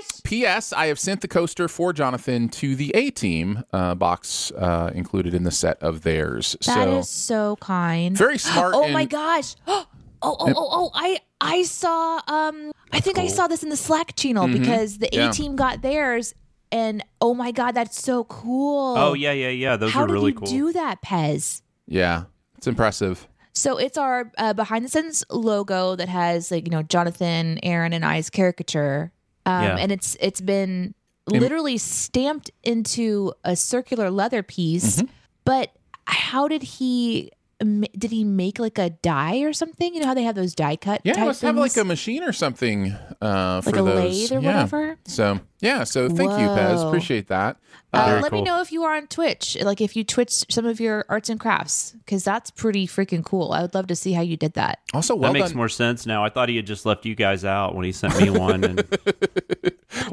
gosh! 0.01 0.21
P.S. 0.23 0.73
I 0.73 0.87
have 0.87 0.99
sent 0.99 1.21
the 1.21 1.27
coaster 1.27 1.67
for 1.67 1.93
Jonathan 1.93 2.49
to 2.49 2.75
the 2.75 2.91
A 2.95 3.09
Team 3.11 3.63
uh, 3.71 3.95
box 3.95 4.51
uh, 4.51 4.91
included 4.93 5.33
in 5.33 5.43
the 5.43 5.51
set 5.51 5.81
of 5.81 6.01
theirs. 6.03 6.55
That 6.65 6.85
so 6.85 6.97
is 6.99 7.09
so 7.09 7.55
kind. 7.57 8.17
Very 8.17 8.37
smart 8.37 8.73
Oh 8.75 8.87
my 8.89 9.05
gosh. 9.05 9.55
Oh, 10.25 10.37
oh, 10.39 10.53
oh, 10.55 10.67
oh! 10.71 10.91
I 10.93 11.19
I 11.41 11.63
saw. 11.63 12.21
Um, 12.29 12.71
I 12.93 13.01
think 13.01 13.17
I 13.19 13.27
saw 13.27 13.47
this 13.47 13.61
in 13.61 13.67
the 13.67 13.75
Slack 13.75 14.15
channel 14.15 14.47
Mhm. 14.47 14.59
because 14.59 14.99
the 14.99 15.07
A 15.19 15.29
team 15.33 15.57
got 15.57 15.81
theirs, 15.81 16.33
and 16.71 17.03
oh 17.19 17.33
my 17.33 17.51
god, 17.51 17.73
that's 17.73 18.01
so 18.01 18.23
cool. 18.23 18.95
Oh, 18.97 19.15
yeah, 19.15 19.33
yeah, 19.33 19.49
yeah. 19.49 19.75
Those 19.75 19.91
How 19.91 20.03
are 20.03 20.07
really 20.07 20.31
did 20.31 20.47
you 20.49 20.67
do 20.67 20.71
that, 20.79 21.01
Pez? 21.01 21.61
yeah, 21.87 22.23
it's 22.57 22.67
impressive. 22.67 23.27
So 23.51 23.75
it's 23.77 23.97
our 23.97 24.31
uh, 24.37 24.53
behind 24.53 24.85
the 24.85 24.89
scenes 24.89 25.25
logo 25.29 25.97
that 25.97 26.07
has 26.07 26.51
like 26.51 26.65
you 26.67 26.71
know 26.71 26.83
Jonathan, 26.83 27.59
Aaron, 27.61 27.91
and 27.91 28.05
I's 28.05 28.29
caricature, 28.29 29.11
um, 29.45 29.63
Yeah. 29.63 29.77
and 29.77 29.91
it's 29.91 30.15
it's 30.19 30.41
been 30.41 30.93
literally 31.27 31.77
stamped 31.77 32.51
into 32.63 33.33
a 33.43 33.55
circular 33.55 34.11
leather 34.11 34.43
piece. 34.43 34.97
Mm-hmm. 34.97 35.07
But 35.45 35.71
how 36.05 36.47
did 36.47 36.63
he? 36.63 37.31
Ma- 37.65 37.87
Did 37.97 38.11
he 38.11 38.23
make 38.23 38.59
like 38.59 38.77
a 38.77 38.89
die 38.91 39.39
or 39.41 39.53
something? 39.53 39.93
You 39.93 40.01
know 40.01 40.07
how 40.07 40.13
they 40.13 40.23
have 40.23 40.35
those 40.35 40.53
die 40.55 40.75
cut. 40.75 41.01
Yeah, 41.03 41.13
type 41.13 41.25
must 41.25 41.41
have 41.41 41.55
like 41.55 41.75
a 41.77 41.83
machine 41.83 42.23
or 42.23 42.33
something 42.33 42.91
uh, 43.21 43.61
for 43.61 43.71
Like 43.71 43.79
a 43.79 43.83
those. 43.83 43.95
lathe 43.95 44.31
or 44.31 44.39
Yeah. 44.41 44.53
whatever? 44.53 44.97
So 45.05 45.39
yeah, 45.61 45.83
so 45.83 46.07
thank 46.09 46.31
you, 46.31 46.47
Pez. 46.47 46.85
Appreciate 46.87 47.27
that. 47.27 47.57
Uh, 47.93 48.05
Very 48.07 48.21
let 48.23 48.31
me 48.31 48.41
know 48.41 48.59
if 48.59 48.71
you 48.71 48.83
are 48.83 48.95
on 48.95 49.05
Twitch, 49.05 49.55
like 49.61 49.79
if 49.79 49.95
you 49.95 50.03
Twitch 50.03 50.43
some 50.49 50.65
of 50.65 50.79
your 50.79 51.05
arts 51.09 51.29
and 51.29 51.39
crafts, 51.39 51.91
because 52.03 52.23
that's 52.23 52.49
pretty 52.49 52.87
freaking 52.87 53.23
cool. 53.23 53.51
I 53.51 53.61
would 53.61 53.75
love 53.75 53.85
to 53.87 53.95
see 53.95 54.13
how 54.13 54.21
you 54.23 54.35
did 54.35 54.53
that. 54.53 54.79
Also, 54.95 55.15
well 55.15 55.31
that 55.31 55.37
makes 55.39 55.49
done. 55.49 55.57
more 55.57 55.69
sense 55.69 56.05
now. 56.07 56.25
I 56.25 56.29
thought 56.29 56.49
he 56.49 56.55
had 56.55 56.65
just 56.65 56.85
left 56.87 57.05
you 57.05 57.13
guys 57.13 57.45
out 57.45 57.75
when 57.75 57.85
he 57.85 57.91
sent 57.91 58.19
me 58.19 58.29
one. 58.31 58.63
And 58.63 58.77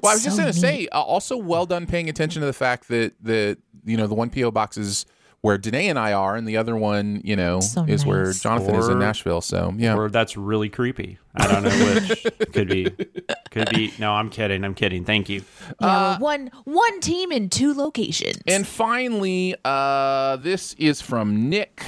Well, 0.02 0.12
I 0.12 0.14
was 0.14 0.22
just 0.24 0.36
going 0.38 0.52
to 0.52 0.54
neat. 0.54 0.60
say, 0.60 0.88
uh, 0.88 1.00
also 1.00 1.36
well 1.38 1.64
done 1.66 1.86
paying 1.86 2.08
attention 2.10 2.40
to 2.40 2.46
the 2.46 2.52
fact 2.52 2.88
that 2.88 3.14
the 3.22 3.56
you 3.84 3.96
know 3.96 4.06
the 4.06 4.14
one 4.14 4.28
PO 4.30 4.50
box 4.50 4.76
is 4.76 5.06
where 5.42 5.56
Danae 5.56 5.88
and 5.88 5.98
I 5.98 6.12
are, 6.12 6.36
and 6.36 6.46
the 6.46 6.56
other 6.58 6.76
one, 6.76 7.22
you 7.24 7.34
know, 7.34 7.60
So 7.60 7.84
is 7.84 8.04
where 8.04 8.26
nice. 8.26 8.40
Jonathan 8.40 8.74
is 8.74 8.88
in 8.88 8.98
Nashville. 8.98 9.40
So 9.40 9.72
yeah, 9.76 9.96
or 9.96 10.10
that's 10.10 10.36
really 10.36 10.68
creepy. 10.68 11.18
I 11.34 11.46
don't 11.46 11.62
know 11.64 11.94
which. 11.94 12.26
could 12.52 12.68
be. 12.68 12.90
Could 13.50 13.70
be. 13.70 13.92
No, 13.98 14.12
I'm 14.12 14.28
kidding. 14.30 14.64
I'm 14.64 14.74
kidding. 14.74 15.04
Thank 15.04 15.28
you. 15.28 15.42
Yeah, 15.80 16.16
we're 16.18 16.22
one 16.22 16.50
one 16.64 17.00
team 17.00 17.32
in 17.32 17.48
two 17.48 17.72
locations. 17.74 18.36
Uh, 18.38 18.50
And 18.52 18.66
finally, 18.66 19.54
uh, 19.64 20.36
this 20.36 20.74
is 20.74 21.00
from 21.00 21.48
Nick. 21.48 21.82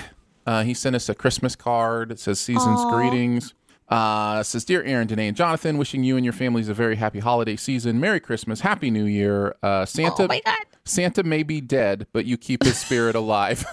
Uh, 0.47 0.63
he 0.65 0.75
sent 0.75 0.97
us 0.97 1.09
a 1.09 1.15
Christmas 1.15 1.55
card. 1.55 2.11
It 2.11 2.19
says 2.19 2.41
"Season's 2.41 2.81
Aw. 2.81 2.91
greetings." 2.97 3.55
Uh, 3.89 4.43
says, 4.43 4.65
"Dear 4.65 4.83
Aaron, 4.85 5.07
Danae, 5.07 5.29
and 5.29 5.37
Jonathan, 5.37 5.77
wishing 5.77 6.03
you 6.03 6.17
and 6.17 6.25
your 6.25 6.33
families 6.33 6.69
a 6.71 6.75
very 6.75 6.97
happy 6.97 7.19
holiday 7.21 7.57
season. 7.57 8.01
Merry 8.01 8.21
Christmas, 8.21 8.61
Happy 8.61 8.91
New 8.91 9.05
Year. 9.05 9.55
Uh, 9.63 9.85
Santa, 9.85 10.23
oh 10.25 10.27
my 10.29 10.41
god! 10.45 10.65
Santa 10.85 11.23
may 11.23 11.43
be 11.43 11.61
dead, 11.61 12.07
but 12.13 12.25
you 12.25 12.37
keep 12.37 12.63
his 12.65 12.79
spirit 12.79 13.15
alive." 13.15 13.65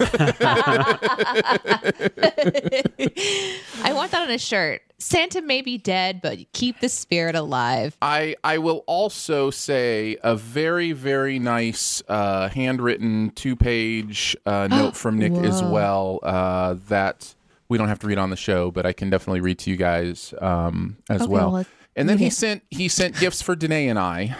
I 3.82 3.92
want 3.92 4.10
that 4.12 4.22
on 4.22 4.30
a 4.30 4.38
shirt. 4.38 4.82
Santa 4.98 5.40
may 5.40 5.62
be 5.62 5.78
dead, 5.78 6.20
but 6.22 6.38
keep 6.52 6.80
the 6.80 6.88
spirit 6.88 7.34
alive. 7.34 7.96
I 8.02 8.36
I 8.44 8.58
will 8.58 8.84
also 8.86 9.50
say 9.50 10.16
a 10.22 10.36
very 10.36 10.92
very 10.92 11.38
nice 11.38 12.02
uh, 12.08 12.48
handwritten 12.50 13.30
two 13.34 13.56
page 13.56 14.36
uh, 14.46 14.68
note 14.70 14.96
from 14.96 15.18
Nick 15.18 15.32
as 15.32 15.62
well 15.62 16.20
uh, 16.22 16.76
that 16.88 17.34
we 17.68 17.78
don't 17.78 17.88
have 17.88 17.98
to 18.00 18.06
read 18.06 18.18
on 18.18 18.30
the 18.30 18.36
show, 18.36 18.70
but 18.70 18.84
I 18.84 18.92
can 18.92 19.10
definitely 19.10 19.40
read 19.40 19.58
to 19.60 19.70
you 19.70 19.76
guys 19.76 20.34
um, 20.40 20.96
as 21.08 21.22
Okay, 21.22 21.30
well. 21.30 21.52
well, 21.52 21.66
and 21.96 22.08
then 22.08 22.18
he 22.18 22.28
sent 22.30 22.62
he 22.70 22.88
sent 22.88 23.18
gifts 23.18 23.40
for 23.42 23.56
Danae 23.56 23.88
and 23.88 23.98
I. 23.98 24.36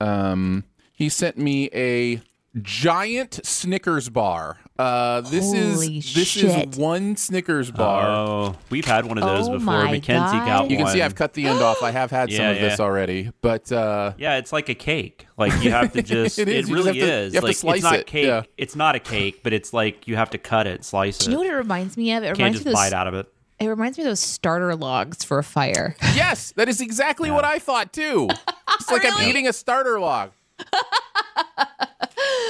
Um, 0.00 0.64
he 0.92 1.08
sent 1.08 1.38
me 1.38 1.68
a 1.74 2.20
giant 2.60 3.40
Snickers 3.44 4.08
bar. 4.10 4.58
Uh, 4.78 5.20
this 5.22 5.44
Holy 5.44 5.98
is 5.98 6.14
this 6.14 6.28
shit. 6.28 6.68
is 6.74 6.78
one 6.78 7.16
Snickers 7.16 7.70
bar. 7.70 8.08
Oh, 8.08 8.56
we've 8.68 8.84
had 8.84 9.06
one 9.06 9.16
of 9.16 9.24
those 9.24 9.48
Oh 9.48 9.52
before. 9.52 9.64
my 9.64 9.84
Mackenzie 9.90 10.36
God. 10.38 10.46
got 10.46 10.70
you 10.70 10.76
can 10.76 10.86
see 10.88 11.00
I've 11.02 11.14
cut 11.14 11.34
the 11.34 11.46
end 11.46 11.60
off. 11.60 11.82
I 11.82 11.90
have 11.92 12.10
had 12.10 12.30
some 12.30 12.40
Yeah, 12.40 12.50
of 12.50 12.60
this 12.60 12.78
yeah. 12.78 12.84
already, 12.84 13.30
but 13.42 13.70
uh, 13.72 14.12
Yeah, 14.18 14.36
it's 14.38 14.52
like 14.52 14.68
a 14.68 14.74
cake. 14.74 15.26
Like 15.38 15.62
you 15.62 15.70
have 15.70 15.92
to 15.92 16.02
just. 16.02 16.38
It 16.38 16.48
it, 16.48 16.56
is. 16.56 16.68
You 16.68 16.76
just 16.76 16.86
really 16.86 16.98
have 17.00 17.08
to- 17.08 17.14
is. 17.14 17.32
you 17.32 17.36
have 17.36 17.42
to 17.42 17.46
like 17.48 17.56
slice 17.56 17.76
it's 17.76 17.84
not 17.84 17.94
it. 17.96 18.06
cake. 18.06 18.26
Yeah. 18.26 18.42
It's 18.58 18.76
not 18.76 18.94
a 18.96 19.00
cake, 19.00 19.42
but 19.42 19.52
it's 19.52 19.72
like 19.72 20.06
you 20.08 20.16
have 20.16 20.30
to 20.30 20.38
cut 20.38 20.66
it, 20.66 20.84
slice 20.84 21.18
Do 21.18 21.24
it. 21.24 21.28
you 21.28 21.32
know 21.34 21.38
what 21.44 21.50
it 21.50 21.56
reminds 21.56 21.96
me 21.96 22.12
of? 22.12 22.22
It 22.22 22.26
Can't 22.28 22.38
reminds 22.38 22.56
just 22.58 22.66
me 22.66 22.70
of 22.72 22.76
those, 22.76 22.90
bite 22.90 22.96
out 22.96 23.06
of 23.06 23.14
it. 23.14 23.28
It 23.60 23.68
reminds 23.68 23.96
me 23.96 24.04
of 24.04 24.08
those 24.10 24.20
starter 24.20 24.74
logs 24.74 25.22
for 25.24 25.38
a 25.38 25.44
fire. 25.44 25.94
Yes, 26.14 26.52
that 26.56 26.68
is 26.68 26.80
exactly 26.80 27.30
what 27.30 27.44
I 27.44 27.58
thought 27.60 27.92
too. 27.92 28.28
It's 28.74 28.90
like 28.90 29.02
I'm 29.04 29.28
eating 29.28 29.46
a 29.46 29.52
starter 29.52 30.00
log. 30.00 30.32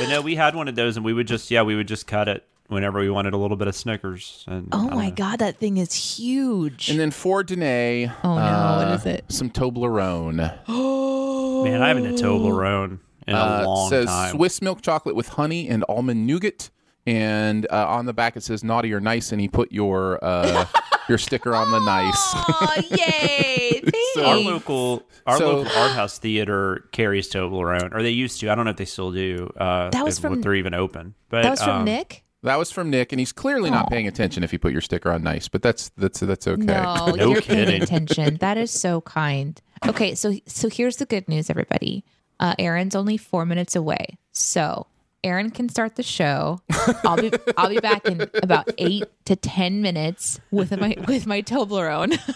But 0.01 0.09
no, 0.09 0.21
we 0.21 0.35
had 0.35 0.55
one 0.57 0.69
of 0.69 0.75
those, 0.75 0.97
and 0.97 1.05
we 1.05 1.13
would 1.13 1.27
just 1.29 1.51
yeah, 1.51 1.63
we 1.63 1.77
would 1.77 1.87
just 1.89 2.07
cut 2.07 2.29
it 2.29 2.45
whenever 2.69 2.99
we 3.01 3.11
wanted 3.11 3.35
a 3.35 3.37
little 3.37 3.57
bit 3.57 3.69
of 3.69 3.75
Snickers. 3.77 4.45
And 4.49 4.69
Oh 4.73 4.89
my 4.91 5.09
know. 5.11 5.15
god, 5.15 5.39
that 5.41 5.59
thing 5.59 5.77
is 5.77 5.93
huge. 5.95 6.89
And 6.89 6.99
then 6.99 7.11
for 7.11 7.43
Danae, 7.45 8.11
Oh, 8.25 8.35
no, 8.35 8.41
uh, 8.41 8.85
what 8.85 8.95
is 8.99 9.07
it? 9.07 9.25
Some 9.29 9.51
Toblerone. 9.51 10.59
Oh 10.69 11.63
man, 11.65 11.83
I 11.83 11.89
haven't 11.89 12.05
had 12.05 12.15
Toblerone 12.17 12.99
in 13.29 13.35
a 13.35 13.39
Uh, 13.39 13.65
long 13.67 13.91
says 13.91 14.07
time. 14.07 14.35
Swiss 14.35 14.61
milk 14.63 14.83
chocolate 14.83 15.15
with 15.15 15.29
honey 15.29 15.69
and 15.69 15.85
almond 15.89 16.27
nougat. 16.27 16.71
And 17.07 17.67
uh, 17.71 17.87
on 17.89 18.07
the 18.07 18.13
back 18.13 18.37
it 18.37 18.43
says 18.43 18.63
naughty 18.63 18.93
or 18.93 19.01
nice, 19.01 19.33
and 19.33 19.41
he 19.41 19.49
put 19.49 19.73
your 19.73 20.19
uh, 20.23 20.67
your 21.09 21.19
sticker 21.19 21.55
on 21.55 21.71
the 21.73 21.81
nice. 21.81 22.17
Oh, 22.17 22.83
yay! 22.91 23.83
So- 24.15 24.27
our 24.27 24.37
local 24.37 25.03
our 25.27 25.39
So- 25.39 25.57
local 25.59 25.73
art 25.79 25.93
house 25.93 26.19
theater 26.19 26.87
carries 26.93 27.31
Toblerone, 27.31 27.95
or 27.95 28.03
they 28.03 28.11
used 28.11 28.41
to. 28.41 28.51
I 28.51 28.55
don't 28.55 28.67
know 28.67 28.71
if 28.73 28.77
they 28.77 28.85
still 28.85 29.11
do. 29.11 29.51
Uh, 29.57 29.89
That 29.91 30.05
was 30.05 30.19
if 30.19 30.23
from- 30.23 30.41
they're 30.43 30.55
even 30.55 30.75
open. 30.75 31.15
But 31.31 31.43
that 31.45 31.51
was 31.51 31.63
from 31.63 31.79
um, 31.79 31.85
Nick. 31.87 32.25
That 32.45 32.59
was 32.59 32.71
from 32.71 32.91
Nick, 32.91 33.13
and 33.13 33.21
he's 33.21 33.33
clearly 33.33 33.71
not 33.71 33.89
paying 33.89 34.07
attention 34.09 34.43
if 34.45 34.53
you 34.53 34.59
put 34.59 34.73
your 34.73 34.81
sticker 34.81 35.11
on 35.13 35.23
nice, 35.23 35.49
but 35.49 35.63
that's 35.63 35.91
that's 35.97 36.21
that's 36.21 36.47
okay. 36.47 36.63
No, 36.65 37.13
No 37.17 37.31
you're 37.31 37.41
paying 37.41 37.67
kidding. 37.67 37.83
attention. 37.83 38.37
That 38.39 38.59
is 38.59 38.71
so 38.71 39.01
kind. 39.01 39.61
Okay, 39.87 40.15
so 40.15 40.35
so 40.47 40.69
here's 40.69 40.97
the 40.97 41.07
good 41.07 41.27
news, 41.29 41.49
everybody. 41.51 42.05
Uh, 42.41 42.55
Aaron's 42.59 42.95
only 42.97 43.17
four 43.17 43.47
minutes 43.47 43.75
away, 43.77 44.19
so 44.33 44.87
Aaron 45.25 45.51
can 45.51 45.69
start 45.69 45.97
the 45.97 46.03
show. 46.03 46.61
I'll 47.05 47.17
be 47.17 47.33
I'll 47.57 47.69
be 47.71 47.79
back 47.81 48.07
in 48.07 48.29
about 48.43 48.69
eight 48.79 49.05
to 49.27 49.37
ten 49.37 49.81
minutes 49.83 50.41
with 50.51 50.77
my 50.79 50.97
with 51.07 51.27
my 51.27 51.43
Toblerone. 51.43 52.19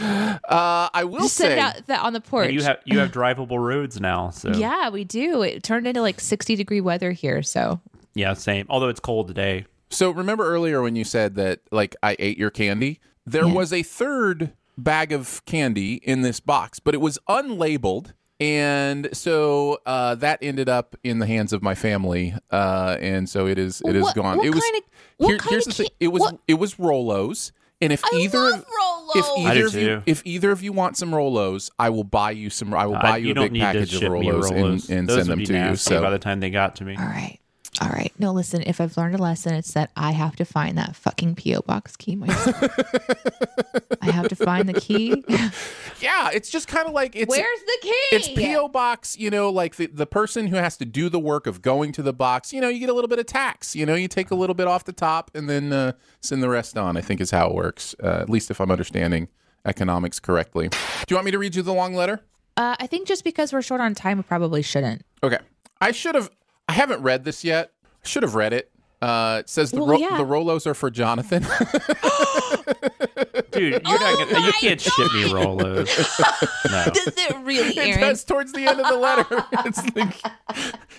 Uh, 0.00 0.88
I 0.94 1.04
will 1.04 1.20
Just 1.20 1.36
set 1.36 1.52
say, 1.52 1.58
out 1.58 1.86
that 1.88 2.02
on 2.02 2.12
the 2.14 2.20
porch. 2.22 2.46
and 2.46 2.54
you 2.54 2.62
have 2.62 2.78
you 2.86 2.98
have 3.00 3.10
drivable 3.12 3.58
roads 3.58 4.00
now. 4.00 4.30
So 4.30 4.50
yeah, 4.52 4.88
we 4.88 5.04
do. 5.04 5.42
It 5.42 5.62
turned 5.62 5.86
into 5.86 6.00
like 6.00 6.20
sixty 6.20 6.56
degree 6.56 6.80
weather 6.80 7.12
here, 7.12 7.42
so 7.42 7.80
yeah, 8.14 8.32
same. 8.32 8.66
Although 8.70 8.88
it's 8.88 9.00
cold 9.00 9.28
today. 9.28 9.66
so 9.90 10.10
remember 10.10 10.44
earlier 10.46 10.80
when 10.80 10.96
you 10.96 11.04
said 11.04 11.34
that 11.34 11.60
like 11.70 11.94
I 12.02 12.16
ate 12.18 12.38
your 12.38 12.50
candy? 12.50 12.98
There 13.26 13.46
Yeah. 13.46 13.52
was 13.52 13.72
a 13.72 13.82
third 13.82 14.52
bag 14.78 15.12
of 15.12 15.44
candy 15.44 15.94
in 15.96 16.22
this 16.22 16.40
box, 16.40 16.80
but 16.80 16.94
it 16.94 17.00
was 17.00 17.18
unlabeled. 17.28 18.12
And 18.40 19.08
so 19.12 19.78
uh, 19.84 20.14
that 20.16 20.38
ended 20.40 20.68
up 20.68 20.96
in 21.04 21.18
the 21.18 21.26
hands 21.26 21.52
of 21.52 21.62
my 21.62 21.74
family, 21.74 22.34
uh, 22.50 22.96
and 23.00 23.28
so 23.28 23.46
it 23.46 23.58
is 23.58 23.82
it 23.86 23.94
is 23.94 24.02
What- 24.04 24.14
gone. 24.16 24.36
what 24.38 24.46
it 24.46 24.54
was 24.54 24.62
kind 24.64 24.76
of- 24.76 24.82
what 25.18 25.38
kind 25.38 25.50
here's 25.50 25.66
of 25.66 25.76
the 25.76 25.82
thing. 25.82 25.88
ca- 25.90 25.96
It 26.00 26.08
was 26.08 26.20
what- 26.20 26.38
it 26.48 26.54
was 26.54 26.74
Rolos, 26.76 27.52
and 27.82 27.92
if 27.92 28.02
I 28.02 28.16
either 28.16 28.38
love 28.38 28.60
of, 28.60 28.64
Rolos. 28.66 29.16
if 29.16 29.26
I 29.26 29.50
either 29.50 29.60
do 29.60 29.66
of 29.66 29.74
you 29.74 29.86
too. 29.96 30.02
if 30.06 30.22
either 30.24 30.50
of 30.52 30.62
you 30.62 30.72
want 30.72 30.96
some 30.96 31.10
Rolos, 31.10 31.70
I 31.78 31.90
will 31.90 32.04
buy 32.04 32.30
you 32.30 32.48
some. 32.48 32.72
I 32.72 32.86
will 32.86 32.96
Uh, 32.96 33.02
buy 33.02 33.16
you, 33.18 33.32
a 33.32 33.34
don't 33.34 33.44
big 33.44 33.52
need 33.52 33.58
to 33.60 33.64
package 33.66 33.94
of 33.94 34.00
ship 34.00 34.12
me 34.12 34.18
Rolos, 34.26 34.42
Rolos. 34.50 34.88
and, 34.88 34.98
and 34.98 35.08
Those 35.08 35.16
send 35.16 35.28
would 35.28 35.32
them 35.32 35.38
be 35.40 35.46
to 35.46 35.52
you. 35.52 35.58
nasty 35.58 35.94
So 35.94 36.00
by 36.00 36.10
the 36.10 36.18
time 36.18 36.40
they 36.40 36.48
got 36.50 36.76
to 36.76 36.84
me. 36.84 36.96
all 36.98 37.04
right. 37.04 37.38
All 37.80 37.88
right. 37.88 38.12
No, 38.18 38.32
listen, 38.32 38.62
if 38.66 38.80
I've 38.80 38.96
learned 38.96 39.14
a 39.14 39.18
lesson, 39.18 39.54
it's 39.54 39.72
that 39.72 39.90
I 39.96 40.10
have 40.10 40.34
to 40.36 40.44
find 40.44 40.76
that 40.76 40.96
fucking 40.96 41.36
P.O. 41.36 41.62
box 41.62 41.96
key 41.96 42.16
myself. 42.16 42.62
I 44.02 44.10
have 44.10 44.28
to 44.28 44.36
find 44.36 44.68
the 44.68 44.78
key. 44.78 45.22
yeah, 46.00 46.30
it's 46.32 46.50
just 46.50 46.66
kind 46.66 46.88
of 46.88 46.94
like 46.94 47.14
it's 47.14 47.30
Where's 47.30 47.60
the 47.60 47.78
key? 47.80 48.06
it's 48.12 48.28
PO 48.28 48.68
box, 48.68 49.16
you 49.16 49.30
know, 49.30 49.50
like 49.50 49.76
the, 49.76 49.86
the 49.86 50.06
person 50.06 50.48
who 50.48 50.56
has 50.56 50.76
to 50.78 50.84
do 50.84 51.08
the 51.08 51.20
work 51.20 51.46
of 51.46 51.62
going 51.62 51.92
to 51.92 52.02
the 52.02 52.12
box, 52.12 52.52
you 52.52 52.60
know, 52.60 52.68
you 52.68 52.80
get 52.80 52.88
a 52.88 52.92
little 52.92 53.08
bit 53.08 53.18
of 53.18 53.26
tax, 53.26 53.76
you 53.76 53.86
know, 53.86 53.94
you 53.94 54.08
take 54.08 54.30
a 54.30 54.34
little 54.34 54.54
bit 54.54 54.66
off 54.66 54.84
the 54.84 54.92
top 54.92 55.30
and 55.34 55.48
then 55.48 55.72
uh, 55.72 55.92
send 56.20 56.42
the 56.42 56.48
rest 56.48 56.76
on, 56.76 56.96
I 56.96 57.00
think 57.00 57.20
is 57.20 57.30
how 57.30 57.48
it 57.48 57.54
works, 57.54 57.94
uh, 58.02 58.18
at 58.20 58.28
least 58.28 58.50
if 58.50 58.60
I'm 58.60 58.70
understanding 58.70 59.28
economics 59.64 60.18
correctly. 60.18 60.68
Do 60.68 60.76
you 61.10 61.16
want 61.16 61.26
me 61.26 61.30
to 61.30 61.38
read 61.38 61.54
you 61.54 61.62
the 61.62 61.74
long 61.74 61.94
letter? 61.94 62.20
Uh, 62.56 62.76
I 62.80 62.86
think 62.86 63.06
just 63.06 63.22
because 63.24 63.52
we're 63.52 63.62
short 63.62 63.80
on 63.80 63.94
time, 63.94 64.18
we 64.18 64.22
probably 64.24 64.62
shouldn't. 64.62 65.02
Okay. 65.22 65.38
I 65.80 65.92
should 65.92 66.14
have, 66.14 66.30
I 66.70 66.72
haven't 66.72 67.02
read 67.02 67.24
this 67.24 67.42
yet. 67.42 67.72
I 68.04 68.06
should 68.06 68.22
have 68.22 68.36
read 68.36 68.52
it. 68.52 68.70
Uh, 69.02 69.38
it 69.40 69.48
says 69.48 69.72
the, 69.72 69.78
Well, 69.78 69.88
ro- 69.88 69.96
yeah. 69.98 70.16
the 70.18 70.24
Rolos 70.24 70.68
are 70.68 70.74
for 70.74 70.88
Jonathan. 70.88 71.42
Dude, 73.50 73.72
you're 73.72 73.80
not 73.82 74.28
gonna, 74.30 74.46
you 74.46 74.52
can't 74.52 74.80
ship 74.80 75.12
me 75.12 75.24
Rolos. 75.24 75.88
No. 76.70 76.84
Does 76.92 77.08
it 77.16 77.36
really, 77.42 77.70
it 77.70 77.78
Aaron? 77.78 78.00
does 78.00 78.22
towards 78.22 78.52
the 78.52 78.68
end 78.68 78.78
of 78.80 78.86
the 78.86 78.96
letter. 78.96 79.44
It's 79.64 79.96
like, 79.96 80.16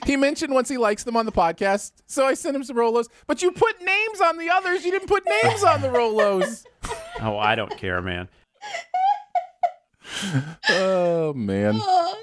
he 0.06 0.18
mentioned 0.18 0.54
once 0.54 0.68
he 0.68 0.78
likes 0.78 1.06
them 1.06 1.16
on 1.16 1.26
the 1.26 1.32
podcast, 1.32 1.94
so 2.08 2.26
I 2.26 2.34
sent 2.34 2.58
him 2.58 2.66
some 2.66 2.76
Rolos. 2.76 3.06
But 3.28 3.42
you 3.42 3.52
put 3.54 3.80
names 3.82 4.20
on 4.20 4.38
the 4.38 4.50
others. 4.50 4.84
You 4.84 4.92
didn't 4.92 5.08
put 5.08 5.24
names 5.44 5.64
on 5.64 5.80
the 5.82 5.88
Rolos. 5.88 6.66
Oh, 7.22 7.38
I 7.38 7.56
don't 7.56 7.78
care, 7.78 8.02
man. 8.02 8.28
Oh 10.70 11.34
man. 11.34 11.80
Oh, 11.82 12.18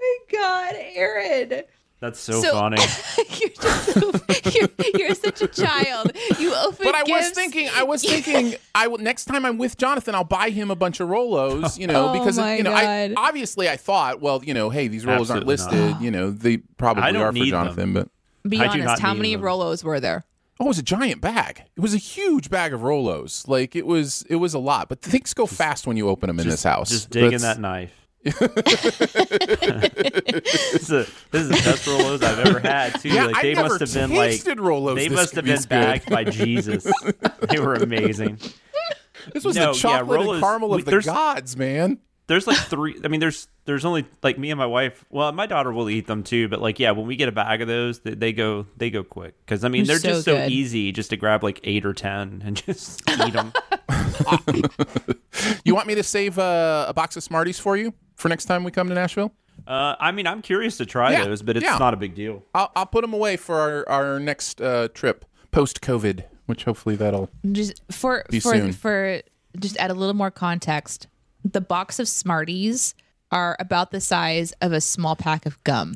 my 0.00 0.38
God, 0.38 0.74
Aaron. 0.94 1.62
That's 2.02 2.18
so, 2.18 2.42
So- 2.42 2.52
funny. 2.52 2.76
you're, 3.40 3.48
just, 3.50 4.54
you're, 4.54 4.68
you're 4.94 5.14
such 5.14 5.40
a 5.40 5.46
child. 5.46 6.10
You 6.38 6.52
open 6.54 6.84
But 6.84 6.96
I 6.96 7.04
was 7.04 7.30
thinking, 7.30 7.68
I 7.72 7.84
was 7.84 8.02
thinking, 8.04 8.56
I 8.74 8.88
will 8.88 8.98
next 8.98 9.26
time 9.26 9.46
I'm 9.46 9.56
with 9.56 9.76
Jonathan, 9.78 10.14
I'll 10.14 10.24
buy 10.24 10.50
him 10.50 10.70
a 10.72 10.74
bunch 10.74 10.98
of 10.98 11.08
Rolos. 11.08 11.78
You 11.78 11.86
know, 11.86 12.08
Oh, 12.08 12.18
because 12.18 12.38
my 12.38 12.56
you 12.56 12.64
know, 12.64 12.72
I, 12.72 13.14
obviously 13.16 13.68
I 13.68 13.76
thought, 13.76 14.20
well, 14.20 14.42
you 14.44 14.52
know, 14.52 14.68
hey, 14.68 14.88
these 14.88 15.04
Rolos 15.04 15.30
aren't 15.30 15.46
listed. 15.46 15.72
not. 15.78 16.02
You 16.02 16.10
know, 16.10 16.30
they 16.32 16.56
probably 16.56 17.04
I 17.04 17.12
don't 17.12 17.22
are 17.22 17.26
for 17.28 17.34
need 17.34 17.52
them. 17.52 17.66
Jonathan, 17.66 17.92
but. 17.94 18.08
Be 18.48 18.58
I 18.58 18.66
honest, 18.66 19.00
how 19.00 19.14
many 19.14 19.36
them. 19.36 19.44
Rolos 19.44 19.84
were 19.84 20.00
there? 20.00 20.24
Oh, 20.58 20.64
it 20.64 20.68
was 20.68 20.78
a 20.80 20.82
giant 20.82 21.20
bag. 21.20 21.62
It 21.76 21.80
was 21.80 21.94
a 21.94 21.98
huge 21.98 22.50
bag 22.50 22.74
of 22.74 22.80
Rolos. 22.80 23.46
Like 23.46 23.76
it 23.76 23.86
was, 23.86 24.24
it 24.28 24.34
was 24.36 24.54
a 24.54 24.58
lot. 24.58 24.88
But 24.88 25.00
things 25.00 25.32
go 25.34 25.46
fast 25.46 25.86
when 25.86 25.96
you 25.96 26.08
open 26.08 26.26
them 26.26 26.40
in 26.40 26.48
this 26.48 26.64
house. 26.64 26.90
Just 26.90 27.10
digging 27.10 27.30
That's- 27.38 27.54
that 27.54 27.60
knife. 27.60 27.92
this, 28.24 28.40
is 30.74 30.90
a, 30.90 31.06
this 31.30 31.42
is 31.42 31.48
the 31.48 31.60
best 31.64 31.86
Rolos 31.86 32.22
I've 32.22 32.38
ever 32.46 32.60
had 32.60 33.00
too. 33.00 33.08
Yeah, 33.08 33.26
like 33.26 33.36
I've 33.36 33.42
they 33.42 33.54
never 33.54 33.68
must 33.78 33.80
have 33.80 33.94
been 34.08 34.16
like 34.16 34.32
Rolos 34.58 34.94
they 34.96 35.08
must 35.08 35.34
have 35.34 35.44
been 35.44 35.54
this 35.54 35.62
good. 35.64 35.68
bagged 35.70 36.08
by 36.10 36.24
Jesus. 36.24 36.86
they 37.50 37.58
were 37.58 37.74
amazing. 37.74 38.38
This 39.32 39.44
was 39.44 39.56
No, 39.56 39.72
the 39.72 39.76
yeah, 39.78 39.82
chocolate 39.82 40.20
Rolos- 40.20 40.32
and 40.34 40.42
caramel 40.42 40.68
we- 40.70 40.78
of 40.78 40.84
the 40.84 40.90
there's- 40.92 41.06
gods, 41.06 41.56
man. 41.56 41.98
There's 42.28 42.46
like 42.46 42.56
three. 42.56 42.98
I 43.04 43.08
mean, 43.08 43.18
there's 43.18 43.48
there's 43.64 43.84
only 43.84 44.06
like 44.22 44.38
me 44.38 44.52
and 44.52 44.58
my 44.58 44.64
wife. 44.64 45.04
Well, 45.10 45.32
my 45.32 45.46
daughter 45.46 45.72
will 45.72 45.90
eat 45.90 46.06
them 46.06 46.22
too. 46.22 46.48
But 46.48 46.62
like, 46.62 46.78
yeah, 46.78 46.92
when 46.92 47.06
we 47.06 47.16
get 47.16 47.28
a 47.28 47.32
bag 47.32 47.60
of 47.60 47.68
those, 47.68 47.98
they, 47.98 48.14
they 48.14 48.32
go 48.32 48.64
they 48.76 48.90
go 48.90 49.02
quick 49.02 49.34
because 49.44 49.64
I 49.64 49.68
mean 49.68 49.84
They're 49.84 49.98
they're 49.98 50.12
so 50.12 50.16
just 50.16 50.24
so 50.26 50.36
good. 50.36 50.50
easy 50.52 50.92
just 50.92 51.10
to 51.10 51.16
grab 51.16 51.42
like 51.42 51.60
eight 51.64 51.84
or 51.84 51.92
ten 51.92 52.40
and 52.46 52.56
just 52.56 53.02
eat 53.26 53.32
them. 53.32 53.52
You 55.64 55.74
want 55.74 55.88
me 55.88 55.96
to 55.96 56.02
save 56.04 56.38
uh, 56.38 56.86
a 56.88 56.94
box 56.94 57.16
of 57.16 57.24
Smarties 57.24 57.58
for 57.58 57.76
you 57.76 57.92
for 58.16 58.28
next 58.28 58.44
time 58.46 58.64
we 58.64 58.70
come 58.70 58.88
to 58.88 58.94
Nashville? 58.94 59.32
Uh, 59.66 59.94
I 60.00 60.10
mean, 60.12 60.26
I'm 60.26 60.42
curious 60.42 60.76
to 60.78 60.86
try 60.86 61.12
Yeah, 61.12 61.24
those, 61.24 61.42
but 61.42 61.56
it's 61.56 61.64
yeah. 61.64 61.78
not 61.78 61.94
a 61.94 61.96
big 61.96 62.14
deal. 62.14 62.42
I'll, 62.54 62.72
I'll 62.74 62.86
put 62.86 63.02
them 63.02 63.12
away 63.12 63.36
for 63.36 63.60
our, 63.60 63.88
our 63.88 64.20
next 64.20 64.60
uh, 64.60 64.88
trip 64.94 65.24
post 65.50 65.80
COVID, 65.80 66.24
which 66.46 66.64
hopefully 66.64 66.96
that'll. 66.96 67.28
Just 67.52 67.80
for 67.90 68.24
Be 68.30 68.40
for 68.40 68.54
soon. 68.54 68.72
for 68.72 69.22
just 69.58 69.76
add 69.76 69.90
a 69.90 69.94
little 69.94 70.14
more 70.14 70.30
context. 70.30 71.06
The 71.44 71.60
box 71.60 71.98
of 71.98 72.08
Smarties 72.08 72.94
are 73.30 73.56
about 73.60 73.90
the 73.92 74.00
size 74.00 74.52
of 74.60 74.72
a 74.72 74.80
small 74.80 75.16
pack 75.16 75.46
of 75.46 75.62
gum. 75.64 75.94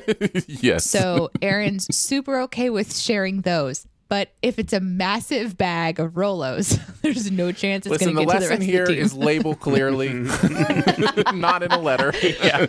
yes. 0.46 0.84
So 0.84 1.30
Aaron's 1.42 1.94
super 1.94 2.40
okay 2.42 2.70
with 2.70 2.96
sharing 2.96 3.42
those. 3.42 3.86
But 4.10 4.30
if 4.40 4.58
it's 4.58 4.72
a 4.72 4.80
massive 4.80 5.58
bag 5.58 6.00
of 6.00 6.12
Rolos, 6.12 6.80
there's 7.02 7.30
no 7.30 7.52
chance 7.52 7.86
it's 7.86 7.98
going 8.02 8.16
to 8.16 8.24
get 8.24 8.32
to 8.32 8.38
the 8.38 8.40
lesson 8.40 8.50
rest 8.58 8.62
here 8.62 8.82
of 8.84 8.88
the 8.88 8.94
team. 8.94 9.04
is 9.04 9.14
label 9.14 9.54
clearly, 9.66 10.08
not 11.34 11.62
in 11.62 11.70
a 11.72 11.78
letter. 11.78 12.12
yeah, 12.22 12.66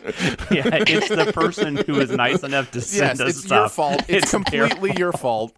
yeah. 0.52 0.84
It's 0.86 1.08
the 1.08 1.32
person 1.34 1.78
who 1.78 2.00
is 2.02 2.12
nice 2.12 2.44
enough 2.44 2.72
to 2.72 2.82
send 2.82 3.20
Yes, 3.20 3.22
us 3.22 3.30
it's 3.30 3.46
stuff. 3.46 3.52
your 3.58 3.70
fault. 3.70 4.04
It's, 4.10 4.32
their 4.32 4.40
completely 4.68 4.94
your 4.98 5.14
fault. 5.14 5.54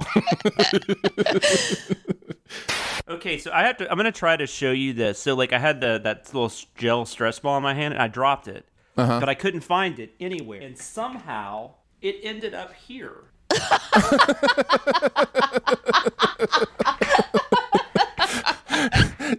Okay, 3.08 3.40
so 3.40 3.52
I 3.52 3.64
have 3.64 3.78
to. 3.78 3.90
I'm 3.90 3.98
gonna 3.98 4.12
try 4.12 4.38
to 4.38 4.46
show 4.48 4.72
you 4.72 4.94
this. 4.94 5.20
So, 5.20 5.36
like, 5.36 5.52
I 5.54 5.60
had 5.60 5.82
the 5.82 6.00
that 6.04 6.34
little 6.34 6.52
gel 6.78 7.06
stress 7.06 7.40
ball 7.40 7.58
in 7.58 7.64
my 7.64 7.74
hand, 7.74 7.94
and 7.94 8.02
I 8.04 8.08
dropped 8.08 8.48
it, 8.48 8.66
Uh-huh. 8.98 9.20
but 9.20 9.28
I 9.30 9.34
couldn't 9.34 9.62
find 9.62 10.00
it 10.00 10.14
anywhere, 10.20 10.62
and 10.62 10.78
somehow 10.78 11.72
it 12.02 12.18
ended 12.24 12.54
up 12.54 12.74
here. 12.74 13.16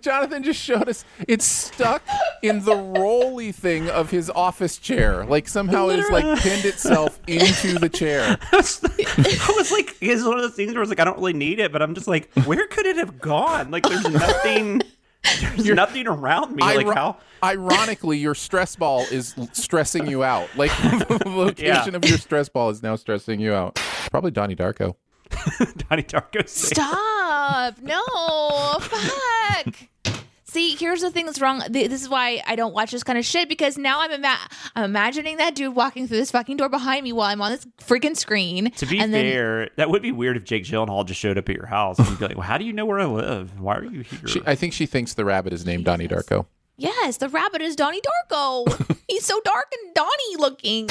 Jonathan 0.00 0.42
just 0.42 0.60
showed 0.60 0.88
us 0.88 1.04
it's 1.28 1.44
stuck 1.44 2.02
in 2.42 2.64
the 2.64 2.74
rolly 2.76 3.52
thing 3.52 3.88
of 3.88 4.10
his 4.10 4.30
office 4.30 4.78
chair. 4.78 5.24
Like 5.24 5.48
somehow 5.48 5.88
it's 5.88 6.10
like 6.10 6.40
pinned 6.40 6.64
itself 6.64 7.20
into 7.26 7.78
the 7.78 7.88
chair. 7.88 8.36
I 8.52 8.56
was 8.56 9.72
like, 9.72 9.96
it's 10.00 10.24
one 10.24 10.36
of 10.36 10.42
those 10.42 10.54
things 10.54 10.72
where 10.72 10.78
I 10.78 10.80
was 10.80 10.88
like, 10.88 11.00
I 11.00 11.04
don't 11.04 11.18
really 11.18 11.32
need 11.32 11.60
it, 11.60 11.72
but 11.72 11.82
I'm 11.82 11.94
just 11.94 12.08
like, 12.08 12.32
where 12.44 12.66
could 12.66 12.86
it 12.86 12.96
have 12.96 13.20
gone? 13.20 13.70
Like, 13.70 13.84
there's 13.84 14.08
nothing. 14.08 14.82
There's 15.56 15.68
nothing 15.70 16.06
around 16.06 16.54
me. 16.56 16.62
Like 16.62 16.86
how? 16.86 17.16
Ironically, 17.44 18.18
your 18.18 18.34
stress 18.34 18.76
ball 18.76 19.00
is 19.10 19.34
stressing 19.52 20.06
you 20.06 20.22
out. 20.24 20.48
Like 20.56 20.70
the 20.80 21.22
location 21.26 21.92
Yeah. 21.92 21.96
of 21.96 22.04
your 22.04 22.18
stress 22.18 22.48
ball 22.48 22.70
is 22.70 22.82
now 22.82 22.96
stressing 22.96 23.40
you 23.40 23.52
out. 23.52 23.76
Probably 24.10 24.30
Donnie 24.30 24.56
Darko. 24.56 24.96
Donnie 25.88 26.02
Darko. 26.02 26.46
Stop! 26.48 27.78
No, 27.80 28.78
fuck! 28.80 29.74
See, 30.52 30.76
here's 30.76 31.00
the 31.00 31.10
thing 31.10 31.24
that's 31.24 31.40
wrong. 31.40 31.62
This 31.70 32.02
is 32.02 32.10
why 32.10 32.42
I 32.46 32.56
don't 32.56 32.74
watch 32.74 32.90
this 32.90 33.02
kind 33.02 33.18
of 33.18 33.24
shit 33.24 33.48
because 33.48 33.78
now 33.78 34.02
I'm 34.02 34.10
ima- 34.10 34.36
I'm 34.76 34.84
imagining 34.84 35.38
that 35.38 35.54
dude 35.54 35.74
walking 35.74 36.06
through 36.06 36.18
this 36.18 36.30
fucking 36.30 36.58
door 36.58 36.68
behind 36.68 37.04
me 37.04 37.12
while 37.14 37.28
I'm 37.30 37.40
on 37.40 37.52
this 37.52 37.66
freaking 37.80 38.14
screen. 38.14 38.70
To 38.72 38.84
be 38.84 38.98
and 38.98 39.14
then- 39.14 39.24
fair, 39.32 39.70
that 39.76 39.88
would 39.88 40.02
be 40.02 40.12
weird 40.12 40.36
if 40.36 40.44
Jake 40.44 40.64
Gyllenhaal 40.64 41.06
just 41.06 41.18
showed 41.18 41.38
up 41.38 41.48
at 41.48 41.56
your 41.56 41.64
house 41.64 41.98
and 41.98 42.06
you'd 42.06 42.18
be 42.18 42.26
like, 42.26 42.36
well, 42.36 42.46
how 42.46 42.58
do 42.58 42.66
you 42.66 42.74
know 42.74 42.84
where 42.84 43.00
I 43.00 43.06
live? 43.06 43.58
Why 43.58 43.76
are 43.76 43.84
you 43.84 44.02
here? 44.02 44.28
She, 44.28 44.42
I 44.44 44.54
think 44.54 44.74
she 44.74 44.84
thinks 44.84 45.14
the 45.14 45.24
rabbit 45.24 45.54
is 45.54 45.64
named 45.64 45.86
Donnie 45.86 46.06
Darko. 46.06 46.44
yes, 46.76 47.16
the 47.16 47.30
rabbit 47.30 47.62
is 47.62 47.74
Donnie 47.74 48.02
Darko. 48.30 48.98
He's 49.08 49.24
so 49.24 49.40
dark 49.46 49.72
and 49.82 49.94
Donnie 49.94 50.36
looking. 50.36 50.90